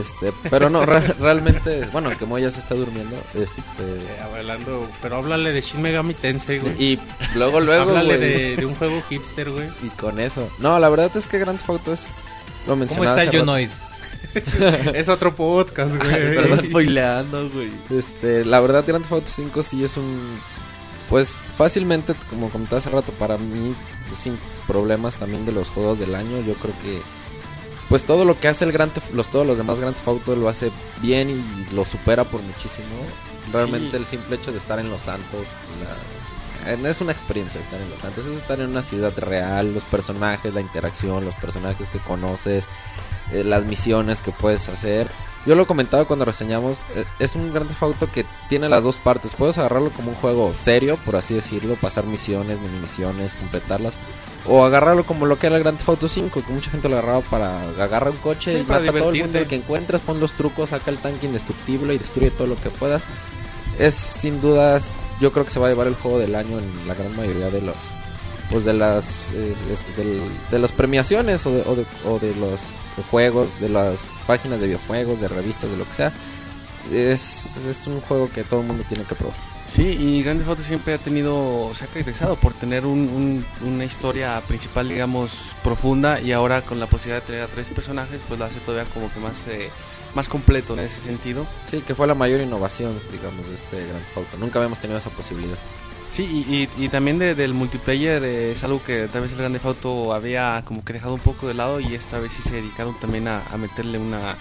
Este, 0.00 0.32
pero 0.50 0.68
no, 0.68 0.84
re- 0.84 1.14
realmente, 1.20 1.86
bueno, 1.92 2.10
que 2.18 2.26
Moy 2.26 2.42
ya 2.42 2.50
se 2.50 2.60
está 2.60 2.74
durmiendo. 2.74 3.16
Este, 3.34 3.62
Eh, 3.80 4.20
hablando, 4.22 4.86
pero 5.00 5.16
háblale 5.16 5.52
de 5.52 5.60
Shin 5.62 5.80
Megami 5.80 6.12
Tensei, 6.14 6.58
güey. 6.58 6.74
y 6.82 6.98
luego, 7.34 7.60
luego, 7.60 7.82
Háblale 7.90 8.16
güey. 8.16 8.20
de, 8.28 8.56
de 8.56 8.66
un 8.66 8.74
juego 8.74 9.00
hipster, 9.08 9.50
güey. 9.50 9.68
Y 9.82 9.88
con 9.90 10.20
eso. 10.20 10.50
No, 10.58 10.78
la 10.78 10.88
verdad 10.88 11.10
es 11.16 11.26
que 11.26 11.38
Grand 11.38 11.58
Theft 11.58 11.70
Auto 11.70 11.92
es. 11.94 12.02
Lo 12.66 12.72
¿Cómo 12.72 12.76
mencionaba 12.80 13.10
está 13.22 13.22
hace 13.30 13.38
rato. 13.38 13.38
Jonoid? 13.46 13.68
es 14.94 15.08
otro 15.08 15.34
podcast, 15.34 15.96
güey. 15.96 16.10
Pero 16.10 16.42
estás 16.44 16.64
spoileando, 16.66 17.48
güey. 17.50 17.70
Este, 17.90 18.44
la 18.44 18.60
verdad, 18.60 18.84
Grand 18.86 19.02
Theft 19.04 19.12
Auto 19.12 19.26
5 19.28 19.62
sí 19.62 19.84
es 19.84 19.96
un. 19.96 20.40
Pues 21.08 21.36
fácilmente, 21.56 22.14
como 22.28 22.50
comenté 22.50 22.76
hace 22.76 22.90
rato, 22.90 23.12
para 23.12 23.38
mí, 23.38 23.74
sin 24.18 24.36
problemas 24.66 25.16
también 25.18 25.46
de 25.46 25.52
los 25.52 25.68
juegos 25.68 25.98
del 26.00 26.14
año. 26.14 26.40
Yo 26.46 26.54
creo 26.54 26.74
que. 26.82 27.00
Pues 27.88 28.04
todo 28.04 28.24
lo 28.24 28.38
que 28.38 28.48
hace 28.48 28.64
el 28.64 28.72
Grand 28.72 28.92
Theft- 28.92 29.12
los 29.12 29.28
todos 29.28 29.46
los 29.46 29.58
demás 29.58 29.78
Grand 29.78 29.94
Theft 29.94 30.08
Auto 30.08 30.34
lo 30.36 30.48
hace 30.48 30.72
bien 31.00 31.30
y 31.30 31.74
lo 31.74 31.84
supera 31.84 32.24
por 32.24 32.42
muchísimo. 32.42 32.86
Realmente 33.52 33.90
Sí. 33.92 33.96
el 33.96 34.06
simple 34.06 34.36
hecho 34.36 34.50
de 34.50 34.58
estar 34.58 34.78
en 34.80 34.90
Los 34.90 35.02
Santos, 35.02 35.50
la- 36.64 36.72
eh, 36.72 36.78
es 36.90 37.00
una 37.00 37.12
experiencia 37.12 37.60
estar 37.60 37.80
en 37.80 37.88
Los 37.90 38.00
Santos, 38.00 38.26
es 38.26 38.36
estar 38.38 38.58
en 38.60 38.70
una 38.70 38.82
ciudad 38.82 39.16
real, 39.16 39.72
los 39.72 39.84
personajes, 39.84 40.52
la 40.52 40.60
interacción, 40.60 41.24
los 41.24 41.34
personajes 41.36 41.88
que 41.88 41.98
conoces, 42.00 42.68
eh, 43.32 43.44
las 43.44 43.64
misiones 43.64 44.20
que 44.20 44.32
puedes 44.32 44.68
hacer. 44.68 45.08
Yo 45.46 45.54
lo 45.54 45.64
comentaba 45.68 46.06
cuando 46.06 46.24
reseñamos, 46.24 46.78
eh, 46.96 47.04
es 47.20 47.36
un 47.36 47.52
Grand 47.52 47.68
Theft 47.68 47.82
Auto 47.84 48.10
que 48.10 48.26
tiene 48.48 48.68
las 48.68 48.82
dos 48.82 48.96
partes. 48.96 49.36
Puedes 49.36 49.58
agarrarlo 49.58 49.90
como 49.90 50.08
un 50.10 50.16
juego 50.16 50.52
serio, 50.58 50.98
por 51.04 51.14
así 51.14 51.34
decirlo, 51.34 51.76
pasar 51.76 52.04
misiones, 52.04 52.58
mini 52.60 52.80
misiones, 52.80 53.32
completarlas. 53.34 53.94
O 54.48 54.64
agarrarlo 54.64 55.04
como 55.04 55.26
lo 55.26 55.38
que 55.38 55.48
era 55.48 55.56
el 55.56 55.62
Grand 55.62 55.76
Theft 55.76 55.88
Auto 55.88 56.08
5, 56.08 56.42
que 56.46 56.52
mucha 56.52 56.70
gente 56.70 56.88
lo 56.88 56.96
agarraba 56.96 57.20
para 57.22 57.62
agarrar 57.62 58.10
un 58.10 58.18
coche 58.18 58.52
Sí, 58.52 58.58
y 58.58 58.62
mata 58.62 58.90
a 58.90 58.92
todo 58.92 59.10
el 59.10 59.22
mundo 59.22 59.38
el 59.38 59.46
que 59.46 59.56
encuentras, 59.56 60.00
pon 60.02 60.20
los 60.20 60.34
trucos, 60.34 60.70
saca 60.70 60.90
el 60.90 60.98
tanque 60.98 61.26
indestructible 61.26 61.94
y 61.94 61.98
destruye 61.98 62.30
todo 62.30 62.46
lo 62.46 62.56
que 62.56 62.70
puedas. 62.70 63.04
Es 63.78 63.94
sin 63.94 64.40
dudas, 64.40 64.86
yo 65.20 65.32
creo 65.32 65.44
que 65.44 65.50
se 65.50 65.58
va 65.58 65.66
a 65.66 65.70
llevar 65.70 65.88
el 65.88 65.94
juego 65.94 66.18
del 66.18 66.34
año 66.34 66.58
en 66.58 66.88
la 66.88 66.94
gran 66.94 67.14
mayoría 67.16 67.50
de 67.50 67.62
los 67.62 67.92
pues 68.50 68.64
de 68.64 68.72
las 68.72 69.32
eh, 69.32 69.54
de 70.50 70.58
las 70.58 70.70
premiaciones 70.70 71.44
o 71.46 71.50
de, 71.50 71.62
o 71.62 71.74
de, 71.74 71.86
o 72.04 72.18
de 72.20 72.34
los 72.36 72.60
juegos, 73.10 73.48
de 73.60 73.68
las 73.68 74.04
páginas 74.26 74.60
de 74.60 74.66
videojuegos, 74.66 75.20
de 75.20 75.28
revistas, 75.28 75.70
de 75.70 75.76
lo 75.76 75.84
que 75.84 75.94
sea. 75.94 76.12
Es, 76.92 77.66
es 77.66 77.86
un 77.88 78.00
juego 78.00 78.30
que 78.32 78.44
todo 78.44 78.60
el 78.60 78.66
mundo 78.66 78.84
tiene 78.88 79.04
que 79.04 79.14
probar. 79.14 79.55
Sí, 79.76 79.82
y 79.82 80.22
Grand 80.22 80.38
Theft 80.38 80.48
Auto 80.48 80.62
siempre 80.62 80.94
ha 80.94 80.98
tenido, 80.98 81.70
se 81.74 81.84
ha 81.84 81.86
caracterizado 81.88 82.36
por 82.36 82.54
tener 82.54 82.86
un- 82.86 83.44
un- 83.62 83.68
una 83.68 83.84
historia 83.84 84.40
principal, 84.48 84.88
digamos, 84.88 85.32
profunda 85.62 86.18
y 86.18 86.32
ahora 86.32 86.62
con 86.62 86.80
la 86.80 86.86
posibilidad 86.86 87.20
de 87.20 87.26
tener 87.26 87.42
a 87.42 87.46
tres 87.48 87.66
personajes, 87.68 88.22
pues 88.26 88.38
lo 88.40 88.46
hace 88.46 88.58
todavía 88.60 88.90
como 88.94 89.12
que 89.12 89.20
más, 89.20 89.44
eh, 89.48 89.68
más 90.14 90.28
completo 90.30 90.72
en 90.72 90.80
ese 90.80 90.98
sentido. 91.02 91.46
Sí, 91.70 91.82
que 91.82 91.94
fue 91.94 92.06
la 92.06 92.14
mayor 92.14 92.40
innovación, 92.40 92.98
digamos, 93.12 93.46
de 93.50 93.54
este 93.54 93.76
Grand 93.86 94.02
Theft 94.06 94.16
Auto. 94.16 94.38
Nunca 94.38 94.60
habíamos 94.60 94.78
tenido 94.80 94.96
esa 94.98 95.10
posibilidad. 95.10 95.58
Sí, 96.10 96.24
y, 96.48 96.54
y- 96.80 96.84
y 96.86 96.88
también 96.88 97.18
de- 97.18 97.34
del 97.34 97.52
multiplayer 97.52 98.24
eh, 98.24 98.52
es 98.52 98.64
algo 98.64 98.82
que 98.82 99.08
tal 99.12 99.20
vez 99.22 99.32
el 99.32 99.36
Grand 99.38 99.52
Theft 99.56 99.66
Auto 99.66 100.14
había 100.14 100.62
como 100.64 100.82
que 100.82 100.94
dejado 100.94 101.12
un 101.12 101.20
poco 101.20 101.48
de 101.48 101.52
lado 101.54 101.80
y 101.80 101.94
esta 101.94 102.18
vez 102.18 102.32
sí 102.32 102.40
se 102.42 102.54
dedicaron 102.54 102.98
también 102.98 103.28
a, 103.28 103.42
a 103.44 103.58
meterle 103.58 103.98
una... 103.98 104.38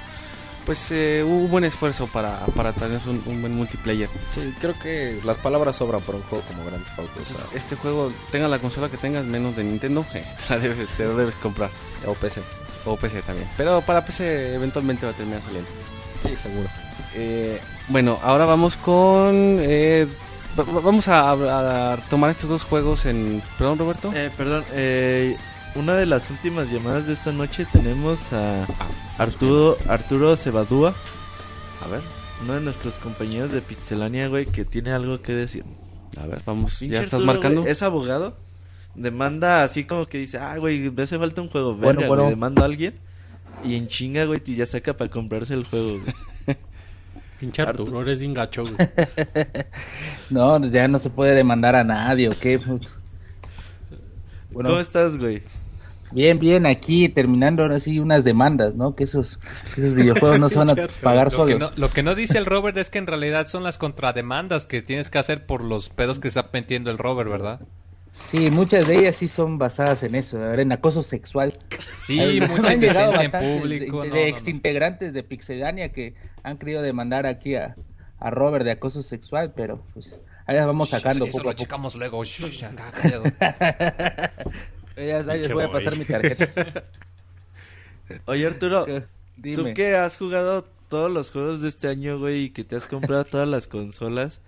Pues 0.65 0.91
eh, 0.91 1.23
hubo 1.23 1.35
un 1.37 1.51
buen 1.51 1.63
esfuerzo 1.63 2.07
para, 2.07 2.39
para 2.47 2.73
tener 2.73 2.99
un, 3.07 3.21
un 3.27 3.41
buen 3.41 3.53
multiplayer. 3.55 4.09
Sí, 4.31 4.53
creo 4.59 4.73
que 4.79 5.19
las 5.23 5.37
palabras 5.37 5.75
sobran 5.75 6.01
para 6.01 6.17
un 6.17 6.23
juego 6.23 6.43
como 6.47 6.65
Grand 6.65 6.83
Theft 6.83 6.99
Auto. 6.99 7.11
o 7.21 7.25
sea, 7.25 7.35
Entonces, 7.35 7.55
este 7.63 7.75
juego, 7.75 8.11
tenga 8.31 8.47
la 8.47 8.57
consola 8.59 8.89
que 8.89 8.97
tengas, 8.97 9.25
menos 9.25 9.55
de 9.55 9.63
Nintendo, 9.63 10.05
eh, 10.15 10.25
te, 10.47 10.53
la 10.55 10.59
debes, 10.59 10.89
te 10.97 11.05
lo 11.05 11.15
debes 11.15 11.35
comprar. 11.35 11.69
o 12.07 12.13
PC. 12.13 12.41
O 12.85 12.95
PC 12.97 13.21
también. 13.21 13.47
Pero 13.57 13.81
para 13.81 14.03
PC 14.05 14.55
eventualmente 14.55 15.05
va 15.05 15.11
a 15.11 15.15
terminar 15.15 15.41
saliendo. 15.43 15.69
Sí, 16.23 16.35
seguro. 16.35 16.67
Eh, 17.13 17.59
bueno, 17.87 18.19
ahora 18.23 18.45
vamos 18.45 18.75
con... 18.77 19.57
eh, 19.61 20.07
va- 20.59 20.63
va- 20.63 20.81
vamos 20.81 21.07
a, 21.07 21.31
a 21.93 21.97
tomar 22.09 22.31
estos 22.31 22.49
dos 22.49 22.63
juegos 22.63 23.05
en... 23.05 23.41
Perdón, 23.57 23.77
Roberto. 23.77 24.11
Eh, 24.15 24.31
perdón, 24.35 24.65
eh, 24.73 25.37
una 25.76 25.95
de 25.95 26.06
las 26.06 26.30
últimas 26.30 26.69
llamadas 26.72 27.07
de 27.07 27.14
esta 27.14 27.31
noche 27.31 27.65
tenemos 27.72 28.31
a 28.31 28.65
Arturo, 29.18 29.77
Arturo 29.88 30.35
Cebadúa. 30.35 30.95
A 31.84 31.88
ver, 31.88 32.02
uno 32.41 32.53
de 32.53 32.61
nuestros 32.61 32.95
compañeros 32.95 33.52
de 33.52 33.61
Pixelania, 33.61 34.27
güey, 34.27 34.45
que 34.45 34.64
tiene 34.65 34.91
algo 34.91 35.22
que 35.22 35.34
decir. 35.34 35.65
A 36.22 36.26
ver, 36.27 36.41
vamos. 36.45 36.80
¿Ya 36.80 37.02
estás 37.02 37.15
Arturo, 37.15 37.26
marcando? 37.34 37.61
güey, 37.61 37.72
es 37.72 37.81
abogado. 37.84 38.38
Demanda 38.95 39.64
así 39.64 39.84
como 39.84 40.06
que 40.06 40.18
dice, 40.19 40.38
ah, 40.38 40.57
güey, 40.57 40.89
me 40.89 41.03
hace 41.03 41.19
falta 41.19 41.41
un 41.41 41.49
juego. 41.49 41.76
Bueno, 41.76 41.99
Verga, 41.99 42.07
bueno. 42.07 42.23
güey, 42.23 42.35
demanda 42.35 42.61
a 42.61 42.65
alguien. 42.65 42.95
Y 43.64 43.76
en 43.76 43.88
chinga, 43.88 44.26
güey, 44.26 44.41
y 44.45 44.56
ya 44.56 44.65
saca 44.65 44.95
para 44.95 45.11
comprarse 45.11 45.53
el 45.53 45.65
juego, 45.65 45.99
güey. 45.99 46.14
Pinche 47.39 47.61
Arturo, 47.61 48.02
eres 48.02 48.22
bien 48.22 48.34
gacho, 48.34 48.64
güey. 48.64 48.76
No, 50.30 50.65
ya 50.69 50.88
no 50.88 50.97
se 50.99 51.10
puede 51.10 51.35
demandar 51.35 51.76
a 51.76 51.84
nadie, 51.84 52.30
¿o 52.30 52.39
qué? 52.39 52.57
Bueno, 52.57 52.80
¿Cómo 54.69 54.80
estás, 54.80 55.18
güey? 55.18 55.43
Bien, 56.15 56.39
bien, 56.39 56.65
aquí 56.65 57.09
terminando 57.09 57.61
ahora 57.63 57.79
sí 57.79 57.99
unas 57.99 58.23
demandas, 58.23 58.73
¿no? 58.75 58.95
Que 58.95 59.03
esos, 59.03 59.37
que 59.73 59.81
esos 59.81 59.93
videojuegos 59.93 60.39
no 60.39 60.47
se 60.49 60.57
van 60.57 60.69
a 60.71 60.75
pagar 61.01 61.31
Lo 61.31 61.43
que, 61.43 61.45
solos. 61.53 61.59
no, 61.59 61.71
lo 61.75 61.89
que 61.91 62.01
no 62.03 62.15
dice 62.15 62.37
el 62.37 62.45
Robert 62.47 62.77
es 62.77 62.89
que 62.89 62.97
en 62.99 63.07
realidad 63.07 63.45
son 63.47 63.63
las 63.63 63.77
contrademandas 63.77 64.65
que 64.65 64.81
tienes 64.81 65.09
que 65.11 65.17
hacer 65.19 65.45
por 65.45 65.63
los 65.63 65.89
pedos 65.89 66.19
que 66.19 66.27
está 66.29 66.49
metiendo 66.53 66.89
el 66.89 66.97
Robert, 66.97 67.29
¿verdad? 67.29 67.59
Sí, 68.11 68.49
muchas 68.49 68.87
de 68.87 68.97
ellas 68.99 69.17
sí 69.17 69.27
son 69.27 69.57
basadas 69.57 70.01
en 70.03 70.15
eso, 70.15 70.53
en 70.53 70.71
acoso 70.71 71.03
sexual. 71.03 71.51
Sí, 71.99 72.17
Ahí 72.19 72.39
me 72.39 72.47
mucha 72.47 72.71
han 72.71 72.79
llegado 72.79 73.11
indecencia 73.11 73.23
en 73.23 73.31
público, 73.59 74.01
De, 74.03 74.09
de 74.09 74.09
no, 74.09 74.15
no. 74.31 74.37
exintegrantes 74.37 75.13
de 75.13 75.23
Pixelania 75.23 75.89
que 75.91 76.13
han 76.43 76.57
querido 76.57 76.81
demandar 76.81 77.25
aquí 77.25 77.55
a, 77.55 77.75
a 78.19 78.29
Robert 78.29 78.63
de 78.63 78.71
acoso 78.71 79.03
sexual, 79.03 79.51
pero 79.53 79.81
pues 79.93 80.15
ahí 80.47 80.55
las 80.55 80.65
vamos 80.65 80.87
sacando 80.89 81.25
Eso 81.25 81.33
poco 81.39 81.43
lo 81.43 81.49
a 81.49 81.53
poco. 81.53 81.63
checamos 81.63 81.95
luego. 81.95 82.23
Ya, 84.95 85.22
les 85.23 85.51
voy 85.51 85.63
a 85.63 85.72
pasar 85.72 85.97
mi 85.97 86.05
tarjeta. 86.05 86.84
Oye, 88.26 88.45
Arturo, 88.45 88.85
Dime. 89.38 89.56
tú 89.56 89.74
que 89.74 89.95
has 89.95 90.17
jugado 90.17 90.64
todos 90.90 91.11
los 91.11 91.32
juegos 91.32 91.61
de 91.61 91.67
este 91.69 91.88
año, 91.88 92.19
güey, 92.19 92.43
y 92.45 92.49
que 92.51 92.64
te 92.64 92.75
has 92.75 92.85
comprado 92.85 93.25
todas 93.25 93.48
las 93.48 93.67
consolas, 93.67 94.41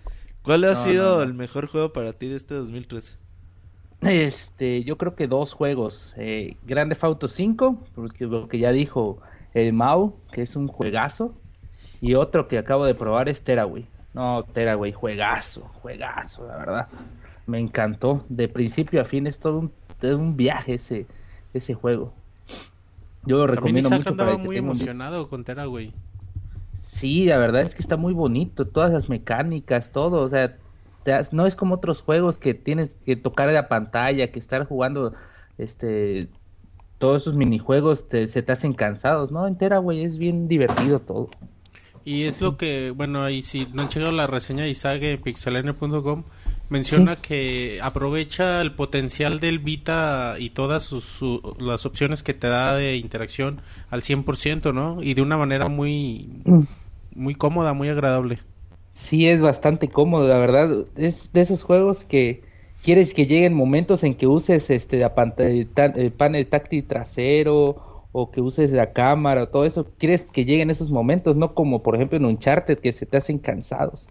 ¿cuál 0.44 0.64
ha 0.66 0.74
No, 0.74 0.76
sido 0.76 1.10
no, 1.10 1.16
no. 1.18 1.22
el 1.24 1.34
mejor 1.34 1.68
juego 1.68 1.92
para 1.92 2.14
ti 2.14 2.28
de 2.30 2.36
este 2.38 2.54
2013? 2.54 3.16
Este, 4.02 4.84
yo 4.84 4.98
creo 4.98 5.16
que 5.16 5.28
dos 5.28 5.54
juegos. 5.54 6.14
Eh, 6.18 6.56
Grande 6.66 6.94
Theft 6.96 7.04
Auto 7.04 7.28
5, 7.28 7.84
porque 7.96 8.26
lo 8.26 8.48
que 8.48 8.60
ya 8.60 8.72
dijo 8.72 9.20
el 9.54 9.74
Mau, 9.74 10.16
que 10.32 10.44
es 10.44 10.56
un 10.56 10.68
juegazo. 10.68 11.34
Y 12.00 12.14
otro 12.14 12.48
que 12.48 12.60
acabo 12.60 12.86
de 12.86 12.94
probar 12.94 13.28
es 13.28 13.42
Teraway. 13.42 13.88
No, 14.14 14.44
Teraway, 14.54 14.92
juegazo, 14.92 15.62
juegazo, 15.82 16.46
la 16.48 16.58
verdad. 16.58 16.88
Me 17.48 17.60
encantó. 17.60 18.24
De 18.30 18.48
principio 18.48 19.02
a 19.02 19.06
fin 19.06 19.26
es 19.26 19.40
todo 19.40 19.58
un, 19.58 19.72
es 20.02 20.16
un 20.16 20.36
viaje 20.38 20.76
ese, 20.76 21.06
ese 21.54 21.74
juego. 21.74 22.14
Yo 23.26 23.38
lo 23.38 23.46
También 23.48 23.56
recomiendo 23.56 23.88
Isaac 23.90 23.98
mucho 24.00 24.16
para 24.18 24.32
andaba 24.32 24.38
que 24.42 24.48
muy 24.48 24.56
un- 24.60 24.66
emocionado 24.66 25.30
con 25.30 25.44
Tera, 25.44 25.66
güey. 25.66 25.92
Sí, 26.80 27.26
la 27.26 27.38
verdad 27.38 27.62
es 27.62 27.76
que 27.76 27.82
está 27.82 27.98
muy 27.98 28.14
bonito, 28.14 28.66
todas 28.68 28.92
las 28.94 29.10
mecánicas, 29.10 29.92
todo, 29.92 30.22
o 30.22 30.30
sea, 30.30 30.56
te 31.04 31.14
has- 31.14 31.34
no 31.34 31.46
es 31.46 31.56
como 31.56 31.76
otros 31.76 32.02
juegos 32.02 32.38
que 32.38 32.54
tienes 32.54 32.98
que 33.06 33.16
tocar 33.16 33.50
la 33.52 33.68
pantalla, 33.68 34.32
que 34.32 34.40
estar 34.40 34.66
jugando, 34.66 35.14
este, 35.58 36.28
todos 36.98 37.24
esos 37.24 37.36
minijuegos 37.36 38.08
te, 38.10 38.28
se 38.28 38.42
te 38.42 38.52
hacen 38.52 38.74
cansados, 38.74 39.32
¿no? 39.32 39.48
Entera, 39.48 39.78
güey, 39.80 40.04
es 40.04 40.18
bien 40.18 40.48
divertido 40.48 41.00
todo. 41.00 41.30
Y 42.06 42.24
es 42.24 42.40
lo 42.42 42.56
que, 42.58 42.92
bueno, 42.96 43.24
ahí 43.24 43.42
si 43.42 43.68
no 43.74 43.82
han 43.84 43.90
llegado 43.90 44.14
la 44.14 44.28
reseña 44.28 44.64
de 44.64 44.70
Isaac 44.70 45.02
en 45.04 45.22
pixelania.com, 45.22 46.24
menciona 46.70 47.22
que 47.22 47.80
aprovecha 47.82 48.62
el 48.62 48.76
potencial 48.76 49.40
del 49.40 49.60
Vita 49.60 50.36
y 50.40 50.52
todas 50.52 50.84
sus, 50.84 51.04
su- 51.06 51.56
las 51.60 51.86
opciones 51.86 52.24
que 52.24 52.34
te 52.34 52.48
da 52.48 52.76
de 52.76 52.98
interacción 52.98 53.62
al 53.90 54.02
100%, 54.04 54.74
¿no? 54.74 55.02
Y 55.02 55.14
de 55.14 55.22
una 55.22 55.38
manera 55.38 55.68
muy, 55.68 56.30
muy 57.16 57.36
cómoda, 57.36 57.74
muy 57.74 57.90
agradable. 57.90 58.40
Sí, 58.94 59.28
es 59.28 59.42
bastante 59.42 59.90
cómodo, 59.90 60.28
la 60.28 60.38
verdad, 60.40 60.86
es 60.96 61.32
de 61.32 61.42
esos 61.42 61.64
juegos 61.64 62.04
que 62.04 62.44
quieres 62.82 63.14
que 63.14 63.28
lleguen 63.28 63.54
momentos 63.54 64.04
en 64.04 64.16
que 64.16 64.28
uses 64.28 64.70
este 64.70 64.98
la 64.98 65.14
pantalla, 65.16 65.66
ta- 65.74 65.86
el 65.86 66.12
panel 66.14 66.48
táctil 66.50 66.86
trasero 66.88 67.78
o 68.12 68.32
que 68.32 68.42
uses 68.42 68.72
la 68.72 68.94
cámara 68.94 69.44
o 69.44 69.50
todo 69.50 69.66
eso, 69.66 69.94
quieres 69.98 70.26
que 70.32 70.46
lleguen 70.46 70.72
esos 70.72 70.90
momentos, 70.90 71.36
no 71.38 71.54
como 71.54 71.84
por 71.84 71.96
ejemplo 71.96 72.18
en 72.18 72.26
Uncharted 72.26 72.80
que 72.80 72.92
se 72.92 73.06
te 73.06 73.18
hacen 73.18 73.38
cansados. 73.40 74.08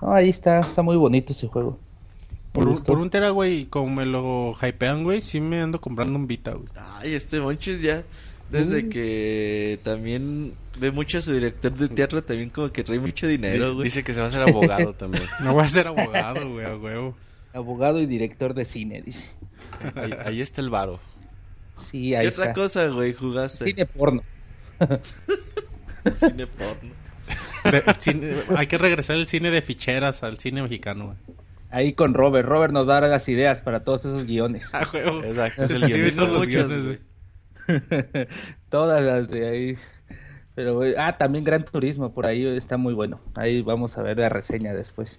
No, 0.00 0.12
ahí 0.14 0.28
está, 0.30 0.60
está 0.60 0.82
muy 0.82 0.96
bonito 0.96 1.32
ese 1.32 1.46
juego. 1.48 1.83
Por 2.54 2.68
un, 2.68 2.82
por 2.84 2.98
un 2.98 3.10
Tera, 3.10 3.30
güey, 3.30 3.66
como 3.66 3.94
me 3.96 4.06
lo 4.06 4.54
hypean, 4.62 5.02
güey, 5.04 5.20
sí 5.20 5.40
me 5.40 5.60
ando 5.60 5.80
comprando 5.80 6.16
un 6.16 6.26
Vita, 6.26 6.52
güey. 6.52 6.66
Ay, 6.76 7.14
este 7.14 7.40
Monchis 7.40 7.82
ya, 7.82 8.04
desde 8.50 8.84
Uh. 8.84 8.88
que 8.90 9.80
también 9.82 10.54
ve 10.78 10.90
mucho 10.92 11.18
a 11.18 11.20
su 11.20 11.32
director 11.32 11.72
de 11.72 11.88
teatro, 11.88 12.22
también 12.22 12.50
como 12.50 12.70
que 12.70 12.84
trae 12.84 12.98
mucho 13.00 13.26
dinero, 13.26 13.70
Di- 13.70 13.74
güey. 13.74 13.84
dice 13.84 14.04
que 14.04 14.12
se 14.14 14.20
va 14.20 14.26
a 14.26 14.28
hacer 14.28 14.42
abogado 14.42 14.94
también. 14.96 15.24
No 15.42 15.52
voy 15.54 15.64
a 15.64 15.68
ser 15.68 15.88
abogado, 15.88 16.48
güey, 16.48 16.64
a 16.64 16.76
huevo. 16.76 17.16
Abogado 17.52 18.00
y 18.00 18.06
director 18.06 18.54
de 18.54 18.64
cine, 18.64 19.02
dice. 19.04 19.24
Ahí, 19.96 20.12
ahí 20.24 20.40
está 20.40 20.60
el 20.60 20.70
varo. 20.70 21.00
Sí, 21.90 22.14
ahí 22.14 22.22
¿Qué 22.26 22.28
otra 22.28 22.52
cosa, 22.52 22.86
güey, 22.86 23.12
jugaste? 23.14 23.64
Cine 23.64 23.84
porno. 23.86 24.22
Cine 26.16 26.46
porno. 26.46 26.92
De- 27.64 27.82
cine- 27.98 28.34
hay 28.56 28.66
que 28.66 28.78
regresar 28.78 29.16
el 29.16 29.26
cine 29.26 29.50
de 29.50 29.62
ficheras 29.62 30.22
al 30.22 30.38
cine 30.38 30.62
mexicano, 30.62 31.06
güey. 31.06 31.16
Ahí 31.74 31.92
con 31.94 32.14
Robert. 32.14 32.48
Robert 32.48 32.72
nos 32.72 32.88
va 32.88 32.98
a 32.98 33.00
dar 33.00 33.10
las 33.10 33.28
ideas 33.28 33.60
para 33.62 33.82
todos 33.84 34.04
esos 34.04 34.26
guiones. 34.26 34.68
A 34.74 34.88
huevo. 34.92 35.22
Exacto, 35.24 35.64
es 35.64 35.68
Te 35.68 35.74
el 35.74 35.86
guiones, 36.14 36.16
guiones, 36.48 36.84
güey. 36.84 36.98
Todas 38.70 39.02
las 39.02 39.28
de 39.28 39.48
ahí. 39.48 39.76
Pero, 40.54 40.74
güey, 40.74 40.94
ah, 40.96 41.18
también 41.18 41.42
Gran 41.44 41.64
Turismo, 41.64 42.12
por 42.14 42.28
ahí 42.28 42.46
está 42.46 42.76
muy 42.76 42.94
bueno. 42.94 43.20
Ahí 43.34 43.60
vamos 43.62 43.98
a 43.98 44.02
ver 44.02 44.18
la 44.18 44.28
reseña 44.28 44.72
después. 44.72 45.18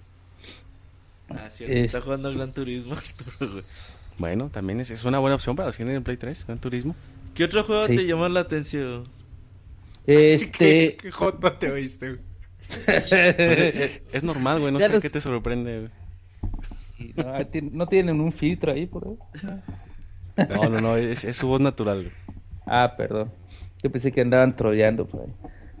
Ah, 1.28 1.50
cierto, 1.50 1.74
Es- 1.74 1.86
está 1.86 2.00
jugando 2.00 2.32
Gran 2.32 2.52
Turismo, 2.52 2.94
Arturo, 2.94 3.52
güey. 3.52 3.64
Bueno, 4.18 4.48
también 4.48 4.80
es, 4.80 4.90
es 4.90 5.04
una 5.04 5.18
buena 5.18 5.34
opción 5.34 5.56
para 5.56 5.66
los 5.66 5.76
que 5.76 5.84
tienen 5.84 6.02
Play 6.02 6.16
3, 6.16 6.46
Gran 6.46 6.58
Turismo. 6.58 6.96
¿Qué 7.34 7.44
otro 7.44 7.64
juego 7.64 7.86
Sí. 7.86 7.96
te 7.96 8.06
llamó 8.06 8.26
la 8.30 8.40
atención? 8.40 9.04
Este. 10.06 10.48
¿Qué, 10.50 10.96
qué 11.02 11.10
jota 11.12 11.58
te 11.58 11.70
oíste, 11.70 12.12
güey? 12.14 12.20
Es 14.12 14.22
normal, 14.24 14.60
güey, 14.60 14.72
no 14.72 14.80
Ya 14.80 14.86
sé 14.86 14.94
los- 14.94 15.02
qué 15.02 15.10
te 15.10 15.20
sorprende. 15.20 15.80
güey. 15.80 16.05
No, 16.98 17.46
ti- 17.46 17.62
no 17.62 17.86
tienen 17.86 18.20
un 18.20 18.32
filtro 18.32 18.72
ahí 18.72 18.86
por 18.86 19.06
ahí. 19.06 19.18
No, 20.48 20.68
no, 20.68 20.80
no, 20.80 20.96
es, 20.96 21.24
es 21.24 21.36
su 21.36 21.46
voz 21.46 21.60
natural. 21.60 22.10
Ah, 22.66 22.94
perdón. 22.96 23.30
Yo 23.82 23.90
pensé 23.90 24.12
que 24.12 24.20
andaban 24.20 24.56
troleando 24.56 25.06
por 25.06 25.22
ahí. 25.22 25.32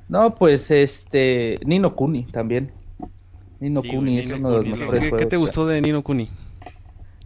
No, 0.08 0.34
pues 0.34 0.70
este. 0.70 1.56
Nino 1.64 1.94
Kuni 1.94 2.24
también. 2.24 2.72
Nino 3.60 3.82
Sí, 3.82 3.88
Kuni 3.88 4.18
es 4.18 4.32
uno 4.32 4.50
de 4.50 4.56
los 4.68 4.78
mejores 4.78 5.12
¿Qué, 5.12 5.26
te 5.26 5.36
gustó 5.36 5.66
de 5.66 5.80
Nino 5.80 6.02
Kuni? 6.02 6.28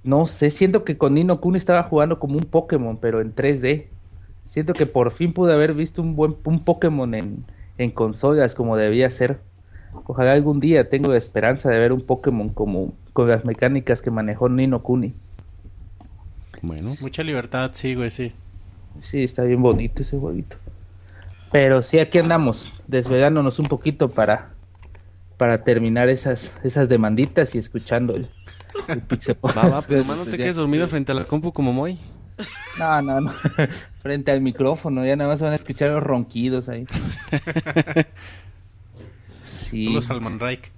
No 0.02 0.26
sé, 0.26 0.50
siento 0.50 0.84
que 0.84 0.96
con 0.96 1.14
Nino 1.14 1.40
Kuni 1.40 1.58
estaba 1.58 1.82
jugando 1.82 2.18
como 2.18 2.34
un 2.34 2.44
Pokémon, 2.44 2.96
pero 2.96 3.20
en 3.20 3.34
3D. 3.34 3.88
Siento 4.44 4.72
que 4.74 4.86
por 4.86 5.12
fin 5.12 5.32
pude 5.32 5.52
haber 5.52 5.74
visto 5.74 6.00
un 6.02 6.16
buen 6.16 6.36
un 6.44 6.60
Pokémon 6.64 7.14
en, 7.14 7.44
en 7.78 7.90
consolas 7.90 8.54
como 8.54 8.76
debía 8.76 9.10
ser. 9.10 9.40
Ojalá 10.06 10.32
algún 10.32 10.60
día 10.60 10.88
tengo 10.88 11.12
la 11.12 11.18
esperanza 11.18 11.70
de 11.70 11.78
ver 11.78 11.92
un 11.92 12.00
Pokémon 12.00 12.48
como 12.48 12.92
con 13.12 13.28
las 13.28 13.44
mecánicas 13.44 14.02
que 14.02 14.10
manejó 14.10 14.48
Nino 14.48 14.82
Kuni. 14.82 15.14
Bueno, 16.62 16.94
Mucha 17.00 17.22
libertad, 17.22 17.70
sí, 17.74 17.94
güey, 17.94 18.10
sí. 18.10 18.32
Sí, 19.10 19.24
está 19.24 19.44
bien 19.44 19.62
bonito 19.62 20.02
ese 20.02 20.18
jueguito. 20.18 20.56
Pero 21.52 21.82
sí, 21.82 21.98
aquí 21.98 22.18
andamos, 22.18 22.72
desvelándonos 22.86 23.58
un 23.58 23.66
poquito 23.66 24.08
para, 24.10 24.50
para 25.36 25.64
terminar 25.64 26.08
esas, 26.08 26.52
esas 26.62 26.88
demanditas 26.88 27.54
y 27.54 27.58
escuchando 27.58 28.14
el, 28.14 28.28
el 28.88 29.00
va, 29.00 29.68
va, 29.68 29.82
pero 29.82 30.04
Pues 30.04 30.06
más 30.06 30.16
no 30.16 30.24
te 30.24 30.36
quedes 30.36 30.56
dormido 30.56 30.86
frente 30.88 31.12
a 31.12 31.14
la 31.14 31.24
compu 31.24 31.52
como 31.52 31.72
Moy. 31.72 31.98
No, 32.78 33.02
no, 33.02 33.20
no. 33.20 33.34
Frente 34.02 34.32
al 34.32 34.40
micrófono, 34.40 35.04
ya 35.04 35.14
nada 35.14 35.28
más 35.28 35.42
van 35.42 35.52
a 35.52 35.56
escuchar 35.56 35.90
los 35.90 36.02
ronquidos 36.02 36.68
ahí. 36.68 36.86
Sí, 39.70 40.00
Salman 40.00 40.40
Reich. 40.40 40.72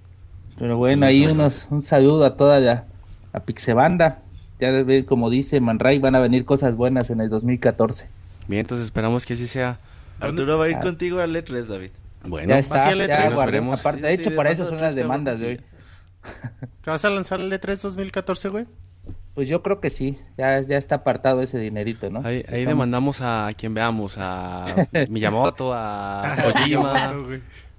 Pero 0.59 0.77
bueno, 0.77 1.05
ahí 1.05 1.25
unos, 1.25 1.67
un 1.69 1.83
saludo 1.83 2.25
a 2.25 2.35
toda 2.37 2.59
la, 2.59 2.85
la 3.33 3.39
Pixebanda. 3.41 4.19
Ya 4.59 4.69
ve, 4.71 5.05
como 5.05 5.29
dice 5.29 5.59
Manray, 5.59 5.99
van 5.99 6.15
a 6.15 6.19
venir 6.19 6.45
cosas 6.45 6.75
buenas 6.75 7.09
en 7.09 7.19
el 7.21 7.29
2014. 7.29 8.07
Bien, 8.47 8.61
entonces 8.61 8.85
esperamos 8.85 9.25
que 9.25 9.33
así 9.33 9.47
sea. 9.47 9.79
Arturo 10.19 10.57
va 10.57 10.65
a 10.65 10.69
ir 10.69 10.75
Ah. 10.77 10.81
contigo 10.81 11.19
a 11.19 11.27
Letres, 11.27 11.67
David. 11.67 11.89
Bueno, 12.25 12.49
ya 12.49 12.59
está, 12.59 12.91
el 12.91 12.99
ya 12.99 13.05
E3, 13.05 13.33
guardé- 13.33 13.39
esperemos. 13.39 13.79
aparte, 13.81 14.01
de 14.03 14.13
hecho, 14.13 14.29
sí, 14.29 14.35
para 14.35 14.51
eso 14.51 14.69
son 14.69 14.77
las 14.79 14.95
demandas 14.95 15.39
de 15.39 15.47
hoy. 15.47 15.61
¿Te 16.81 16.89
vas 16.89 17.03
a 17.03 17.09
lanzar 17.09 17.41
el 17.41 17.51
E3 17.51 17.81
2014, 17.81 18.47
güey? 18.49 18.65
Pues 19.33 19.49
yo 19.49 19.61
creo 19.63 19.81
que 19.81 19.89
sí, 19.89 20.17
ya, 20.37 20.61
ya 20.61 20.77
está 20.77 20.95
apartado 20.95 21.41
ese 21.41 21.57
dinerito, 21.57 22.09
¿no? 22.09 22.21
ahí, 22.25 22.45
ahí 22.47 22.63
demandamos 22.65 23.19
a 23.19 23.49
quien 23.57 23.73
veamos, 23.73 24.15
a 24.19 24.63
Miyamoto, 25.09 25.73
a 25.73 26.35
Kojima. 26.43 27.13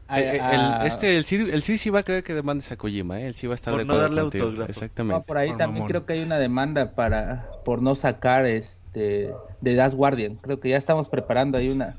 A- 0.09 0.21
Eh, 0.21 0.37
eh, 0.37 0.41
a- 0.41 0.81
el, 0.83 0.87
este, 0.87 1.17
el 1.17 1.25
Sir, 1.25 1.51
el 1.53 1.63
Sir 1.63 1.79
sí 1.79 1.91
va 1.91 2.01
a 2.01 2.03
creer 2.03 2.23
que 2.23 2.35
demandes 2.35 2.71
a 2.73 2.77
Kojima, 2.77 3.21
¿eh? 3.21 3.27
Él 3.29 3.35
sí 3.35 3.47
va 3.47 3.55
a 3.55 3.57
estar 3.57 3.73
Por 3.73 3.81
de 3.81 3.87
no 3.87 3.97
darle 3.97 4.21
contigo. 4.23 4.45
autógrafo. 4.45 4.71
Exactamente. 4.71 5.19
no, 5.19 5.23
por 5.25 5.39
ahí 5.39 5.49
Por 5.51 5.59
también 5.59 5.75
mamón. 5.85 5.89
creo 5.89 6.07
que 6.07 6.13
hay 6.15 6.23
una 6.23 6.39
demanda 6.39 6.93
para 6.93 7.49
por 7.65 7.81
no 7.83 7.95
sacar 7.95 8.47
este 8.47 9.31
de 9.61 9.73
Last 9.75 9.97
Guardian. 9.97 10.37
Creo 10.37 10.61
que 10.61 10.69
ya 10.71 10.77
estamos 10.77 11.09
preparando 11.09 11.59
ahí 11.59 11.69
una, 11.71 11.97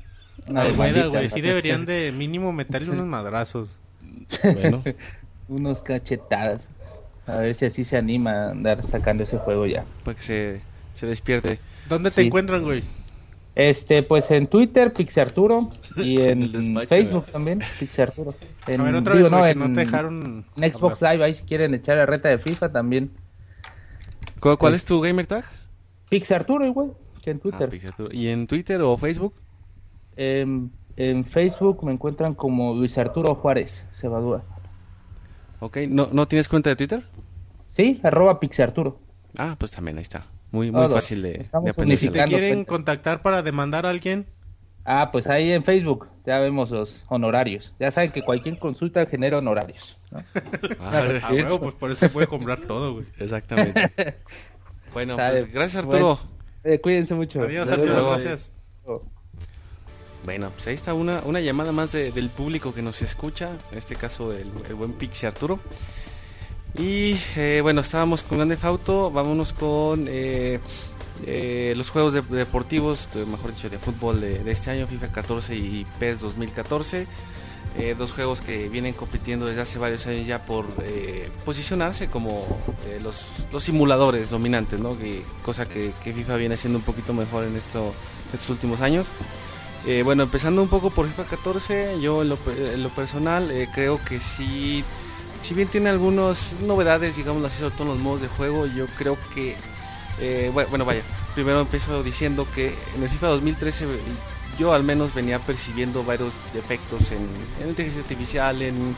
una 0.48 0.64
güey, 0.70 1.28
sí 1.28 1.40
deberían 1.40 1.84
de 1.86 2.12
mínimo 2.16 2.52
meterle 2.52 2.90
unos 2.90 3.06
madrazos. 3.06 3.76
Bueno. 4.42 4.82
Unos 5.48 5.80
cachetadas. 5.80 6.66
A 7.28 7.36
ver 7.36 7.54
si 7.54 7.66
así 7.66 7.84
se 7.84 7.96
anima 7.96 8.32
a 8.46 8.50
andar 8.50 8.84
sacando 8.84 9.22
ese 9.22 9.38
juego 9.38 9.64
ya. 9.64 9.84
Para 10.04 10.16
que 10.16 10.22
se, 10.22 10.60
se 10.94 11.06
despierte. 11.06 11.60
¿Dónde 11.88 12.10
te 12.10 12.22
encuentran, 12.22 12.62
güey? 12.64 12.82
Este, 13.56 14.02
pues 14.02 14.30
en 14.30 14.46
Twitter, 14.46 14.92
Pixarturo. 14.92 15.70
Y 15.96 16.20
en 16.20 16.52
despacho, 16.52 16.88
Facebook 16.88 17.24
también, 17.32 17.60
Pixarturo. 17.80 18.34
En, 18.66 18.80
A 18.82 18.84
ver, 18.84 18.94
otra 18.96 19.14
digo, 19.16 19.30
vez, 19.30 19.42
que 19.44 19.50
en, 19.52 19.58
no 19.58 19.64
te 19.72 19.80
dejaron 19.80 20.44
en 20.56 20.72
Xbox 20.74 21.00
Live, 21.00 21.24
ahí 21.24 21.34
si 21.34 21.42
quieren 21.42 21.72
echar 21.74 21.96
la 21.96 22.04
reta 22.06 22.28
de 22.28 22.38
FIFA 22.38 22.70
también. 22.70 23.10
¿Cuál, 24.40 24.58
cuál 24.58 24.74
es 24.74 24.84
tu 24.84 25.00
gamer 25.00 25.26
tag? 25.26 25.44
Pixarturo, 26.10 26.70
güey, 26.72 26.90
que 27.22 27.30
en 27.30 27.38
Ah, 27.38 27.40
Twitter. 27.40 27.68
Pixarturo. 27.70 28.08
¿Y 28.12 28.28
en 28.28 28.46
Twitter 28.46 28.80
o 28.82 28.96
Facebook? 28.98 29.34
En, 30.16 30.70
en 30.96 31.24
Facebook 31.24 31.82
me 31.82 31.92
encuentran 31.92 32.34
como 32.34 32.74
Luis 32.74 32.96
Arturo 32.98 33.34
Juárez, 33.36 33.84
Cebadúa. 33.98 34.42
Ok, 35.60 35.78
¿no, 35.88 36.10
¿no 36.12 36.28
tienes 36.28 36.48
cuenta 36.48 36.68
de 36.68 36.76
Twitter? 36.76 37.04
Sí, 37.70 37.98
arroba 38.02 38.38
Pixarturo. 38.38 38.98
Ah, 39.38 39.56
pues 39.58 39.70
también 39.72 39.96
ahí 39.96 40.02
está. 40.02 40.26
Muy, 40.50 40.70
muy 40.70 40.80
Todos. 40.82 40.94
fácil 40.94 41.22
de, 41.22 41.30
de 41.30 41.92
¿Y 41.92 41.96
si 41.96 42.08
te 42.10 42.24
quieren 42.24 42.64
contactar 42.64 43.22
para 43.22 43.42
demandar 43.42 43.84
a 43.86 43.90
alguien? 43.90 44.26
Ah, 44.84 45.10
pues 45.10 45.26
ahí 45.26 45.50
en 45.50 45.64
Facebook 45.64 46.06
ya 46.24 46.38
vemos 46.38 46.70
los 46.70 47.02
honorarios. 47.08 47.74
Ya 47.80 47.90
saben 47.90 48.12
que 48.12 48.22
cualquier 48.22 48.58
consulta 48.58 49.04
genera 49.06 49.38
honorarios. 49.38 49.98
¿no? 50.12 50.22
Ah, 50.80 51.02
A 51.24 51.32
huevo, 51.32 51.58
pues 51.60 51.74
por 51.74 51.90
eso 51.90 52.00
se 52.00 52.08
puede 52.08 52.26
comprar 52.28 52.60
todo, 52.60 52.94
güey. 52.94 53.06
Exactamente. 53.18 53.90
Bueno, 54.92 55.16
Sabe. 55.16 55.42
pues 55.42 55.52
gracias 55.52 55.84
Arturo. 55.84 56.18
Bueno, 56.22 56.30
eh, 56.64 56.80
cuídense 56.80 57.14
mucho. 57.14 57.42
Adiós, 57.42 57.70
Arturo, 57.70 58.08
gracias. 58.10 58.52
Bueno, 60.24 60.50
pues 60.50 60.66
ahí 60.68 60.74
está 60.74 60.94
una, 60.94 61.20
una 61.24 61.40
llamada 61.40 61.70
más 61.72 61.92
de- 61.92 62.10
del 62.12 62.30
público 62.30 62.72
que 62.74 62.80
nos 62.82 63.02
escucha, 63.02 63.50
en 63.72 63.78
este 63.78 63.94
caso 63.96 64.32
el, 64.32 64.46
el 64.68 64.74
buen 64.74 64.92
Pixie 64.94 65.28
Arturo. 65.28 65.60
Y 66.78 67.16
eh, 67.36 67.60
bueno, 67.62 67.80
estábamos 67.80 68.22
con 68.22 68.38
Grande 68.38 68.56
Fauto, 68.56 69.10
vámonos 69.10 69.52
con 69.54 70.06
eh, 70.08 70.60
eh, 71.24 71.72
los 71.76 71.88
juegos 71.90 72.12
de- 72.12 72.20
deportivos, 72.22 73.08
de- 73.14 73.24
mejor 73.24 73.54
dicho, 73.54 73.70
de 73.70 73.78
fútbol 73.78 74.20
de, 74.20 74.50
este 74.50 74.70
año, 74.70 74.86
FIFA 74.86 75.08
14 75.08 75.56
y 75.56 75.86
PES 75.98 76.20
2014. 76.20 77.06
Eh, 77.78 77.94
dos 77.98 78.12
juegos 78.12 78.40
que 78.40 78.68
vienen 78.70 78.94
compitiendo 78.94 79.44
desde 79.46 79.60
hace 79.60 79.78
varios 79.78 80.06
años 80.06 80.26
ya 80.26 80.46
por 80.46 80.66
posicionarse 81.44 82.08
como 82.08 82.46
los, 83.02 83.22
simuladores 83.62 84.30
dominantes, 84.30 84.80
¿no? 84.80 84.98
Que, 84.98 85.22
cosa 85.44 85.66
que, 85.66 85.92
FIFA 86.02 86.36
viene 86.36 86.54
haciendo 86.54 86.78
un 86.78 86.84
poquito 86.84 87.12
mejor 87.12 87.44
en 87.44 87.54
esto, 87.56 87.92
estos 88.32 88.48
últimos 88.50 88.80
años. 88.80 89.08
Bueno, 90.04 90.22
empezando 90.22 90.62
un 90.62 90.68
poco 90.68 90.88
por 90.90 91.06
FIFA 91.06 91.24
14, 91.24 92.00
yo 92.00 92.22
en 92.22 92.30
lo, 92.30 92.38
en 92.56 92.82
lo 92.82 92.88
personal 92.88 93.52
creo 93.74 94.00
que 94.04 94.20
sí, 94.20 94.82
si 95.46 95.54
bien 95.54 95.68
tiene 95.68 95.90
algunas 95.90 96.54
novedades, 96.66 97.16
digamos 97.16 97.44
así, 97.44 97.58
sobre 97.58 97.74
todo 97.76 97.84
en 97.88 97.94
los 97.94 97.98
modos 98.02 98.20
de 98.22 98.28
juego, 98.28 98.66
yo 98.66 98.86
creo 98.98 99.16
que, 99.34 99.56
eh, 100.20 100.50
bue- 100.54 100.68
bueno, 100.68 100.84
vaya, 100.84 101.02
primero 101.34 101.60
empiezo 101.60 102.02
diciendo 102.02 102.46
que 102.54 102.74
en 102.96 103.02
el 103.02 103.08
FIFA 103.10 103.28
2013 103.28 103.84
eh, 103.84 103.88
yo 104.58 104.72
al 104.72 104.82
menos 104.82 105.14
venía 105.14 105.38
percibiendo 105.38 106.02
varios 106.02 106.32
defectos 106.54 107.10
en, 107.12 107.28
en 107.62 107.68
inteligencia 107.68 108.02
artificial, 108.02 108.62
en, 108.62 108.96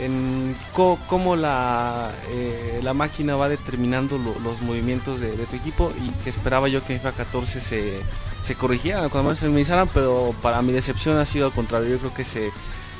en 0.00 0.56
cómo 0.72 1.36
la, 1.36 2.12
eh, 2.30 2.80
la 2.82 2.94
máquina 2.94 3.36
va 3.36 3.48
determinando 3.48 4.18
lo- 4.18 4.38
los 4.40 4.60
movimientos 4.62 5.20
de, 5.20 5.36
de 5.36 5.46
tu 5.46 5.56
equipo 5.56 5.92
y 6.04 6.10
que 6.22 6.30
esperaba 6.30 6.68
yo 6.68 6.84
que 6.84 6.94
en 6.94 7.00
FIFA 7.00 7.12
14 7.12 7.60
se, 7.60 8.00
se 8.44 8.54
corrigieran, 8.54 9.08
cuando 9.08 9.28
menos 9.30 9.38
se 9.40 9.46
minimizaran, 9.46 9.88
pero 9.94 10.34
para 10.42 10.62
mi 10.62 10.72
decepción 10.72 11.16
ha 11.18 11.26
sido 11.26 11.46
al 11.46 11.52
contrario. 11.52 11.88
Yo 11.90 11.98
creo 11.98 12.14
que 12.14 12.24
se 12.24 12.50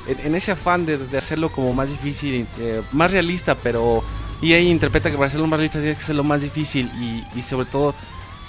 en, 0.06 0.34
ese 0.34 0.52
afán 0.52 0.84
de, 0.86 0.98
de 0.98 1.18
hacerlo 1.18 1.50
como 1.50 1.72
más 1.72 1.90
difícil, 1.90 2.46
eh, 2.58 2.82
más 2.92 3.10
realista, 3.10 3.54
pero 3.54 4.04
EA 4.42 4.60
interpreta 4.60 5.10
que 5.10 5.16
para 5.16 5.28
hacerlo 5.28 5.46
más 5.46 5.58
realista 5.58 5.78
tiene 5.80 5.94
que 5.96 6.02
ser 6.02 6.16
lo 6.16 6.24
más 6.24 6.42
difícil 6.42 6.90
y, 7.00 7.24
y 7.38 7.42
sobre 7.42 7.66
todo 7.66 7.94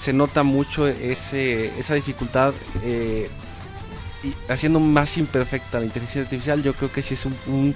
se 0.02 0.12
nota 0.12 0.42
mucho 0.42 0.86
ese, 0.86 1.72
esa 1.78 1.94
dificultad 1.94 2.52
eh, 2.84 3.30
y 4.22 4.34
haciendo 4.50 4.80
más 4.80 5.16
imperfecta 5.16 5.78
la 5.78 5.86
inteligencia 5.86 6.22
artificial. 6.22 6.62
Yo 6.62 6.74
creo 6.74 6.92
que 6.92 7.02
sí 7.02 7.14
es 7.14 7.24
un, 7.26 7.34
un, 7.46 7.74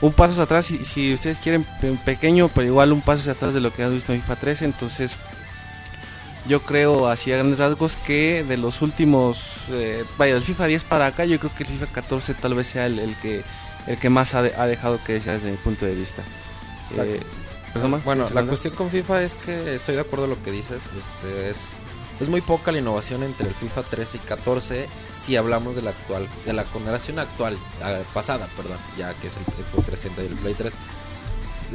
un 0.00 0.12
paso 0.12 0.40
atrás, 0.42 0.70
y 0.70 0.84
si 0.84 1.12
ustedes 1.14 1.38
quieren 1.38 1.64
pe- 1.80 1.98
pequeño, 2.04 2.48
pero 2.48 2.66
igual 2.66 2.92
un 2.92 3.00
paso 3.00 3.30
atrás 3.30 3.52
de 3.54 3.60
lo 3.60 3.72
que 3.72 3.82
han 3.82 3.94
visto 3.94 4.12
en 4.12 4.20
FIFA 4.22 4.36
13. 4.36 4.64
Entonces, 4.64 5.16
yo 6.46 6.62
creo, 6.62 7.08
así 7.08 7.32
a 7.32 7.36
grandes 7.36 7.58
rasgos, 7.58 7.96
que 8.06 8.44
de 8.44 8.56
los 8.56 8.82
últimos, 8.82 9.40
eh, 9.70 10.04
vaya, 10.18 10.34
del 10.34 10.42
FIFA 10.42 10.66
10 10.66 10.84
para 10.84 11.06
acá, 11.06 11.24
yo 11.24 11.38
creo 11.38 11.52
que 11.54 11.62
el 11.64 11.68
FIFA 11.70 11.86
14 11.86 12.34
tal 12.34 12.54
vez 12.54 12.66
sea 12.66 12.86
el, 12.86 12.98
el 12.98 13.16
que 13.16 13.42
el 13.86 13.98
que 13.98 14.10
más 14.10 14.34
ha, 14.34 14.42
de- 14.42 14.54
ha 14.56 14.66
dejado 14.66 15.00
que 15.04 15.14
desear 15.14 15.36
desde 15.36 15.50
mi 15.50 15.56
punto 15.56 15.84
de 15.86 15.94
vista. 15.94 16.22
Eh, 16.96 17.20
¿perdón, 17.72 17.90
Ma? 17.92 18.00
Bueno, 18.04 18.24
¿Quieres 18.26 18.44
la 18.44 18.48
cuestión 18.48 18.74
con 18.74 18.90
FIFA 18.90 19.22
es 19.22 19.34
que 19.34 19.74
estoy 19.74 19.94
de 19.96 20.02
acuerdo 20.02 20.26
con 20.26 20.36
lo 20.36 20.42
que 20.42 20.50
dices. 20.52 20.82
Este, 20.84 21.50
es, 21.50 21.56
es 22.20 22.28
muy 22.28 22.40
poca 22.42 22.70
la 22.70 22.78
innovación 22.78 23.22
entre 23.24 23.48
el 23.48 23.54
FIFA 23.54 23.82
13 23.82 24.18
y 24.18 24.20
14 24.20 24.88
si 25.10 25.34
hablamos 25.34 25.74
de 25.74 25.82
la 25.82 25.90
actual, 25.90 26.28
de 26.46 26.52
la 26.52 26.64
generación 26.64 27.18
actual, 27.18 27.58
ah, 27.82 27.98
pasada, 28.14 28.48
perdón, 28.56 28.78
ya 28.96 29.14
que 29.14 29.26
es 29.28 29.36
el 29.36 29.42
Xbox 29.44 29.86
360 29.86 30.22
y 30.22 30.26
el 30.26 30.34
Play 30.34 30.54
3. 30.54 30.72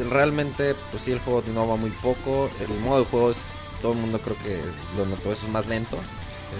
Realmente, 0.10 0.76
pues 0.92 1.04
sí, 1.04 1.12
el 1.12 1.20
juego 1.20 1.44
innova 1.48 1.76
muy 1.76 1.90
poco. 1.90 2.50
El 2.62 2.80
modo 2.80 3.00
de 3.00 3.06
juego 3.06 3.32
es, 3.32 3.38
todo 3.82 3.94
el 3.94 4.00
mundo 4.00 4.20
creo 4.20 4.36
que 4.44 4.62
lo 4.98 5.06
notó, 5.06 5.32
eso 5.32 5.46
es 5.48 5.52
más 5.52 5.68
lento. 5.68 5.98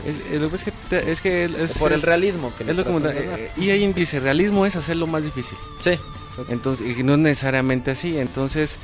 Es- 0.04 0.08
Es, 0.08 0.32
es 0.34 0.42
lo 0.42 0.50
que 0.50 0.56
es 0.58 0.64
que, 0.66 0.74
te- 0.90 1.12
es 1.12 1.22
que 1.22 1.46
es, 1.46 1.78
por 1.78 1.94
el 1.94 2.02
realismo 2.02 2.52
que 2.58 2.70
es 2.70 2.76
lo 2.76 2.84
eh, 3.10 3.52
y 3.56 3.70
ahí 3.70 3.92
dice 3.94 4.20
realismo 4.20 4.66
es 4.66 4.76
hacerlo 4.76 5.08
más 5.08 5.24
difícil 5.24 5.58
sí. 5.80 5.92
Entonces 6.50 6.98
y 6.98 7.04
no 7.04 7.14
es 7.14 7.20
necesariamente 7.20 7.92
así. 7.92 8.18
Entonces 8.18 8.78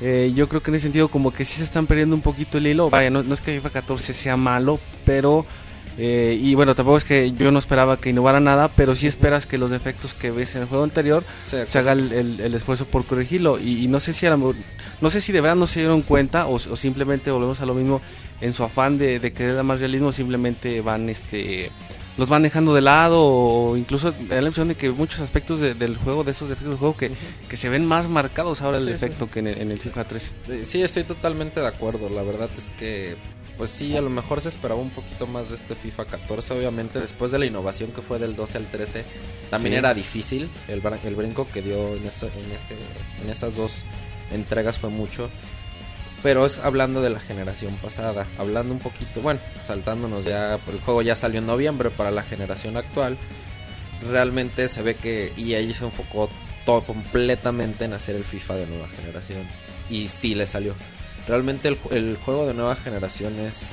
eh, 0.00 0.32
yo 0.34 0.48
creo 0.48 0.62
que 0.62 0.70
en 0.70 0.76
ese 0.76 0.84
sentido 0.84 1.08
como 1.08 1.32
que 1.32 1.44
sí 1.44 1.54
se 1.58 1.64
están 1.64 1.86
perdiendo 1.86 2.14
un 2.16 2.22
poquito 2.22 2.58
el 2.58 2.66
hilo. 2.68 2.88
Vaya 2.88 3.10
no, 3.10 3.22
no 3.24 3.34
es 3.34 3.42
que 3.42 3.52
FIFA 3.56 3.70
14 3.70 4.14
sea 4.14 4.36
malo 4.36 4.78
pero 5.04 5.44
eh, 5.98 6.36
y 6.40 6.54
bueno 6.56 6.74
tampoco 6.74 6.96
es 6.98 7.04
que 7.04 7.32
yo 7.32 7.50
no 7.52 7.58
esperaba 7.60 7.98
que 8.00 8.10
innovara 8.10 8.40
nada 8.40 8.68
pero 8.74 8.96
sí 8.96 9.06
esperas 9.06 9.46
que 9.46 9.58
los 9.58 9.70
defectos 9.70 10.12
que 10.14 10.30
ves 10.32 10.54
en 10.56 10.62
el 10.62 10.68
juego 10.68 10.82
anterior 10.84 11.22
Sí, 11.40 11.56
se 11.66 11.78
haga 11.78 11.92
el, 11.92 12.12
el- 12.12 12.40
el 12.40 12.54
esfuerzo 12.54 12.84
por 12.86 13.04
corregirlo. 13.04 13.58
Y, 13.60 13.84
y 13.84 13.86
no 13.88 14.00
sé 14.00 14.12
si 14.12 14.26
a 14.26 14.30
lo 14.30 14.38
mejor- 14.38 14.56
no 15.00 15.10
sé 15.10 15.20
si 15.20 15.30
de 15.32 15.40
verdad 15.40 15.56
no 15.56 15.66
se 15.66 15.80
dieron 15.80 16.02
cuenta 16.02 16.46
o, 16.46 16.54
o 16.54 16.76
simplemente 16.76 17.30
volvemos 17.30 17.60
a 17.60 17.66
lo 17.66 17.74
mismo 17.74 18.00
en 18.40 18.52
su 18.52 18.64
afán 18.64 18.98
de, 18.98 19.20
de 19.20 19.32
querer 19.32 19.54
dar 19.54 19.64
más 19.64 19.78
realismo 19.80 20.10
simplemente 20.12 20.80
van 20.80 21.08
este 21.08 21.70
los 22.16 22.28
van 22.28 22.42
dejando 22.44 22.74
de 22.74 22.80
lado 22.80 23.20
o 23.24 23.76
incluso 23.76 24.12
da 24.12 24.36
la 24.36 24.46
impresión 24.46 24.68
de 24.68 24.76
que 24.76 24.88
muchos 24.90 25.20
aspectos 25.20 25.58
de- 25.60 25.74
del 25.74 25.96
juego 25.96 26.22
de 26.24 26.30
esos 26.32 26.48
defectos 26.48 26.70
del 26.70 26.78
juego 26.78 26.96
que, 26.96 27.10
que 27.48 27.56
se 27.56 27.68
ven 27.68 27.84
más 27.86 28.08
marcados 28.08 28.62
ahora 28.62 28.78
el 28.78 28.84
Sí, 28.84 28.90
defecto 28.90 29.28
que 29.30 29.40
en 29.40 29.48
el, 29.48 29.58
en 29.58 29.70
el 29.72 29.78
FIFA 29.80 30.04
3 30.04 30.32
Eh, 30.48 30.60
Sí, 30.64 30.80
estoy 30.82 31.02
totalmente 31.04 31.58
de 31.60 31.66
acuerdo. 31.66 32.08
La 32.08 32.22
verdad 32.22 32.48
es 32.56 32.70
que, 32.78 33.16
pues 33.56 33.70
sí, 33.70 33.96
a 33.96 34.00
lo 34.00 34.10
mejor 34.10 34.40
se 34.40 34.48
esperaba 34.48 34.80
un 34.80 34.90
poquito 34.90 35.26
más 35.26 35.48
de 35.50 35.56
este 35.56 35.74
FIFA 35.74 36.06
14. 36.06 36.54
Obviamente, 36.54 37.00
después 37.00 37.30
de 37.32 37.38
la 37.38 37.46
innovación 37.46 37.92
que 37.92 38.02
fue 38.02 38.18
del 38.18 38.34
12 38.36 38.58
al 38.58 38.66
13, 38.70 39.04
también 39.50 39.74
Sí. 39.74 39.78
era 39.78 39.94
difícil. 39.94 40.48
El, 40.68 40.82
el 41.04 41.14
brinco 41.14 41.46
que 41.48 41.62
dio 41.62 41.94
en, 41.94 42.06
eso- 42.06 42.26
en, 42.34 42.50
ese, 42.52 42.76
en 43.22 43.30
esas 43.30 43.54
dos 43.54 43.72
entregas 44.32 44.78
fue 44.78 44.90
mucho. 44.90 45.30
Pero 46.22 46.46
es 46.46 46.56
hablando 46.58 47.02
de 47.02 47.10
la 47.10 47.20
generación 47.20 47.74
pasada, 47.76 48.26
hablando 48.38 48.72
un 48.72 48.80
poquito, 48.80 49.20
bueno, 49.20 49.40
saltándonos 49.66 50.24
ya, 50.24 50.54
el 50.54 50.80
juego 50.80 51.02
ya 51.02 51.14
salió 51.14 51.38
en 51.40 51.46
noviembre 51.46 51.90
para 51.90 52.10
la 52.10 52.22
generación 52.22 52.76
actual. 52.78 53.18
Realmente 54.10 54.68
se 54.68 54.82
ve 54.82 54.96
que 54.96 55.32
EA 55.36 55.74
se 55.74 55.84
enfocó 55.84 56.28
todo 56.66 56.82
completamente 56.84 57.84
en 57.84 57.92
hacer 57.92 58.16
el 58.16 58.24
FIFA 58.24 58.54
de 58.56 58.66
nueva 58.66 58.88
generación. 58.88 59.46
Y 59.90 60.08
sí 60.08 60.34
le 60.34 60.46
salió. 60.46 60.74
Realmente 61.28 61.68
el, 61.68 61.80
ju- 61.80 61.92
el 61.92 62.16
juego 62.24 62.46
de 62.46 62.54
nueva 62.54 62.76
generación 62.76 63.38
es... 63.40 63.70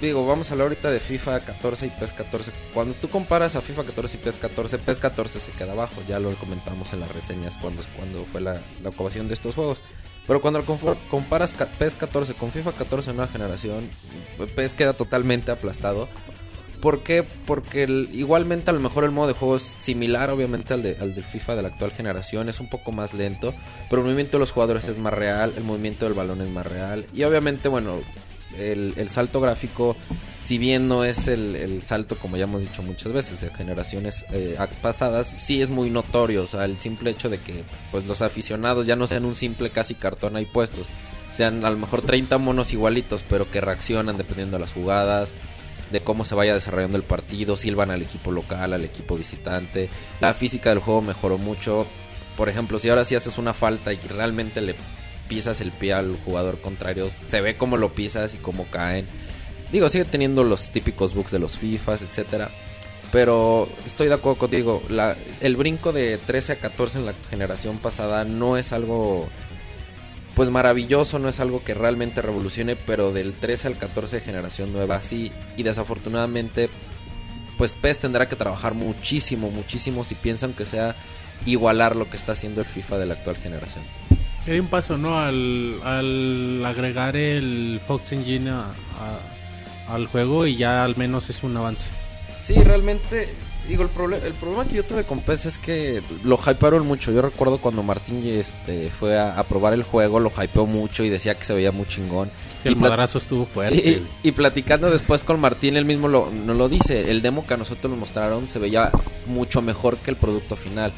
Digo, 0.00 0.26
vamos 0.26 0.50
a 0.50 0.52
hablar 0.54 0.66
ahorita 0.68 0.90
de 0.90 1.00
FIFA 1.00 1.40
14 1.40 1.86
y 1.86 1.90
PES 1.90 2.12
14. 2.12 2.52
Cuando 2.74 2.94
tú 2.94 3.08
comparas 3.08 3.56
a 3.56 3.62
FIFA 3.62 3.84
14 3.84 4.16
y 4.16 4.20
PES 4.20 4.36
14, 4.36 4.78
PES 4.78 4.98
14 5.00 5.40
se 5.40 5.50
queda 5.52 5.72
abajo. 5.72 6.02
Ya 6.06 6.18
lo 6.18 6.32
comentamos 6.34 6.92
en 6.92 7.00
las 7.00 7.10
reseñas 7.12 7.56
cuando, 7.58 7.82
cuando 7.96 8.24
fue 8.26 8.40
la, 8.40 8.60
la 8.82 8.88
ocupación 8.90 9.28
de 9.28 9.34
estos 9.34 9.54
juegos. 9.54 9.80
Pero 10.26 10.40
cuando 10.42 10.62
comparas 11.10 11.54
PES 11.54 11.94
14 11.96 12.34
con 12.34 12.50
FIFA 12.50 12.72
14 12.72 13.12
nueva 13.14 13.30
generación, 13.30 13.88
PES 14.54 14.74
queda 14.74 14.94
totalmente 14.94 15.52
aplastado. 15.52 16.08
¿Por 16.84 17.02
qué? 17.02 17.22
Porque 17.22 17.84
igualmente 18.12 18.68
a 18.68 18.74
lo 18.74 18.80
mejor 18.80 19.04
el 19.04 19.10
modo 19.10 19.28
de 19.28 19.32
juego 19.32 19.56
es 19.56 19.74
similar 19.78 20.28
obviamente 20.28 20.74
al, 20.74 20.82
de, 20.82 20.98
al 21.00 21.14
del 21.14 21.24
FIFA 21.24 21.56
de 21.56 21.62
la 21.62 21.68
actual 21.68 21.92
generación, 21.92 22.50
es 22.50 22.60
un 22.60 22.68
poco 22.68 22.92
más 22.92 23.14
lento, 23.14 23.54
pero 23.88 24.02
el 24.02 24.04
movimiento 24.04 24.36
de 24.36 24.40
los 24.40 24.52
jugadores 24.52 24.84
es 24.84 24.98
más 24.98 25.14
real, 25.14 25.54
el 25.56 25.64
movimiento 25.64 26.04
del 26.04 26.12
balón 26.12 26.42
es 26.42 26.50
más 26.50 26.66
real. 26.66 27.06
Y 27.14 27.24
obviamente 27.24 27.70
bueno, 27.70 28.00
el, 28.58 28.92
el 28.98 29.08
salto 29.08 29.40
gráfico, 29.40 29.96
si 30.42 30.58
bien 30.58 30.86
no 30.86 31.04
es 31.04 31.26
el, 31.26 31.56
el 31.56 31.80
salto 31.80 32.18
como 32.18 32.36
ya 32.36 32.44
hemos 32.44 32.60
dicho 32.60 32.82
muchas 32.82 33.14
veces 33.14 33.40
de 33.40 33.48
generaciones 33.48 34.22
eh, 34.30 34.58
pasadas, 34.82 35.32
sí 35.38 35.62
es 35.62 35.70
muy 35.70 35.88
notorio, 35.88 36.42
o 36.42 36.46
sea, 36.46 36.66
el 36.66 36.78
simple 36.78 37.12
hecho 37.12 37.30
de 37.30 37.40
que 37.40 37.64
pues 37.92 38.04
los 38.04 38.20
aficionados 38.20 38.86
ya 38.86 38.94
no 38.94 39.06
sean 39.06 39.24
un 39.24 39.36
simple 39.36 39.70
casi 39.70 39.94
cartón 39.94 40.36
ahí 40.36 40.44
puestos, 40.44 40.88
sean 41.32 41.64
a 41.64 41.70
lo 41.70 41.78
mejor 41.78 42.02
30 42.02 42.36
monos 42.36 42.74
igualitos, 42.74 43.24
pero 43.26 43.50
que 43.50 43.62
reaccionan 43.62 44.18
dependiendo 44.18 44.58
de 44.58 44.60
las 44.60 44.74
jugadas 44.74 45.32
de 45.90 46.00
cómo 46.00 46.24
se 46.24 46.34
vaya 46.34 46.54
desarrollando 46.54 46.96
el 46.96 47.04
partido, 47.04 47.56
silban 47.56 47.90
al 47.90 48.02
equipo 48.02 48.30
local, 48.30 48.72
al 48.72 48.84
equipo 48.84 49.16
visitante. 49.16 49.88
La 50.20 50.34
física 50.34 50.70
del 50.70 50.78
juego 50.78 51.02
mejoró 51.02 51.38
mucho. 51.38 51.86
Por 52.36 52.48
ejemplo, 52.48 52.78
si 52.78 52.88
ahora 52.88 53.04
sí 53.04 53.14
haces 53.14 53.38
una 53.38 53.54
falta 53.54 53.92
y 53.92 53.96
realmente 53.96 54.60
le 54.60 54.74
pisas 55.28 55.60
el 55.60 55.72
pie 55.72 55.92
al 55.92 56.16
jugador 56.24 56.60
contrario, 56.60 57.10
se 57.24 57.40
ve 57.40 57.56
cómo 57.56 57.76
lo 57.76 57.94
pisas 57.94 58.34
y 58.34 58.38
cómo 58.38 58.66
caen. 58.70 59.06
Digo, 59.72 59.88
sigue 59.88 60.04
teniendo 60.04 60.44
los 60.44 60.70
típicos 60.70 61.14
bugs 61.14 61.30
de 61.32 61.38
los 61.38 61.56
FIFAs, 61.56 62.02
etcétera. 62.02 62.50
Pero 63.12 63.68
estoy 63.84 64.08
de 64.08 64.14
acuerdo 64.14 64.38
contigo. 64.38 64.82
La, 64.88 65.16
el 65.40 65.56
brinco 65.56 65.92
de 65.92 66.18
13 66.18 66.54
a 66.54 66.56
14 66.56 66.98
en 66.98 67.06
la 67.06 67.14
generación 67.30 67.78
pasada 67.78 68.24
no 68.24 68.56
es 68.56 68.72
algo 68.72 69.28
pues 70.34 70.50
maravilloso, 70.50 71.18
no 71.18 71.28
es 71.28 71.38
algo 71.40 71.62
que 71.62 71.74
realmente 71.74 72.20
revolucione, 72.22 72.76
pero 72.76 73.12
del 73.12 73.34
13 73.34 73.68
al 73.68 73.78
14 73.78 74.16
de 74.16 74.22
generación 74.22 74.72
nueva 74.72 75.00
sí. 75.02 75.30
Y 75.56 75.62
desafortunadamente, 75.62 76.70
pues 77.56 77.74
PES 77.74 78.00
tendrá 78.00 78.26
que 78.28 78.36
trabajar 78.36 78.74
muchísimo, 78.74 79.50
muchísimo 79.50 80.02
si 80.04 80.14
piensan 80.16 80.52
que 80.52 80.64
sea 80.64 80.96
igualar 81.46 81.94
lo 81.96 82.08
que 82.10 82.16
está 82.16 82.32
haciendo 82.32 82.60
el 82.62 82.66
FIFA 82.66 82.98
de 82.98 83.06
la 83.06 83.14
actual 83.14 83.36
generación. 83.36 83.84
Hay 84.46 84.58
un 84.58 84.66
paso, 84.68 84.98
¿no? 84.98 85.18
Al, 85.20 85.80
al 85.84 86.64
agregar 86.66 87.16
el 87.16 87.80
Fox 87.86 88.12
Engine 88.12 88.50
a- 88.50 88.72
a- 88.98 89.94
al 89.94 90.06
juego 90.06 90.46
y 90.46 90.56
ya 90.56 90.84
al 90.84 90.96
menos 90.96 91.30
es 91.30 91.42
un 91.42 91.56
avance. 91.56 91.90
Sí, 92.40 92.54
realmente, 92.62 93.28
digo, 93.68 93.82
el, 93.82 93.88
proble- 93.90 94.22
el 94.22 94.34
problema 94.34 94.64
que 94.66 94.76
yo 94.76 94.84
tuve 94.84 95.04
con 95.04 95.20
PES 95.20 95.46
es 95.46 95.58
que 95.58 96.02
lo 96.22 96.38
hypearon 96.38 96.86
mucho. 96.86 97.10
Yo 97.12 97.22
recuerdo 97.22 97.58
cuando 97.58 97.82
Martín 97.82 98.22
este, 98.26 98.90
fue 98.90 99.18
a, 99.18 99.38
a 99.38 99.44
probar 99.44 99.72
el 99.74 99.82
juego, 99.82 100.20
lo 100.20 100.30
hypeó 100.30 100.66
mucho 100.66 101.04
y 101.04 101.08
decía 101.10 101.34
que 101.34 101.44
se 101.44 101.54
veía 101.54 101.72
muy 101.72 101.86
chingón. 101.86 102.30
que 102.62 102.68
el 102.68 102.74
Y 102.74 102.76
plat- 102.76 102.90
madrazo 102.90 103.18
estuvo 103.18 103.46
fuerte. 103.46 103.76
Y, 104.22 104.28
y 104.28 104.32
platicando 104.32 104.90
después 104.90 105.24
con 105.24 105.40
Martín, 105.40 105.76
él 105.76 105.84
mismo 105.84 106.08
lo, 106.08 106.30
nos 106.30 106.56
lo 106.56 106.68
dice. 106.68 107.10
El 107.10 107.22
demo 107.22 107.46
que 107.46 107.54
a 107.54 107.56
nosotros 107.56 107.90
nos 107.90 107.98
mostraron 108.00 108.48
se 108.48 108.58
veía 108.58 108.90
mucho 109.26 109.62
mejor 109.62 109.96
que 109.98 110.10
el 110.10 110.16
producto 110.16 110.56
final. 110.56 110.92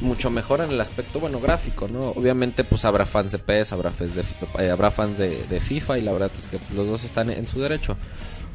Mucho 0.00 0.30
mejor 0.30 0.62
en 0.62 0.70
el 0.70 0.80
aspecto, 0.80 1.20
bueno, 1.20 1.40
gráfico, 1.40 1.86
¿no? 1.86 2.08
Obviamente, 2.12 2.64
pues 2.64 2.86
habrá 2.86 3.04
fans 3.04 3.32
de 3.32 3.38
PES, 3.38 3.72
habrá 3.72 3.90
fans 3.90 4.14
de, 4.14 4.24
eh, 4.58 4.70
habrá 4.70 4.90
fans 4.90 5.18
de, 5.18 5.44
de 5.44 5.60
FIFA 5.60 5.98
y 5.98 6.00
la 6.00 6.12
verdad 6.12 6.30
es 6.34 6.46
que 6.48 6.58
los 6.74 6.86
dos 6.88 7.04
están 7.04 7.28
en 7.28 7.46
su 7.46 7.60
derecho. 7.60 7.98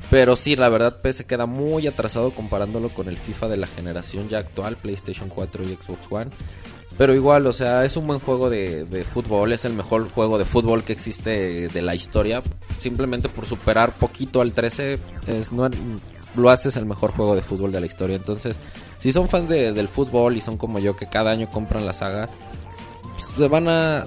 Pero 0.09 0.35
sí, 0.35 0.55
la 0.55 0.69
verdad, 0.69 0.97
se 1.11 1.25
queda 1.25 1.45
muy 1.45 1.87
atrasado 1.87 2.31
comparándolo 2.31 2.89
con 2.89 3.07
el 3.07 3.17
FIFA 3.17 3.47
de 3.49 3.57
la 3.57 3.67
generación 3.67 4.29
ya 4.29 4.37
actual, 4.39 4.77
PlayStation 4.77 5.29
4 5.29 5.63
y 5.63 5.67
Xbox 5.81 6.05
One. 6.09 6.31
Pero 6.97 7.13
igual, 7.13 7.45
o 7.47 7.51
sea, 7.53 7.83
es 7.83 7.97
un 7.97 8.07
buen 8.07 8.19
juego 8.19 8.49
de, 8.49 8.85
de 8.85 9.03
fútbol, 9.03 9.51
es 9.51 9.65
el 9.65 9.73
mejor 9.73 10.09
juego 10.09 10.37
de 10.37 10.45
fútbol 10.45 10.83
que 10.83 10.93
existe 10.93 11.67
de 11.67 11.81
la 11.81 11.93
historia. 11.95 12.41
Simplemente 12.79 13.27
por 13.27 13.45
superar 13.45 13.91
poquito 13.93 14.39
al 14.41 14.53
13, 14.53 14.97
es, 15.27 15.51
no, 15.51 15.69
lo 16.35 16.49
haces 16.49 16.77
el 16.77 16.85
mejor 16.85 17.11
juego 17.11 17.35
de 17.35 17.41
fútbol 17.41 17.71
de 17.73 17.81
la 17.81 17.85
historia. 17.87 18.15
Entonces, 18.15 18.59
si 18.99 19.11
son 19.11 19.27
fans 19.27 19.49
de- 19.49 19.73
del 19.73 19.89
fútbol 19.89 20.37
y 20.37 20.41
son 20.41 20.55
como 20.57 20.79
yo 20.79 20.95
que 20.95 21.07
cada 21.07 21.31
año 21.31 21.49
compran 21.49 21.85
la 21.85 21.91
saga, 21.93 22.27
pues, 23.13 23.33
se 23.37 23.47
van 23.49 23.67
a 23.67 24.05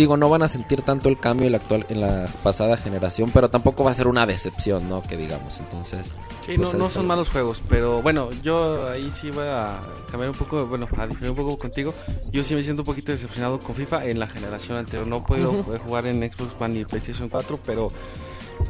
digo 0.00 0.16
no 0.16 0.28
van 0.28 0.42
a 0.42 0.48
sentir 0.48 0.82
tanto 0.82 1.08
el 1.08 1.18
cambio 1.18 1.46
en 1.46 1.52
la 1.52 1.58
actual 1.58 1.86
en 1.88 2.00
la 2.00 2.26
pasada 2.42 2.76
generación 2.76 3.30
pero 3.32 3.48
tampoco 3.48 3.84
va 3.84 3.90
a 3.90 3.94
ser 3.94 4.08
una 4.08 4.26
decepción 4.26 4.88
no 4.88 5.02
que 5.02 5.16
digamos 5.16 5.60
entonces 5.60 6.14
Sí, 6.50 6.56
pues, 6.56 6.72
no, 6.72 6.80
no 6.80 6.90
son 6.90 7.06
malos 7.06 7.28
juegos, 7.28 7.62
pero 7.68 8.02
bueno, 8.02 8.30
yo 8.42 8.88
ahí 8.88 9.08
sí 9.20 9.30
voy 9.30 9.46
a 9.46 9.78
cambiar 10.10 10.30
un 10.30 10.36
poco, 10.36 10.66
bueno, 10.66 10.88
a 10.96 11.06
diferir 11.06 11.30
un 11.30 11.36
poco 11.36 11.56
contigo. 11.58 11.94
Yo 12.32 12.42
sí 12.42 12.56
me 12.56 12.62
siento 12.62 12.82
un 12.82 12.86
poquito 12.86 13.12
decepcionado 13.12 13.60
con 13.60 13.76
FIFA 13.76 14.06
en 14.06 14.18
la 14.18 14.26
generación 14.26 14.76
anterior. 14.76 15.06
No 15.06 15.18
he 15.18 15.20
podido 15.20 15.62
jugar 15.62 16.06
en 16.06 16.20
Xbox 16.20 16.54
One 16.58 16.74
ni 16.74 16.84
PlayStation 16.84 17.28
4, 17.28 17.60
pero 17.64 17.88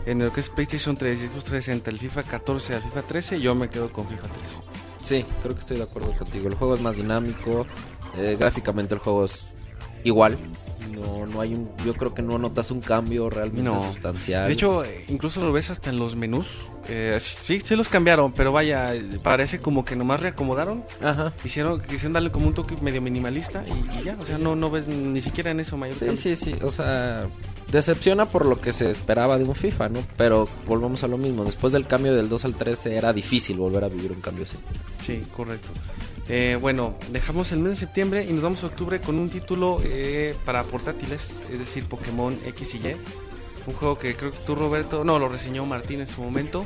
en 0.04 0.18
lo 0.18 0.32
que 0.32 0.40
es 0.40 0.48
PlayStation 0.48 0.96
3 0.96 1.20
y 1.20 1.22
Xbox 1.28 1.44
360, 1.44 1.90
el 1.90 1.98
FIFA 1.98 2.22
14 2.24 2.74
al 2.74 2.82
FIFA 2.82 3.02
13, 3.02 3.40
yo 3.40 3.54
me 3.54 3.70
quedo 3.70 3.90
con 3.90 4.06
FIFA 4.06 4.28
13. 4.28 4.54
Sí, 5.02 5.24
creo 5.42 5.54
que 5.54 5.60
estoy 5.60 5.76
de 5.78 5.84
acuerdo 5.84 6.14
contigo. 6.16 6.48
El 6.48 6.54
juego 6.56 6.74
es 6.74 6.80
más 6.80 6.96
dinámico, 6.96 7.66
eh, 8.16 8.36
gráficamente 8.38 8.94
el 8.94 9.00
juego 9.00 9.24
es 9.24 9.46
igual. 10.04 10.36
No, 10.90 11.26
no 11.26 11.40
hay 11.40 11.54
un, 11.54 11.70
yo 11.84 11.94
creo 11.94 12.12
que 12.14 12.22
no 12.22 12.38
notas 12.38 12.70
un 12.70 12.80
cambio 12.80 13.30
realmente 13.30 13.62
No. 13.62 13.92
sustancial. 13.92 14.46
De 14.48 14.54
hecho, 14.54 14.84
eh, 14.84 15.04
incluso 15.08 15.40
lo 15.40 15.52
ves 15.52 15.70
hasta 15.70 15.90
en 15.90 15.98
los 15.98 16.16
menús. 16.16 16.46
Eh, 16.88 17.18
sí, 17.20 17.60
sí 17.60 17.76
los 17.76 17.88
cambiaron, 17.88 18.32
pero 18.32 18.52
vaya, 18.52 18.92
parece 19.22 19.60
como 19.60 19.84
que 19.84 19.94
nomás 19.96 20.20
reacomodaron. 20.20 20.82
Ajá. 21.02 21.32
Hicieron, 21.44 21.80
quisieron 21.82 22.12
darle 22.14 22.30
como 22.32 22.46
un 22.48 22.54
toque 22.54 22.76
medio 22.82 23.00
minimalista 23.02 23.64
y, 23.66 23.98
y 24.00 24.04
ya, 24.04 24.16
o 24.20 24.26
sea, 24.26 24.38
no, 24.38 24.56
no 24.56 24.70
ves 24.70 24.88
ni 24.88 25.20
siquiera 25.20 25.50
en 25.50 25.60
eso 25.60 25.76
mayor 25.76 25.96
Sí, 25.96 26.06
cambio. 26.06 26.22
sí, 26.22 26.36
sí, 26.36 26.54
o 26.62 26.70
sea, 26.72 27.26
decepciona 27.70 28.24
por 28.30 28.46
lo 28.46 28.60
que 28.60 28.72
se 28.72 28.90
esperaba 28.90 29.38
de 29.38 29.44
un 29.44 29.54
FIFA, 29.54 29.88
¿no? 29.90 30.00
Pero 30.16 30.48
volvemos 30.66 31.04
a 31.04 31.08
lo 31.08 31.18
mismo, 31.18 31.44
después 31.44 31.72
del 31.72 31.86
cambio 31.86 32.14
del 32.14 32.28
2 32.28 32.44
al 32.46 32.54
13 32.54 32.96
era 32.96 33.12
difícil 33.12 33.56
volver 33.58 33.84
a 33.84 33.88
vivir 33.88 34.10
un 34.12 34.20
cambio 34.20 34.44
así. 34.44 34.56
Sí, 35.06 35.22
correcto. 35.36 35.68
Eh, 36.32 36.56
bueno, 36.60 36.94
dejamos 37.10 37.50
el 37.50 37.58
mes 37.58 37.70
de 37.72 37.76
septiembre 37.76 38.24
y 38.24 38.32
nos 38.32 38.44
vamos 38.44 38.62
a 38.62 38.68
octubre 38.68 39.00
con 39.00 39.18
un 39.18 39.28
título 39.28 39.80
eh, 39.82 40.36
para 40.44 40.62
portátiles, 40.62 41.26
es 41.50 41.58
decir, 41.58 41.86
Pokémon 41.86 42.38
X 42.46 42.76
y 42.76 42.78
Y. 42.78 42.96
Un 43.66 43.74
juego 43.74 43.98
que 43.98 44.14
creo 44.14 44.30
que 44.30 44.38
tú, 44.46 44.54
Roberto, 44.54 45.02
no, 45.02 45.18
lo 45.18 45.28
reseñó 45.28 45.66
Martín 45.66 46.00
en 46.00 46.06
su 46.06 46.22
momento, 46.22 46.64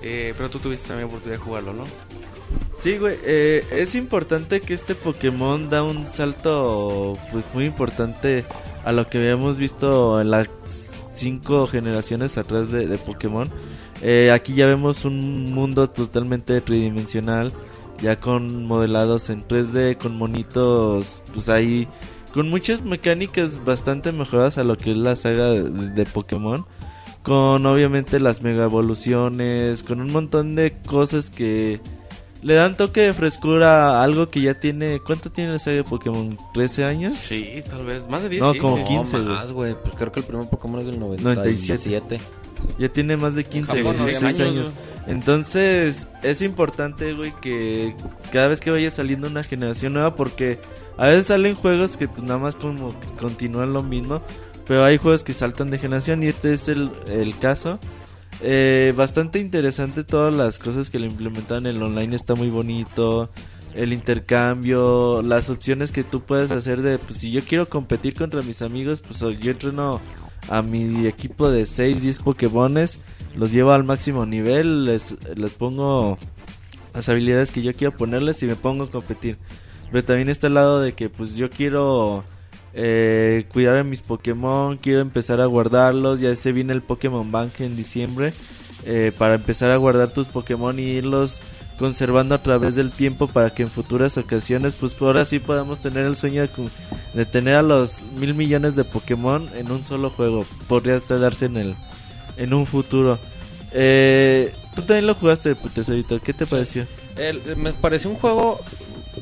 eh, 0.00 0.32
pero 0.36 0.48
tú 0.48 0.58
tuviste 0.58 0.88
también 0.88 1.08
oportunidad 1.08 1.38
de 1.38 1.44
jugarlo, 1.44 1.74
¿no? 1.74 1.84
Sí, 2.80 2.98
güey, 2.98 3.16
eh, 3.24 3.64
es 3.72 3.94
importante 3.94 4.60
que 4.60 4.74
este 4.74 4.94
Pokémon 4.94 5.70
da 5.70 5.82
un 5.82 6.08
salto 6.10 7.18
pues 7.30 7.44
muy 7.54 7.64
importante 7.66 8.44
a 8.84 8.92
lo 8.92 9.08
que 9.08 9.18
habíamos 9.18 9.58
visto 9.58 10.20
en 10.20 10.30
las 10.30 10.48
cinco 11.14 11.66
generaciones 11.66 12.36
atrás 12.36 12.70
de, 12.70 12.98
Pokémon. 12.98 13.48
Eh, 14.02 14.30
aquí 14.32 14.54
ya 14.54 14.66
vemos 14.66 15.04
un 15.04 15.52
mundo 15.54 15.88
totalmente 15.88 16.60
tridimensional, 16.60 17.52
ya 18.04 18.20
con 18.20 18.66
modelados 18.66 19.30
en 19.30 19.46
3D, 19.48 19.96
con 19.96 20.16
monitos, 20.16 21.22
pues 21.32 21.48
ahí, 21.48 21.88
con 22.32 22.50
muchas 22.50 22.82
mecánicas 22.82 23.64
bastante 23.64 24.12
mejoradas 24.12 24.58
a 24.58 24.64
lo 24.64 24.76
que 24.76 24.90
es 24.90 24.96
la 24.96 25.16
saga 25.16 25.48
de, 25.48 25.62
de 25.70 26.04
Pokémon 26.06 26.64
con 27.24 27.64
obviamente 27.64 28.20
las 28.20 28.42
mega 28.42 28.64
evoluciones, 28.64 29.82
con 29.82 30.02
un 30.02 30.12
montón 30.12 30.54
de 30.54 30.76
cosas 30.86 31.30
que 31.30 31.80
le 32.42 32.54
dan 32.54 32.76
toque 32.76 33.00
de 33.00 33.12
frescura 33.14 33.98
a 33.98 34.02
algo 34.02 34.28
que 34.28 34.42
ya 34.42 34.60
tiene. 34.60 35.00
¿Cuánto 35.00 35.32
tiene 35.32 35.52
la 35.52 35.58
saga 35.58 35.78
de 35.78 35.84
Pokémon? 35.84 36.36
¿13 36.54 36.84
años? 36.84 37.14
Sí, 37.16 37.62
tal 37.68 37.86
vez, 37.86 38.06
más 38.10 38.22
de 38.22 38.28
10. 38.28 38.42
No, 38.42 38.52
sí, 38.52 38.58
como 38.58 38.76
sí. 38.76 38.84
15, 38.84 39.16
güey. 39.16 39.28
más, 39.28 39.52
güey, 39.52 39.74
pues 39.82 39.94
creo 39.96 40.12
que 40.12 40.20
el 40.20 40.26
primer 40.26 40.48
Pokémon 40.50 40.80
es 40.80 40.86
del 40.86 41.00
97. 41.00 41.32
97. 41.34 42.20
Ya 42.78 42.88
tiene 42.88 43.16
más 43.16 43.34
de 43.34 43.44
15, 43.44 43.78
Japón, 43.78 43.96
16 43.96 44.22
¿no? 44.22 44.28
años. 44.28 44.40
años, 44.40 44.72
Entonces, 45.06 46.06
es 46.22 46.42
importante, 46.42 47.12
güey, 47.12 47.32
que 47.40 47.94
cada 48.32 48.48
vez 48.48 48.60
que 48.60 48.70
vaya 48.70 48.90
saliendo 48.90 49.26
una 49.26 49.44
generación 49.44 49.94
nueva, 49.94 50.14
porque 50.14 50.58
a 50.96 51.06
veces 51.06 51.26
salen 51.26 51.54
juegos 51.54 51.96
que 51.96 52.08
pues 52.08 52.22
nada 52.22 52.38
más 52.38 52.54
como 52.56 52.98
que 52.98 53.08
continúan 53.20 53.72
lo 53.72 53.82
mismo, 53.82 54.22
pero 54.66 54.84
hay 54.84 54.98
juegos 54.98 55.24
que 55.24 55.32
saltan 55.32 55.70
de 55.70 55.78
generación 55.78 56.22
y 56.22 56.28
este 56.28 56.54
es 56.54 56.68
el, 56.68 56.90
el 57.08 57.38
caso. 57.38 57.78
Eh, 58.40 58.92
bastante 58.96 59.38
interesante 59.38 60.04
todas 60.04 60.34
las 60.34 60.58
cosas 60.58 60.90
que 60.90 60.98
le 60.98 61.06
implementaron 61.06 61.66
el 61.66 61.82
online 61.82 62.16
está 62.16 62.34
muy 62.34 62.50
bonito 62.50 63.30
el 63.74 63.92
intercambio 63.92 65.22
las 65.22 65.50
opciones 65.50 65.90
que 65.90 66.04
tú 66.04 66.20
puedes 66.20 66.50
hacer 66.50 66.82
de 66.82 66.98
pues 66.98 67.20
si 67.20 67.30
yo 67.30 67.42
quiero 67.42 67.66
competir 67.66 68.14
contra 68.14 68.42
mis 68.42 68.62
amigos 68.62 69.02
pues 69.02 69.20
yo 69.20 69.50
entreno 69.50 70.00
a 70.48 70.62
mi 70.62 71.06
equipo 71.06 71.50
de 71.50 71.66
6 71.66 72.02
10 72.02 72.18
Pokémones 72.20 73.00
los 73.34 73.52
llevo 73.52 73.72
al 73.72 73.84
máximo 73.84 74.26
nivel 74.26 74.84
les, 74.84 75.16
les 75.34 75.54
pongo 75.54 76.16
las 76.94 77.08
habilidades 77.08 77.50
que 77.50 77.62
yo 77.62 77.74
quiero 77.74 77.96
ponerles 77.96 78.42
y 78.42 78.46
me 78.46 78.56
pongo 78.56 78.84
a 78.84 78.90
competir. 78.90 79.36
Pero 79.90 80.04
también 80.04 80.28
está 80.28 80.46
el 80.46 80.54
lado 80.54 80.80
de 80.80 80.94
que 80.94 81.08
pues 81.08 81.34
yo 81.34 81.50
quiero 81.50 82.24
eh, 82.72 83.46
cuidar 83.52 83.76
a 83.76 83.84
mis 83.84 84.00
Pokémon, 84.00 84.78
quiero 84.78 85.00
empezar 85.00 85.40
a 85.40 85.46
guardarlos, 85.46 86.20
ya 86.20 86.34
se 86.36 86.52
viene 86.52 86.72
el 86.72 86.82
Pokémon 86.82 87.30
Bank 87.30 87.60
en 87.60 87.76
diciembre, 87.76 88.32
eh, 88.86 89.12
para 89.18 89.34
empezar 89.34 89.70
a 89.72 89.76
guardar 89.76 90.10
tus 90.10 90.28
Pokémon 90.28 90.78
y 90.78 90.82
irlos 90.82 91.40
conservando 91.78 92.34
a 92.34 92.42
través 92.42 92.74
del 92.76 92.90
tiempo 92.90 93.26
para 93.26 93.50
que 93.50 93.62
en 93.64 93.70
futuras 93.70 94.16
ocasiones, 94.16 94.74
pues 94.78 94.94
ahora 95.00 95.24
sí 95.24 95.38
podamos 95.38 95.80
tener 95.80 96.06
el 96.06 96.16
sueño 96.16 96.46
de, 97.14 97.26
tener 97.26 97.56
a 97.56 97.62
los 97.62 98.02
mil 98.16 98.34
millones 98.34 98.76
de 98.76 98.84
Pokémon 98.84 99.48
en 99.54 99.70
un 99.70 99.84
solo 99.84 100.10
juego, 100.10 100.46
podría 100.68 100.96
hasta 100.96 101.18
darse 101.18 101.46
en 101.46 101.56
el 101.56 101.74
en 102.36 102.52
un 102.54 102.66
futuro. 102.66 103.18
Eh, 103.72 104.52
Tú 104.74 104.82
también 104.82 105.06
lo 105.06 105.14
jugaste, 105.14 105.54
Tesorito, 105.54 106.20
¿qué 106.20 106.32
te 106.32 106.46
pareció? 106.46 106.84
El- 107.16 107.56
me 107.56 107.72
pareció 107.72 108.10
un 108.10 108.16
juego 108.16 108.60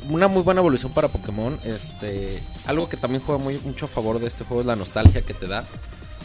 una 0.09 0.27
muy 0.27 0.41
buena 0.41 0.61
evolución 0.61 0.91
para 0.91 1.07
Pokémon. 1.09 1.59
Este, 1.63 2.41
algo 2.65 2.89
que 2.89 2.97
también 2.97 3.21
juega 3.23 3.41
muy 3.41 3.59
mucho 3.63 3.85
a 3.85 3.87
favor 3.87 4.19
de 4.19 4.25
este 4.27 4.43
juego 4.43 4.61
es 4.61 4.65
la 4.67 4.75
nostalgia 4.75 5.21
que 5.21 5.35
te 5.35 5.45
da. 5.47 5.63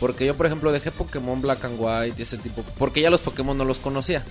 Porque 0.00 0.24
yo, 0.24 0.34
por 0.34 0.46
ejemplo, 0.46 0.72
dejé 0.72 0.90
Pokémon 0.90 1.42
Black 1.42 1.64
and 1.66 1.76
White 1.78 2.14
y 2.18 2.22
ese 2.22 2.38
tipo. 2.38 2.62
Porque 2.78 3.02
ya 3.02 3.10
los 3.10 3.20
Pokémon 3.20 3.56
no 3.58 3.64
los 3.66 3.78
conocía. 3.78 4.24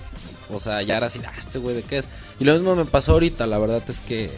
O 0.50 0.60
sea, 0.60 0.82
ya 0.82 0.96
era 0.96 1.06
así, 1.06 1.20
ah, 1.26 1.32
este 1.38 1.58
güey 1.58 1.76
de 1.76 1.82
qué 1.82 1.98
es. 1.98 2.08
Y 2.40 2.44
lo 2.44 2.54
mismo 2.54 2.74
me 2.76 2.84
pasó 2.84 3.12
ahorita. 3.12 3.46
La 3.46 3.58
verdad 3.58 3.82
es 3.88 4.00
que 4.00 4.30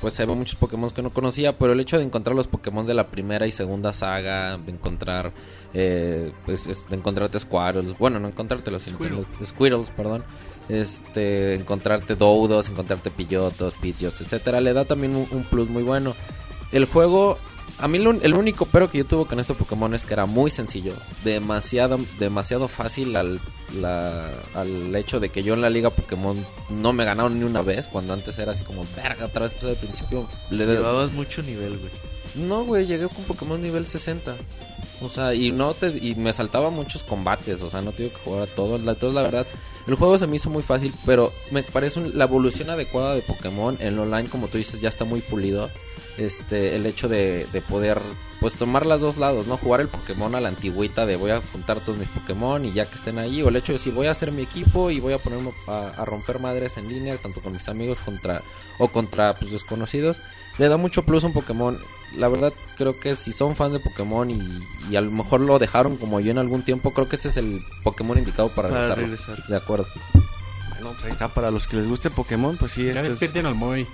pues 0.00 0.20
hay 0.20 0.26
muchos 0.26 0.56
Pokémon 0.56 0.90
que 0.90 1.00
no 1.02 1.10
conocía, 1.10 1.56
pero 1.58 1.72
el 1.72 1.80
hecho 1.80 1.96
de 1.98 2.04
encontrar 2.04 2.36
los 2.36 2.46
Pokémon 2.48 2.86
de 2.86 2.92
la 2.92 3.08
primera 3.08 3.46
y 3.46 3.52
segunda 3.52 3.94
saga, 3.94 4.58
de 4.58 4.70
encontrar, 4.70 5.32
eh, 5.72 6.32
pues, 6.44 6.66
es- 6.66 6.86
de 6.88 6.96
encontrarte 6.96 7.40
Squirtles, 7.40 7.96
bueno, 7.98 8.20
no 8.20 8.28
encontrártelos, 8.28 8.82
sino 8.82 8.98
Squirtle. 8.98 9.24
Squirtles, 9.42 9.88
perdón, 9.90 10.22
este, 10.68 11.54
encontrarte 11.54 12.14
Doudos, 12.14 12.68
encontrarte 12.68 13.10
Pillotos, 13.10 13.72
Pidgeots, 13.80 14.20
etcétera, 14.20 14.60
le 14.60 14.74
da 14.74 14.84
también 14.84 15.16
un, 15.16 15.26
un 15.30 15.44
plus 15.44 15.70
muy 15.70 15.82
bueno. 15.82 16.14
El 16.72 16.84
juego, 16.84 17.38
a 17.78 17.88
mí 17.88 17.98
lo- 17.98 18.12
el 18.12 18.34
único 18.34 18.66
pero 18.66 18.90
que 18.90 18.98
yo 18.98 19.04
tuve 19.04 19.26
con 19.26 19.38
este 19.40 19.54
Pokémon 19.54 19.92
es 19.94 20.06
que 20.06 20.14
era 20.14 20.26
muy 20.26 20.50
sencillo, 20.50 20.94
demasiado, 21.24 21.98
demasiado 22.18 22.68
fácil 22.68 23.16
al, 23.16 23.40
la- 23.80 24.32
al 24.54 24.94
hecho 24.96 25.20
de 25.20 25.28
que 25.28 25.42
yo 25.42 25.54
en 25.54 25.60
la 25.60 25.70
liga 25.70 25.90
Pokémon 25.90 26.36
no 26.70 26.92
me 26.92 27.04
ganaron 27.04 27.38
ni 27.38 27.44
una 27.44 27.62
vez, 27.62 27.86
cuando 27.88 28.12
antes 28.12 28.38
era 28.38 28.52
así 28.52 28.64
como, 28.64 28.86
verga, 28.96 29.26
otra 29.26 29.42
vez 29.42 29.52
empecé 29.52 29.70
al 29.70 29.76
principio. 29.76 30.28
Le 30.50 30.66
Llevabas 30.66 31.12
mucho 31.12 31.42
nivel, 31.42 31.78
güey. 31.78 31.90
no, 32.48 32.64
güey, 32.64 32.86
llegué 32.86 33.08
con 33.08 33.24
Pokémon 33.24 33.62
nivel 33.62 33.86
60. 33.86 34.34
O 35.02 35.10
sea, 35.10 35.34
y 35.34 35.52
no 35.52 35.74
te 35.74 35.88
y 35.88 36.14
me 36.14 36.32
saltaba 36.32 36.70
muchos 36.70 37.02
combates, 37.02 37.60
o 37.60 37.68
sea, 37.68 37.82
no 37.82 37.92
tengo 37.92 38.10
que 38.10 38.16
jugar 38.20 38.42
a 38.44 38.46
todo. 38.46 38.78
La, 38.78 38.92
entonces, 38.92 39.14
la 39.14 39.20
verdad, 39.22 39.46
el 39.86 39.94
juego 39.94 40.16
se 40.16 40.26
me 40.26 40.36
hizo 40.36 40.48
muy 40.48 40.62
fácil, 40.62 40.94
pero 41.04 41.34
me 41.50 41.62
parece 41.62 42.00
un- 42.00 42.16
la 42.16 42.24
evolución 42.24 42.70
adecuada 42.70 43.14
de 43.14 43.20
Pokémon. 43.20 43.76
El 43.78 43.98
online, 43.98 44.30
como 44.30 44.48
tú 44.48 44.56
dices, 44.56 44.80
ya 44.80 44.88
está 44.88 45.04
muy 45.04 45.20
pulido. 45.20 45.68
Este, 46.18 46.76
el 46.76 46.86
hecho 46.86 47.08
de, 47.08 47.46
de 47.52 47.60
poder, 47.60 48.00
pues, 48.40 48.54
tomar 48.54 48.86
las 48.86 49.00
dos 49.02 49.18
lados, 49.18 49.46
¿no? 49.46 49.56
Jugar 49.58 49.80
el 49.82 49.88
Pokémon 49.88 50.34
a 50.34 50.40
la 50.40 50.48
antigüita 50.48 51.04
de 51.04 51.16
voy 51.16 51.30
a 51.30 51.42
juntar 51.52 51.80
todos 51.80 51.98
mis 51.98 52.08
Pokémon 52.08 52.64
y 52.64 52.72
ya 52.72 52.86
que 52.86 52.94
estén 52.94 53.18
ahí. 53.18 53.42
O 53.42 53.48
el 53.50 53.56
hecho 53.56 53.72
de 53.72 53.78
decir 53.78 53.92
voy 53.92 54.06
a 54.06 54.12
hacer 54.12 54.32
mi 54.32 54.42
equipo 54.42 54.90
y 54.90 54.98
voy 55.00 55.12
a 55.12 55.18
ponerme 55.18 55.50
a, 55.68 55.88
a 55.96 56.04
romper 56.06 56.38
madres 56.38 56.78
en 56.78 56.88
línea, 56.88 57.16
tanto 57.18 57.40
con 57.40 57.52
mis 57.52 57.68
amigos 57.68 57.98
contra 58.00 58.40
o 58.78 58.88
contra, 58.88 59.34
pues, 59.34 59.50
desconocidos 59.52 60.18
le 60.58 60.68
da 60.70 60.78
mucho 60.78 61.02
plus 61.02 61.22
a 61.22 61.26
un 61.26 61.34
Pokémon. 61.34 61.76
La 62.16 62.28
verdad, 62.28 62.50
creo 62.78 62.98
que 62.98 63.14
si 63.16 63.30
son 63.30 63.54
fans 63.56 63.74
de 63.74 63.78
Pokémon 63.80 64.30
y, 64.30 64.40
y 64.90 64.96
a 64.96 65.02
lo 65.02 65.10
mejor 65.10 65.40
lo 65.42 65.58
dejaron 65.58 65.98
como 65.98 66.18
yo 66.20 66.30
en 66.30 66.38
algún 66.38 66.62
tiempo, 66.62 66.94
creo 66.94 67.10
que 67.10 67.16
este 67.16 67.28
es 67.28 67.36
el 67.36 67.60
Pokémon 67.84 68.16
indicado 68.16 68.48
para, 68.48 68.70
Para 68.70 68.94
regresar. 68.94 69.36
De 69.48 69.54
acuerdo. 69.56 69.86
Bueno, 70.70 70.92
pues 70.92 71.04
ahí 71.04 71.10
está, 71.12 71.28
para 71.28 71.50
los 71.50 71.66
que 71.66 71.76
les 71.76 71.86
guste 71.86 72.08
Pokémon, 72.08 72.56
pues 72.56 72.72
sí, 72.72 72.84
Ya 72.84 72.92
este 72.92 73.02
es- 73.02 73.08
despierten 73.10 73.44
al 73.44 73.54
Moy. 73.54 73.86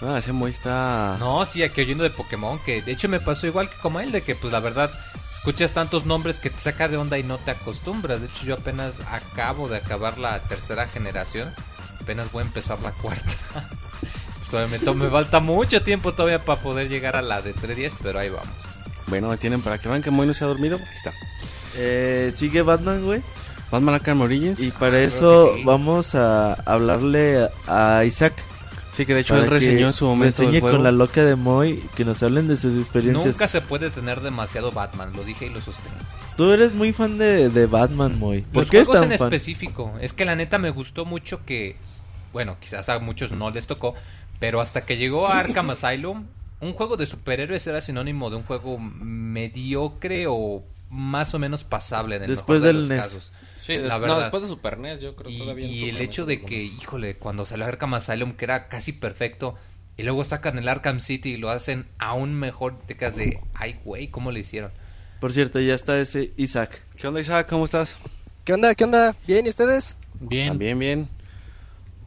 Ah, 0.00 0.18
ese 0.18 0.32
Moy 0.32 0.50
está... 0.52 1.16
No, 1.18 1.44
sí, 1.44 1.62
aquí 1.62 1.80
oyendo 1.80 2.04
de 2.04 2.10
Pokémon, 2.10 2.58
que 2.64 2.82
de 2.82 2.92
hecho 2.92 3.08
me 3.08 3.18
pasó 3.20 3.46
igual 3.46 3.68
que 3.68 3.76
como 3.78 3.98
él, 4.00 4.12
de 4.12 4.22
que 4.22 4.34
pues 4.36 4.52
la 4.52 4.60
verdad 4.60 4.90
escuchas 5.34 5.72
tantos 5.72 6.06
nombres 6.06 6.38
que 6.38 6.50
te 6.50 6.60
saca 6.60 6.88
de 6.88 6.96
onda 6.96 7.18
y 7.18 7.22
no 7.24 7.38
te 7.38 7.50
acostumbras. 7.50 8.20
De 8.20 8.26
hecho 8.26 8.44
yo 8.44 8.54
apenas 8.54 9.00
acabo 9.10 9.68
de 9.68 9.78
acabar 9.78 10.18
la 10.18 10.38
tercera 10.40 10.86
generación, 10.86 11.52
apenas 12.00 12.30
voy 12.30 12.42
a 12.42 12.46
empezar 12.46 12.78
la 12.82 12.92
cuarta. 12.92 13.24
Pues, 14.48 14.62
todavía 14.62 14.78
me, 14.78 14.82
to- 14.84 14.94
me 14.94 15.10
falta 15.10 15.40
mucho 15.40 15.82
tiempo 15.82 16.12
todavía 16.14 16.38
para 16.42 16.58
poder 16.62 16.88
llegar 16.88 17.16
a 17.16 17.20
la 17.20 17.42
de 17.42 17.52
310, 17.52 17.92
pero 18.02 18.18
ahí 18.18 18.30
vamos. 18.30 18.48
Bueno, 19.08 19.30
ahí 19.30 19.36
tienen 19.36 19.60
para 19.60 19.76
que 19.76 19.90
vean 19.90 20.00
que 20.02 20.10
Moy 20.10 20.26
no 20.26 20.32
se 20.32 20.42
ha 20.42 20.46
dormido. 20.46 20.78
Ahí 20.78 20.96
está. 20.96 21.12
Eh, 21.76 22.32
sigue 22.34 22.62
Batman, 22.62 23.04
güey. 23.04 23.20
Batman 23.70 23.96
Arkham 23.96 24.22
Origins. 24.22 24.58
Y 24.58 24.70
para 24.70 24.92
creo 24.92 25.08
eso 25.08 25.54
sí. 25.54 25.64
vamos 25.64 26.14
a 26.14 26.54
hablarle 26.64 27.46
a 27.66 28.04
Isaac. 28.06 28.32
Sí, 28.98 29.06
que 29.06 29.14
de 29.14 29.20
hecho 29.20 29.36
él 29.40 29.48
reseñó 29.48 29.86
en 29.86 29.92
su 29.92 30.06
momento 30.06 30.38
reseñe 30.42 30.56
el 30.56 30.60
juego. 30.60 30.78
con 30.78 30.82
la 30.82 30.90
loca 30.90 31.24
de 31.24 31.36
Moy, 31.36 31.80
que 31.94 32.04
nos 32.04 32.20
hablen 32.24 32.48
de 32.48 32.56
sus 32.56 32.76
experiencias. 32.76 33.26
Nunca 33.26 33.46
se 33.46 33.60
puede 33.60 33.90
tener 33.90 34.22
demasiado 34.22 34.72
Batman, 34.72 35.12
lo 35.14 35.22
dije 35.22 35.46
y 35.46 35.50
lo 35.50 35.60
sostengo. 35.60 35.94
Tú 36.36 36.50
eres 36.50 36.74
muy 36.74 36.92
fan 36.92 37.16
de, 37.16 37.48
de 37.48 37.66
Batman, 37.66 38.18
Moy. 38.18 38.40
¿Por 38.42 38.62
Los 38.62 38.70
qué 38.72 38.80
es 38.80 38.88
juegos 38.88 39.02
tan 39.04 39.12
en 39.12 39.18
fan? 39.18 39.28
específico. 39.28 39.94
Es 40.00 40.12
que 40.12 40.24
la 40.24 40.34
neta 40.34 40.58
me 40.58 40.70
gustó 40.70 41.04
mucho 41.04 41.44
que, 41.46 41.76
bueno, 42.32 42.56
quizás 42.58 42.88
a 42.88 42.98
muchos 42.98 43.30
no 43.30 43.52
les 43.52 43.68
tocó, 43.68 43.94
pero 44.40 44.60
hasta 44.60 44.84
que 44.84 44.96
llegó 44.96 45.28
a 45.28 45.38
Arkham 45.38 45.70
Asylum, 45.70 46.24
un 46.60 46.72
juego 46.72 46.96
de 46.96 47.06
superhéroes 47.06 47.64
era 47.68 47.80
sinónimo 47.80 48.30
de 48.30 48.36
un 48.36 48.42
juego 48.42 48.78
mediocre 48.80 50.26
o 50.28 50.64
más 50.90 51.34
o 51.34 51.38
menos 51.38 51.64
pasable 51.64 52.16
en 52.16 52.22
el 52.22 52.30
Después 52.30 52.60
mejor 52.60 52.62
de 52.62 52.66
del 52.68 52.76
los 52.76 52.88
NES. 52.88 53.02
casos. 53.02 53.32
Sí, 53.62 53.74
des- 53.74 53.82
la 53.88 53.94
no, 53.96 54.00
verdad. 54.00 54.18
después 54.20 54.42
de 54.42 54.48
Super 54.48 54.78
NES, 54.78 55.00
yo 55.00 55.14
creo 55.14 55.30
Y, 55.30 55.38
todavía 55.38 55.66
en 55.66 55.70
y 55.70 55.78
Super 55.80 55.94
el 55.96 56.00
hecho 56.02 56.24
fue 56.24 56.36
de 56.36 56.42
que, 56.44 56.62
híjole, 56.64 57.16
cuando 57.16 57.44
salió 57.44 57.66
Arkham 57.66 57.94
Asylum, 57.94 58.32
que 58.34 58.44
era 58.46 58.68
casi 58.68 58.92
perfecto, 58.92 59.56
y 59.96 60.04
luego 60.04 60.24
sacan 60.24 60.56
el 60.58 60.68
Arkham 60.68 61.00
City 61.00 61.30
y 61.32 61.36
lo 61.36 61.50
hacen 61.50 61.86
aún 61.98 62.34
mejor, 62.34 62.78
te 62.78 62.96
quedas 62.96 63.16
de, 63.16 63.40
ay, 63.54 63.78
güey, 63.84 64.08
¿cómo 64.08 64.32
lo 64.32 64.38
hicieron? 64.38 64.70
Por 65.20 65.32
cierto, 65.32 65.58
ya 65.60 65.74
está 65.74 65.98
ese 66.00 66.32
Isaac. 66.36 66.82
¿Qué 66.96 67.06
onda, 67.08 67.20
Isaac? 67.20 67.48
¿Cómo 67.50 67.64
estás? 67.64 67.96
¿Qué 68.44 68.52
onda? 68.54 68.74
¿Qué 68.74 68.84
onda? 68.84 69.14
¿Bien? 69.26 69.44
¿Y 69.44 69.48
ustedes? 69.48 69.98
Bien. 70.20 70.48
También 70.48 70.78
bien. 70.78 71.08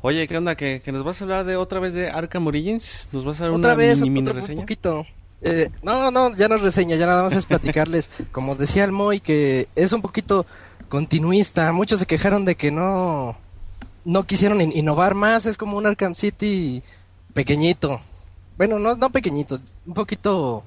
Oye, 0.02 0.28
¿qué 0.28 0.36
onda? 0.38 0.56
¿Que, 0.56 0.82
que 0.84 0.92
nos 0.92 1.04
vas 1.04 1.22
a 1.22 1.26
hablar 1.26 1.46
de 1.46 1.58
otra 1.58 1.80
vez 1.80 1.94
de 1.94 2.10
Arkham 2.10 2.48
Origins? 2.48 3.08
¿Nos 3.12 3.24
vas 3.24 3.40
a 3.40 3.44
dar 3.44 3.52
Otra 3.52 3.74
una 3.74 3.76
vez, 3.76 4.00
mini, 4.00 4.10
mini 4.10 4.22
otro 4.30 4.34
un 4.34 4.40
reseña? 4.42 4.62
poquito. 4.62 5.06
Eh, 5.44 5.70
no, 5.82 6.12
no, 6.12 6.34
ya 6.36 6.48
no 6.48 6.56
es 6.56 6.62
reseña, 6.62 6.96
ya 6.96 7.08
nada 7.08 7.24
más 7.24 7.34
es 7.36 7.46
platicarles. 7.46 8.10
Como 8.32 8.56
decía 8.56 8.84
el 8.84 8.92
Moy, 8.92 9.20
que 9.20 9.68
es 9.76 9.92
un 9.92 10.02
poquito 10.02 10.46
continuista. 10.90 11.72
Muchos 11.72 12.00
se 12.00 12.06
quejaron 12.06 12.46
de 12.46 12.56
que 12.56 12.70
no, 12.72 13.36
no 14.06 14.24
quisieron 14.24 14.62
in- 14.62 14.72
innovar 14.76 15.16
más. 15.16 15.46
Es 15.46 15.58
como 15.58 15.78
un 15.78 15.86
Arkham 15.88 16.14
City 16.16 16.84
pequeñito. 17.34 18.00
Bueno, 18.58 18.78
no, 18.78 18.96
no 18.96 19.10
pequeñito, 19.10 19.60
un 19.88 19.94
poquito 19.96 20.64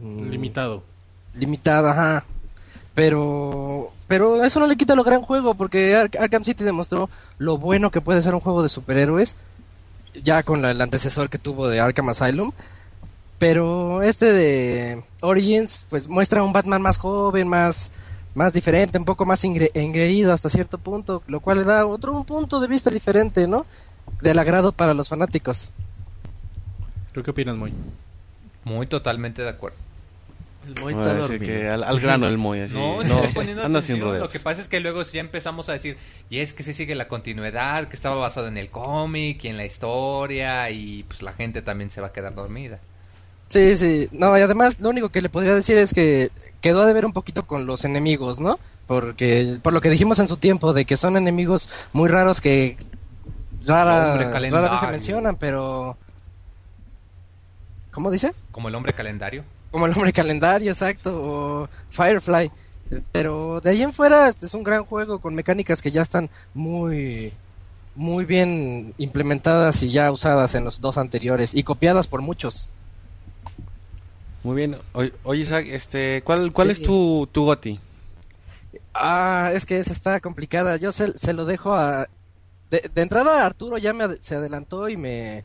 mm, 0.00 0.30
Limitado. 0.30 0.82
limitado, 1.34 1.88
ajá. 1.88 2.24
Pero, 2.94 3.90
pero 4.06 4.44
eso 4.44 4.60
no 4.60 4.66
le 4.66 4.76
quita 4.76 4.94
lo 4.94 5.02
gran 5.02 5.22
juego, 5.22 5.54
porque 5.54 5.96
Ar- 5.96 6.10
Arkham 6.20 6.44
City 6.44 6.62
demostró 6.62 7.08
lo 7.38 7.58
bueno 7.58 7.90
que 7.90 8.00
puede 8.02 8.22
ser 8.22 8.34
un 8.34 8.40
juego 8.40 8.62
de 8.62 8.68
superhéroes, 8.68 9.36
ya 10.22 10.42
con 10.42 10.60
la- 10.62 10.70
el 10.70 10.80
antecesor 10.80 11.30
que 11.30 11.38
tuvo 11.38 11.68
de 11.68 11.80
Arkham 11.80 12.10
Asylum. 12.10 12.52
Pero 13.42 14.02
este 14.02 14.32
de 14.32 15.02
Origins, 15.20 15.84
pues 15.90 16.08
muestra 16.08 16.44
un 16.44 16.52
Batman 16.52 16.80
más 16.80 16.96
joven, 16.96 17.48
más, 17.48 17.90
más 18.36 18.52
diferente, 18.52 18.98
un 18.98 19.04
poco 19.04 19.26
más 19.26 19.42
ingre- 19.44 19.72
engreído 19.74 20.32
hasta 20.32 20.48
cierto 20.48 20.78
punto, 20.78 21.24
lo 21.26 21.40
cual 21.40 21.58
le 21.58 21.64
da 21.64 21.84
otro 21.84 22.12
un 22.12 22.24
punto 22.24 22.60
de 22.60 22.68
vista 22.68 22.88
diferente, 22.88 23.48
¿no? 23.48 23.66
Del 24.20 24.38
agrado 24.38 24.70
para 24.70 24.94
los 24.94 25.08
fanáticos. 25.08 25.72
¿Tú 27.12 27.24
qué 27.24 27.32
opinas, 27.32 27.56
Moy? 27.56 27.72
Muy 28.62 28.86
totalmente 28.86 29.42
de 29.42 29.48
acuerdo. 29.48 29.76
El 30.64 30.80
Moy 30.80 30.92
está 30.94 31.44
que 31.44 31.68
al, 31.68 31.82
al 31.82 31.98
grano 31.98 32.28
el 32.28 32.38
Moy, 32.38 32.60
así. 32.60 32.74
No, 32.74 32.96
no, 33.02 33.22
poniendo 33.34 33.64
anda 33.64 33.82
sin 33.82 34.00
rodeos. 34.00 34.20
Lo 34.22 34.28
que 34.28 34.38
pasa 34.38 34.60
es 34.60 34.68
que 34.68 34.78
luego 34.78 35.02
ya 35.02 35.18
empezamos 35.20 35.68
a 35.68 35.72
decir, 35.72 35.96
y 36.30 36.38
es 36.38 36.52
que 36.52 36.62
se 36.62 36.72
sigue 36.72 36.94
la 36.94 37.08
continuidad, 37.08 37.88
que 37.88 37.96
estaba 37.96 38.14
basado 38.14 38.46
en 38.46 38.56
el 38.56 38.70
cómic 38.70 39.42
y 39.42 39.48
en 39.48 39.56
la 39.56 39.64
historia, 39.64 40.70
y 40.70 41.02
pues 41.02 41.22
la 41.22 41.32
gente 41.32 41.60
también 41.60 41.90
se 41.90 42.00
va 42.00 42.06
a 42.06 42.12
quedar 42.12 42.36
dormida. 42.36 42.78
Sí, 43.52 43.76
sí. 43.76 44.08
No, 44.12 44.38
y 44.38 44.40
además 44.40 44.80
lo 44.80 44.88
único 44.88 45.10
que 45.10 45.20
le 45.20 45.28
podría 45.28 45.54
decir 45.54 45.76
es 45.76 45.92
que 45.92 46.30
quedó 46.62 46.86
de 46.86 46.94
ver 46.94 47.04
un 47.04 47.12
poquito 47.12 47.46
con 47.46 47.66
los 47.66 47.84
enemigos, 47.84 48.40
¿no? 48.40 48.58
Porque 48.86 49.58
por 49.60 49.74
lo 49.74 49.82
que 49.82 49.90
dijimos 49.90 50.18
en 50.20 50.28
su 50.28 50.38
tiempo 50.38 50.72
de 50.72 50.86
que 50.86 50.96
son 50.96 51.18
enemigos 51.18 51.68
muy 51.92 52.08
raros 52.08 52.40
que 52.40 52.78
rara, 53.66 54.12
Hombre, 54.12 54.48
rara 54.48 54.70
vez 54.70 54.80
se 54.80 54.86
mencionan, 54.86 55.36
pero 55.36 55.98
¿Cómo 57.90 58.10
dices? 58.10 58.46
Como 58.52 58.68
el 58.68 58.74
hombre 58.74 58.94
calendario. 58.94 59.44
Como 59.70 59.84
el 59.84 59.92
hombre 59.92 60.14
calendario, 60.14 60.70
exacto, 60.70 61.10
o 61.22 61.68
Firefly. 61.90 62.50
Pero 63.12 63.60
de 63.60 63.68
ahí 63.68 63.82
en 63.82 63.92
fuera 63.92 64.28
este 64.28 64.46
es 64.46 64.54
un 64.54 64.64
gran 64.64 64.86
juego 64.86 65.20
con 65.20 65.34
mecánicas 65.34 65.82
que 65.82 65.90
ya 65.90 66.00
están 66.00 66.30
muy 66.54 67.34
muy 67.94 68.24
bien 68.24 68.94
implementadas 68.96 69.82
y 69.82 69.90
ya 69.90 70.10
usadas 70.10 70.54
en 70.54 70.64
los 70.64 70.80
dos 70.80 70.96
anteriores 70.96 71.54
y 71.54 71.64
copiadas 71.64 72.08
por 72.08 72.22
muchos. 72.22 72.70
Muy 74.42 74.56
bien. 74.56 74.76
Oye, 74.92 75.40
Isaac, 75.40 75.66
este, 75.68 76.22
¿cuál, 76.24 76.52
cuál 76.52 76.68
Sí. 76.74 76.82
es 76.82 76.88
tu, 76.88 77.28
tu 77.30 77.44
goti? 77.44 77.78
Ah, 78.94 79.50
es 79.54 79.64
que 79.66 79.78
esa 79.78 79.92
está 79.92 80.20
complicada. 80.20 80.76
Yo 80.76 80.92
se, 80.92 81.16
se 81.16 81.32
lo 81.32 81.44
dejo 81.44 81.74
a... 81.74 82.08
De, 82.70 82.90
de 82.94 83.02
entrada 83.02 83.44
Arturo 83.44 83.76
ya 83.78 83.92
me 83.92 84.16
se 84.16 84.36
adelantó 84.36 84.88
y 84.88 84.96
me... 84.96 85.44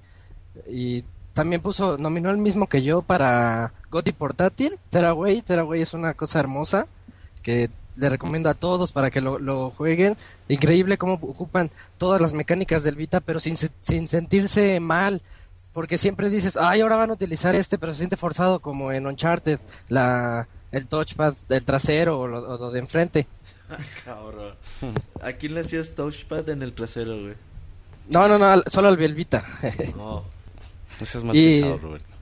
Y 0.70 1.04
también 1.34 1.62
puso, 1.62 1.98
nominó 2.00 2.32
el 2.32 2.38
mismo 2.38 2.68
que 2.68 2.82
yo 2.82 3.02
para 3.04 3.74
Goti 3.92 4.12
Portátil. 4.12 4.80
Teraway, 4.90 5.42
Teraway 5.42 5.82
es 5.82 5.94
una 5.94 6.14
cosa 6.16 6.40
hermosa 6.40 6.88
que 7.44 7.70
le 7.96 8.10
recomiendo 8.10 8.50
a 8.50 8.54
todos 8.56 8.92
para 8.92 9.12
que 9.12 9.22
lo, 9.22 9.38
lo 9.38 9.70
jueguen. 9.70 10.18
Increíble 10.48 10.98
cómo 10.98 11.14
ocupan 11.14 11.70
todas 11.98 12.22
las 12.22 12.34
mecánicas 12.34 12.84
del 12.84 12.96
Vita, 12.96 13.20
pero 13.20 13.40
sin, 13.40 13.56
sin 13.82 14.08
sentirse 14.08 14.80
mal. 14.80 15.22
Porque 15.74 15.98
siempre 15.98 16.30
dices, 16.30 16.58
ay, 16.58 16.82
ahora 16.82 16.98
van 16.98 17.10
a 17.10 17.14
utilizar 17.14 17.56
este, 17.56 17.78
pero 17.78 17.92
se 17.94 18.00
siente 18.00 18.18
forzado 18.18 18.60
como 18.60 18.92
en 18.92 19.06
Uncharted, 19.08 19.60
la, 19.90 20.48
el 20.72 20.88
touchpad 20.88 21.34
del 21.48 21.64
trasero 21.64 22.20
o 22.20 22.28
lo, 22.28 22.40
o 22.40 22.58
lo 22.58 22.72
de 22.72 22.80
enfrente. 22.80 23.28
Cabrón. 24.06 24.56
¿A 25.22 25.34
quién 25.34 25.54
le 25.56 25.62
hacías 25.62 25.94
touchpad 25.96 26.48
en 26.50 26.62
el 26.64 26.74
trasero, 26.74 27.20
güey? 27.20 27.36
No, 28.10 28.28
no, 28.28 28.38
no, 28.40 28.62
solo 28.68 28.88
al 28.88 28.98
Velvita. 28.98 29.44
No. 29.96 30.24
No 31.02 31.06
seas 31.06 31.24
más 31.24 31.36
Y- 31.36 31.62
pesado, 31.62 31.78
Roberto. 31.80 32.14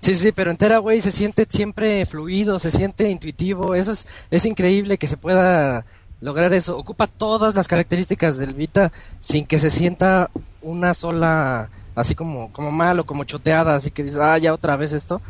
Sí, 0.00 0.14
sí, 0.16 0.32
pero 0.32 0.50
en 0.50 0.56
Teraway 0.56 1.00
se 1.00 1.12
siente 1.12 1.46
siempre 1.48 2.04
fluido, 2.06 2.58
se 2.58 2.72
siente 2.72 3.08
intuitivo. 3.08 3.76
Eso 3.76 3.92
es, 3.92 4.04
es 4.32 4.44
increíble 4.46 4.98
que 4.98 5.06
se 5.06 5.16
pueda 5.16 5.86
lograr 6.20 6.52
eso. 6.54 6.76
Ocupa 6.76 7.06
todas 7.06 7.54
las 7.54 7.68
características 7.68 8.36
del 8.36 8.52
Vita 8.52 8.90
sin 9.20 9.46
que 9.46 9.60
se 9.60 9.70
sienta 9.70 10.28
una 10.60 10.92
sola 10.94 11.70
así 11.94 12.14
como, 12.14 12.52
como 12.52 12.70
malo, 12.70 13.04
como 13.04 13.24
choteada, 13.24 13.74
así 13.76 13.90
que 13.90 14.02
dices, 14.04 14.18
ah, 14.20 14.38
ya 14.38 14.52
otra 14.54 14.76
vez 14.76 14.92
esto. 14.92 15.20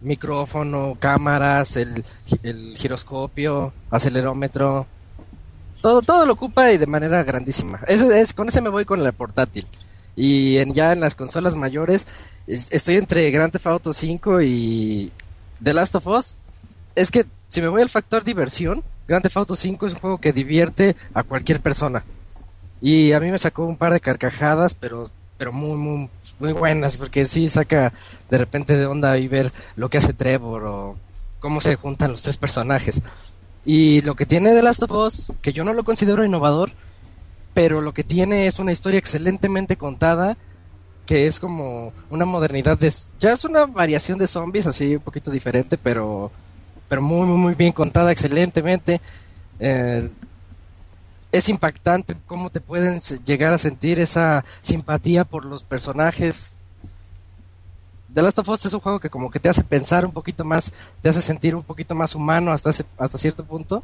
Micrófono, 0.00 0.96
cámaras, 0.98 1.76
el, 1.76 2.04
el 2.42 2.76
giroscopio, 2.76 3.72
acelerómetro, 3.90 4.86
todo, 5.80 6.02
todo 6.02 6.26
lo 6.26 6.32
ocupa 6.32 6.72
y 6.72 6.78
de 6.78 6.86
manera 6.88 7.22
grandísima. 7.22 7.80
Ese, 7.86 8.20
es, 8.20 8.32
con 8.32 8.48
ese 8.48 8.60
me 8.60 8.68
voy 8.68 8.84
con 8.84 9.04
el 9.04 9.12
portátil. 9.12 9.64
Y 10.16 10.58
en, 10.58 10.74
ya 10.74 10.92
en 10.92 11.00
las 11.00 11.14
consolas 11.14 11.54
mayores 11.54 12.06
es- 12.46 12.68
estoy 12.72 12.96
entre 12.96 13.30
Grand 13.30 13.52
Theft 13.52 13.66
Auto 13.68 13.92
5 13.92 14.42
y 14.42 15.12
The 15.62 15.72
Last 15.72 15.94
of 15.94 16.06
Us. 16.08 16.36
Es 16.96 17.10
que 17.10 17.24
si 17.48 17.60
me 17.62 17.68
voy 17.68 17.82
al 17.82 17.88
factor 17.88 18.24
diversión, 18.24 18.82
Grand 19.06 19.22
Theft 19.22 19.36
Auto 19.36 19.56
5 19.56 19.86
es 19.86 19.92
un 19.94 20.00
juego 20.00 20.18
que 20.18 20.32
divierte 20.32 20.96
a 21.14 21.22
cualquier 21.22 21.60
persona. 21.62 22.04
Y 22.80 23.12
a 23.12 23.20
mí 23.20 23.30
me 23.30 23.38
sacó 23.38 23.64
un 23.66 23.76
par 23.76 23.92
de 23.92 24.00
carcajadas, 24.00 24.74
pero 24.74 25.08
pero 25.42 25.52
muy 25.52 25.76
muy 25.76 26.08
muy 26.38 26.52
buenas 26.52 26.98
porque 26.98 27.24
sí 27.24 27.48
saca 27.48 27.92
de 28.30 28.38
repente 28.38 28.76
de 28.76 28.86
onda 28.86 29.18
y 29.18 29.26
ver 29.26 29.50
lo 29.74 29.90
que 29.90 29.98
hace 29.98 30.12
Trevor 30.12 30.64
o 30.66 30.96
cómo 31.40 31.60
se 31.60 31.74
juntan 31.74 32.12
los 32.12 32.22
tres 32.22 32.36
personajes. 32.36 33.02
Y 33.64 34.02
lo 34.02 34.14
que 34.14 34.24
tiene 34.24 34.54
The 34.54 34.62
Last 34.62 34.84
of 34.84 34.92
Us, 34.92 35.32
que 35.42 35.52
yo 35.52 35.64
no 35.64 35.72
lo 35.72 35.82
considero 35.82 36.24
innovador, 36.24 36.70
pero 37.54 37.80
lo 37.80 37.92
que 37.92 38.04
tiene 38.04 38.46
es 38.46 38.60
una 38.60 38.70
historia 38.70 39.00
excelentemente 39.00 39.76
contada, 39.76 40.36
que 41.06 41.26
es 41.26 41.40
como 41.40 41.92
una 42.08 42.24
modernidad 42.24 42.78
de... 42.78 42.92
Ya 43.18 43.32
es 43.32 43.44
una 43.44 43.66
variación 43.66 44.20
de 44.20 44.28
zombies, 44.28 44.68
así 44.68 44.94
un 44.94 45.02
poquito 45.02 45.32
diferente, 45.32 45.76
pero, 45.76 46.30
pero 46.88 47.02
muy, 47.02 47.26
muy, 47.26 47.38
muy 47.38 47.54
bien 47.56 47.72
contada, 47.72 48.12
excelentemente. 48.12 49.00
Eh, 49.58 50.08
es 51.32 51.48
impactante 51.48 52.16
cómo 52.26 52.50
te 52.50 52.60
pueden 52.60 53.00
llegar 53.24 53.52
a 53.54 53.58
sentir 53.58 53.98
esa 53.98 54.44
simpatía 54.60 55.24
por 55.24 55.44
los 55.46 55.64
personajes. 55.64 56.54
The 58.12 58.20
Last 58.22 58.38
of 58.38 58.48
Us 58.50 58.66
es 58.66 58.74
un 58.74 58.80
juego 58.80 59.00
que 59.00 59.08
como 59.08 59.30
que 59.30 59.40
te 59.40 59.48
hace 59.48 59.64
pensar 59.64 60.04
un 60.04 60.12
poquito 60.12 60.44
más, 60.44 60.72
te 61.00 61.08
hace 61.08 61.22
sentir 61.22 61.56
un 61.56 61.62
poquito 61.62 61.94
más 61.94 62.14
humano 62.14 62.52
hasta 62.52 62.68
ese- 62.70 62.84
hasta 62.98 63.16
cierto 63.18 63.44
punto. 63.44 63.82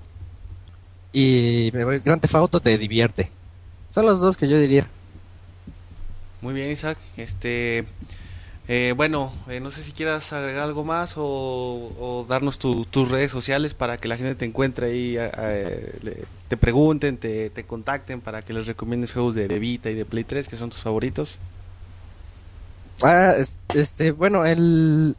Y 1.13 1.71
Grand 1.71 2.21
Theft 2.21 2.35
Auto 2.35 2.61
te 2.61 2.77
divierte. 2.77 3.31
Son 3.89 4.05
los 4.05 4.21
dos 4.21 4.37
que 4.37 4.47
yo 4.47 4.59
diría. 4.61 4.87
Muy 6.43 6.53
bien, 6.53 6.71
Isaac. 6.71 6.99
Este, 7.17 7.87
eh, 8.69 8.93
bueno, 8.97 9.33
eh, 9.49 9.61
no 9.61 9.71
sé 9.71 9.83
si 9.83 9.93
quieras 9.93 10.31
agregar 10.33 10.63
algo 10.65 10.85
más 10.85 11.15
o, 11.17 11.23
o 11.99 12.27
darnos 12.29 12.59
tu- 12.59 12.85
tus 12.85 13.11
redes 13.11 13.31
sociales 13.31 13.73
para 13.75 13.97
que 13.97 14.09
la 14.09 14.17
gente 14.19 14.35
te 14.35 14.45
encuentre 14.45 14.87
ahí, 14.89 15.13
le- 16.03 16.25
te 16.49 16.57
pregunten, 16.59 17.17
te, 17.17 17.49
te 17.51 17.65
contacten 17.65 18.21
para 18.21 18.43
que 18.43 18.53
les 18.53 18.67
recomiendes 18.67 19.13
juegos 19.13 19.35
de, 19.35 19.49
de 19.49 19.59
Vita 19.59 19.89
y 19.91 19.95
de 19.95 20.05
Play 20.05 20.25
3 20.25 20.49
que 20.49 20.57
son 20.59 20.69
tus 20.71 20.81
favoritos. 20.83 21.39
Ah, 23.03 23.33
es- 23.39 23.57
este, 23.75 24.11
bueno, 24.13 24.45
el 24.45 25.17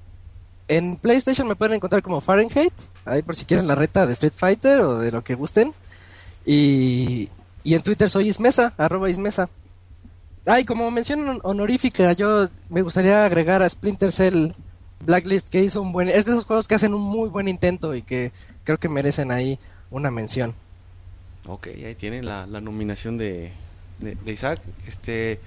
en 0.68 0.98
PlayStation 0.98 1.48
me 1.48 1.56
pueden 1.56 1.74
encontrar 1.74 2.04
como 2.04 2.22
Fahrenheit, 2.22 2.74
ahí 3.06 3.24
por 3.24 3.36
si 3.36 3.46
quieren 3.46 3.68
la 3.68 3.74
reta 3.74 4.06
de 4.06 4.14
Street 4.14 4.34
Fighter 4.36 4.82
o 4.82 5.00
de 5.00 5.12
lo 5.12 5.24
que 5.24 5.34
gusten. 5.34 5.74
Y, 6.46 7.30
y 7.64 7.74
en 7.74 7.82
Twitter 7.82 8.10
soy 8.10 8.28
Ismesa, 8.28 8.74
arroba 8.78 9.10
Ismesa. 9.10 9.50
Ay, 10.46 10.66
como 10.66 10.90
mención 10.92 11.20
hon- 11.28 11.40
honorífica, 11.44 12.14
yo 12.14 12.48
me 12.70 12.82
gustaría 12.82 13.26
agregar 13.26 13.62
a 13.62 13.70
Splinter 13.70 14.12
Cell 14.12 14.52
Blacklist 15.06 15.50
que 15.50 15.64
hizo 15.64 15.82
un 15.82 15.92
buen... 15.92 16.10
Es 16.10 16.26
de 16.26 16.32
esos 16.32 16.46
juegos 16.46 16.68
que 16.68 16.76
hacen 16.76 16.94
un 16.94 17.02
muy 17.02 17.30
buen 17.30 17.48
intento 17.48 17.94
y 17.96 18.02
que 18.02 18.32
creo 18.64 18.78
que 18.78 18.90
merecen 18.90 19.32
ahí 19.32 19.60
una 19.92 20.12
mención. 20.12 20.54
Ok, 21.48 21.68
ahí 21.68 21.96
tienen 21.96 22.26
la, 22.26 22.46
la 22.48 22.62
nominación 22.62 23.18
de, 23.18 23.52
de, 24.00 24.16
de 24.16 24.32
Isaac. 24.32 24.60
Este, 24.88 25.40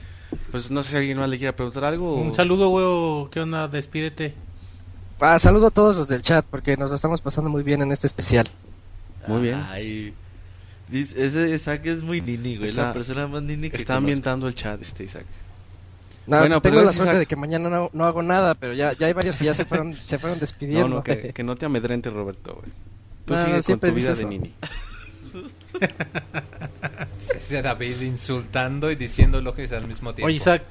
pues 0.50 0.70
no 0.70 0.82
sé 0.82 0.90
si 0.90 0.96
alguien 0.96 1.18
más 1.18 1.28
le 1.28 1.38
quiera 1.38 1.54
preguntar 1.54 1.84
algo. 1.84 2.12
o- 2.14 2.20
Un 2.20 2.34
saludo, 2.34 2.68
güey. 2.68 3.30
¿Qué 3.30 3.40
onda? 3.40 3.68
Despídete. 3.68 4.34
Ah, 5.20 5.38
saludo 5.38 5.68
a 5.68 5.70
todos 5.70 5.96
los 5.96 6.08
del 6.08 6.22
chat 6.22 6.44
porque 6.50 6.76
nos 6.76 6.90
estamos 6.92 7.20
pasando 7.20 7.48
muy 7.50 7.62
bien 7.62 7.82
en 7.82 7.92
este 7.92 8.06
especial. 8.06 8.46
Muy 9.28 9.42
bien. 9.42 9.62
Ay, 9.70 10.14
ese 11.00 11.50
Isaac 11.54 11.86
es 11.86 12.02
muy 12.02 12.20
nini, 12.20 12.56
güey. 12.58 12.70
Está- 12.70 12.88
la 12.88 12.92
persona 12.92 13.26
más 13.26 13.42
nini 13.42 13.70
que 13.70 13.76
Está 13.76 13.94
conozco. 13.94 13.98
ambientando 13.98 14.48
el 14.48 14.54
chat 14.54 14.80
este 14.82 15.04
Isaac. 15.04 15.24
No, 16.26 16.38
Bueno, 16.38 16.60
pues 16.62 16.70
tengo 16.72 16.84
la 16.84 16.92
suerte 16.92 17.12
Isaac. 17.14 17.18
de 17.20 17.26
que 17.26 17.36
mañana 17.36 17.68
no, 17.68 17.90
no 17.92 18.04
hago 18.04 18.22
nada, 18.22 18.54
pero 18.54 18.72
ya, 18.74 18.92
ya 18.92 19.08
hay 19.08 19.12
varios 19.12 19.38
que 19.38 19.44
ya 19.46 19.54
se 19.54 19.64
fueron, 19.64 19.94
se 20.04 20.18
fueron 20.18 20.38
despidiendo. 20.38 20.88
No, 20.88 20.94
no, 20.96 21.02
que, 21.02 21.32
que 21.32 21.42
no 21.42 21.56
te 21.56 21.66
amedrente, 21.66 22.10
Roberto. 22.10 22.54
güey. 22.54 22.72
Tú 23.24 23.34
No, 23.34 23.44
sigue 23.44 23.62
con 23.78 23.80
tu 23.90 23.94
vida 23.94 24.14
de 24.14 24.24
nini. 24.26 24.52
Ese 27.18 27.62
David 27.62 28.00
insultando 28.02 28.90
y 28.90 28.96
diciendo 28.96 29.40
lo 29.40 29.54
que 29.54 29.64
es 29.64 29.72
al 29.72 29.86
mismo 29.86 30.12
tiempo. 30.12 30.26
Oye, 30.26 30.36
Isaac. 30.36 30.62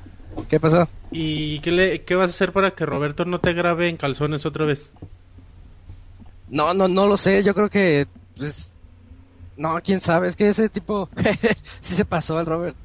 ¿Qué 0.48 0.60
pasó? 0.62 0.88
¿Y 1.12 1.60
qué, 1.60 1.72
le, 1.72 2.02
qué 2.04 2.16
vas 2.16 2.32
a 2.32 2.34
hacer 2.34 2.54
para 2.54 2.72
que 2.72 2.86
Roberto 2.86 3.26
no 3.26 3.40
te 3.40 3.52
grabe 3.54 3.90
en 3.90 3.98
calzones 3.98 4.46
otra 4.46 4.66
vez? 4.66 4.94
No, 6.50 6.74
no, 6.74 6.88
no 6.88 7.06
lo 7.08 7.18
sé. 7.18 7.44
Yo 7.44 7.54
creo 7.54 7.70
que, 7.70 8.08
pues, 8.38 8.72
no, 9.58 9.80
quién 9.84 10.02
sabe. 10.02 10.28
Es 10.28 10.36
que 10.36 10.48
ese 10.48 10.70
tipo 10.70 11.10
sí 11.80 11.96
se 11.96 12.06
pasó 12.06 12.38
al 12.38 12.46
Robert. 12.46 12.76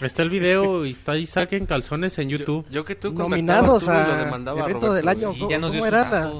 Está 0.00 0.22
el 0.22 0.30
video 0.30 0.84
y 0.84 0.92
está 0.92 1.16
Isaac 1.16 1.54
en 1.54 1.66
calzones 1.66 2.18
en 2.18 2.28
YouTube. 2.28 2.66
Yo, 2.70 2.84
que 2.84 2.94
tú 2.94 3.12
Nominados 3.12 3.84
contactabas 3.84 4.06
tú 4.06 4.12
lo 4.12 4.20
a 4.20 4.24
demandaba 4.24 4.60
a 4.60 4.64
evento 4.64 4.86
Roberto, 4.88 5.08
del 5.08 5.16
año. 5.16 5.38
¿Cómo, 5.38 5.50
ya 5.50 5.58
nos 5.58 5.72
dio 5.72 5.80
cómo 5.80 5.90
sus 5.90 5.98
era 5.98 6.32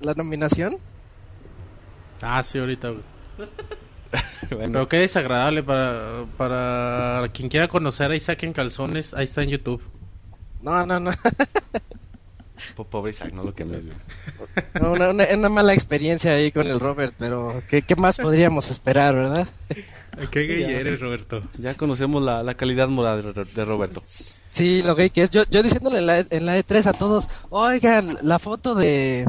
la, 0.00 0.14
nominación? 0.14 0.76
Ah, 2.20 2.42
sí, 2.42 2.58
ahorita. 2.58 2.92
Bueno. 4.50 4.72
Pero 4.72 4.88
qué 4.88 4.96
desagradable 4.98 5.62
para, 5.62 6.26
para 6.36 7.30
quien 7.32 7.48
quiera 7.48 7.68
conocer 7.68 8.10
a 8.10 8.16
Isaac 8.16 8.42
en 8.42 8.52
calzones. 8.52 9.14
Ahí 9.14 9.24
está 9.24 9.42
en 9.42 9.48
YouTube. 9.48 9.80
No, 10.60 10.84
no, 10.84 11.00
no. 11.00 11.10
Po- 12.76 12.84
Pobre 12.84 13.10
Isaac, 13.12 13.32
no 13.32 13.42
lo 13.44 13.54
quemes, 13.54 13.84
güey. 13.86 13.96
No, 14.80 14.92
una, 14.92 15.10
una- 15.10 15.26
una 15.34 15.48
mala 15.48 15.74
experiencia 15.74 16.32
ahí 16.32 16.50
con 16.52 16.66
el 16.66 16.80
Robert, 16.80 17.14
pero 17.18 17.54
¿qué, 17.68 17.82
qué 17.82 17.96
más 17.96 18.18
podríamos 18.18 18.70
esperar, 18.70 19.14
verdad? 19.14 19.48
Qué 20.30 20.46
gay 20.46 20.60
Ya. 20.62 20.68
eres, 20.70 21.00
Roberto. 21.00 21.42
Ya 21.58 21.74
conocemos 21.74 22.22
la, 22.22 22.42
la 22.42 22.54
calidad 22.54 22.88
moral 22.88 23.34
de, 23.34 23.44
de 23.44 23.64
Roberto. 23.64 24.00
Sí, 24.04 24.82
lo 24.82 24.94
gay 24.94 25.10
que 25.10 25.22
es. 25.22 25.30
Yo, 25.30 25.42
yo 25.50 25.62
diciéndole 25.62 25.98
en 26.00 26.06
la, 26.06 26.18
en 26.18 26.46
la 26.46 26.58
E3 26.58 26.86
a 26.86 26.92
todos, 26.92 27.28
oigan, 27.50 28.18
la 28.22 28.38
foto 28.38 28.74
de 28.74 29.26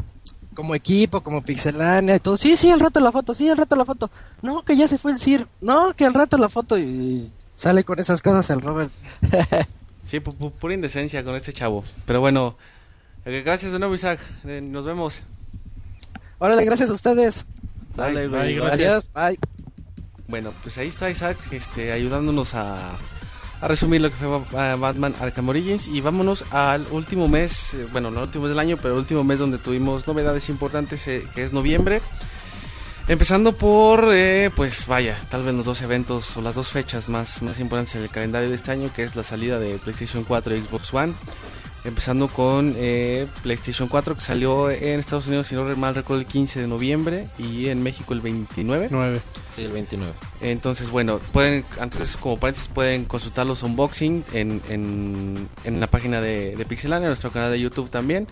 como 0.54 0.74
equipo, 0.74 1.22
como 1.22 1.42
pixelania 1.42 2.16
y 2.16 2.20
todo. 2.20 2.36
Sí, 2.36 2.56
sí, 2.56 2.70
al 2.70 2.80
rato 2.80 3.00
la 3.00 3.10
foto, 3.12 3.34
sí, 3.34 3.48
al 3.48 3.56
rato 3.56 3.74
la 3.76 3.84
foto. 3.84 4.10
No, 4.42 4.62
que 4.64 4.76
ya 4.76 4.86
se 4.86 4.98
fue 4.98 5.12
el 5.12 5.18
CIR. 5.18 5.48
No, 5.62 5.94
que 5.94 6.04
al 6.04 6.14
rato 6.14 6.36
la 6.36 6.48
foto 6.48 6.78
y 6.78 7.32
sale 7.56 7.82
con 7.84 7.98
esas 7.98 8.20
cosas 8.22 8.48
el 8.50 8.60
Robert. 8.60 8.92
Sí, 10.06 10.18
pu- 10.20 10.36
pu- 10.36 10.52
pura 10.52 10.74
indecencia 10.74 11.24
con 11.24 11.34
este 11.34 11.52
chavo. 11.54 11.82
Pero 12.04 12.20
bueno, 12.20 12.56
gracias 13.24 13.72
de 13.72 13.78
nuevo, 13.78 13.94
Isaac. 13.94 14.20
Eh, 14.44 14.60
nos 14.62 14.84
vemos. 14.84 15.22
Órale, 16.38 16.64
gracias 16.64 16.90
a 16.90 16.92
ustedes. 16.94 17.46
Dale, 17.96 18.28
güey. 18.28 18.54
Gracias. 18.56 19.10
Adiós, 19.14 19.38
bye. 19.38 19.38
Bueno, 20.26 20.52
pues 20.62 20.78
ahí 20.78 20.88
está 20.88 21.10
Isaac, 21.10 21.36
este, 21.50 21.92
ayudándonos 21.92 22.54
a, 22.54 22.92
a 23.60 23.68
resumir 23.68 24.00
lo 24.00 24.08
que 24.10 24.16
fue 24.16 24.26
Ba- 24.52 24.74
Batman 24.76 25.14
Arkham 25.20 25.48
Origins 25.50 25.86
y 25.86 26.00
vámonos 26.00 26.44
al 26.50 26.86
último 26.90 27.28
mes, 27.28 27.74
eh, 27.74 27.86
bueno, 27.92 28.10
no 28.10 28.20
el 28.20 28.26
último 28.26 28.44
mes 28.44 28.50
del 28.50 28.58
año, 28.58 28.76
pero 28.78 28.94
el 28.94 29.00
último 29.00 29.22
mes 29.22 29.38
donde 29.38 29.58
tuvimos 29.58 30.06
novedades 30.06 30.48
importantes, 30.48 31.06
eh, 31.08 31.22
que 31.34 31.44
es 31.44 31.52
noviembre. 31.52 32.00
Empezando 33.06 33.52
por, 33.54 34.08
eh, 34.14 34.50
pues 34.56 34.86
vaya, 34.86 35.18
tal 35.30 35.42
vez 35.44 35.54
los 35.54 35.66
dos 35.66 35.82
eventos 35.82 36.34
o 36.38 36.40
las 36.40 36.54
dos 36.54 36.68
fechas 36.68 37.10
más, 37.10 37.42
más 37.42 37.60
importantes 37.60 37.94
en 37.96 38.02
el 38.02 38.08
calendario 38.08 38.48
de 38.48 38.54
este 38.56 38.70
año, 38.70 38.90
que 38.96 39.02
es 39.02 39.14
la 39.14 39.22
salida 39.22 39.58
de 39.58 39.76
PlayStation 39.76 40.24
4 40.24 40.56
y 40.56 40.60
Xbox 40.62 40.94
One. 40.94 41.12
Empezando 41.84 42.28
con 42.28 42.74
eh, 42.78 43.26
PlayStation 43.42 43.88
4 43.88 44.14
que 44.14 44.20
salió 44.22 44.70
en 44.70 44.98
Estados 45.00 45.26
Unidos, 45.26 45.48
si 45.48 45.54
no 45.54 45.66
re- 45.68 45.76
mal 45.76 45.94
recuerdo, 45.94 46.20
el 46.22 46.26
15 46.26 46.60
de 46.62 46.66
noviembre 46.66 47.28
y 47.38 47.68
en 47.68 47.82
México 47.82 48.14
el 48.14 48.20
29. 48.22 48.88
9. 48.90 49.20
Sí, 49.54 49.64
el 49.64 49.72
29. 49.72 50.10
Entonces, 50.40 50.88
bueno, 50.88 51.18
pueden, 51.32 51.62
antes 51.78 52.16
como 52.16 52.38
paréntesis, 52.38 52.70
pueden 52.72 53.04
consultar 53.04 53.44
los 53.46 53.62
unboxing 53.62 54.24
en, 54.32 54.62
en, 54.70 55.46
en 55.64 55.78
la 55.80 55.86
página 55.86 56.22
de, 56.22 56.56
de 56.56 56.64
Pixelania, 56.64 57.08
nuestro 57.08 57.30
canal 57.30 57.52
de 57.52 57.60
YouTube 57.60 57.90
también, 57.90 58.28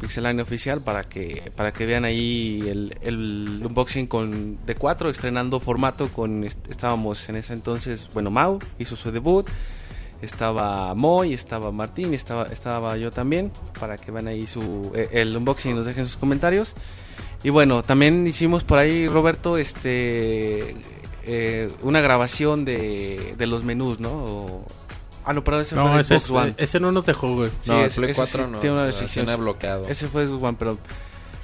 Pixelania 0.00 0.44
Oficial, 0.44 0.80
para 0.80 1.02
que, 1.04 1.50
para 1.56 1.72
que 1.72 1.86
vean 1.86 2.04
ahí 2.04 2.62
el, 2.68 2.96
el 3.02 3.62
unboxing 3.66 4.06
con 4.06 4.58
D4, 4.64 5.10
estrenando 5.10 5.58
formato 5.58 6.06
con, 6.08 6.44
est- 6.44 6.68
estábamos 6.70 7.28
en 7.28 7.34
ese 7.36 7.52
entonces, 7.52 8.08
bueno, 8.14 8.30
Mau 8.30 8.60
hizo 8.78 8.94
su 8.94 9.10
debut, 9.10 9.46
estaba 10.22 10.94
Moy, 10.94 11.34
estaba 11.34 11.70
Martín, 11.72 12.14
estaba, 12.14 12.44
estaba 12.44 12.96
yo 12.96 13.10
también, 13.10 13.52
para 13.78 13.98
que 13.98 14.10
vean 14.10 14.28
ahí 14.28 14.46
su, 14.46 14.90
eh, 14.94 15.08
el 15.12 15.36
unboxing 15.36 15.72
y 15.72 15.74
nos 15.74 15.84
dejen 15.86 16.06
sus 16.06 16.16
comentarios. 16.16 16.74
Y 17.44 17.50
bueno, 17.50 17.82
también 17.82 18.26
hicimos 18.26 18.64
por 18.64 18.78
ahí, 18.78 19.08
Roberto, 19.08 19.58
este 19.58 20.76
eh, 21.24 21.70
una 21.82 22.00
grabación 22.00 22.64
de, 22.64 23.34
de 23.36 23.46
los 23.46 23.64
menús, 23.64 24.00
¿no? 24.00 24.10
O- 24.10 24.64
ah, 25.24 25.32
no, 25.32 25.42
perdón, 25.44 25.62
ese 25.62 25.74
fue 25.76 25.84
No, 25.84 25.94
de 25.94 26.00
ese, 26.00 26.18
Xbox 26.20 26.30
One. 26.30 26.54
ese 26.56 26.80
no 26.80 26.92
nos 26.92 27.04
dejó, 27.06 27.34
güey. 27.34 27.50
Sí, 27.62 27.70
No, 27.70 27.80
el 27.80 27.86
ese- 27.86 27.96
Play 28.00 28.10
ese 28.12 28.16
4 28.16 28.44
sí 28.46 28.50
no, 28.52 28.58
tiene 28.58 28.76
una 28.76 28.86
restricción. 28.86 29.26
bloqueado. 29.38 29.88
Ese 29.88 30.08
fue 30.08 30.26
Xbox 30.26 30.42
One, 30.42 30.56
perdón. 30.58 30.78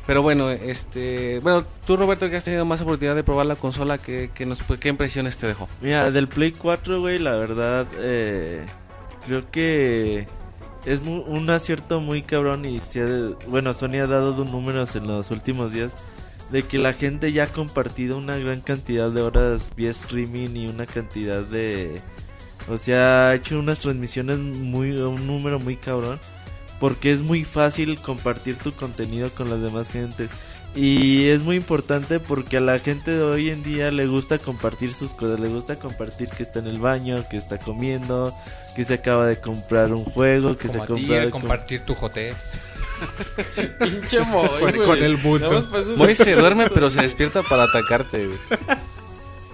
Pero 0.08 0.22
bueno, 0.22 0.50
este, 0.50 1.38
bueno, 1.40 1.64
tú 1.86 1.96
Roberto 1.98 2.28
que 2.30 2.36
has 2.36 2.42
tenido 2.44 2.64
más 2.64 2.80
oportunidad 2.80 3.14
de 3.14 3.22
probar 3.22 3.44
la 3.44 3.56
consola, 3.56 3.98
¿qué, 3.98 4.30
qué 4.34 4.46
nos, 4.46 4.60
qué 4.80 4.88
impresiones 4.88 5.36
te 5.36 5.46
dejó? 5.46 5.68
Mira, 5.82 6.10
del 6.10 6.26
Play 6.28 6.52
4, 6.52 6.98
güey, 7.00 7.18
la 7.18 7.36
verdad, 7.36 7.86
eh, 7.98 8.64
creo 9.26 9.50
que 9.50 10.26
es 10.86 11.02
mu- 11.02 11.20
un 11.26 11.50
acierto 11.50 12.00
muy 12.00 12.22
cabrón 12.22 12.64
y 12.64 12.80
se 12.80 13.02
ha- 13.02 13.46
bueno, 13.48 13.74
Sony 13.74 13.96
ha 14.02 14.06
dado 14.06 14.44
números 14.46 14.96
en 14.96 15.06
los 15.06 15.30
últimos 15.30 15.72
días 15.72 15.92
de 16.50 16.62
que 16.62 16.78
la 16.78 16.94
gente 16.94 17.30
ya 17.32 17.44
ha 17.44 17.46
compartido 17.48 18.16
una 18.16 18.38
gran 18.38 18.62
cantidad 18.62 19.10
de 19.10 19.20
horas 19.20 19.70
vía 19.76 19.90
streaming 19.90 20.56
y 20.56 20.68
una 20.68 20.86
cantidad 20.86 21.42
de 21.42 22.00
o 22.70 22.78
sea, 22.78 23.28
ha 23.28 23.34
hecho 23.34 23.58
unas 23.58 23.80
transmisiones 23.80 24.38
muy 24.38 24.92
un 24.92 25.26
número 25.26 25.58
muy 25.60 25.76
cabrón 25.76 26.18
porque 26.80 27.12
es 27.12 27.22
muy 27.22 27.44
fácil 27.44 28.00
compartir 28.00 28.56
tu 28.56 28.72
contenido 28.72 29.30
con 29.30 29.50
las 29.50 29.60
demás 29.60 29.90
gente 29.90 30.28
y 30.74 31.28
es 31.28 31.42
muy 31.42 31.56
importante 31.56 32.20
porque 32.20 32.58
a 32.58 32.60
la 32.60 32.78
gente 32.78 33.10
de 33.10 33.22
hoy 33.22 33.50
en 33.50 33.62
día 33.62 33.90
le 33.90 34.06
gusta 34.06 34.38
compartir 34.38 34.92
sus 34.92 35.10
cosas, 35.10 35.40
le 35.40 35.48
gusta 35.48 35.76
compartir 35.76 36.28
que 36.28 36.42
está 36.42 36.60
en 36.60 36.66
el 36.68 36.78
baño, 36.78 37.24
que 37.28 37.36
está 37.36 37.58
comiendo, 37.58 38.32
que 38.76 38.84
se 38.84 38.94
acaba 38.94 39.26
de 39.26 39.40
comprar 39.40 39.92
un 39.92 40.04
juego, 40.04 40.56
que 40.56 40.68
Como 40.68 40.80
se 40.80 40.86
compra 40.86 41.30
compartir 41.30 41.80
tu 41.80 41.94
jotés. 41.94 42.36
Pinche 43.80 44.20
Moy, 44.20 44.72
Con- 44.84 45.02
el 45.02 45.18
mundo. 45.18 45.62
Moy 45.96 46.14
se 46.14 46.34
duerme, 46.34 46.68
pero 46.70 46.90
se 46.90 47.02
despierta 47.02 47.42
para 47.42 47.64
atacarte, 47.64 48.26
güey. 48.26 48.38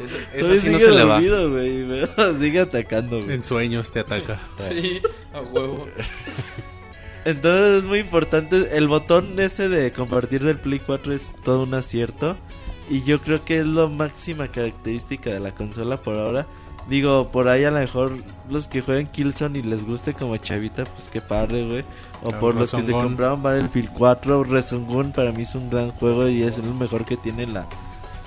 Eso, 0.05 0.17
eso 0.35 0.57
sí 0.61 0.71
no 0.71 0.79
sigue 0.79 0.91
se 0.91 0.91
le 0.91 1.05
va. 1.05 1.21
sigue 2.39 2.61
atacando, 2.61 3.23
güey. 3.23 3.35
En 3.35 3.45
sueños 3.45 3.91
te 3.91 4.01
ataca. 4.01 4.39
Sí, 4.71 5.01
a 5.33 5.41
huevo. 5.41 5.89
Entonces 7.25 7.83
es 7.83 7.85
muy 7.85 8.01
importante. 8.01 8.77
El 8.77 8.89
botón 8.89 9.39
ese 9.41 9.69
de 9.69 9.93
compartir 9.93 10.45
del 10.45 10.59
Play 10.59 10.81
4 10.81 11.13
es 11.13 11.33
todo 11.43 11.63
un 11.63 11.75
acierto. 11.75 12.37
Y 12.91 13.03
yo 13.03 13.19
creo 13.19 13.43
que 13.43 13.61
es 13.61 13.67
la 13.67 13.87
máxima 13.87 14.49
característica 14.49 15.31
de 15.31 15.41
la 15.41 15.53
consola 15.53 15.97
por 15.97 16.17
ahora. 16.17 16.47
Digo, 16.89 17.31
por 17.33 17.49
ahí 17.49 17.65
a 17.65 17.71
lo 17.71 17.79
mejor 17.79 18.13
los 18.51 18.69
que 18.69 18.83
juegan 18.83 19.07
Killzone 19.07 19.61
y 19.61 19.63
les 19.63 19.87
guste 19.87 20.13
como 20.13 20.37
chavita, 20.37 20.85
pues 20.85 21.09
qué 21.09 21.23
padre, 21.23 21.67
güey. 21.67 21.85
O 22.23 22.31
por 22.39 22.55
los 22.55 22.73
que 22.73 22.83
se 22.83 22.93
compraron 22.93 23.43
Battlefield 23.43 23.91
4, 23.95 24.45
Resogun 24.45 25.13
para 25.13 25.33
mí 25.33 25.45
es 25.45 25.55
un 25.55 25.71
gran 25.71 25.93
juego 25.93 26.29
y 26.29 26.43
es 26.43 26.59
el 26.59 26.75
mejor 26.75 27.07
que 27.07 27.17
tiene 27.17 27.47
la, 27.47 27.67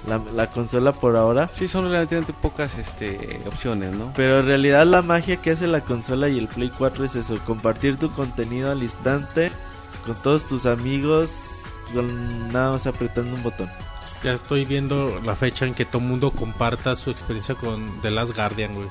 la, 0.07 0.21
la 0.33 0.49
consola 0.49 0.93
por 0.93 1.15
ahora. 1.15 1.49
Sí, 1.53 1.67
son 1.67 1.85
relativamente 1.85 2.33
pocas 2.33 2.75
este, 2.75 3.41
opciones, 3.45 3.91
¿no? 3.91 4.13
Pero 4.15 4.39
en 4.39 4.47
realidad 4.47 4.85
la 4.85 5.01
magia 5.01 5.37
que 5.37 5.51
hace 5.51 5.67
la 5.67 5.81
consola 5.81 6.29
y 6.29 6.37
el 6.39 6.47
Play 6.47 6.71
4 6.75 7.05
es 7.05 7.15
eso, 7.15 7.37
compartir 7.45 7.97
tu 7.97 8.09
contenido 8.11 8.71
al 8.71 8.81
instante 8.83 9.51
con 10.05 10.15
todos 10.15 10.45
tus 10.47 10.65
amigos 10.65 11.31
con 11.93 12.51
nada 12.51 12.71
más 12.71 12.87
apretando 12.87 13.35
un 13.35 13.43
botón. 13.43 13.69
Ya 14.23 14.33
estoy 14.33 14.65
viendo 14.65 15.19
la 15.23 15.35
fecha 15.35 15.65
en 15.65 15.73
que 15.73 15.85
todo 15.85 15.99
mundo 16.01 16.31
comparta 16.31 16.95
su 16.95 17.11
experiencia 17.11 17.55
con 17.55 18.01
The 18.01 18.11
Last 18.11 18.35
Guardian, 18.35 18.73
güey. 18.73 18.87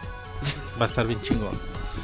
Va 0.81 0.85
a 0.85 0.89
estar 0.89 1.07
bien 1.07 1.20
chingón. 1.23 1.53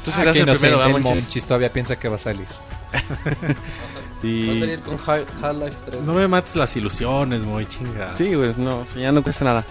Tú 0.03 0.11
Ah, 0.11 0.15
serás 0.15 0.33
qué 0.33 0.41
el 0.41 0.57
primero, 0.57 0.83
el 0.83 1.01
Monchis 1.01 1.45
todavía 1.45 1.71
piensa 1.71 1.97
que 1.97 2.09
va 2.09 2.15
a 2.15 2.19
salir. 2.19 2.47
Y... 4.23 4.47
Va 4.47 4.53
a 4.53 4.59
salir 4.59 4.79
con 4.79 4.95
Half-Life 4.95 5.77
3. 5.85 6.01
No 6.03 6.13
me 6.13 6.27
mates 6.27 6.55
las 6.55 6.75
ilusiones, 6.75 7.41
muy 7.41 7.65
chingada. 7.65 8.15
Sí, 8.17 8.33
güey, 8.33 8.53
no, 8.57 8.85
ya 8.95 9.11
no 9.11 9.21
cuesta 9.21 9.43
nada. 9.45 9.63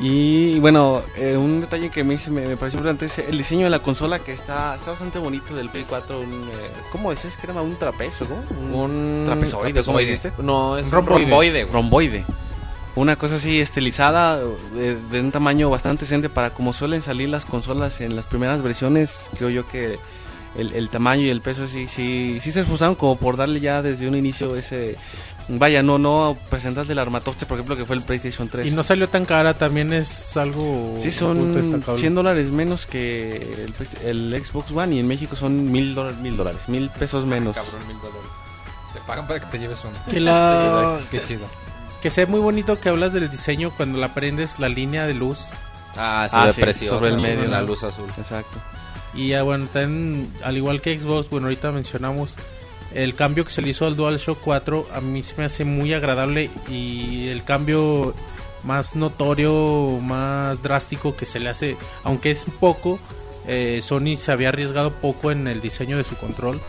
Y 0.00 0.58
bueno, 0.60 1.02
eh, 1.16 1.36
un 1.36 1.60
detalle 1.60 1.90
que 1.90 2.04
me, 2.04 2.14
hice- 2.14 2.30
me, 2.30 2.46
me 2.46 2.56
pareció 2.56 2.78
importante 2.78 3.06
es 3.06 3.18
el 3.18 3.36
diseño 3.36 3.64
de 3.64 3.70
la 3.70 3.80
consola 3.80 4.20
que 4.20 4.32
está, 4.32 4.76
está 4.76 4.92
bastante 4.92 5.18
bonito 5.18 5.54
del 5.56 5.68
Play 5.68 5.84
4. 5.88 6.20
Un, 6.20 6.32
eh, 6.32 6.70
¿Cómo 6.92 7.10
decías 7.10 7.36
que 7.36 7.50
era 7.50 7.60
un 7.60 7.74
trapezo, 7.74 8.24
no? 8.28 8.76
Un 8.76 9.24
trapezoide, 9.26 9.50
¿cómo 9.82 9.98
trapezoide. 9.98 10.06
dijiste? 10.06 10.32
No, 10.42 10.78
es 10.78 10.86
un 10.86 10.92
romboide. 10.92 11.24
romboide, 11.24 11.62
güey. 11.64 11.72
Romboide. 11.74 12.24
Una 12.94 13.16
cosa 13.16 13.36
así 13.36 13.60
estilizada, 13.60 14.38
de, 14.74 14.96
de 15.10 15.20
un 15.20 15.32
tamaño 15.32 15.70
bastante 15.70 16.02
decente 16.04 16.28
para 16.28 16.50
como 16.50 16.72
suelen 16.72 17.02
salir 17.02 17.28
las 17.28 17.44
consolas 17.44 18.00
en 18.00 18.14
las 18.14 18.26
primeras 18.26 18.62
versiones. 18.62 19.26
Creo 19.38 19.50
yo 19.50 19.66
que 19.68 19.98
el, 20.56 20.72
el 20.72 20.88
tamaño 20.88 21.22
y 21.22 21.30
el 21.30 21.40
peso 21.40 21.68
sí, 21.68 21.86
sí, 21.88 22.38
sí 22.40 22.52
se 22.52 22.60
esforzaron 22.60 22.94
como 22.94 23.16
por 23.16 23.36
darle 23.36 23.60
ya 23.60 23.82
desde 23.82 24.08
un 24.08 24.14
inicio 24.14 24.56
ese... 24.56 24.96
Vaya, 25.52 25.82
no, 25.82 25.98
no 25.98 26.36
presentarle 26.48 26.92
el 26.92 26.98
armatoste, 27.00 27.44
por 27.44 27.56
ejemplo, 27.56 27.76
que 27.76 27.84
fue 27.84 27.96
el 27.96 28.02
PlayStation 28.02 28.48
3. 28.48 28.68
Y 28.68 28.70
no 28.70 28.84
salió 28.84 29.08
tan 29.08 29.24
cara, 29.24 29.54
también 29.54 29.92
es 29.92 30.36
algo 30.36 30.96
Sí, 31.02 31.10
son 31.10 31.54
destacable. 31.54 31.98
100 32.00 32.14
dólares 32.14 32.50
menos 32.50 32.86
que 32.86 33.66
el, 34.04 34.44
Xbox 34.44 34.70
One 34.70 34.94
y 34.94 34.98
en 35.00 35.08
México 35.08 35.34
son 35.34 35.72
mil 35.72 35.92
dólares, 35.96 36.20
mil 36.20 36.36
dólares, 36.36 36.60
mil 36.68 36.88
pesos 36.90 37.26
menos. 37.26 37.56
Cabrón, 37.56 37.84
mil 37.88 37.96
dólares. 37.96 38.30
Te 38.92 39.00
pagan 39.00 39.26
para 39.26 39.40
que 39.40 39.46
te 39.46 39.58
lleves 39.58 39.80
uno. 39.82 39.96
Que 40.12 40.20
la- 40.20 40.98
Qué 41.10 41.20
chido. 41.24 41.46
Que 42.00 42.10
sea 42.10 42.26
muy 42.26 42.38
bonito 42.40 42.78
que 42.78 42.88
hablas 42.88 43.12
del 43.12 43.28
diseño 43.28 43.72
cuando 43.76 43.98
la 43.98 44.14
prendes 44.14 44.60
la 44.60 44.68
línea 44.68 45.04
de 45.06 45.14
luz. 45.14 45.38
Ah, 45.96 46.28
sí, 46.30 46.36
Ah, 46.38 46.44
ve 46.46 46.52
sí, 46.52 46.60
precioso. 46.60 46.94
sobre 46.94 47.10
el 47.10 47.20
medio, 47.20 47.46
La 47.46 47.62
luz 47.62 47.82
azul. 47.82 48.08
Exacto. 48.18 48.56
Y 49.14 49.34
bueno, 49.40 49.66
también, 49.72 50.32
al 50.44 50.56
igual 50.56 50.80
que 50.80 50.98
Xbox, 50.98 51.28
bueno, 51.30 51.46
ahorita 51.46 51.72
mencionamos 51.72 52.36
el 52.94 53.14
cambio 53.14 53.44
que 53.44 53.50
se 53.50 53.62
le 53.62 53.70
hizo 53.70 53.86
al 53.86 53.96
DualShock 53.96 54.38
4, 54.40 54.86
a 54.94 55.00
mí 55.00 55.22
se 55.22 55.36
me 55.36 55.44
hace 55.44 55.64
muy 55.64 55.92
agradable 55.92 56.50
y 56.68 57.28
el 57.28 57.44
cambio 57.44 58.14
más 58.64 58.96
notorio, 58.96 59.98
más 60.02 60.62
drástico 60.62 61.16
que 61.16 61.26
se 61.26 61.40
le 61.40 61.48
hace, 61.48 61.76
aunque 62.04 62.30
es 62.30 62.44
poco, 62.58 62.98
eh, 63.46 63.80
Sony 63.82 64.16
se 64.16 64.32
había 64.32 64.48
arriesgado 64.50 64.92
poco 64.92 65.30
en 65.30 65.46
el 65.48 65.60
diseño 65.60 65.96
de 65.96 66.04
su 66.04 66.16
control 66.16 66.60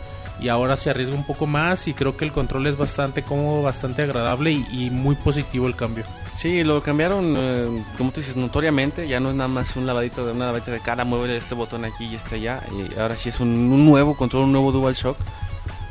y 0.42 0.50
ahora 0.50 0.76
se 0.76 0.90
arriesga 0.90 1.16
un 1.16 1.24
poco 1.24 1.46
más 1.46 1.88
y 1.88 1.94
creo 1.94 2.18
que 2.18 2.26
el 2.26 2.32
control 2.32 2.66
es 2.66 2.76
bastante 2.76 3.22
cómodo, 3.22 3.62
bastante 3.62 4.02
agradable 4.02 4.52
y, 4.52 4.90
muy 4.90 5.16
positivo 5.16 5.68
el 5.68 5.76
cambio. 5.76 6.04
Sí, 6.36 6.64
lo 6.64 6.82
cambiaron, 6.82 7.36
eh, 7.38 7.84
como 7.98 8.12
tú 8.12 8.22
dices, 8.22 8.36
notoriamente. 8.36 9.08
Ya 9.08 9.20
no 9.20 9.30
es 9.30 9.36
nada 9.36 9.48
más 9.48 9.76
un 9.76 9.86
lavadito 9.86 10.26
de 10.26 10.32
una 10.32 10.48
lavadita 10.48 10.72
de 10.72 10.80
cara, 10.80 11.06
mueve 11.06 11.38
este 11.38 11.54
botón 11.54 11.86
aquí 11.86 12.06
y 12.06 12.16
este 12.16 12.36
allá. 12.36 12.64
Y 12.72 13.00
ahora 13.00 13.16
sí 13.16 13.30
es 13.30 13.40
un, 13.40 13.86
nuevo 13.86 14.18
control, 14.18 14.46
un 14.46 14.52
nuevo 14.52 14.72
DualShock. 14.72 15.18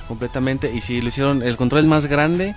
Completamente. 0.09 0.73
Y 0.73 0.81
si 0.81 1.01
lo 1.01 1.09
hicieron, 1.09 1.43
el 1.43 1.57
control 1.57 1.83
es 1.83 1.87
más 1.87 2.07
grande, 2.07 2.57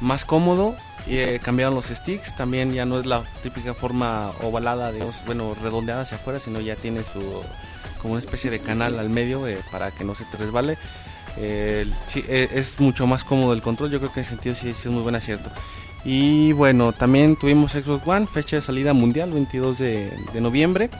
más 0.00 0.24
cómodo. 0.24 0.76
Y 1.08 1.16
eh, 1.16 1.40
cambiaron 1.42 1.74
los 1.74 1.86
sticks. 1.86 2.36
También 2.36 2.72
ya 2.72 2.84
no 2.84 3.00
es 3.00 3.06
la 3.06 3.24
típica 3.42 3.74
forma 3.74 4.30
ovalada, 4.42 4.92
digamos, 4.92 5.16
bueno, 5.26 5.56
redondeada 5.60 6.02
hacia 6.02 6.18
afuera, 6.18 6.38
sino 6.38 6.60
ya 6.60 6.76
tiene 6.76 7.02
su 7.02 7.42
como 8.00 8.14
una 8.14 8.20
especie 8.20 8.50
de 8.50 8.58
canal 8.58 8.98
al 8.98 9.08
medio 9.08 9.46
eh, 9.46 9.58
para 9.70 9.92
que 9.92 10.04
no 10.04 10.14
se 10.14 10.24
te 10.24 10.36
resbale. 10.36 10.76
Eh, 11.38 11.86
sí, 12.06 12.24
eh, 12.28 12.48
es 12.54 12.78
mucho 12.80 13.06
más 13.06 13.24
cómodo 13.24 13.52
el 13.52 13.62
control. 13.62 13.90
Yo 13.90 13.98
creo 13.98 14.12
que 14.12 14.20
en 14.20 14.26
ese 14.26 14.30
sentido 14.34 14.54
sí, 14.54 14.72
sí 14.72 14.82
es 14.88 14.90
muy 14.92 15.02
buen 15.02 15.14
acierto. 15.14 15.50
Y 16.04 16.52
bueno, 16.52 16.92
también 16.92 17.36
tuvimos 17.36 17.72
Xbox 17.72 18.06
One, 18.06 18.26
fecha 18.26 18.56
de 18.56 18.62
salida 18.62 18.92
mundial, 18.92 19.30
22 19.32 19.78
de, 19.78 20.12
de 20.32 20.40
noviembre. 20.40 20.90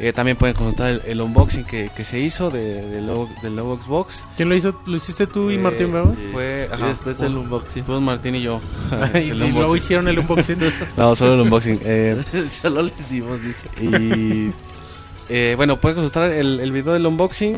Eh, 0.00 0.12
también 0.12 0.36
pueden 0.36 0.54
consultar 0.54 0.90
el, 0.90 1.02
el 1.06 1.20
unboxing 1.20 1.64
que, 1.64 1.90
que 1.96 2.04
se 2.04 2.20
hizo 2.20 2.50
de, 2.50 2.82
del 2.88 3.06
nuevo 3.06 3.76
Xbox. 3.78 4.22
¿Quién 4.36 4.48
lo 4.48 4.54
hizo? 4.54 4.80
¿Lo 4.86 4.96
hiciste 4.96 5.26
tú 5.26 5.50
y 5.50 5.54
Eh, 5.56 5.58
Martín 5.58 5.90
Bravo? 5.90 6.10
sí. 6.10 6.28
Fue, 6.32 6.68
Y 6.72 6.82
después 6.84 7.20
el 7.20 7.36
unboxing. 7.36 7.82
Fuimos 7.84 8.02
Martín 8.04 8.36
y 8.36 8.42
yo. 8.42 8.60
y, 9.14 9.30
El 9.30 9.42
y 9.42 9.52
luego 9.52 9.74
hicieron 9.76 10.06
el 10.06 10.18
unboxing. 10.20 10.58
No, 10.96 11.16
solo 11.16 11.34
el 11.34 11.40
unboxing. 11.40 11.80
Eh, 11.84 12.16
Solo 12.62 12.82
lo 12.82 12.88
hicimos, 12.88 13.40
dice. 13.42 13.68
y 13.80 14.52
eh, 15.28 15.54
bueno, 15.56 15.76
pueden 15.80 15.96
consultar 15.96 16.30
el, 16.30 16.60
el 16.60 16.70
video 16.72 16.92
del 16.92 17.04
unboxing. 17.06 17.56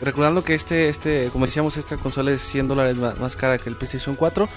Recordando 0.00 0.42
que 0.42 0.54
este, 0.54 0.88
este, 0.88 1.28
como 1.30 1.46
decíamos, 1.46 1.76
esta 1.76 1.96
consola 1.96 2.32
es 2.32 2.42
100 2.42 2.68
dólares 2.68 2.96
más, 2.96 3.18
más 3.18 3.36
cara 3.36 3.58
que 3.58 3.68
el 3.68 3.76
PlayStation 3.76 4.16
4. 4.16 4.48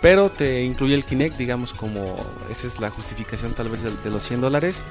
Pero 0.00 0.30
te 0.30 0.62
incluye 0.62 0.94
el 0.94 1.04
Kinect, 1.04 1.36
digamos, 1.36 1.74
como 1.74 2.16
esa 2.50 2.68
es 2.68 2.78
la 2.78 2.90
justificación 2.90 3.52
tal 3.54 3.68
vez 3.68 3.82
de, 3.82 3.90
de 3.90 4.10
los 4.10 4.22
100 4.22 4.40
dólares. 4.40 4.82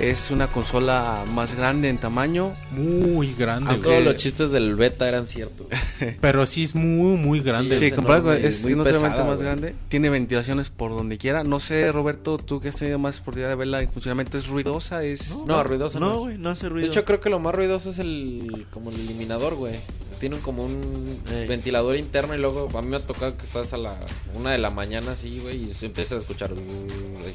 Es 0.00 0.30
una 0.30 0.46
consola 0.46 1.24
más 1.34 1.54
grande 1.56 1.88
en 1.88 1.96
tamaño. 1.96 2.52
Muy 2.72 3.32
grande. 3.34 3.70
Aunque- 3.70 3.88
Todos 3.88 4.04
los 4.04 4.16
chistes 4.18 4.50
del 4.50 4.74
beta 4.74 5.08
eran 5.08 5.26
ciertos. 5.26 5.66
Pero 6.20 6.44
sí 6.44 6.64
es 6.64 6.74
muy, 6.74 7.16
muy 7.16 7.40
grande. 7.40 7.78
Sí, 7.78 7.86
es 7.86 7.94
comparado 7.94 8.24
con- 8.24 8.32
enorme, 8.32 8.48
es 8.48 8.62
muy 8.62 8.74
pesada, 8.84 9.24
más 9.24 9.36
güey. 9.36 9.38
grande. 9.46 9.74
Tiene 9.88 10.10
ventilaciones 10.10 10.68
por 10.68 10.94
donde 10.96 11.16
quiera. 11.16 11.44
No 11.44 11.60
sé, 11.60 11.90
Roberto, 11.92 12.36
tú 12.36 12.60
que 12.60 12.68
has 12.68 12.76
tenido 12.76 12.98
más 12.98 13.20
oportunidad 13.20 13.48
de 13.48 13.54
verla 13.54 13.80
en 13.80 13.90
funcionamiento, 13.90 14.36
¿es 14.36 14.48
ruidosa? 14.48 15.02
¿Es... 15.02 15.34
No, 15.46 15.64
ruidosa 15.64 15.98
No, 15.98 16.10
no. 16.12 16.18
güey, 16.20 16.36
no 16.36 16.50
hace 16.50 16.64
De 16.66 16.70
ruido. 16.70 16.88
hecho, 16.88 17.04
creo 17.06 17.20
que 17.20 17.30
lo 17.30 17.38
más 17.38 17.54
ruidoso 17.54 17.88
es 17.88 17.98
el 17.98 18.66
como 18.70 18.90
el 18.90 19.00
eliminador, 19.00 19.54
güey. 19.54 19.76
Tiene 20.18 20.36
un- 20.36 20.40
como 20.42 20.64
un 20.64 21.20
Ey. 21.30 21.46
ventilador 21.46 21.96
interno 21.96 22.34
y 22.34 22.38
luego 22.38 22.68
a 22.76 22.82
mí 22.82 22.88
me 22.88 22.96
ha 22.96 23.00
tocado 23.06 23.36
que 23.36 23.44
estás 23.44 23.72
a 23.72 23.76
la 23.76 23.96
una 24.34 24.52
de 24.52 24.58
la 24.58 24.70
mañana 24.70 25.12
así, 25.12 25.38
güey, 25.40 25.64
y 25.70 25.72
se 25.74 25.86
empieza 25.86 26.14
a 26.14 26.18
escuchar. 26.18 26.52
"Uh", 26.52 26.56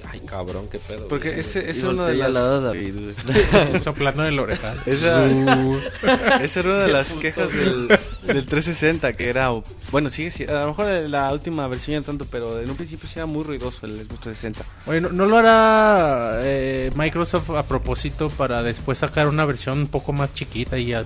Ay, 0.09 0.21
cabrón, 0.25 0.67
qué 0.71 0.79
pedo. 0.79 1.07
Porque 1.07 1.29
güey. 1.29 1.41
ese, 1.41 1.69
es 1.69 1.83
una 1.83 2.07
de 2.07 2.15
las... 2.15 2.33
de 2.33 2.61
David, 2.61 2.93
güey. 2.95 3.81
Soplando 3.83 4.25
en 4.25 4.35
la 4.35 4.41
oreja. 4.43 4.73
Esa, 4.85 5.25
esa 6.41 6.59
era 6.61 6.69
una 6.69 6.79
de 6.85 6.91
las 6.93 7.13
quejas 7.13 7.53
del, 7.53 7.87
del 7.87 8.45
360, 8.45 9.13
que 9.13 9.29
era, 9.29 9.49
bueno, 9.91 10.09
sigue, 10.09 10.31
si- 10.31 10.45
a 10.45 10.61
lo 10.61 10.67
mejor 10.69 10.87
la 11.09 11.31
última 11.33 11.67
versión 11.67 11.93
ya 11.93 11.99
no 11.99 12.05
tanto, 12.05 12.25
pero 12.31 12.59
en 12.59 12.69
un 12.69 12.75
principio 12.75 13.07
sí 13.07 13.15
era 13.17 13.25
muy 13.25 13.43
ruidoso 13.43 13.85
el 13.85 13.97
Xbox 14.05 14.21
360. 14.21 14.63
Oye, 14.87 15.01
¿no, 15.01 15.09
no 15.09 15.25
lo 15.25 15.37
hará 15.37 16.39
eh, 16.43 16.89
Microsoft 16.95 17.49
a 17.51 17.63
propósito 17.63 18.29
para 18.29 18.63
después 18.63 18.97
sacar 18.97 19.27
una 19.27 19.45
versión 19.45 19.79
un 19.79 19.87
poco 19.87 20.13
más 20.13 20.33
chiquita 20.33 20.77
y 20.77 20.93
a- 20.93 21.05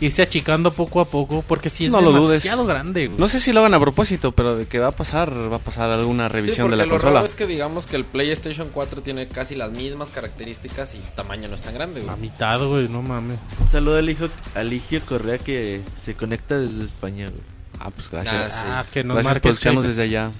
irse 0.00 0.22
achicando 0.22 0.72
poco 0.72 1.00
a 1.00 1.03
poco? 1.04 1.44
Porque 1.46 1.70
si 1.70 1.86
es 1.86 1.90
no 1.92 2.00
lo 2.00 2.12
dudes. 2.12 2.42
demasiado 2.42 2.66
grande, 2.66 3.06
güey. 3.08 3.18
No 3.18 3.28
sé 3.28 3.40
si 3.40 3.52
lo 3.52 3.60
hagan 3.60 3.74
a 3.74 3.80
propósito, 3.80 4.32
pero 4.32 4.56
de 4.56 4.66
que 4.66 4.78
va 4.78 4.88
a 4.88 4.92
pasar, 4.92 5.32
va 5.50 5.56
a 5.56 5.60
pasar 5.60 5.90
alguna 5.90 6.26
Sí, 6.28 6.32
revisión 6.32 6.70
de 6.70 6.70
porque 6.70 6.76
la 6.76 6.84
lo 6.86 6.90
consola. 6.92 7.12
raro 7.14 7.26
es 7.26 7.34
que 7.34 7.46
digamos 7.46 7.86
que 7.86 7.96
el 7.96 8.04
PlayStation 8.04 8.70
4 8.72 9.02
tiene 9.02 9.28
casi 9.28 9.54
las 9.54 9.70
mismas 9.72 10.10
características 10.10 10.94
y 10.94 10.98
tamaño 11.16 11.48
no 11.48 11.54
es 11.54 11.62
tan 11.62 11.74
grande, 11.74 12.00
güey. 12.00 12.12
A 12.12 12.16
mitad, 12.16 12.60
güey, 12.66 12.88
no 12.88 13.02
mames. 13.02 13.38
Un 13.60 13.68
saludo 13.68 13.96
al 13.98 14.08
hijo, 14.08 14.28
al 14.54 14.70
Ligio 14.70 15.00
Correa 15.02 15.38
que 15.38 15.80
se 16.04 16.14
conecta 16.14 16.58
desde 16.58 16.84
España, 16.84 17.28
güey. 17.28 17.42
Ah, 17.80 17.90
pues 17.90 18.10
gracias. 18.10 18.34
Ah, 18.34 18.48
sí. 18.50 18.62
Ah, 18.66 18.86
que 18.92 19.04
nos 19.04 19.16
Gracias 19.16 19.38
por 19.40 19.50
escucharnos 19.52 19.86
desde 19.86 20.02
allá. 20.02 20.32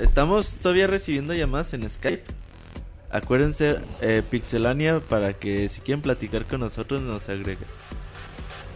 Estamos 0.00 0.56
todavía 0.56 0.86
recibiendo 0.86 1.32
llamadas 1.32 1.72
en 1.74 1.88
Skype. 1.88 2.24
Acuérdense, 3.10 3.76
eh, 4.02 4.22
Pixelania, 4.28 5.00
para 5.00 5.32
que 5.34 5.68
si 5.68 5.80
quieren 5.80 6.02
platicar 6.02 6.44
con 6.44 6.60
nosotros 6.60 7.00
nos 7.00 7.28
agreguen. 7.28 7.58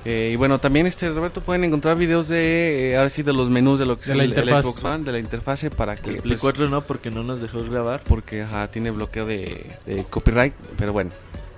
Eh, 0.05 0.31
y 0.33 0.37
bueno, 0.37 0.59
también 0.59 0.87
este 0.87 1.11
Roberto 1.11 1.43
pueden 1.43 1.65
encontrar 1.65 1.99
videos 1.99 2.29
de 2.29 2.93
eh, 2.93 2.97
ahora 2.97 3.11
sí 3.11 3.23
de 3.23 3.35
los 3.35 3.51
menús 3.51 3.79
de 3.79 3.85
lo 3.85 3.97
que 3.97 4.03
es 4.03 4.09
De 4.09 4.15
la 4.15 4.25
el, 4.25 4.33
el 4.33 4.39
interfaz. 4.39 4.65
Xbox 4.65 4.85
One, 4.85 5.05
de 5.05 5.13
la 5.13 5.19
interfase 5.19 5.71
para 5.71 5.97
que 5.97 6.11
El 6.11 6.17
Play 6.17 6.39
pues, 6.39 6.41
4 6.41 6.69
no, 6.69 6.87
porque 6.87 7.11
no 7.11 7.23
nos 7.23 7.41
dejó 7.43 7.63
grabar. 7.65 8.03
porque 8.05 8.43
ajá, 8.43 8.69
tiene 8.69 8.91
bloqueo 8.91 9.27
de, 9.27 9.77
de 9.85 10.05
copyright, 10.05 10.55
pero 10.79 10.93
bueno, 10.93 11.11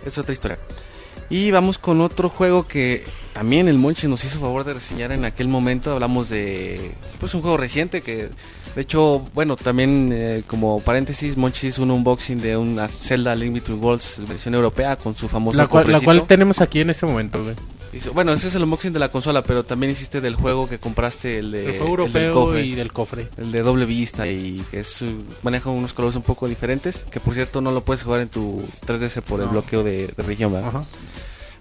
es 0.04 0.18
otra 0.18 0.32
historia. 0.32 0.58
Y 1.30 1.50
vamos 1.50 1.78
con 1.78 2.00
otro 2.00 2.28
juego 2.28 2.66
que 2.66 3.04
también 3.32 3.68
el 3.68 3.78
Monchi 3.78 4.06
nos 4.08 4.24
hizo 4.24 4.40
favor 4.40 4.64
de 4.64 4.74
reseñar 4.74 5.12
en 5.12 5.24
aquel 5.24 5.48
momento. 5.48 5.92
Hablamos 5.92 6.28
de 6.28 6.92
pues 7.20 7.34
un 7.34 7.40
juego 7.40 7.56
reciente 7.56 8.02
que 8.02 8.28
de 8.74 8.82
hecho, 8.82 9.24
bueno, 9.34 9.56
también 9.56 10.10
eh, 10.12 10.42
como 10.46 10.80
paréntesis, 10.80 11.36
Monchi 11.36 11.68
hizo 11.68 11.82
un 11.82 11.90
unboxing 11.90 12.40
de 12.40 12.56
una 12.56 12.88
Zelda 12.88 13.34
Link 13.34 13.54
Between 13.54 13.82
Worlds 13.82 14.26
versión 14.26 14.54
europea 14.54 14.96
con 14.96 15.14
su 15.16 15.28
famoso 15.28 15.58
La 15.58 15.66
cual, 15.68 15.92
la 15.92 16.00
cual 16.00 16.26
tenemos 16.26 16.60
aquí 16.60 16.80
en 16.80 16.90
este 16.90 17.06
momento, 17.06 17.42
güey. 17.42 17.54
Bueno, 18.14 18.32
ese 18.32 18.48
es 18.48 18.54
el 18.54 18.62
unboxing 18.62 18.92
de 18.92 18.98
la 18.98 19.10
consola, 19.10 19.42
pero 19.42 19.64
también 19.64 19.92
hiciste 19.92 20.20
del 20.20 20.34
juego 20.36 20.68
que 20.68 20.78
compraste, 20.78 21.38
el 21.38 21.50
de 21.50 21.74
El 21.74 21.78
juego 21.78 22.04
el 22.04 22.12
del 22.12 22.22
europeo 22.24 22.46
cofre. 22.46 22.62
y 22.64 22.74
del 22.74 22.92
cofre. 22.92 23.28
El 23.36 23.52
de 23.52 23.62
doble 23.62 23.84
vista 23.84 24.26
y 24.26 24.64
que 24.70 24.80
es 24.80 25.02
uh, 25.02 25.06
maneja 25.42 25.70
unos 25.70 25.92
colores 25.92 26.16
un 26.16 26.22
poco 26.22 26.48
diferentes, 26.48 27.04
que 27.10 27.20
por 27.20 27.34
cierto 27.34 27.60
no 27.60 27.70
lo 27.70 27.84
puedes 27.84 28.02
jugar 28.02 28.20
en 28.20 28.28
tu 28.28 28.62
3DS 28.86 29.22
por 29.22 29.40
el 29.40 29.48
bloqueo 29.48 29.82
de, 29.84 30.06
de 30.08 30.22
región, 30.22 30.52
¿verdad? 30.52 30.68
Ajá. 30.68 30.84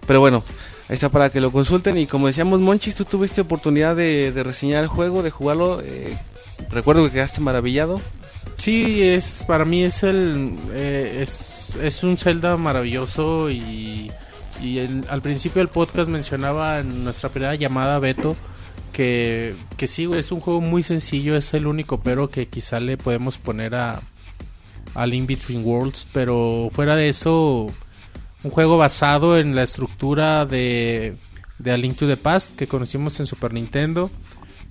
Pero 0.08 0.19
bueno, 0.19 0.43
ahí 0.90 0.93
está 0.95 1.10
para 1.10 1.30
que 1.30 1.42
lo 1.42 1.51
consulten 1.51 1.98
y 1.98 2.08
como 2.08 2.27
decíamos 2.27 2.60
Monchis, 2.60 2.95
tú 2.95 3.06
tuviste 3.06 3.42
oportunidad 3.42 3.95
de, 3.95 4.32
de 4.32 4.43
reseñar 4.43 4.84
el 4.84 4.90
juego, 4.90 5.24
de 5.24 5.32
jugarlo, 5.32 5.82
eh, 5.82 6.18
recuerdo 6.69 7.03
que 7.06 7.11
quedaste 7.11 7.42
maravillado. 7.42 8.01
Sí, 8.58 9.01
es 9.03 9.43
para 9.48 9.66
mí 9.66 9.84
es 9.84 10.03
el 10.03 10.56
eh, 10.74 11.19
es, 11.24 11.76
es 11.82 12.03
un 12.03 12.18
Zelda 12.18 12.58
maravilloso 12.58 13.50
y, 13.50 14.11
y 14.61 14.80
el- 14.80 15.06
al 15.09 15.22
principio 15.22 15.59
del 15.59 15.67
podcast 15.69 16.09
mencionaba 16.09 16.80
en 16.80 17.03
nuestra 17.03 17.30
primera 17.30 17.56
llamada 17.56 17.99
Beto 17.99 18.35
que, 18.91 19.56
que 19.77 19.88
sí, 19.88 20.09
es 20.14 20.31
un 20.31 20.40
juego 20.41 20.61
muy 20.61 20.83
sencillo, 20.83 21.35
es 21.35 21.53
el 21.53 21.65
único 21.67 22.01
pero 22.01 22.30
que 22.30 22.48
quizá 22.48 22.80
le 22.80 22.98
podemos 22.98 23.38
poner 23.38 23.73
a, 23.75 24.01
a 24.95 25.06
Link 25.06 25.27
Between 25.27 25.64
Worlds, 25.65 26.07
pero 26.11 26.69
fuera 26.72 26.95
de 26.95 27.09
eso, 27.09 27.67
un 28.43 28.51
juego 28.51 28.77
basado 28.77 29.38
en 29.38 29.56
la 29.56 29.64
estructura 29.64 30.45
de, 30.45 31.15
de 31.57 31.72
A 31.72 31.77
Link 31.77 31.95
to 31.98 32.07
the 32.07 32.17
Past 32.17 32.56
que 32.57 32.67
conocimos 32.67 33.19
en 33.19 33.27
Super 33.27 33.53
Nintendo, 33.53 34.11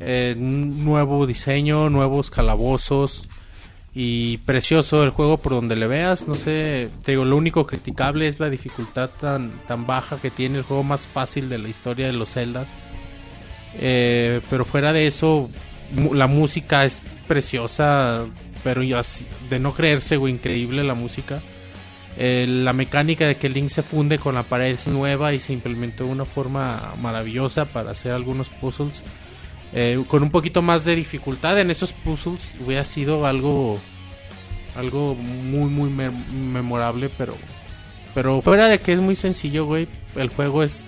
eh, 0.01 0.35
nuevo 0.39 1.27
diseño, 1.27 1.89
nuevos 1.91 2.31
calabozos 2.31 3.27
y 3.95 4.39
precioso 4.39 5.03
el 5.03 5.11
juego 5.11 5.39
por 5.39 5.53
donde 5.53 5.75
le 5.77 5.87
veas, 5.89 6.29
no 6.29 6.35
sé, 6.35 6.91
te 7.03 7.13
digo, 7.13 7.25
lo 7.25 7.37
único 7.37 7.67
criticable 7.67 8.29
es 8.29 8.39
la 8.39 8.49
dificultad 8.49 9.11
tan, 9.21 9.53
tan 9.67 9.87
baja 9.87 10.19
que 10.21 10.31
tiene 10.31 10.59
el 10.59 10.65
juego 10.65 10.83
más 10.85 11.09
fácil 11.09 11.49
de 11.49 11.59
la 11.59 11.69
historia 11.69 12.07
de 12.07 12.13
los 12.13 12.31
Zeldas. 12.33 12.73
Eh, 13.79 14.41
pero 14.51 14.65
fuera 14.65 14.93
de 14.93 15.07
eso, 15.07 15.51
la 16.13 16.27
música 16.27 16.85
es 16.85 17.03
preciosa, 17.27 18.27
pero 18.63 18.83
ya 18.83 19.01
así- 19.01 19.27
de 19.49 19.59
no 19.59 19.75
creerse, 19.75 20.17
güey, 20.17 20.35
increíble 20.35 20.85
la 20.85 20.95
música. 20.95 21.41
Eh, 22.17 22.47
la 22.49 22.73
mecánica 22.73 23.27
de 23.27 23.37
que 23.37 23.49
Link 23.49 23.71
se 23.71 23.83
funde 23.83 24.19
con 24.19 24.35
la 24.35 24.43
pared 24.43 24.73
es 24.73 24.89
nueva 24.89 25.33
y 25.33 25.41
se 25.41 25.53
implementó 25.53 26.05
de 26.05 26.11
una 26.11 26.25
forma 26.25 26.95
maravillosa 27.01 27.65
para 27.67 27.93
hacer 27.93 28.13
algunos 28.13 28.51
puzzles. 28.51 29.05
Eh, 29.73 30.03
con 30.09 30.23
un 30.25 30.31
poquito 30.31 30.63
más 30.63 30.85
de 30.85 30.97
dificultad 30.97 31.59
en 31.61 31.71
esos 31.71 31.93
puzzles 31.93 32.55
hubiera 32.65 32.85
sido 32.85 33.25
algo 33.27 33.79
algo 34.77 35.15
muy 35.15 35.71
muy 35.71 35.91
me- 35.91 36.11
memorable 36.11 37.09
pero 37.17 37.35
pero 38.15 38.43
fuera 38.43 38.67
de 38.69 38.81
que 38.81 38.93
es 38.93 39.01
muy 39.01 39.15
sencillo 39.15 39.67
güey 39.67 39.87
el 40.17 40.29
juego 40.29 40.63
es 40.65 40.81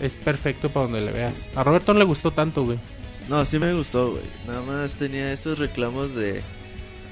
es 0.00 0.14
perfecto 0.14 0.70
para 0.70 0.84
donde 0.86 1.02
le 1.02 1.12
veas 1.12 1.50
a 1.54 1.62
Roberto 1.64 1.92
no 1.92 1.98
le 1.98 2.06
gustó 2.06 2.30
tanto 2.30 2.64
güey 2.64 2.78
No, 3.28 3.44
sí 3.44 3.58
me 3.58 3.72
gustó, 3.72 4.10
güey. 4.12 4.24
Nada 4.46 4.62
más 4.62 4.94
tenía 4.94 5.32
esos 5.32 5.58
reclamos 5.58 6.14
de 6.14 6.42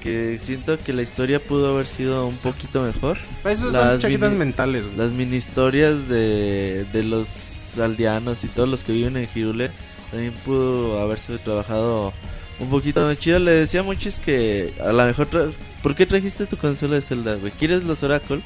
que 0.03 0.37
siento 0.39 0.77
que 0.79 0.91
la 0.93 1.03
historia 1.03 1.39
pudo 1.39 1.73
haber 1.73 1.85
sido 1.85 2.25
un 2.27 2.35
poquito 2.37 2.81
mejor. 2.83 3.17
Esos 3.45 3.71
son 3.71 3.99
chaquetas 3.99 4.33
mentales, 4.33 4.87
güey. 4.87 4.97
Las 4.97 5.11
mini 5.11 5.37
historias 5.37 6.09
de, 6.09 6.85
de 6.91 7.03
los 7.03 7.77
aldeanos 7.79 8.43
y 8.43 8.47
todos 8.47 8.67
los 8.67 8.83
que 8.83 8.91
viven 8.91 9.15
en 9.15 9.29
Hirule 9.33 9.71
también 10.11 10.33
pudo 10.45 10.99
haberse 10.99 11.37
trabajado 11.39 12.13
un 12.59 12.69
poquito 12.69 13.01
más 13.05 13.17
chido. 13.17 13.39
Le 13.39 13.51
decía 13.51 13.79
a 13.79 13.83
muchos 13.83 14.19
que 14.19 14.73
a 14.83 14.91
lo 14.91 15.05
mejor... 15.05 15.29
tra- 15.29 15.51
¿Por 15.81 15.95
qué 15.95 16.05
trajiste 16.05 16.45
tu 16.45 16.57
consola 16.57 16.95
de 16.95 17.01
Zelda, 17.01 17.35
güey? 17.35 17.51
¿Quieres 17.53 17.83
los 17.83 18.03
Oracle? 18.03 18.41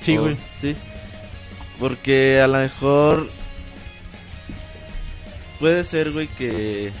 Sí, 0.00 0.16
O- 0.18 0.22
güey. 0.22 0.36
Sí. 0.60 0.74
Porque 1.80 2.40
a 2.40 2.46
lo 2.46 2.58
mejor... 2.58 3.28
Puede 5.60 5.84
ser, 5.84 6.10
güey, 6.12 6.26
que 6.28 6.92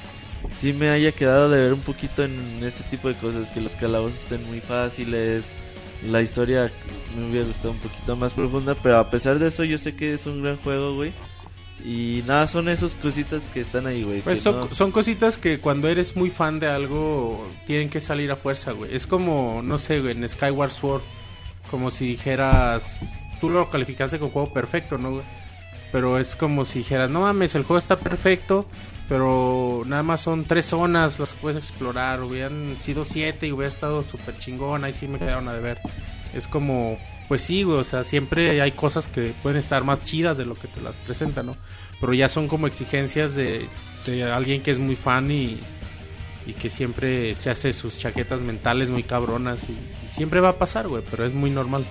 sí 0.56 0.72
me 0.72 0.88
haya 0.90 1.12
quedado 1.12 1.50
de 1.50 1.60
ver 1.62 1.72
un 1.72 1.80
poquito 1.80 2.24
en 2.24 2.60
este 2.62 2.82
tipo 2.84 3.08
de 3.08 3.14
cosas, 3.14 3.50
que 3.50 3.60
los 3.60 3.74
calabozos 3.74 4.20
estén 4.20 4.46
muy 4.46 4.60
fáciles, 4.60 5.44
la 6.08 6.22
historia 6.22 6.70
me 7.16 7.28
hubiera 7.30 7.46
gustado 7.46 7.72
un 7.72 7.78
poquito 7.78 8.16
más 8.16 8.32
profunda, 8.32 8.74
pero 8.76 8.98
a 8.98 9.10
pesar 9.10 9.38
de 9.38 9.48
eso 9.48 9.64
yo 9.64 9.76
sé 9.76 9.94
que 9.96 10.14
es 10.14 10.24
un 10.26 10.42
gran 10.42 10.56
juego, 10.58 10.94
güey. 10.94 11.12
Y 11.82 12.22
nada, 12.26 12.46
son 12.46 12.68
esas 12.68 12.94
cositas 12.94 13.50
que 13.50 13.60
están 13.60 13.86
ahí, 13.86 14.04
güey. 14.04 14.20
Pues 14.22 14.40
son, 14.42 14.60
no- 14.60 14.72
son 14.74 14.90
cositas 14.92 15.36
que 15.38 15.58
cuando 15.58 15.88
eres 15.88 16.16
muy 16.16 16.30
fan 16.30 16.58
de 16.60 16.68
algo 16.68 17.46
tienen 17.66 17.88
que 17.90 18.00
salir 18.00 18.30
a 18.30 18.36
fuerza, 18.36 18.72
güey. 18.72 18.94
Es 18.94 19.06
como, 19.06 19.60
no 19.62 19.76
sé, 19.78 20.00
güey, 20.00 20.12
en 20.16 20.26
Skyward 20.28 20.70
Sword, 20.70 21.02
como 21.70 21.90
si 21.90 22.06
dijeras, 22.06 22.94
tú 23.40 23.50
lo 23.50 23.68
calificaste 23.70 24.18
como 24.18 24.30
juego 24.30 24.52
perfecto, 24.52 24.96
¿no, 24.98 25.10
güey? 25.12 25.24
Pero 25.92 26.18
es 26.18 26.36
como 26.36 26.64
si 26.64 26.80
dijeras, 26.80 27.10
no 27.10 27.20
mames, 27.20 27.54
el 27.54 27.64
juego 27.64 27.78
está 27.78 27.98
perfecto, 28.00 28.66
pero 29.08 29.82
nada 29.86 30.02
más 30.02 30.22
son 30.22 30.44
tres 30.44 30.66
zonas 30.66 31.18
las 31.20 31.34
que 31.34 31.40
puedes 31.42 31.58
explorar. 31.58 32.22
Hubieran 32.22 32.76
sido 32.80 33.04
siete 33.04 33.46
y 33.46 33.52
hubiera 33.52 33.68
estado 33.68 34.02
súper 34.02 34.38
chingón, 34.38 34.84
ahí 34.84 34.92
sí 34.92 35.06
me 35.06 35.18
quedaron 35.18 35.48
a 35.48 35.52
deber. 35.52 35.78
Es 36.32 36.48
como, 36.48 36.98
pues 37.28 37.42
sí, 37.42 37.62
güey, 37.62 37.78
o 37.78 37.84
sea, 37.84 38.04
siempre 38.04 38.60
hay 38.60 38.72
cosas 38.72 39.08
que 39.08 39.34
pueden 39.42 39.58
estar 39.58 39.82
más 39.84 40.02
chidas 40.02 40.36
de 40.38 40.44
lo 40.44 40.54
que 40.54 40.68
te 40.68 40.80
las 40.80 40.96
presentan, 40.96 41.46
¿no? 41.46 41.56
Pero 42.00 42.12
ya 42.14 42.28
son 42.28 42.48
como 42.48 42.66
exigencias 42.66 43.34
de, 43.34 43.66
de 44.06 44.24
alguien 44.24 44.62
que 44.62 44.70
es 44.70 44.78
muy 44.78 44.96
fan 44.96 45.30
y, 45.30 45.58
y 46.46 46.52
que 46.52 46.68
siempre 46.70 47.34
se 47.36 47.50
hace 47.50 47.72
sus 47.72 47.98
chaquetas 47.98 48.42
mentales 48.42 48.90
muy 48.90 49.02
cabronas 49.04 49.68
y, 49.68 49.72
y 50.04 50.08
siempre 50.08 50.40
va 50.40 50.50
a 50.50 50.58
pasar, 50.58 50.88
güey, 50.88 51.02
pero 51.10 51.24
es 51.24 51.32
muy 51.32 51.50
normal. 51.50 51.84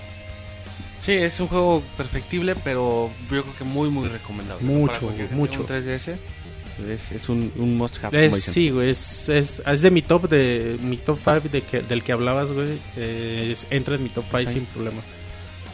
Sí, 1.01 1.11
es 1.13 1.39
un 1.39 1.47
juego 1.47 1.83
perfectible, 1.97 2.55
pero 2.63 3.09
yo 3.29 3.43
creo 3.43 3.55
que 3.57 3.63
muy, 3.65 3.89
muy 3.89 4.07
recomendable. 4.07 4.63
Mucho, 4.63 5.11
mucho. 5.31 5.63
tenga 5.65 5.79
Un 5.79 5.83
3DS 5.83 6.15
es, 6.89 7.11
es 7.11 7.29
un, 7.29 7.51
un 7.57 7.77
must 7.77 8.03
have. 8.03 8.25
Es, 8.25 8.33
sí, 8.41 8.69
güey, 8.69 8.89
es, 8.91 9.29
es, 9.29 9.61
es 9.65 9.81
de 9.81 9.91
mi 9.91 10.01
top 10.01 10.27
de 10.29 10.77
mi 10.81 10.97
top 10.97 11.19
5 11.23 11.41
de 11.51 11.61
que, 11.61 11.81
del 11.81 12.03
que 12.03 12.11
hablabas, 12.13 12.51
güey. 12.51 12.79
eh, 12.95 13.55
entra 13.69 13.95
en 13.95 14.03
mi 14.03 14.09
top 14.09 14.25
5 14.29 14.37
Sí. 14.39 14.53
sin 14.53 14.65
problema. 14.67 15.01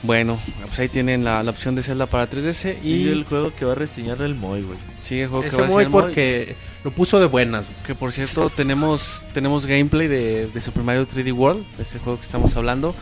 Bueno, 0.01 0.39
pues 0.65 0.79
ahí 0.79 0.87
tienen 0.87 1.25
la, 1.25 1.43
la 1.43 1.51
opción 1.51 1.75
de 1.75 1.83
Zelda 1.83 2.05
para 2.05 2.29
3DS 2.29 2.77
y 2.81 2.87
Sigue 2.93 3.11
el 3.11 3.25
juego 3.25 3.53
que 3.53 3.65
va 3.65 3.73
a 3.73 3.75
reseñar 3.75 4.21
el 4.21 4.33
Moy, 4.33 4.61
güey. 4.61 4.77
sigue 5.01 5.23
el 5.23 5.27
juego 5.29 5.41
que 5.41 5.49
Ese 5.49 5.61
va 5.61 5.67
a 5.67 5.69
Moy. 5.69 5.85
porque 5.87 6.55
lo 6.85 6.91
puso 6.91 7.19
de 7.19 7.25
buenas. 7.27 7.67
güey. 7.67 7.79
Que 7.85 7.95
por 7.95 8.13
cierto, 8.13 8.49
tenemos 8.49 9.21
tenemos 9.33 9.65
gameplay 9.65 10.07
de, 10.07 10.47
de 10.47 10.61
Super 10.61 10.83
Mario 10.83 11.05
3D 11.07 11.33
World, 11.33 11.65
ese 11.79 11.99
juego 11.99 12.17
que 12.17 12.23
estamos 12.25 12.55
hablando, 12.55 12.95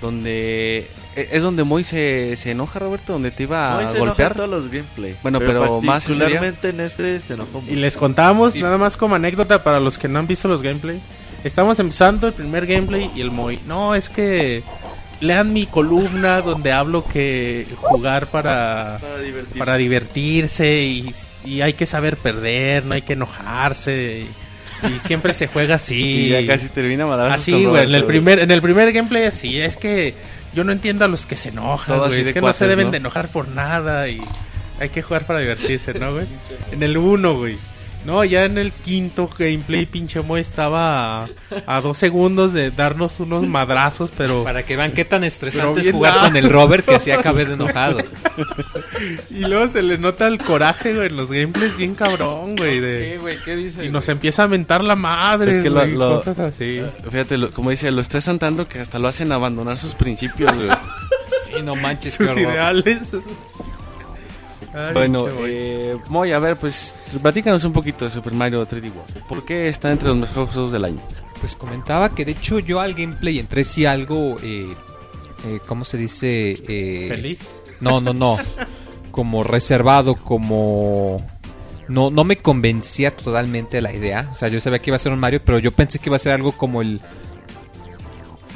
donde 0.00 0.88
e- 1.14 1.28
es 1.30 1.42
donde 1.42 1.62
Moy 1.64 1.84
se, 1.84 2.34
se 2.36 2.50
enoja, 2.50 2.78
Roberto, 2.80 3.12
donde 3.12 3.30
te 3.30 3.44
iba 3.44 3.74
Moy 3.74 3.84
a 3.84 3.86
se 3.86 3.92
enoja 3.98 4.08
golpear. 4.08 4.30
en 4.32 4.36
todos 4.36 4.50
los 4.50 4.68
gameplay. 4.68 5.16
Bueno, 5.22 5.38
pero 5.38 5.80
más 5.80 6.06
particularmente 6.06 6.70
en 6.70 6.80
este 6.80 7.20
se 7.20 7.34
enojó 7.34 7.60
mucho. 7.60 7.72
Y 7.72 7.76
les 7.76 7.96
contamos, 7.96 8.56
Y- 8.56 8.62
nada 8.62 8.78
más 8.78 8.96
como 8.96 9.14
anécdota 9.14 9.62
para 9.62 9.78
los 9.78 9.96
que 9.98 10.08
no 10.08 10.18
han 10.18 10.26
visto 10.26 10.48
los 10.48 10.62
gameplay. 10.62 11.00
Estamos 11.44 11.78
empezando 11.78 12.26
el 12.26 12.32
primer 12.32 12.66
gameplay 12.66 13.10
y 13.14 13.20
el 13.20 13.30
Moy. 13.30 13.60
No, 13.66 13.94
es 13.94 14.08
que 14.08 14.62
lean 15.22 15.52
mi 15.52 15.66
columna 15.66 16.42
donde 16.42 16.72
hablo 16.72 17.06
que 17.06 17.66
jugar 17.76 18.26
para, 18.26 18.98
Para 19.00 19.18
divertirse. 19.20 19.58
para 19.58 19.76
divertirse 19.76 20.82
y, 20.82 21.10
y 21.44 21.60
hay 21.60 21.74
que 21.74 21.86
saber 21.86 22.16
perder, 22.16 22.84
no 22.84 22.94
hay 22.94 23.02
que 23.02 23.12
enojarse. 23.14 24.26
Y, 24.82 24.86
y 24.94 24.98
siempre 24.98 25.32
se 25.32 25.46
juega 25.46 25.76
así. 25.76 26.02
Y 26.02 26.28
ya 26.30 26.46
casi 26.46 26.68
termina 26.68 27.04
Así, 27.26 27.64
güey, 27.64 27.84
en 27.84 27.94
el 27.94 28.04
primer 28.04 28.40
en 28.40 28.50
el 28.50 28.60
primer 28.60 28.92
gameplay 28.92 29.24
así, 29.24 29.60
es 29.60 29.76
que 29.76 30.14
yo 30.52 30.64
no 30.64 30.72
entiendo 30.72 31.04
a 31.04 31.08
los 31.08 31.26
que 31.26 31.36
se 31.36 31.50
enojan, 31.50 31.98
güey, 31.98 32.20
es 32.20 32.32
que 32.32 32.40
no 32.40 32.52
se 32.52 32.66
deben 32.66 32.86
¿no? 32.86 32.90
de 32.90 32.96
enojar 32.98 33.28
por 33.28 33.48
nada 33.48 34.08
y 34.08 34.20
hay 34.80 34.88
que 34.88 35.02
jugar 35.02 35.24
para 35.24 35.38
divertirse, 35.38 35.94
¿no, 35.94 36.12
güey? 36.12 36.26
En 36.72 36.82
el 36.82 36.96
1, 36.96 37.36
güey. 37.36 37.56
No, 38.04 38.24
ya 38.24 38.44
en 38.44 38.58
el 38.58 38.72
quinto 38.72 39.28
gameplay, 39.38 39.86
pinche 39.86 40.20
Moy 40.22 40.40
estaba 40.40 41.24
a, 41.24 41.28
a 41.66 41.80
dos 41.80 41.98
segundos 41.98 42.52
de 42.52 42.70
darnos 42.72 43.20
unos 43.20 43.46
madrazos, 43.46 44.10
pero... 44.16 44.42
Para 44.42 44.64
que 44.64 44.76
vean 44.76 44.90
qué 44.92 45.04
tan 45.04 45.22
estresante 45.24 45.82
es 45.82 45.92
jugar 45.92 46.14
nada. 46.14 46.26
con 46.28 46.36
el 46.36 46.50
Robert 46.50 46.84
que 46.84 46.96
así 46.96 47.10
acabé 47.12 47.44
de 47.44 47.54
enojado. 47.54 47.98
y 49.30 49.40
luego 49.46 49.68
se 49.68 49.82
le 49.82 49.98
nota 49.98 50.26
el 50.26 50.38
coraje, 50.38 50.94
güey, 50.94 51.06
en 51.08 51.16
los 51.16 51.30
gameplays 51.30 51.76
bien 51.76 51.94
cabrón, 51.94 52.56
güey. 52.56 52.80
de- 52.80 52.98
¿Qué, 53.12 53.18
güey? 53.18 53.36
¿Qué 53.44 53.56
dice? 53.56 53.84
Y 53.84 53.90
nos 53.90 54.08
empieza 54.08 54.44
a 54.44 54.48
mentar 54.48 54.82
la 54.82 54.96
madre, 54.96 55.56
Es 55.56 55.62
que 55.62 55.70
lo- 55.70 55.76
güey, 55.80 55.92
lo- 55.92 56.18
cosas 56.18 56.38
así. 56.38 56.82
Fíjate, 57.08 57.38
lo- 57.38 57.50
como 57.52 57.70
dice, 57.70 57.90
lo 57.90 58.02
estresan 58.02 58.38
tanto 58.38 58.68
que 58.68 58.80
hasta 58.80 58.98
lo 58.98 59.08
hacen 59.08 59.30
abandonar 59.32 59.76
sus 59.78 59.94
principios, 59.94 60.52
güey. 60.54 60.68
Sí, 61.46 61.62
no 61.62 61.74
manches, 61.76 62.14
Sus 62.14 62.36
ideales. 62.36 63.12
Ay, 64.74 64.94
Bueno, 64.94 65.26
eh, 65.46 65.96
Moy, 66.08 66.32
a 66.32 66.38
ver, 66.38 66.56
pues, 66.56 66.94
platícanos 67.20 67.64
un 67.64 67.72
poquito 67.72 68.04
de 68.04 68.10
Super 68.10 68.32
Mario 68.32 68.66
3D 68.66 68.92
World. 68.94 69.26
¿Por 69.28 69.44
qué 69.44 69.68
está 69.68 69.90
entre 69.90 70.08
los 70.08 70.16
mejores 70.16 70.50
juegos 70.52 70.72
del 70.72 70.84
año? 70.84 71.00
Pues 71.40 71.56
comentaba 71.56 72.08
que 72.08 72.24
de 72.24 72.32
hecho 72.32 72.60
yo 72.60 72.80
al 72.80 72.94
gameplay 72.94 73.38
entré 73.40 73.64
sí 73.64 73.84
algo, 73.84 74.38
eh, 74.42 74.74
eh, 75.46 75.60
¿cómo 75.66 75.84
se 75.84 75.98
dice? 75.98 76.52
Eh, 76.68 77.08
¿Feliz? 77.08 77.48
No, 77.80 78.00
no, 78.00 78.12
no. 78.12 78.38
Como 79.10 79.42
reservado, 79.42 80.14
como... 80.14 81.18
No, 81.86 82.10
no 82.10 82.24
me 82.24 82.38
convencía 82.38 83.14
totalmente 83.14 83.82
la 83.82 83.92
idea. 83.92 84.30
O 84.32 84.34
sea, 84.34 84.48
yo 84.48 84.58
sabía 84.58 84.78
que 84.78 84.88
iba 84.88 84.96
a 84.96 84.98
ser 84.98 85.12
un 85.12 85.18
Mario, 85.18 85.42
pero 85.44 85.58
yo 85.58 85.70
pensé 85.70 85.98
que 85.98 86.08
iba 86.08 86.16
a 86.16 86.18
ser 86.18 86.32
algo 86.32 86.52
como 86.52 86.80
el... 86.80 86.98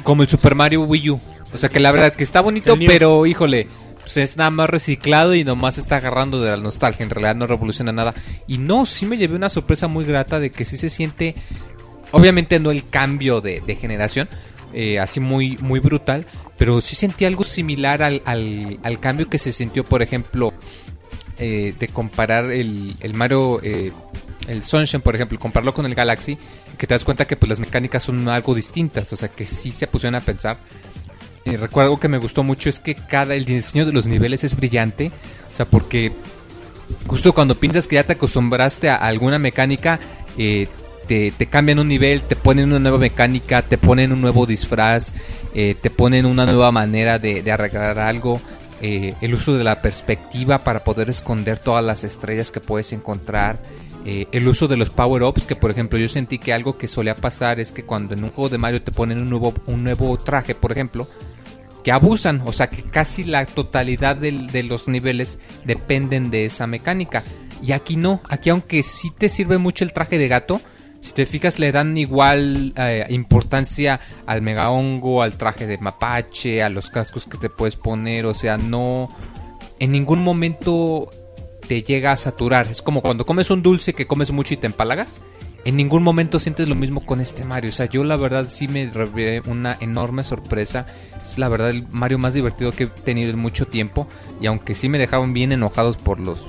Como 0.01 0.23
el 0.23 0.29
Super 0.29 0.55
Mario 0.55 0.81
Wii 0.81 1.09
U. 1.11 1.19
O 1.53 1.57
sea, 1.57 1.69
que 1.69 1.79
la 1.79 1.91
verdad 1.91 2.13
que 2.13 2.23
está 2.23 2.41
bonito, 2.41 2.75
pero 2.87 3.27
híjole, 3.27 3.67
pues 4.07 4.29
es 4.31 4.37
nada 4.37 4.49
más 4.49 4.69
reciclado 4.69 5.35
y 5.35 5.43
nomás 5.43 5.77
está 5.77 5.97
agarrando 5.97 6.39
de 6.39 6.51
la 6.51 6.57
nostalgia. 6.57 7.03
En 7.03 7.09
realidad 7.09 7.35
no 7.35 7.45
revoluciona 7.45 7.91
nada. 7.91 8.15
Y 8.47 8.57
no, 8.57 8.85
sí 8.85 9.05
me 9.05 9.17
llevé 9.17 9.35
una 9.35 9.49
sorpresa 9.49 9.87
muy 9.87 10.05
grata 10.05 10.39
de 10.39 10.49
que 10.49 10.63
sí 10.63 10.77
se 10.77 10.89
siente 10.89 11.35
Obviamente 12.11 12.59
no 12.59 12.71
el 12.71 12.89
cambio 12.89 13.41
de, 13.41 13.61
de 13.61 13.75
generación, 13.75 14.29
eh, 14.73 14.99
así 14.99 15.19
muy, 15.19 15.57
muy 15.57 15.79
brutal, 15.79 16.25
pero 16.57 16.79
sí 16.81 16.95
sentí 16.95 17.25
algo 17.25 17.43
similar 17.43 18.01
al, 18.01 18.21
al, 18.25 18.99
cambio 18.99 19.29
que 19.29 19.37
se 19.37 19.51
sintió, 19.51 19.83
por 19.83 20.01
ejemplo, 20.01 20.53
eh, 21.37 21.73
de 21.77 21.87
comparar 21.89 22.51
el, 22.51 22.95
el 23.01 23.13
Mario, 23.13 23.59
eh, 23.61 23.91
el 24.47 24.63
Sunshine, 24.63 25.01
por 25.01 25.15
ejemplo, 25.15 25.37
compararlo 25.37 25.73
con 25.73 25.85
el 25.85 25.95
Galaxy, 25.95 26.37
que 26.77 26.87
te 26.87 26.93
das 26.93 27.03
cuenta 27.03 27.25
que 27.25 27.35
pues 27.35 27.49
las 27.49 27.59
mecánicas 27.59 28.03
son 28.03 28.27
algo 28.29 28.55
distintas, 28.55 29.11
o 29.11 29.17
sea 29.17 29.27
que 29.27 29.45
sí 29.45 29.71
se 29.71 29.87
pusieron 29.87 30.15
a 30.15 30.21
pensar. 30.21 30.57
Y 31.49 31.55
recuerdo 31.55 31.97
que 31.97 32.07
me 32.09 32.17
gustó 32.17 32.43
mucho 32.43 32.69
es 32.69 32.79
que 32.79 32.93
cada 32.95 33.33
el 33.35 33.45
diseño 33.45 33.85
de 33.85 33.93
los 33.93 34.05
niveles 34.05 34.43
es 34.43 34.55
brillante, 34.55 35.11
o 35.51 35.55
sea 35.55 35.65
porque 35.65 36.11
justo 37.07 37.33
cuando 37.33 37.55
piensas 37.59 37.87
que 37.87 37.95
ya 37.95 38.03
te 38.03 38.13
acostumbraste 38.13 38.89
a 38.89 38.95
alguna 38.95 39.39
mecánica, 39.39 39.99
eh, 40.37 40.67
te, 41.07 41.31
te 41.31 41.45
cambian 41.47 41.79
un 41.79 41.87
nivel, 41.87 42.21
te 42.23 42.35
ponen 42.35 42.65
una 42.65 42.79
nueva 42.79 42.97
mecánica, 42.97 43.61
te 43.61 43.77
ponen 43.77 44.11
un 44.11 44.19
nuevo 44.19 44.45
disfraz, 44.45 45.13
eh, 45.53 45.75
te 45.79 45.89
ponen 45.89 46.25
una 46.25 46.45
nueva 46.45 46.71
manera 46.71 47.17
de, 47.17 47.49
arreglar 47.49 47.97
algo. 47.99 48.41
eh, 48.81 49.15
el 49.21 49.33
uso 49.33 49.57
de 49.57 49.63
la 49.63 49.81
perspectiva 49.81 50.59
para 50.59 50.83
poder 50.83 51.09
esconder 51.09 51.57
todas 51.57 51.83
las 51.83 52.03
estrellas 52.03 52.51
que 52.51 52.59
puedes 52.59 52.91
encontrar. 52.93 53.59
eh, 54.05 54.27
el 54.31 54.47
uso 54.47 54.67
de 54.67 54.77
los 54.77 54.89
power-ups, 54.89 55.45
que 55.45 55.55
por 55.57 55.69
ejemplo 55.71 55.99
yo 55.99 56.07
sentí 56.07 56.37
que 56.39 56.53
algo 56.53 56.77
que 56.77 56.87
solía 56.87 57.15
pasar 57.15 57.59
es 57.59 57.71
que 57.73 57.83
cuando 57.83 58.13
en 58.13 58.23
un 58.23 58.29
juego 58.29 58.47
de 58.49 58.57
Mario 58.57 58.81
te 58.81 58.91
ponen 58.91 59.19
un 59.19 59.29
nuevo, 59.29 59.53
un 59.65 59.83
nuevo 59.83 60.15
traje, 60.17 60.55
por 60.55 60.71
ejemplo, 60.71 61.07
que 61.87 61.93
abusan, 61.93 62.41
o 62.43 62.51
sea 62.51 62.67
que 62.67 62.83
casi 62.83 63.23
la 63.23 63.45
totalidad 63.45 64.17
de 64.17 64.63
los 64.63 64.89
niveles 64.89 65.39
dependen 65.63 66.29
de 66.29 66.43
esa 66.43 66.67
mecánica. 66.67 67.23
Y 67.63 67.71
aquí 67.71 67.95
no, 67.95 68.19
aquí 68.27 68.49
aunque 68.49 68.83
sí 68.83 69.09
te 69.17 69.29
sirve 69.29 69.57
mucho 69.57 69.85
el 69.85 69.93
traje 69.93 70.17
de 70.17 70.27
gato, 70.27 70.59
si 70.99 71.13
te 71.13 71.25
fijas 71.25 71.59
le 71.59 71.71
dan 71.71 71.95
igual 71.95 72.73
eh, 72.75 73.05
importancia 73.07 74.01
al 74.25 74.41
mega 74.41 74.69
hongo, 74.69 75.21
al 75.21 75.37
traje 75.37 75.65
de 75.65 75.77
mapache, 75.77 76.61
a 76.61 76.67
los 76.67 76.89
cascos 76.89 77.25
que 77.25 77.37
te 77.37 77.49
puedes 77.49 77.77
poner, 77.77 78.25
o 78.25 78.33
sea, 78.33 78.57
no... 78.57 79.07
En 79.79 79.93
ningún 79.93 80.21
momento 80.21 81.09
te 81.69 81.83
llega 81.83 82.11
a 82.11 82.17
saturar. 82.17 82.67
Es 82.67 82.81
como 82.81 83.01
cuando 83.01 83.25
comes 83.25 83.49
un 83.49 83.61
dulce 83.61 83.93
que 83.93 84.07
comes 84.07 84.33
mucho 84.33 84.55
y 84.55 84.57
te 84.57 84.67
empalagas. 84.67 85.21
En 85.67 85.75
ningún 85.75 86.01
momento 86.01 86.39
sientes 86.39 86.69
lo 86.69 86.75
mismo 86.75 87.05
con 87.05 87.19
este 87.19 87.43
Mario. 87.43 87.71
O 87.71 87.73
sea, 87.73 87.87
yo 87.87 88.05
la 88.05 88.15
verdad 88.15 88.45
sí 88.47 88.69
me 88.69 88.89
revelé 88.89 89.41
una 89.49 89.75
enorme 89.81 90.23
sorpresa. 90.23 90.85
Es 91.21 91.37
la 91.37 91.49
verdad 91.49 91.71
el 91.71 91.85
Mario 91.89 92.19
más 92.19 92.33
divertido 92.33 92.71
que 92.71 92.85
he 92.85 92.87
tenido 92.87 93.31
en 93.31 93.37
mucho 93.37 93.67
tiempo. 93.67 94.07
Y 94.39 94.47
aunque 94.47 94.75
sí 94.75 94.87
me 94.87 94.97
dejaban 94.97 95.33
bien 95.33 95.51
enojados 95.51 95.97
por 95.97 96.21
los... 96.21 96.47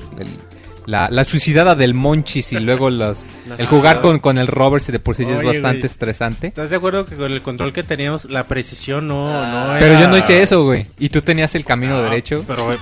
la, 0.89 1.09
la 1.11 1.25
suicidada 1.25 1.75
del 1.75 1.93
Monchis 1.93 2.53
y 2.53 2.61
luego 2.61 2.89
los, 2.89 3.27
el 3.59 3.67
jugar 3.67 4.01
con, 4.01 4.19
con 4.21 4.39
el 4.39 4.47
Robert 4.47 4.83
si 4.83 4.91
de 4.91 4.99
por 4.99 5.15
sí 5.15 5.25
ya 5.25 5.33
es 5.33 5.37
Oye, 5.39 5.47
bastante 5.49 5.79
güey, 5.81 5.87
estresante. 5.87 6.47
¿Estás 6.49 6.71
de 6.71 6.77
acuerdo 6.77 7.05
que 7.05 7.15
con 7.17 7.31
el 7.31 7.43
control 7.43 7.73
que 7.75 7.83
teníamos, 7.83 8.25
la 8.31 8.49
precisión 8.49 9.07
no, 9.07 9.29
no 9.29 9.73
Pero 9.79 9.93
era- 9.93 10.01
yo 10.01 10.09
no 10.09 10.17
hice 10.17 10.41
eso, 10.43 10.65
güey. 10.65 10.87
Y 10.99 11.11
tú 11.11 11.21
tenías 11.21 11.55
el 11.55 11.65
camino 11.67 11.97
No, 11.97 12.03
derecho. 12.05 12.43
Pero, 12.49 12.75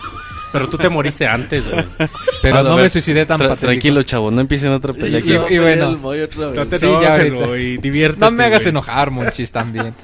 pero 0.52 0.68
tú 0.68 0.78
te 0.78 0.88
moriste 0.88 1.26
antes, 1.26 1.68
güey. 1.68 1.84
Pero 2.42 2.58
Ah, 2.58 2.62
no 2.62 2.76
me 2.76 2.88
suicidé 2.88 3.26
tan 3.26 3.38
tra- 3.40 3.48
patético. 3.48 3.66
Tranquilo, 3.66 4.02
chavo, 4.04 4.30
no 4.30 4.40
empiecen 4.40 4.70
otra 4.70 4.92
pelea. 4.92 5.18
Y- 5.20 5.32
y- 5.52 5.54
y 5.56 5.58
bueno. 5.58 5.90
No 5.96 6.66
te 6.66 6.78
Sí, 6.78 6.86
enojes, 6.86 7.08
ya 7.08 7.14
ahorita. 7.14 7.46
güey, 7.46 7.76
diviértete, 7.78 8.24
No 8.24 8.30
me 8.30 8.44
hagas 8.44 8.62
güey. 8.62 8.70
enojar, 8.70 9.10
Monchis, 9.10 9.50
también. 9.50 9.94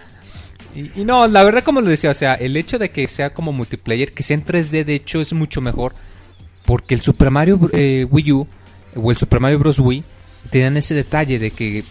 Y, 0.74 1.02
y 1.02 1.04
no, 1.04 1.28
la 1.28 1.44
verdad, 1.44 1.62
como 1.62 1.80
lo 1.80 1.88
decía, 1.88 2.10
o 2.10 2.14
sea, 2.14 2.34
el 2.34 2.56
hecho 2.56 2.78
de 2.78 2.88
que 2.90 3.06
sea 3.06 3.32
como 3.32 3.52
multiplayer, 3.52 4.10
que 4.12 4.22
sea 4.24 4.34
en 4.34 4.44
3D, 4.44 4.84
de 4.84 4.94
hecho, 4.96 5.20
es 5.20 5.32
mucho 5.32 5.60
mejor. 5.60 5.94
Porque 6.64 6.94
el 6.94 7.02
Super 7.02 7.30
Mario 7.30 7.58
eh, 7.72 8.06
Wii 8.10 8.32
U 8.32 8.46
o 8.96 9.10
el 9.10 9.16
Super 9.16 9.40
Mario 9.40 9.58
Bros. 9.58 9.78
Wii 9.78 10.04
tenían 10.50 10.76
ese 10.76 10.94
detalle 10.94 11.38
de 11.38 11.50
que 11.50 11.84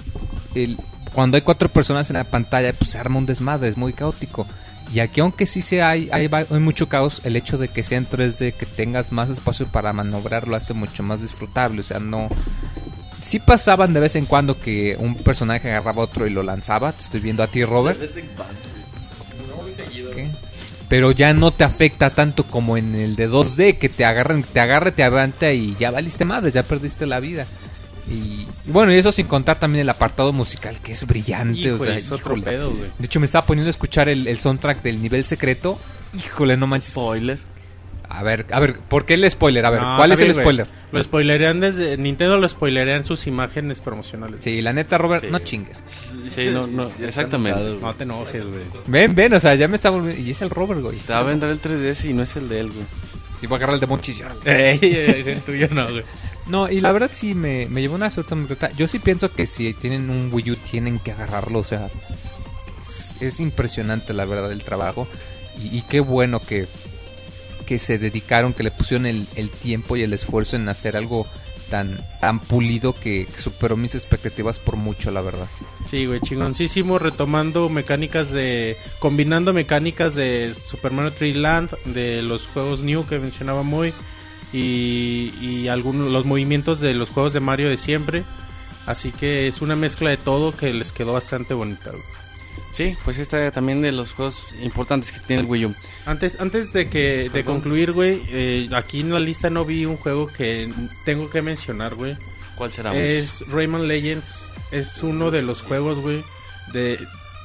el- 0.55 0.77
cuando 1.13 1.35
hay 1.35 1.41
cuatro 1.41 1.67
personas 1.69 2.09
en 2.09 2.15
la 2.17 2.23
pantalla, 2.23 2.71
pues 2.73 2.91
se 2.91 2.97
arma 2.97 3.17
un 3.17 3.25
desmadre, 3.25 3.67
es 3.69 3.77
muy 3.77 3.91
caótico. 3.93 4.47
Y 4.93 4.99
aquí, 4.99 5.19
aunque 5.21 5.45
sí 5.45 5.61
sea, 5.61 5.89
hay, 5.89 6.09
hay, 6.11 6.29
hay 6.31 6.59
mucho 6.59 6.87
caos, 6.89 7.21
el 7.23 7.35
hecho 7.35 7.57
de 7.57 7.67
que 7.69 7.83
sea 7.83 7.97
en 7.97 8.07
3D, 8.07 8.53
que 8.53 8.65
tengas 8.65 9.11
más 9.11 9.29
espacio 9.29 9.67
para 9.67 9.93
manobrar, 9.93 10.47
lo 10.47 10.55
hace 10.55 10.73
mucho 10.73 11.01
más 11.03 11.21
disfrutable. 11.21 11.79
O 11.81 11.83
sea, 11.83 11.99
no. 11.99 12.27
Sí 13.21 13.39
pasaban 13.39 13.93
de 13.93 13.99
vez 13.99 14.15
en 14.15 14.25
cuando 14.25 14.59
que 14.59 14.95
un 14.99 15.15
personaje 15.15 15.69
agarraba 15.69 16.01
a 16.01 16.05
otro 16.05 16.27
y 16.27 16.29
lo 16.31 16.43
lanzaba. 16.43 16.91
Te 16.91 17.01
estoy 17.03 17.19
viendo 17.21 17.43
a 17.43 17.47
ti, 17.47 17.63
Robert. 17.63 17.99
De 17.99 18.07
vez 18.07 18.17
en 18.17 18.27
cuando. 18.35 18.55
No 19.55 19.61
muy 19.63 19.71
seguido. 19.71 20.11
Ok. 20.11 20.17
Pero 20.91 21.13
ya 21.13 21.33
no 21.33 21.51
te 21.51 21.63
afecta 21.63 22.09
tanto 22.09 22.43
como 22.43 22.75
en 22.75 22.95
el 22.95 23.15
de 23.15 23.29
2D, 23.29 23.77
que 23.77 23.87
te 23.87 24.03
agarran, 24.03 24.43
te 24.43 24.59
agarra, 24.59 24.91
te 24.91 25.03
avanta 25.03 25.53
y 25.53 25.73
ya 25.79 25.89
valiste 25.89 26.25
madre, 26.25 26.51
ya 26.51 26.63
perdiste 26.63 27.05
la 27.05 27.21
vida. 27.21 27.47
Y 28.09 28.45
bueno, 28.65 28.91
y 28.91 28.97
eso 28.97 29.09
sin 29.13 29.25
contar 29.25 29.57
también 29.57 29.83
el 29.83 29.89
apartado 29.89 30.33
musical, 30.33 30.79
que 30.83 30.91
es 30.91 31.07
brillante. 31.07 31.59
Híjole, 31.59 31.75
o 31.75 31.85
sea, 31.85 31.97
es 31.97 32.11
otro 32.11 32.35
pedo, 32.41 32.71
güey. 32.71 32.89
De 32.99 33.05
hecho, 33.05 33.21
me 33.21 33.25
estaba 33.25 33.45
poniendo 33.45 33.69
a 33.69 33.71
escuchar 33.71 34.09
el, 34.09 34.27
el 34.27 34.37
soundtrack 34.37 34.81
del 34.81 35.01
nivel 35.01 35.23
secreto. 35.23 35.79
Híjole, 36.13 36.57
no 36.57 36.67
manches. 36.67 36.91
Spoiler. 36.91 37.39
A 38.13 38.23
ver, 38.23 38.45
a 38.51 38.59
ver, 38.59 38.77
¿por 38.79 39.05
qué 39.05 39.13
el 39.13 39.29
spoiler? 39.31 39.65
A 39.65 39.69
ver, 39.69 39.81
No, 39.81 39.95
¿cuál 39.95 40.11
es 40.11 40.19
el 40.19 40.33
spoiler? 40.33 40.67
Lo 40.91 41.01
spoilerean 41.01 41.61
desde 41.61 41.97
Nintendo 41.97 42.37
lo 42.37 42.47
spoilerean 42.47 43.05
sus 43.05 43.25
imágenes 43.25 43.79
promocionales. 43.79 44.43
Sí, 44.43 44.61
la 44.61 44.73
neta, 44.73 44.97
Robert, 44.97 45.23
Sí. 45.23 45.29
no 45.31 45.39
chingues. 45.39 45.81
Sí, 46.35 46.49
no, 46.51 46.67
no, 46.67 46.91
exactamente. 47.01 47.77
No 47.81 47.93
te 47.95 48.03
enojes, 48.03 48.45
güey. 48.45 48.63
Ven, 48.87 49.15
ven, 49.15 49.33
o 49.33 49.39
sea, 49.39 49.55
ya 49.55 49.67
me 49.69 49.75
está 49.75 49.89
volviendo. 49.89 50.21
Y 50.21 50.31
es 50.31 50.41
el 50.41 50.49
Robert, 50.49 50.81
güey. 50.81 50.97
Te 50.97 51.13
va 51.13 51.19
a 51.19 51.23
vender 51.23 51.49
el 51.51 51.61
3DS 51.61 52.09
y 52.09 52.13
no 52.13 52.23
es 52.23 52.35
el 52.35 52.49
de 52.49 52.59
él, 52.59 52.71
güey. 52.71 52.85
Sí, 53.39 53.47
voy 53.47 53.55
a 53.55 53.57
agarrar 53.59 53.75
el 53.75 53.79
de 53.79 53.87
Monchis 53.87 54.21
el 54.45 55.41
tuyo 55.45 55.67
no, 55.71 55.89
güey. 55.89 56.03
No, 56.47 56.69
y 56.69 56.81
la 56.81 56.91
verdad 56.91 57.09
sí 57.13 57.33
me, 57.33 57.67
me 57.69 57.81
llevó 57.81 57.95
una 57.95 58.09
grata. 58.09 58.71
Yo 58.71 58.87
sí 58.89 58.99
pienso 58.99 59.31
que 59.31 59.47
si 59.47 59.73
tienen 59.73 60.09
un 60.09 60.29
Wii 60.33 60.51
U 60.51 60.55
tienen 60.57 60.99
que 60.99 61.11
agarrarlo, 61.13 61.59
o 61.59 61.63
sea, 61.63 61.87
es, 62.81 63.21
es 63.21 63.39
impresionante 63.39 64.13
la 64.13 64.25
verdad 64.25 64.51
el 64.51 64.63
trabajo. 64.63 65.07
Y, 65.61 65.77
y 65.77 65.81
qué 65.83 65.99
bueno 65.99 66.39
que, 66.41 66.67
que 67.71 67.79
se 67.79 67.97
dedicaron, 67.97 68.53
que 68.53 68.63
le 68.63 68.71
pusieron 68.71 69.05
el, 69.05 69.49
tiempo 69.63 69.95
y 69.95 70.01
el 70.01 70.11
esfuerzo 70.11 70.57
en 70.57 70.67
hacer 70.67 70.97
algo 70.97 71.25
tan, 71.69 72.05
tan 72.19 72.39
pulido 72.39 72.91
que, 72.91 73.25
superó 73.37 73.77
mis 73.77 73.95
expectativas 73.95 74.59
por 74.59 74.75
mucho, 74.75 75.09
la 75.09 75.21
verdad. 75.21 75.47
Sí, 75.89 76.05
güey, 76.05 76.19
chingoncísimo, 76.19 76.99
retomando 76.99 77.69
mecánicas 77.69 78.29
de... 78.29 78.75
Combinando 78.99 79.53
mecánicas 79.53 80.15
de 80.15 80.53
Super 80.53 80.91
Mario 80.91 81.13
3D 81.17 81.35
Land, 81.35 81.69
de 81.85 82.21
los 82.21 82.45
juegos 82.47 82.81
New 82.81 83.07
que 83.07 83.19
mencionaba 83.19 83.63
muy, 83.63 83.93
y, 84.51 85.33
y 85.39 85.69
algunos 85.69 86.11
los 86.11 86.25
movimientos 86.25 86.81
de 86.81 86.93
los 86.93 87.09
juegos 87.09 87.31
de 87.31 87.39
Mario 87.39 87.69
de 87.69 87.77
siempre. 87.77 88.25
Así 88.85 89.13
que 89.13 89.47
es 89.47 89.61
una 89.61 89.77
mezcla 89.77 90.09
de 90.09 90.17
todo 90.17 90.53
que 90.53 90.73
les 90.73 90.91
quedó 90.91 91.13
bastante 91.13 91.53
bonita. 91.53 91.91
güey. 91.91 92.20
Sí, 92.73 92.95
pues 93.03 93.17
esta 93.17 93.51
también 93.51 93.81
de 93.81 93.91
los 93.91 94.13
juegos 94.13 94.47
importantes 94.61 95.11
que 95.11 95.19
tiene 95.19 95.41
el 95.41 95.47
Wii 95.47 95.65
U. 95.65 95.75
Antes, 96.05 96.39
antes 96.39 96.71
de 96.71 96.89
que 96.89 97.23
de 97.23 97.29
Perdón. 97.29 97.55
concluir, 97.55 97.91
güey, 97.91 98.21
eh, 98.29 98.69
aquí 98.73 99.01
en 99.01 99.13
la 99.13 99.19
lista 99.19 99.49
no 99.49 99.65
vi 99.65 99.85
un 99.85 99.97
juego 99.97 100.27
que 100.27 100.71
tengo 101.05 101.29
que 101.29 101.41
mencionar, 101.41 101.95
güey. 101.95 102.15
¿Cuál 102.55 102.71
será? 102.71 102.95
Es 102.95 103.45
Rayman 103.49 103.87
Legends. 103.87 104.39
Es 104.71 105.03
uno 105.03 105.31
de 105.31 105.41
los 105.41 105.61
juegos, 105.61 105.99
güey. 105.99 106.23
De, 106.71 106.97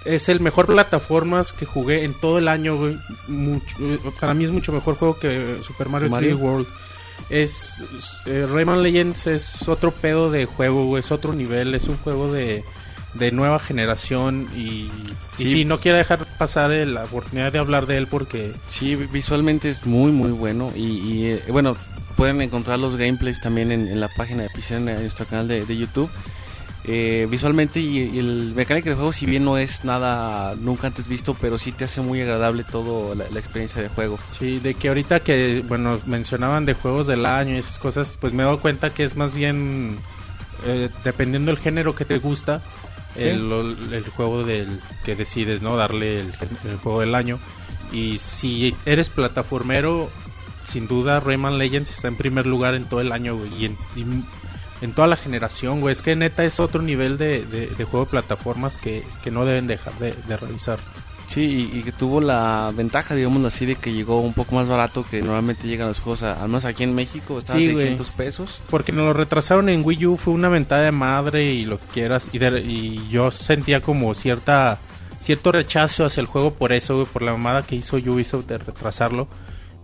es 0.05 0.29
el 0.29 0.39
mejor 0.39 0.67
plataformas 0.67 1.53
que 1.53 1.67
jugué 1.67 2.05
en 2.05 2.15
todo 2.15 2.39
el 2.39 2.47
año, 2.47 2.77
güey. 2.77 2.97
Mucho- 3.27 3.77
para 4.21 4.33
mí 4.35 4.45
es 4.45 4.53
mucho 4.53 4.71
mejor 4.73 4.95
juego 4.95 5.19
que 5.19 5.57
Super 5.67 5.89
Mario, 5.89 6.09
Mario. 6.09 6.37
3D 6.39 6.41
World. 6.41 6.67
Es 7.31 7.83
eh, 8.27 8.47
Rayman 8.49 8.83
Legends 8.83 9.27
es 9.27 9.67
otro 9.69 9.91
pedo 9.91 10.31
de 10.31 10.45
juego, 10.47 10.85
güey. 10.85 11.01
Es 11.01 11.11
otro 11.11 11.33
nivel. 11.33 11.75
Es 11.75 11.89
un 11.89 11.97
juego 11.97 12.33
de, 12.33 12.63
de 13.19 13.33
nueva 13.33 13.59
generación 13.59 14.49
y, 14.57 14.91
y 15.39 15.47
Sí. 15.51 15.65
no 15.65 15.81
quiero 15.81 15.99
dejar 15.99 16.25
pasar 16.39 16.71
la 16.71 17.05
oportunidad 17.05 17.53
de 17.53 17.59
hablar 17.59 17.87
de 17.87 17.99
él 17.99 18.07
porque 18.07 18.53
Sí, 18.69 18.95
visualmente 18.97 19.69
es 19.69 19.85
muy 19.87 20.13
muy 20.13 20.31
bueno 20.31 20.73
y, 20.75 20.85
y, 20.99 21.27
eh, 21.33 21.43
bueno, 21.49 21.77
pueden 22.17 22.41
encontrar 22.41 22.79
los 22.79 22.97
gameplays 22.97 23.41
también 23.41 23.73
en, 23.73 23.89
en 23.89 24.01
la 24.01 24.09
página 24.17 24.43
de 24.45 24.49
Pixel 24.51 24.89
en 24.89 25.01
nuestro 25.03 25.27
canal 25.27 25.49
de, 25.49 25.65
de 25.67 25.77
YouTube. 25.77 26.11
Eh, 26.89 27.27
visualmente 27.29 27.81
y, 27.81 27.99
y 27.99 28.19
el 28.21 28.53
mecánica 28.55 28.89
de 28.91 28.95
juego 28.95 29.13
si 29.13 29.27
bien 29.27 29.45
no 29.45 29.59
es 29.59 29.85
nada 29.85 30.55
nunca 30.55 30.87
antes 30.87 31.09
visto, 31.09 31.35
pero 31.41 31.59
sí 31.59 31.73
te 31.73 31.83
hace 31.83 32.01
muy 32.01 32.21
agradable 32.23 32.63
todo 32.63 33.17
la, 33.17 33.25
la 33.29 33.41
experiencia 33.41 33.83
de 33.83 33.89
juego. 33.89 34.21
Sí, 34.39 34.61
de 34.61 34.75
que 34.75 34.87
ahorita 34.87 35.19
que, 35.19 35.65
bueno, 35.67 35.99
mencionaban 36.07 36.65
de 36.65 36.75
juegos 36.75 37.09
del 37.09 37.27
año 37.27 37.57
y 37.57 37.59
esas 37.59 37.79
cosas, 37.79 38.15
pues 38.21 38.33
me 38.33 38.45
he 38.45 38.47
dado 38.47 38.61
cuenta 38.61 38.91
que 38.95 39.03
es 39.03 39.17
más 39.17 39.35
bien, 39.35 39.99
eh, 40.65 40.89
dependiendo 41.03 41.51
del 41.51 41.61
género 41.61 41.97
que 41.97 42.05
te 42.05 42.19
gusta, 42.19 42.63
el, 43.19 43.77
el 43.93 44.05
juego 44.11 44.45
del 44.45 44.81
que 45.05 45.17
decides, 45.17 45.63
¿no? 45.63 45.77
Darle 45.77 46.21
el, 46.21 46.33
el 46.65 46.77
juego 46.79 47.01
del 47.01 47.15
año. 47.15 47.39
Y 47.93 48.19
si 48.19 48.75
eres 48.85 49.09
plataformero, 49.11 50.11
sin 50.65 50.87
duda 50.89 51.21
Rayman 51.21 51.59
Legends 51.59 51.91
está 51.91 52.09
en 52.09 52.17
primer 52.17 52.47
lugar 52.47 52.75
en 52.75 52.85
todo 52.85 53.01
el 53.01 53.13
año, 53.13 53.37
güey, 53.37 53.55
y 53.55 53.65
en, 53.67 53.77
y 53.95 54.05
en 54.83 54.93
toda 54.93 55.07
la 55.09 55.17
generación, 55.17 55.81
güey. 55.81 55.93
Es 55.93 56.03
que 56.03 56.17
neta 56.17 56.45
es 56.45 56.61
otro 56.61 56.83
nivel 56.83 57.17
de, 57.17 57.45
de- 57.47 57.69
de 57.69 57.85
juego 57.85 58.05
de 58.07 58.11
plataformas 58.11 58.77
que, 58.77 59.03
que 59.23 59.31
no 59.31 59.45
deben 59.45 59.67
dejar 59.67 59.95
de, 59.99 60.13
de 60.27 60.37
revisar. 60.37 60.79
Sí, 61.29 61.71
y, 61.75 61.79
y 61.79 61.83
que 61.83 61.93
tuvo 61.93 62.21
la 62.21 62.73
ventaja, 62.75 63.15
digámoslo 63.15 63.49
así, 63.49 63.67
de 63.67 63.75
que 63.75 63.93
llegó 63.93 64.21
un 64.21 64.33
poco 64.33 64.55
más 64.55 64.69
barato 64.69 65.05
que 65.11 65.21
normalmente 65.21 65.67
llegan 65.67 65.89
los 65.89 65.99
juegos, 65.99 66.23
a- 66.23 66.41
al 66.41 66.49
menos 66.49 66.65
aquí 66.65 66.85
en 66.85 66.95
México, 66.95 67.39
está 67.39 67.55
a 67.55 67.57
Sí, 67.57 67.65
güey. 67.73 67.77
600 67.89 68.11
pesos. 68.11 68.61
Porque 68.71 68.93
nos 68.93 69.07
lo 69.07 69.13
retrasaron 69.13 69.69
en 69.69 69.83
Wii 69.85 70.07
U, 70.07 70.17
fue 70.17 70.33
una 70.35 70.49
ventada 70.49 70.83
de 70.83 70.93
madre 70.93 71.53
y 71.53 71.65
lo 71.65 71.79
que 71.81 71.87
quieras. 71.93 72.29
Y, 72.33 72.39
de- 72.39 72.61
y 72.61 73.09
yo 73.11 73.31
sentía 73.33 73.81
como 73.81 74.15
cierta 74.15 74.79
cierto 75.21 75.51
rechazo 75.51 76.05
hacia 76.05 76.21
el 76.21 76.27
juego 76.29 76.53
por 76.55 76.73
eso, 76.73 76.95
güey, 76.95 77.07
por 77.13 77.23
la 77.23 77.33
mamada 77.33 77.67
que 77.67 77.75
hizo 77.75 77.97
Ubisoft 77.97 78.47
de 78.47 78.59
retrasarlo. 78.59 79.27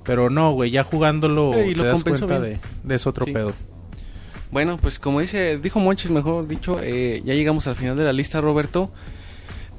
Pero 0.05 0.31
no, 0.31 0.53
güey, 0.53 0.71
ya 0.71 0.85
jugándolo 0.85 1.55
Eh, 1.55 1.69
y 1.69 1.75
lo 1.75 1.83
te 1.83 1.89
das 1.89 2.05
cuenta 2.05 2.39
de, 2.41 2.61
de 2.85 2.95
ese 2.95 3.09
otro 3.09 3.25
Sí. 3.25 3.33
pedo. 3.33 3.53
Bueno, 4.53 4.77
pues 4.81 4.99
como 4.99 5.21
dice, 5.21 5.59
dijo 5.59 5.81
Monchis, 5.81 6.11
mejor 6.11 6.47
dicho, 6.47 6.79
eh, 6.83 7.23
ya 7.25 7.35
llegamos 7.35 7.67
al 7.67 7.75
final 7.77 7.97
de 7.97 8.05
la 8.05 8.13
lista, 8.13 8.41
Roberto. 8.41 8.93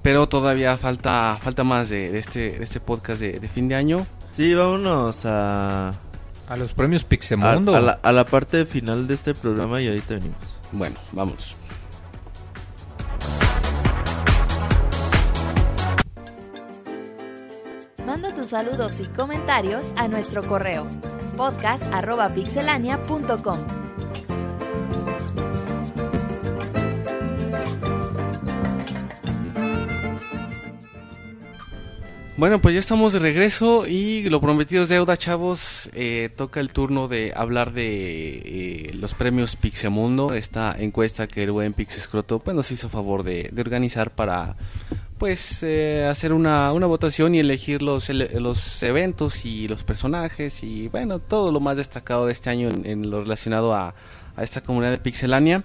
Pero 0.03 0.30
todavía 0.30 0.77
falta 0.77 1.38
falta 1.41 1.64
más 1.64 1.90
de, 1.90 2.11
de 2.11 2.19
este 2.19 2.51
de 2.59 2.64
este 2.64 2.80
podcast 2.80 3.19
de, 3.19 3.40
de 3.40 3.48
fin 3.48 3.67
de 3.67 3.73
año. 3.75 4.06
Sí, 4.33 4.53
vámonos 4.53 5.25
a... 5.25 5.91
A 6.49 6.57
los 6.57 6.73
premios 6.73 7.03
A, 7.03 7.07
Pixemundo. 7.07 7.73
a 7.75 7.80
la, 7.80 7.99
a 8.03 8.11
la 8.11 8.25
parte 8.25 8.65
final 8.65 9.07
de 9.07 9.14
este 9.14 9.33
programa 9.33 9.82
y 9.82 9.88
ahorita 9.88 10.15
venimos. 10.15 10.38
Bueno, 10.73 10.98
vamos. 11.14 11.56
Manda 18.06 18.35
tus 18.35 18.48
saludos 18.48 18.99
y 18.99 19.06
comentarios 19.06 19.93
a 19.95 20.07
nuestro 20.09 20.43
correo 20.43 20.85
podcast@pixelania.com. 21.38 23.59
Bueno, 32.35 32.59
pues 32.59 32.73
ya 32.73 32.79
estamos 32.79 33.13
de 33.13 33.19
regreso 33.19 33.85
y 33.85 34.23
lo 34.23 34.41
prometido 34.41 34.81
es 34.81 34.89
deuda, 34.89 35.17
chavos. 35.17 35.87
Eh, 35.93 36.31
toca 36.35 36.61
el 36.61 36.73
turno 36.73 37.07
de 37.07 37.31
hablar 37.35 37.73
de 37.73 38.41
eh, 38.43 38.91
los 38.95 39.13
premios 39.13 39.55
Pixemundo, 39.55 40.33
esta 40.33 40.75
encuesta 40.79 41.27
que 41.27 41.43
el 41.43 41.51
buen 41.51 41.73
Pixescroto 41.73 42.39
pues, 42.39 42.55
nos 42.55 42.71
hizo 42.71 42.89
favor 42.89 43.21
de, 43.21 43.53
organizar 43.55 44.09
para 44.09 44.55
pues 45.19 45.61
eh, 45.61 46.07
hacer 46.09 46.33
una, 46.33 46.73
una 46.73 46.87
votación 46.87 47.35
y 47.35 47.39
elegir 47.39 47.83
los, 47.83 48.09
los 48.09 48.81
eventos 48.81 49.45
y 49.45 49.67
los 49.67 49.83
personajes 49.83 50.63
y 50.63 50.87
bueno, 50.87 51.19
todo 51.19 51.51
lo 51.51 51.59
más 51.59 51.77
destacado 51.77 52.25
de 52.25 52.33
este 52.33 52.49
año 52.49 52.67
en, 52.67 52.87
en 52.87 53.11
lo 53.11 53.21
relacionado 53.21 53.75
a, 53.75 53.93
a 54.35 54.43
esta 54.43 54.61
comunidad 54.61 54.91
de 54.91 54.97
Pixelania. 54.97 55.63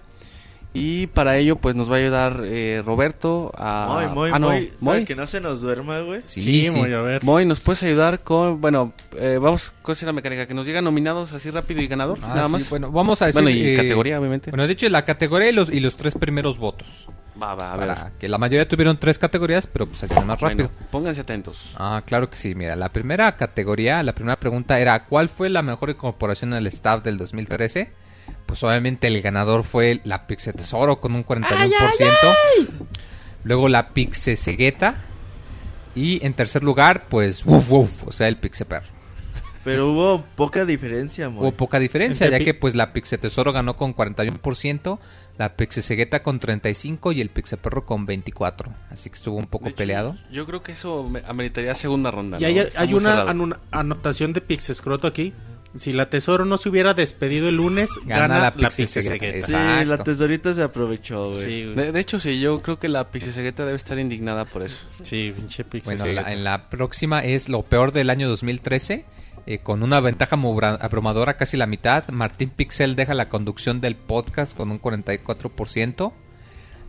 Y 0.75 1.07
para 1.09 1.39
ello 1.39 1.57
pues 1.57 1.75
nos 1.75 1.91
va 1.91 1.97
a 1.97 1.99
ayudar 1.99 2.41
eh, 2.45 2.83
Roberto 2.85 3.51
a... 3.57 3.87
Moy, 3.89 4.07
Moy, 4.15 4.31
ah, 4.33 4.39
no, 4.39 4.49
Moy, 4.49 4.73
Moy. 4.81 4.95
para 4.97 5.05
que 5.07 5.15
no 5.17 5.27
se 5.27 5.41
nos 5.41 5.61
duerma, 5.63 6.01
güey. 6.01 6.21
Sí, 6.27 6.69
Moy, 6.75 6.93
a 6.93 7.01
ver. 7.01 7.25
Moy, 7.25 7.47
¿nos 7.47 7.59
puedes 7.59 7.83
ayudar 7.83 8.21
con, 8.21 8.61
bueno, 8.61 8.93
eh, 9.17 9.39
vamos, 9.41 9.73
¿cuál 9.83 9.97
es 9.97 10.03
la 10.03 10.13
mecánica? 10.13 10.47
Que 10.47 10.53
nos 10.55 10.67
digan 10.67 10.85
nominados 10.85 11.33
así 11.33 11.51
rápido 11.51 11.81
y 11.81 11.87
ganador, 11.89 12.19
Ah, 12.23 12.29
nada 12.29 12.47
sí, 12.47 12.53
más. 12.53 12.71
Bueno, 12.71 12.93
vamos 12.93 13.21
a 13.23 13.27
decir. 13.27 13.43
Bueno, 13.43 13.57
y 13.57 13.67
eh, 13.67 13.77
categoría, 13.77 14.21
obviamente. 14.21 14.51
Bueno, 14.51 14.67
de 14.67 14.73
hecho, 14.75 14.89
la 14.91 15.05
categoría 15.07 15.49
y 15.49 15.53
los, 15.53 15.71
y 15.71 15.81
los 15.81 15.97
tres 15.97 16.15
primeros 16.15 16.59
votos. 16.59 17.09
Va, 17.43 17.55
va, 17.55 17.73
a 17.73 17.77
Para 17.79 18.05
ver. 18.05 18.13
que 18.19 18.29
la 18.29 18.37
mayoría 18.37 18.69
tuvieron 18.69 18.99
tres 18.99 19.19
categorías, 19.19 19.67
pero 19.67 19.87
pues 19.87 20.03
así 20.03 20.13
es 20.13 20.25
más 20.27 20.39
Bueno, 20.41 20.65
rápido. 20.65 20.87
pónganse 20.91 21.21
atentos. 21.23 21.61
Ah, 21.77 22.03
claro 22.05 22.29
que 22.29 22.37
sí. 22.37 22.55
Mira, 22.55 22.77
la 22.77 22.91
primera 22.91 23.37
categoría, 23.37 24.03
la 24.03 24.13
primera 24.13 24.37
pregunta 24.37 24.79
era: 24.81 25.05
¿Cuál 25.07 25.29
fue 25.29 25.49
la 25.49 25.63
mejor 25.63 25.91
incorporación 25.91 26.53
al 26.53 26.67
staff 26.67 27.03
del 27.05 27.17
2013? 27.17 27.91
Pues 28.47 28.63
obviamente 28.63 29.07
el 29.07 29.21
ganador 29.21 29.63
fue 29.65 30.01
la 30.05 30.27
Pixe 30.27 30.53
Tesoro 30.53 31.01
con 31.01 31.15
un 31.15 31.25
41%. 31.25 31.71
Luego 33.45 33.69
la 33.69 33.89
Pixe 33.89 34.37
Cegueta. 34.37 34.97
Y 35.95 36.25
en 36.25 36.35
tercer 36.35 36.63
lugar, 36.63 37.07
pues, 37.09 37.45
Woof 37.45 37.71
Woof, 37.71 38.07
o 38.07 38.13
sea, 38.13 38.29
el 38.29 38.37
Pixe 38.37 38.65
Perro. 38.65 38.87
Pero 39.65 39.91
hubo 39.91 40.25
poca 40.37 40.65
diferencia, 40.65 41.29
Moy. 41.29 41.43
Hubo 41.43 41.53
poca 41.53 41.79
diferencia, 41.79 42.31
ya 42.31 42.39
que 42.39 42.55
pues 42.55 42.75
la 42.75 42.93
Pixe 42.93 43.19
Tesoro 43.19 43.53
ganó 43.53 43.77
con 43.77 43.95
41%, 43.95 44.99
la 45.37 45.57
Pixe 45.57 45.83
Cegueta 45.83 46.23
con 46.23 46.41
35% 46.41 47.15
y 47.15 47.21
el 47.21 47.29
Pixe 47.29 47.57
Perro 47.57 47.85
con 47.85 48.07
24%. 48.07 48.69
Así 48.91 49.11
que 49.11 49.17
estuvo 49.17 49.37
un 49.37 49.47
poco 49.47 49.71
peleado. 49.73 50.17
Yo 50.31 50.47
creo 50.47 50.63
que 50.63 50.73
eso 50.73 51.09
me- 51.09 51.23
ameritaría 51.27 51.75
segunda 51.75 52.11
ronda. 52.11 52.39
Y 52.39 52.43
¿no? 52.55 52.63
hay, 52.77 52.95
una 52.95 53.27
anotación 53.71 54.33
de 54.33 54.41
Pixescroto 54.41 55.07
aquí. 55.07 55.35
Si 55.77 55.93
la 55.93 56.09
Tesoro 56.11 56.45
no 56.45 56.57
se 56.57 56.69
hubiera 56.71 56.95
despedido 56.95 57.49
el 57.49 57.57
lunes, 57.57 57.91
Gana 58.07 58.21
gana, 58.23 58.35
la 58.39 58.45
la, 58.45 58.69
Pixie 58.71 58.87
Pixie. 58.87 59.03
Cegueta. 59.03 59.47
Sí, 59.47 59.85
la 59.85 59.99
tesorita 60.03 60.55
se 60.55 60.63
aprovechó, 60.63 61.29
güey. 61.33 61.41
Sí, 61.41 61.65
güey. 61.65 61.75
De, 61.77 61.93
de 61.93 62.01
hecho, 62.01 62.19
sí, 62.19 62.41
yo 62.41 62.59
creo 62.61 62.79
que 62.79 62.89
la 62.89 63.11
Pixesegueta 63.11 63.65
debe 63.65 63.77
estar 63.77 63.99
indignada 63.99 64.45
por 64.47 64.63
eso. 64.63 64.79
Sí, 65.03 65.33
pinche 65.37 65.65
Pixie 65.65 65.97
Bueno, 65.97 66.13
la- 66.23 66.33
en 66.33 66.43
la 66.43 66.71
próxima 66.71 67.21
es 67.21 67.49
lo 67.49 67.63
peor 67.63 67.93
del 67.93 68.11
año 68.11 68.29
2013. 68.29 69.05
eh, 69.51 69.61
con 69.63 69.83
una 69.83 70.01
ventaja 70.01 70.37
abrumadora, 70.81 71.39
casi 71.39 71.57
la 71.57 71.67
mitad. 71.67 72.07
Martín 72.11 72.51
Pixel 72.51 72.97
deja 72.97 73.15
la 73.15 73.31
conducción 73.31 73.81
del 73.81 73.95
podcast 73.97 74.55
con 74.55 74.71
un 74.71 74.79
44%. 74.79 76.13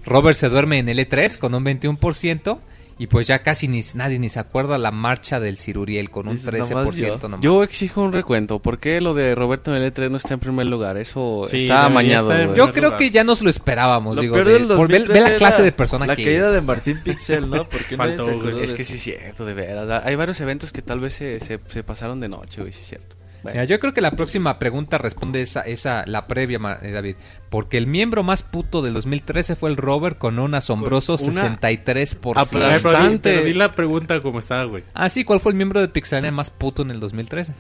Robert 0.06 0.36
se 0.38 0.50
duerme 0.50 0.80
en 0.80 0.90
el 0.90 1.00
E3 1.00 1.38
con 1.38 1.54
un 1.56 1.64
21%. 1.64 2.60
Y 3.02 3.08
pues 3.08 3.28
ya 3.28 3.42
casi 3.44 3.70
ni, 3.70 3.82
nadie 3.96 4.20
ni 4.20 4.28
se 4.28 4.42
acuerda 4.42 4.78
la 4.78 4.92
marcha 4.92 5.40
del 5.40 5.58
Ciruriel 5.58 6.10
con 6.10 6.28
un 6.28 6.36
Dice, 6.36 6.52
13% 6.52 7.22
nomás. 7.24 7.40
Yo 7.42 7.64
exijo 7.64 8.02
un 8.02 8.12
recuento. 8.12 8.60
¿Por 8.60 8.78
qué 8.78 9.00
lo 9.00 9.14
de 9.14 9.36
Roberto 9.36 9.74
en 9.74 9.82
el 9.82 9.94
E3 9.94 10.10
no 10.12 10.18
está 10.18 10.34
en 10.34 10.42
primer 10.42 10.66
lugar? 10.66 10.98
Eso 10.98 11.46
Sí, 11.50 11.62
está 11.62 11.86
amañado. 11.86 12.54
Yo 12.56 12.74
creo 12.74 12.98
que 12.98 13.10
ya 13.10 13.24
nos 13.24 13.42
lo 13.42 13.50
esperábamos. 13.50 14.18
Lo 14.18 14.22
digo, 14.22 14.36
de- 14.36 14.44
por- 14.44 14.52
ve, 14.90 15.00
ve 15.00 15.00
2013 15.00 15.30
la 15.32 15.38
clase 15.38 15.64
de 15.64 15.72
persona 15.72 16.06
La 16.06 16.16
que 16.18 16.26
caída 16.26 16.48
es. 16.50 16.54
de 16.56 16.62
Martín 16.62 17.00
Pixel, 17.02 17.50
¿no? 17.50 17.70
Porque 17.70 17.96
Faltó, 17.96 18.26
acordó 18.26 18.60
Es 18.62 18.74
que 18.74 18.84
sí 18.84 18.96
es 18.96 19.02
cierto, 19.02 19.46
de 19.46 19.54
veras. 19.54 20.04
Hay 20.06 20.16
varios 20.16 20.40
eventos 20.42 20.74
que 20.74 20.82
tal 20.82 21.00
vez 21.00 21.14
se, 21.14 21.40
se, 21.40 21.58
se 21.70 21.84
pasaron 21.84 22.20
de 22.20 22.28
noche, 22.28 22.60
güey, 22.62 22.74
sí 22.74 22.82
es 22.82 22.88
cierto. 22.90 23.16
Bueno. 23.44 23.54
Mira, 23.56 23.64
yo 23.66 23.80
creo 23.80 23.94
que 23.94 24.02
la 24.02 24.12
próxima 24.12 24.60
pregunta 24.60 24.98
responde 24.98 25.42
esa, 25.42 25.62
esa 25.62 26.04
la 26.08 26.28
previa, 26.28 26.60
eh, 26.82 26.92
David. 26.92 27.16
Porque 27.50 27.78
el 27.78 27.88
miembro 27.88 28.22
más 28.24 28.44
puto 28.44 28.82
del 28.82 28.94
2013 28.94 29.56
fue 29.56 29.70
el 29.70 29.78
Robert 29.78 30.18
con 30.18 30.40
un 30.40 30.56
asombroso 30.56 31.16
Una 31.22 31.58
63%. 31.58 32.38
A 32.38 32.46
ver, 32.46 32.82
pero 33.22 33.44
di- 33.46 33.54
la 33.54 33.72
pregunta 33.74 34.22
como 34.22 34.40
estaba, 34.40 34.66
güey. 34.66 34.84
Ah, 34.94 35.08
sí, 35.10 35.24
¿cuál 35.24 35.40
fue 35.40 35.52
el 35.54 35.56
miembro 35.58 35.80
de 35.80 35.88
Pixelania 35.88 36.32
más 36.32 36.50
puto 36.50 36.82
en 36.82 36.92
el 36.92 37.00
2013? 37.00 37.54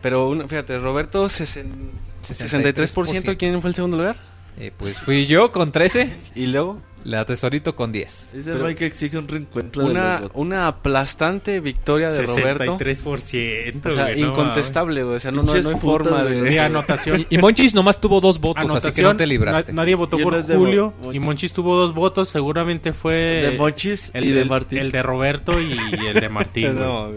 Pero 0.00 0.28
una- 0.30 0.48
fíjate, 0.48 0.78
Roberto, 0.78 1.26
sesen- 1.28 1.90
63%. 2.22 3.36
¿Quién 3.36 3.60
fue 3.60 3.70
el 3.70 3.74
segundo 3.76 3.96
lugar? 3.98 4.16
Eh, 4.58 4.72
pues 4.76 4.98
fui 4.98 5.26
yo 5.26 5.52
con 5.52 5.72
13. 5.72 6.12
¿Y 6.34 6.46
luego? 6.46 6.80
La 7.02 7.24
Tesorito 7.24 7.74
con 7.74 7.92
10. 7.92 8.32
Dice 8.34 8.52
Pero- 8.52 8.64
Mike 8.66 8.78
que 8.80 8.84
exige 8.86 9.16
un 9.16 9.26
reencuentro 9.26 9.84
de 9.84 9.90
Una, 9.90 10.18
bots. 10.20 10.32
una 10.34 10.66
aplastante 10.66 11.58
victoria 11.60 12.10
de 12.10 12.26
Roberto. 12.26 12.76
63%, 12.78 13.86
O 13.88 13.92
sea, 13.92 14.14
no 14.14 14.26
incontestable, 14.28 15.02
güey. 15.04 15.16
O 15.16 15.18
sea, 15.20 15.30
no, 15.30 15.42
no, 15.42 15.54
no 15.54 15.68
hay 15.70 15.76
forma 15.76 16.22
de... 16.24 16.52
Y 16.52 16.58
anotación. 16.58 17.22
Y, 17.30 17.36
y 17.36 17.38
Monchis 17.38 17.72
nomás 17.72 18.02
tuvo 18.02 18.20
dos 18.20 18.38
votos, 18.38 18.58
así 18.64 18.66
que 18.94 19.00
no 19.02 19.08
Anotación, 19.08 19.16
te 19.16 19.26
libraste. 19.26 19.72
na- 19.72 19.76
nadie 19.82 19.94
votó 19.94 20.20
Y 20.20 20.22
por 20.22 20.34
es 20.34 20.46
de 20.46 20.56
Julio 20.56 20.92
y 21.10 21.18
Monchis 21.20 21.54
tuvo 21.54 21.74
dos 21.76 21.94
votos. 21.94 22.28
Seguramente 22.28 22.92
fue 22.92 23.14
De 23.50 23.56
Monchis 23.56 24.10
el 24.12 24.26
y 24.26 24.32
de 24.32 24.44
Martín. 24.44 24.78
El 24.78 24.92
de 24.92 25.02
Roberto 25.02 25.58
y 25.58 25.78
el 26.06 26.14
de 26.20 26.28
Martín. 26.30 26.78
No. 26.78 27.10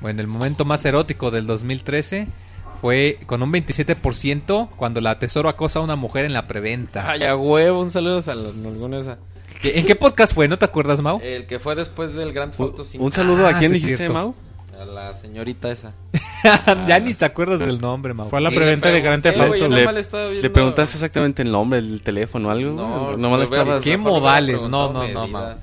Bueno, 0.00 0.22
el 0.22 0.28
momento 0.28 0.64
más 0.64 0.82
erótico 0.86 1.30
del 1.30 1.46
2013 1.46 2.26
fue 2.80 3.18
con 3.26 3.42
un 3.42 3.52
27% 3.52 4.68
cuando 4.76 5.00
la 5.00 5.18
Tesoro 5.18 5.48
acosa 5.48 5.78
a 5.78 5.82
una 5.82 5.96
mujer 5.96 6.24
en 6.24 6.32
la 6.32 6.46
preventa. 6.46 7.10
Ay, 7.10 7.24
a 7.24 7.36
huevo, 7.36 7.80
un 7.80 7.90
saludo 7.90 8.22
a 8.26 8.34
los 8.34 9.08
a- 9.08 9.18
¿Qué- 9.60 9.78
¿En 9.78 9.84
qué 9.86 9.94
podcast 9.94 10.32
fue? 10.34 10.48
¿No 10.48 10.58
te 10.58 10.64
acuerdas, 10.64 11.02
Mau? 11.02 11.20
El 11.22 11.46
que 11.46 11.58
fue 11.58 11.74
después 11.74 12.14
del 12.14 12.32
Grand 12.32 12.54
Auto 12.58 12.82
5. 12.84 13.04
Un 13.04 13.12
saludo 13.12 13.46
a 13.46 13.50
Ah, 13.50 13.58
quién 13.58 13.70
sí, 13.72 13.74
dijiste, 13.74 13.96
cierto. 13.98 14.14
Mau. 14.14 14.34
A 14.80 14.84
la 14.86 15.12
señorita 15.12 15.70
esa. 15.70 15.92
ya 16.88 16.98
ni 17.00 17.12
te 17.12 17.26
acuerdas 17.26 17.60
del 17.60 17.78
nombre, 17.78 18.14
Mau. 18.14 18.30
Fue 18.30 18.38
a 18.38 18.42
la 18.42 18.50
preventa 18.50 18.88
de 18.90 19.02
Grand 19.02 19.22
Theft 19.22 19.38
Auto. 19.38 19.68
Le, 19.68 19.84
le 19.84 20.42
le 20.42 20.50
preguntaste 20.50 20.96
exactamente 20.96 21.42
el 21.42 21.52
nombre, 21.52 21.78
el 21.80 22.00
teléfono, 22.00 22.50
algo. 22.50 22.72
No, 22.72 23.10
No, 23.10 23.16
nomás 23.18 23.40
le 23.40 23.46
pero 23.48 23.60
estabas... 23.62 23.84
¿Qué 23.84 23.98
modales? 23.98 24.62
No, 24.62 24.90
no, 24.90 25.06
no, 25.06 25.28
Mau. 25.28 25.54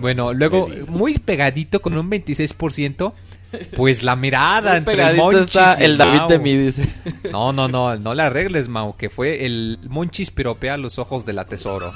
Bueno, 0.00 0.32
luego, 0.32 0.66
medidas. 0.68 0.88
muy 0.88 1.18
pegadito 1.18 1.80
con 1.82 1.96
un 1.96 2.10
26%, 2.10 3.12
pues 3.76 4.02
la 4.02 4.16
mirada 4.16 4.70
Muy 4.70 4.78
entre 4.78 4.96
pegadito 4.96 5.24
Monchis 5.24 5.44
está 5.56 5.76
y 5.80 5.84
el 5.84 5.96
David 5.98 6.18
Mau. 6.18 6.28
de 6.28 6.38
mí, 6.38 6.56
dice. 6.56 6.88
No, 7.32 7.52
no, 7.52 7.68
no, 7.68 7.96
no 7.96 8.14
le 8.14 8.22
arregles, 8.22 8.68
Mau, 8.68 8.96
que 8.96 9.10
fue 9.10 9.44
el 9.46 9.78
Monchis 9.88 10.30
piropea 10.30 10.76
los 10.76 10.98
ojos 10.98 11.24
de 11.24 11.32
la 11.32 11.44
Tesoro. 11.44 11.92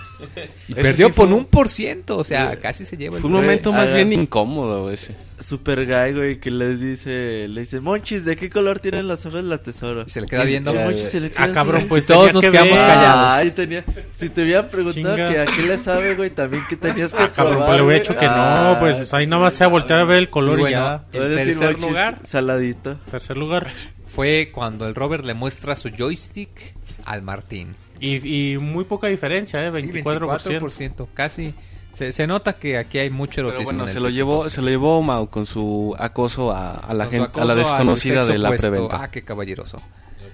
Y 0.69 0.75
perdió 0.75 1.09
sí 1.09 1.13
por 1.15 1.29
un- 1.29 1.35
un 1.35 1.45
por 1.47 1.69
ciento, 1.69 2.19
o 2.19 2.25
sea, 2.25 2.57
casi 2.61 2.85
se 2.85 2.97
lleva 2.97 3.17
el 3.17 3.23
Fue 3.23 3.31
un 3.31 3.37
momento 3.37 3.73
más 3.73 3.93
bien 3.95 4.13
incómodo, 4.13 4.91
ese. 4.91 5.15
Super 5.41 5.87
guy, 5.87 6.13
güey, 6.15 6.41
que 6.41 6.51
les 6.51 6.81
dice, 6.81 7.47
le 7.49 7.61
dice, 7.61 7.81
Monchis, 7.81 8.25
¿de 8.25 8.37
qué 8.37 8.51
color 8.51 8.79
tienen 8.81 9.07
los 9.07 9.21
ojos 9.27 9.43
de 9.43 9.49
la 9.49 9.59
tesoro? 9.59 10.05
Y 10.07 10.11
se 10.11 10.21
le 10.21 10.27
queda 10.27 10.45
viendo. 10.45 10.73
Y 10.73 10.75
Ya, 10.75 10.85
Monchis 10.85 11.03
ya. 11.05 11.09
se 11.11 11.21
le 11.21 11.31
queda 11.31 11.45
Ah, 11.45 11.53
cabrón, 11.53 11.85
pues 11.89 12.07
Todos 12.07 12.33
nos 12.33 12.45
que 12.45 12.51
quedamos 12.51 12.75
ver. 12.79 12.87
callados. 12.87 13.29
Ay, 13.31 13.51
tenía, 13.53 13.85
si 14.17 14.29
te 14.29 14.43
hubieran 14.43 14.69
preguntado 14.69 15.17
Chinga. 15.17 15.31
que 15.31 15.39
a 15.41 15.47
qué 15.47 15.63
le 15.63 15.79
sabe, 15.79 16.15
güey, 16.17 16.31
también 16.31 16.65
que 16.69 16.77
tenías 16.77 17.15
que 17.15 17.23
Ah, 17.23 17.33
cabrón, 17.35 17.55
probar, 17.59 17.69
pues 17.69 17.79
le 17.79 17.85
hubiera 17.87 18.01
dicho 18.03 18.17
que 18.19 18.27
Ah, 18.29 18.73
no, 18.75 18.81
pues 18.81 19.15
ahí 19.15 19.27
nada 19.27 19.43
más 19.43 19.55
se 19.55 19.65
va 19.65 19.69
a 19.69 19.71
voltear 19.71 20.01
a 20.01 20.05
ver 20.05 20.19
el 20.19 20.31
color 20.31 20.61
Y 20.61 20.71
ya. 20.73 21.05
el 21.13 21.29
decir 21.37 21.45
tercer 21.55 21.67
Monchis, 21.73 21.87
lugar 21.89 22.19
Saladito. 22.27 22.97
Tercer 23.11 23.37
lugar. 23.39 23.67
fue 24.07 24.51
cuando 24.53 24.89
el 24.89 24.95
Robert 24.95 25.25
le 25.25 25.35
muestra 25.35 25.77
su 25.77 25.91
joystick 25.91 26.75
al 27.05 27.23
Martín. 27.23 27.75
Y, 28.01 28.53
y 28.55 28.59
muy 28.59 28.85
poca 28.85 29.09
diferencia, 29.09 29.61
¿eh? 29.67 29.73
Sí, 29.81 29.87
24%. 30.03 30.61
24%, 30.61 31.09
casi. 31.15 31.53
Se, 31.99 32.13
se 32.13 32.27
nota 32.27 32.53
que 32.55 32.79
aquí 32.79 32.99
hay 32.99 33.11
mucho 33.11 33.37
Pero 33.37 33.49
erotismo. 33.49 33.67
bueno, 33.73 33.83
en 33.85 33.89
el 33.89 33.95
se 33.95 34.01
lo 34.01 34.09
llevó, 34.09 34.37
Podcast. 34.37 34.55
se 34.57 34.63
lo 34.63 34.69
llevó 34.69 35.03
Mau 35.03 35.29
con 35.31 35.47
su 35.47 35.95
acoso 35.99 36.53
a, 36.53 36.75
a 36.75 36.95
la 36.95 37.07
gente, 37.07 37.41
a 37.41 37.45
la 37.45 37.55
desconocida 37.57 38.25
de 38.25 38.39
la 38.39 38.49
opuesto. 38.49 38.71
preventa. 38.71 39.03
Ah, 39.03 39.11
qué 39.11 39.23
caballeroso. 39.25 39.83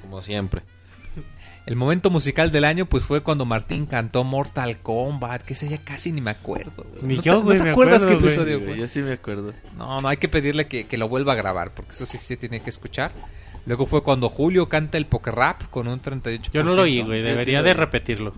Como 0.02 0.20
siempre. 0.22 0.62
El 1.66 1.76
momento 1.76 2.10
musical 2.10 2.52
del 2.52 2.64
año 2.64 2.84
pues 2.84 3.04
fue 3.04 3.22
cuando 3.22 3.46
Martín 3.46 3.86
cantó 3.86 4.22
Mortal 4.22 4.80
Kombat, 4.80 5.42
que 5.44 5.54
ese 5.54 5.66
ya 5.66 5.78
casi 5.78 6.12
ni 6.12 6.20
me 6.20 6.30
acuerdo. 6.30 6.84
güey. 6.92 7.02
Ni 7.02 7.16
¿No 7.16 7.22
yo, 7.22 7.38
te, 7.38 7.44
güey, 7.44 7.56
¿no 7.56 7.62
te 7.62 7.64
me 7.64 7.70
acuerdas 7.70 8.02
acuerdo, 8.02 8.18
qué 8.20 8.26
episodio 8.26 8.56
Güey, 8.58 8.68
fue? 8.68 8.78
Yo 8.80 8.86
sí 8.88 9.00
me 9.00 9.12
acuerdo. 9.12 9.54
No, 9.78 10.00
no, 10.02 10.08
hay 10.08 10.18
que 10.18 10.28
pedirle 10.28 10.66
que, 10.68 10.86
que 10.86 10.98
lo 10.98 11.08
vuelva 11.08 11.32
a 11.32 11.36
grabar, 11.36 11.72
porque 11.72 11.92
eso 11.92 12.04
sí 12.04 12.18
se 12.18 12.36
tiene 12.36 12.60
que 12.60 12.68
escuchar. 12.68 13.12
Luego 13.64 13.86
fue 13.86 14.02
cuando 14.02 14.28
Julio 14.28 14.68
canta 14.68 14.98
el 14.98 15.06
poker 15.06 15.34
rap 15.34 15.62
con 15.70 15.88
un 15.88 16.02
38%. 16.02 16.50
Yo 16.52 16.62
no 16.62 16.74
lo 16.74 16.82
oí, 16.82 17.00
güey. 17.00 17.22
Yo 17.22 17.28
Debería 17.28 17.60
sí 17.60 17.64
de 17.64 17.72
repetirlo. 17.72 18.34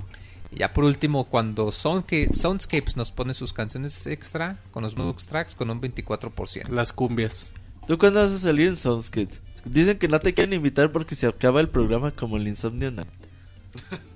Y 0.57 0.61
ya 0.61 0.73
por 0.73 0.85
último, 0.85 1.25
cuando 1.25 1.69
Soundca- 1.71 2.33
Soundscapes 2.33 2.97
nos 2.97 3.13
pone 3.13 3.35
sus 3.35 3.53
canciones 3.53 4.07
extra 4.07 4.59
con 4.73 4.83
los 4.83 4.97
Mux 4.97 5.27
Tracks 5.27 5.55
con 5.55 5.71
un 5.71 5.81
24%. 5.81 6.69
Las 6.71 6.93
cumbias. 6.93 7.53
¿Tú 7.87 7.99
cuándo 7.99 8.21
vas 8.23 8.33
a 8.33 8.39
salir 8.39 8.69
en 8.69 8.77
Soundscape? 8.77 9.35
Dicen 9.65 9.99
que 9.99 10.09
no 10.09 10.19
te 10.19 10.33
quieren 10.35 10.55
invitar 10.55 10.91
porque 10.93 11.15
se 11.15 11.27
acaba 11.27 11.61
el 11.61 11.69
programa 11.69 12.11
como 12.13 12.37
el 12.39 12.49
Insomnio 12.49 12.91
Night. 12.91 13.09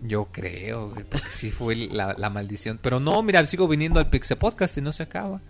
Yo 0.02 0.28
creo, 0.32 0.94
porque 1.10 1.30
sí 1.30 1.50
fue 1.50 1.76
la, 1.76 2.14
la 2.16 2.30
maldición. 2.30 2.78
Pero 2.82 2.98
no, 3.00 3.22
mira, 3.22 3.44
sigo 3.46 3.68
viniendo 3.68 4.00
al 4.00 4.08
Pixel 4.08 4.38
Podcast 4.38 4.78
y 4.78 4.80
no 4.80 4.92
se 4.92 5.02
acaba. 5.02 5.40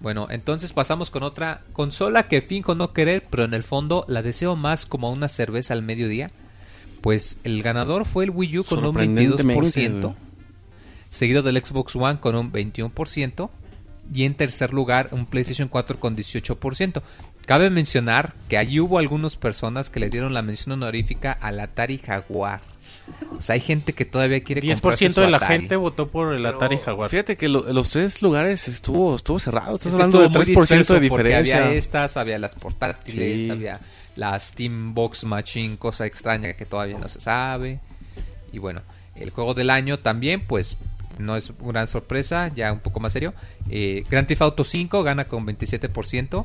Bueno, 0.00 0.26
entonces 0.28 0.74
pasamos 0.74 1.10
con 1.10 1.22
otra 1.22 1.62
consola 1.72 2.28
que 2.28 2.42
finjo 2.42 2.74
no 2.74 2.92
querer, 2.92 3.24
pero 3.30 3.44
en 3.44 3.54
el 3.54 3.62
fondo 3.62 4.04
la 4.06 4.20
deseo 4.20 4.54
más 4.54 4.84
como 4.84 5.10
una 5.10 5.28
cerveza 5.28 5.72
al 5.72 5.82
mediodía. 5.82 6.30
Pues 7.04 7.36
el 7.44 7.62
ganador 7.62 8.06
fue 8.06 8.24
el 8.24 8.30
Wii 8.30 8.58
U 8.60 8.64
con 8.64 8.78
un 8.78 8.84
Sorprendentemente, 8.86 9.44
22%, 9.62 10.00
güey. 10.00 10.14
seguido 11.10 11.42
del 11.42 11.62
Xbox 11.62 11.94
One 11.96 12.18
con 12.18 12.34
un 12.34 12.50
21%, 12.50 13.50
y 14.14 14.24
en 14.24 14.34
tercer 14.34 14.72
lugar 14.72 15.10
un 15.12 15.26
PlayStation 15.26 15.68
4 15.68 16.00
con 16.00 16.16
18%. 16.16 17.02
Cabe 17.44 17.68
mencionar 17.68 18.32
que 18.48 18.56
allí 18.56 18.80
hubo 18.80 18.98
algunas 18.98 19.36
personas 19.36 19.90
que 19.90 20.00
le 20.00 20.08
dieron 20.08 20.32
la 20.32 20.40
mención 20.40 20.72
honorífica 20.72 21.30
al 21.32 21.60
Atari 21.60 21.98
Jaguar. 21.98 22.62
O 23.36 23.42
sea, 23.42 23.52
hay 23.54 23.60
gente 23.60 23.92
que 23.92 24.06
todavía 24.06 24.42
quiere 24.42 24.62
comprarse 24.62 25.06
10% 25.08 25.10
su 25.12 25.20
de 25.20 25.28
la 25.30 25.36
Atari. 25.36 25.58
gente 25.58 25.76
votó 25.76 26.08
por 26.08 26.34
el 26.34 26.46
Atari 26.46 26.78
Jaguar. 26.78 27.10
Fíjate 27.10 27.36
que 27.36 27.48
lo- 27.50 27.70
los 27.70 27.90
tres 27.90 28.22
lugares 28.22 28.66
estuvo 28.66 29.16
estuvo 29.16 29.38
cerrado. 29.38 29.74
Estás 29.74 29.88
Es 29.88 29.90
que 29.90 30.02
hablando 30.02 30.18
de 30.20 30.24
estuvo 30.26 30.38
muy 30.38 30.46
3% 30.66 30.94
de 30.94 31.00
diferencia. 31.00 31.64
Había 31.64 31.76
estas, 31.76 32.16
había 32.16 32.38
las 32.38 32.54
portátiles, 32.54 33.42
Sí. 33.44 33.50
había 33.50 33.78
la 34.16 34.38
Steam 34.38 34.94
Box 34.94 35.24
Machine, 35.24 35.76
cosa 35.76 36.06
extraña 36.06 36.54
que 36.54 36.66
todavía 36.66 36.98
no 36.98 37.08
se 37.08 37.20
sabe. 37.20 37.80
Y 38.52 38.58
bueno, 38.58 38.82
el 39.14 39.30
juego 39.30 39.54
del 39.54 39.70
año 39.70 39.98
también, 39.98 40.46
pues 40.46 40.76
no 41.18 41.36
es 41.36 41.52
gran 41.60 41.88
sorpresa, 41.88 42.50
ya 42.54 42.72
un 42.72 42.80
poco 42.80 43.00
más 43.00 43.12
serio. 43.12 43.34
Eh, 43.70 44.04
Grand 44.10 44.26
Theft 44.26 44.42
Auto 44.42 44.64
5 44.64 45.02
gana 45.02 45.26
con 45.26 45.46
27%, 45.46 46.44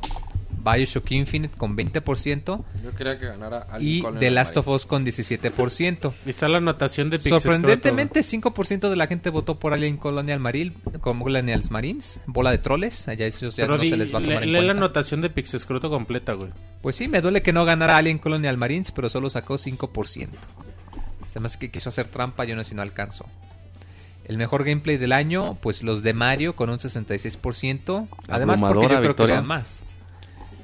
Bioshock 0.62 1.10
Infinite 1.12 1.56
con 1.56 1.76
20% 1.76 2.64
Yo 2.84 2.94
quería 2.94 3.18
que 3.18 3.26
ganara 3.26 3.66
Alien 3.70 4.14
y 4.14 4.18
The 4.18 4.30
Last 4.30 4.56
of 4.56 4.68
Us 4.68 4.86
con 4.86 5.04
17%. 5.04 6.12
Y 6.26 6.30
está 6.30 6.48
la 6.48 6.58
anotación 6.58 7.10
de 7.10 7.18
Pixel 7.18 7.40
Sorprendentemente, 7.40 8.20
5% 8.20 8.88
de 8.90 8.96
la 8.96 9.06
gente 9.06 9.30
votó 9.30 9.58
por 9.58 9.72
Alien 9.72 9.96
Colonial 9.96 10.40
Marine, 10.40 10.72
como 11.00 11.24
Colonials 11.24 11.70
Marines, 11.70 12.20
bola 12.26 12.50
de 12.50 12.58
troles, 12.58 13.08
allá 13.08 13.26
esos 13.26 13.56
ya 13.56 13.64
Pero 13.64 13.76
no 13.76 13.82
di- 13.82 13.90
se 13.90 13.96
les 13.96 14.14
va 14.14 14.18
a 14.18 14.22
tomar 14.22 14.42
lee, 14.42 14.48
en 14.48 14.52
lee 14.52 14.66
la 14.66 14.72
anotación 14.72 15.20
de 15.20 15.30
Pixescroto 15.30 15.90
completa, 15.90 16.32
güey. 16.34 16.50
Pues 16.82 16.96
sí, 16.96 17.08
me 17.08 17.20
duele 17.20 17.42
que 17.42 17.52
no 17.52 17.64
ganara 17.64 17.96
Alien 17.96 18.18
Colonial 18.18 18.56
Marines, 18.56 18.92
pero 18.92 19.08
solo 19.08 19.30
sacó 19.30 19.54
5%. 19.54 20.28
Se 21.26 21.40
me 21.40 21.46
hace 21.46 21.58
que 21.58 21.70
quiso 21.70 21.88
hacer 21.88 22.08
trampa 22.08 22.44
y 22.44 22.50
aún 22.50 22.60
así 22.60 22.74
no 22.74 22.82
alcanzó. 22.82 23.26
El 24.24 24.36
mejor 24.36 24.64
gameplay 24.64 24.96
del 24.96 25.12
año, 25.12 25.56
pues 25.60 25.82
los 25.82 26.02
de 26.02 26.12
Mario 26.14 26.54
con 26.54 26.70
un 26.70 26.78
66%. 26.78 28.06
Además, 28.28 28.60
porque 28.60 28.82
yo 28.82 28.88
creo 28.88 29.00
que 29.00 29.06
victoria. 29.08 29.34
sean 29.36 29.46
más. 29.46 29.82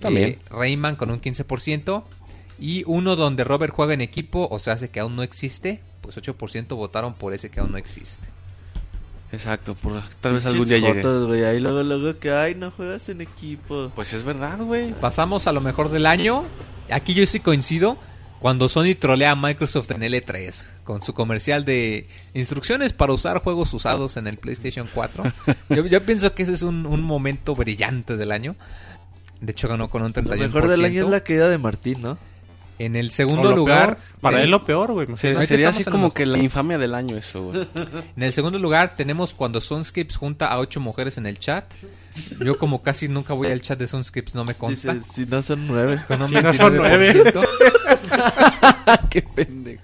También. 0.00 0.31
Eh, 0.31 0.39
Rayman 0.50 0.97
con 0.97 1.10
un 1.10 1.20
15%. 1.20 2.05
Y 2.58 2.84
uno 2.86 3.16
donde 3.16 3.44
Robert 3.44 3.73
juega 3.75 3.94
en 3.94 4.00
equipo, 4.00 4.49
o 4.50 4.58
sea, 4.58 4.75
hace 4.75 4.89
que 4.89 5.00
aún 5.00 5.16
no 5.16 5.23
existe. 5.23 5.81
Pues 6.00 6.16
8% 6.16 6.75
votaron 6.75 7.15
por 7.15 7.34
ese 7.34 7.50
que 7.50 7.60
aún 7.60 7.73
no 7.73 7.78
existe. 7.78 8.28
Exacto, 9.33 9.75
por, 9.75 10.00
tal 10.20 10.34
vez 10.34 10.47
algún 10.47 10.68
día 10.68 10.78
llegue. 10.78 11.02
güey. 11.02 11.44
Ahí 11.44 11.60
luego, 11.60 11.83
luego 11.83 12.18
que, 12.18 12.31
ay, 12.31 12.55
no 12.55 12.70
juegas 12.70 13.08
en 13.08 13.20
equipo. 13.20 13.91
Pues 13.94 14.12
es 14.12 14.23
verdad, 14.23 14.58
güey. 14.60 14.92
Pasamos 14.94 15.47
a 15.47 15.52
lo 15.52 15.60
mejor 15.60 15.91
del 15.91 16.07
año. 16.07 16.44
Aquí 16.91 17.15
yo 17.15 17.26
sí 17.26 17.41
coincido. 17.41 17.99
Cuando 18.39 18.68
Sony 18.68 18.94
trolea 18.99 19.33
a 19.33 19.34
Microsoft 19.34 19.91
en 19.92 20.02
L3 20.02 20.66
con 20.84 21.02
su 21.02 21.15
comercial 21.15 21.65
de 21.65 22.07
instrucciones 22.34 22.92
para 22.92 23.15
usar 23.15 23.39
juegos 23.39 23.73
usados 23.73 24.18
en 24.18 24.26
el 24.26 24.36
PlayStation 24.36 24.89
4. 24.94 25.33
Yo, 25.70 25.86
yo 25.86 26.05
pienso 26.05 26.34
que 26.34 26.42
ese 26.42 26.52
es 26.52 26.62
un, 26.62 26.86
un 26.86 27.02
momento 27.02 27.55
brillante 27.55 28.16
del 28.16 28.31
año. 28.31 28.55
De 29.41 29.53
hecho 29.53 29.69
ganó 29.69 29.89
con 29.91 30.03
un 30.03 30.13
31%. 30.13 30.25
Lo 30.25 30.37
mejor 30.37 30.69
del 30.69 30.85
año 30.85 31.05
es 31.05 31.11
la 31.11 31.21
caída 31.21 31.49
de 31.49 31.59
Martín, 31.59 32.03
¿no? 32.03 32.19
En 32.79 32.95
el 32.95 33.11
segundo 33.11 33.57
lugar... 33.57 33.97
peor, 33.97 34.21
para 34.21 34.37
en- 34.39 34.45
él 34.45 34.51
lo 34.51 34.65
peor, 34.65 34.93
güey. 34.93 35.07
Sería 35.17 35.71
así 35.71 35.83
como 35.85 36.13
que 36.13 36.27
la 36.27 36.37
infamia 36.39 36.77
del 36.77 36.95
año 36.95 37.17
eso, 37.17 37.45
güey. 37.45 37.67
En 38.17 38.23
el 38.23 38.33
segundo 38.35 38.59
lugar 38.59 38.97
tenemos 38.97 39.33
cuando 39.33 39.63
Sunscapes 39.63 40.17
junta 40.17 40.49
a 40.49 40.59
ocho 40.59 40.79
mujeres 40.81 41.17
en 41.17 41.27
el 41.27 41.39
chat. 41.39 41.65
Yo 42.45 42.59
como 42.59 42.83
casi 42.83 43.09
nunca 43.09 43.33
voy 43.35 43.49
al 43.49 43.63
chat 43.63 43.79
de 43.79 43.87
Sunscapes 43.87 44.35
no 44.35 44.45
me 44.45 44.57
consta. 44.57 44.93
Dice, 44.95 45.11
si 45.13 45.25
no 45.27 45.41
son 45.43 45.67
nueve. 45.67 46.03
Con 46.07 46.21
un 46.21 46.29
Si 46.29 46.35
no 46.35 46.53
son 46.53 46.77
29%. 46.77 47.49
Qué 49.11 49.23
pendejo. 49.23 49.83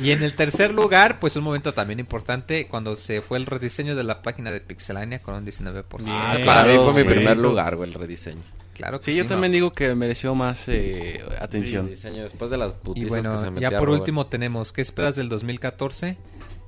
Y 0.00 0.12
en 0.12 0.22
el 0.22 0.34
tercer 0.34 0.72
lugar, 0.72 1.18
pues 1.18 1.34
un 1.36 1.42
momento 1.44 1.72
también 1.72 1.98
importante, 1.98 2.68
cuando 2.68 2.94
se 2.96 3.20
fue 3.20 3.36
el 3.38 3.46
rediseño 3.46 3.96
de 3.96 4.04
la 4.04 4.22
página 4.22 4.52
de 4.52 4.60
Pixelania 4.60 5.20
con 5.20 5.34
un 5.34 5.44
19%. 5.44 5.84
Ah, 6.08 6.36
para 6.44 6.64
mí 6.64 6.76
fue 6.76 6.92
mi 7.02 7.04
primer 7.04 7.36
lugar, 7.36 7.74
güey, 7.74 7.88
el 7.88 7.94
rediseño. 7.94 8.42
Claro 8.78 9.00
que 9.00 9.06
Sí, 9.06 9.10
sí. 9.10 9.18
yo 9.18 9.24
¿no? 9.24 9.28
también 9.30 9.52
digo 9.52 9.72
que 9.72 9.92
mereció 9.96 10.34
más 10.36 10.64
eh, 10.68 11.20
atención. 11.40 11.88
diseño 11.88 12.22
después 12.22 12.48
de 12.50 12.56
las 12.58 12.72
Y 12.72 12.76
putizas 12.76 13.08
bueno, 13.10 13.30
que 13.32 13.36
se 13.38 13.44
ya 13.44 13.50
metía 13.50 13.68
por 13.70 13.88
Robert. 13.88 14.00
último 14.02 14.26
tenemos, 14.28 14.72
¿qué 14.72 14.80
esperas 14.82 15.16
del 15.16 15.28
2014? 15.28 16.16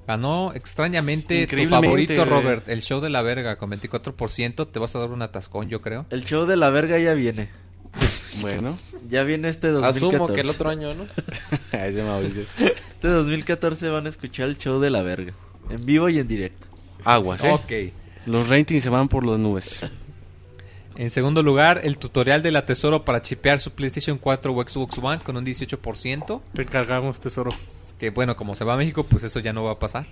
Ganó 0.09 0.53
extrañamente 0.55 1.47
tu 1.47 1.67
favorito. 1.69 2.25
Robert, 2.25 2.69
el 2.69 2.83
show 2.83 3.01
de 3.01 3.11
la 3.11 3.23
verga 3.23 3.57
con 3.57 3.71
24%. 3.71 4.69
Te 4.69 4.79
vas 4.81 4.97
a 4.97 4.99
dar 4.99 5.11
un 5.11 5.23
atascón, 5.23 5.69
yo 5.69 5.81
creo. 5.81 6.05
El 6.11 6.25
show 6.25 6.47
de 6.47 6.57
la 6.57 6.71
verga 6.71 6.99
ya 6.99 7.15
viene. 7.15 7.49
Bueno. 8.41 8.79
Ya 9.09 9.25
viene 9.25 9.49
este 9.49 9.69
2014. 9.69 10.07
Asumo 10.07 10.27
que 10.35 10.41
el 10.41 10.49
otro 10.51 10.71
año, 10.71 10.95
¿no? 10.95 11.05
Ese 11.73 12.03
Mauricio. 12.03 12.43
Este 12.59 13.09
2014 13.09 13.89
van 13.89 14.07
a 14.07 14.09
escuchar 14.09 14.49
el 14.49 14.57
show 14.57 14.81
de 14.81 14.89
la 14.91 15.03
verga. 15.03 15.33
En 15.69 15.85
vivo 15.85 16.09
y 16.09 16.19
en 16.21 16.29
directo. 16.29 16.67
Aguas, 17.05 17.43
¿eh? 17.45 17.51
Ok. 17.51 18.27
Los 18.27 18.49
ratings 18.49 18.83
se 18.85 18.89
van 18.89 19.09
por 19.09 19.27
las 19.27 19.39
nubes. 19.39 19.81
En 21.01 21.09
segundo 21.11 21.43
lugar, 21.43 21.81
el 21.83 21.97
tutorial 21.97 22.43
del 22.43 22.63
tesoro 22.63 23.07
para 23.07 23.23
chipear 23.23 23.59
su 23.59 23.71
PlayStation 23.71 24.19
4 24.19 24.53
o 24.53 24.63
Xbox 24.69 24.99
One 24.99 25.21
con 25.23 25.35
un 25.35 25.47
18%. 25.47 26.43
Te 26.53 26.61
encargamos, 26.63 27.19
tesoro. 27.21 27.53
Que 27.99 28.11
bueno, 28.11 28.37
como 28.37 28.55
se 28.55 28.65
va 28.67 28.75
a 28.75 28.77
México, 28.77 29.05
pues 29.05 29.23
eso 29.25 29.41
ya 29.41 29.55
no 29.55 29.65
va 29.65 29.73
a 29.73 29.79
pasar. 29.79 30.07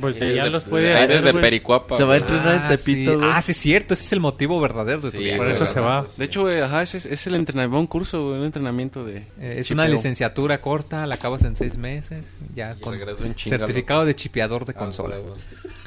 Pues 0.00 0.16
ya, 0.16 0.24
Desde- 0.26 0.50
los 0.50 0.64
puede 0.64 0.88
desde 0.88 1.18
hacer, 1.18 1.32
güey. 1.34 1.40
Pericuapa. 1.40 1.96
Se 1.96 2.02
va 2.02 2.14
a 2.14 2.16
entrenar 2.16 2.54
en 2.56 2.62
Ah, 2.62 2.68
Tepito, 2.68 3.12
sí. 3.20 3.26
Ah, 3.32 3.40
sí, 3.42 3.52
es 3.52 3.58
cierto. 3.58 3.94
Ese 3.94 4.02
es 4.02 4.12
el 4.12 4.18
motivo 4.18 4.60
verdadero 4.60 5.00
de 5.02 5.12
tu 5.12 5.18
Sí, 5.18 5.22
viaje. 5.22 5.38
Por 5.38 5.48
eso 5.48 5.66
se 5.66 5.78
va. 5.78 6.04
De 6.16 6.24
hecho, 6.24 6.50
eh, 6.50 6.64
ajá, 6.64 6.82
ese 6.82 6.98
es, 6.98 7.06
es 7.06 7.26
el 7.28 7.36
entrenamiento, 7.36 7.78
un 7.78 7.86
curso, 7.86 8.26
un 8.32 8.42
entrenamiento 8.42 9.04
de... 9.04 9.18
Eh, 9.38 9.54
es 9.58 9.68
chipeo. 9.68 9.84
una 9.84 9.88
licenciatura 9.88 10.60
corta, 10.60 11.06
la 11.06 11.14
acabas 11.14 11.44
en 11.44 11.54
seis 11.54 11.76
meses, 11.78 12.34
ya 12.56 12.74
Y 12.76 12.80
con 12.80 12.98
certificado 13.36 14.04
de 14.04 14.16
chipeador 14.16 14.64
de 14.64 14.72
Ah, 14.74 14.80
consola. 14.80 15.14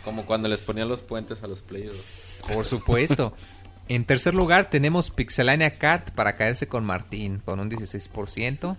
Como 0.05 0.25
cuando 0.25 0.47
les 0.47 0.61
ponían 0.61 0.87
los 0.87 1.01
puentes 1.01 1.43
a 1.43 1.47
los 1.47 1.61
players. 1.61 2.41
Por 2.53 2.63
supuesto. 2.63 3.33
En 3.89 4.05
tercer 4.05 4.35
lugar 4.35 4.69
tenemos 4.69 5.11
Pixelania 5.11 5.71
Kart 5.71 6.11
para 6.11 6.35
caerse 6.35 6.67
con 6.67 6.83
Martín, 6.83 7.41
con 7.43 7.59
un 7.59 7.69
16%. 7.69 8.77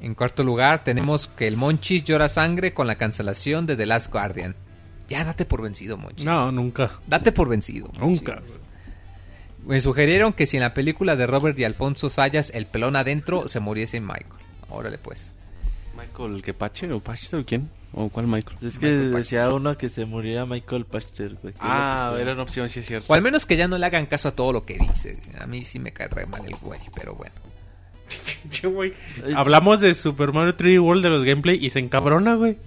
En 0.00 0.14
cuarto 0.14 0.44
lugar 0.44 0.84
tenemos 0.84 1.28
que 1.28 1.46
el 1.46 1.56
Monchis 1.56 2.04
llora 2.04 2.28
sangre 2.28 2.74
con 2.74 2.86
la 2.86 2.96
cancelación 2.96 3.66
de 3.66 3.76
The 3.76 3.86
Last 3.86 4.12
Guardian. 4.12 4.56
Ya 5.08 5.24
date 5.24 5.44
por 5.44 5.62
vencido, 5.62 5.96
Monchis. 5.96 6.24
No, 6.24 6.52
nunca. 6.52 7.00
Date 7.06 7.32
por 7.32 7.48
vencido. 7.48 7.90
Nunca. 7.98 8.34
Monchis. 8.34 8.60
Me 9.64 9.80
sugirieron 9.80 10.32
que 10.32 10.46
si 10.46 10.56
en 10.56 10.64
la 10.64 10.74
película 10.74 11.14
de 11.16 11.26
Robert 11.26 11.58
y 11.58 11.64
Alfonso 11.64 12.10
Sayas 12.10 12.50
el 12.54 12.66
pelón 12.66 12.96
adentro 12.96 13.46
se 13.46 13.60
muriese 13.60 14.00
Michael. 14.00 14.42
Órale 14.68 14.98
pues. 14.98 15.34
¿Michael 16.10 16.42
que 16.42 16.54
Pache 16.54 16.92
o 16.92 17.00
Pache 17.00 17.36
o 17.36 17.44
quién? 17.44 17.68
¿O 17.94 18.08
cuál 18.08 18.26
Michael? 18.26 18.56
Es 18.62 18.78
que 18.78 18.86
decía 18.86 19.50
uno 19.50 19.76
que 19.76 19.88
se 19.90 20.04
muriera 20.06 20.46
Michael 20.46 20.86
Pachter, 20.86 21.34
güey. 21.42 21.52
Ah, 21.60 22.12
que 22.16 22.22
era 22.22 22.32
una 22.32 22.42
opción, 22.42 22.68
sí 22.70 22.80
es 22.80 22.86
cierto. 22.86 23.06
O 23.12 23.14
al 23.14 23.20
menos 23.22 23.44
que 23.44 23.56
ya 23.56 23.68
no 23.68 23.76
le 23.76 23.84
hagan 23.86 24.06
caso 24.06 24.28
a 24.28 24.32
todo 24.36 24.52
lo 24.52 24.64
que 24.64 24.78
dice. 24.78 25.18
A 25.38 25.46
mí 25.46 25.62
sí 25.62 25.78
me 25.78 25.92
cae 25.92 26.08
re 26.08 26.24
mal 26.26 26.44
el 26.46 26.56
güey, 26.56 26.80
pero 26.94 27.14
bueno. 27.14 27.34
Che, 28.50 28.66
güey. 28.66 28.94
Hablamos 29.36 29.80
de 29.80 29.94
Super 29.94 30.32
Mario 30.32 30.56
3D 30.56 30.82
World 30.82 31.02
de 31.02 31.10
los 31.10 31.24
gameplay 31.24 31.58
y 31.64 31.70
se 31.70 31.78
encabrona, 31.80 32.34
güey. 32.34 32.56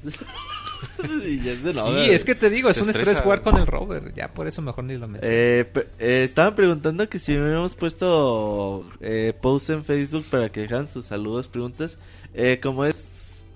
Y 1.25 1.39
ya 1.41 1.51
es 1.53 1.63
de 1.63 1.73
Sí, 1.73 1.79
hora, 1.79 2.05
es 2.05 2.23
que 2.25 2.35
te 2.35 2.49
digo, 2.49 2.69
es 2.69 2.79
un 2.81 2.89
estrés 2.89 3.19
jugar 3.19 3.41
con 3.41 3.57
el 3.57 3.65
Robert. 3.65 4.13
Ya 4.15 4.27
por 4.27 4.47
eso 4.47 4.61
mejor 4.61 4.83
ni 4.83 4.97
lo 4.97 5.07
menciono. 5.07 5.35
Eh, 5.35 5.65
pe- 5.71 5.87
eh, 5.99 6.23
estaban 6.23 6.55
preguntando 6.55 7.07
que 7.09 7.17
si 7.17 7.33
me 7.33 7.45
habíamos 7.45 7.75
puesto 7.75 8.87
eh, 9.01 9.33
post 9.41 9.69
en 9.71 9.83
Facebook 9.83 10.25
para 10.29 10.49
que 10.51 10.61
dejan 10.61 10.87
sus 10.87 11.07
saludos, 11.07 11.47
preguntas. 11.47 11.97
Eh, 12.33 12.59
como 12.61 12.85
es 12.85 12.95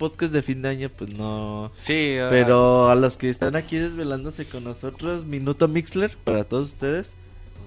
podcast 0.00 0.32
de 0.32 0.42
fin 0.42 0.62
de 0.62 0.70
año, 0.70 0.88
pues 0.88 1.14
no. 1.16 1.70
Sí, 1.78 2.16
ah, 2.18 2.28
Pero 2.30 2.88
a 2.88 2.94
los 2.94 3.16
que 3.18 3.28
están 3.28 3.54
aquí 3.54 3.76
desvelándose 3.76 4.46
con 4.46 4.64
nosotros, 4.64 5.26
Minuto 5.26 5.68
Mixler 5.68 6.16
para 6.24 6.42
todos 6.44 6.70
ustedes. 6.70 7.12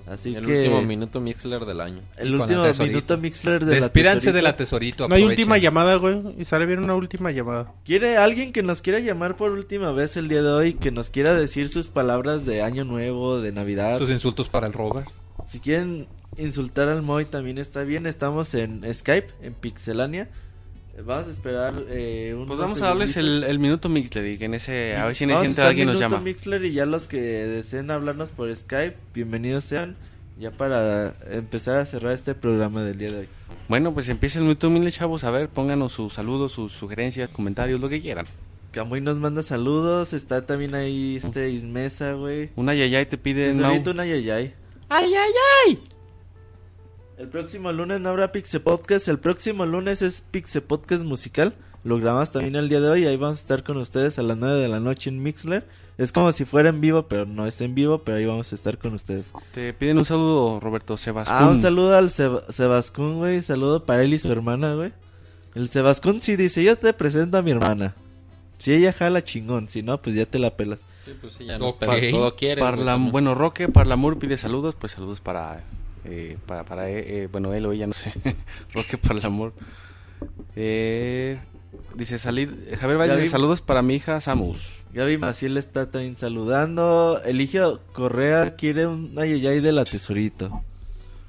Así 0.06 0.36
el 0.36 0.46
que. 0.46 0.64
último 0.64 0.82
minuto 0.82 1.22
Mixler 1.22 1.64
del 1.66 1.80
año. 1.80 2.02
el 2.18 2.36
último. 2.36 2.66
Minuto 2.80 3.18
Mixler 3.18 3.64
de 3.64 3.76
la 3.76 3.82
Despídanse 3.86 4.20
tesorita. 4.20 4.36
de 4.36 4.42
la 4.42 4.56
tesorito. 4.58 5.08
No 5.08 5.16
hay 5.16 5.24
última 5.24 5.58
llamada, 5.58 5.96
güey. 5.96 6.22
Y 6.38 6.44
sale 6.44 6.66
bien 6.66 6.84
una 6.84 6.96
última 6.96 7.32
llamada. 7.32 7.72
¿Quiere 7.86 8.18
alguien 8.18 8.52
que 8.52 8.64
nos 8.64 8.82
quiera 8.82 9.00
llamar 9.00 9.38
por 9.38 9.52
última 9.52 9.92
vez 9.94 10.18
el 10.18 10.28
día 10.28 10.42
de 10.42 10.50
hoy? 10.50 10.74
Que 10.74 10.92
nos 10.92 11.10
quiera 11.10 11.34
decir 11.34 11.70
sus 11.70 11.88
palabras 11.88 12.46
de 12.46 12.62
Año 12.64 12.84
Nuevo, 12.84 13.40
de 13.40 13.54
Navidad. 13.54 13.98
Sus 13.98 14.10
insultos 14.10 14.50
para 14.50 14.68
el 14.68 14.74
Robert. 14.74 15.08
Si 15.46 15.60
quieren 15.62 16.08
insultar 16.38 16.90
al 16.90 17.02
Moy 17.02 17.24
también 17.24 17.58
está 17.58 17.84
bien. 17.84 18.06
Estamos 18.06 18.54
en 18.56 18.84
Skype, 18.94 19.30
en 19.42 19.54
Pixelania. 19.54 20.28
Vamos 21.02 21.28
a 21.28 21.32
esperar 21.32 21.74
eh, 21.90 22.34
unos 22.36 22.48
Pues 22.48 22.60
vamos 22.60 22.82
a 22.84 22.90
darles 22.90 23.18
el, 23.18 23.44
el 23.44 23.58
minuto 23.58 23.90
Mixler 23.90 24.28
y 24.28 24.38
que 24.38 24.46
en 24.46 24.54
ese... 24.54 24.96
A 24.96 25.08
ver 25.08 25.16
si 25.16 25.24
en 25.24 25.32
ese 25.32 25.46
entra 25.46 25.68
alguien 25.68 25.88
nos 25.88 25.96
Minuto 25.98 26.16
llama. 26.16 26.24
Mixler 26.24 26.64
y 26.66 26.74
ya 26.74 26.86
los 26.86 27.08
que 27.08 27.20
deseen 27.20 27.90
hablarnos 27.90 28.30
por 28.30 28.56
Skype, 28.56 28.96
bienvenidos 29.14 29.64
sean. 29.64 29.96
Ya 30.40 30.52
para 30.52 31.16
empezar 31.32 31.78
a 31.78 31.86
cerrar 31.86 32.14
este 32.14 32.36
programa 32.36 32.84
del 32.84 32.98
día 32.98 33.12
de 33.12 33.18
hoy. 33.20 33.28
Bueno, 33.68 33.94
pues 33.94 34.08
empieza 34.10 34.38
el 34.38 34.46
minuto 34.46 34.70
Mixler, 34.70 34.92
chavos. 34.92 35.24
A 35.24 35.32
ver, 35.32 35.50
pónganos 35.50 35.94
sus 35.94 36.14
saludos, 36.14 36.52
sus 36.52 36.74
sugerencias, 36.74 37.30
comentarios, 37.30 37.80
lo 37.80 37.90
que 37.90 38.00
quieran. 38.00 38.28
Camuy 38.72 39.02
nos 39.02 39.18
manda 39.18 39.42
saludos. 39.42 40.14
Está 40.14 40.46
también 40.46 40.76
ahí 40.76 41.18
este 41.18 41.50
Ismesa, 41.50 42.14
güey. 42.14 42.52
Una 42.56 42.76
yayay 42.76 43.08
te 43.08 43.18
pide... 43.18 43.52
Mau. 43.54 43.72
ahorita 43.72 43.92
una 43.92 44.06
yayay. 44.06 44.54
¡Ay, 44.90 45.12
ay, 45.14 45.32
ay! 45.68 45.80
El 47.18 47.28
próximo 47.28 47.72
lunes 47.72 48.02
no 48.02 48.10
habrá 48.10 48.32
Pixe 48.32 48.60
Podcast. 48.60 49.08
El 49.08 49.20
próximo 49.20 49.66
lunes 49.66 50.02
es 50.02 50.22
Pixe 50.32 50.62
Podcast 50.62 51.04
musical. 51.04 51.54
Lo 51.84 52.00
grabamos 52.00 52.32
también 52.32 52.56
el 52.56 52.70
día 52.70 52.80
de 52.82 52.90
hoy. 52.90 53.06
Ahí 53.06 53.18
vamos 53.18 53.38
a 53.38 53.42
estar 53.42 53.64
con 53.64 53.78
ustedes 53.78 54.18
a 54.18 54.24
las 54.24 54.38
9 54.38 54.60
de 54.60 54.68
la 54.70 54.80
noche 54.80 55.10
en 55.10 55.22
Mixler. 55.22 55.68
Es 55.98 56.12
como 56.12 56.32
si 56.32 56.44
fuera 56.46 56.70
en 56.70 56.82
vivo, 56.82 57.04
pero 57.08 57.26
no 57.26 57.46
es 57.46 57.62
en 57.62 57.76
vivo. 57.76 58.00
Pero 58.00 58.18
ahí 58.18 58.26
vamos 58.26 58.52
a 58.52 58.56
estar 58.56 58.78
con 58.78 58.94
ustedes. 58.96 59.32
Te 59.54 59.74
piden 59.74 60.00
un 60.00 60.06
saludo, 60.06 60.60
Roberto 60.60 60.98
Sebastián. 60.98 61.38
Ah, 61.44 61.50
un 61.50 61.62
saludo 61.62 61.96
al 61.98 62.10
Seb- 62.10 62.52
Sebascún, 62.52 63.18
güey. 63.18 63.42
Saludo 63.42 63.86
para 63.86 64.02
él 64.04 64.14
y 64.14 64.20
su 64.20 64.32
hermana, 64.32 64.74
güey. 64.74 64.92
El 65.56 65.70
Sebascún 65.70 66.22
sí 66.22 66.36
dice: 66.36 66.64
Yo 66.64 66.76
te 66.78 66.94
presento 66.94 67.38
a 67.38 67.42
mi 67.44 67.52
hermana. 67.52 67.94
Si 68.58 68.74
ella 68.74 68.92
jala 68.94 69.24
chingón, 69.24 69.68
si 69.68 69.84
no, 69.84 70.02
pues 70.02 70.16
ya 70.16 70.26
te 70.26 70.40
la 70.40 70.56
pelas. 70.56 70.80
Sí, 71.06 71.12
pues 71.20 71.34
sí, 71.34 71.46
ya 71.46 71.60
nos 71.60 71.74
Ok. 71.74 71.80
pa- 71.86 72.00
todo 72.10 72.36
quiere. 72.36 72.60
Parla- 72.62 72.96
güey. 72.96 73.12
bueno, 73.12 73.36
Roque 73.36 73.68
Parlamur 73.68 74.18
pide 74.18 74.38
saludos, 74.38 74.74
pues 74.74 74.94
saludos 74.94 75.20
para, 75.20 75.62
eh, 76.06 76.38
para, 76.46 76.64
para 76.64 76.90
eh, 76.90 77.24
eh, 77.24 77.30
bueno, 77.32 77.54
él 77.54 77.66
o 77.66 77.72
ella, 77.72 77.88
no 77.88 77.94
sé. 77.94 78.14
Roque 78.74 78.98
Parlamur. 78.98 79.54
Eh, 80.56 81.40
dice 81.96 82.20
salir, 82.20 82.76
Javier 82.80 83.00
Valle, 83.00 83.16
dice, 83.18 83.30
saludos 83.30 83.62
para 83.62 83.82
mi 83.82 83.96
hija 83.96 84.22
Samus. 84.22 84.84
Gaby 84.94 85.18
Maciel 85.18 85.58
está 85.58 85.90
también 85.90 86.18
saludando. 86.18 87.22
Eligio 87.26 87.80
Correa 87.94 88.56
quiere 88.56 88.88
un 88.88 89.18
ayayay 89.18 89.60
de 89.60 89.72
la 89.72 89.86
tesorito. 89.86 90.64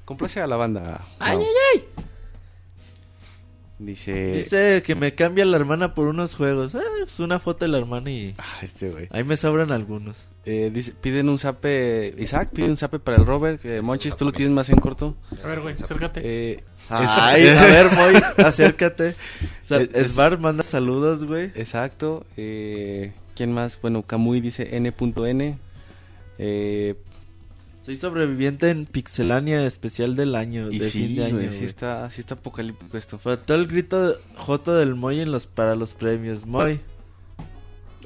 Complace 0.05 0.39
a 0.39 0.47
la 0.47 0.55
banda. 0.55 1.07
¡Ay, 1.19 1.37
Mau. 1.37 1.45
Ay, 3.79 3.85
ay! 3.85 3.85
Dice, 3.87 4.31
Dice 4.37 4.83
que 4.85 4.95
me 4.95 5.15
cambia 5.15 5.45
la 5.45 5.57
hermana 5.57 5.93
por 5.95 6.07
unos 6.07 6.35
juegos. 6.35 6.75
Ah, 6.75 6.79
pues 7.01 7.19
una 7.19 7.39
foto 7.39 7.65
de 7.65 7.71
la 7.71 7.77
hermana 7.77 8.09
y 8.09 8.33
Ah, 8.37 8.59
este 8.61 8.89
güey. 8.89 9.07
ahí 9.11 9.23
me 9.23 9.35
sobran 9.37 9.71
algunos. 9.71 10.17
Eh, 10.45 10.69
dice, 10.73 10.93
piden 10.93 11.27
un 11.29 11.39
zape, 11.39 12.13
Isaac 12.19 12.49
pide 12.53 12.69
un 12.69 12.77
zape 12.77 12.99
para 12.99 13.17
el 13.17 13.25
Robert. 13.25 13.63
Eh, 13.65 13.81
Monchis, 13.81 14.15
tú 14.15 14.25
lo 14.25 14.31
tienes 14.31 14.53
más 14.53 14.69
en 14.69 14.77
corto. 14.77 15.15
A 15.43 15.47
ver, 15.47 15.59
güey, 15.61 15.73
acércate. 15.73 16.21
Eh, 16.23 16.63
Ay, 16.89 17.47
es- 17.47 17.57
a 17.59 17.65
ver, 17.65 17.91
Moy, 17.91 18.13
acércate. 18.45 19.15
Es- 19.93 20.17
manda 20.39 20.61
saludos, 20.63 21.25
güey. 21.25 21.45
Exacto. 21.55 22.25
Eh, 22.37 23.11
¿Quién 23.35 23.51
más? 23.51 23.79
Bueno, 23.81 24.03
Kamui 24.03 24.39
dice 24.39 24.77
N.N. 24.77 25.57
Eh, 26.37 26.95
Soy 27.85 27.97
sobreviviente 27.97 28.71
en 28.71 28.87
Pixelania 28.87 29.63
especial 29.67 30.15
del 30.15 30.33
año, 30.33 30.71
y 30.71 30.79
de 30.79 30.89
sí, 30.89 31.05
fin 31.05 31.15
de 31.17 31.25
año. 31.25 31.51
sí 31.51 31.65
está, 31.65 32.09
sí 32.09 32.21
está 32.21 32.33
apocalíptico 32.33 32.97
esto. 32.97 33.19
Faltó 33.19 33.53
el 33.53 33.67
grito 33.67 34.07
de- 34.09 34.15
Joto 34.37 34.73
del 34.73 34.95
Moy 34.95 35.19
en 35.19 35.31
los, 35.31 35.45
para 35.45 35.75
los 35.75 35.93
premios. 35.93 36.47
Moy, 36.47 36.79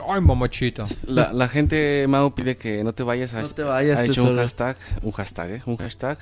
Ay, 0.05 0.21
mamachita. 0.21 0.85
La, 1.07 1.31
la 1.31 1.47
gente, 1.47 2.05
Mau, 2.09 2.33
pide 2.35 2.57
que 2.57 2.83
no 2.83 2.93
te 2.93 3.03
vayas. 3.03 3.33
A, 3.33 3.41
No 3.41 3.49
te 3.49 3.63
vayas, 3.63 3.99
Ha 3.99 4.05
hecho 4.05 4.23
un 4.23 4.35
hashtag, 4.35 4.75
un 5.01 5.11
hashtag, 5.13 5.49
¿eh? 5.51 5.61
Un 5.65 5.77
hashtag. 5.77 6.17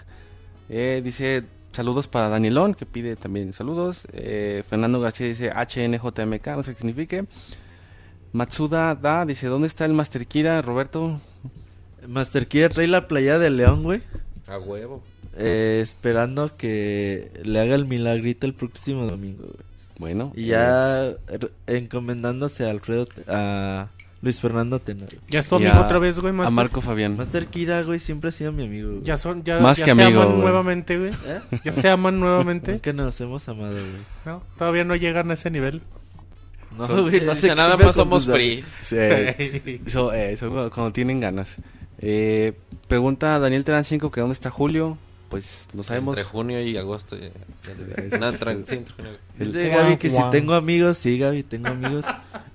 Eh, 0.69 1.01
dice 1.03 1.43
saludos 1.71 2.07
para 2.07 2.29
Danielón, 2.29 2.73
que 2.75 2.85
pide 2.85 3.15
también 3.15 3.53
saludos. 3.53 4.07
Eh, 4.13 4.63
Fernando 4.69 4.99
García 4.99 5.27
dice 5.27 5.51
HNJMK, 5.51 6.47
no 6.55 6.63
sé 6.63 6.73
qué 6.73 6.79
signifique. 6.79 7.25
Matsuda 8.33 8.93
Da 8.95 9.25
dice, 9.25 9.47
¿dónde 9.47 9.67
está 9.67 9.85
el 9.85 9.93
Master 9.93 10.27
Kira, 10.27 10.61
Roberto? 10.61 11.21
Master 12.07 12.47
Kira 12.47 12.69
trae 12.69 12.87
la 12.87 13.07
playa 13.07 13.37
de 13.39 13.49
León, 13.49 13.83
güey. 13.83 14.01
A 14.47 14.57
huevo. 14.57 15.03
Eh, 15.37 15.79
esperando 15.83 16.55
que 16.57 17.31
le 17.43 17.59
haga 17.59 17.75
el 17.75 17.85
milagrito 17.85 18.47
el 18.47 18.53
próximo 18.53 19.05
domingo, 19.05 19.43
güey. 19.43 19.67
Bueno. 19.99 20.31
Y 20.35 20.45
eh, 20.45 20.47
ya 20.47 21.09
er- 21.27 21.51
encomendándose 21.67 22.65
a 22.65 22.71
Alfredo, 22.71 23.07
a 23.27 23.87
Luis 24.21 24.39
Fernando 24.39 24.79
Tenar. 24.79 25.09
Ya 25.29 25.39
es 25.39 25.47
tu 25.49 25.55
amigo 25.55 25.73
a- 25.73 25.81
otra 25.81 25.99
vez, 25.99 26.19
güey. 26.19 26.31
A 26.31 26.37
Master. 26.37 26.53
Marco 26.53 26.81
Fabián. 26.81 27.17
Master 27.17 27.47
Kira, 27.47 27.81
güey, 27.83 27.99
siempre 27.99 28.29
ha 28.29 28.31
sido 28.31 28.51
mi 28.51 28.65
amigo, 28.65 28.89
güey. 28.91 29.01
Ya 29.03 29.17
son, 29.17 29.43
ya, 29.43 29.59
Más 29.59 29.77
ya 29.77 29.85
que 29.85 29.95
se 29.95 30.01
amigo, 30.03 30.21
aman 30.21 30.31
güey. 30.33 30.43
nuevamente, 30.43 30.97
güey. 30.97 31.11
¿Eh? 31.25 31.39
Ya 31.63 31.71
se 31.71 31.89
aman 31.89 32.19
nuevamente. 32.19 32.73
Es 32.75 32.81
que 32.81 32.93
nos 32.93 33.19
hemos 33.21 33.47
amado, 33.49 33.73
güey. 33.73 33.85
No, 34.25 34.43
todavía 34.57 34.83
no 34.85 34.95
llegan 34.95 35.29
a 35.29 35.33
ese 35.35 35.51
nivel. 35.51 35.81
No, 36.77 36.85
Son- 36.87 37.09
güey, 37.09 37.21
no 37.21 37.33
sé 37.35 37.53
nada 37.55 37.75
más 37.77 37.95
somos 37.95 38.25
free. 38.27 38.63
Sí, 38.81 38.95
eso, 38.97 40.13
eh, 40.13 40.31
eso 40.33 40.49
cuando- 40.49 40.71
cuando 40.71 40.93
tienen 40.93 41.19
ganas. 41.19 41.57
Eh, 41.99 42.53
pregunta 42.87 43.39
Daniel 43.39 43.63
Terán 43.63 43.85
5 43.85 44.11
que 44.11 44.21
dónde 44.21 44.33
está 44.33 44.49
Julio. 44.49 44.97
Pues 45.29 45.67
lo 45.73 45.83
sabemos. 45.83 46.17
Entre 46.17 46.23
junio 46.31 46.61
y 46.61 46.77
agosto. 46.77 47.17
ya- 47.17 47.27
ya- 47.27 48.17
no, 48.17 48.29
entre- 48.29 48.65
sí, 48.65 48.75
entre 48.75 48.93
junio 48.95 49.11
y 49.11 49.15
agosto. 49.15 49.25
Dice 49.37 49.67
Guau, 49.69 49.83
Gaby 49.83 49.97
que 49.97 50.09
si 50.09 50.17
tengo 50.31 50.53
amigos, 50.53 50.97
sí, 50.99 51.17
Gaby, 51.17 51.43
tengo 51.43 51.67
amigos. 51.67 52.05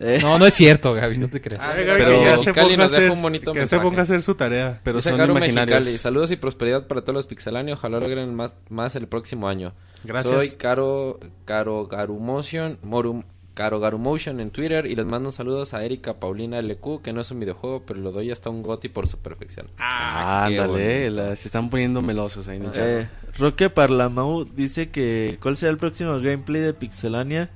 Eh, 0.01 0.21
No, 0.23 0.39
no 0.39 0.47
es 0.47 0.55
cierto, 0.55 0.95
Gaby, 0.95 1.19
no 1.19 1.29
te 1.29 1.43
creas. 1.43 1.62
Ah, 1.62 1.75
Gaby, 1.75 1.85
pero 2.03 2.19
que 2.21 2.25
ya 2.25 2.39
se 2.39 2.53
Cali 2.53 2.69
ponga 2.71 2.75
a 2.75 2.77
nos 2.87 2.93
deja 2.93 3.03
hacer, 3.05 3.11
un 3.11 3.23
bonito 3.23 3.53
que 3.53 3.57
se 3.57 3.61
mensaje. 3.61 3.83
ponga 3.83 3.99
a 3.99 4.03
hacer 4.05 4.23
su 4.23 4.35
tarea. 4.37 4.81
Pero 4.85 4.97
Dice 4.99 5.11
son 5.11 5.19
Garu 5.19 5.33
imaginarios. 5.37 5.81
Mexicali, 5.81 5.99
saludos 5.99 6.31
y 6.31 6.37
prosperidad 6.37 6.87
para 6.87 7.03
todos 7.03 7.15
los 7.15 7.27
pixelanios. 7.27 7.79
Ojalá 7.79 8.01
logren 8.01 8.35
más, 8.35 8.55
más 8.71 8.97
el 8.97 9.07
próximo 9.07 9.49
año. 9.49 9.75
Gracias. 10.05 10.35
Soy 10.35 10.57
Caro, 10.57 11.21
Caro 11.45 11.87
Garumotion, 11.89 12.79
Morum, 12.83 13.23
Caro 13.55 13.81
Garumotion 13.81 14.41
en 14.41 14.51
Twitter 14.51 14.87
y 14.87 14.95
les 14.97 15.05
mando 15.05 15.31
saludos 15.31 15.75
a 15.75 15.85
Erika 15.85 16.15
Paulina 16.15 16.59
LQ, 16.63 17.03
que 17.03 17.13
no 17.13 17.21
es 17.21 17.31
un 17.31 17.41
videojuego, 17.41 17.83
pero 17.87 18.01
lo 18.01 18.11
doy 18.11 18.31
hasta 18.31 18.49
un 18.49 18.63
goti 18.63 18.89
por 18.89 19.07
su 19.09 19.19
perfección. 19.19 19.67
Ah, 19.79 20.47
qué 20.49 20.59
ándale, 20.59 21.11
la- 21.11 21.37
se 21.37 21.49
están 21.49 21.69
poniendo 21.69 22.01
melosos 22.01 22.49
ahí. 22.49 22.63
Eh, 22.77 23.07
Roque 23.39 23.69
Parlamau 23.69 24.45
dice 24.45 24.91
que 24.91 25.39
¿cuál 25.43 25.57
será 25.59 25.71
el 25.71 25.77
próximo 25.79 26.13
gameplay 26.21 26.63
de 26.63 26.73
Pixelania? 26.73 27.51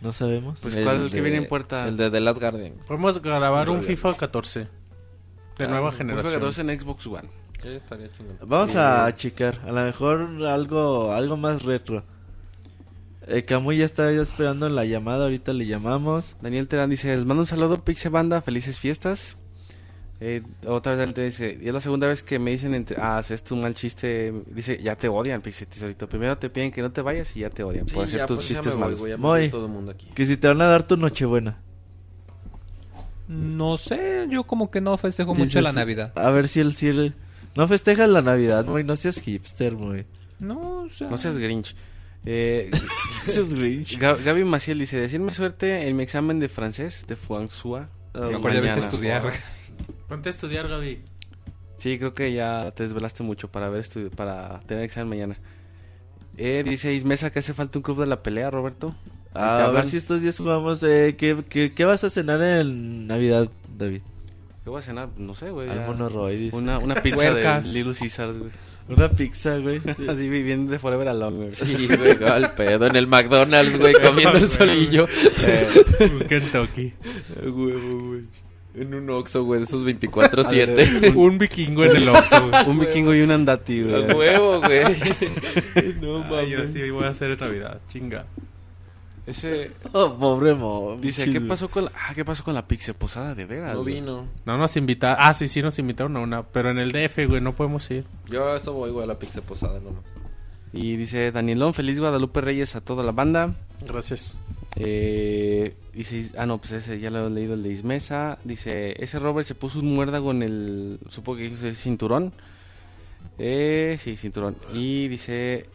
No 0.00 0.12
sabemos. 0.14 0.60
Pues, 0.62 0.76
El 0.76 0.84
¿cuál 0.84 1.02
el 1.02 1.10
que 1.10 1.16
de- 1.16 1.22
viene 1.22 1.36
en 1.38 1.48
puerta? 1.48 1.86
El 1.88 1.96
de 1.98 2.10
The 2.10 2.20
Last 2.20 2.40
Guardian. 2.40 2.74
Podemos 2.86 3.20
grabar 3.20 3.68
un 3.68 3.82
FIFA 3.82 4.14
14 4.16 4.60
de 5.58 5.64
Ah, 5.64 5.66
nueva 5.68 5.90
FIFA 5.90 5.98
generación. 6.04 6.34
14 6.34 6.60
en 6.62 6.80
Xbox 6.80 7.06
One. 7.06 7.28
Sí. 7.60 7.80
Vamos 8.46 8.76
a 8.76 9.12
checar, 9.16 9.60
a 9.66 9.72
lo 9.72 9.84
mejor 9.84 10.20
algo 10.46 11.12
algo 11.12 11.36
más 11.36 11.64
retro. 11.64 12.04
Eh, 13.30 13.42
Camuy 13.42 13.76
ya 13.76 13.84
está 13.84 14.10
ya 14.10 14.22
esperando 14.22 14.66
en 14.66 14.74
la 14.74 14.86
llamada, 14.86 15.24
ahorita 15.24 15.52
le 15.52 15.66
llamamos. 15.66 16.34
Daniel 16.40 16.66
Terán 16.66 16.88
dice, 16.88 17.14
les 17.14 17.26
mando 17.26 17.42
un 17.42 17.46
saludo, 17.46 17.84
Pixe 17.84 18.08
Banda, 18.08 18.40
felices 18.40 18.78
fiestas. 18.78 19.36
Eh, 20.20 20.42
otra 20.66 20.92
vez 20.92 20.98
Daniel 20.98 21.14
Terán 21.14 21.30
dice, 21.30 21.58
y 21.60 21.66
es 21.68 21.72
la 21.74 21.80
segunda 21.82 22.06
vez 22.06 22.22
que 22.22 22.38
me 22.38 22.52
dicen, 22.52 22.74
entre, 22.74 22.96
ah, 22.98 23.22
es 23.28 23.52
un 23.52 23.60
mal 23.60 23.74
chiste, 23.74 24.32
dice, 24.46 24.78
ya 24.82 24.96
te 24.96 25.08
odian, 25.08 25.42
Pixe 25.42 25.66
Tesorito. 25.66 26.08
Primero 26.08 26.38
te 26.38 26.48
piden 26.48 26.70
que 26.70 26.80
no 26.80 26.90
te 26.90 27.02
vayas 27.02 27.36
y 27.36 27.40
ya 27.40 27.50
te 27.50 27.62
odian 27.62 27.86
Sí, 27.86 27.94
por 27.94 28.04
hacer 28.04 28.20
ya, 28.20 28.26
tus 28.26 28.36
pues, 28.36 28.48
chistes 28.48 28.72
voy, 28.72 28.80
malos. 28.80 29.20
voy 29.20 29.50
todo 29.50 29.66
el 29.66 29.72
mundo 29.72 29.92
aquí. 29.92 30.06
que 30.14 30.24
si 30.24 30.38
te 30.38 30.48
van 30.48 30.62
a 30.62 30.66
dar 30.66 30.84
tu 30.86 30.96
nochebuena. 30.96 31.58
No 33.28 33.76
sé, 33.76 34.26
yo 34.30 34.44
como 34.44 34.70
que 34.70 34.80
no 34.80 34.96
festejo 34.96 35.34
Dices, 35.34 35.48
mucho 35.48 35.60
la 35.60 35.72
Navidad. 35.72 36.12
A 36.16 36.30
ver 36.30 36.48
si 36.48 36.60
el 36.60 36.74
cierre... 36.74 37.12
No 37.54 37.68
festejas 37.68 38.08
la 38.08 38.22
Navidad, 38.22 38.64
muy 38.64 38.84
no 38.84 38.96
seas 38.96 39.20
hipster, 39.20 39.74
muy. 39.74 40.06
No, 40.38 40.82
o 40.84 40.88
sea... 40.88 41.08
No 41.08 41.18
seas 41.18 41.36
Grinch. 41.36 41.74
Eh. 42.24 42.70
Ga- 43.98 44.16
Gaby 44.22 44.44
Maciel 44.44 44.78
dice, 44.78 44.98
decirme 44.98 45.30
suerte 45.30 45.88
en 45.88 45.96
mi 45.96 46.02
examen 46.02 46.38
de 46.38 46.48
francés 46.48 47.04
de 47.06 47.16
Fuansua. 47.16 47.88
Mejor 48.14 48.52
ya 48.52 48.60
vete 48.60 48.72
a 48.72 48.78
estudiar. 48.78 49.32
Ponte 50.08 50.28
a 50.28 50.30
estudiar, 50.30 50.68
Gaby. 50.68 51.02
Sí, 51.76 51.98
creo 51.98 52.14
que 52.14 52.32
ya 52.32 52.70
te 52.72 52.82
desvelaste 52.82 53.22
mucho 53.22 53.48
para 53.50 53.68
ver 53.68 53.84
para 54.16 54.60
tener 54.66 54.82
examen 54.84 55.08
mañana. 55.10 55.36
Eh, 56.36 56.64
dice 56.66 56.92
Ismesa 56.94 57.30
que 57.30 57.38
hace 57.40 57.54
falta 57.54 57.78
un 57.78 57.82
club 57.82 58.00
de 58.00 58.06
la 58.06 58.22
pelea, 58.22 58.50
Roberto. 58.50 58.94
¿Te 59.32 59.38
A 59.38 59.56
ver 59.58 59.66
hablan? 59.66 59.86
si 59.88 59.96
estos 59.96 60.22
días 60.22 60.36
jugamos. 60.38 60.82
Eh, 60.82 61.14
¿qué, 61.18 61.44
qué, 61.48 61.72
qué 61.74 61.84
vas 61.84 62.02
a 62.04 62.10
cenar 62.10 62.42
en 62.42 63.06
Navidad, 63.06 63.48
David? 63.76 64.00
¿Qué 64.64 64.70
voy 64.70 64.78
a 64.80 64.82
cenar? 64.82 65.10
No 65.16 65.34
sé, 65.34 65.50
güey. 65.50 65.68
Dice. 66.36 66.56
Una, 66.56 66.78
una 66.78 66.94
pizza 66.96 67.32
de 67.34 67.62
Little 67.72 67.94
Caesars, 67.94 68.36
güey. 68.38 68.50
Una 68.88 69.10
pizza, 69.10 69.58
güey. 69.58 69.80
Así 70.08 70.28
viviendo 70.28 70.72
de 70.72 70.78
Forever 70.78 71.08
Alone, 71.08 71.36
güey. 71.36 71.54
Sí, 71.54 71.86
güey, 71.86 72.22
al 72.24 72.54
pedo 72.54 72.86
en 72.86 72.96
el 72.96 73.06
McDonald's, 73.06 73.78
güey, 73.78 73.94
comiendo 74.02 74.38
el 74.38 74.48
solillo. 74.48 75.06
Eh, 75.42 75.68
Un 76.00 76.20
Kentucky. 76.20 76.94
Huevo, 77.44 77.98
güey. 78.08 78.20
En 78.74 78.94
un 78.94 79.10
Oxxo, 79.10 79.42
güey, 79.44 79.60
de 79.60 79.64
esos 79.64 79.84
24-7. 79.84 81.12
Un 81.16 81.36
vikingo 81.38 81.84
en 81.84 81.96
el 81.96 82.08
Oxxo. 82.08 82.48
güey. 82.48 82.68
un 82.68 82.78
vikingo 82.78 83.12
y 83.14 83.22
un 83.22 83.30
andati, 83.32 83.80
A 83.80 83.84
güey. 83.84 84.12
huevo, 84.14 84.60
güey. 84.60 84.84
No 86.00 86.22
yo 86.46 86.58
mames. 86.58 86.72
sí 86.72 86.88
voy 86.90 87.04
a 87.04 87.08
hacer 87.08 87.32
en 87.32 87.38
Navidad. 87.40 87.80
Chinga. 87.90 88.26
Ese 89.28 89.72
Oh, 89.92 90.14
pobre 90.18 90.54
mo. 90.54 90.96
dice, 91.00 91.30
¿qué 91.30 91.40
pasó 91.40 91.68
con 91.68 91.84
la, 91.84 91.92
ah, 91.94 92.14
qué 92.14 92.24
pasó 92.24 92.42
con 92.42 92.54
la 92.54 92.66
pizza 92.66 92.94
posada 92.94 93.34
de 93.34 93.44
veras? 93.44 93.74
No 93.74 93.82
güey? 93.82 93.96
vino. 93.96 94.26
No 94.46 94.56
nos 94.56 94.74
invitaron. 94.76 95.18
Ah, 95.20 95.34
sí, 95.34 95.48
sí, 95.48 95.60
nos 95.60 95.78
invitaron 95.78 96.16
a 96.16 96.20
una. 96.20 96.42
Pero 96.44 96.70
en 96.70 96.78
el 96.78 96.92
DF, 96.92 97.26
güey, 97.28 97.40
no 97.42 97.54
podemos 97.54 97.90
ir. 97.90 98.04
Yo 98.30 98.52
a 98.52 98.56
eso 98.56 98.72
voy, 98.72 98.90
güey, 98.90 99.04
a 99.04 99.06
la 99.06 99.18
pizza 99.18 99.42
posada 99.42 99.80
nomás. 99.80 100.02
Y 100.72 100.96
dice 100.96 101.30
Danielón, 101.32 101.74
feliz 101.74 101.98
Guadalupe 101.98 102.40
Reyes 102.40 102.74
a 102.76 102.80
toda 102.80 103.04
la 103.04 103.12
banda. 103.12 103.54
Gracias. 103.86 104.38
Eh, 104.76 105.74
dice, 105.92 106.30
ah, 106.38 106.46
no, 106.46 106.58
pues 106.58 106.72
ese 106.72 106.98
ya 107.00 107.10
lo 107.10 107.26
he 107.26 107.30
leído 107.30 107.54
el 107.54 107.62
de 107.62 107.70
Ismesa. 107.70 108.38
Dice, 108.44 108.94
ese 109.02 109.18
Robert 109.18 109.46
se 109.46 109.54
puso 109.54 109.78
un 109.80 109.94
muérdago 109.94 110.30
en 110.30 110.42
el, 110.42 110.98
supongo 111.08 111.38
que 111.38 111.46
es 111.48 111.62
el 111.62 111.76
cinturón. 111.76 112.32
Eh, 113.38 113.98
sí, 114.00 114.16
cinturón. 114.16 114.56
Y 114.72 115.08
dice, 115.08 115.66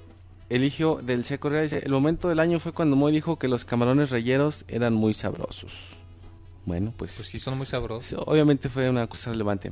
Eligio 0.56 1.00
del 1.04 1.26
C. 1.26 1.40
Correa 1.40 1.62
dice, 1.62 1.82
el 1.86 1.92
momento 1.92 2.30
del 2.30 2.40
año 2.40 2.60
fue 2.60 2.72
cuando 2.74 2.96
Moy 2.96 3.12
dijo 3.12 3.38
que 3.40 3.48
los 3.48 3.66
camarones 3.66 4.10
rellenos 4.12 4.66
eran 4.68 4.94
muy 4.94 5.14
sabrosos. 5.14 5.96
Bueno, 6.66 6.94
pues, 6.96 7.14
Pues 7.16 7.28
sí, 7.28 7.40
son 7.40 7.58
muy 7.58 7.66
sabrosos. 7.66 8.22
obviamente 8.26 8.70
fue 8.70 8.90
una 8.90 9.08
cosa 9.08 9.32
relevante. 9.32 9.72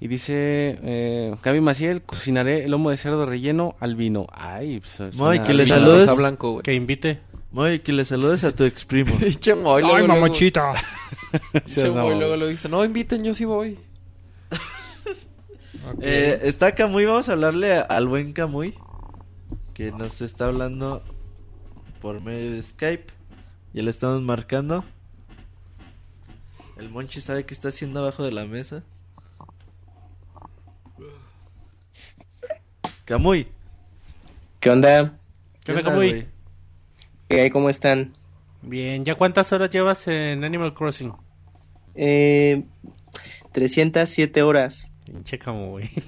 Y 0.00 0.08
dice, 0.08 0.78
eh, 0.82 1.34
Gaby 1.42 1.60
Maciel, 1.60 2.02
cocinaré 2.02 2.64
el 2.64 2.70
lomo 2.72 2.90
de 2.90 2.96
cerdo 2.96 3.26
relleno 3.26 3.76
al 3.80 3.94
vino. 3.96 4.26
Ay, 4.32 4.80
pues, 4.80 5.14
Moy, 5.16 5.40
que 5.40 5.54
le 5.54 5.66
saludes. 5.66 6.02
rosa 6.06 6.14
blanco, 6.14 6.52
güey. 6.52 6.62
Que 6.62 6.74
invite. 6.74 7.20
Moy, 7.52 7.78
que 7.80 7.92
le 7.92 8.04
saludes 8.04 8.42
a 8.44 8.52
tu 8.52 8.64
ex 8.64 8.84
primo. 8.84 9.12
Moy, 9.62 9.82
luego, 9.82 9.96
Ay, 9.96 10.06
luego- 10.06 10.08
mamochita. 10.08 10.72
Moy, 11.94 12.18
lo 12.18 12.46
dice, 12.48 12.68
no, 12.68 12.84
inviten, 12.84 13.22
yo 13.24 13.34
sí 13.34 13.44
voy. 13.44 13.78
Eh, 16.00 16.40
está 16.44 16.74
Camuy, 16.74 17.04
vamos 17.04 17.28
a 17.28 17.32
hablarle 17.32 17.74
a- 17.74 17.82
al 17.82 18.08
buen 18.08 18.32
Camuy. 18.32 18.74
Que 19.74 19.90
nos 19.90 20.22
está 20.22 20.46
hablando 20.46 21.02
por 22.00 22.20
medio 22.20 22.52
de 22.52 22.62
Skype. 22.62 23.12
Ya 23.72 23.82
le 23.82 23.90
estamos 23.90 24.22
marcando. 24.22 24.84
El 26.76 26.88
Monchi 26.90 27.20
sabe 27.20 27.44
qué 27.44 27.54
está 27.54 27.68
haciendo 27.68 28.00
abajo 28.00 28.22
de 28.22 28.32
la 28.32 28.46
mesa. 28.46 28.84
Camuy. 33.04 33.48
¿Qué 34.60 34.70
onda? 34.70 35.18
¿Qué 35.64 35.72
onda, 35.72 35.80
onda, 35.80 35.90
Camuy? 35.90 36.26
¿Qué 37.28 37.40
hay? 37.40 37.50
¿Cómo 37.50 37.68
están? 37.68 38.14
Bien, 38.62 39.04
¿ya 39.04 39.16
cuántas 39.16 39.52
horas 39.52 39.70
llevas 39.70 40.06
en 40.08 40.44
Animal 40.44 40.72
Crossing? 40.72 41.12
Eh, 41.94 42.64
307 43.52 44.42
horas. 44.42 44.92
Pinche 45.04 45.38
Camuy. 45.38 45.90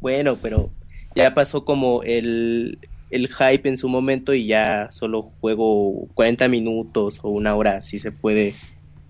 Bueno, 0.00 0.36
pero 0.36 0.70
ya 1.14 1.34
pasó 1.34 1.64
como 1.64 2.02
el, 2.02 2.78
el 3.10 3.28
hype 3.28 3.68
en 3.68 3.76
su 3.76 3.88
momento 3.88 4.34
y 4.34 4.46
ya 4.46 4.90
solo 4.92 5.32
juego 5.40 6.08
40 6.14 6.48
minutos 6.48 7.20
o 7.22 7.30
una 7.30 7.54
hora, 7.54 7.82
si 7.82 7.98
se 7.98 8.12
puede, 8.12 8.54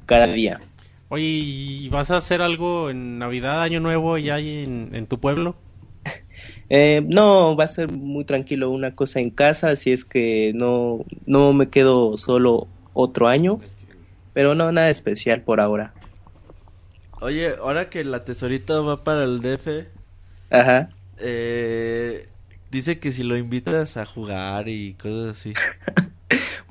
cada 0.06 0.26
día. 0.26 0.60
Oye, 1.08 1.24
¿y 1.24 1.88
vas 1.88 2.10
a 2.10 2.16
hacer 2.16 2.40
algo 2.40 2.88
en 2.88 3.18
Navidad, 3.18 3.62
Año 3.62 3.80
Nuevo, 3.80 4.16
ya 4.16 4.36
ahí 4.36 4.64
en, 4.64 4.94
en 4.94 5.06
tu 5.06 5.18
pueblo? 5.18 5.56
Eh, 6.72 7.02
no, 7.04 7.56
va 7.56 7.64
a 7.64 7.68
ser 7.68 7.90
muy 7.90 8.24
tranquilo 8.24 8.70
una 8.70 8.94
cosa 8.94 9.18
en 9.18 9.30
casa, 9.30 9.70
así 9.70 9.90
es 9.90 10.04
que 10.04 10.52
no, 10.54 11.04
no 11.26 11.52
me 11.52 11.68
quedo 11.68 12.16
solo 12.16 12.68
otro 12.94 13.26
año, 13.26 13.58
pero 14.34 14.54
no, 14.54 14.70
nada 14.70 14.88
especial 14.88 15.42
por 15.42 15.60
ahora. 15.60 15.92
Oye, 17.20 17.56
ahora 17.60 17.90
que 17.90 18.04
la 18.04 18.24
tesorita 18.24 18.80
va 18.82 19.02
para 19.02 19.24
el 19.24 19.40
DF, 19.42 19.88
Ajá. 20.50 20.90
Eh, 21.20 22.28
dice 22.70 22.98
que 22.98 23.12
si 23.12 23.22
lo 23.22 23.36
invitas 23.36 23.96
a 23.96 24.04
jugar 24.06 24.68
y 24.68 24.94
cosas 24.94 25.38
así. 25.38 25.54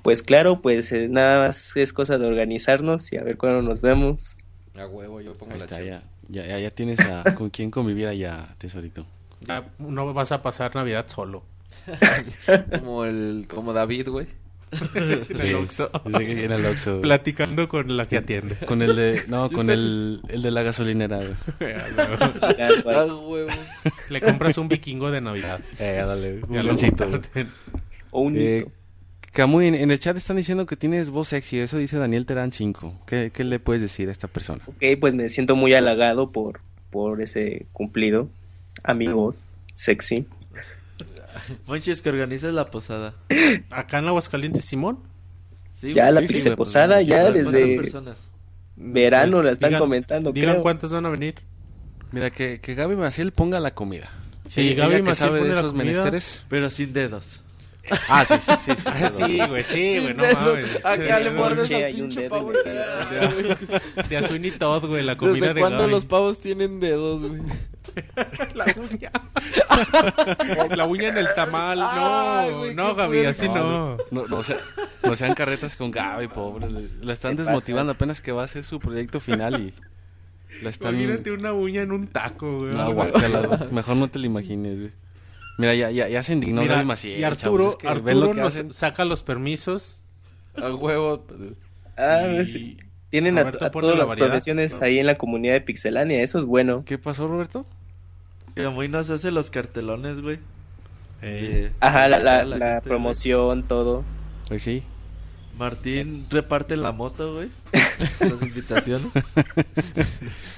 Pues 0.01 0.23
claro, 0.23 0.61
pues 0.61 0.91
eh, 0.91 1.07
nada 1.09 1.47
más 1.47 1.75
es 1.75 1.93
cosa 1.93 2.17
de 2.17 2.25
organizarnos 2.25 3.11
y 3.11 3.17
a 3.17 3.23
ver 3.23 3.37
cuándo 3.37 3.61
nos 3.61 3.81
vemos. 3.81 4.35
A 4.77 4.87
huevo, 4.87 5.19
yo 5.19 5.33
pongo 5.33 5.53
Ahí 5.53 5.59
la 5.59 5.65
está, 5.65 5.81
ya, 5.81 6.01
ya, 6.29 6.47
ya, 6.47 6.57
ya 6.57 6.71
tienes 6.71 6.99
a, 7.01 7.23
con 7.35 7.49
quién 7.49 7.69
convivir 7.69 8.07
allá, 8.07 8.55
tesorito. 8.57 9.05
Ya 9.41 9.69
no 9.77 10.13
vas 10.13 10.31
a 10.31 10.41
pasar 10.41 10.73
Navidad 10.75 11.05
solo. 11.07 11.43
Como 12.79 13.05
el, 13.05 13.45
como 13.47 13.73
David, 13.73 14.09
güey. 14.09 14.27
En 14.95 15.41
el 15.41 15.56
Oxxo. 15.56 15.89
Dice 16.06 16.25
que 16.25 16.35
viene 16.35 16.53
al 16.53 16.65
Oxxo. 16.65 17.01
Platicando 17.01 17.67
con 17.67 17.95
la 17.98 18.07
que 18.07 18.17
atiende. 18.17 18.56
Con 18.65 18.81
el 18.81 18.95
de, 18.95 19.22
no, 19.27 19.49
con 19.51 19.69
el, 19.69 20.22
el 20.30 20.41
de 20.41 20.51
la 20.51 20.64
gasolinera, 20.64 21.17
güey. 21.17 21.73
A 22.95 23.06
huevo. 23.06 23.49
Le 24.09 24.22
compras 24.22 24.57
un 24.57 24.67
vikingo 24.67 25.11
de 25.11 25.22
Navidad. 25.22 25.61
Eh, 25.80 26.03
dale, 26.06 26.41
un 26.48 26.77
comparten. 26.77 27.49
O 28.11 28.22
un 28.22 28.35
Eh. 28.38 28.65
Camuy, 29.31 29.67
en, 29.67 29.75
en 29.75 29.91
el 29.91 29.99
chat 29.99 30.17
están 30.17 30.38
diciendo 30.38 30.65
que 30.65 30.75
tienes 30.75 31.11
voz 31.11 31.27
sexy, 31.27 31.59
eso 31.59 31.77
dice 31.77 31.98
Daniel 31.98 32.25
Terán 32.25 32.51
5. 32.51 33.03
¿Qué, 33.06 33.31
¿Qué 33.31 33.43
le 33.43 33.59
puedes 33.59 33.81
decir 33.81 34.09
a 34.09 34.11
esta 34.11 34.27
persona? 34.27 34.64
Ok, 34.65 34.83
pues 34.99 35.14
me 35.14 35.30
siento 35.30 35.56
muy 35.56 35.73
halagado 35.75 36.31
por, 36.31 36.61
por 36.89 37.22
ese 37.22 37.67
cumplido. 37.72 38.27
Amigos, 38.83 39.48
sexy. 39.75 40.25
Monchi, 41.67 41.91
es 41.91 42.01
que 42.01 42.09
organizas 42.09 42.53
la 42.53 42.69
posada. 42.71 43.13
Acá 43.69 43.99
en 43.99 44.07
Aguascalientes, 44.07 44.65
Simón. 44.65 44.99
Sí, 45.79 45.93
Ya 45.93 46.11
la 46.11 46.21
sí, 46.27 46.27
pues, 46.43 46.55
posada, 46.55 47.01
ya 47.01 47.21
¿cuántas 47.21 47.51
desde 47.51 47.77
personas? 47.77 48.17
verano 48.75 49.37
Pues, 49.37 49.45
la 49.45 49.51
están 49.53 49.69
digan- 49.71 49.79
comentando, 49.79 50.31
Digan 50.33 50.51
creo. 50.51 50.61
cuántos 50.63 50.91
van 50.91 51.05
a 51.05 51.09
venir. 51.09 51.35
Mira, 52.11 52.31
que, 52.31 52.59
que 52.59 52.75
Gaby 52.75 52.95
Maciel 52.95 53.31
ponga 53.31 53.59
la 53.59 53.73
comida. 53.75 54.09
Sí, 54.47 54.61
Ella 54.71 54.83
Gaby 54.87 54.95
que 54.95 55.01
Maciel 55.03 55.15
sabe 55.15 55.33
de 55.35 55.39
pone 55.41 55.53
la 55.53 55.59
esos 55.59 55.71
comida. 55.71 55.85
menesteres. 55.85 56.45
Pero 56.49 56.69
sin 56.69 56.91
dedos. 56.93 57.41
Ah, 58.09 58.23
sí, 58.25 58.35
sí, 58.41 58.51
sí. 58.65 58.71
sí, 58.75 59.13
Sí, 59.25 59.39
güey, 59.47 59.63
sí, 59.63 59.99
güey, 59.99 60.13
no 60.13 60.23
mames. 60.23 60.85
Acá 60.85 61.19
le 61.19 61.31
muerdes 61.31 61.71
al 61.71 61.93
pinche 61.93 62.21
dedo 62.21 62.29
pavo. 62.29 62.51
De, 62.51 64.03
de 64.09 64.17
Azul 64.17 64.45
y 64.45 64.51
Todd, 64.51 64.85
güey, 64.85 65.03
la 65.03 65.17
comida 65.17 65.35
¿Desde 65.39 65.53
de 65.55 65.59
cuándo 65.61 65.79
Gaby. 65.79 65.91
los 65.91 66.05
pavos 66.05 66.39
tienen 66.39 66.79
dedos, 66.79 67.23
güey? 67.23 67.41
La 68.55 68.65
uña. 68.77 69.11
la 70.75 70.85
uña 70.85 71.09
en 71.09 71.17
el 71.17 71.27
tamal. 71.35 71.79
Ay, 71.81 72.49
No, 72.51 72.57
güey, 72.59 72.75
no, 72.75 72.95
Gaby, 72.95 73.25
así 73.25 73.47
no. 73.47 73.97
No, 74.11 74.43
sea, 74.43 74.57
no 75.03 75.15
sean 75.15 75.33
carretas 75.33 75.75
con 75.75 75.91
Gaby, 75.91 76.27
pobre. 76.29 76.67
La 77.01 77.13
están 77.13 77.35
¿Qué 77.35 77.43
desmotivando 77.43 77.93
pasa? 77.93 77.97
apenas 77.97 78.21
que 78.21 78.31
va 78.31 78.41
a 78.43 78.45
hacer 78.45 78.63
su 78.63 78.79
proyecto 78.79 79.19
final 79.19 79.61
y 79.61 79.73
la 80.63 80.69
están... 80.69 80.95
Imagínate 80.95 81.31
una 81.31 81.53
uña 81.53 81.81
en 81.81 81.91
un 81.91 82.07
taco, 82.07 82.59
güey. 82.59 82.71
No, 82.73 82.93
guácala, 82.93 83.41
güey. 83.47 83.59
Mejor 83.71 83.95
no 83.97 84.07
te 84.09 84.19
lo 84.19 84.25
imagines, 84.25 84.79
güey. 84.79 84.91
Mira, 85.57 85.75
ya, 85.75 85.91
ya, 85.91 86.07
ya 86.07 86.23
se 86.23 86.33
indignó 86.33 86.61
Mira, 86.61 86.81
Maciel, 86.83 87.19
y 87.19 87.23
Arturo, 87.23 87.75
chavos, 87.77 87.93
es 87.95 87.97
que 87.99 88.01
ven 88.03 88.19
lo 88.19 88.25
Arturo 88.27 88.31
que 88.35 88.41
nos 88.41 88.53
hacen. 88.53 88.71
saca 88.71 89.03
los 89.05 89.23
permisos. 89.23 90.01
A 90.55 90.73
huevo. 90.73 91.25
Ah, 91.97 92.21
Y- 92.31 92.35
pues, 92.35 92.55
tienen 93.09 93.37
a, 93.39 93.41
Roberto 93.43 93.65
a 93.65 93.71
todas 93.71 93.87
la 93.95 93.99
las 93.99 94.07
variedad. 94.07 94.29
profesiones 94.29 94.81
ahí 94.81 94.99
en 94.99 95.07
la 95.07 95.17
comunidad 95.17 95.53
de 95.53 95.61
Pixelania, 95.61 96.21
eso 96.23 96.39
es 96.39 96.45
bueno. 96.45 96.83
¿Qué 96.85 96.97
pasó, 96.97 97.27
Roberto? 97.27 97.65
Que 98.55 98.67
muy 98.69 98.87
nos 98.89 99.09
hace 99.09 99.31
los 99.31 99.49
cartelones, 99.51 100.21
güey. 100.21 100.39
Eh, 101.21 101.71
Ajá, 101.79 102.07
la, 102.07 102.19
la, 102.19 102.43
la 102.45 102.57
la 102.57 102.65
gente, 102.75 102.87
promoción, 102.89 103.63
todo. 103.67 104.03
Pues 104.47 104.63
sí. 104.63 104.83
Martín 105.57 106.25
reparte 106.29 106.77
la 106.77 106.91
moto, 106.93 107.33
güey. 107.35 107.49
Las 108.19 108.41
invitaciones. 108.41 109.07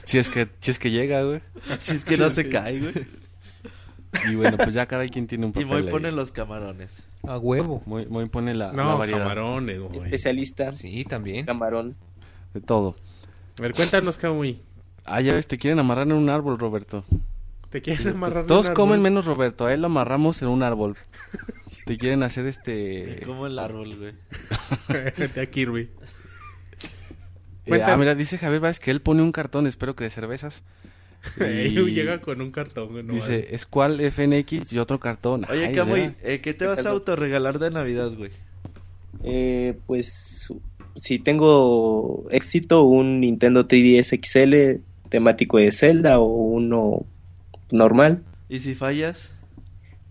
Si 0.03 0.17
es 0.17 0.29
que, 0.29 0.49
si 0.59 0.71
es 0.71 0.79
que 0.79 0.91
llega, 0.91 1.23
güey. 1.23 1.41
Si 1.79 1.95
es 1.95 2.03
que 2.03 2.17
no 2.17 2.29
se 2.29 2.49
cae, 2.49 2.79
güey. 2.79 2.93
Y 4.29 4.35
bueno, 4.35 4.57
pues 4.57 4.73
ya 4.73 4.85
cada 4.87 5.05
quien 5.07 5.25
tiene 5.25 5.45
un 5.45 5.51
Y 5.55 5.63
papel. 5.63 5.67
muy 5.67 5.77
ahí. 5.83 5.89
pone 5.89 6.11
los 6.11 6.31
camarones. 6.33 7.01
A 7.25 7.37
huevo. 7.37 7.81
Muy 7.85 8.27
pone 8.29 8.53
la, 8.53 8.67
la 8.67 8.83
No, 8.83 8.97
variedad. 8.97 9.19
camarones, 9.19 9.79
güey. 9.79 9.97
Especialista, 10.03 10.71
Sí, 10.73 11.05
también. 11.05 11.45
camarón. 11.45 11.95
De 12.53 12.59
todo. 12.61 12.95
A 13.57 13.61
ver, 13.61 13.73
cuéntanos, 13.73 14.17
Camuy. 14.17 14.59
Ah, 15.05 15.21
ya 15.21 15.33
ves, 15.33 15.47
te 15.47 15.57
quieren 15.57 15.79
amarrar 15.79 16.05
en 16.07 16.13
un 16.13 16.29
árbol, 16.29 16.59
Roberto. 16.59 17.05
¿Te 17.71 17.81
quieren 17.81 18.09
amarrar 18.09 18.41
en 18.41 18.47
Todos 18.47 18.67
un 18.67 18.73
comen 18.73 18.93
árbol? 18.95 19.03
menos 19.03 19.25
Roberto. 19.25 19.65
A 19.65 19.73
él 19.73 19.81
lo 19.81 19.87
amarramos 19.87 20.41
en 20.41 20.49
un 20.49 20.61
árbol. 20.61 20.97
Te 21.85 21.97
quieren 21.97 22.21
hacer 22.21 22.45
este... 22.45 23.21
Como 23.25 23.47
el 23.47 23.57
árbol, 23.57 23.95
güey. 23.97 24.13
de 25.33 25.41
aquí, 25.41 25.61
Kirby. 25.61 25.89
Eh, 27.65 27.81
ah, 27.83 27.95
mira, 27.95 28.13
dice 28.13 28.37
Javier 28.37 28.59
Vázquez 28.59 28.83
que 28.83 28.91
él 28.91 29.01
pone 29.01 29.21
un 29.21 29.31
cartón, 29.31 29.67
espero 29.67 29.95
que 29.95 30.03
de 30.03 30.09
cervezas. 30.09 30.63
Y... 31.39 31.69
Llega 31.91 32.19
con 32.19 32.41
un 32.41 32.51
cartón, 32.51 32.89
güey. 32.89 33.03
no 33.03 33.13
dice, 33.13 33.31
mames. 33.31 33.53
es 33.53 33.65
cuál 33.65 34.01
FNX 34.01 34.73
y 34.73 34.79
otro 34.79 34.99
cartón. 34.99 35.45
Oye, 35.49 35.67
Ay, 35.67 35.75
Camuy, 35.75 36.15
eh, 36.23 36.41
¿qué 36.41 36.53
te 36.53 36.65
¿Qué 36.65 36.67
vas 36.67 36.85
a 36.85 36.89
autorregalar 36.89 37.59
de 37.59 37.71
Navidad, 37.71 38.11
güey? 38.17 38.31
Eh, 39.23 39.77
pues 39.85 40.51
si 40.95 41.19
tengo 41.19 42.27
éxito, 42.31 42.83
un 42.83 43.21
Nintendo 43.21 43.67
3DS 43.67 44.19
XL 44.19 44.81
temático 45.09 45.57
de 45.57 45.71
Zelda 45.71 46.19
o 46.19 46.25
uno 46.25 47.05
normal, 47.71 48.23
¿Y 48.49 48.59
si 48.59 48.75
fallas? 48.75 49.31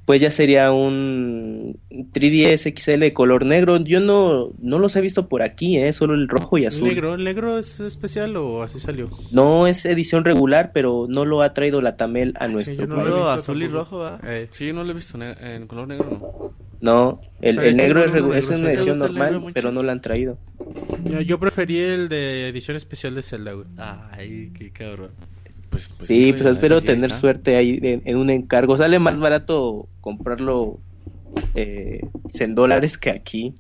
pues 0.06 0.20
ya 0.20 0.30
sería 0.32 0.72
un 0.72 1.78
3DS 1.90 2.74
XL 2.76 2.98
de 3.00 3.12
color 3.12 3.44
negro. 3.46 3.76
Yo 3.76 4.00
no, 4.00 4.50
no 4.58 4.78
los 4.80 4.96
he 4.96 5.00
visto 5.00 5.28
por 5.28 5.40
aquí, 5.42 5.76
¿eh? 5.78 5.92
solo 5.92 6.14
el 6.14 6.26
rojo 6.26 6.58
y 6.58 6.62
¿El 6.62 6.68
azul. 6.68 6.88
negro? 6.88 7.14
¿El 7.14 7.22
negro 7.22 7.58
es 7.58 7.78
especial 7.78 8.34
o 8.36 8.62
así 8.64 8.80
salió? 8.80 9.08
No 9.30 9.68
es 9.68 9.84
edición 9.84 10.24
regular, 10.24 10.72
pero 10.74 11.06
no 11.08 11.24
lo 11.24 11.42
ha 11.42 11.54
traído 11.54 11.80
la 11.80 11.96
Tamel 11.96 12.34
a 12.40 12.48
nuestro 12.48 12.74
yo 12.74 12.86
no 12.88 12.96
lo 12.96 13.00
he 13.02 13.04
país. 13.04 13.12
Puro 13.14 13.24
visto 13.34 13.40
azul 13.40 13.62
y 13.62 13.68
rojo, 13.68 13.98
¿va? 13.98 14.18
Eh, 14.24 14.48
Sí, 14.50 14.66
yo 14.66 14.72
no 14.74 14.82
lo 14.82 14.90
he 14.90 14.94
visto 14.94 15.16
en 15.22 15.66
color 15.68 15.86
negro, 15.86 16.08
no. 16.10 16.50
No, 16.80 17.20
el, 17.42 17.58
el 17.60 17.76
negro 17.76 18.02
es, 18.02 18.12
negro, 18.12 18.34
es 18.34 18.46
¿sí? 18.46 18.54
una 18.54 18.68
¿Te 18.68 18.74
edición 18.74 18.94
el 18.94 18.98
normal, 19.00 19.44
pero 19.52 19.70
no 19.70 19.82
la 19.84 19.92
han 19.92 20.00
traído. 20.00 20.38
yo, 21.04 21.20
yo 21.20 21.38
preferí 21.38 21.78
el 21.78 22.08
de 22.08 22.48
edición 22.48 22.76
especial 22.76 23.14
de 23.14 23.22
Zelda, 23.22 23.52
güey. 23.52 23.66
Ay, 23.76 24.50
qué 24.58 24.70
cabrón. 24.72 25.10
Pues, 25.70 25.88
pues 25.88 26.08
sí, 26.08 26.32
pues 26.32 26.44
espero 26.46 26.80
tener 26.80 27.10
está. 27.10 27.20
suerte 27.20 27.56
ahí 27.56 27.78
en, 27.82 28.02
en 28.04 28.16
un 28.16 28.28
encargo. 28.30 28.76
Sale 28.76 28.98
más 28.98 29.18
barato 29.18 29.88
comprarlo 30.00 30.78
eh, 31.54 32.00
en 32.38 32.54
dólares 32.54 32.98
que 32.98 33.10
aquí. 33.10 33.54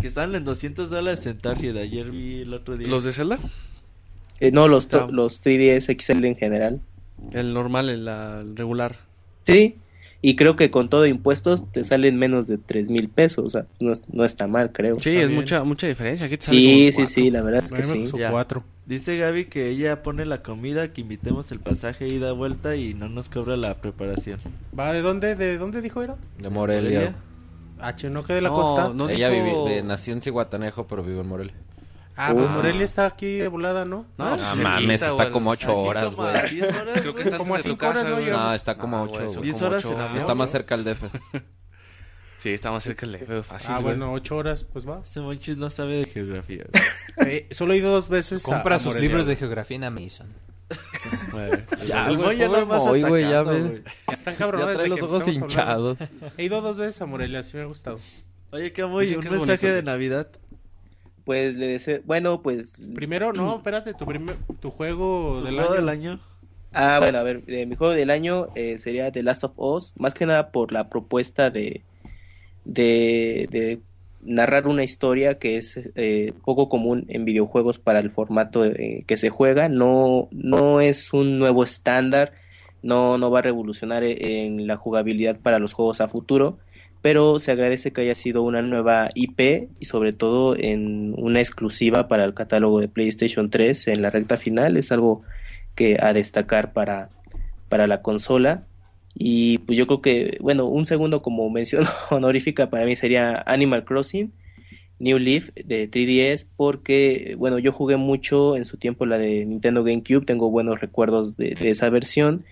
Que 0.00 0.06
están 0.08 0.34
en 0.34 0.44
200 0.44 0.90
dólares 0.90 1.26
en 1.26 1.38
Target. 1.38 1.76
Ayer 1.76 2.10
vi 2.10 2.42
el 2.42 2.54
otro 2.54 2.76
día. 2.76 2.88
¿Los 2.88 3.04
de 3.04 3.12
Zelda? 3.12 3.38
Eh, 4.38 4.52
no, 4.52 4.68
los, 4.68 4.88
los 5.10 5.42
3DS 5.42 6.00
XL 6.00 6.24
en 6.24 6.36
general. 6.36 6.80
El 7.32 7.52
normal, 7.52 7.88
el, 7.88 8.06
el 8.06 8.56
regular. 8.56 8.98
Sí, 9.44 9.76
y 10.22 10.36
creo 10.36 10.54
que 10.56 10.70
con 10.70 10.88
todo 10.90 11.06
impuestos 11.06 11.64
te 11.72 11.82
salen 11.84 12.16
menos 12.18 12.46
de 12.46 12.58
tres 12.58 12.90
mil 12.90 13.08
pesos. 13.08 13.44
O 13.44 13.48
sea, 13.48 13.66
no, 13.80 13.92
no 14.12 14.24
está 14.24 14.46
mal, 14.46 14.70
creo. 14.72 14.98
Sí, 15.00 15.10
Está 15.10 15.22
es 15.22 15.28
bien. 15.28 15.40
mucha 15.40 15.64
mucha 15.64 15.86
diferencia. 15.86 16.26
Aquí 16.26 16.36
te 16.36 16.46
sale 16.46 16.58
Sí, 16.58 16.92
sí, 16.92 17.06
sí, 17.06 17.30
la 17.30 17.42
verdad 17.42 17.64
es 17.64 17.72
que 17.72 17.84
sí. 17.84 18.04
cuatro. 18.30 18.62
Dice 18.86 19.16
Gaby 19.16 19.44
que 19.46 19.68
ella 19.68 20.02
pone 20.02 20.24
la 20.24 20.42
comida, 20.42 20.92
que 20.92 21.00
invitemos 21.02 21.52
el 21.52 21.60
pasaje 21.60 22.08
ida 22.08 22.32
vuelta 22.32 22.74
y 22.76 22.92
no 22.94 23.08
nos 23.08 23.28
cobra 23.28 23.56
la 23.56 23.74
preparación. 23.76 24.40
¿Va 24.76 24.92
de 24.92 25.00
dónde? 25.00 25.36
¿De 25.36 25.58
dónde 25.58 25.80
dijo 25.80 26.02
era? 26.02 26.16
De 26.38 26.50
Morelia. 26.50 27.14
H, 27.78 28.10
¿no 28.10 28.24
que 28.24 28.34
de 28.34 28.42
la 28.42 28.48
No, 28.50 28.56
costa? 28.56 28.90
no 28.94 29.08
Ella 29.08 29.30
dijo- 29.30 29.64
vive, 29.64 29.76
de- 29.76 29.82
nació 29.82 30.12
en 30.12 30.20
Cihuatanejo, 30.20 30.86
pero 30.86 31.02
vive 31.02 31.20
en 31.20 31.28
Morelia. 31.28 31.54
Ah, 32.22 32.32
pues. 32.34 32.50
Morelia 32.50 32.84
está 32.84 33.06
aquí 33.06 33.38
de 33.38 33.48
volada, 33.48 33.84
¿no? 33.84 34.06
No, 34.18 34.24
Ah, 34.26 34.30
pues 34.36 34.42
cerquita, 34.48 34.68
mames, 34.68 35.00
está 35.02 35.12
güey. 35.14 35.30
como 35.30 35.50
ocho 35.50 35.70
Aquí 35.70 35.88
horas, 35.88 36.14
como 36.14 36.26
a 36.28 36.32
güey. 36.40 36.50
10 36.54 36.72
horas, 36.74 37.00
Creo 37.00 37.14
que 37.14 37.22
estás 37.22 37.38
Como 37.38 37.54
a 37.54 37.56
de 37.58 37.62
tu 37.62 37.68
cinco 37.70 37.86
horas, 37.86 38.02
casa, 38.02 38.10
¿no? 38.14 38.20
güey. 38.20 38.30
No, 38.30 38.54
está 38.54 38.78
como 38.78 38.96
Ah, 38.98 39.06
güey. 39.06 39.30
son 39.30 39.42
10 39.42 39.54
como 39.54 39.66
horas 39.66 39.84
ocho 39.84 39.94
en 39.94 40.00
avión. 40.00 40.16
Está 40.18 40.34
más 40.34 40.48
¿no? 40.48 40.52
cerca 40.52 40.74
el 40.74 40.84
DF. 40.84 41.02
Sí, 42.38 42.50
está 42.50 42.70
más 42.70 42.84
cerca 42.84 43.04
el 43.06 43.12
DF, 43.12 43.42
fácil. 43.42 43.68
Ah, 43.70 43.74
güey. 43.74 43.84
bueno, 43.96 44.12
ocho 44.12 44.36
horas, 44.36 44.64
pues 44.64 44.88
va. 44.88 45.00
Ese 45.02 45.20
Monchis 45.20 45.56
no 45.58 45.68
sabe 45.70 45.94
de 45.96 46.04
geografía. 46.06 46.64
Eh, 47.26 47.46
solo 47.50 47.74
he 47.74 47.76
ido 47.78 47.90
dos 47.92 48.08
veces 48.08 48.46
a- 48.48 48.52
Compra 48.54 48.76
a 48.76 48.78
sus 48.78 48.88
Morelia, 48.88 49.08
libros 49.08 49.26
de 49.26 49.34
güey. 49.34 49.38
geografía 49.40 49.76
en 49.76 49.84
Amazon. 49.84 50.28
Ya, 51.86 52.08
El 52.08 52.16
güey, 52.16 52.38
ya 52.38 52.46
pobre 52.46 52.60
nomás 52.60 52.84
Moy, 52.84 53.02
güey, 53.02 53.28
ya 53.28 53.42
ve. 53.42 53.82
Están 54.12 54.36
trae 54.36 54.66
desde 54.66 54.88
los 54.88 55.02
ojos 55.02 55.26
a 55.26 55.30
hinchados. 55.30 55.98
He 56.36 56.44
ido 56.44 56.60
dos 56.60 56.76
veces 56.76 57.00
a 57.02 57.06
Morelia, 57.06 57.42
sí 57.42 57.56
me 57.56 57.62
ha 57.64 57.66
gustado. 57.66 57.98
Oye, 58.52 58.72
Camuy, 58.72 59.06
Dicen 59.06 59.18
un 59.26 59.38
mensaje 59.38 59.72
de. 59.72 59.82
Navidad. 59.82 60.28
Pues 61.24 61.56
le 61.56 61.66
deseo, 61.66 62.00
bueno, 62.04 62.42
pues 62.42 62.74
Primero, 62.94 63.32
no, 63.32 63.56
espérate, 63.56 63.94
tu, 63.94 64.06
primer, 64.06 64.36
tu 64.60 64.70
juego 64.70 65.38
¿Tu 65.40 65.46
del 65.46 65.54
juego 65.54 65.70
año. 65.70 65.76
del 65.80 65.88
año? 65.88 66.20
Ah, 66.72 66.98
bueno, 67.00 67.18
a 67.18 67.22
ver, 67.22 67.42
eh, 67.48 67.66
mi 67.66 67.74
juego 67.76 67.92
del 67.92 68.10
año 68.10 68.48
eh, 68.54 68.78
sería 68.78 69.10
The 69.10 69.22
Last 69.22 69.44
of 69.44 69.52
Us, 69.56 69.92
más 69.96 70.14
que 70.14 70.26
nada 70.26 70.50
por 70.50 70.72
la 70.72 70.88
propuesta 70.88 71.50
de, 71.50 71.82
de, 72.64 73.48
de 73.50 73.80
narrar 74.22 74.66
una 74.68 74.84
historia 74.84 75.38
que 75.38 75.56
es 75.56 75.78
eh, 75.94 76.32
poco 76.44 76.68
común 76.68 77.06
en 77.08 77.24
videojuegos 77.24 77.78
para 77.78 77.98
el 78.00 78.10
formato 78.10 78.64
eh, 78.64 79.04
que 79.06 79.16
se 79.16 79.30
juega, 79.30 79.68
no, 79.68 80.28
no 80.30 80.80
es 80.80 81.12
un 81.12 81.38
nuevo 81.38 81.64
estándar, 81.64 82.32
no, 82.82 83.18
no 83.18 83.30
va 83.30 83.40
a 83.40 83.42
revolucionar 83.42 84.04
eh, 84.04 84.44
en 84.44 84.66
la 84.66 84.76
jugabilidad 84.76 85.40
para 85.40 85.58
los 85.58 85.72
juegos 85.72 86.00
a 86.00 86.08
futuro, 86.08 86.58
pero 87.02 87.38
se 87.38 87.50
agradece 87.50 87.92
que 87.92 88.02
haya 88.02 88.14
sido 88.14 88.42
una 88.42 88.62
nueva 88.62 89.08
IP 89.14 89.68
y 89.78 89.84
sobre 89.84 90.12
todo 90.12 90.56
en 90.56 91.14
una 91.16 91.40
exclusiva 91.40 92.08
para 92.08 92.24
el 92.24 92.34
catálogo 92.34 92.80
de 92.80 92.88
PlayStation 92.88 93.48
3 93.48 93.88
en 93.88 94.02
la 94.02 94.10
recta 94.10 94.36
final, 94.36 94.76
es 94.76 94.92
algo 94.92 95.22
que 95.74 95.96
a 96.00 96.12
destacar 96.12 96.72
para, 96.72 97.08
para 97.68 97.86
la 97.86 98.02
consola. 98.02 98.64
Y 99.14 99.58
pues 99.58 99.78
yo 99.78 99.86
creo 99.86 100.02
que, 100.02 100.38
bueno, 100.40 100.66
un 100.66 100.86
segundo 100.86 101.22
como 101.22 101.48
mención 101.50 101.84
honorífica 102.10 102.68
para 102.68 102.84
mí 102.84 102.96
sería 102.96 103.42
Animal 103.46 103.84
Crossing, 103.84 104.32
New 104.98 105.18
Leaf 105.18 105.48
de 105.54 105.90
3DS, 105.90 106.46
porque, 106.56 107.34
bueno, 107.38 107.58
yo 107.58 107.72
jugué 107.72 107.96
mucho 107.96 108.56
en 108.56 108.66
su 108.66 108.76
tiempo 108.76 109.06
la 109.06 109.16
de 109.16 109.46
Nintendo 109.46 109.82
GameCube, 109.82 110.26
tengo 110.26 110.50
buenos 110.50 110.80
recuerdos 110.80 111.38
de, 111.38 111.54
de 111.54 111.70
esa 111.70 111.88
versión. 111.88 112.44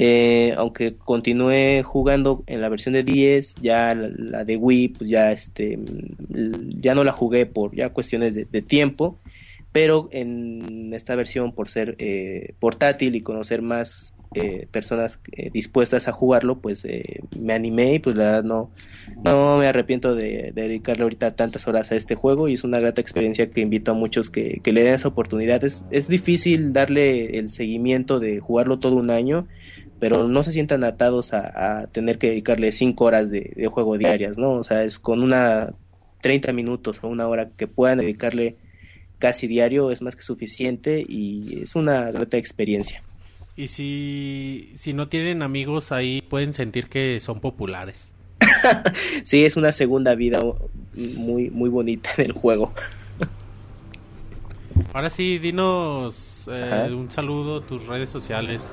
Eh, 0.00 0.54
aunque 0.56 0.94
continué 0.94 1.82
jugando 1.82 2.44
en 2.46 2.60
la 2.60 2.68
versión 2.68 2.92
de 2.92 3.02
10, 3.02 3.56
ya 3.56 3.96
la, 3.96 4.44
de 4.44 4.56
Wii, 4.56 4.88
pues 4.90 5.10
ya 5.10 5.32
este, 5.32 5.76
mm, 5.76 6.80
ya 6.80 6.94
no 6.94 7.02
la 7.02 7.10
jugué 7.10 7.46
por 7.46 7.74
ya 7.74 7.92
cuestiones 7.92 8.36
de, 8.36 8.62
tiempo 8.62 9.18
pero 9.72 10.08
en 10.12 10.94
esta 10.94 11.16
versión 11.16 11.52
por 11.52 11.68
ser 11.68 11.96
eh, 11.98 12.54
portátil 12.60 13.16
y 13.16 13.22
conocer 13.22 13.60
más 13.60 14.14
eh, 14.34 14.68
personas 14.70 15.20
eh, 15.32 15.48
dispuestas 15.50 16.06
a 16.06 16.12
jugarlo 16.12 16.60
pues 16.60 16.84
eh, 16.84 17.22
me 17.40 17.54
animé 17.54 17.94
y 17.94 17.98
pues 17.98 18.14
la 18.14 18.24
verdad 18.24 18.44
no 18.44 18.70
no 19.24 19.56
me 19.56 19.66
arrepiento 19.66 20.14
de, 20.14 20.52
de 20.54 20.62
dedicarle 20.62 21.04
ahorita 21.04 21.34
tantas 21.34 21.66
horas 21.66 21.90
a 21.92 21.94
este 21.94 22.14
juego 22.14 22.46
y 22.46 22.52
es 22.52 22.62
una 22.62 22.78
grata 22.78 23.00
experiencia 23.00 23.50
que 23.50 23.62
invito 23.62 23.92
a 23.92 23.94
muchos 23.94 24.28
que, 24.28 24.60
le 24.62 24.82
den 24.82 24.92
esa 24.92 25.08
oportunidad. 25.08 25.64
Es 25.64 26.08
difícil 26.08 26.74
darle 26.74 27.38
el 27.38 27.48
seguimiento 27.48 28.20
de 28.20 28.38
jugarlo 28.38 28.78
todo 28.78 28.96
un 28.96 29.10
año 29.10 29.48
pero 29.98 30.28
no 30.28 30.42
se 30.42 30.52
sientan 30.52 30.84
atados 30.84 31.32
a, 31.32 31.80
a 31.80 31.86
tener 31.88 32.18
que 32.18 32.28
dedicarle 32.28 32.72
cinco 32.72 33.04
horas 33.04 33.30
de, 33.30 33.52
de 33.56 33.66
juego 33.66 33.98
diarias 33.98 34.38
no 34.38 34.52
o 34.52 34.64
sea 34.64 34.84
es 34.84 34.98
con 34.98 35.22
una 35.22 35.74
30 36.20 36.52
minutos 36.52 36.98
o 37.02 37.08
una 37.08 37.28
hora 37.28 37.50
que 37.56 37.66
puedan 37.66 37.98
dedicarle 37.98 38.56
casi 39.18 39.46
diario 39.46 39.90
es 39.90 40.02
más 40.02 40.16
que 40.16 40.22
suficiente 40.22 41.04
y 41.06 41.62
es 41.62 41.74
una 41.74 42.10
grata 42.10 42.36
experiencia. 42.36 43.02
Y 43.56 43.68
si, 43.68 44.70
si 44.74 44.92
no 44.92 45.08
tienen 45.08 45.42
amigos 45.42 45.90
ahí, 45.90 46.22
pueden 46.22 46.54
sentir 46.54 46.86
que 46.86 47.18
son 47.20 47.40
populares. 47.40 48.14
sí, 49.24 49.44
es 49.44 49.56
una 49.56 49.72
segunda 49.72 50.14
vida 50.14 50.40
muy, 51.16 51.50
muy 51.50 51.68
bonita 51.68 52.10
en 52.18 52.26
el 52.26 52.32
juego. 52.32 52.72
Ahora 54.92 55.10
sí, 55.10 55.38
dinos 55.38 56.48
eh, 56.50 56.88
un 56.92 57.10
saludo, 57.10 57.60
tus 57.60 57.86
redes 57.86 58.08
sociales, 58.08 58.66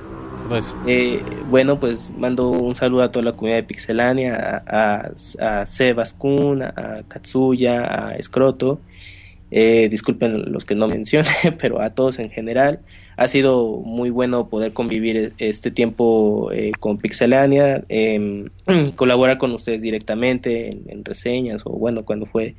todo 0.48 0.58
eso. 0.58 0.74
Eh, 0.86 1.22
bueno, 1.48 1.78
pues 1.78 2.10
mando 2.16 2.48
un 2.48 2.74
saludo 2.74 3.02
a 3.02 3.12
toda 3.12 3.24
la 3.24 3.32
comunidad 3.32 3.58
de 3.58 3.62
Pixelania, 3.64 4.62
a, 4.66 5.12
a, 5.40 5.60
a 5.60 5.66
Sebas 5.66 6.12
Kun, 6.12 6.62
a 6.62 7.02
Katsuya, 7.08 8.08
a 8.08 8.16
Escroto. 8.16 8.80
Eh, 9.50 9.88
disculpen 9.88 10.50
los 10.52 10.64
que 10.64 10.74
no 10.74 10.88
mencioné, 10.88 11.52
pero 11.58 11.80
a 11.80 11.90
todos 11.90 12.18
en 12.18 12.30
general. 12.30 12.80
Ha 13.16 13.28
sido 13.28 13.78
muy 13.78 14.10
bueno 14.10 14.48
poder 14.48 14.74
convivir 14.74 15.32
este 15.38 15.70
tiempo 15.70 16.50
eh, 16.52 16.72
con 16.78 16.98
Pixelania, 16.98 17.84
em, 17.88 18.50
colaborar 18.96 19.38
con 19.38 19.52
ustedes 19.52 19.80
directamente 19.80 20.68
en, 20.68 20.82
en 20.88 21.04
reseñas 21.04 21.62
o 21.64 21.70
bueno, 21.70 22.04
cuando 22.04 22.26
fue 22.26 22.56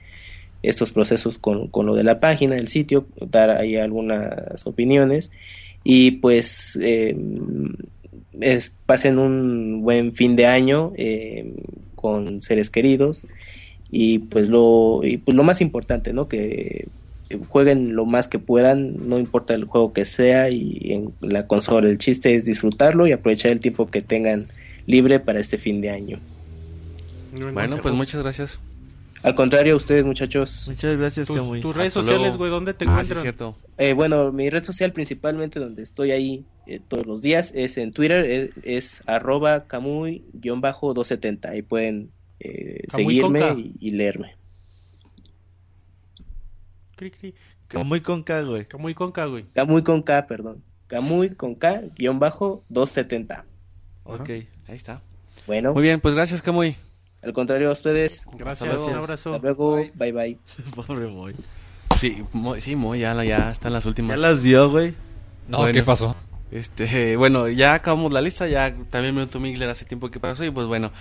estos 0.64 0.92
procesos 0.92 1.38
con, 1.38 1.68
con 1.68 1.86
lo 1.86 1.96
de 1.96 2.04
la 2.04 2.20
página, 2.20 2.56
el 2.56 2.68
sitio, 2.68 3.06
dar 3.30 3.50
ahí 3.52 3.76
algunas 3.78 4.66
opiniones. 4.66 5.32
Y 5.84 6.12
pues 6.12 6.78
eh, 6.82 7.16
es- 8.42 8.72
pasen 8.86 9.20
un 9.20 9.82
buen 9.82 10.14
fin 10.14 10.36
de 10.36 10.46
año 10.46 10.92
eh, 10.98 11.54
con 11.96 12.42
seres 12.42 12.70
queridos. 12.70 13.26
Y 13.90 14.20
pues 14.20 14.50
lo 14.50 15.02
y 15.04 15.18
pues 15.18 15.36
lo 15.36 15.44
más 15.44 15.62
importante 15.62 16.12
no 16.12 16.28
que 16.28 16.88
jueguen 17.50 17.96
lo 17.96 18.06
más 18.06 18.28
que 18.28 18.40
puedan 18.40 19.10
no 19.10 19.18
importa 19.20 19.54
el 19.54 19.66
juego 19.66 19.94
que 19.94 20.06
sea 20.06 20.50
y 20.50 20.92
en 20.92 21.14
la 21.22 21.48
consola. 21.48 21.88
El 21.90 21.98
chiste 21.98 22.36
es 22.36 22.44
disfrutarlo 22.46 23.08
y 23.08 23.14
aprovechar 23.14 23.52
el 23.54 23.60
tiempo 23.62 23.88
que 23.90 24.02
tengan 24.02 24.48
libre 24.88 25.20
para 25.22 25.40
este 25.40 25.58
fin 25.58 25.80
de 25.82 25.90
año. 25.90 26.20
Bueno, 27.54 27.76
pues 27.82 27.94
muchas 27.96 28.22
gracias. 28.22 28.60
Al 29.24 29.36
contrario 29.36 29.74
a 29.74 29.78
ustedes 29.78 30.06
muchachos 30.06 30.66
muchas 30.68 30.98
gracias 30.98 31.28
Tus- 31.28 31.38
Camuy. 31.38 31.60
tus 31.62 31.76
redes 31.76 31.90
Hasta 31.90 32.02
sociales, 32.02 32.22
luego. 32.30 32.38
güey, 32.38 32.52
¿dónde 32.52 32.74
te 32.74 32.86
Ah, 32.86 32.88
sí, 32.88 32.92
encuentran? 32.92 33.22
cierto. 33.22 33.58
Eh, 33.78 33.94
bueno, 33.94 34.32
mi 34.32 34.50
red 34.50 34.64
social 34.64 34.92
principalmente 34.94 35.60
donde 35.60 35.84
estoy 35.84 36.12
ahí 36.12 36.46
eh, 36.66 36.80
todos 36.88 37.06
los 37.06 37.22
días 37.22 37.52
es 37.56 37.78
en 37.78 37.92
Twitter, 37.94 38.26
es, 38.26 38.50
es 38.64 39.02
arroba 39.08 39.68
camuy-270. 39.68 41.46
Ahí 41.50 41.62
pueden 41.62 42.12
eh, 42.40 42.84
seguirme 42.88 43.54
y, 43.58 43.74
y 43.80 43.92
leerme. 43.92 44.36
Cri, 46.96 47.12
cri. 47.12 47.34
Camuy 47.68 48.02
con 48.02 48.24
K, 48.24 48.42
güey. 48.44 48.66
Camuy 48.66 48.94
con 48.94 49.12
K, 49.12 49.26
güey. 49.26 49.46
Camuy 49.54 49.84
con 49.84 50.02
K, 50.02 50.26
perdón. 50.28 50.64
Camuy 50.88 51.30
con 51.32 51.54
K, 51.56 51.82
guion 51.98 52.18
bajo 52.20 52.64
270. 52.70 53.46
Ok. 54.06 54.30
Ahí 54.30 54.46
está. 54.70 55.02
Bueno. 55.46 55.74
Muy 55.74 55.84
bien, 55.84 56.00
pues 56.00 56.16
gracias, 56.16 56.42
Camuy. 56.42 56.76
Al 57.22 57.34
contrario 57.34 57.70
a 57.70 57.74
ustedes. 57.74 58.26
Gracias, 58.34 58.70
Hasta 58.70 58.76
luego. 58.76 58.86
un 58.86 58.98
abrazo. 58.98 59.34
Hasta 59.36 59.48
luego, 59.48 59.76
bye 59.96 60.12
bye. 60.12 60.38
Pobre 60.76 61.08
Moy. 61.08 61.36
Sí, 62.00 62.24
Moy, 62.32 62.62
sí, 62.62 62.76
Moy 62.76 63.00
ya, 63.00 63.24
ya 63.24 63.52
están 63.52 63.74
las 63.74 63.86
últimas. 63.86 64.16
Ya 64.16 64.28
las 64.28 64.44
dio, 64.44 64.70
güey. 64.70 64.94
No, 65.48 65.66
¿qué 65.72 65.84
pasó? 65.84 66.16
Este, 66.52 67.16
bueno, 67.18 67.48
ya 67.50 67.74
acabamos 67.74 68.12
la 68.12 68.22
lista, 68.22 68.48
ya 68.48 68.76
también 68.90 69.16
Minuto 69.16 69.40
Migler 69.40 69.70
hace 69.70 69.86
tiempo 69.86 70.10
que 70.10 70.20
pasó 70.20 70.44
y 70.44 70.52
pues 70.52 70.68
bueno, 70.68 70.92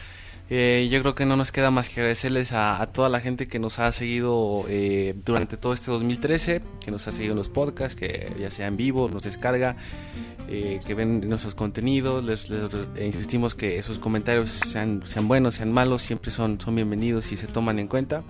eh, 0.49 0.89
yo 0.91 1.01
creo 1.01 1.15
que 1.15 1.27
no 1.27 1.37
nos 1.37 1.53
queda 1.53 1.71
más 1.71 1.91
que 1.91 2.01
agradecerles 2.01 2.53
a, 2.53 2.87
toda 2.93 3.09
la 3.09 3.21
gente 3.21 3.49
que 3.49 3.59
nos 3.59 3.79
ha 3.79 3.91
seguido 3.93 4.65
eh, 4.69 5.15
durante 5.25 5.57
todo 5.57 5.73
este 5.73 5.91
2013, 5.91 6.63
que 6.85 6.91
nos 6.91 7.09
ha 7.09 7.13
seguido 7.13 7.33
en 7.33 7.39
los 7.39 7.49
podcasts, 7.49 7.97
que 7.97 8.33
ya 8.39 8.51
sea 8.51 8.67
en 8.67 8.77
vivo, 8.77 9.09
nos 9.09 9.25
descarga, 9.25 9.77
eh, 10.49 10.81
que 10.87 10.95
ven 10.95 11.29
nuestros 11.29 11.57
contenidos, 11.57 12.25
les, 12.25 12.49
eh, 12.51 13.05
insistimos 13.05 13.57
que 13.57 13.79
esos 13.79 13.99
comentarios 13.99 14.51
sean, 14.51 15.03
buenos, 15.23 15.57
sean 15.57 15.73
malos, 15.73 16.03
siempre 16.03 16.31
son, 16.31 16.61
son 16.61 16.77
bienvenidos 16.77 17.33
y 17.33 17.37
se 17.37 17.49
toman 17.49 17.81
en 17.81 17.89
cuenta. 17.89 18.23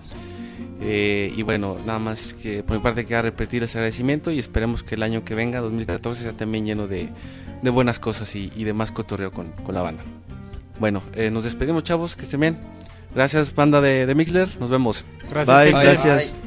Eh, 0.81 1.31
y 1.35 1.43
bueno, 1.43 1.77
nada 1.85 1.99
más 1.99 2.33
que 2.33 2.63
por 2.63 2.77
mi 2.77 2.81
parte 2.81 3.05
queda 3.05 3.21
repetir 3.21 3.61
ese 3.61 3.77
agradecimiento 3.77 4.31
y 4.31 4.39
esperemos 4.39 4.81
que 4.81 4.95
el 4.95 5.03
año 5.03 5.23
que 5.23 5.35
venga, 5.35 5.59
2014, 5.59 6.23
sea 6.23 6.33
también 6.33 6.65
lleno 6.65 6.87
de, 6.87 7.09
de 7.61 7.69
buenas 7.69 7.99
cosas 7.99 8.35
y, 8.35 8.51
y 8.55 8.63
de 8.63 8.73
más 8.73 8.91
cotorreo 8.91 9.31
con, 9.31 9.51
con 9.51 9.75
la 9.75 9.83
banda. 9.83 10.03
Bueno, 10.79 11.01
eh, 11.13 11.29
nos 11.31 11.43
despedimos 11.43 11.83
chavos, 11.83 12.15
que 12.15 12.23
estén 12.23 12.39
bien. 12.39 12.57
Gracias 13.15 13.53
banda 13.55 13.81
de, 13.81 14.05
de 14.05 14.15
Mixler, 14.15 14.49
nos 14.59 14.69
vemos. 14.69 15.05
Gracias, 15.31 15.57
Bye, 15.59 15.71
gente. 15.71 15.83
gracias. 15.85 16.46